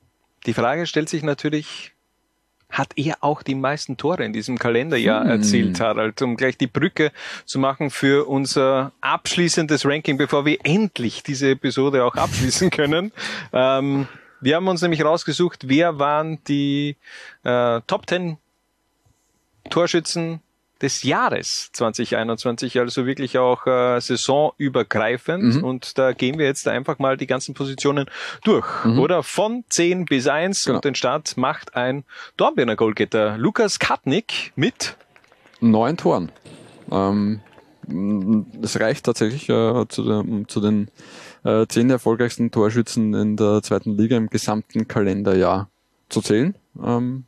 die 0.46 0.54
Frage 0.54 0.86
stellt 0.86 1.08
sich 1.08 1.22
natürlich, 1.22 1.92
hat 2.70 2.92
er 2.96 3.16
auch 3.20 3.42
die 3.42 3.54
meisten 3.54 3.96
Tore 3.96 4.24
in 4.24 4.32
diesem 4.32 4.58
Kalenderjahr 4.58 5.24
Hm. 5.24 5.30
erzielt, 5.30 5.80
Harald, 5.80 6.20
um 6.22 6.36
gleich 6.36 6.56
die 6.56 6.66
Brücke 6.66 7.12
zu 7.44 7.58
machen 7.58 7.90
für 7.90 8.26
unser 8.28 8.92
abschließendes 9.00 9.84
Ranking, 9.86 10.16
bevor 10.16 10.44
wir 10.44 10.58
endlich 10.64 11.22
diese 11.22 11.50
Episode 11.50 12.04
auch 12.04 12.14
abschließen 12.14 12.70
können. 12.70 13.12
Ähm, 13.52 14.08
wir 14.40 14.56
haben 14.56 14.68
uns 14.68 14.82
nämlich 14.82 15.04
rausgesucht, 15.04 15.68
wer 15.68 15.98
waren 15.98 16.42
die 16.44 16.96
äh, 17.44 17.80
Top 17.86 18.08
10 18.08 18.36
Torschützen 19.70 20.40
des 20.82 21.02
Jahres 21.02 21.70
2021, 21.72 22.78
also 22.78 23.06
wirklich 23.06 23.38
auch 23.38 23.66
äh, 23.66 24.00
saisonübergreifend. 24.00 25.56
Mhm. 25.56 25.64
Und 25.64 25.98
da 25.98 26.12
gehen 26.12 26.38
wir 26.38 26.46
jetzt 26.46 26.68
einfach 26.68 26.98
mal 26.98 27.16
die 27.16 27.26
ganzen 27.26 27.54
Positionen 27.54 28.06
durch, 28.44 28.66
Mhm. 28.84 28.98
oder? 28.98 29.22
Von 29.22 29.64
10 29.68 30.04
bis 30.04 30.26
1 30.26 30.66
und 30.68 30.84
den 30.84 30.94
Start 30.94 31.36
macht 31.36 31.76
ein 31.76 32.04
Dornbirner 32.36 32.76
Goalgetter 32.76 33.36
Lukas 33.38 33.78
Katnick 33.78 34.52
mit 34.56 34.96
Neun 35.60 35.96
Toren. 35.96 36.30
Ähm, 36.90 37.40
es 38.62 38.78
reicht 38.80 39.04
tatsächlich 39.06 39.48
äh, 39.48 39.86
zu, 39.88 40.02
den- 40.02 40.48
zu 40.48 40.60
den 40.60 40.88
äh, 41.44 41.66
zehn 41.68 41.88
erfolgreichsten 41.88 42.50
Torschützen 42.50 43.14
in 43.14 43.36
der 43.36 43.62
zweiten 43.62 43.96
Liga 43.96 44.16
im 44.16 44.28
gesamten 44.28 44.88
Kalenderjahr 44.88 45.68
zu 46.08 46.20
zählen. 46.20 46.54
Ähm, 46.84 47.24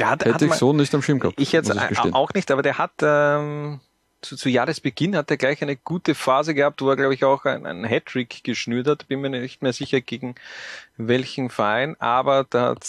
Ja, 0.00 0.10
hat- 0.10 0.24
hätte 0.24 0.34
hat 0.34 0.42
ich 0.42 0.48
mal- 0.48 0.58
so 0.58 0.72
nicht 0.72 0.94
am 0.94 1.02
Schirm 1.02 1.18
gehabt. 1.20 1.40
Ich 1.40 1.52
jetzt 1.52 1.70
ich 1.70 1.98
auch 2.00 2.32
nicht, 2.34 2.50
aber 2.50 2.62
der 2.62 2.78
hat 2.78 2.92
ähm, 3.02 3.80
zu, 4.22 4.36
zu 4.36 4.48
Jahresbeginn 4.48 5.16
hat 5.16 5.30
er 5.30 5.36
gleich 5.36 5.62
eine 5.62 5.76
gute 5.76 6.14
Phase 6.14 6.54
gehabt, 6.54 6.82
wo 6.82 6.90
er, 6.90 6.96
glaube 6.96 7.14
ich, 7.14 7.24
auch 7.24 7.44
einen, 7.44 7.84
Hattrick 7.84 8.44
geschnürt 8.44 8.86
hat. 8.86 9.08
Bin 9.08 9.20
mir 9.20 9.30
nicht 9.30 9.62
mehr 9.62 9.72
sicher, 9.72 10.00
gegen 10.00 10.34
welchen 10.96 11.50
Verein, 11.50 11.96
aber 12.00 12.44
da 12.48 12.70
hat 12.70 12.84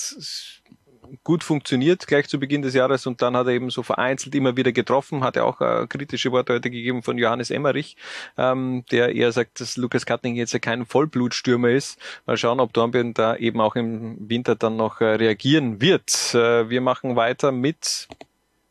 gut 1.24 1.44
funktioniert 1.44 2.08
gleich 2.08 2.28
zu 2.28 2.40
Beginn 2.40 2.62
des 2.62 2.74
Jahres 2.74 3.06
und 3.06 3.22
dann 3.22 3.36
hat 3.36 3.48
er 3.48 3.54
eben 3.54 3.70
so 3.70 3.84
vereinzelt 3.84 4.36
immer 4.36 4.58
wieder 4.58 4.72
getroffen, 4.72 5.24
hat 5.24 5.36
er 5.36 5.46
auch 5.46 5.62
äh, 5.62 5.88
kritische 5.88 6.32
Worte 6.32 6.54
heute 6.54 6.70
gegeben 6.70 7.04
von 7.04 7.18
Johannes 7.18 7.52
Emmerich, 7.52 7.98
ähm, 8.38 8.84
der 8.92 9.16
eher 9.16 9.32
sagt, 9.32 9.60
dass 9.60 9.78
Lukas 9.78 10.06
Katting 10.06 10.36
jetzt 10.36 10.54
ja 10.54 10.60
kein 10.60 10.86
Vollblutstürmer 10.86 11.70
ist. 11.70 12.00
Mal 12.26 12.38
schauen, 12.38 12.60
ob 12.60 12.74
Dornbirn 12.74 13.14
da 13.14 13.36
eben 13.36 13.62
auch 13.62 13.76
im 13.76 14.30
Winter 14.30 14.56
dann 14.56 14.76
noch 14.76 15.02
äh, 15.02 15.06
reagieren 15.06 15.82
wird. 15.82 16.34
Äh, 16.34 16.70
wir 16.70 16.82
machen 16.82 17.16
weiter 17.16 17.52
mit 17.52 18.08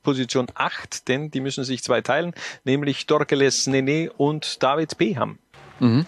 Position 0.02 0.47
8, 0.55 1.09
denn 1.09 1.31
die 1.31 1.41
müssen 1.41 1.65
sich 1.65 1.83
zwei 1.83 2.01
teilen, 2.01 2.33
nämlich 2.65 3.07
Dorkeles 3.07 3.67
Nene 3.67 4.10
und 4.17 4.62
David 4.62 4.97
Beham. 4.99 5.39
Mhm. 5.78 6.07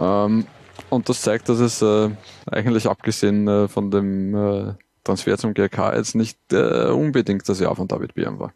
Ähm, 0.00 0.46
und 0.90 1.08
das 1.08 1.22
zeigt, 1.22 1.48
dass 1.48 1.58
es 1.58 1.80
äh, 1.82 2.10
eigentlich 2.46 2.86
abgesehen 2.86 3.48
äh, 3.48 3.68
von 3.68 3.90
dem 3.90 4.34
äh, 4.34 4.74
Transfer 5.04 5.36
zum 5.38 5.54
GRK 5.54 5.94
jetzt 5.96 6.14
nicht 6.14 6.38
äh, 6.52 6.86
unbedingt 6.90 7.48
das 7.48 7.60
Jahr 7.60 7.74
von 7.76 7.88
David 7.88 8.14
Biam 8.14 8.38
war. 8.38 8.52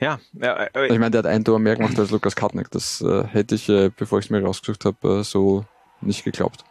Ja, 0.00 0.18
ja 0.32 0.64
äh, 0.74 0.86
Ich 0.86 0.98
meine, 0.98 1.10
der 1.12 1.18
hat 1.20 1.26
ein 1.26 1.44
Tor 1.44 1.58
mehr 1.58 1.76
gemacht 1.76 1.98
als 1.98 2.10
Lukas 2.10 2.34
Katnick. 2.34 2.70
Das 2.70 3.00
äh, 3.00 3.24
hätte 3.24 3.54
ich, 3.54 3.68
äh, 3.68 3.90
bevor 3.96 4.18
ich 4.18 4.26
es 4.26 4.30
mir 4.30 4.42
rausgesucht 4.42 4.84
habe, 4.84 5.20
äh, 5.20 5.22
so 5.24 5.64
nicht 6.00 6.24
geglaubt. 6.24 6.64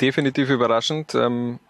definitiv 0.00 0.50
überraschend. 0.50 1.14
Ähm, 1.14 1.60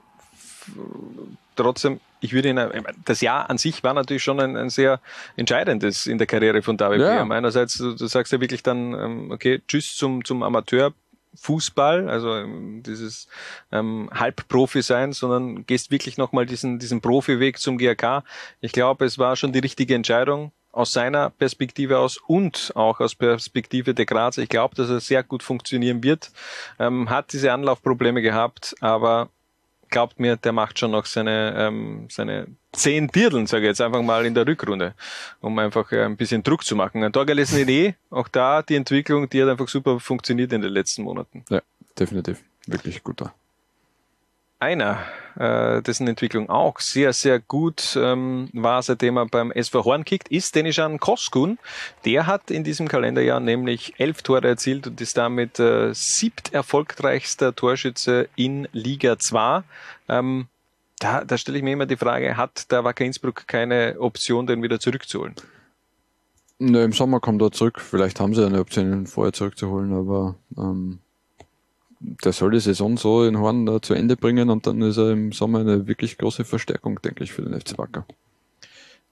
trotzdem, 1.57 2.01
ich 2.21 2.33
würde 2.33 2.49
ihn, 2.49 2.57
äh, 2.57 2.83
das 3.05 3.21
Jahr 3.21 3.51
an 3.51 3.59
sich 3.59 3.83
war 3.85 3.93
natürlich 3.95 4.23
schon 4.23 4.41
ein, 4.41 4.57
ein 4.57 4.71
sehr 4.71 5.01
entscheidendes 5.37 6.07
in 6.07 6.17
der 6.19 6.27
Karriere 6.27 6.62
von 6.62 6.77
David 6.79 7.01
Ja. 7.01 7.15
Beham. 7.15 7.33
Einerseits, 7.33 7.77
du, 7.77 7.95
sagst 8.07 8.33
ja 8.33 8.41
wirklich 8.41 8.62
dann, 8.62 8.95
ähm, 8.95 9.31
okay, 9.31 9.61
tschüss 9.69 9.97
zum, 9.97 10.25
zum 10.25 10.43
Amateurfußball, 11.33 12.09
also 12.09 12.35
ähm, 12.36 12.83
dieses 12.83 13.28
ähm, 13.70 14.11
Halbprofi 14.12 14.83
sein, 14.83 15.12
sondern 15.12 15.67
gehst 15.67 15.91
wirklich 15.91 16.19
nochmal 16.19 16.47
diesen, 16.47 16.78
diesen 16.78 17.01
Profiweg 17.01 17.59
zum 17.59 17.78
GRK. 17.78 18.25
Ich 18.61 18.73
glaube, 18.73 19.05
es 19.05 19.19
war 19.19 19.36
schon 19.36 19.52
die 19.52 19.59
richtige 19.59 19.94
Entscheidung 19.94 20.52
aus 20.73 20.93
seiner 20.93 21.31
Perspektive 21.31 21.99
aus 21.99 22.17
und 22.17 22.73
auch 22.75 23.01
aus 23.01 23.15
Perspektive 23.15 23.94
der 23.94 24.07
Grazer. 24.07 24.43
Ich 24.43 24.49
glaube, 24.49 24.75
dass 24.75 24.89
er 24.89 25.01
sehr 25.01 25.23
gut 25.23 25.43
funktionieren 25.43 26.02
wird. 26.02 26.31
Ähm, 26.78 27.11
hat 27.11 27.33
diese 27.33 27.52
Anlaufprobleme 27.52 28.23
gehabt, 28.23 28.75
aber 28.81 29.28
glaubt 29.93 30.19
mir, 30.19 30.37
der 30.37 30.51
macht 30.51 30.81
schon 30.81 30.91
noch 30.91 31.07
seine, 31.07 31.55
ähm, 31.57 32.09
seine 32.11 32.49
zehn 32.73 33.07
Dirdeln, 33.07 33.47
sage 33.47 33.62
ich 33.62 33.69
jetzt 33.69 33.81
einfach 33.81 34.03
mal 34.03 34.27
in 34.27 34.35
der 34.35 34.45
Rückrunde, 34.45 34.95
um 35.41 35.57
einfach 35.61 35.93
äh, 35.93 36.03
ein 36.03 36.17
bisschen 36.17 36.43
Druck 36.43 36.65
zu 36.65 36.75
machen. 36.75 37.05
Ein 37.05 37.12
torgelesen 37.12 37.61
Idee, 37.61 37.95
auch 38.11 38.27
da 38.27 38.62
die 38.62 38.75
Entwicklung, 38.75 39.31
die 39.31 39.41
hat 39.41 39.51
einfach 39.51 39.69
super 39.69 40.01
funktioniert 40.01 40.53
in 40.53 40.62
den 40.62 40.73
letzten 40.73 41.05
Monaten. 41.05 41.45
Ja, 41.49 41.62
definitiv. 41.97 42.43
Wirklich 42.67 43.05
guter. 43.05 43.33
Einer, 44.59 44.99
äh, 45.36 45.83
dessen 45.83 46.09
Entwicklung 46.09 46.49
auch 46.49 46.81
sehr, 46.81 47.12
sehr 47.12 47.41
gut 47.41 47.97
ähm, 47.97 48.49
war, 48.52 48.83
seitdem 48.83 49.17
er 49.17 49.27
beim 49.27 49.51
SV 49.51 49.85
Horn 49.85 50.05
kickt, 50.05 50.28
ist 50.28 50.55
Denishan 50.55 50.99
Koskun. 50.99 51.59
Der 52.05 52.27
hat 52.27 52.51
in 52.51 52.65
diesem 52.65 52.89
Kalenderjahr 52.89 53.41
nämlich 53.41 53.94
elf 53.99 54.23
Tore 54.23 54.47
erzielt 54.49 54.86
und 54.86 55.01
ist 55.01 55.17
damit 55.17 55.59
äh, 55.59 55.93
siebt 55.94 56.52
erfolgreichster 56.52 57.55
Torschütze 57.55 58.28
in 58.36 58.69
Liga 58.73 59.19
2. 59.19 59.62
Ähm, 60.09 60.47
da, 60.99 61.25
da 61.25 61.36
stelle 61.36 61.59
ich 61.59 61.65
mir 61.65 61.73
immer 61.73 61.86
die 61.86 61.97
Frage, 61.97 62.36
hat 62.36 62.70
der 62.70 62.85
Wacker 62.85 63.05
Innsbruck 63.05 63.47
keine 63.47 63.97
Option, 63.99 64.47
den 64.47 64.62
wieder 64.62 64.78
zurückzuholen? 64.78 65.35
Nö, 66.59 66.85
Im 66.85 66.93
Sommer 66.93 67.19
kommt 67.19 67.43
er 67.43 67.51
zurück. 67.51 67.81
Vielleicht 67.81 68.20
haben 68.20 68.35
sie 68.35 68.47
eine 68.47 68.61
Option, 68.61 68.93
ihn 68.93 69.07
vorher 69.09 69.33
zurückzuholen, 69.33 69.93
aber 69.93 70.36
ähm, 70.57 71.01
der 72.24 72.32
soll 72.32 72.50
die 72.52 72.60
Saison 72.60 72.97
so 72.97 73.24
in 73.24 73.39
Horn 73.39 73.68
äh, 73.68 73.81
zu 73.81 73.94
Ende 73.94 74.16
bringen 74.16 74.50
und 74.50 74.66
dann 74.66 74.82
ist 74.82 74.98
er 74.98 75.10
im 75.10 75.32
Sommer 75.32 75.60
eine 75.60 75.86
wirklich 75.86 76.18
große 76.18 76.44
Verstärkung, 76.44 77.00
denke 77.02 77.24
ich, 77.24 77.32
für 77.32 77.42
den 77.42 77.58
FC 77.58 77.78
Wacker. 77.78 78.06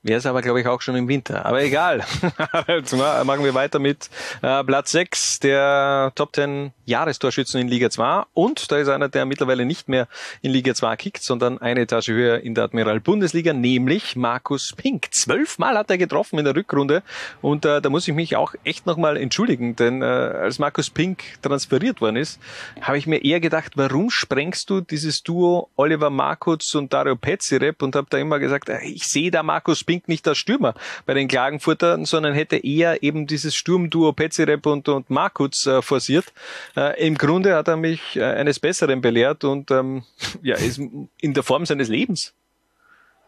Wäre 0.02 0.18
es 0.18 0.24
aber, 0.24 0.40
glaube 0.40 0.62
ich, 0.62 0.66
auch 0.66 0.80
schon 0.80 0.96
im 0.96 1.08
Winter. 1.08 1.44
Aber 1.44 1.62
egal. 1.62 2.02
Jetzt 2.68 2.96
ma- 2.96 3.22
machen 3.24 3.44
wir 3.44 3.52
weiter 3.52 3.78
mit 3.78 4.08
äh, 4.40 4.64
Platz 4.64 4.92
6 4.92 5.40
der 5.40 6.10
Top 6.14 6.34
10 6.34 6.72
Jahrestorschützen 6.86 7.60
in 7.60 7.68
Liga 7.68 7.90
2. 7.90 8.22
Und 8.32 8.72
da 8.72 8.78
ist 8.78 8.88
einer, 8.88 9.10
der 9.10 9.26
mittlerweile 9.26 9.66
nicht 9.66 9.90
mehr 9.90 10.08
in 10.40 10.52
Liga 10.52 10.74
2 10.74 10.96
kickt, 10.96 11.22
sondern 11.22 11.58
eine 11.58 11.82
Etage 11.82 12.08
höher 12.08 12.40
in 12.40 12.54
der 12.54 12.64
Admiral 12.64 12.98
Bundesliga, 13.00 13.52
nämlich 13.52 14.16
Markus 14.16 14.72
Pink. 14.74 15.08
Zwölfmal 15.10 15.76
hat 15.76 15.90
er 15.90 15.98
getroffen 15.98 16.38
in 16.38 16.46
der 16.46 16.56
Rückrunde. 16.56 17.02
Und 17.42 17.66
äh, 17.66 17.82
da 17.82 17.90
muss 17.90 18.08
ich 18.08 18.14
mich 18.14 18.36
auch 18.36 18.54
echt 18.64 18.86
nochmal 18.86 19.18
entschuldigen, 19.18 19.76
denn 19.76 20.00
äh, 20.00 20.06
als 20.06 20.58
Markus 20.58 20.88
Pink 20.88 21.22
transferiert 21.42 22.00
worden 22.00 22.16
ist, 22.16 22.40
habe 22.80 22.96
ich 22.96 23.06
mir 23.06 23.22
eher 23.22 23.40
gedacht, 23.40 23.72
warum 23.76 24.08
sprengst 24.08 24.70
du 24.70 24.80
dieses 24.80 25.22
Duo 25.22 25.68
Oliver 25.76 26.08
Markutz 26.08 26.74
und 26.74 26.94
Dario 26.94 27.16
Petzirep 27.16 27.82
und 27.82 27.94
habe 27.96 28.06
da 28.08 28.16
immer 28.16 28.38
gesagt, 28.38 28.70
äh, 28.70 28.80
ich 28.84 29.06
sehe 29.06 29.30
da 29.30 29.42
Markus 29.42 29.84
Pink 29.84 29.89
nicht 30.06 30.26
als 30.28 30.38
Stürmer 30.38 30.74
bei 31.06 31.14
den 31.14 31.28
Klagenfurtern, 31.28 32.04
sondern 32.04 32.34
hätte 32.34 32.56
eher 32.56 33.02
eben 33.02 33.26
dieses 33.26 33.54
Sturmduo 33.54 34.12
Petzirep 34.12 34.66
und, 34.66 34.88
und 34.88 35.10
Markutz 35.10 35.66
äh, 35.66 35.82
forciert. 35.82 36.32
Äh, 36.76 37.06
Im 37.06 37.16
Grunde 37.16 37.54
hat 37.54 37.68
er 37.68 37.76
mich 37.76 38.16
äh, 38.16 38.24
eines 38.24 38.60
Besseren 38.60 39.00
belehrt 39.00 39.44
und 39.44 39.70
ähm, 39.70 40.02
ja, 40.42 40.56
ist 40.56 40.78
in 40.78 41.34
der 41.34 41.42
Form 41.42 41.66
seines 41.66 41.88
Lebens, 41.88 42.32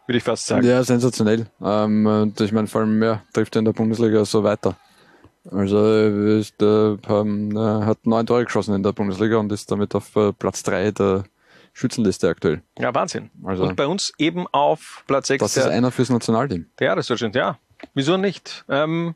würde 0.07 0.17
ich 0.17 0.23
fast 0.23 0.47
sagen. 0.47 0.65
Ja, 0.65 0.83
sensationell. 0.83 1.47
Ähm, 1.61 2.05
und 2.05 2.39
ich 2.41 2.51
meine, 2.51 2.67
vor 2.67 2.81
allem, 2.81 3.01
ja, 3.01 3.21
trifft 3.33 3.55
er 3.55 3.59
in 3.59 3.65
der 3.65 3.73
Bundesliga 3.73 4.25
so 4.25 4.43
weiter. 4.43 4.77
Also 5.51 5.85
ist, 6.39 6.61
äh, 6.61 6.95
er 6.95 7.85
hat 7.85 8.05
neun 8.05 8.25
Tore 8.25 8.45
geschossen 8.45 8.75
in 8.75 8.83
der 8.83 8.93
Bundesliga 8.93 9.37
und 9.37 9.51
ist 9.51 9.69
damit 9.69 9.93
auf 9.93 10.15
äh, 10.15 10.31
Platz 10.31 10.63
drei 10.63 10.91
der 10.91 11.25
Schützenliste 11.73 12.29
aktuell. 12.29 12.61
Ja, 12.77 12.93
Wahnsinn. 12.93 13.31
Also- 13.43 13.63
und 13.63 13.75
bei 13.75 13.87
uns 13.87 14.13
eben 14.17 14.47
auf 14.47 15.03
Platz 15.07 15.27
6 15.27 15.41
Das 15.41 15.57
ist 15.57 15.65
einer 15.65 15.91
fürs 15.91 16.09
Nationalteam. 16.09 16.67
der 16.79 16.87
Jahresdurchschnitt, 16.87 17.35
ja. 17.35 17.57
Wieso 17.93 18.15
nicht? 18.17 18.63
Ähm, 18.69 19.15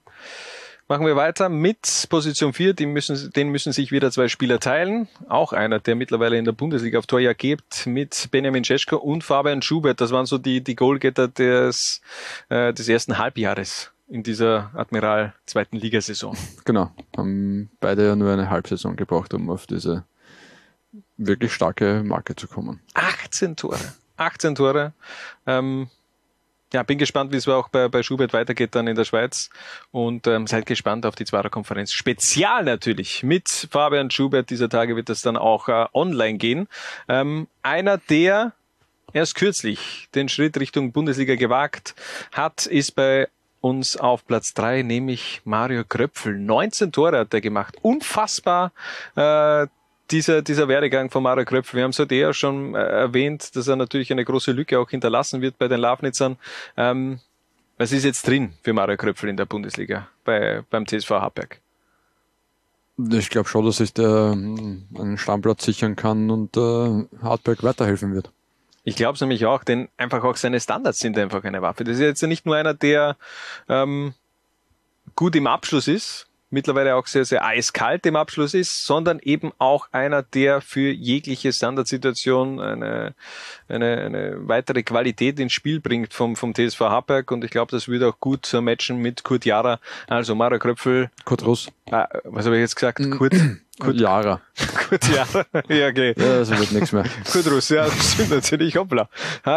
machen 0.87 1.05
wir 1.05 1.15
weiter 1.15 1.49
mit 1.49 2.07
Position 2.09 2.51
4. 2.53 2.73
Die 2.73 2.85
müssen, 2.85 3.31
den 3.31 3.49
müssen 3.49 3.71
sich 3.71 3.91
wieder 3.91 4.11
zwei 4.11 4.27
Spieler 4.27 4.59
teilen. 4.59 5.07
Auch 5.29 5.53
einer, 5.53 5.79
der 5.79 5.95
mittlerweile 5.95 6.37
in 6.37 6.45
der 6.45 6.51
Bundesliga 6.51 6.99
auf 6.99 7.05
Torjagd 7.07 7.39
gibt, 7.39 7.85
mit 7.87 8.27
Benjamin 8.31 8.63
Cesko 8.63 8.97
und 8.97 9.23
Fabian 9.23 9.61
Schubert. 9.61 10.01
Das 10.01 10.11
waren 10.11 10.25
so 10.25 10.37
die, 10.37 10.61
die 10.63 10.75
Goalgetter 10.75 11.27
des, 11.27 12.01
äh, 12.49 12.73
des 12.73 12.89
ersten 12.89 13.17
Halbjahres 13.17 13.91
in 14.09 14.23
dieser 14.23 14.71
Admiral 14.73 15.33
zweiten 15.45 15.77
Ligasaison. 15.77 16.35
Genau. 16.65 16.91
Haben 17.15 17.69
beide 17.79 18.05
ja 18.07 18.15
nur 18.15 18.31
eine 18.33 18.49
Halbsaison 18.49 18.95
gebraucht, 18.95 19.33
um 19.33 19.49
auf 19.49 19.67
diese 19.67 20.05
wirklich 21.17 21.53
starke 21.53 22.03
Marke 22.03 22.35
zu 22.35 22.47
kommen. 22.47 22.81
18 22.93 23.55
Tore. 23.55 23.79
18 24.17 24.55
Tore. 24.55 24.93
Ähm, 25.45 25.89
ja, 26.73 26.83
bin 26.83 26.97
gespannt, 26.97 27.31
wie 27.31 27.37
es 27.37 27.47
auch 27.47 27.69
bei, 27.69 27.87
bei 27.87 28.03
Schubert 28.03 28.33
weitergeht 28.33 28.75
dann 28.75 28.87
in 28.87 28.95
der 28.95 29.05
Schweiz. 29.05 29.49
Und 29.91 30.27
ähm, 30.27 30.47
seid 30.47 30.65
gespannt 30.65 31.05
auf 31.05 31.15
die 31.15 31.25
Zwarer-Konferenz. 31.25 31.93
Spezial 31.93 32.65
natürlich 32.65 33.23
mit 33.23 33.67
Fabian 33.71 34.11
Schubert. 34.11 34.49
Dieser 34.49 34.69
Tage 34.69 34.95
wird 34.95 35.09
das 35.09 35.21
dann 35.21 35.37
auch 35.37 35.69
äh, 35.69 35.85
online 35.93 36.37
gehen. 36.37 36.67
Ähm, 37.07 37.47
einer, 37.61 37.97
der 37.97 38.53
erst 39.13 39.35
kürzlich 39.35 40.09
den 40.13 40.27
Schritt 40.27 40.59
Richtung 40.59 40.91
Bundesliga 40.91 41.35
gewagt 41.35 41.95
hat, 42.33 42.65
ist 42.65 42.91
bei 42.95 43.29
uns 43.61 43.95
auf 43.95 44.25
Platz 44.25 44.53
drei, 44.53 44.81
nämlich 44.81 45.41
Mario 45.45 45.83
Kröpfel. 45.85 46.37
19 46.37 46.91
Tore 46.91 47.19
hat 47.19 47.33
er 47.33 47.41
gemacht. 47.41 47.75
Unfassbar. 47.81 48.73
Äh, 49.15 49.67
dieser, 50.11 50.41
dieser 50.41 50.67
Werdegang 50.67 51.09
von 51.09 51.23
Mario 51.23 51.45
Kröpfel. 51.45 51.77
Wir 51.77 51.83
haben 51.83 51.91
es 51.91 51.99
heute 51.99 52.15
ja 52.15 52.33
schon 52.33 52.75
äh, 52.75 52.79
erwähnt, 52.79 53.55
dass 53.55 53.67
er 53.67 53.75
natürlich 53.75 54.11
eine 54.11 54.25
große 54.25 54.51
Lücke 54.51 54.79
auch 54.79 54.89
hinterlassen 54.89 55.41
wird 55.41 55.57
bei 55.57 55.67
den 55.67 55.79
Lavnitzern. 55.79 56.37
Ähm, 56.75 57.19
was 57.77 57.91
ist 57.91 58.05
jetzt 58.05 58.27
drin 58.27 58.53
für 58.63 58.73
Mario 58.73 58.97
Kröpfel 58.97 59.29
in 59.29 59.37
der 59.37 59.45
Bundesliga 59.45 60.07
bei, 60.23 60.63
beim 60.69 60.85
TSV 60.85 61.09
Hartberg? 61.11 61.59
Ich 62.97 63.29
glaube 63.29 63.47
schon, 63.47 63.65
dass 63.65 63.77
sich 63.77 63.93
der 63.93 64.31
ähm, 64.33 64.87
einen 64.97 65.17
Stammplatz 65.17 65.63
sichern 65.63 65.95
kann 65.95 66.31
und 66.31 66.57
äh, 66.57 67.05
Hartberg 67.21 67.63
weiterhelfen 67.63 68.13
wird. 68.13 68.31
Ich 68.83 68.95
glaube 68.95 69.15
es 69.15 69.21
nämlich 69.21 69.45
auch, 69.45 69.63
denn 69.63 69.89
einfach 69.97 70.23
auch 70.23 70.37
seine 70.37 70.59
Standards 70.59 70.99
sind 70.99 71.17
einfach 71.17 71.43
eine 71.43 71.61
Waffe. 71.61 71.83
Das 71.83 71.95
ist 71.95 72.01
jetzt 72.01 72.23
nicht 72.23 72.45
nur 72.45 72.55
einer, 72.55 72.73
der 72.73 73.17
ähm, 73.67 74.13
gut 75.15 75.35
im 75.35 75.45
Abschluss 75.45 75.87
ist, 75.87 76.26
mittlerweile 76.49 76.95
auch 76.95 77.07
sehr, 77.07 77.25
sehr 77.25 77.45
eiskalt 77.45 78.05
im 78.05 78.15
Abschluss 78.15 78.53
ist, 78.53 78.85
sondern 78.85 79.19
eben 79.19 79.51
auch 79.57 79.87
einer, 79.91 80.23
der 80.23 80.61
für 80.61 80.91
jegliche 80.91 81.51
Standardsituation 81.51 82.59
eine, 82.59 83.15
eine, 83.67 83.97
eine 83.97 84.47
weitere 84.47 84.83
Qualität 84.83 85.39
ins 85.39 85.53
Spiel 85.53 85.79
bringt 85.79 86.13
vom, 86.13 86.35
vom 86.35 86.53
TSV 86.53 86.79
Hartberg 86.81 87.31
und 87.31 87.43
ich 87.43 87.51
glaube, 87.51 87.71
das 87.71 87.87
würde 87.87 88.07
auch 88.07 88.19
gut 88.19 88.51
matchen 88.61 88.97
mit 88.97 89.23
Kurt 89.23 89.45
Jara, 89.45 89.79
also 90.07 90.35
Mario 90.35 90.59
Kröpfel. 90.59 91.09
Kurt 91.25 91.45
Russ. 91.45 91.69
Ah, 91.91 92.07
was 92.23 92.45
habe 92.45 92.55
ich 92.55 92.61
jetzt 92.61 92.75
gesagt? 92.75 92.99
Kurt, 93.11 93.33
Kurt 93.79 93.95
Jara. 93.99 94.41
Kurt 94.89 95.07
Jara. 95.07 95.45
ja, 95.69 95.87
okay. 95.87 96.13
Ja, 96.17 96.39
das 96.39 96.49
wird 96.49 96.71
nichts 96.71 96.91
mehr. 96.91 97.03
Kurt 97.31 97.51
Russ, 97.51 97.69
ja, 97.69 97.85
das 97.85 98.13
stimmt 98.13 98.31
natürlich, 98.31 98.75
hoppla. 98.75 99.07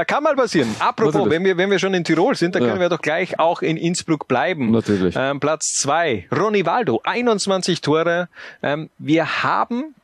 Kann 0.06 0.22
mal 0.22 0.36
passieren. 0.36 0.74
Apropos, 0.78 1.14
Natürlich. 1.14 1.32
wenn 1.32 1.44
wir, 1.44 1.56
wenn 1.56 1.70
wir 1.70 1.78
schon 1.78 1.94
in 1.94 2.04
Tirol 2.04 2.34
sind, 2.34 2.54
dann 2.54 2.62
Ja. 2.62 2.68
können 2.68 2.80
wir 2.80 2.88
doch 2.88 3.00
gleich 3.00 3.38
auch 3.38 3.62
in 3.62 3.76
Innsbruck 3.76 4.28
bleiben. 4.28 4.70
Natürlich. 4.70 5.14
Ähm, 5.16 5.40
Platz 5.40 5.74
zwei, 5.74 6.26
Ronny 6.36 6.66
Waldo, 6.66 7.00
21 7.04 7.80
Tore. 7.80 8.28
Ähm, 8.62 8.90
wir 8.98 9.42
haben 9.42 9.94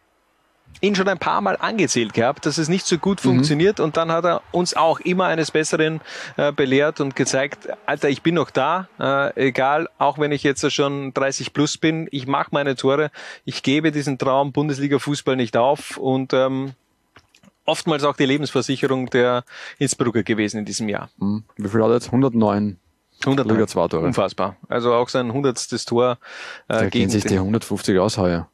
ihn 0.81 0.95
schon 0.95 1.09
ein 1.09 1.19
paar 1.19 1.41
Mal 1.41 1.57
angezählt 1.57 2.13
gehabt, 2.15 2.47
dass 2.47 2.59
es 2.59 2.69
nicht 2.69 2.87
so 2.87 2.99
gut 2.99 3.19
Mhm. 3.25 3.29
funktioniert 3.29 3.81
und 3.81 3.97
dann 3.97 4.11
hat 4.13 4.25
er 4.25 4.43
uns 4.53 4.75
auch 4.77 5.01
immer 5.01 5.25
eines 5.27 5.51
Besseren 5.51 6.01
äh, 6.37 6.53
belehrt 6.53 7.01
und 7.01 7.17
gezeigt, 7.17 7.69
Alter, 7.87 8.09
ich 8.09 8.23
bin 8.23 8.35
noch 8.35 8.51
da, 8.51 8.89
äh, 9.01 9.49
egal, 9.49 9.89
auch 9.99 10.19
wenn 10.19 10.33
ich 10.33 10.43
jetzt 10.43 10.71
schon 10.73 11.13
30 11.15 11.53
plus 11.53 11.79
bin, 11.79 12.09
ich 12.11 12.27
mache 12.27 12.49
meine 12.53 12.77
Tore, 12.77 13.11
ich 13.45 13.63
gebe 13.63 13.93
diesen 13.93 14.19
Traum 14.19 14.53
Bundesliga-Fußball 14.53 15.37
nicht 15.37 15.57
auf 15.57 15.97
und 15.97 16.33
ähm, 16.33 16.73
oftmals 17.65 18.05
auch 18.05 18.17
die 18.17 18.27
Lebensversicherung 18.27 19.11
der 19.11 19.45
Innsbrucker 19.79 20.23
gewesen 20.23 20.59
in 20.59 20.65
diesem 20.65 20.89
Jahr. 20.89 21.11
Hm. 21.19 21.45
Wie 21.57 21.69
viel 21.69 21.83
hat 21.83 21.89
er 21.91 21.95
jetzt? 21.95 22.07
109 22.07 22.79
100 23.25 23.47
Liga 23.51 23.67
2 23.67 23.89
Tore. 23.89 24.05
Unfassbar. 24.05 24.57
Also 24.69 24.93
auch 24.93 25.09
sein 25.09 25.33
hundertstes 25.33 25.87
Tor 25.87 26.19
äh, 26.69 26.75
Da 26.75 26.81
gehen 26.83 26.91
gegen 26.91 27.11
sich 27.11 27.23
die 27.23 27.31
den- 27.31 27.39
150 27.39 27.99
aus 27.99 28.19
heuer. 28.19 28.49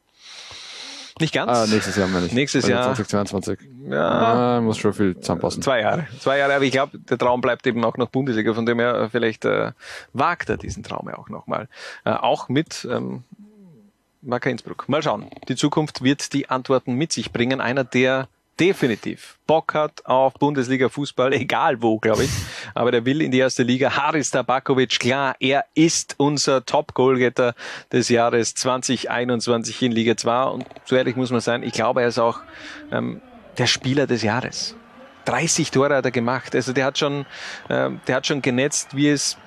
Nicht 1.19 1.33
ganz. 1.33 1.51
Ah, 1.51 1.67
nächstes 1.67 1.95
Jahr 1.95 2.07
meine 2.07 2.25
ich. 2.25 2.33
Nächstes 2.33 2.67
Jahr. 2.67 2.95
2022. 2.95 3.59
Ja. 3.89 4.57
Ah, 4.57 4.61
muss 4.61 4.77
schon 4.77 4.93
viel 4.93 5.19
zusammenpassen. 5.19 5.61
Zwei 5.61 5.81
Jahre. 5.81 6.07
Zwei 6.19 6.39
Jahre, 6.39 6.55
aber 6.55 6.63
ich 6.63 6.71
glaube, 6.71 6.97
der 6.97 7.17
Traum 7.17 7.41
bleibt 7.41 7.67
eben 7.67 7.83
auch 7.85 7.97
noch 7.97 8.09
Bundesliga, 8.09 8.53
von 8.53 8.65
dem 8.65 8.79
her 8.79 8.95
äh, 8.95 9.09
vielleicht 9.09 9.45
äh, 9.45 9.71
wagt 10.13 10.49
er 10.49 10.57
diesen 10.57 10.83
Traum 10.83 11.07
ja 11.07 11.17
auch 11.17 11.29
nochmal. 11.29 11.67
Äh, 12.03 12.11
auch 12.11 12.49
mit 12.49 12.87
ähm, 12.89 13.23
Wacker 14.21 14.49
Innsbruck. 14.49 14.89
Mal 14.89 15.03
schauen. 15.03 15.27
Die 15.47 15.55
Zukunft 15.55 16.03
wird 16.03 16.33
die 16.33 16.49
Antworten 16.49 16.95
mit 16.95 17.11
sich 17.11 17.31
bringen. 17.31 17.61
Einer, 17.61 17.83
der 17.83 18.27
definitiv 18.59 19.37
Bock 19.47 19.73
hat 19.73 20.05
auf 20.05 20.33
Bundesliga-Fußball, 20.35 21.33
egal 21.33 21.81
wo, 21.81 21.99
glaube 21.99 22.23
ich. 22.23 22.31
Aber 22.73 22.91
der 22.91 23.05
will 23.05 23.21
in 23.21 23.31
die 23.31 23.39
erste 23.39 23.63
Liga. 23.63 23.95
Haris 23.95 24.31
Tabakovic, 24.31 24.99
klar, 24.99 25.35
er 25.39 25.65
ist 25.75 26.15
unser 26.17 26.65
Top-Goalgetter 26.65 27.55
des 27.91 28.09
Jahres 28.09 28.55
2021 28.55 29.81
in 29.81 29.91
Liga 29.91 30.15
2. 30.15 30.43
Und 30.45 30.65
so 30.85 30.95
ehrlich 30.95 31.15
muss 31.15 31.31
man 31.31 31.41
sein, 31.41 31.63
ich 31.63 31.73
glaube, 31.73 32.01
er 32.01 32.07
ist 32.07 32.19
auch 32.19 32.39
ähm, 32.91 33.21
der 33.57 33.67
Spieler 33.67 34.07
des 34.07 34.23
Jahres. 34.23 34.75
30 35.25 35.71
Tore 35.71 35.95
hat 35.95 36.05
er 36.05 36.11
gemacht. 36.11 36.55
Also 36.55 36.73
der 36.73 36.85
hat 36.85 36.97
schon, 36.97 37.25
ähm, 37.69 38.01
der 38.07 38.15
hat 38.15 38.27
schon 38.27 38.41
genetzt, 38.41 38.95
wie 38.95 39.09
es 39.09 39.37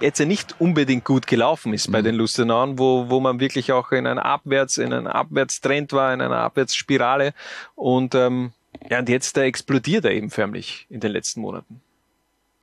jetzt 0.00 0.20
nicht 0.20 0.60
unbedingt 0.60 1.04
gut 1.04 1.26
gelaufen 1.26 1.72
ist 1.72 1.90
bei 1.90 2.02
den 2.02 2.14
Lustenauern, 2.14 2.78
wo, 2.78 3.08
wo 3.08 3.20
man 3.20 3.40
wirklich 3.40 3.72
auch 3.72 3.92
in 3.92 4.06
einer 4.06 4.24
Abwärts, 4.24 4.78
in 4.78 4.92
einem 4.92 5.06
Abwärtstrend 5.06 5.92
war, 5.92 6.12
in 6.12 6.20
einer 6.20 6.38
Abwärtsspirale. 6.38 7.34
Und 7.74 8.14
ähm, 8.14 8.52
ja, 8.88 8.98
und 8.98 9.08
jetzt 9.08 9.36
äh, 9.36 9.44
explodiert 9.44 10.04
er 10.04 10.12
eben 10.12 10.30
förmlich 10.30 10.86
in 10.90 11.00
den 11.00 11.12
letzten 11.12 11.40
Monaten. 11.40 11.80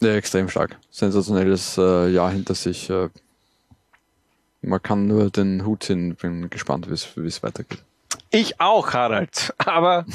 Ja, 0.01 0.13
extrem 0.15 0.49
stark. 0.49 0.77
Sensationelles 0.89 1.77
äh, 1.77 2.09
Jahr 2.09 2.31
hinter 2.31 2.55
sich. 2.55 2.89
Äh, 2.89 3.09
man 4.61 4.81
kann 4.81 5.07
nur 5.07 5.29
den 5.29 5.65
Hut 5.65 5.83
ziehen. 5.83 6.15
Bin 6.15 6.49
gespannt, 6.49 6.89
wie 6.89 6.93
es 6.93 7.15
wie 7.15 7.27
es 7.27 7.41
weitergeht. 7.43 7.83
Ich 8.29 8.59
auch, 8.59 8.93
Harald. 8.93 9.53
Aber 9.57 10.05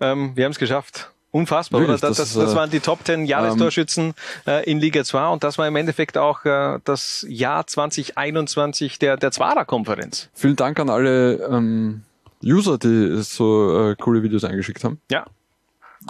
ähm, 0.00 0.32
wir 0.36 0.44
haben 0.44 0.52
es 0.52 0.58
geschafft. 0.58 1.10
Unfassbar, 1.36 1.82
Wirklich, 1.82 1.98
oder? 1.98 2.08
Das, 2.08 2.16
das 2.16 2.32
das, 2.32 2.52
äh, 2.52 2.56
waren 2.56 2.70
die 2.70 2.80
Top 2.80 3.00
10 3.04 3.26
Jahrestorschützen 3.26 4.14
äh, 4.46 4.64
in 4.70 4.80
Liga 4.80 5.04
2 5.04 5.28
und 5.28 5.44
das 5.44 5.58
war 5.58 5.68
im 5.68 5.76
Endeffekt 5.76 6.16
auch 6.16 6.46
äh, 6.46 6.78
das 6.84 7.26
Jahr 7.28 7.66
2021 7.66 8.98
der, 8.98 9.18
der 9.18 9.32
Zwarer-Konferenz. 9.32 10.30
Vielen 10.32 10.56
Dank 10.56 10.80
an 10.80 10.88
alle 10.88 11.34
ähm, 11.50 12.04
User, 12.42 12.78
die 12.78 13.22
so 13.22 13.90
äh, 13.90 13.96
coole 13.96 14.22
Videos 14.22 14.44
eingeschickt 14.44 14.82
haben. 14.82 14.98
Ja. 15.10 15.26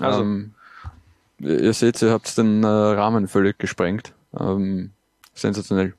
Also, 0.00 0.20
Ähm, 0.20 0.54
ihr 1.40 1.60
ihr 1.60 1.72
seht, 1.72 2.00
ihr 2.02 2.12
habt 2.12 2.38
den 2.38 2.62
äh, 2.62 2.68
Rahmen 2.68 3.26
völlig 3.26 3.58
gesprengt. 3.58 4.12
Ähm, 4.38 4.90
sensationell. 5.34 5.94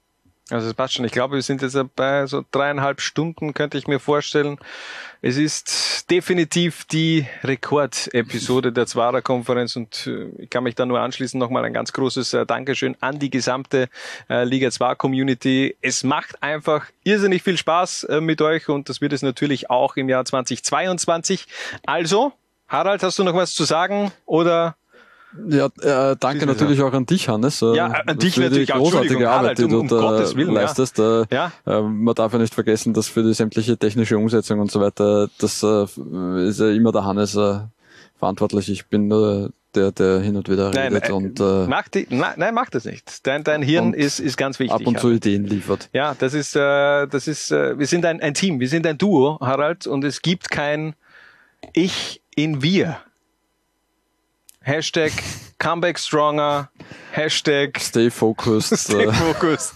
Also 0.49 0.67
es 0.67 0.73
passt 0.73 0.93
schon. 0.93 1.03
Ich 1.03 1.11
glaube, 1.11 1.35
wir 1.35 1.41
sind 1.41 1.61
jetzt 1.61 1.77
bei 1.95 2.25
so 2.25 2.43
dreieinhalb 2.51 3.01
Stunden, 3.01 3.53
könnte 3.53 3.77
ich 3.77 3.87
mir 3.87 3.99
vorstellen. 3.99 4.57
Es 5.21 5.35
ist 5.35 6.09
definitiv 6.09 6.85
die 6.85 7.25
Rekordepisode 7.43 8.71
der 8.71 8.85
Zwarer-Konferenz 8.85 9.75
und 9.75 10.07
äh, 10.07 10.29
ich 10.43 10.49
kann 10.49 10.63
mich 10.63 10.75
da 10.75 10.85
nur 10.85 11.01
anschließen. 11.01 11.37
Nochmal 11.37 11.65
ein 11.65 11.73
ganz 11.73 11.91
großes 11.91 12.33
äh, 12.33 12.45
Dankeschön 12.45 12.95
an 13.01 13.19
die 13.19 13.29
gesamte 13.29 13.89
äh, 14.29 14.45
Liga 14.45 14.69
2-Community. 14.69 15.75
Es 15.81 16.05
macht 16.05 16.41
einfach 16.41 16.85
irrsinnig 17.03 17.43
viel 17.43 17.57
Spaß 17.57 18.07
mit 18.21 18.41
euch 18.41 18.69
und 18.69 18.87
das 18.87 19.01
wird 19.01 19.11
es 19.11 19.21
natürlich 19.21 19.69
auch 19.69 19.97
im 19.97 20.07
Jahr 20.07 20.23
2022. 20.23 21.45
Also, 21.85 22.31
Harald, 22.69 23.03
hast 23.03 23.19
du 23.19 23.23
noch 23.23 23.33
was 23.33 23.53
zu 23.53 23.65
sagen 23.65 24.11
oder 24.25 24.77
Ja, 25.49 25.67
äh, 26.11 26.15
danke 26.19 26.45
natürlich 26.45 26.81
auch 26.81 26.93
an 26.93 27.05
dich, 27.05 27.29
Hannes. 27.29 27.61
äh, 27.61 27.75
Ja, 27.75 27.87
an 28.05 28.17
dich 28.17 28.37
natürlich 28.37 28.67
die 28.67 28.73
auch. 28.73 28.79
großartige 28.79 29.29
Arbeit, 29.29 29.57
die 29.59 29.67
du 29.67 29.79
um- 29.81 29.87
da 29.87 30.35
Willen, 30.35 30.53
ja. 30.53 30.61
leistest. 30.61 30.99
Äh, 30.99 31.25
Ja. 31.31 31.51
äh, 31.65 31.81
man 31.81 32.15
darf 32.15 32.33
ja 32.33 32.39
nicht 32.39 32.53
vergessen, 32.53 32.93
dass 32.93 33.07
für 33.07 33.23
die 33.23 33.33
sämtliche 33.33 33.77
technische 33.77 34.17
Umsetzung 34.17 34.59
und 34.59 34.71
so 34.71 34.79
weiter, 34.81 35.29
das 35.39 35.61
äh, 35.63 35.85
ist 36.47 36.59
ja 36.59 36.69
immer 36.69 36.91
der 36.91 37.05
Hannes 37.05 37.35
äh, 37.35 37.59
verantwortlich. 38.17 38.69
Ich 38.71 38.87
bin 38.87 39.07
nur 39.07 39.51
der, 39.75 39.91
der 39.91 40.21
hin 40.21 40.35
und 40.35 40.49
wieder 40.49 40.71
Nein, 40.71 40.91
redet 40.93 41.09
äh, 41.09 41.11
und 41.11 41.39
äh, 41.39 41.67
mach 41.67 41.87
die, 41.89 42.07
nein, 42.09 42.33
nein, 42.37 42.53
mach 42.53 42.69
das 42.69 42.85
nicht. 42.85 43.27
Dein, 43.27 43.43
dein 43.43 43.61
Hirn 43.61 43.93
ist, 43.93 44.19
ist 44.19 44.35
ganz 44.37 44.57
wichtig. 44.59 44.73
ab 44.73 44.87
und 44.87 44.97
zu 44.97 45.07
Harald. 45.07 45.25
Ideen 45.25 45.45
liefert. 45.45 45.89
Ja, 45.93 46.15
das 46.17 46.33
ist, 46.33 46.55
äh, 46.55 47.05
das 47.07 47.27
ist, 47.27 47.51
äh, 47.51 47.77
wir 47.77 47.85
sind 47.85 48.03
ein, 48.05 48.19
ein 48.21 48.33
Team, 48.33 48.59
wir 48.59 48.69
sind 48.69 48.87
ein 48.87 48.97
Duo, 48.97 49.37
Harald, 49.39 49.85
und 49.85 50.03
es 50.03 50.21
gibt 50.23 50.49
kein 50.49 50.95
Ich 51.73 52.21
in 52.35 52.61
wir. 52.63 52.97
Hashtag 54.67 55.13
Comeback 55.59 55.97
Stronger, 55.97 56.69
Hashtag 57.13 57.79
Stay 57.79 58.09
Focused. 58.09 58.77
Stay 58.77 59.05
äh, 59.05 59.13
Focused. 59.13 59.73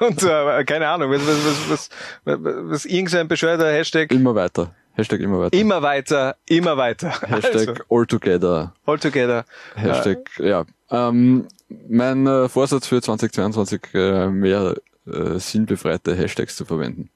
Und 0.00 0.22
äh, 0.22 0.62
keine 0.64 0.86
Ahnung, 0.86 1.10
was, 1.10 1.26
was, 1.26 1.70
was, 1.70 1.88
was, 2.24 2.70
was, 2.70 2.84
irgendein 2.84 3.26
bescheuerter 3.26 3.72
Hashtag. 3.72 4.12
immer 4.12 4.34
weiter. 4.34 4.74
Hashtag 4.92 5.20
immer 5.20 5.40
weiter. 5.40 5.56
Immer 5.56 5.80
weiter, 5.80 6.36
immer 6.44 6.76
weiter. 6.76 7.08
Hashtag 7.22 7.68
Also, 7.68 7.74
all 7.88 8.06
together. 8.06 8.74
all 8.84 8.98
together. 8.98 9.46
Hashtag, 9.76 10.18
ja. 10.38 10.66
Ähm, 10.90 11.48
mein 11.88 12.26
äh, 12.26 12.46
Vorsatz 12.50 12.86
für 12.86 13.00
2022, 13.00 13.80
äh, 13.94 14.28
mehr 14.28 14.74
äh, 15.06 15.38
sinnbefreite 15.38 16.14
Hashtags 16.14 16.54
zu 16.54 16.66
verwenden. 16.66 17.08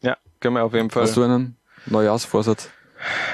Ja, 0.00 0.16
können 0.38 0.54
wir 0.54 0.62
auf 0.62 0.74
jeden 0.74 0.90
Fall. 0.90 1.02
Hast 1.02 1.16
du 1.16 1.24
einen 1.24 1.56
Neujahrsvorsatz? 1.86 2.70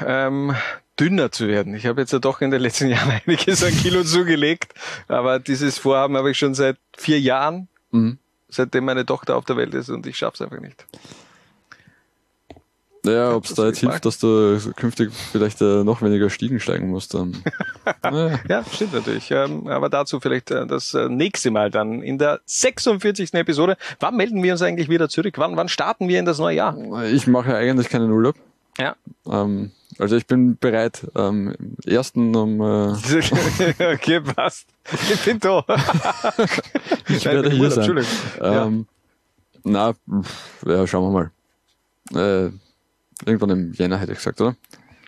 ähm, 0.07 0.55
dünner 0.99 1.31
zu 1.33 1.49
werden. 1.49 1.75
Ich 1.75 1.87
habe 1.87 2.01
jetzt 2.01 2.13
ja 2.13 2.19
doch 2.19 2.41
in 2.41 2.51
den 2.51 2.61
letzten 2.61 2.89
Jahren 2.91 3.21
einiges 3.27 3.63
an 3.65 3.73
Kilo 3.73 4.05
zugelegt, 4.05 4.75
aber 5.09 5.39
dieses 5.39 5.79
Vorhaben 5.79 6.17
habe 6.17 6.31
ich 6.31 6.39
schon 6.39 6.55
seit 6.55 6.77
vier 6.97 7.21
Jahren, 7.21 7.69
Mhm. 7.91 8.19
seitdem 8.49 8.85
meine 8.85 9.07
Tochter 9.07 9.37
auf 9.37 9.45
der 9.45 9.57
Welt 9.57 9.73
ist 9.75 9.89
und 9.89 10.07
ich 10.07 10.17
schaffe 10.17 10.35
es 10.35 10.43
einfach 10.43 10.61
nicht. 10.61 10.85
Ja, 13.07 13.35
ob 13.35 13.45
es 13.45 13.53
da 13.55 13.67
jetzt 13.67 13.81
hilft, 13.81 14.07
dass 14.07 14.19
du 14.19 14.59
künftig 14.77 15.13
vielleicht 15.31 15.61
äh, 15.61 15.85
noch 15.85 16.01
weniger 16.01 16.31
Stiegen 16.31 16.59
steigen 16.59 16.89
musst. 16.89 17.13
Dann. 17.13 17.37
ja. 18.03 18.39
Ja, 18.49 18.65
stimmt 18.73 18.95
natürlich. 18.95 19.31
Ähm, 19.31 19.67
aber 19.67 19.91
dazu 19.91 20.21
vielleicht 20.21 20.51
äh, 20.51 20.67
das 20.67 20.95
äh, 20.95 21.11
nächste 21.11 21.51
Mal 21.51 21.71
dann 21.71 22.01
in 22.03 22.17
der 22.17 22.41
46. 22.47 23.35
Episode. 23.35 23.77
Wann 24.01 24.17
melden 24.17 24.43
wir 24.43 24.53
uns 24.53 24.63
eigentlich 24.63 24.89
wieder 24.89 25.11
zurück? 25.11 25.35
Wann, 25.37 25.55
wann 25.55 25.69
starten 25.69 26.09
wir 26.09 26.19
in 26.19 26.25
das 26.25 26.39
neue 26.39 26.57
Jahr? 26.57 26.79
Ich 27.05 27.27
mache 27.27 27.55
eigentlich 27.55 27.91
keinen 27.91 28.11
Urlaub. 28.11 28.37
Ja. 28.79 28.97
Ähm, 29.27 29.73
also 29.99 30.17
ich 30.17 30.27
bin 30.27 30.57
bereit, 30.59 31.07
ähm, 31.15 31.55
im 31.59 31.77
ersten 31.87 32.35
um 32.35 32.61
äh, 32.61 32.95
okay, 33.95 34.21
passt. 34.21 34.67
Ich 35.11 35.25
bin 35.25 35.39
da. 35.39 35.65
ich 37.09 37.25
werde 37.25 37.51
hier 37.51 37.71
sein. 37.71 37.79
Entschuldigung. 37.79 38.13
Ja. 38.41 38.67
Ähm, 38.67 38.87
Na, 39.63 39.93
pff, 39.93 40.65
ja, 40.67 40.87
schauen 40.87 41.13
wir 41.13 41.31
mal. 42.13 42.49
Äh, 42.49 42.51
irgendwann 43.25 43.51
im 43.51 43.73
Jänner 43.73 43.99
hätte 43.99 44.13
ich 44.13 44.19
gesagt, 44.19 44.41
oder? 44.41 44.57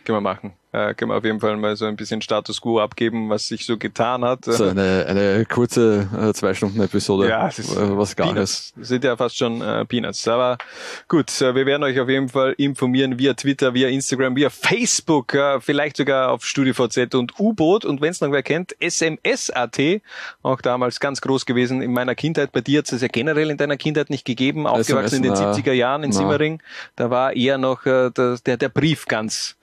Können 0.06 0.18
wir 0.18 0.20
machen. 0.20 0.52
Äh, 0.70 0.94
können 0.94 1.10
wir 1.10 1.16
auf 1.16 1.24
jeden 1.24 1.40
Fall 1.40 1.56
mal 1.56 1.74
so 1.74 1.86
ein 1.86 1.96
bisschen 1.96 2.20
Status 2.20 2.60
Quo 2.60 2.80
abgeben, 2.80 3.30
was 3.30 3.48
sich 3.48 3.64
so 3.64 3.78
getan 3.78 4.24
hat. 4.24 4.44
So 4.44 4.68
eine, 4.68 5.06
eine 5.08 5.46
kurze 5.46 6.06
äh, 6.16 6.34
zwei 6.34 6.52
Stunden 6.52 6.80
Episode, 6.80 7.28
Ja, 7.28 7.46
das 7.46 7.58
ist 7.58 7.74
äh, 7.74 7.96
was 7.96 8.14
gar 8.14 8.26
Peanuts. 8.26 8.74
Das 8.76 8.88
sind 8.88 9.02
ja 9.02 9.16
fast 9.16 9.38
schon 9.38 9.62
äh, 9.62 9.84
Peanuts. 9.86 10.28
Aber 10.28 10.58
gut, 11.08 11.40
äh, 11.40 11.54
wir 11.54 11.64
werden 11.64 11.82
euch 11.82 11.98
auf 11.98 12.10
jeden 12.10 12.28
Fall 12.28 12.54
informieren 12.58 13.18
via 13.18 13.34
Twitter, 13.34 13.74
via 13.74 13.88
Instagram, 13.88 14.36
via 14.36 14.50
Facebook, 14.50 15.34
äh, 15.34 15.60
vielleicht 15.60 15.96
sogar 15.96 16.30
auf 16.30 16.44
StudiVZ 16.44 17.14
und 17.14 17.40
U-Boot. 17.40 17.86
Und 17.86 18.02
wenn 18.02 18.10
es 18.10 18.20
noch 18.20 18.30
wer 18.30 18.42
kennt, 18.42 18.76
SMS.at, 18.78 19.80
auch 20.42 20.60
damals 20.60 21.00
ganz 21.00 21.22
groß 21.22 21.46
gewesen 21.46 21.80
in 21.80 21.94
meiner 21.94 22.14
Kindheit. 22.14 22.52
Bei 22.52 22.60
dir 22.60 22.80
hat 22.80 22.92
es 22.92 23.00
ja 23.00 23.08
generell 23.08 23.50
in 23.50 23.56
deiner 23.56 23.78
Kindheit 23.78 24.10
nicht 24.10 24.26
gegeben, 24.26 24.66
aufgewachsen 24.66 25.16
in 25.16 25.22
den 25.22 25.32
na, 25.32 25.52
70er 25.52 25.72
Jahren 25.72 26.02
in 26.02 26.10
na. 26.10 26.16
Simmering. 26.16 26.62
Da 26.96 27.08
war 27.08 27.34
eher 27.34 27.56
noch 27.56 27.86
äh, 27.86 28.10
der, 28.10 28.56
der 28.58 28.68
Brief 28.68 29.06
ganz, 29.06 29.55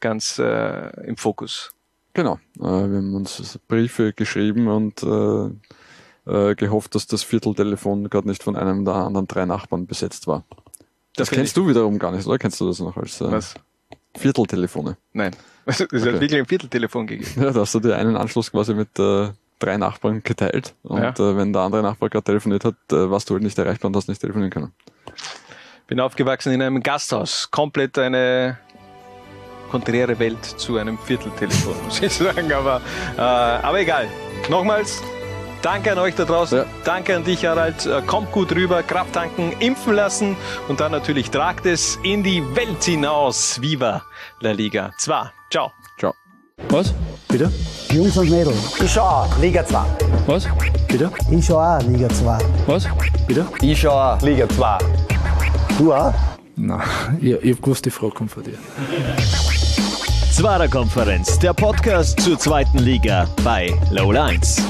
ganz 0.00 0.38
äh, 0.38 0.90
im 1.06 1.16
Fokus. 1.16 1.72
Genau. 2.14 2.34
Äh, 2.58 2.62
wir 2.62 2.68
haben 2.98 3.14
uns 3.14 3.58
Briefe 3.68 4.12
geschrieben 4.12 4.68
und 4.68 5.02
äh, 5.02 5.50
äh, 6.30 6.54
gehofft, 6.54 6.94
dass 6.94 7.06
das 7.06 7.22
Vierteltelefon 7.22 8.10
gerade 8.10 8.28
nicht 8.28 8.42
von 8.42 8.56
einem 8.56 8.84
der 8.84 8.94
anderen 8.94 9.26
drei 9.28 9.44
Nachbarn 9.46 9.86
besetzt 9.86 10.26
war. 10.26 10.44
Das, 11.16 11.28
find 11.28 11.38
kennst 11.40 11.56
du 11.56 11.68
wiederum 11.68 11.98
gar 11.98 12.12
nicht, 12.12 12.26
oder? 12.26 12.38
Kennst 12.38 12.60
du 12.60 12.66
das 12.68 12.78
noch 12.80 12.96
als 12.96 13.20
äh, 13.20 13.30
Was? 13.30 13.54
Vierteltelefone? 14.16 14.96
Nein. 15.12 15.34
Es 15.66 15.78
hat 15.78 15.92
Okay. 15.92 16.04
wirklich 16.04 16.34
ein 16.34 16.46
Vierteltelefon 16.46 17.06
gegeben. 17.06 17.30
Ja, 17.42 17.50
da 17.52 17.60
hast 17.60 17.74
du 17.74 17.80
dir 17.80 17.94
einen 17.96 18.16
Anschluss 18.16 18.50
quasi 18.50 18.74
mit 18.74 18.98
äh, 18.98 19.28
drei 19.60 19.76
Nachbarn 19.76 20.22
geteilt. 20.24 20.74
Und 20.82 21.00
Ja. 21.02 21.36
wenn 21.36 21.52
der 21.52 21.62
andere 21.62 21.82
Nachbar 21.82 22.08
gerade 22.08 22.24
telefoniert 22.24 22.64
hat, 22.64 22.74
warst 22.88 23.28
du 23.30 23.34
halt 23.34 23.44
nicht 23.44 23.56
erreichbar 23.58 23.88
und 23.88 23.96
hast 23.96 24.08
nicht 24.08 24.20
telefonieren 24.20 24.50
können. 24.50 24.72
Bin 25.86 26.00
aufgewachsen 26.00 26.52
in 26.52 26.62
einem 26.62 26.82
Gasthaus. 26.82 27.50
Komplett 27.50 27.98
eine 27.98 28.58
konträre 29.70 30.18
Welt 30.18 30.44
zu 30.44 30.76
einem 30.76 30.98
Vierteltelefon, 30.98 31.74
muss 31.84 32.02
ich 32.02 32.12
sagen. 32.12 32.52
Aber, 32.52 32.80
äh, 33.16 33.20
aber 33.20 33.80
egal. 33.80 34.06
Nochmals, 34.48 35.00
danke 35.62 35.92
an 35.92 35.98
euch 35.98 36.14
da 36.14 36.24
draußen. 36.24 36.64
Danke 36.84 37.16
an 37.16 37.24
dich, 37.24 37.46
Harald. 37.46 37.86
Äh, 37.86 38.02
Kommt 38.06 38.32
gut 38.32 38.52
rüber, 38.52 38.82
Kraft 38.82 39.12
tanken, 39.14 39.52
impfen 39.60 39.94
lassen 39.94 40.36
und 40.68 40.80
dann 40.80 40.92
natürlich 40.92 41.30
tragt 41.30 41.66
es 41.66 41.98
in 42.02 42.22
die 42.22 42.42
Welt 42.56 42.82
hinaus. 42.84 43.60
Viva 43.62 44.02
La 44.40 44.50
Liga 44.52 44.92
2. 44.98 45.30
Ciao. 45.50 45.72
Ciao. 45.98 46.14
Was? 46.68 46.92
Bitte? 47.28 47.50
Jungs 47.90 48.16
und 48.16 48.28
Mädels. 48.28 48.80
Ich 48.82 48.92
schau 48.92 49.02
auch 49.02 49.38
Liga 49.38 49.64
2. 49.64 49.78
Was? 50.26 50.48
Bitte? 50.88 51.10
Ich 51.30 51.46
schau 51.46 51.58
auch 51.60 51.80
Liga 51.82 52.08
2. 52.08 52.38
Was? 52.66 52.88
Bitte? 53.26 53.46
Ich 53.62 53.80
schau 53.80 53.92
auch 53.92 54.20
Liga 54.22 54.48
2. 54.48 54.78
Du 55.78 55.94
auch? 55.94 56.12
Nein, 56.62 56.82
ich, 57.22 57.32
ich 57.42 57.56
hab 57.56 57.62
gewusst, 57.62 57.86
die 57.86 57.90
Frage 57.90 58.12
kommt 58.12 58.32
von 58.32 58.42
dir. 58.42 58.58
Zwarer 60.30 60.68
Konferenz, 60.68 61.38
der 61.38 61.54
Podcast 61.54 62.20
zur 62.20 62.38
zweiten 62.38 62.78
Liga 62.78 63.26
bei 63.42 63.72
Low 63.90 64.12
Lines. 64.12 64.62